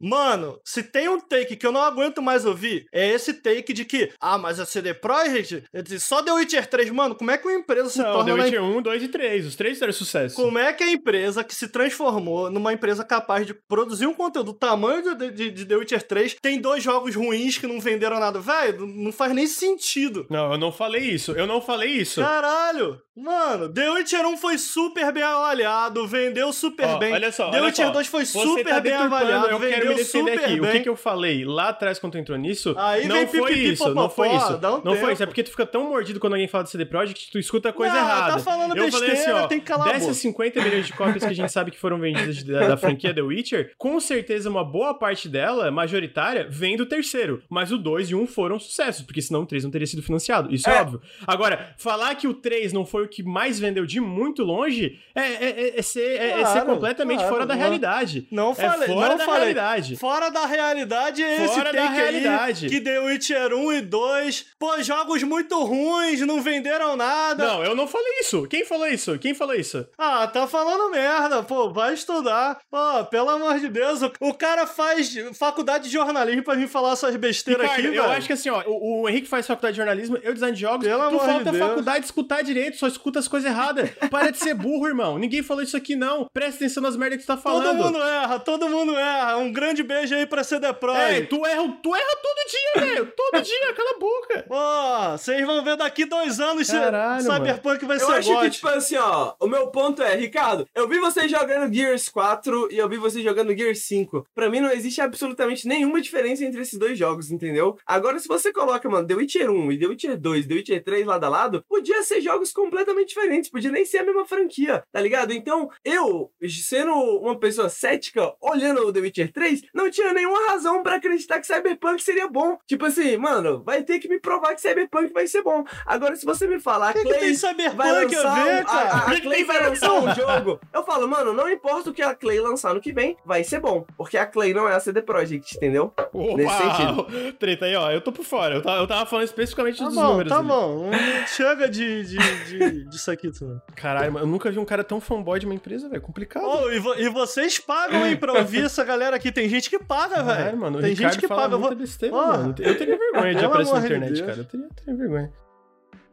Mano, 0.00 0.58
se 0.64 0.82
tem 0.82 1.08
um 1.08 1.20
take 1.20 1.56
que 1.56 1.66
eu 1.66 1.72
não 1.72 1.82
aguento 1.82 2.22
mais 2.22 2.44
ouvir, 2.44 2.86
é 2.92 3.08
esse 3.10 3.34
take 3.34 3.72
de 3.72 3.84
que, 3.84 4.12
ah, 4.20 4.38
mas 4.38 4.58
a 4.60 4.66
CD 4.66 4.94
Projekt, 4.94 5.64
só 5.98 6.22
The 6.22 6.32
Witcher 6.32 6.66
3, 6.66 6.90
mano, 6.90 7.14
como 7.14 7.30
é 7.30 7.38
que 7.38 7.46
uma 7.46 7.54
empresa 7.58 7.88
se 7.90 7.98
Não, 7.98 8.04
torna. 8.12 8.24
The 8.24 8.32
uma 8.34 8.44
Witcher 8.44 8.62
1, 8.62 8.82
2 8.82 9.02
e 9.02 9.08
3. 9.08 9.46
Os 9.46 9.56
três 9.56 9.74
fizeram 9.74 9.92
sucesso. 9.92 10.36
Como 10.36 10.53
é 10.58 10.72
que 10.72 10.82
a 10.84 10.90
empresa 10.90 11.42
que 11.44 11.54
se 11.54 11.68
transformou 11.68 12.50
numa 12.50 12.72
empresa 12.72 13.04
capaz 13.04 13.46
de 13.46 13.54
produzir 13.54 14.06
um 14.06 14.14
conteúdo 14.14 14.52
do 14.52 14.58
tamanho 14.58 15.16
de, 15.16 15.30
de, 15.30 15.50
de 15.50 15.64
The 15.66 15.76
Witcher 15.76 16.02
3 16.02 16.36
tem 16.40 16.60
dois 16.60 16.82
jogos 16.82 17.14
ruins 17.14 17.58
que 17.58 17.66
não 17.66 17.80
venderam 17.80 18.18
nada? 18.20 18.38
Velho, 18.40 18.86
não 18.86 19.12
faz 19.12 19.32
nem 19.32 19.46
sentido. 19.46 20.26
Não, 20.30 20.52
eu 20.52 20.58
não 20.58 20.72
falei 20.72 21.02
isso. 21.02 21.32
Eu 21.32 21.46
não 21.46 21.60
falei 21.60 21.90
isso. 21.90 22.20
Caralho! 22.20 23.00
Mano, 23.16 23.72
The 23.72 23.90
Witcher 23.92 24.26
1 24.26 24.36
foi 24.38 24.58
super 24.58 25.12
bem 25.12 25.22
avaliado, 25.22 26.04
vendeu 26.06 26.52
super 26.52 26.84
Ó, 26.86 26.98
bem. 26.98 27.12
olha 27.12 27.30
só, 27.30 27.48
The 27.50 27.58
olha 27.58 27.66
Witcher 27.66 27.86
só. 27.86 27.92
2 27.92 28.06
foi 28.08 28.24
super 28.24 28.64
tá 28.64 28.80
bem 28.80 28.92
avaliado, 28.92 29.46
eu 29.50 29.58
vendeu 29.58 29.78
quero 29.78 29.88
me 29.90 29.94
defender 29.94 30.32
super 30.32 30.44
aqui. 30.44 30.60
bem. 30.60 30.68
O 30.68 30.72
que, 30.72 30.80
que 30.80 30.88
eu 30.88 30.96
falei 30.96 31.44
lá 31.44 31.68
atrás 31.68 32.00
quando 32.00 32.12
tu 32.14 32.18
entrou 32.18 32.36
nisso? 32.36 32.74
Aí 32.76 33.06
não 33.06 33.14
vem 33.14 33.26
foi 33.28 33.52
isso, 33.52 33.94
não 33.94 34.10
foi 34.10 34.34
isso. 34.34 34.54
um 34.56 34.60
não 34.60 34.80
foi 34.82 34.94
tempo. 34.96 35.12
isso, 35.12 35.22
é 35.22 35.26
porque 35.26 35.44
tu 35.44 35.50
fica 35.50 35.64
tão 35.64 35.88
mordido 35.90 36.18
quando 36.18 36.32
alguém 36.32 36.48
fala 36.48 36.64
de 36.64 36.70
CD 36.70 36.84
Projekt, 36.86 37.30
tu 37.30 37.38
escuta 37.38 37.68
a 37.68 37.72
coisa 37.72 37.94
Não, 37.94 38.00
errada. 38.00 38.32
tá 38.32 38.38
falando 38.40 38.76
eu 38.76 38.90
falei 38.90 39.08
assim, 39.10 39.16
besteira, 39.16 39.44
ó, 39.44 39.46
tem 39.46 39.60
que 39.60 39.66
calar 39.66 39.88
a 39.88 39.92
dessas 39.92 40.08
boca. 40.08 40.14
50 40.44 40.62
milhões 40.62 40.86
de 40.86 40.92
cópias 40.92 41.24
que 41.24 41.30
a 41.30 41.34
gente 41.34 41.50
sabe 41.50 41.70
que 41.70 41.78
foram 41.78 41.98
vendidas 41.98 42.42
da, 42.42 42.68
da 42.68 42.76
franquia 42.76 43.14
The 43.14 43.22
Witcher, 43.22 43.72
com 43.78 43.98
certeza 43.98 44.50
uma 44.50 44.64
boa 44.64 44.94
parte 44.94 45.28
dela, 45.28 45.70
majoritária, 45.70 46.46
vem 46.50 46.76
do 46.76 46.84
terceiro. 46.86 47.42
Mas 47.48 47.72
o 47.72 47.78
2 47.78 48.10
e 48.10 48.14
o 48.14 48.20
1 48.22 48.26
foram 48.26 48.58
sucessos, 48.58 49.02
porque 49.02 49.22
senão 49.22 49.42
o 49.42 49.46
3 49.46 49.64
não 49.64 49.70
teria 49.70 49.86
sido 49.86 50.02
financiado. 50.02 50.52
Isso 50.54 50.68
é, 50.68 50.76
É. 50.76 50.80
óbvio. 50.82 51.00
Agora, 51.26 51.74
falar 51.78 52.14
que 52.16 52.26
o 52.28 52.34
3 52.34 52.72
não 52.72 52.84
foi 52.84 53.04
o 53.04 53.08
que 53.08 53.22
mais 53.22 53.58
vendeu 53.58 53.86
de 53.86 54.00
muito 54.00 54.42
longe 54.42 54.98
é, 55.14 55.20
é- 55.20 55.60
é- 55.74 55.78
é 55.78 55.82
ser, 55.82 56.00
é- 56.20 56.30
é 56.40 56.44
ser 56.44 56.52
Claro, 56.52 56.66
completamente 56.66 57.18
claro, 57.18 57.34
fora 57.34 57.46
da 57.46 57.54
não- 57.54 57.60
realidade. 57.62 58.28
Não 58.30 58.54
falei, 58.54 58.88
é 58.88 58.92
fora 58.92 59.08
não 59.10 59.16
da 59.18 59.24
falei. 59.24 59.40
realidade. 59.40 59.96
Fora 59.96 60.30
da 60.30 60.46
realidade 60.46 61.22
é 61.22 61.44
esse 61.44 61.54
Fora 61.54 61.72
da 61.72 61.88
realidade. 61.88 62.66
aí 62.66 62.70
que 62.70 62.80
The 62.80 62.98
Witcher 63.00 63.54
1 63.54 63.72
e 63.72 63.80
2, 63.80 64.46
pô, 64.58 64.82
jogos 64.82 65.22
muito 65.22 65.62
ruins, 65.64 66.20
não 66.20 66.40
venderam 66.42 66.96
nada. 66.96 67.44
Não, 67.46 67.64
eu 67.64 67.74
não 67.74 67.86
falei 67.86 68.12
isso. 68.20 68.46
Quem 68.48 68.64
falou 68.64 68.86
isso? 68.86 69.18
Quem 69.18 69.34
falou 69.34 69.54
isso? 69.54 69.86
Ah, 69.98 70.26
tá 70.34 70.46
falando 70.46 70.90
merda, 70.90 71.42
pô, 71.42 71.70
vai 71.72 71.94
estudar. 71.94 72.58
Pô, 72.70 73.04
pelo 73.06 73.30
amor 73.30 73.58
de 73.58 73.68
Deus, 73.68 74.02
o, 74.02 74.12
o 74.20 74.34
cara 74.34 74.66
faz 74.66 75.14
faculdade 75.38 75.84
de 75.84 75.90
jornalismo 75.90 76.42
pra 76.42 76.54
vir 76.54 76.68
falar 76.68 76.92
essas 76.92 77.14
besteiras 77.16 77.62
Ricardo, 77.62 77.86
aqui, 77.88 77.96
eu 77.96 78.02
velho. 78.02 78.14
acho 78.16 78.26
que 78.26 78.32
assim, 78.32 78.50
ó, 78.50 78.62
o, 78.66 79.02
o 79.02 79.08
Henrique 79.08 79.28
faz 79.28 79.46
faculdade 79.46 79.74
de 79.74 79.78
jornalismo, 79.78 80.18
eu 80.22 80.32
design 80.34 80.54
de 80.54 80.60
jogos, 80.60 80.86
Pelo 80.86 80.98
tu 81.00 81.06
amor 81.06 81.20
de 81.20 81.26
falta 81.26 81.52
Deus. 81.52 81.58
faculdade 81.68 82.00
de 82.00 82.04
escutar 82.06 82.42
direito, 82.42 82.76
só 82.78 82.86
escuta 82.86 83.18
as 83.18 83.28
coisas 83.28 83.50
erradas. 83.50 83.90
Para 84.10 84.30
de 84.30 84.38
ser 84.38 84.54
burro, 84.54 84.86
irmão. 84.86 85.18
Ninguém 85.18 85.42
falou 85.42 85.62
isso 85.62 85.76
aqui, 85.76 85.96
não. 85.96 86.26
Presta 86.32 86.56
atenção 86.56 86.82
nas 86.82 86.96
merdas 86.96 87.18
que 87.18 87.24
tu 87.24 87.26
tá 87.28 87.36
falando. 87.36 87.64
Todo 87.64 87.76
mundo 87.76 88.02
erra, 88.02 88.38
todo 88.38 88.68
mundo 88.68 88.96
erra. 88.96 89.36
Um 89.38 89.52
grande 89.52 89.82
beijo 89.82 90.14
aí 90.14 90.26
pra 90.26 90.42
CD 90.44 90.72
Pro. 90.72 90.92
É, 90.94 91.20
tu 91.22 91.44
erra, 91.46 91.62
tu 91.82 91.94
erra 91.94 92.16
todo 92.22 92.50
dia, 92.50 92.86
velho. 92.86 93.12
Todo 93.16 93.42
dia, 93.42 93.74
cala 93.74 93.90
a 93.90 93.98
boca. 93.98 94.44
Pô, 94.48 95.18
vocês 95.18 95.44
vão 95.46 95.62
ver 95.64 95.76
daqui 95.76 96.04
dois 96.04 96.40
anos 96.40 96.66
se 96.66 96.72
Caralho, 96.78 97.22
Cyberpunk 97.22 97.84
vai 97.84 97.96
Eu 97.96 98.06
ser 98.06 98.12
acho 98.14 98.40
que, 98.40 98.50
tipo 98.50 98.68
assim, 98.68 98.96
ó, 98.96 99.34
o 99.40 99.46
meu 99.46 99.68
ponto 99.68 100.02
é, 100.02 100.20
Ricardo, 100.24 100.66
eu 100.74 100.88
vi 100.88 100.98
você 100.98 101.28
jogando 101.28 101.72
Gears 101.72 102.08
4 102.08 102.68
e 102.72 102.78
eu 102.78 102.88
vi 102.88 102.96
você 102.96 103.22
jogando 103.22 103.56
Gears 103.56 103.80
5. 103.82 104.26
Pra 104.34 104.48
mim 104.48 104.60
não 104.60 104.70
existe 104.70 105.00
absolutamente 105.00 105.66
nenhuma 105.68 106.00
diferença 106.00 106.44
entre 106.44 106.60
esses 106.62 106.78
dois 106.78 106.98
jogos, 106.98 107.30
entendeu? 107.30 107.76
Agora, 107.86 108.18
se 108.18 108.26
você 108.28 108.52
coloca, 108.52 108.88
mano, 108.88 109.06
The 109.06 109.14
Witcher 109.14 109.50
1 109.50 109.72
e 109.72 109.78
The 109.78 109.86
Witcher 109.86 110.16
2, 110.18 110.46
The 110.46 110.54
Witcher 110.54 110.84
3 110.84 111.06
lado 111.06 111.24
a 111.24 111.28
lado, 111.28 111.64
podia 111.68 112.02
ser 112.02 112.20
jogos 112.20 112.52
completamente 112.52 113.08
diferentes, 113.08 113.50
podia 113.50 113.70
nem 113.70 113.84
ser 113.84 113.98
a 113.98 114.04
mesma 114.04 114.24
franquia, 114.26 114.82
tá 114.92 115.00
ligado? 115.00 115.32
Então, 115.32 115.68
eu, 115.84 116.30
sendo 116.48 116.92
uma 116.92 117.38
pessoa 117.38 117.68
cética, 117.68 118.32
olhando 118.40 118.80
o 118.86 118.92
The 118.92 119.00
Witcher 119.00 119.32
3, 119.32 119.62
não 119.74 119.90
tinha 119.90 120.12
nenhuma 120.12 120.48
razão 120.48 120.82
pra 120.82 120.96
acreditar 120.96 121.40
que 121.40 121.46
Cyberpunk 121.46 122.02
seria 122.02 122.28
bom. 122.28 122.56
Tipo 122.66 122.86
assim, 122.86 123.16
mano, 123.16 123.62
vai 123.64 123.82
ter 123.82 123.98
que 123.98 124.08
me 124.08 124.18
provar 124.20 124.54
que 124.54 124.60
Cyberpunk 124.60 125.12
vai 125.12 125.26
ser 125.26 125.42
bom. 125.42 125.64
Agora, 125.86 126.16
se 126.16 126.24
você 126.24 126.46
me 126.46 126.58
falar, 126.60 126.92
que, 126.92 127.00
que 127.02 127.08
Clay, 127.08 127.20
tem 127.20 127.34
vai 127.34 127.36
Cyberpunk 127.54 128.14
a 128.14 128.22
lançar 128.22 128.44
ver, 128.44 128.60
um- 128.60 128.64
cara? 128.64 128.88
a, 128.88 128.96
a, 128.96 129.00
Que 129.04 129.10
a 129.10 129.14
que 129.16 129.20
Clay 129.22 129.36
tem 129.36 129.44
vai 129.44 129.68
lançar 129.68 129.92
um 129.92 130.13
jogo. 130.14 130.60
Eu 130.72 130.82
falo, 130.84 131.06
mano, 131.08 131.32
não 131.32 131.48
importa 131.48 131.90
o 131.90 131.92
que 131.92 132.02
a 132.02 132.14
Clay 132.14 132.40
lançar 132.40 132.74
no 132.74 132.80
que 132.80 132.92
vem, 132.92 133.16
vai 133.24 133.42
ser 133.44 133.60
bom. 133.60 133.84
Porque 133.96 134.16
a 134.16 134.26
Clay 134.26 134.52
não 134.54 134.68
é 134.68 134.74
a 134.74 134.80
CD 134.80 135.02
Projekt, 135.02 135.56
entendeu? 135.56 135.92
Nesse 136.14 136.56
sentido. 136.56 137.32
Treta 137.38 137.64
aí, 137.66 137.74
ó. 137.76 137.90
Eu 137.90 138.00
tô 138.00 138.12
por 138.12 138.24
fora. 138.24 138.54
Eu 138.54 138.62
tava, 138.62 138.80
eu 138.80 138.86
tava 138.86 139.06
falando 139.06 139.24
especificamente 139.26 139.78
Tá 139.78 139.84
dos 139.86 139.94
bom, 139.94 140.02
números. 140.04 140.28
tá 140.32 140.38
ali. 140.38 140.48
bom. 140.48 140.90
Chega 141.26 141.68
de, 141.68 142.04
de, 142.04 142.18
de, 142.46 142.84
disso 142.88 143.10
aqui, 143.10 143.30
tu. 143.30 143.60
Caralho, 143.74 144.12
mano, 144.12 144.24
eu 144.26 144.28
nunca 144.30 144.50
vi 144.50 144.58
um 144.58 144.64
cara 144.64 144.84
tão 144.84 145.00
fanboy 145.00 145.38
de 145.38 145.46
uma 145.46 145.54
empresa, 145.54 145.88
velho. 145.88 146.00
Complicado. 146.02 146.44
Oh, 146.46 146.70
e, 146.70 146.78
vo- 146.78 146.94
e 146.94 147.08
vocês 147.08 147.58
pagam, 147.58 148.06
hein, 148.06 148.16
pra 148.16 148.32
ouvir 148.32 148.64
essa 148.64 148.84
galera 148.84 149.16
aqui. 149.16 149.30
Tem 149.32 149.48
gente 149.48 149.68
que 149.70 149.78
paga, 149.78 150.22
velho. 150.22 150.56
mano, 150.56 150.78
o 150.78 150.82
Tem 150.82 150.94
gente 150.94 151.18
que 151.18 151.26
fala 151.28 151.42
paga. 151.42 151.54
Eu 151.54 151.58
muita 151.58 151.74
vou- 151.74 151.82
besteira, 151.84 152.14
Porra. 152.14 152.36
mano. 152.38 152.54
Eu 152.58 152.78
teria 152.78 152.98
vergonha 152.98 153.34
de 153.34 153.40
Pelo 153.40 153.46
aparecer 153.52 153.72
na 153.74 153.80
de 153.80 153.86
internet, 153.86 154.12
Deus. 154.14 154.26
cara. 154.26 154.38
Eu 154.38 154.44
teria, 154.44 154.68
teria 154.76 154.94
vergonha. 154.96 155.32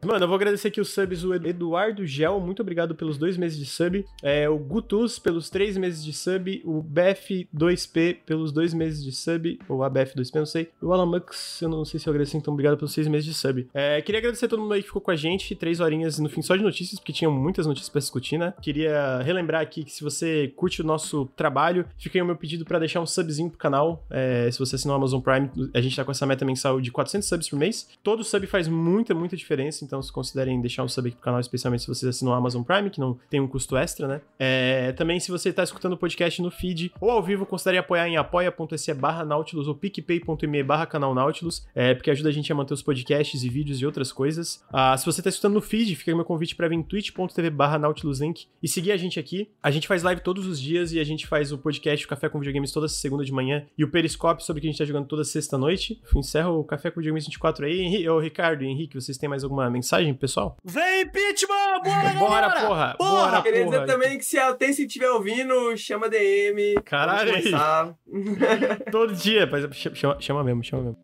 Mano, 0.04 0.24
eu 0.24 0.28
vou 0.28 0.34
agradecer 0.34 0.66
aqui 0.66 0.80
os 0.80 0.88
subs, 0.88 1.22
o 1.22 1.32
Eduardo 1.32 2.04
Gel, 2.04 2.40
muito 2.40 2.60
obrigado 2.60 2.92
pelos 2.92 3.16
dois 3.16 3.36
meses 3.36 3.56
de 3.56 3.64
sub. 3.64 4.04
É, 4.20 4.48
o 4.48 4.58
Gutus 4.58 5.20
pelos 5.20 5.48
três 5.48 5.76
meses 5.76 6.04
de 6.04 6.12
sub. 6.12 6.60
O 6.64 6.82
BF2P 6.82 8.16
pelos 8.26 8.50
dois 8.50 8.74
meses 8.74 9.04
de 9.04 9.12
sub. 9.12 9.60
Ou 9.68 9.78
ABF2P, 9.78 10.34
não 10.34 10.46
sei. 10.46 10.70
O 10.82 10.92
Alamux, 10.92 11.62
eu 11.62 11.68
não 11.68 11.84
sei 11.84 12.00
se 12.00 12.08
eu 12.08 12.10
agradeci, 12.10 12.36
então 12.36 12.52
obrigado 12.52 12.76
pelos 12.76 12.92
seis 12.92 13.06
meses 13.06 13.26
de 13.26 13.32
sub. 13.32 13.68
É, 13.72 14.02
queria 14.02 14.18
agradecer 14.18 14.46
a 14.46 14.48
todo 14.48 14.60
mundo 14.60 14.74
aí 14.74 14.80
que 14.80 14.88
ficou 14.88 15.00
com 15.00 15.12
a 15.12 15.16
gente. 15.16 15.54
Três 15.54 15.78
horinhas 15.78 16.18
no 16.18 16.28
fim 16.28 16.42
só 16.42 16.56
de 16.56 16.64
notícias, 16.64 16.98
porque 16.98 17.12
tinham 17.12 17.30
muitas 17.30 17.64
notícias 17.64 17.88
pra 17.88 18.00
discutir, 18.00 18.38
né? 18.38 18.54
Queria 18.60 19.22
relembrar 19.22 19.62
aqui 19.62 19.84
que 19.84 19.92
se 19.92 20.02
você 20.02 20.52
curte 20.56 20.80
o 20.80 20.84
nosso 20.84 21.26
trabalho, 21.36 21.86
fica 21.96 22.18
aí 22.18 22.22
o 22.22 22.26
meu 22.26 22.34
pedido 22.34 22.64
pra 22.64 22.80
deixar 22.80 23.00
um 23.00 23.06
subzinho 23.06 23.50
pro 23.50 23.58
canal. 23.58 24.04
É, 24.10 24.50
se 24.50 24.58
você 24.58 24.74
assinar 24.74 24.96
o 24.96 24.98
Amazon 24.98 25.20
Prime, 25.20 25.48
a 25.72 25.80
gente 25.80 25.94
tá 25.94 26.04
com 26.04 26.10
essa 26.10 26.26
meta 26.26 26.44
mensal 26.44 26.80
de 26.80 26.90
400 26.90 27.28
subs 27.28 27.48
por 27.48 27.56
mês. 27.56 27.88
Todo 28.02 28.24
sub 28.24 28.44
faz 28.48 28.66
muita, 28.66 29.14
muita 29.14 29.36
diferença, 29.36 29.84
então 29.92 30.00
se 30.00 30.10
considerem 30.10 30.58
deixar 30.58 30.82
um 30.82 30.88
sub 30.88 31.06
aqui 31.06 31.16
pro 31.16 31.24
canal, 31.24 31.38
especialmente 31.38 31.82
se 31.82 31.86
vocês 31.86 32.08
assinam 32.08 32.32
o 32.32 32.34
Amazon 32.34 32.62
Prime, 32.62 32.88
que 32.88 32.98
não 32.98 33.18
tem 33.28 33.40
um 33.40 33.46
custo 33.46 33.76
extra, 33.76 34.08
né? 34.08 34.22
É, 34.38 34.92
também, 34.92 35.20
se 35.20 35.30
você 35.30 35.52
tá 35.52 35.62
escutando 35.62 35.92
o 35.92 35.96
podcast 35.98 36.40
no 36.40 36.50
feed 36.50 36.92
ou 36.98 37.10
ao 37.10 37.22
vivo, 37.22 37.44
considere 37.44 37.76
apoiar 37.76 38.08
em 38.08 38.16
apoia.se 38.16 38.94
barra 38.94 39.22
Nautilus 39.22 39.68
ou 39.68 39.74
picpay.me 39.74 40.62
barra 40.62 40.86
canal 40.86 41.14
Nautilus, 41.14 41.66
é, 41.74 41.92
porque 41.92 42.10
ajuda 42.10 42.30
a 42.30 42.32
gente 42.32 42.50
a 42.50 42.54
manter 42.54 42.72
os 42.72 42.82
podcasts 42.82 43.44
e 43.44 43.48
vídeos 43.50 43.82
e 43.82 43.84
outras 43.84 44.10
coisas. 44.10 44.64
Ah, 44.72 44.96
se 44.96 45.04
você 45.04 45.20
tá 45.20 45.28
escutando 45.28 45.52
no 45.52 45.60
feed, 45.60 45.94
fica 45.94 46.10
aí 46.10 46.14
meu 46.14 46.24
convite 46.24 46.56
pra 46.56 46.68
vir 46.68 46.76
em 46.76 46.82
twitch.tv 46.82 47.50
barra 47.50 47.78
Nautilus 47.78 48.18
Link 48.18 48.46
e 48.62 48.68
seguir 48.68 48.92
a 48.92 48.96
gente 48.96 49.20
aqui. 49.20 49.50
A 49.62 49.70
gente 49.70 49.86
faz 49.86 50.02
live 50.02 50.22
todos 50.22 50.46
os 50.46 50.58
dias 50.58 50.92
e 50.92 51.00
a 51.00 51.04
gente 51.04 51.26
faz 51.26 51.52
o 51.52 51.58
podcast 51.58 52.06
o 52.06 52.08
Café 52.08 52.30
com 52.30 52.38
Videogames 52.38 52.72
toda 52.72 52.88
segunda 52.88 53.26
de 53.26 53.32
manhã 53.32 53.66
e 53.76 53.84
o 53.84 53.90
Periscope 53.90 54.42
sobre 54.42 54.60
o 54.60 54.62
que 54.62 54.68
a 54.68 54.70
gente 54.70 54.78
tá 54.78 54.86
jogando 54.86 55.06
toda 55.06 55.22
sexta 55.22 55.58
noite. 55.58 56.00
Encerro 56.16 56.60
o 56.60 56.64
Café 56.64 56.90
com 56.90 57.00
Videogames 57.00 57.26
24 57.26 57.66
aí. 57.66 58.08
Ô, 58.08 58.18
Ricardo 58.18 58.64
e 58.64 58.66
Henrique, 58.66 58.94
vocês 58.94 59.18
têm 59.18 59.28
mais 59.28 59.44
alguma 59.44 59.68
mensagem, 59.68 59.81
pessoal? 60.14 60.56
Vem, 60.64 61.06
Pitman! 61.08 61.80
Bora, 61.82 62.14
Bora, 62.18 62.48
galera! 62.48 62.66
porra! 62.66 62.94
Porra! 62.96 63.10
Bora, 63.30 63.42
Queria 63.42 63.64
dizer 63.64 63.76
porra! 63.76 63.86
também 63.86 64.18
que 64.18 64.24
se 64.24 64.38
a 64.38 64.54
Tem 64.54 64.70
estiver 64.70 65.10
ouvindo, 65.10 65.76
chama 65.76 66.08
DM. 66.08 66.74
Caralho, 66.84 67.32
começar. 67.32 67.94
Todo 68.90 69.14
dia, 69.14 69.46
mas 69.50 69.64
chama, 69.94 70.16
chama 70.20 70.44
mesmo, 70.44 70.62
chama 70.64 70.82
mesmo. 70.82 70.98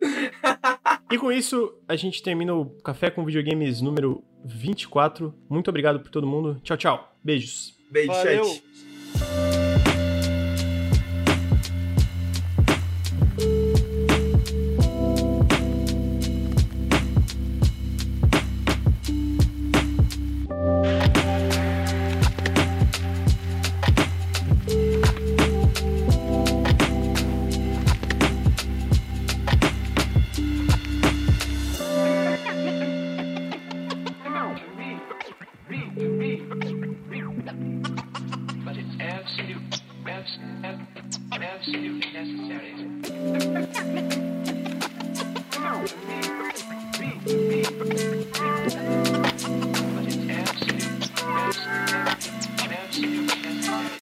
e 1.10 1.18
com 1.18 1.32
isso, 1.32 1.74
a 1.88 1.96
gente 1.96 2.22
termina 2.22 2.54
o 2.54 2.66
Café 2.82 3.10
com 3.10 3.24
Videogames 3.24 3.80
número 3.80 4.22
24. 4.44 5.34
Muito 5.48 5.68
obrigado 5.68 6.00
por 6.00 6.10
todo 6.10 6.26
mundo. 6.26 6.60
Tchau, 6.62 6.76
tchau. 6.76 7.12
Beijos. 7.22 7.74
Beijo, 7.90 8.12
Valeu. 8.12 8.44
chat. 8.44 9.47